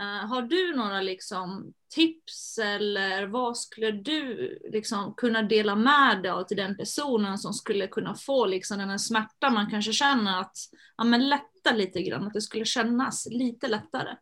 Uh, 0.00 0.26
har 0.28 0.42
du 0.42 0.76
några 0.76 1.00
liksom, 1.00 1.72
tips 1.94 2.58
eller 2.58 3.26
vad 3.26 3.58
skulle 3.58 3.90
du 3.90 4.58
liksom, 4.72 5.14
kunna 5.16 5.42
dela 5.42 5.76
med 5.76 6.22
dig 6.22 6.30
av 6.30 6.44
till 6.44 6.56
den 6.56 6.76
personen 6.76 7.38
som 7.38 7.52
skulle 7.52 7.86
kunna 7.86 8.14
få 8.14 8.46
liksom, 8.46 8.78
den 8.78 8.88
här 8.90 8.98
smärtan 8.98 9.54
man 9.54 9.70
kanske 9.70 9.92
känner 9.92 10.40
att 10.40 10.56
ja, 10.96 11.04
men 11.04 11.28
lätta 11.28 11.72
lite 11.72 12.02
grann, 12.02 12.26
att 12.26 12.32
det 12.32 12.40
skulle 12.40 12.64
kännas 12.64 13.26
lite 13.30 13.68
lättare? 13.68 14.16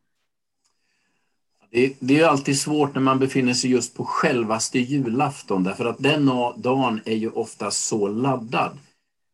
Det, 1.70 1.96
det 2.00 2.20
är 2.20 2.26
alltid 2.26 2.58
svårt 2.58 2.94
när 2.94 3.02
man 3.02 3.18
befinner 3.18 3.54
sig 3.54 3.70
just 3.70 3.96
på 3.96 4.04
självaste 4.04 4.78
julafton 4.78 5.64
därför 5.64 5.84
att 5.84 5.98
den 5.98 6.26
dagen 6.56 7.00
är 7.04 7.16
ju 7.16 7.30
ofta 7.30 7.70
så 7.70 8.08
laddad. 8.08 8.78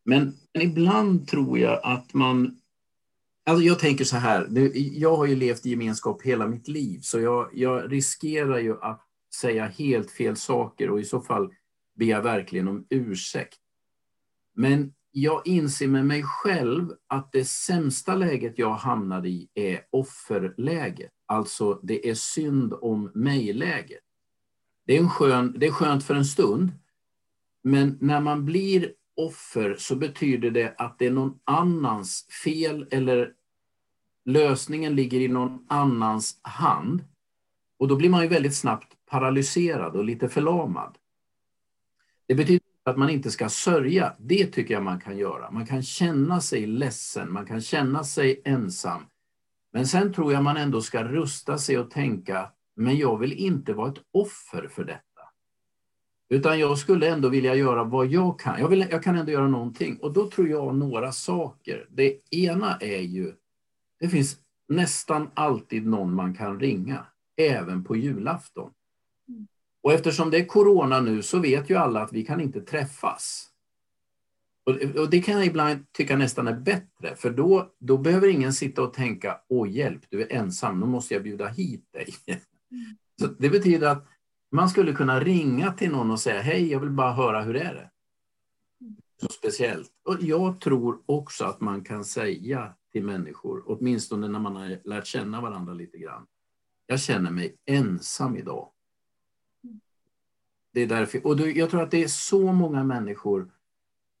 Men, 0.05 0.33
men 0.53 0.63
ibland 0.63 1.27
tror 1.27 1.59
jag 1.59 1.79
att 1.83 2.13
man... 2.13 2.57
Alltså 3.45 3.63
jag 3.63 3.79
tänker 3.79 4.05
så 4.05 4.17
här, 4.17 4.47
nu, 4.49 4.71
jag 4.75 5.17
har 5.17 5.25
ju 5.25 5.35
levt 5.35 5.65
i 5.65 5.69
gemenskap 5.69 6.21
hela 6.21 6.47
mitt 6.47 6.67
liv 6.67 6.99
så 7.01 7.19
jag, 7.19 7.49
jag 7.53 7.91
riskerar 7.91 8.57
ju 8.57 8.81
att 8.81 9.01
säga 9.35 9.65
helt 9.65 10.11
fel 10.11 10.35
saker 10.35 10.89
och 10.89 10.99
i 10.99 11.05
så 11.05 11.21
fall 11.21 11.53
ber 11.95 12.05
jag 12.05 12.21
verkligen 12.21 12.67
om 12.67 12.85
ursäkt. 12.89 13.59
Men 14.55 14.93
jag 15.21 15.47
inser 15.47 15.87
med 15.87 16.05
mig 16.05 16.23
själv 16.23 16.89
att 17.07 17.31
det 17.31 17.45
sämsta 17.45 18.15
läget 18.15 18.59
jag 18.59 18.73
hamnar 18.73 19.25
i 19.25 19.49
är 19.53 19.81
offerläget. 19.89 21.11
Alltså 21.25 21.79
det 21.83 22.09
är 22.09 22.13
synd 22.13 22.73
om 22.81 23.11
mig-läget. 23.15 24.03
Det 24.85 24.97
är, 24.97 24.99
en 24.99 25.09
skön, 25.09 25.55
det 25.57 25.67
är 25.67 25.71
skönt 25.71 26.03
för 26.03 26.15
en 26.15 26.25
stund, 26.25 26.71
men 27.63 27.97
när 28.01 28.19
man 28.19 28.45
blir 28.45 28.93
offer 29.15 29.75
så 29.79 29.95
betyder 29.95 30.51
det 30.51 30.75
att 30.77 30.99
det 30.99 31.05
är 31.05 31.11
någon 31.11 31.39
annans 31.43 32.27
fel 32.43 32.87
eller 32.91 33.33
lösningen 34.25 34.95
ligger 34.95 35.19
i 35.19 35.27
någon 35.27 35.65
annans 35.69 36.39
hand. 36.41 37.03
Och 37.79 37.87
då 37.87 37.95
blir 37.95 38.09
man 38.09 38.21
ju 38.21 38.27
väldigt 38.27 38.55
snabbt 38.55 38.93
paralyserad 39.05 39.95
och 39.95 40.05
lite 40.05 40.29
förlamad. 40.29 40.97
Det 42.27 42.35
betyder 42.35 42.66
att 42.87 42.97
man 42.97 43.09
inte 43.09 43.31
ska 43.31 43.49
sörja. 43.49 44.13
Det 44.17 44.45
tycker 44.45 44.73
jag 44.73 44.83
man 44.83 44.99
kan 44.99 45.17
göra. 45.17 45.51
Man 45.51 45.65
kan 45.65 45.83
känna 45.83 46.41
sig 46.41 46.65
ledsen, 46.67 47.33
man 47.33 47.45
kan 47.45 47.61
känna 47.61 48.03
sig 48.03 48.41
ensam. 48.45 49.01
Men 49.73 49.87
sen 49.87 50.13
tror 50.13 50.33
jag 50.33 50.43
man 50.43 50.57
ändå 50.57 50.81
ska 50.81 51.03
rusta 51.03 51.57
sig 51.57 51.77
och 51.77 51.91
tänka, 51.91 52.51
men 52.75 52.97
jag 52.97 53.17
vill 53.17 53.33
inte 53.33 53.73
vara 53.73 53.91
ett 53.91 54.03
offer 54.11 54.67
för 54.67 54.83
detta. 54.83 55.01
Utan 56.29 56.59
jag 56.59 56.77
skulle 56.77 57.09
ändå 57.09 57.29
vilja 57.29 57.55
göra 57.55 57.83
vad 57.83 58.07
jag 58.07 58.39
kan. 58.39 58.59
Jag, 58.59 58.67
vill, 58.69 58.85
jag 58.91 59.03
kan 59.03 59.17
ändå 59.17 59.31
göra 59.31 59.47
någonting. 59.47 59.97
Och 59.97 60.13
då 60.13 60.29
tror 60.29 60.47
jag 60.47 60.75
några 60.75 61.11
saker. 61.11 61.87
Det 61.89 62.19
ena 62.31 62.77
är 62.77 63.01
ju, 63.01 63.33
det 63.99 64.09
finns 64.09 64.37
nästan 64.67 65.29
alltid 65.33 65.87
någon 65.87 66.13
man 66.13 66.35
kan 66.35 66.59
ringa, 66.59 67.05
även 67.37 67.83
på 67.83 67.95
julafton. 67.95 68.71
Och 69.87 69.93
eftersom 69.93 70.29
det 70.29 70.37
är 70.37 70.45
corona 70.45 70.99
nu 70.99 71.23
så 71.23 71.39
vet 71.39 71.69
ju 71.69 71.75
alla 71.75 72.01
att 72.01 72.13
vi 72.13 72.25
kan 72.25 72.41
inte 72.41 72.61
träffas. 72.61 73.49
Och, 74.95 75.09
det 75.09 75.21
kan 75.21 75.35
jag 75.35 75.45
ibland 75.45 75.91
tycka 75.91 76.17
nästan 76.17 76.47
är 76.47 76.53
bättre, 76.53 77.15
för 77.15 77.29
då, 77.29 77.71
då 77.79 77.97
behöver 77.97 78.27
ingen 78.27 78.53
sitta 78.53 78.81
och 78.81 78.93
tänka, 78.93 79.39
åh 79.49 79.69
hjälp, 79.71 80.01
du 80.09 80.21
är 80.21 80.33
ensam, 80.33 80.79
nu 80.79 80.85
måste 80.85 81.13
jag 81.13 81.23
bjuda 81.23 81.47
hit 81.47 81.85
dig. 81.93 82.15
Så 83.21 83.27
det 83.27 83.49
betyder 83.49 83.87
att 83.87 84.07
man 84.51 84.69
skulle 84.69 84.93
kunna 84.93 85.19
ringa 85.19 85.73
till 85.73 85.91
någon 85.91 86.11
och 86.11 86.19
säga, 86.19 86.41
hej, 86.41 86.71
jag 86.71 86.79
vill 86.79 86.89
bara 86.89 87.13
höra, 87.13 87.41
hur 87.41 87.55
är 87.55 87.73
det? 87.73 87.91
Så 89.21 89.27
speciellt. 89.27 89.91
Och 90.03 90.17
jag 90.21 90.61
tror 90.61 91.01
också 91.05 91.45
att 91.45 91.61
man 91.61 91.83
kan 91.83 92.05
säga 92.05 92.73
till 92.91 93.03
människor, 93.03 93.63
åtminstone 93.65 94.27
när 94.27 94.39
man 94.39 94.55
har 94.55 94.79
lärt 94.83 95.05
känna 95.05 95.41
varandra 95.41 95.73
lite 95.73 95.97
grann, 95.97 96.27
jag 96.85 96.99
känner 96.99 97.31
mig 97.31 97.55
ensam 97.65 98.37
idag. 98.37 98.71
Det 100.77 100.83
är 100.83 100.87
därför, 100.87 101.27
och 101.27 101.39
jag 101.39 101.69
tror 101.69 101.81
att 101.81 101.91
det 101.91 102.03
är 102.03 102.07
så 102.07 102.51
många 102.51 102.83
människor 102.83 103.47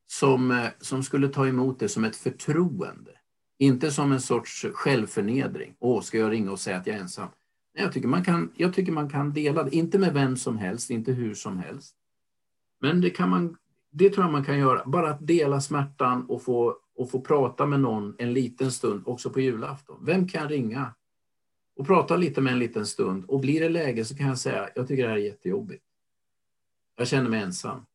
som, 0.07 0.51
eh, 0.51 0.67
som 0.79 1.03
skulle 1.03 1.27
ta 1.27 1.47
emot 1.47 1.79
det 1.79 1.89
som 1.89 2.03
ett 2.03 2.15
förtroende. 2.15 3.11
Inte 3.59 3.91
som 3.91 4.11
en 4.11 4.21
sorts 4.21 4.65
självförnedring. 4.73 5.75
Åh, 5.79 6.01
ska 6.01 6.17
jag 6.17 6.31
ringa 6.31 6.51
och 6.51 6.59
säga 6.59 6.77
att 6.77 6.87
jag 6.87 6.95
är 6.95 6.99
ensam? 6.99 7.27
Nej, 7.75 7.83
jag, 7.83 7.93
tycker 7.93 8.07
man 8.07 8.23
kan, 8.23 8.51
jag 8.55 8.73
tycker 8.73 8.91
man 8.91 9.09
kan 9.09 9.33
dela 9.33 9.63
det, 9.63 9.75
inte 9.75 9.99
med 9.99 10.13
vem 10.13 10.37
som 10.37 10.57
helst, 10.57 10.89
inte 10.89 11.11
hur 11.11 11.33
som 11.33 11.57
helst. 11.57 11.95
Men 12.81 13.01
det, 13.01 13.09
kan 13.09 13.29
man, 13.29 13.57
det 13.91 14.09
tror 14.09 14.25
jag 14.25 14.31
man 14.31 14.45
kan 14.45 14.59
göra, 14.59 14.83
bara 14.85 15.09
att 15.09 15.27
dela 15.27 15.61
smärtan 15.61 16.25
och 16.29 16.43
få, 16.43 16.75
och 16.95 17.11
få 17.11 17.21
prata 17.21 17.65
med 17.65 17.79
någon 17.79 18.15
en 18.17 18.33
liten 18.33 18.71
stund, 18.71 19.03
också 19.05 19.29
på 19.29 19.39
julafton. 19.39 20.05
Vem 20.05 20.27
kan 20.27 20.49
ringa? 20.49 20.93
Och 21.75 21.87
prata 21.87 22.15
lite 22.15 22.41
med 22.41 22.53
en 22.53 22.59
liten 22.59 22.85
stund. 22.85 23.25
Och 23.27 23.39
blir 23.39 23.61
det 23.61 23.69
läge 23.69 24.05
så 24.05 24.17
kan 24.17 24.27
jag 24.27 24.37
säga, 24.37 24.69
jag 24.75 24.87
tycker 24.87 25.03
det 25.03 25.09
här 25.09 25.17
är 25.17 25.21
jättejobbigt. 25.21 25.86
Jag 26.97 27.07
känner 27.07 27.29
mig 27.29 27.41
ensam. 27.41 27.85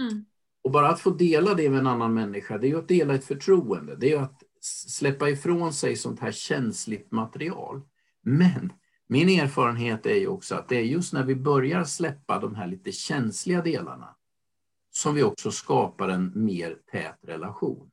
Mm. 0.00 0.24
Och 0.62 0.70
bara 0.70 0.88
att 0.88 1.00
få 1.00 1.10
dela 1.10 1.54
det 1.54 1.70
med 1.70 1.78
en 1.78 1.86
annan 1.86 2.14
människa, 2.14 2.58
det 2.58 2.66
är 2.66 2.68
ju 2.68 2.78
att 2.78 2.88
dela 2.88 3.14
ett 3.14 3.24
förtroende. 3.24 3.96
Det 3.96 4.06
är 4.06 4.10
ju 4.10 4.18
att 4.18 4.42
släppa 4.88 5.28
ifrån 5.28 5.72
sig 5.72 5.96
sånt 5.96 6.20
här 6.20 6.32
känsligt 6.32 7.10
material. 7.10 7.82
Men 8.22 8.72
min 9.06 9.28
erfarenhet 9.28 10.06
är 10.06 10.14
ju 10.14 10.26
också 10.26 10.54
att 10.54 10.68
det 10.68 10.76
är 10.76 10.82
just 10.82 11.12
när 11.12 11.24
vi 11.24 11.34
börjar 11.34 11.84
släppa 11.84 12.38
de 12.38 12.54
här 12.54 12.66
lite 12.66 12.92
känsliga 12.92 13.62
delarna 13.62 14.16
som 14.90 15.14
vi 15.14 15.22
också 15.22 15.50
skapar 15.50 16.08
en 16.08 16.32
mer 16.34 16.78
tät 16.92 17.18
relation. 17.22 17.90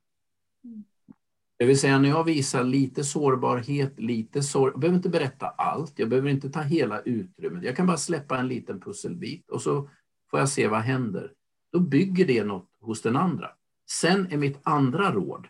Det 1.58 1.66
vill 1.66 1.78
säga 1.78 1.98
när 1.98 2.08
jag 2.08 2.24
visar 2.24 2.64
lite 2.64 3.04
sårbarhet, 3.04 4.00
lite 4.00 4.42
sår... 4.42 4.70
Jag 4.70 4.80
behöver 4.80 4.96
inte 4.96 5.08
berätta 5.08 5.46
allt, 5.46 5.98
jag 5.98 6.08
behöver 6.08 6.30
inte 6.30 6.50
ta 6.50 6.60
hela 6.60 7.00
utrymmet. 7.00 7.64
Jag 7.64 7.76
kan 7.76 7.86
bara 7.86 7.96
släppa 7.96 8.38
en 8.38 8.48
liten 8.48 8.80
pusselbit 8.80 9.50
och 9.50 9.62
så 9.62 9.90
får 10.32 10.40
jag 10.40 10.48
se 10.48 10.68
vad 10.68 10.80
händer. 10.80 11.32
Då 11.72 11.80
bygger 11.80 12.26
det 12.26 12.44
något 12.44 12.68
hos 12.80 13.02
den 13.02 13.16
andra. 13.16 13.50
Sen 13.90 14.32
är 14.32 14.36
mitt 14.36 14.58
andra 14.62 15.12
råd, 15.12 15.46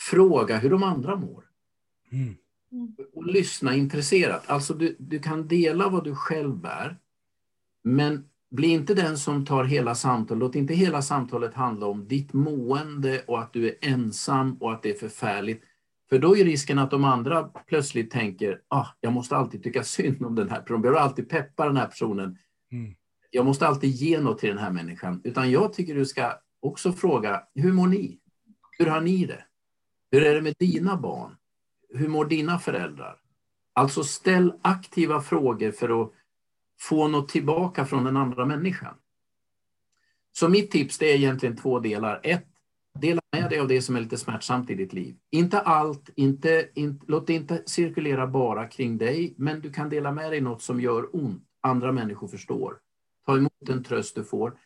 fråga 0.00 0.58
hur 0.58 0.70
de 0.70 0.82
andra 0.82 1.16
mår. 1.16 1.44
Mm. 2.12 2.36
Och 3.12 3.26
lyssna 3.26 3.74
intresserat. 3.74 4.50
Alltså 4.50 4.74
du, 4.74 4.96
du 4.98 5.18
kan 5.18 5.48
dela 5.48 5.88
vad 5.88 6.04
du 6.04 6.14
själv 6.14 6.56
bär, 6.56 6.98
men 7.84 8.28
bli 8.50 8.68
inte 8.68 8.94
den 8.94 9.18
som 9.18 9.44
tar 9.46 9.64
hela 9.64 9.94
samtalet. 9.94 10.40
Låt 10.40 10.54
inte 10.54 10.74
hela 10.74 11.02
samtalet 11.02 11.54
handla 11.54 11.86
om 11.86 12.08
ditt 12.08 12.32
mående 12.32 13.22
och 13.26 13.40
att 13.40 13.52
du 13.52 13.68
är 13.68 13.74
ensam 13.80 14.56
och 14.60 14.72
att 14.72 14.82
det 14.82 14.90
är 14.90 14.98
förfärligt. 14.98 15.62
För 16.08 16.18
då 16.18 16.36
är 16.36 16.44
risken 16.44 16.78
att 16.78 16.90
de 16.90 17.04
andra 17.04 17.42
plötsligt 17.42 18.10
tänker, 18.10 18.60
ah, 18.68 18.86
jag 19.00 19.12
måste 19.12 19.36
alltid 19.36 19.62
tycka 19.62 19.84
synd 19.84 20.26
om 20.26 20.34
den 20.34 20.50
här 20.50 20.60
personen, 20.60 20.76
jag 20.76 20.82
behöver 20.82 21.00
alltid 21.00 21.28
peppa 21.28 21.66
den 21.66 21.76
här 21.76 21.86
personen. 21.86 22.38
Mm. 22.72 22.94
Jag 23.30 23.46
måste 23.46 23.66
alltid 23.66 23.90
ge 23.90 24.20
något 24.20 24.38
till 24.38 24.48
den 24.48 24.58
här 24.58 24.70
människan. 24.70 25.20
Utan 25.24 25.50
jag 25.50 25.72
tycker 25.72 25.94
du 25.94 26.06
ska 26.06 26.32
också 26.60 26.92
fråga, 26.92 27.42
hur 27.54 27.72
mår 27.72 27.86
ni? 27.86 28.18
Hur 28.78 28.86
har 28.86 29.00
ni 29.00 29.26
det? 29.26 29.44
Hur 30.10 30.22
är 30.22 30.34
det 30.34 30.42
med 30.42 30.54
dina 30.58 30.96
barn? 30.96 31.36
Hur 31.94 32.08
mår 32.08 32.24
dina 32.24 32.58
föräldrar? 32.58 33.16
Alltså 33.72 34.04
ställ 34.04 34.52
aktiva 34.62 35.20
frågor 35.20 35.70
för 35.70 36.02
att 36.02 36.12
få 36.80 37.08
något 37.08 37.28
tillbaka 37.28 37.86
från 37.86 38.04
den 38.04 38.16
andra 38.16 38.46
människan. 38.46 38.94
Så 40.32 40.48
mitt 40.48 40.70
tips 40.70 40.98
det 40.98 41.12
är 41.12 41.16
egentligen 41.16 41.56
två 41.56 41.80
delar. 41.80 42.20
Ett, 42.22 42.46
dela 43.00 43.20
med 43.32 43.50
dig 43.50 43.60
av 43.60 43.68
det 43.68 43.82
som 43.82 43.96
är 43.96 44.00
lite 44.00 44.18
smärtsamt 44.18 44.70
i 44.70 44.74
ditt 44.74 44.92
liv. 44.92 45.16
Inte 45.30 45.60
allt, 45.60 46.10
inte, 46.16 46.68
inte, 46.74 47.04
låt 47.08 47.26
det 47.26 47.32
inte 47.32 47.62
cirkulera 47.66 48.26
bara 48.26 48.68
kring 48.68 48.98
dig, 48.98 49.34
men 49.38 49.60
du 49.60 49.72
kan 49.72 49.88
dela 49.88 50.12
med 50.12 50.30
dig 50.30 50.40
något 50.40 50.62
som 50.62 50.80
gör 50.80 51.16
ont. 51.16 51.51
Andra 51.62 51.92
människor 51.92 52.28
förstår. 52.28 52.78
Ta 53.26 53.36
emot 53.36 53.52
den 53.60 53.84
tröst 53.84 54.14
du 54.14 54.24
får. 54.24 54.58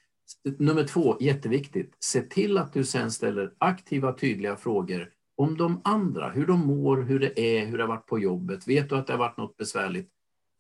Nummer 0.59 0.85
två, 0.85 1.17
jätteviktigt. 1.21 1.97
Se 1.99 2.23
till 2.23 2.59
att 2.59 2.73
du 2.73 2.85
sen 2.85 3.11
ställer 3.11 3.55
aktiva, 3.59 4.13
tydliga 4.13 4.57
frågor 4.57 5.11
om 5.37 5.57
de 5.57 5.81
andra, 5.85 6.31
hur 6.31 6.47
de 6.47 6.67
mår, 6.67 6.97
hur 6.97 7.19
det 7.19 7.41
är, 7.41 7.67
hur 7.67 7.79
det 7.79 7.83
har 7.83 7.89
varit 7.89 8.07
på 8.07 8.19
jobbet. 8.19 8.69
Vet 8.69 8.89
du 8.89 8.97
att 8.97 9.07
det 9.07 9.13
har 9.13 9.19
varit 9.19 9.37
något 9.37 9.57
besvärligt? 9.57 10.11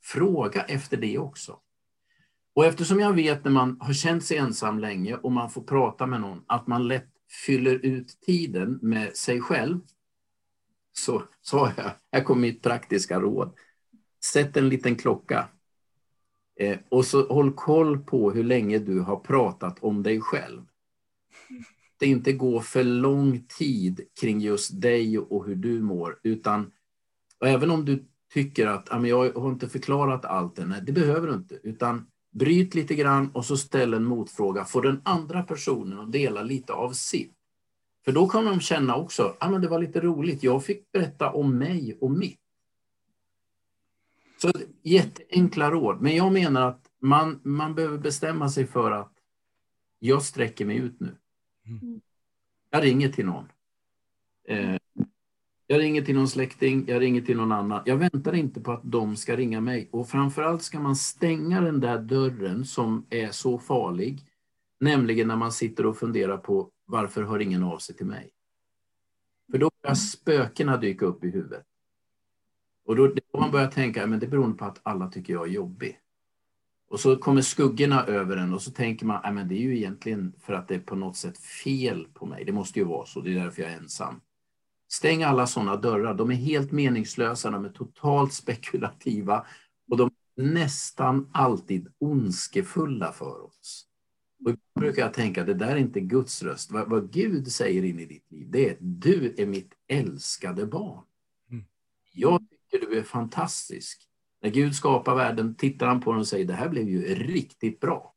Fråga 0.02 0.62
efter 0.62 0.96
det 0.96 1.18
också. 1.18 1.58
Och 2.54 2.66
eftersom 2.66 3.00
jag 3.00 3.12
vet 3.12 3.44
när 3.44 3.50
man 3.50 3.76
har 3.80 3.92
känt 3.92 4.24
sig 4.24 4.36
ensam 4.36 4.78
länge 4.78 5.14
och 5.16 5.32
man 5.32 5.50
får 5.50 5.62
prata 5.62 6.06
med 6.06 6.20
någon, 6.20 6.44
att 6.46 6.66
man 6.66 6.88
lätt 6.88 7.10
fyller 7.46 7.74
ut 7.74 8.20
tiden 8.20 8.78
med 8.82 9.16
sig 9.16 9.40
själv, 9.40 9.80
så 10.92 11.22
sa 11.40 11.72
jag, 11.76 11.90
här 12.12 12.24
kommer 12.24 12.40
mitt 12.40 12.62
praktiska 12.62 13.20
råd. 13.20 13.54
Sätt 14.24 14.56
en 14.56 14.68
liten 14.68 14.96
klocka 14.96 15.48
eh, 16.60 16.78
och 16.88 17.04
så 17.04 17.26
håll 17.28 17.52
koll 17.52 17.98
på 17.98 18.30
hur 18.30 18.44
länge 18.44 18.78
du 18.78 19.00
har 19.00 19.16
pratat 19.16 19.78
om 19.80 20.02
dig 20.02 20.20
själv. 20.20 20.62
Det 21.98 22.06
inte 22.06 22.32
gå 22.32 22.60
för 22.60 22.84
lång 22.84 23.46
tid 23.58 24.00
kring 24.20 24.40
just 24.40 24.80
dig 24.80 25.18
och 25.18 25.46
hur 25.46 25.56
du 25.56 25.82
mår, 25.82 26.18
utan 26.22 26.72
och 27.40 27.48
även 27.48 27.70
om 27.70 27.84
du 27.84 28.04
tycker 28.34 28.66
att 28.66 28.92
ah, 28.92 28.98
men 28.98 29.10
jag 29.10 29.32
har 29.32 29.50
inte 29.50 29.68
förklarat 29.68 30.24
allt 30.24 30.58
än. 30.58 30.68
Nej, 30.68 30.80
det 30.86 30.92
behöver 30.92 31.28
du 31.28 31.34
inte. 31.34 31.54
Utan 31.62 32.06
bryt 32.32 32.74
lite 32.74 32.94
grann 32.94 33.30
och 33.30 33.44
så 33.44 33.56
ställ 33.56 33.94
en 33.94 34.04
motfråga. 34.04 34.64
Få 34.64 34.80
den 34.80 35.00
andra 35.04 35.42
personen 35.42 35.98
att 35.98 36.12
dela 36.12 36.42
lite 36.42 36.72
av 36.72 36.92
sitt. 36.92 37.32
För 38.04 38.12
då 38.12 38.26
kommer 38.28 38.50
de 38.50 38.60
känna 38.60 38.96
också, 38.96 39.36
att 39.40 39.50
men 39.50 39.60
det 39.60 39.68
var 39.68 39.78
lite 39.78 40.00
roligt, 40.00 40.42
jag 40.42 40.64
fick 40.64 40.92
berätta 40.92 41.30
om 41.30 41.58
mig 41.58 41.98
och 42.00 42.10
mitt. 42.10 42.40
Så 44.36 44.52
jätteenkla 44.82 45.70
råd. 45.70 46.00
Men 46.00 46.16
jag 46.16 46.32
menar 46.32 46.68
att 46.68 46.90
man, 47.00 47.40
man 47.42 47.74
behöver 47.74 47.98
bestämma 47.98 48.48
sig 48.48 48.66
för 48.66 48.90
att 48.90 49.12
jag 49.98 50.22
sträcker 50.22 50.64
mig 50.64 50.76
ut 50.76 51.00
nu. 51.00 51.16
Jag 52.70 52.84
ringer 52.84 53.08
till 53.08 53.26
någon. 53.26 53.48
Eh, 54.48 54.76
jag 55.66 55.80
ringer 55.80 56.02
till 56.02 56.14
någon 56.14 56.28
släkting, 56.28 56.84
jag 56.88 57.02
ringer 57.02 57.20
till 57.20 57.36
någon 57.36 57.52
annan. 57.52 57.82
Jag 57.86 57.96
väntar 57.96 58.34
inte 58.34 58.60
på 58.60 58.72
att 58.72 58.80
de 58.84 59.16
ska 59.16 59.36
ringa 59.36 59.60
mig. 59.60 59.88
Och 59.92 60.08
framförallt 60.08 60.62
ska 60.62 60.80
man 60.80 60.96
stänga 60.96 61.60
den 61.60 61.80
där 61.80 61.98
dörren 61.98 62.64
som 62.64 63.06
är 63.10 63.30
så 63.30 63.58
farlig. 63.58 64.24
Nämligen 64.80 65.28
när 65.28 65.36
man 65.36 65.52
sitter 65.52 65.86
och 65.86 65.96
funderar 65.96 66.36
på 66.36 66.70
varför 66.84 67.22
hör 67.22 67.40
ingen 67.40 67.62
av 67.62 67.78
sig 67.78 67.96
till 67.96 68.06
mig? 68.06 68.30
För 69.50 69.58
då 69.58 69.70
börjar 69.82 69.94
spökena 69.94 70.76
dyka 70.76 71.06
upp 71.06 71.24
i 71.24 71.30
huvudet. 71.30 71.64
Och 72.86 72.96
då, 72.96 73.06
då 73.06 73.40
man 73.40 73.50
börjar 73.50 73.70
tänka, 73.70 74.06
men 74.06 74.20
det 74.20 74.26
beror 74.26 74.52
på 74.52 74.64
att 74.64 74.80
alla 74.82 75.08
tycker 75.08 75.32
jag 75.32 75.46
är 75.48 75.52
jobbig. 75.52 76.00
Och 76.88 77.00
så 77.00 77.16
kommer 77.16 77.42
skuggorna 77.42 78.04
över 78.04 78.36
en 78.36 78.54
och 78.54 78.62
så 78.62 78.70
tänker 78.70 79.06
man, 79.06 79.20
"Nej, 79.24 79.32
men 79.32 79.48
det 79.48 79.54
är 79.54 79.62
ju 79.62 79.76
egentligen 79.76 80.32
för 80.40 80.52
att 80.52 80.68
det 80.68 80.74
är 80.74 80.80
på 80.80 80.96
något 80.96 81.16
sätt 81.16 81.38
fel 81.38 82.06
på 82.14 82.26
mig. 82.26 82.44
Det 82.44 82.52
måste 82.52 82.78
ju 82.78 82.84
vara 82.84 83.06
så, 83.06 83.20
det 83.20 83.30
är 83.30 83.34
därför 83.44 83.62
jag 83.62 83.72
är 83.72 83.76
ensam. 83.76 84.20
Stäng 84.88 85.22
alla 85.22 85.46
sådana 85.46 85.76
dörrar. 85.76 86.14
De 86.14 86.30
är 86.30 86.34
helt 86.34 86.72
meningslösa, 86.72 87.50
de 87.50 87.64
är 87.64 87.68
totalt 87.68 88.32
spekulativa 88.32 89.46
och 89.90 89.96
de 89.96 90.10
är 90.36 90.42
nästan 90.42 91.30
alltid 91.32 91.88
ondskefulla 91.98 93.12
för 93.12 93.44
oss. 93.44 93.86
Och 94.44 94.52
då 94.52 94.80
brukar 94.80 95.02
jag 95.02 95.14
tänka, 95.14 95.44
det 95.44 95.54
där 95.54 95.68
är 95.68 95.76
inte 95.76 96.00
Guds 96.00 96.42
röst. 96.42 96.70
Vad, 96.70 96.88
vad 96.90 97.12
Gud 97.12 97.52
säger 97.52 97.84
in 97.84 98.00
i 98.00 98.06
ditt 98.06 98.32
liv, 98.32 98.46
det 98.50 98.70
är 98.70 98.76
du 98.80 99.34
är 99.38 99.46
mitt 99.46 99.72
älskade 99.88 100.66
barn. 100.66 101.04
Jag 102.12 102.46
tycker 102.70 102.86
du 102.86 102.98
är 102.98 103.02
fantastisk. 103.02 104.08
När 104.42 104.50
Gud 104.50 104.74
skapar 104.74 105.14
världen 105.14 105.54
tittar 105.54 105.86
han 105.86 106.00
på 106.00 106.12
den 106.12 106.20
och 106.20 106.26
säger, 106.26 106.44
det 106.44 106.54
här 106.54 106.68
blev 106.68 106.88
ju 106.88 107.14
riktigt 107.14 107.80
bra. 107.80 108.14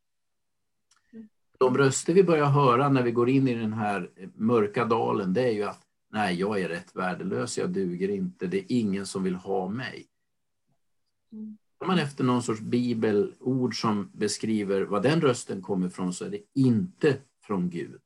De 1.60 1.78
röster 1.78 2.14
vi 2.14 2.24
börjar 2.24 2.46
höra 2.46 2.90
när 2.90 3.04
vi 3.04 3.12
går 3.12 3.30
in 3.30 3.48
i 3.48 3.56
den 3.56 3.74
här 3.74 4.12
mörka 4.36 4.86
dalen, 4.86 5.34
det 5.34 5.44
är 5.44 5.52
ju 5.52 5.64
att 5.64 5.82
nej, 6.12 6.40
jag 6.40 6.62
är 6.62 6.70
rätt 6.70 6.96
värdelös, 6.96 7.58
jag 7.58 7.70
duger 7.70 8.10
inte, 8.10 8.48
det 8.48 8.58
är 8.58 8.66
ingen 8.68 9.06
som 9.06 9.24
vill 9.24 9.36
ha 9.36 9.70
mig. 9.70 10.08
Om 11.82 11.88
man 11.88 12.00
efter 12.00 12.24
någon 12.24 12.44
sorts 12.44 12.62
bibelord 12.62 13.82
som 13.82 14.12
beskriver 14.14 14.82
vad 14.82 15.04
den 15.04 15.22
rösten 15.22 15.62
kommer 15.62 15.88
ifrån 15.88 16.14
så 16.14 16.26
är 16.26 16.30
det 16.30 16.42
inte 16.54 17.18
från 17.42 17.70
Gud, 17.70 18.02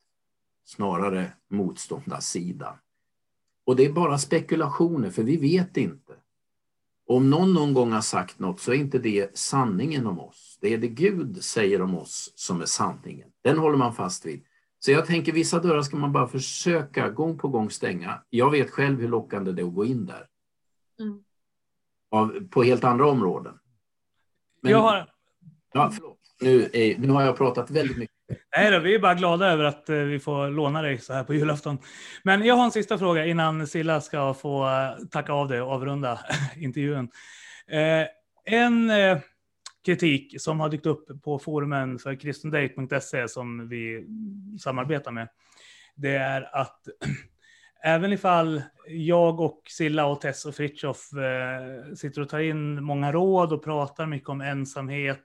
snarare 0.66 1.34
motståndarsidan. 1.50 2.78
Och 3.66 3.76
det 3.76 3.86
är 3.86 3.94
bara 3.94 4.18
spekulationer, 4.18 5.10
för 5.10 5.24
vi 5.24 5.38
vet 5.38 5.78
inte. 5.78 6.14
Om 7.08 7.30
någon 7.30 7.54
någon 7.54 7.74
gång 7.74 7.92
har 7.92 8.02
sagt 8.02 8.40
något 8.40 8.60
så 8.60 8.72
är 8.72 8.76
inte 8.76 9.00
det 9.00 9.38
sanningen 9.38 10.08
om 10.08 10.20
oss. 10.20 10.58
Det 10.62 10.74
är 10.74 10.78
det 10.78 10.88
Gud 10.88 11.44
säger 11.44 11.82
om 11.82 11.96
oss 11.96 12.34
som 12.36 12.62
är 12.62 12.66
sanningen. 12.66 13.30
Den 13.44 13.58
håller 13.58 13.78
man 13.78 13.94
fast 13.96 14.26
vid. 14.26 14.44
Så 14.80 14.92
jag 14.92 15.06
tänker 15.06 15.32
vissa 15.32 15.60
dörrar 15.60 15.82
ska 15.82 15.98
man 15.98 16.12
bara 16.12 16.28
försöka 16.28 17.10
gång 17.10 17.38
på 17.38 17.48
gång 17.48 17.70
stänga. 17.70 18.24
Jag 18.30 18.52
vet 18.52 18.72
själv 18.72 19.00
hur 19.02 19.08
lockande 19.10 19.52
det 19.52 19.62
är 19.62 19.66
att 19.66 19.74
gå 19.74 19.86
in 19.86 20.06
där. 20.06 20.28
Mm. 21.00 21.24
Av, 22.12 22.48
på 22.50 22.64
helt 22.64 22.84
andra 22.84 23.10
områden. 23.10 23.60
Men- 24.62 24.72
Jag 24.72 24.80
har... 24.82 25.10
Ja, 25.74 25.92
förlåt. 25.96 26.20
Nu, 26.42 26.70
är, 26.74 26.98
nu 26.98 27.10
har 27.10 27.22
jag 27.22 27.38
pratat 27.38 27.72
väldigt 27.72 27.98
mycket. 27.98 28.13
Nej 28.58 28.72
då, 28.72 28.80
vi 28.80 28.96
är 28.96 29.00
bara 29.00 29.14
glada 29.14 29.48
över 29.48 29.64
att 29.64 29.90
eh, 29.90 29.96
vi 29.96 30.20
får 30.20 30.50
låna 30.50 30.82
dig 30.82 30.98
så 31.00 31.14
här 31.14 31.24
på 31.24 31.34
julafton. 31.34 31.78
Men 32.24 32.46
jag 32.46 32.56
har 32.56 32.66
en 32.66 32.72
sista 32.72 32.98
fråga 32.98 33.26
innan 33.26 33.68
Silla 33.68 34.02
ska 34.02 34.34
få 34.34 34.66
eh, 34.68 35.06
tacka 35.12 35.34
av 35.34 35.48
dig 35.48 35.62
och 35.62 35.72
avrunda 35.72 36.20
intervjun. 36.56 37.10
Eh, 37.68 38.08
en 38.46 38.92
kritik 39.86 40.42
som 40.42 40.60
har 40.60 40.70
dykt 40.70 40.86
upp 40.86 41.24
på 41.24 41.40
forumen 41.40 42.00
för 42.00 42.16
kristendate.se 42.16 43.28
som 43.28 43.70
vi 43.70 44.08
samarbetar 44.60 45.12
med, 45.12 45.28
det 45.96 46.16
är 46.16 46.56
att 46.56 46.80
även 47.84 48.14
ifall 48.14 48.62
jag 48.88 49.40
och 49.40 49.62
Silla 49.70 50.06
och 50.06 50.22
Tess 50.22 50.46
och 50.46 50.56
Fritjof 50.56 51.10
sitter 51.96 52.22
och 52.22 52.30
tar 52.30 52.40
in 52.40 52.84
många 52.84 53.12
råd 53.12 53.54
och 53.54 53.64
pratar 53.64 54.06
mycket 54.06 54.30
om 54.30 54.42
ensamhet, 54.42 55.24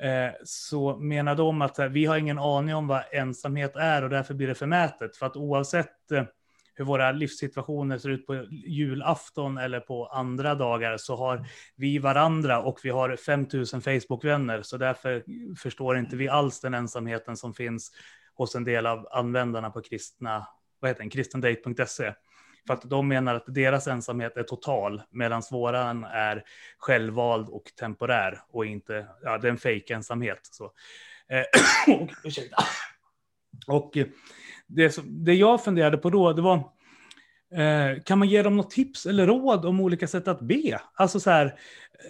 Eh, 0.00 0.30
så 0.44 0.96
menar 0.96 1.34
de 1.34 1.62
att 1.62 1.78
eh, 1.78 1.86
vi 1.86 2.04
har 2.04 2.16
ingen 2.16 2.38
aning 2.38 2.74
om 2.74 2.86
vad 2.86 3.02
ensamhet 3.12 3.76
är 3.76 4.04
och 4.04 4.10
därför 4.10 4.34
blir 4.34 4.46
det 4.46 4.54
förmätet. 4.54 5.16
För 5.16 5.26
att 5.26 5.36
oavsett 5.36 6.12
eh, 6.12 6.24
hur 6.74 6.84
våra 6.84 7.12
livssituationer 7.12 7.98
ser 7.98 8.08
ut 8.08 8.26
på 8.26 8.44
julafton 8.50 9.58
eller 9.58 9.80
på 9.80 10.06
andra 10.06 10.54
dagar 10.54 10.96
så 10.96 11.16
har 11.16 11.46
vi 11.76 11.98
varandra 11.98 12.62
och 12.62 12.78
vi 12.82 12.90
har 12.90 13.16
5000 13.16 13.82
Facebookvänner. 13.82 14.62
Så 14.62 14.76
därför 14.76 15.24
förstår 15.56 15.98
inte 15.98 16.16
vi 16.16 16.28
alls 16.28 16.60
den 16.60 16.74
ensamheten 16.74 17.36
som 17.36 17.54
finns 17.54 17.92
hos 18.34 18.54
en 18.54 18.64
del 18.64 18.86
av 18.86 19.08
användarna 19.10 19.70
på 19.70 19.82
kristna, 19.82 20.46
vad 20.80 20.90
heter 20.90 21.00
den, 21.00 21.10
kristendate.se. 21.10 22.12
För 22.66 22.74
att 22.74 22.82
de 22.82 23.08
menar 23.08 23.34
att 23.34 23.44
deras 23.46 23.86
ensamhet 23.86 24.36
är 24.36 24.42
total, 24.42 25.02
medan 25.10 25.42
våran 25.50 26.04
är 26.04 26.44
självvald 26.78 27.48
och 27.48 27.64
temporär 27.78 28.40
och 28.50 28.66
inte, 28.66 29.06
ja, 29.22 29.38
det 29.38 29.48
är 29.48 29.50
en 29.50 29.58
fake-ensamhet. 29.58 30.40
Så. 30.42 30.72
Eh, 31.28 31.94
och, 32.00 32.10
ursäkta. 32.24 32.56
Och 33.66 33.96
eh, 33.96 34.06
det, 34.66 34.90
som- 34.90 35.24
det 35.24 35.34
jag 35.34 35.64
funderade 35.64 35.96
på 35.96 36.10
då, 36.10 36.32
det 36.32 36.42
var, 36.42 36.56
eh, 37.54 38.02
kan 38.04 38.18
man 38.18 38.28
ge 38.28 38.42
dem 38.42 38.56
något 38.56 38.70
tips 38.70 39.06
eller 39.06 39.26
råd 39.26 39.64
om 39.66 39.80
olika 39.80 40.06
sätt 40.08 40.28
att 40.28 40.40
be? 40.40 40.80
Alltså 40.94 41.20
så 41.20 41.30
här, 41.30 41.58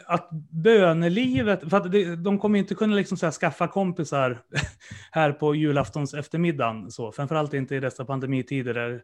att 0.07 0.29
bönelivet, 0.51 1.71
för 1.71 1.77
att 1.77 1.93
det, 1.93 2.17
de 2.17 2.39
kommer 2.39 2.59
inte 2.59 2.75
kunna 2.75 2.95
liksom 2.95 3.17
så 3.17 3.27
här 3.27 3.31
skaffa 3.33 3.69
kompisar 3.69 4.43
här 5.11 5.33
på 5.33 5.55
julaftons 5.55 6.15
eftermiddagen, 6.15 6.91
så, 6.91 7.13
framförallt 7.13 7.55
inte 7.55 7.75
i 7.75 7.81
dessa 7.81 8.05
pandemitider 8.05 8.75
där 8.75 9.03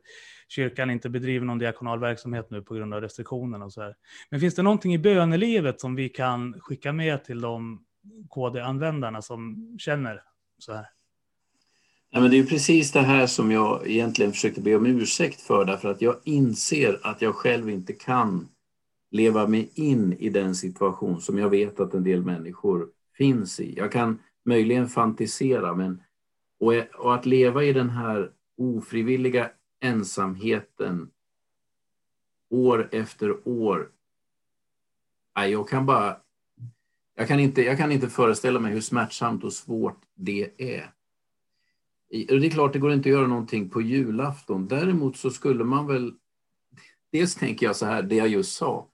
kyrkan 0.48 0.90
inte 0.90 1.10
bedriver 1.10 1.46
någon 1.46 1.58
diakonal 1.58 2.00
verksamhet 2.00 2.50
nu 2.50 2.62
på 2.62 2.74
grund 2.74 2.94
av 2.94 3.00
restriktionerna 3.00 3.64
och 3.64 3.72
så 3.72 3.82
här. 3.82 3.94
Men 4.30 4.40
finns 4.40 4.54
det 4.54 4.62
någonting 4.62 4.94
i 4.94 4.98
bönelivet 4.98 5.80
som 5.80 5.94
vi 5.94 6.08
kan 6.08 6.60
skicka 6.60 6.92
med 6.92 7.24
till 7.24 7.40
de 7.40 7.84
KD-användarna 8.28 9.22
som 9.22 9.74
känner 9.78 10.22
så 10.58 10.72
här? 10.72 10.86
Ja, 12.10 12.20
men 12.20 12.30
det 12.30 12.38
är 12.38 12.44
precis 12.44 12.92
det 12.92 13.00
här 13.00 13.26
som 13.26 13.50
jag 13.50 13.86
egentligen 13.86 14.32
försökte 14.32 14.60
be 14.60 14.76
om 14.76 14.86
ursäkt 14.86 15.40
för 15.40 15.64
därför 15.64 15.90
att 15.90 16.02
jag 16.02 16.16
inser 16.24 17.00
att 17.02 17.22
jag 17.22 17.34
själv 17.34 17.70
inte 17.70 17.92
kan 17.92 18.48
leva 19.12 19.46
mig 19.46 19.70
in 19.74 20.12
i 20.12 20.28
den 20.28 20.54
situation 20.54 21.20
som 21.20 21.38
jag 21.38 21.50
vet 21.50 21.80
att 21.80 21.94
en 21.94 22.04
del 22.04 22.22
människor 22.22 22.88
finns 23.16 23.60
i. 23.60 23.74
Jag 23.76 23.92
kan 23.92 24.18
möjligen 24.44 24.88
fantisera 24.88 25.74
men 25.74 26.02
och, 26.60 26.74
och 26.98 27.14
att 27.14 27.26
leva 27.26 27.64
i 27.64 27.72
den 27.72 27.90
här 27.90 28.30
ofrivilliga 28.56 29.50
ensamheten 29.80 31.10
år 32.50 32.88
efter 32.92 33.48
år. 33.48 33.90
Nej, 35.36 35.50
jag 35.50 35.68
kan 35.68 35.86
bara 35.86 36.16
jag 37.14 37.28
kan, 37.28 37.40
inte, 37.40 37.62
jag 37.62 37.78
kan 37.78 37.92
inte 37.92 38.08
föreställa 38.08 38.60
mig 38.60 38.72
hur 38.72 38.80
smärtsamt 38.80 39.44
och 39.44 39.52
svårt 39.52 40.02
det 40.14 40.50
är. 40.56 40.90
Det 42.08 42.46
är 42.46 42.50
klart, 42.50 42.72
det 42.72 42.78
går 42.78 42.92
inte 42.92 43.08
att 43.08 43.12
göra 43.12 43.26
någonting 43.26 43.70
på 43.70 43.80
julafton. 43.82 44.68
Däremot 44.68 45.16
så 45.16 45.30
skulle 45.30 45.64
man 45.64 45.86
väl... 45.86 46.14
Dels 47.12 47.34
tänker 47.34 47.66
jag 47.66 47.76
så 47.76 47.86
här, 47.86 48.02
det 48.02 48.14
jag 48.14 48.28
just 48.28 48.56
sa. 48.56 48.91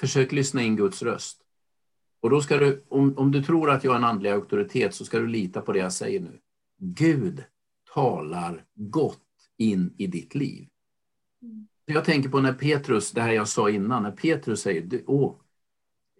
Försök 0.00 0.32
lyssna 0.32 0.62
in 0.62 0.76
Guds 0.76 1.02
röst. 1.02 1.40
Och 2.20 2.30
då 2.30 2.40
ska 2.40 2.56
du, 2.56 2.84
om, 2.88 3.18
om 3.18 3.30
du 3.30 3.42
tror 3.42 3.70
att 3.70 3.84
jag 3.84 3.92
är 3.92 3.98
en 3.98 4.04
andlig 4.04 4.30
auktoritet 4.30 4.94
så 4.94 5.04
ska 5.04 5.18
du 5.18 5.26
lita 5.26 5.60
på 5.60 5.72
det 5.72 5.78
jag 5.78 5.92
säger 5.92 6.20
nu. 6.20 6.40
Gud 6.78 7.44
talar 7.94 8.64
gott 8.74 9.22
in 9.56 9.94
i 9.98 10.06
ditt 10.06 10.34
liv. 10.34 10.68
Jag 11.84 12.04
tänker 12.04 12.28
på 12.28 12.40
när 12.40 12.52
Petrus, 12.52 13.12
det 13.12 13.20
här 13.20 13.32
jag 13.32 13.48
sa 13.48 13.70
innan, 13.70 14.02
när 14.02 14.10
Petrus 14.10 14.60
säger 14.60 14.82
du, 14.82 15.04
åh, 15.06 15.34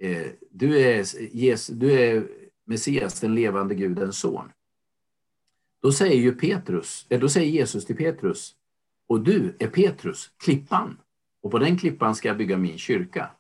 eh, 0.01 0.27
du, 0.51 0.81
är, 0.81 1.07
Jesus, 1.37 1.77
du 1.77 1.93
är 1.93 2.29
Messias, 2.65 3.21
den 3.21 3.35
levande 3.35 3.75
Gudens 3.75 4.19
son. 4.19 4.53
Då 5.83 5.93
säger 5.93 6.17
ju 6.17 6.33
Petrus, 6.33 7.07
eh, 7.09 7.21
då 7.21 7.29
säger 7.29 7.51
Jesus 7.51 7.87
till 7.87 7.97
Petrus, 7.97 8.55
och 9.07 9.21
du 9.21 9.57
är 9.59 9.69
Petrus, 9.69 10.31
klippan, 10.37 11.01
och 11.43 11.51
på 11.51 11.59
den 11.59 11.79
klippan 11.79 12.15
ska 12.15 12.29
jag 12.29 12.37
bygga 12.37 12.57
min 12.57 12.79
kyrka. 12.79 13.31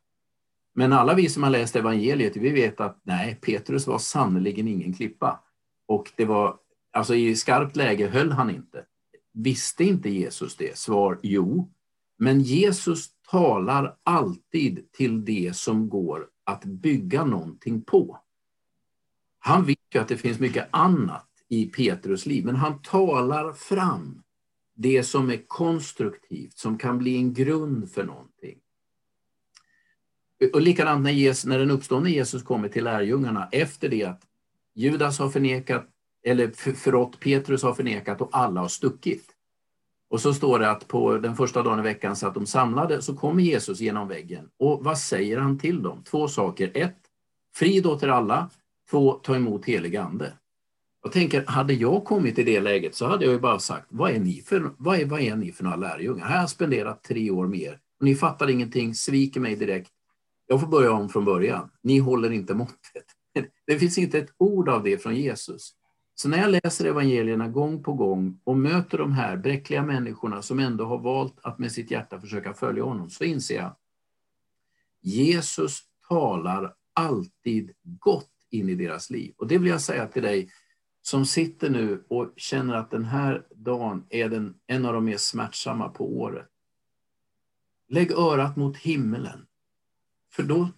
Men 0.74 0.92
alla 0.92 1.15
vi 1.15 1.28
som 1.28 1.42
har 1.42 1.50
läst 1.50 1.76
evangeliet, 1.76 2.36
vi 2.36 2.50
vet 2.50 2.81
att 2.81 3.00
nej, 3.02 3.39
Petrus 3.42 3.86
var 3.86 3.99
sannerligen 3.99 4.68
ingen 4.68 4.92
klippa. 4.92 5.40
Och 5.86 6.12
det 6.16 6.24
var, 6.24 6.57
alltså 6.92 7.15
i 7.15 7.36
skarpt 7.36 7.76
läge 7.76 8.08
höll 8.08 8.32
han 8.32 8.50
inte. 8.50 8.84
Visste 9.32 9.84
inte 9.84 10.10
Jesus 10.10 10.57
det? 10.57 10.78
Svar 10.78 11.18
jo. 11.23 11.73
Men 12.18 12.40
Jesus 12.40 13.08
talar 13.31 13.97
alltid 14.02 14.92
till 14.92 15.24
det 15.24 15.57
som 15.57 15.89
går 15.89 16.26
att 16.44 16.65
bygga 16.65 17.24
någonting 17.24 17.82
på. 17.82 18.18
Han 19.39 19.65
vet 19.65 19.78
ju 19.94 20.00
att 20.00 20.08
det 20.08 20.16
finns 20.16 20.40
mycket 20.40 20.68
annat 20.70 21.28
i 21.49 21.66
Petrus 21.66 22.26
liv, 22.26 22.44
men 22.44 22.57
han 22.57 22.82
talar 22.82 23.52
fram 23.52 24.23
det 24.74 25.02
som 25.02 25.31
är 25.31 25.42
konstruktivt, 25.47 26.58
som 26.58 26.78
kan 26.78 26.99
bli 26.99 27.16
en 27.16 27.34
grund 27.34 27.90
för 27.90 28.05
någonting. 28.05 28.58
Och 30.52 30.60
likadant 30.60 31.02
när, 31.04 31.10
Jesus, 31.10 31.44
när 31.44 31.58
den 31.58 31.70
uppstående 31.70 32.10
Jesus 32.10 32.42
kommer 32.42 32.68
till 32.68 32.84
lärjungarna 32.84 33.48
efter 33.52 33.88
det 33.88 34.04
att 34.04 34.22
Judas 34.74 35.18
har 35.18 35.30
förnekat, 35.30 35.86
eller 36.26 36.74
förrått, 36.74 37.20
Petrus 37.20 37.62
har 37.62 37.74
förnekat 37.74 38.20
och 38.20 38.28
alla 38.32 38.60
har 38.60 38.68
stuckit. 38.68 39.24
Och 40.10 40.20
så 40.20 40.34
står 40.34 40.58
det 40.58 40.70
att 40.70 40.88
på 40.88 41.18
den 41.18 41.36
första 41.36 41.62
dagen 41.62 41.78
i 41.78 41.82
veckan 41.82 42.16
så 42.16 42.26
att 42.26 42.34
de 42.34 42.46
samlade 42.46 43.02
så 43.02 43.16
kommer 43.16 43.42
Jesus 43.42 43.80
genom 43.80 44.08
väggen. 44.08 44.48
Och 44.58 44.84
vad 44.84 44.98
säger 44.98 45.38
han 45.38 45.58
till 45.58 45.82
dem? 45.82 46.02
Två 46.04 46.28
saker. 46.28 46.70
Ett, 46.74 46.98
frid 47.54 47.86
åt 47.86 48.02
er 48.02 48.08
alla. 48.08 48.50
Två, 48.90 49.12
ta 49.12 49.36
emot 49.36 49.64
helig 49.64 49.96
ande. 49.96 50.32
Jag 51.02 51.12
tänker, 51.12 51.46
hade 51.46 51.74
jag 51.74 52.04
kommit 52.04 52.38
i 52.38 52.42
det 52.42 52.60
läget 52.60 52.94
så 52.94 53.06
hade 53.06 53.24
jag 53.24 53.32
ju 53.32 53.40
bara 53.40 53.58
sagt, 53.58 53.86
vad 53.88 54.10
är 54.10 54.18
ni 54.18 54.42
för, 54.46 54.70
vad 54.76 55.00
är, 55.00 55.04
vad 55.04 55.20
är 55.20 55.36
ni 55.36 55.52
för 55.52 55.64
några 55.64 55.76
lärjungar? 55.76 56.24
Här 56.24 56.34
har 56.34 56.42
jag 56.42 56.50
spenderat 56.50 57.02
tre 57.02 57.30
år 57.30 57.46
med 57.46 57.60
er. 57.60 57.78
Ni 58.00 58.14
fattar 58.14 58.50
ingenting, 58.50 58.94
sviker 58.94 59.40
mig 59.40 59.56
direkt. 59.56 59.90
Jag 60.50 60.60
får 60.60 60.68
börja 60.68 60.92
om 60.92 61.08
från 61.08 61.24
början. 61.24 61.70
Ni 61.82 61.98
håller 61.98 62.30
inte 62.30 62.54
måttet. 62.54 63.04
Det 63.66 63.78
finns 63.78 63.98
inte 63.98 64.18
ett 64.18 64.34
ord 64.36 64.68
av 64.68 64.82
det 64.82 64.98
från 64.98 65.16
Jesus. 65.16 65.74
Så 66.14 66.28
när 66.28 66.38
jag 66.38 66.50
läser 66.50 66.84
evangelierna 66.84 67.48
gång 67.48 67.82
på 67.82 67.92
gång 67.92 68.40
och 68.44 68.56
möter 68.56 68.98
de 68.98 69.12
här 69.12 69.36
bräckliga 69.36 69.82
människorna 69.82 70.42
som 70.42 70.58
ändå 70.58 70.84
har 70.84 70.98
valt 70.98 71.34
att 71.42 71.58
med 71.58 71.72
sitt 71.72 71.90
hjärta 71.90 72.20
försöka 72.20 72.54
följa 72.54 72.84
honom, 72.84 73.10
så 73.10 73.24
inser 73.24 73.56
jag 73.56 73.76
Jesus 75.00 75.80
talar 76.08 76.74
alltid 76.92 77.72
gott 77.82 78.32
in 78.50 78.68
i 78.68 78.74
deras 78.74 79.10
liv. 79.10 79.34
Och 79.36 79.46
det 79.46 79.58
vill 79.58 79.68
jag 79.68 79.80
säga 79.80 80.06
till 80.06 80.22
dig 80.22 80.50
som 81.02 81.26
sitter 81.26 81.70
nu 81.70 82.04
och 82.08 82.32
känner 82.36 82.74
att 82.74 82.90
den 82.90 83.04
här 83.04 83.46
dagen 83.50 84.06
är 84.08 84.28
den, 84.28 84.54
en 84.66 84.86
av 84.86 84.92
de 84.92 85.04
mer 85.04 85.16
smärtsamma 85.16 85.88
på 85.88 86.18
året. 86.18 86.48
Lägg 87.88 88.12
örat 88.12 88.56
mot 88.56 88.76
himmelen. 88.76 89.46
För 90.31 90.42
då, 90.42 90.68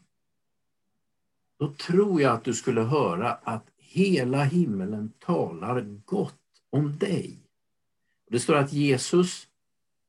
då 1.59 1.73
tror 1.73 2.23
jag 2.23 2.35
att 2.35 2.45
du 2.45 2.55
skulle 2.55 2.81
höra 2.81 3.33
att 3.33 3.67
hela 3.79 4.45
himmelen 4.45 5.13
talar 5.19 5.81
gott 6.05 6.35
om 6.71 6.99
dig. 6.99 7.39
Det 8.31 8.41
står 8.41 8.55
att 8.55 8.73
Jesus 8.73 9.47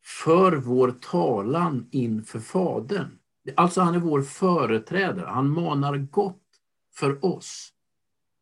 för 0.03 0.51
vår 0.51 0.91
talan 0.91 1.87
inför 1.91 2.39
Fadern. 2.39 3.17
Alltså 3.55 3.81
han 3.81 3.95
är 3.95 3.99
vår 3.99 4.21
företrädare, 4.21 5.27
han 5.27 5.49
manar 5.49 5.97
gott 5.97 6.39
för 6.93 7.25
oss. 7.25 7.73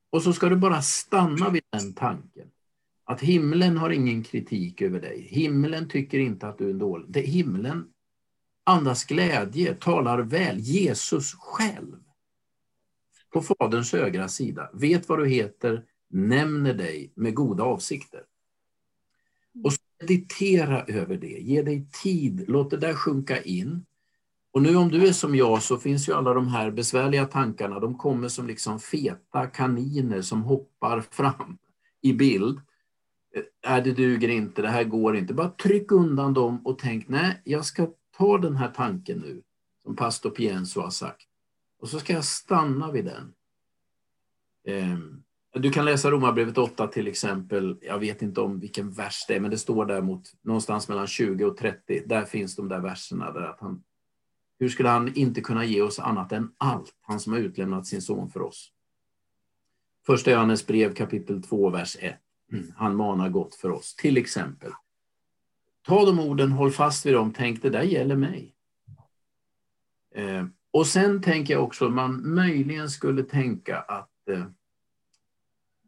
Och 0.10 0.24
så 0.24 0.34
ska 0.34 0.50
du 0.50 0.56
bara 0.56 0.82
stanna 0.82 1.50
vid 1.50 1.64
den 1.70 1.94
tanken. 1.94 2.48
Att 3.04 3.22
himlen 3.22 3.78
har 3.78 3.90
ingen 3.90 4.24
kritik 4.24 4.82
över 4.82 5.02
dig. 5.02 5.22
Himlen 5.22 5.90
tycker 5.90 6.20
inte 6.20 6.48
att 6.48 6.58
du 6.58 6.70
är 6.70 6.74
dålig. 6.74 7.06
Det 7.10 7.22
himlen 7.22 7.88
andas 8.72 9.06
glädje, 9.06 9.74
talar 9.74 10.20
väl. 10.20 10.60
Jesus 10.60 11.34
själv 11.34 11.98
på 13.34 13.42
Faderns 13.42 13.94
högra 13.94 14.28
sida, 14.28 14.70
vet 14.74 15.10
vad 15.10 15.20
du 15.20 15.28
heter, 15.28 15.84
nämner 16.10 16.74
dig 16.74 17.14
med 17.16 17.34
goda 17.34 17.64
avsikter. 17.64 18.24
Och 19.64 19.72
meditera 20.02 20.84
över 20.84 21.18
det, 21.18 21.28
ge 21.28 21.62
dig 21.62 21.88
tid, 22.04 22.46
låt 22.48 22.70
det 22.70 22.78
där 22.78 22.94
sjunka 22.94 23.42
in. 23.42 23.86
Och 24.54 24.62
nu 24.62 24.76
om 24.76 24.90
du 24.90 25.08
är 25.08 25.14
som 25.14 25.36
jag 25.36 25.64
så 25.64 25.78
finns 25.78 26.10
ju 26.10 26.14
alla 26.14 26.34
de 26.34 26.48
här 26.48 26.72
besvärliga 26.72 27.26
tankarna, 27.26 27.80
de 27.80 27.98
kommer 27.98 28.28
som 28.28 28.48
liksom 28.48 28.80
feta 28.80 29.48
kaniner 29.48 30.22
som 30.22 30.42
hoppar 30.42 31.02
fram 31.02 31.58
i 32.02 32.14
bild. 32.14 32.60
Äh, 33.68 33.84
det 33.84 33.92
duger 33.92 34.30
inte, 34.30 34.62
det 34.62 34.68
här 34.68 34.84
går 34.84 35.18
inte. 35.18 35.34
Bara 35.34 35.50
tryck 35.50 35.92
undan 35.92 36.34
dem 36.34 36.66
och 36.66 36.80
tänk, 36.80 37.08
nej, 37.08 37.42
jag 37.44 37.66
ska 37.66 37.88
ta 38.22 38.38
den 38.38 38.56
här 38.56 38.68
tanken 38.68 39.18
nu, 39.18 39.44
som 39.84 39.96
pastor 39.96 40.30
Pienso 40.30 40.82
har 40.82 40.90
sagt. 40.90 41.28
Och 41.80 41.90
så 41.90 42.00
ska 42.00 42.14
jag 42.14 42.26
stanna 42.26 42.92
vid 42.92 43.06
den. 43.06 43.34
Ehm, 44.68 45.24
du 45.54 45.72
kan 45.72 45.86
läsa 45.86 46.12
Romarbrevet 46.12 46.58
8 46.58 46.88
till 46.88 47.08
exempel. 47.08 47.80
Jag 47.82 48.00
vet 48.00 48.22
inte 48.22 48.42
om 48.42 48.60
vilken 48.60 48.92
vers 48.92 49.26
det 49.28 49.36
är, 49.36 49.40
men 49.40 49.52
det 49.52 49.58
står 49.58 49.86
där 49.86 50.02
mot 50.02 50.34
någonstans 50.42 50.90
mellan 50.90 51.08
20 51.08 51.46
och 51.46 51.58
30. 51.58 52.04
Där 52.06 52.26
finns 52.26 52.56
de 52.56 52.70
där 52.70 52.80
verserna. 52.80 53.32
Där 53.32 53.42
att 53.42 53.60
han, 53.60 53.84
hur 54.60 54.70
skulle 54.70 54.90
han 54.90 55.16
inte 55.16 55.42
kunna 55.42 55.66
ge 55.66 55.82
oss 55.82 56.00
annat 56.00 56.32
än 56.32 56.52
allt? 56.58 56.94
Han 57.02 57.20
som 57.20 57.34
har 57.34 57.40
utlämnat 57.40 57.88
sin 57.88 58.02
son 58.02 58.30
för 58.30 58.42
oss. 58.42 58.72
Första 60.06 60.32
Johannes 60.32 60.68
brev 60.68 60.94
kapitel 60.94 61.44
2, 61.44 61.70
vers 61.70 61.98
1. 62.00 62.16
Han 62.76 62.96
manar 62.96 63.30
gott 63.30 63.56
för 63.56 63.72
oss, 63.72 63.96
till 63.96 64.18
exempel. 64.18 64.72
Ta 65.82 66.06
de 66.06 66.20
orden, 66.20 66.52
håll 66.52 66.72
fast 66.72 67.06
vid 67.06 67.14
dem, 67.14 67.34
tänk 67.34 67.62
det 67.62 67.70
där 67.70 67.84
gäller 67.84 68.16
mig. 68.16 68.56
Eh, 70.16 70.46
och 70.72 70.88
sen 70.88 71.22
tänker 71.22 71.54
jag 71.54 71.64
också, 71.64 71.90
man 71.90 72.34
möjligen 72.34 72.90
skulle 72.90 73.24
tänka 73.24 73.80
att 73.80 74.28
eh, 74.30 74.46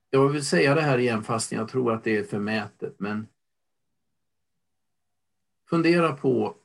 jag 0.09 0.29
vill 0.29 0.45
säga 0.45 0.75
det 0.75 0.81
här 0.81 0.97
igen 0.97 1.23
fast 1.23 1.51
jag 1.51 1.69
tror 1.69 1.93
att 1.93 2.03
det 2.03 2.17
är 2.17 2.23
förmätet, 2.23 2.99
men 2.99 3.27
fundera 5.69 6.13
på 6.15 6.55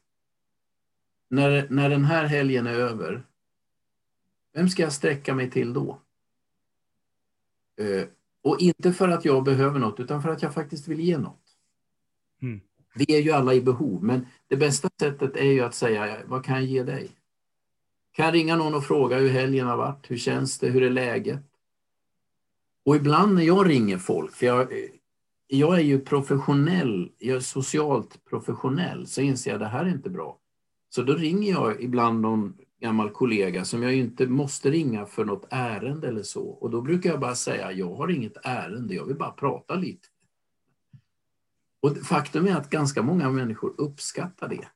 när, 1.28 1.66
när 1.70 1.90
den 1.90 2.04
här 2.04 2.24
helgen 2.24 2.66
är 2.66 2.74
över, 2.74 3.26
vem 4.52 4.68
ska 4.68 4.82
jag 4.82 4.92
sträcka 4.92 5.34
mig 5.34 5.50
till 5.50 5.72
då? 5.72 6.00
Eh, 7.76 8.08
och 8.42 8.60
inte 8.60 8.92
för 8.92 9.08
att 9.08 9.24
jag 9.24 9.44
behöver 9.44 9.78
något, 9.78 10.00
utan 10.00 10.22
för 10.22 10.28
att 10.28 10.42
jag 10.42 10.54
faktiskt 10.54 10.88
vill 10.88 11.00
ge 11.00 11.18
något. 11.18 11.56
Mm. 12.42 12.60
Vi 12.98 13.16
är 13.16 13.20
ju 13.20 13.32
alla 13.32 13.54
i 13.54 13.60
behov, 13.60 14.04
men 14.04 14.26
det 14.48 14.56
bästa 14.56 14.88
sättet 15.00 15.36
är 15.36 15.52
ju 15.52 15.60
att 15.60 15.74
säga, 15.74 16.16
vad 16.26 16.44
kan 16.44 16.54
jag 16.54 16.64
ge 16.64 16.82
dig? 16.82 17.10
Kan 18.12 18.24
jag 18.24 18.34
ringa 18.34 18.56
någon 18.56 18.74
och 18.74 18.84
fråga 18.84 19.18
hur 19.18 19.28
helgen 19.28 19.66
har 19.66 19.76
varit? 19.76 20.10
Hur 20.10 20.16
känns 20.16 20.58
det? 20.58 20.68
Hur 20.68 20.82
är 20.82 20.90
läget? 20.90 21.40
Och 22.84 22.96
ibland 22.96 23.34
när 23.34 23.42
jag 23.42 23.68
ringer 23.68 23.98
folk, 23.98 24.32
för 24.34 24.46
jag, 24.46 24.68
jag 25.46 25.74
är 25.74 25.82
ju 25.82 26.00
professionell, 26.00 27.10
jag 27.18 27.36
är 27.36 27.40
socialt 27.40 28.24
professionell, 28.24 29.06
så 29.06 29.20
inser 29.20 29.50
jag 29.50 29.56
att 29.56 29.60
det 29.60 29.78
här 29.78 29.84
är 29.84 29.90
inte 29.90 30.10
bra. 30.10 30.38
Så 30.90 31.02
då 31.02 31.14
ringer 31.14 31.52
jag 31.52 31.82
ibland 31.82 32.20
någon 32.20 32.54
gammal 32.80 33.10
kollega 33.10 33.64
som 33.64 33.82
jag 33.82 33.94
inte 33.94 34.26
måste 34.26 34.70
ringa 34.70 35.06
för 35.06 35.24
något 35.24 35.46
ärende 35.50 36.08
eller 36.08 36.22
så. 36.22 36.48
Och 36.48 36.70
då 36.70 36.80
brukar 36.80 37.10
jag 37.10 37.20
bara 37.20 37.34
säga, 37.34 37.72
jag 37.72 37.94
har 37.94 38.08
inget 38.08 38.36
ärende, 38.42 38.94
jag 38.94 39.04
vill 39.04 39.16
bara 39.16 39.30
prata 39.30 39.74
lite. 39.74 40.08
Och 41.82 41.96
faktum 41.96 42.46
är 42.46 42.56
att 42.56 42.70
ganska 42.70 43.02
många 43.02 43.30
människor 43.30 43.74
uppskattar 43.78 44.48
det. 44.48 44.68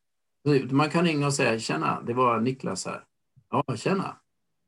Man 0.70 0.90
kan 0.90 1.04
ringa 1.04 1.26
och 1.26 1.34
säga, 1.34 1.58
tjena, 1.58 2.02
det 2.02 2.14
var 2.14 2.40
Niklas 2.40 2.86
här. 2.86 3.04
Ja, 3.50 3.76
tjena. 3.76 4.16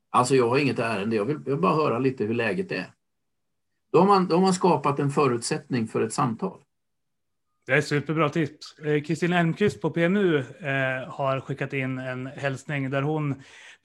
Alltså 0.09 0.35
jag 0.35 0.49
har 0.49 0.57
inget 0.57 0.79
ärende, 0.79 1.15
jag 1.15 1.25
vill, 1.25 1.37
jag 1.45 1.51
vill 1.51 1.61
bara 1.61 1.75
höra 1.75 1.99
lite 1.99 2.23
hur 2.23 2.33
läget 2.33 2.71
är. 2.71 2.91
Då 3.91 3.99
har, 3.99 4.07
man, 4.07 4.27
då 4.27 4.35
har 4.35 4.41
man 4.41 4.53
skapat 4.53 4.99
en 4.99 5.11
förutsättning 5.11 5.87
för 5.87 6.01
ett 6.01 6.13
samtal. 6.13 6.59
Det 7.65 7.73
är 7.73 7.81
superbra 7.81 8.29
tips. 8.29 8.79
Eh, 8.79 9.03
Kristin 9.03 9.33
Elmqvist 9.33 9.81
på 9.81 9.89
PMU 9.89 10.37
eh, 10.37 11.09
har 11.09 11.39
skickat 11.39 11.73
in 11.73 11.97
en 11.97 12.27
hälsning 12.27 12.89
där 12.89 13.01
hon 13.01 13.35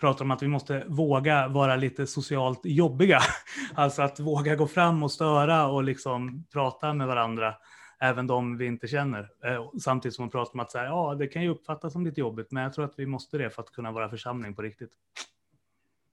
pratar 0.01 0.25
om 0.25 0.31
att 0.31 0.43
vi 0.43 0.49
måste 0.49 0.85
våga 0.89 1.49
vara 1.49 1.77
lite 1.77 2.07
socialt 2.07 2.61
jobbiga. 2.65 3.21
Alltså 3.75 4.03
att 4.03 4.21
våga 4.21 4.57
gå 4.57 4.67
fram 4.67 5.03
och 5.03 5.13
störa 5.13 5.67
och 5.67 5.85
liksom 5.85 6.45
prata 6.53 6.95
med 6.95 7.07
varandra, 7.07 7.55
även 8.01 8.27
de 8.27 8.57
vi 8.57 8.67
inte 8.67 8.89
känner. 8.89 9.31
Eh, 9.45 9.71
samtidigt 9.81 10.15
som 10.15 10.23
hon 10.23 10.31
pratar 10.31 10.55
om 10.55 10.61
att 10.61 10.71
så 10.71 10.79
här, 10.79 10.85
ja, 10.85 11.15
det 11.15 11.27
kan 11.27 11.43
ju 11.43 11.49
uppfattas 11.49 11.93
som 11.93 12.05
lite 12.05 12.21
jobbigt, 12.21 12.51
men 12.51 12.63
jag 12.63 12.73
tror 12.73 12.85
att 12.85 12.95
vi 12.97 13.07
måste 13.07 13.39
det 13.39 13.51
för 13.51 13.63
att 13.63 13.71
kunna 13.71 13.93
vara 13.93 14.09
församling 14.09 14.55
på 14.55 14.63
riktigt. 14.63 14.91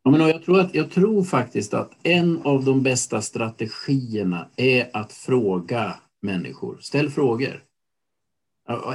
Ja, 0.04 0.12
men 0.12 0.20
jag, 0.20 0.44
tror 0.44 0.60
att, 0.60 0.76
jag 0.76 0.92
tror 0.92 1.24
faktiskt 1.24 1.74
att 1.74 1.92
en 2.04 2.42
av 2.44 2.66
de 2.66 2.84
bästa 2.84 3.22
strategierna 3.22 4.48
är 4.56 4.90
att 4.94 5.14
fråga 5.14 5.96
människor. 6.20 6.78
Ställ 6.82 7.10
frågor. 7.10 7.64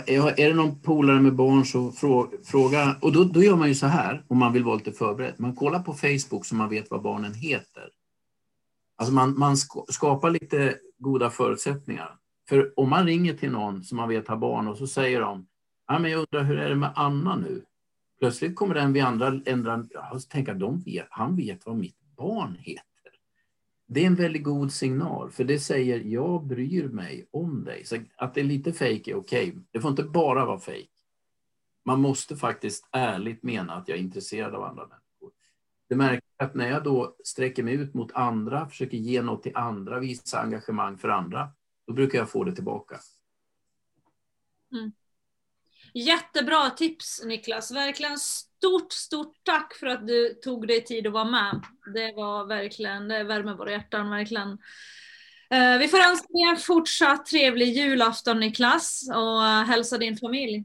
Är 0.07 0.49
det 0.49 0.55
någon 0.55 0.81
polare 0.81 1.21
med 1.21 1.35
barn 1.35 1.65
så 1.65 1.93
fråga. 2.45 2.97
Och 3.01 3.13
då, 3.13 3.25
då 3.25 3.43
gör 3.43 3.57
man 3.57 3.69
ju 3.69 3.75
så 3.75 3.87
här 3.87 4.25
om 4.29 4.39
man 4.39 4.53
vill 4.53 4.65
vara 4.65 4.77
lite 4.77 4.93
förberedd. 4.93 5.35
Man 5.37 5.57
kollar 5.57 5.79
på 5.81 5.95
Facebook 5.95 6.47
så 6.47 6.55
man 6.55 6.69
vet 6.69 6.91
vad 6.91 7.03
barnen 7.03 7.35
heter. 7.35 7.91
Alltså 8.97 9.15
man, 9.15 9.39
man 9.39 9.57
skapar 9.89 10.31
lite 10.31 10.75
goda 10.99 11.31
förutsättningar. 11.31 12.17
För 12.49 12.73
om 12.77 12.91
man 12.91 13.07
ringer 13.07 13.35
till 13.35 13.51
någon 13.51 13.85
som 13.85 13.97
man 13.97 14.09
vet 14.09 14.29
har 14.29 14.37
barn 14.37 14.69
och 14.69 14.79
så 14.79 14.87
säger 14.87 15.21
de 15.21 15.47
ja, 15.87 15.99
men 15.99 16.11
jag 16.11 16.19
undrar 16.19 16.43
hur 16.43 16.59
är 16.59 16.69
det 16.69 16.77
med 16.77 16.93
Anna 16.95 17.37
nu? 17.37 17.65
Plötsligt 18.19 18.57
kommer 18.57 18.75
den 18.75 18.93
vi 18.93 19.01
andra 19.01 19.41
ändra, 19.47 19.85
tänka 20.29 20.55
de 20.55 20.81
vet, 20.81 21.07
han 21.11 21.37
vet 21.37 21.67
vad 21.67 21.77
mitt 21.77 22.01
barn 22.17 22.57
heter. 22.61 22.83
Det 23.87 24.03
är 24.03 24.07
en 24.07 24.15
väldigt 24.15 24.43
god 24.43 24.73
signal, 24.73 25.31
för 25.31 25.45
det 25.45 25.59
säger 25.59 26.01
jag 26.01 26.47
bryr 26.47 26.89
mig 26.89 27.27
om 27.31 27.65
dig. 27.65 27.85
Så 27.85 27.97
att 28.17 28.35
det 28.35 28.41
är 28.41 28.45
lite 28.45 28.73
fejk 28.73 29.09
är 29.09 29.15
okej. 29.15 29.49
Okay. 29.49 29.63
Det 29.71 29.81
får 29.81 29.91
inte 29.91 30.03
bara 30.03 30.45
vara 30.45 30.59
fejk. 30.59 30.91
Man 31.85 32.01
måste 32.01 32.37
faktiskt 32.37 32.89
ärligt 32.93 33.43
mena 33.43 33.75
att 33.75 33.89
jag 33.89 33.99
är 33.99 34.03
intresserad 34.03 34.55
av 34.55 34.63
andra 34.63 34.83
människor. 34.83 35.31
Det 35.89 35.97
märker 35.97 36.23
att 36.37 36.55
när 36.55 36.71
jag 36.71 36.85
då 36.85 37.17
sträcker 37.25 37.63
mig 37.63 37.75
ut 37.75 37.95
mot 37.95 38.13
andra, 38.13 38.69
försöker 38.69 38.97
ge 38.97 39.23
något 39.23 39.43
till 39.43 39.57
andra, 39.57 39.99
visa 39.99 40.41
engagemang 40.41 40.99
för 40.99 41.09
andra, 41.09 41.49
då 41.87 41.93
brukar 41.93 42.19
jag 42.19 42.31
få 42.31 42.45
det 42.45 42.55
tillbaka. 42.55 43.01
Mm. 44.73 44.93
Jättebra 45.95 46.71
tips 46.71 47.23
Niklas. 47.25 47.71
Verkligen 47.73 48.19
stort, 48.19 48.93
stort 48.93 49.35
tack 49.43 49.75
för 49.75 49.87
att 49.87 50.07
du 50.07 50.35
tog 50.35 50.69
dig 50.69 50.85
tid 50.85 51.07
att 51.07 51.13
vara 51.13 51.25
med. 51.25 51.63
Det 51.95 52.13
var 52.17 52.47
verkligen, 52.47 53.09
det 53.09 53.25
värmer 53.25 53.55
våra 53.55 53.71
hjärtan 53.71 54.11
verkligen. 54.11 54.59
Eh, 55.51 55.79
vi 55.79 55.89
får 55.89 55.99
önska 55.99 56.27
dig 56.33 56.43
en 56.51 56.57
fortsatt 56.57 57.27
trevlig 57.27 57.69
julafton 57.77 58.41
Niklas 58.41 59.11
och 59.15 59.43
hälsa 59.43 59.99
din 59.99 60.17
familj. 60.17 60.65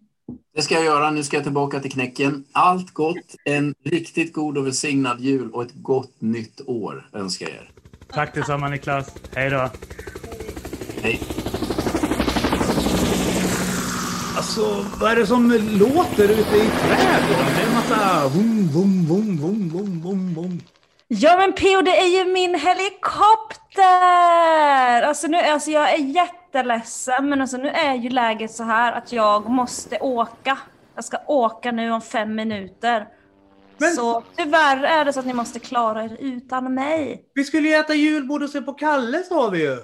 Det 0.55 0.61
ska 0.61 0.75
jag 0.75 0.85
göra. 0.85 1.11
Nu 1.11 1.23
ska 1.23 1.37
jag 1.37 1.43
tillbaka 1.43 1.79
till 1.79 1.91
knäcken. 1.91 2.45
Allt 2.51 2.93
gott, 2.93 3.35
en 3.45 3.75
riktigt 3.83 4.33
god 4.33 4.57
och 4.57 4.65
välsignad 4.65 5.21
jul 5.21 5.51
och 5.51 5.63
ett 5.63 5.73
gott 5.73 6.21
nytt 6.21 6.61
år 6.65 7.09
önskar 7.13 7.47
jag 7.47 7.55
er. 7.55 7.71
Tack 8.07 8.35
detsamma 8.35 8.69
Niklas. 8.69 9.15
Hej 9.35 9.49
då. 9.49 9.69
Hej. 11.03 11.19
Alltså, 14.37 14.85
vad 14.99 15.11
är 15.11 15.15
det 15.15 15.27
som 15.27 15.51
låter 15.79 16.23
ute 16.23 16.57
i 16.57 16.69
trädgården? 16.81 17.45
Det 17.55 17.61
är 17.61 17.67
en 17.67 17.73
massa 17.73 18.27
vum, 18.27 18.67
vum, 18.73 19.05
vum, 19.07 19.37
vum, 19.37 19.69
vum, 19.69 20.01
vum, 20.01 20.33
vum. 20.35 20.61
Ja 21.07 21.37
men 21.37 21.53
P.O. 21.53 21.81
det 21.81 21.97
är 21.99 22.07
ju 22.17 22.25
min 22.33 22.55
helikopter! 22.55 23.81
Alltså, 25.01 25.27
nu, 25.27 25.37
alltså 25.37 25.71
jag 25.71 25.93
är 25.93 25.97
jätteledsen 25.97 27.29
men 27.29 27.41
alltså 27.41 27.57
nu 27.57 27.69
är 27.69 27.95
ju 27.95 28.09
läget 28.09 28.51
så 28.51 28.63
här 28.63 28.93
att 28.93 29.11
jag 29.11 29.49
måste 29.49 29.99
åka. 29.99 30.57
Jag 30.95 31.03
ska 31.03 31.17
åka 31.27 31.71
nu 31.71 31.91
om 31.91 32.01
fem 32.01 32.35
minuter. 32.35 33.07
Så 33.95 34.23
tyvärr 34.37 34.83
är 34.83 35.05
det 35.05 35.13
så 35.13 35.19
att 35.19 35.25
ni 35.25 35.33
måste 35.33 35.59
klara 35.59 36.03
er 36.03 36.17
utan 36.19 36.73
mig. 36.73 37.23
Vi 37.33 37.43
skulle 37.43 37.67
ju 37.67 37.73
äta 37.75 37.93
julbord 37.93 38.43
och 38.43 38.49
se 38.49 38.61
på 38.61 38.73
Kalle 38.73 39.23
sa 39.23 39.49
vi 39.49 39.61
ju. 39.61 39.77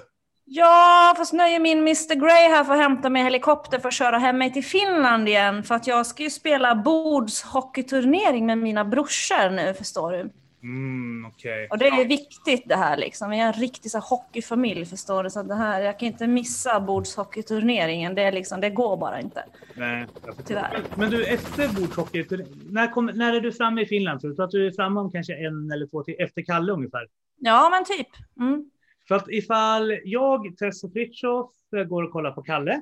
Ja, 0.46 1.14
fast 1.16 1.32
nu 1.32 1.42
är 1.42 1.60
min 1.60 1.78
Mr 1.78 2.14
Grey 2.14 2.48
här 2.48 2.64
för 2.64 2.72
att 2.72 2.78
hämta 2.78 3.10
mig 3.10 3.22
helikopter 3.22 3.78
för 3.78 3.88
att 3.88 3.94
köra 3.94 4.18
hem 4.18 4.38
mig 4.38 4.52
till 4.52 4.64
Finland 4.64 5.28
igen. 5.28 5.62
För 5.62 5.74
att 5.74 5.86
jag 5.86 6.06
ska 6.06 6.22
ju 6.22 6.30
spela 6.30 6.74
bordshockeyturnering 6.74 8.46
med 8.46 8.58
mina 8.58 8.84
brorsor 8.84 9.50
nu, 9.50 9.74
förstår 9.74 10.12
du. 10.12 10.30
Mm, 10.62 11.26
okej. 11.26 11.68
Och 11.70 11.78
det 11.78 11.86
är 11.86 12.08
viktigt 12.08 12.68
det 12.68 12.76
här 12.76 12.96
liksom. 12.96 13.30
Vi 13.30 13.40
är 13.40 13.46
en 13.46 13.52
riktig 13.52 13.90
så 13.90 13.98
här, 13.98 14.04
hockeyfamilj, 14.08 14.86
förstår 14.86 15.24
du. 15.24 15.30
Så 15.30 15.42
det 15.42 15.54
här, 15.54 15.80
jag 15.80 15.98
kan 15.98 16.06
inte 16.06 16.26
missa 16.26 16.80
bordshockeyturneringen. 16.80 18.14
Det, 18.14 18.22
är 18.22 18.32
liksom, 18.32 18.60
det 18.60 18.70
går 18.70 18.96
bara 18.96 19.20
inte. 19.20 19.44
Nej, 19.74 20.06
jag. 20.26 20.34
Tyvärr. 20.46 20.82
Men 20.96 21.10
du, 21.10 21.24
efter 21.24 21.68
bordshockey, 21.68 22.26
när, 22.70 22.92
kom, 22.92 23.06
när 23.06 23.34
är 23.34 23.40
du 23.40 23.52
framme 23.52 23.82
i 23.82 23.86
Finland? 23.86 24.20
Tror 24.20 24.34
du 24.34 24.44
att 24.44 24.50
du 24.50 24.66
är 24.66 24.72
framme 24.72 25.00
om 25.00 25.10
kanske 25.10 25.46
en 25.46 25.70
eller 25.72 25.86
två 25.86 26.02
till 26.02 26.16
efter 26.18 26.42
Kalle 26.42 26.72
ungefär? 26.72 27.06
Ja, 27.38 27.68
men 27.70 27.84
typ. 27.84 28.08
Mm. 28.40 28.70
För 29.08 29.14
att 29.14 29.28
ifall 29.28 29.98
jag, 30.04 30.56
Tess 30.58 30.84
och 30.84 30.92
Fritiof 30.92 31.50
går 31.88 32.02
och 32.02 32.12
kollar 32.12 32.30
på 32.32 32.42
Kalle, 32.42 32.80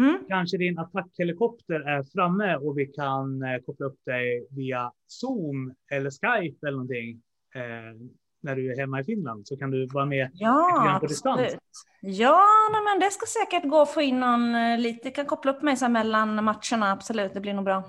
Mm. 0.00 0.18
kanske 0.28 0.56
din 0.56 0.78
attackhelikopter 0.78 1.80
är 1.80 2.02
framme 2.02 2.56
och 2.56 2.78
vi 2.78 2.86
kan 2.86 3.42
eh, 3.42 3.58
koppla 3.66 3.86
upp 3.86 3.98
dig 4.06 4.46
via 4.50 4.92
Zoom 5.06 5.74
eller 5.90 6.10
Skype 6.10 6.66
eller 6.66 6.76
någonting. 6.76 7.22
Eh, 7.54 8.08
när 8.42 8.56
du 8.56 8.72
är 8.72 8.76
hemma 8.78 9.00
i 9.00 9.04
Finland 9.04 9.46
så 9.46 9.56
kan 9.56 9.70
du 9.70 9.86
vara 9.86 10.04
med 10.06 10.30
Ja, 10.34 10.98
på 11.00 11.06
distans. 11.06 11.40
absolut. 11.40 11.60
Ja, 12.00 12.44
nej, 12.72 12.80
men 12.84 13.00
det 13.00 13.10
ska 13.10 13.26
säkert 13.26 13.70
gå 13.70 13.80
att 13.82 13.94
få 13.94 14.00
in 14.02 14.20
någon 14.20 14.54
eh, 14.54 14.78
lite. 14.78 15.10
Kan 15.10 15.26
koppla 15.26 15.52
upp 15.52 15.62
mig 15.62 15.76
så 15.76 15.88
mellan 15.88 16.44
matcherna, 16.44 16.92
absolut. 16.92 17.34
Det 17.34 17.40
blir 17.40 17.54
nog 17.54 17.64
bra. 17.64 17.84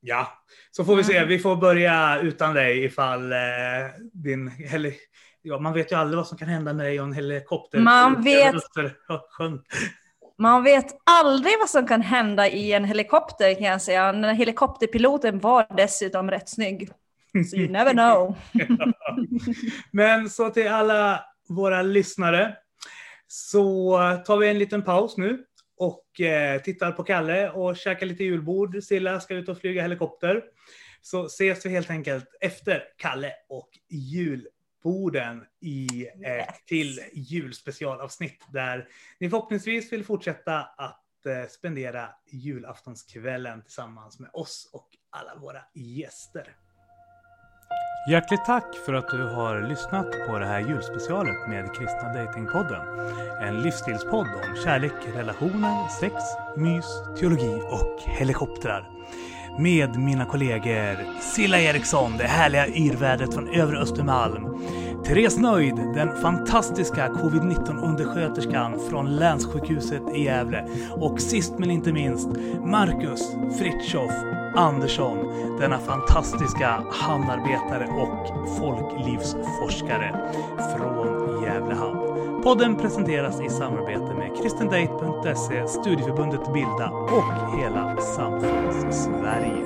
Ja, 0.00 0.28
så 0.70 0.84
får 0.84 0.96
vi 0.96 1.04
se. 1.04 1.16
Mm. 1.16 1.28
Vi 1.28 1.38
får 1.38 1.56
börja 1.56 2.20
utan 2.20 2.54
dig 2.54 2.84
ifall 2.84 3.32
eh, 3.32 3.38
din 4.12 4.48
heli... 4.48 4.94
Ja, 5.48 5.58
man 5.58 5.72
vet 5.72 5.92
ju 5.92 5.96
aldrig 5.96 6.16
vad 6.16 6.26
som 6.26 6.38
kan 6.38 6.48
hända 6.48 6.72
med 6.72 6.86
dig 6.86 7.00
och 7.00 7.06
en 7.06 7.12
helikopter. 7.12 7.78
Man 7.78 8.22
vet- 8.22 8.54
sjön. 9.30 9.62
Man 10.38 10.64
vet 10.64 10.86
aldrig 11.04 11.52
vad 11.58 11.68
som 11.70 11.86
kan 11.86 12.02
hända 12.02 12.48
i 12.48 12.72
en 12.72 12.84
helikopter 12.84 13.54
kan 13.54 13.64
jag 13.64 13.82
säga. 13.82 14.12
Den 14.12 14.36
helikopterpiloten 14.36 15.38
var 15.38 15.66
dessutom 15.76 16.30
rätt 16.30 16.48
snygg. 16.48 16.90
So 17.50 17.56
you 17.56 17.68
never 17.68 17.92
know. 17.92 18.36
Men 19.92 20.30
så 20.30 20.50
till 20.50 20.68
alla 20.68 21.24
våra 21.48 21.82
lyssnare 21.82 22.56
så 23.26 23.98
tar 24.26 24.36
vi 24.36 24.48
en 24.48 24.58
liten 24.58 24.82
paus 24.82 25.16
nu 25.16 25.44
och 25.78 26.20
eh, 26.20 26.60
tittar 26.62 26.92
på 26.92 27.04
Kalle 27.04 27.50
och 27.50 27.76
käkar 27.76 28.06
lite 28.06 28.24
julbord. 28.24 28.82
Silla 28.82 29.20
ska 29.20 29.34
ut 29.34 29.48
och 29.48 29.58
flyga 29.58 29.82
helikopter. 29.82 30.42
Så 31.02 31.24
ses 31.26 31.66
vi 31.66 31.70
helt 31.70 31.90
enkelt 31.90 32.24
efter 32.40 32.82
Kalle 32.96 33.32
och 33.48 33.68
julborden 34.84 35.44
i 35.60 36.06
ett 36.24 36.66
till 36.66 37.00
julspecialavsnitt 37.12 38.44
där 38.52 38.88
ni 39.20 39.30
förhoppningsvis 39.30 39.92
vill 39.92 40.04
fortsätta 40.04 40.58
att 40.60 41.26
eh, 41.26 41.48
spendera 41.48 42.08
julaftonskvällen 42.26 43.62
tillsammans 43.62 44.18
med 44.18 44.30
oss 44.32 44.70
och 44.72 44.88
alla 45.10 45.34
våra 45.34 45.60
gäster. 45.74 46.56
Hjärtligt 48.10 48.44
tack 48.46 48.74
för 48.86 48.94
att 48.94 49.10
du 49.10 49.22
har 49.22 49.68
lyssnat 49.68 50.06
på 50.26 50.38
det 50.38 50.46
här 50.46 50.60
julspecialet 50.60 51.48
med 51.48 51.74
Kristna 51.74 52.12
Datingpodden. 52.14 52.82
En 53.42 53.62
livsstilspodd 53.62 54.26
om 54.26 54.56
kärlek, 54.64 54.92
relationer, 55.14 55.88
sex, 55.88 56.14
mys, 56.56 56.86
teologi 57.20 57.62
och 57.70 58.00
helikoptrar. 58.18 58.90
Med 59.56 59.98
mina 59.98 60.24
kollegor 60.24 61.20
Silla 61.20 61.60
Eriksson, 61.60 62.16
det 62.18 62.24
härliga 62.24 62.66
yrvädret 62.66 63.34
från 63.34 63.48
övre 63.48 63.78
Östermalm. 63.78 64.58
Therese 65.04 65.38
Nöjd, 65.38 65.76
den 65.76 66.22
fantastiska 66.22 67.08
covid-19 67.08 67.84
undersköterskan 67.84 68.80
från 68.90 69.16
länssjukhuset 69.16 70.02
i 70.14 70.24
Gävle. 70.24 70.68
Och 70.90 71.20
sist 71.20 71.58
men 71.58 71.70
inte 71.70 71.92
minst 71.92 72.28
Marcus 72.64 73.32
Fritjof 73.58 74.12
Andersson, 74.56 75.18
denna 75.60 75.78
fantastiska 75.78 76.84
hamnarbetare 76.90 77.86
och 77.86 78.48
folklivsforskare 78.58 80.30
från 80.76 81.42
Gävle 81.44 81.74
hamn. 81.74 82.07
Podden 82.42 82.76
presenteras 82.76 83.40
i 83.40 83.48
samarbete 83.48 84.14
med 84.14 84.36
kristendate.se, 84.42 85.68
Studieförbundet 85.68 86.52
Bilda 86.52 86.90
och 86.90 87.58
hela 87.58 87.96
Samfunds 87.96 89.04
Sverige. 89.04 89.64